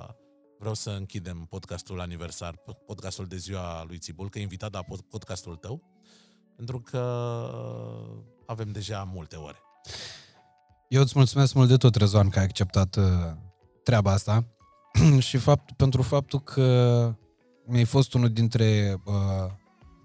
vreau 0.60 0.74
să 0.74 0.90
închidem 0.90 1.46
podcastul 1.50 2.00
aniversar, 2.00 2.56
podcastul 2.86 3.26
de 3.26 3.38
ziua 3.38 3.84
lui 3.84 3.98
Țibul, 3.98 4.30
că 4.30 4.40
e 4.40 4.42
invitat 4.42 4.74
la 4.74 4.84
pod- 4.84 5.10
podcastul 5.10 5.56
tău, 5.56 5.84
pentru 6.56 6.82
că 6.82 7.02
avem 8.50 8.72
deja 8.72 9.10
multe 9.14 9.36
ore. 9.36 9.58
eu 10.88 11.02
îți 11.02 11.14
mulțumesc 11.16 11.54
mult 11.54 11.68
de 11.70 11.78
tot, 11.78 11.96
Răzvan, 11.96 12.30
că 12.30 12.40
ai 12.40 12.46
acceptat 12.46 12.96
uh, 12.96 13.04
treaba 13.84 14.12
asta 14.12 14.46
și 15.28 15.38
fapt, 15.38 15.72
pentru 15.72 16.02
faptul 16.02 16.40
că 16.40 17.16
mi-ai 17.66 17.84
fost 17.84 18.14
unul 18.14 18.30
dintre 18.30 19.00
uh, 19.06 19.52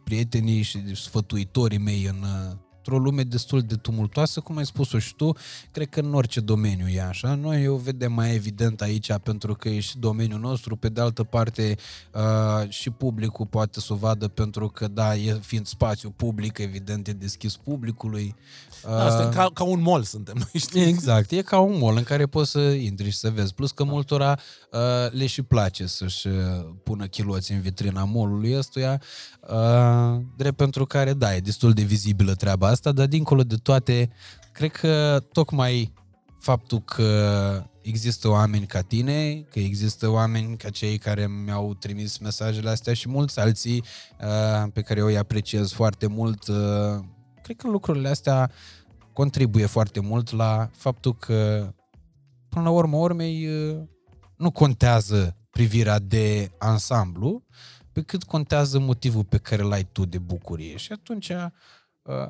prietenii 0.04 0.62
și 0.62 0.94
sfătuitorii 0.94 1.78
mei 1.78 2.04
în, 2.04 2.22
uh, 2.22 2.56
într-o 2.86 3.02
lume 3.02 3.22
destul 3.22 3.60
de 3.60 3.74
tumultoasă, 3.74 4.40
cum 4.40 4.56
ai 4.56 4.66
spus-o 4.66 4.98
și 4.98 5.14
tu, 5.14 5.32
cred 5.70 5.88
că 5.88 6.00
în 6.00 6.14
orice 6.14 6.40
domeniu 6.40 6.88
e 6.88 7.02
așa. 7.02 7.34
Noi 7.34 7.68
o 7.68 7.76
vedem 7.76 8.12
mai 8.12 8.34
evident 8.34 8.80
aici 8.80 9.12
pentru 9.22 9.54
că 9.54 9.68
e 9.68 9.80
și 9.80 9.98
domeniul 9.98 10.40
nostru, 10.40 10.76
pe 10.76 10.88
de 10.88 11.00
altă 11.00 11.24
parte 11.24 11.76
uh, 12.12 12.68
și 12.68 12.90
publicul 12.90 13.46
poate 13.46 13.80
să 13.80 13.92
o 13.92 13.96
vadă 13.96 14.28
pentru 14.28 14.68
că, 14.68 14.88
da, 14.88 15.16
e 15.16 15.38
fiind 15.42 15.66
spațiu 15.66 16.10
public, 16.10 16.58
evident 16.58 17.08
e 17.08 17.12
deschis 17.12 17.56
publicului. 17.56 18.34
Da, 18.86 19.08
suntem 19.08 19.28
Uh, 19.28 19.34
ca, 19.34 19.50
ca 19.54 19.64
un 19.64 19.80
mall 19.80 20.02
suntem 20.02 20.34
noi, 20.36 20.62
știi? 20.62 20.82
Exact, 20.82 21.30
e 21.30 21.42
ca 21.42 21.58
un 21.58 21.78
mall 21.78 21.96
în 21.96 22.02
care 22.02 22.26
poți 22.26 22.50
să 22.50 22.58
intri 22.60 23.10
și 23.10 23.16
să 23.16 23.30
vezi. 23.30 23.54
Plus 23.54 23.70
că 23.70 23.84
multora 23.84 24.38
uh, 24.72 24.80
le 25.10 25.26
și 25.26 25.42
place 25.42 25.86
să-și 25.86 26.26
uh, 26.26 26.34
pună 26.82 27.06
chiloți 27.06 27.52
în 27.52 27.60
vitrina 27.60 28.04
mallului 28.04 28.56
ăstuia, 28.56 29.00
uh, 29.40 30.20
drept 30.36 30.56
pentru 30.56 30.86
care, 30.86 31.12
da, 31.12 31.34
e 31.34 31.40
destul 31.40 31.72
de 31.72 31.82
vizibilă 31.82 32.34
treaba 32.34 32.68
asta, 32.68 32.92
dar 32.92 33.06
dincolo 33.06 33.42
de 33.42 33.56
toate, 33.56 34.10
cred 34.52 34.70
că 34.70 35.22
tocmai 35.32 35.92
faptul 36.44 36.80
că 36.80 37.62
există 37.80 38.28
oameni 38.28 38.66
ca 38.66 38.80
tine, 38.80 39.46
că 39.50 39.58
există 39.58 40.08
oameni 40.08 40.56
ca 40.56 40.70
cei 40.70 40.98
care 40.98 41.26
mi-au 41.44 41.74
trimis 41.74 42.18
mesajele 42.18 42.70
astea 42.70 42.94
și 42.94 43.08
mulți 43.08 43.40
alții 43.40 43.84
uh, 44.20 44.70
pe 44.72 44.80
care 44.80 45.00
eu 45.00 45.06
îi 45.06 45.18
apreciez 45.18 45.72
foarte 45.72 46.06
mult, 46.06 46.48
uh, 46.48 46.56
cred 47.44 47.56
că 47.56 47.68
lucrurile 47.68 48.08
astea 48.08 48.50
contribuie 49.12 49.66
foarte 49.66 50.00
mult 50.00 50.30
la 50.30 50.70
faptul 50.72 51.16
că, 51.16 51.72
până 52.48 52.64
la 52.64 52.70
urmă 52.70 52.96
urmei, 52.96 53.46
uh, 53.46 53.82
nu 54.36 54.50
contează 54.50 55.36
privirea 55.50 55.98
de 55.98 56.50
ansamblu, 56.58 57.44
pe 57.92 58.02
cât 58.02 58.24
contează 58.24 58.78
motivul 58.78 59.24
pe 59.24 59.38
care 59.38 59.62
l-ai 59.62 59.88
tu 59.92 60.04
de 60.04 60.18
bucurie. 60.18 60.76
Și 60.76 60.92
atunci, 60.92 61.28
uh, 61.28 62.28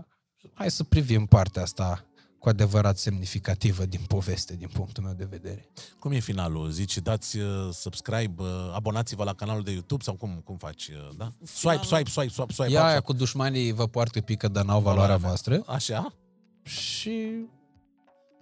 hai 0.54 0.70
să 0.70 0.84
privim 0.84 1.26
partea 1.26 1.62
asta 1.62 2.04
cu 2.44 2.50
adevărat 2.50 2.98
semnificativă 2.98 3.84
din 3.84 4.00
poveste, 4.08 4.54
din 4.56 4.68
punctul 4.72 5.02
meu 5.02 5.12
de 5.12 5.26
vedere. 5.30 5.68
Cum 5.98 6.12
e 6.12 6.18
finalul? 6.18 6.70
Zici, 6.70 6.98
dați 6.98 7.38
uh, 7.38 7.68
subscribe, 7.72 8.42
uh, 8.42 8.48
abonați-vă 8.74 9.24
la 9.24 9.34
canalul 9.34 9.62
de 9.62 9.70
YouTube 9.70 10.02
sau 10.02 10.14
cum, 10.14 10.40
cum 10.44 10.56
faci? 10.56 10.88
uh, 10.88 11.16
Da? 11.16 11.32
Swipe, 11.42 11.84
swipe, 11.84 12.10
swipe, 12.10 12.32
swipe, 12.32 12.52
swipe. 12.52 12.72
Ia 12.72 12.78
up, 12.78 12.84
aia 12.84 12.94
swipe. 12.94 13.06
cu 13.06 13.12
dușmanii 13.12 13.72
vă 13.72 13.86
poartă 13.86 14.20
pică, 14.20 14.48
dar 14.48 14.64
n-au 14.64 14.80
valoarea 14.80 15.16
voastră. 15.16 15.62
Așa? 15.66 16.14
Și 16.62 17.46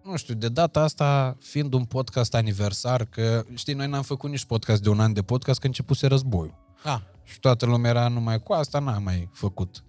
nu 0.04 0.16
știu, 0.16 0.34
de 0.34 0.48
data 0.48 0.80
asta, 0.80 1.36
fiind 1.40 1.72
un 1.72 1.84
podcast 1.84 2.34
aniversar, 2.34 3.04
că, 3.04 3.44
știi, 3.54 3.74
noi 3.74 3.88
n-am 3.88 4.02
făcut 4.02 4.30
nici 4.30 4.44
podcast 4.44 4.82
de 4.82 4.88
un 4.88 5.00
an 5.00 5.12
de 5.12 5.22
podcast, 5.22 5.60
că 5.60 5.66
începuse 5.66 6.06
războiul. 6.06 6.54
Ah. 6.82 7.00
Și 7.22 7.40
toată 7.40 7.66
lumea 7.66 7.90
era 7.90 8.08
numai 8.08 8.42
cu 8.42 8.52
asta, 8.52 8.78
n-am 8.78 9.02
mai 9.02 9.28
făcut 9.32 9.84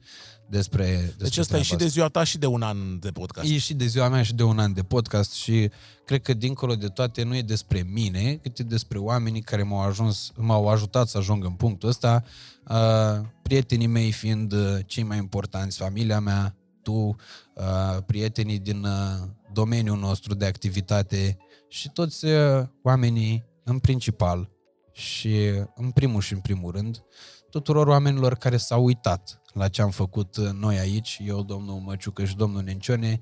despre, 0.50 0.86
despre 0.86 1.16
Deci 1.18 1.38
ăsta 1.38 1.58
e 1.58 1.62
și 1.62 1.76
de 1.76 1.88
ziua 1.88 2.08
ta 2.08 2.24
și 2.24 2.38
de 2.38 2.46
un 2.46 2.62
an 2.62 3.00
de 3.00 3.12
podcast. 3.12 3.52
E 3.52 3.58
și 3.58 3.74
de 3.74 3.86
ziua 3.86 4.10
mea 4.10 4.24
și 4.24 4.34
de 4.34 4.44
un 4.44 4.60
an 4.60 4.74
de 4.74 4.84
podcast 4.84 5.34
și 5.34 5.70
cred 6.06 6.22
că 6.22 6.34
dincolo 6.34 6.76
de 6.76 6.88
toate 6.88 7.24
nu 7.24 7.36
e 7.36 7.42
despre 7.42 7.86
mine, 7.92 8.36
cât 8.36 8.60
e 8.60 8.64
despre 8.64 8.98
oamenii 8.98 9.42
care 9.42 9.64
m-au, 9.64 9.82
ajuns, 9.82 10.32
m-au 10.36 10.68
ajutat 10.68 11.08
să 11.08 11.18
ajung 11.18 11.44
în 11.44 11.54
punctul 11.54 11.90
ăsta, 11.90 12.24
uh, 12.68 13.26
prietenii 13.42 13.88
mei 13.88 14.12
fiind 14.12 14.52
uh, 14.52 14.78
cei 14.86 15.04
mai 15.04 15.18
importanți, 15.18 15.78
familia 15.78 16.20
mea, 16.20 16.56
tu, 16.82 16.92
uh, 16.92 17.98
prietenii 18.06 18.60
din 18.60 18.84
uh, 18.84 19.28
domeniul 19.54 19.98
nostru 19.98 20.34
de 20.34 20.46
activitate 20.46 21.38
și 21.68 21.92
toți 21.92 22.26
uh, 22.26 22.64
oamenii 22.84 23.44
în 23.64 23.80
principal 23.80 24.50
și 24.92 25.36
în 25.76 25.92
primul 25.92 26.22
și 26.22 26.34
în 26.34 26.40
primul 26.40 26.72
rând, 26.72 27.04
tuturor 27.50 27.88
oamenilor 27.88 28.36
care 28.36 28.58
s-au 28.58 28.84
uitat 28.84 29.42
la 29.54 29.68
ce 29.68 29.82
am 29.82 29.90
făcut 29.90 30.36
uh, 30.38 30.50
noi 30.60 30.78
aici, 30.80 31.20
eu, 31.26 31.44
domnul 31.44 31.80
Măciucă 31.80 32.26
și 32.26 32.36
domnul 32.36 32.62
Nencione, 32.64 33.20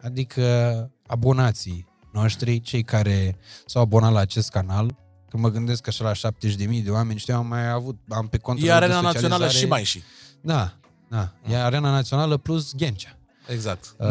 adică 0.00 0.90
abonații 1.06 1.86
noștri, 2.12 2.60
cei 2.60 2.82
care 2.82 3.36
s-au 3.66 3.82
abonat 3.82 4.12
la 4.12 4.18
acest 4.20 4.50
canal, 4.50 4.96
când 5.28 5.42
mă 5.42 5.50
gândesc 5.50 5.86
așa 5.88 6.04
la 6.22 6.30
70.000 6.30 6.82
de 6.84 6.90
oameni, 6.90 7.18
știu, 7.18 7.34
am 7.34 7.46
mai 7.46 7.70
avut, 7.70 7.96
am 8.08 8.28
pe 8.28 8.38
contul 8.38 8.64
E 8.64 8.66
de 8.66 8.72
Arena 8.72 8.92
socializare- 8.94 9.28
Națională 9.28 9.52
și 9.58 9.66
mai 9.66 9.84
și. 9.84 10.02
Da, 10.40 10.72
da, 11.08 11.32
e 11.48 11.56
Arena 11.62 11.90
Națională 11.90 12.36
plus 12.36 12.74
Ghencea. 12.74 13.16
Exact. 13.46 13.94
Uh, 13.98 14.06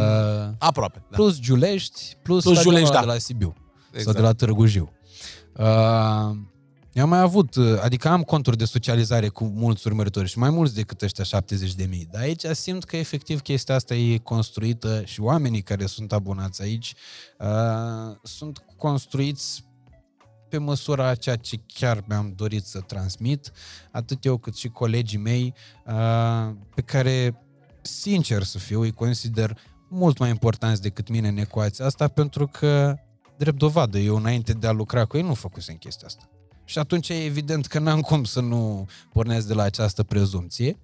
Aproape. 0.58 1.04
Da. 1.10 1.16
Plus 1.16 1.40
Giulești, 1.40 2.18
plus, 2.24 2.44
Plus 2.44 2.54
stadionul 2.54 2.64
Giulești, 2.64 2.90
ăla 2.90 3.00
da. 3.00 3.06
de 3.06 3.12
la 3.12 3.18
Sibiu. 3.20 3.54
Sau 3.58 4.00
Exact. 4.00 4.16
de 4.18 4.22
la 4.24 4.34
Târgu 4.34 4.66
Jiu. 4.66 4.92
Uh, 5.58 5.66
eu 6.94 7.04
am 7.04 7.10
mai 7.10 7.20
avut, 7.20 7.56
uh, 7.56 7.80
adică 7.82 8.08
am 8.08 8.22
conturi 8.22 8.58
de 8.58 8.66
socializare 8.66 9.28
cu 9.28 9.44
mulți 9.44 9.88
urmăritori 9.88 10.28
și 10.28 10.38
mai 10.38 10.50
mulți 10.50 10.76
decât 10.76 11.02
ăștia 11.02 11.24
70 11.24 11.74
de 11.74 11.86
mii. 11.86 12.08
Dar 12.12 12.22
aici 12.22 12.46
simt 12.46 12.84
că 12.84 12.98
efectiv 12.98 13.42
chestia 13.42 13.76
asta 13.76 13.96
e 13.96 14.18
construită 14.18 15.02
și 15.06 15.22
oamenii 15.22 15.62
care 15.62 15.86
sunt 15.86 16.12
abonați 16.12 16.62
aici 16.62 16.94
uh, 17.40 18.18
sunt 18.24 18.64
construiți 18.78 19.70
pe 20.50 20.58
măsura 20.58 21.08
a 21.08 21.16
ceea 21.16 21.36
ce 21.36 21.58
chiar 21.68 22.04
mi-am 22.08 22.34
dorit 22.36 22.64
să 22.64 22.80
transmit, 22.80 23.52
atât 23.92 24.26
eu 24.26 24.38
cât 24.38 24.56
și 24.56 24.68
colegii 24.68 25.18
mei, 25.18 25.54
uh, 25.86 26.56
pe 26.76 26.82
care, 26.82 27.44
sincer 27.82 28.44
să 28.44 28.58
fiu, 28.58 28.82
îi 28.82 28.92
consider 28.92 29.58
mult 29.90 30.18
mai 30.18 30.30
importanți 30.30 30.82
decât 30.82 31.10
mine 31.10 31.28
în 31.28 31.38
ecuația 31.38 31.86
asta, 31.86 32.08
pentru 32.08 32.48
că, 32.48 32.96
drept 33.38 33.58
dovadă, 33.58 33.98
eu 33.98 34.16
înainte 34.16 34.54
de 34.54 34.68
a 34.68 34.72
lucra 34.72 35.06
cu 35.06 35.18
ei 35.18 35.24
nu 35.24 35.34
făcusem 35.34 35.76
chestia 35.76 36.08
asta. 36.08 36.31
Și 36.72 36.78
atunci 36.78 37.10
e 37.10 37.24
evident 37.24 37.66
că 37.66 37.80
n-am 37.80 38.02
cum 38.02 38.24
să 38.24 38.40
nu 38.40 38.88
pornesc 39.14 39.48
de 39.48 39.54
la 39.54 39.64
această 39.64 40.04
prezumție 40.04 40.78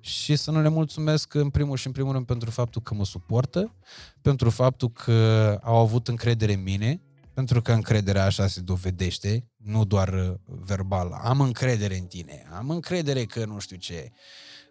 și 0.00 0.36
să 0.36 0.50
nu 0.50 0.60
le 0.60 0.68
mulțumesc 0.68 1.34
în 1.34 1.50
primul 1.50 1.76
și 1.76 1.86
în 1.86 1.92
primul 1.92 2.12
rând 2.12 2.26
pentru 2.26 2.50
faptul 2.50 2.82
că 2.82 2.94
mă 2.94 3.04
suportă, 3.04 3.74
pentru 4.22 4.50
faptul 4.50 4.90
că 4.90 5.58
au 5.62 5.76
avut 5.76 6.08
încredere 6.08 6.52
în 6.52 6.62
mine, 6.62 7.02
pentru 7.34 7.62
că 7.62 7.72
încrederea 7.72 8.24
așa 8.24 8.46
se 8.46 8.60
dovedește, 8.60 9.48
nu 9.56 9.84
doar 9.84 10.08
uh, 10.08 10.34
verbal. 10.44 11.12
Am 11.22 11.40
încredere 11.40 11.96
în 11.96 12.06
tine, 12.06 12.46
am 12.52 12.70
încredere 12.70 13.24
că 13.24 13.44
nu 13.44 13.58
știu 13.58 13.76
ce. 13.76 14.12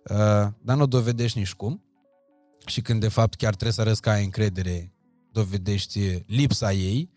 Uh, 0.03 0.47
dar 0.61 0.75
nu 0.75 0.81
o 0.81 0.85
dovedești 0.85 1.37
nici 1.37 1.53
cum. 1.53 1.83
Și 2.65 2.81
când 2.81 2.99
de 2.99 3.09
fapt 3.09 3.35
chiar 3.35 3.51
trebuie 3.51 3.73
să 3.73 3.81
arăți 3.81 4.01
că 4.01 4.09
ai 4.09 4.23
încredere, 4.23 4.93
dovedești 5.31 6.23
lipsa 6.25 6.71
ei. 6.71 7.09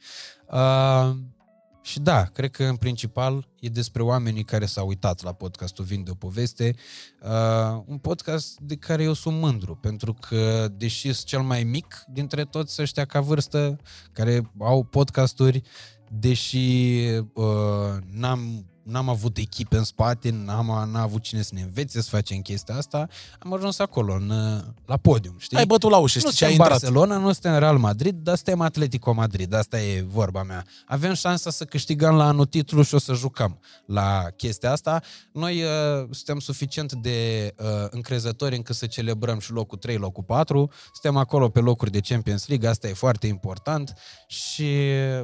Uh, 1.80 1.86
și 1.86 2.00
da, 2.00 2.24
cred 2.24 2.50
că 2.50 2.64
în 2.64 2.76
principal 2.76 3.48
e 3.60 3.68
despre 3.68 4.02
oamenii 4.02 4.44
care 4.44 4.66
s-au 4.66 4.86
uitat 4.86 5.22
la 5.22 5.32
podcastul 5.32 5.84
Vin 5.84 6.04
de 6.04 6.10
o 6.10 6.14
poveste. 6.14 6.74
Uh, 7.22 7.82
un 7.86 7.98
podcast 7.98 8.58
de 8.60 8.76
care 8.76 9.02
eu 9.02 9.12
sunt 9.12 9.38
mândru, 9.38 9.76
pentru 9.76 10.14
că 10.14 10.68
deși 10.76 11.12
sunt 11.12 11.26
cel 11.26 11.40
mai 11.40 11.64
mic 11.64 12.04
dintre 12.12 12.44
toți 12.44 12.82
ăștia 12.82 13.04
ca 13.04 13.20
vârstă, 13.20 13.76
care 14.12 14.50
au 14.58 14.84
podcasturi, 14.84 15.62
deși 16.08 16.98
uh, 17.34 17.96
n-am, 18.10 18.69
n-am 18.82 19.08
avut 19.08 19.36
echipe 19.36 19.76
în 19.76 19.84
spate, 19.84 20.30
n-am, 20.30 20.66
n-am 20.66 20.96
avut 20.96 21.22
cine 21.22 21.42
să 21.42 21.50
ne 21.54 21.60
învețe 21.60 22.02
să 22.02 22.08
facem 22.10 22.38
chestia 22.38 22.76
asta, 22.76 23.08
am 23.38 23.52
ajuns 23.52 23.78
acolo, 23.78 24.14
în, 24.14 24.30
uh, 24.30 24.62
la 24.86 24.96
podium, 24.96 25.34
știi? 25.38 25.56
Ai 25.56 25.66
bătut 25.66 25.90
la 25.90 25.96
ușă, 25.96 26.18
nu 26.22 26.30
știi 26.30 26.36
ce 26.38 26.44
ai 26.44 26.50
suntem 26.50 26.72
intrat. 26.72 26.90
Barcelona, 26.90 27.16
nu 27.16 27.32
suntem 27.32 27.58
Real 27.58 27.78
Madrid, 27.78 28.14
dar 28.14 28.34
suntem 28.34 28.60
Atletico 28.60 29.12
Madrid, 29.12 29.54
asta 29.54 29.80
e 29.80 30.04
vorba 30.08 30.42
mea. 30.42 30.64
Avem 30.86 31.14
șansa 31.14 31.50
să 31.50 31.64
câștigăm 31.64 32.14
la 32.14 32.26
anul 32.26 32.44
titlu 32.44 32.82
și 32.82 32.94
o 32.94 32.98
să 32.98 33.12
jucăm 33.12 33.58
la 33.86 34.26
chestia 34.36 34.72
asta. 34.72 35.02
Noi 35.32 35.62
uh, 35.62 35.68
suntem 36.10 36.38
suficient 36.38 36.92
de 36.92 37.50
uh, 37.56 37.66
încrezători 37.90 38.56
încât 38.56 38.76
să 38.76 38.86
celebrăm 38.86 39.38
și 39.38 39.52
locul 39.52 39.78
3, 39.78 39.96
locul 39.96 40.22
4. 40.22 40.70
Suntem 40.92 41.16
acolo 41.16 41.48
pe 41.48 41.60
locuri 41.60 41.90
de 41.90 42.00
Champions 42.00 42.46
League, 42.48 42.68
asta 42.68 42.88
e 42.88 42.92
foarte 42.92 43.26
important 43.26 43.94
și 44.30 44.78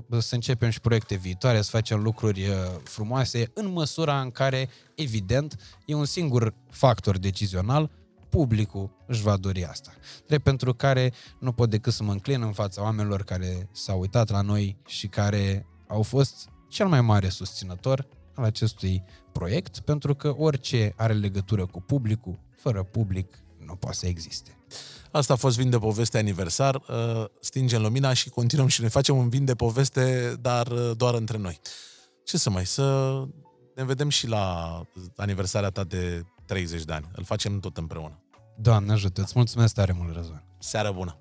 uh, 0.09 0.18
să 0.18 0.35
începem 0.35 0.70
și 0.70 0.81
proiecte 0.81 1.15
viitoare, 1.15 1.60
să 1.60 1.70
facem 1.70 2.02
lucruri 2.02 2.49
uh, 2.49 2.55
frumoase 2.85 3.51
în 3.55 3.73
măsura 3.73 4.20
în 4.20 4.31
care, 4.31 4.68
evident, 4.94 5.57
e 5.85 5.94
un 5.94 6.05
singur 6.05 6.55
factor 6.70 7.18
decizional, 7.18 7.91
publicul 8.28 9.05
își 9.07 9.23
va 9.23 9.36
dori 9.36 9.65
asta. 9.65 9.91
Drept 10.26 10.43
pentru 10.43 10.75
care 10.75 11.12
nu 11.41 11.52
pot 11.52 11.70
decât 11.70 11.93
să 11.93 12.02
mă 12.02 12.12
înclin 12.12 12.43
în 12.43 12.52
fața 12.52 12.83
oamenilor 12.83 13.23
care 13.23 13.68
s-au 13.73 14.01
uitat 14.01 14.31
la 14.31 14.41
noi 14.41 14.76
și 14.86 15.07
care 15.07 15.67
au 15.89 16.02
fost 16.02 16.49
cel 16.68 16.86
mai 16.86 17.01
mare 17.01 17.28
susținător 17.28 18.09
al 18.35 18.44
acestui 18.44 19.02
proiect, 19.33 19.78
pentru 19.78 20.15
că 20.15 20.35
orice 20.36 20.93
are 20.97 21.12
legătură 21.12 21.67
cu 21.67 21.81
publicul, 21.81 22.41
fără 22.57 22.83
public, 22.83 23.39
nu 23.66 23.74
poate 23.74 23.96
să 23.96 24.06
existe. 24.06 24.56
Asta 25.10 25.32
a 25.32 25.36
fost 25.36 25.56
Vin 25.56 25.70
de 25.70 25.78
Poveste 25.78 26.18
aniversar. 26.18 26.74
Uh, 26.74 27.24
Stingem 27.40 27.82
lumina 27.82 28.12
și 28.12 28.30
continuăm 28.30 28.66
și 28.66 28.82
ne 28.82 28.88
facem 28.88 29.16
un 29.16 29.28
vin 29.28 29.44
de 29.44 29.54
poveste, 29.54 30.36
dar 30.40 30.66
uh, 30.66 30.90
doar 30.96 31.14
între 31.14 31.38
noi. 31.38 31.60
Ce 32.24 32.38
să 32.38 32.50
mai, 32.50 32.66
să 32.66 33.22
ne 33.74 33.84
vedem 33.84 34.08
și 34.08 34.26
la 34.26 34.80
aniversarea 35.16 35.70
ta 35.70 35.84
de 35.84 36.24
30 36.46 36.84
de 36.84 36.92
ani. 36.92 37.10
Îl 37.14 37.24
facem 37.24 37.60
tot 37.60 37.76
împreună. 37.76 38.20
Doamne 38.58 38.92
ajută, 38.92 39.20
îți 39.20 39.32
mulțumesc 39.34 39.74
tare 39.74 39.92
mult, 39.92 40.14
Răzvan. 40.14 40.44
Seară 40.58 40.92
bună! 40.92 41.18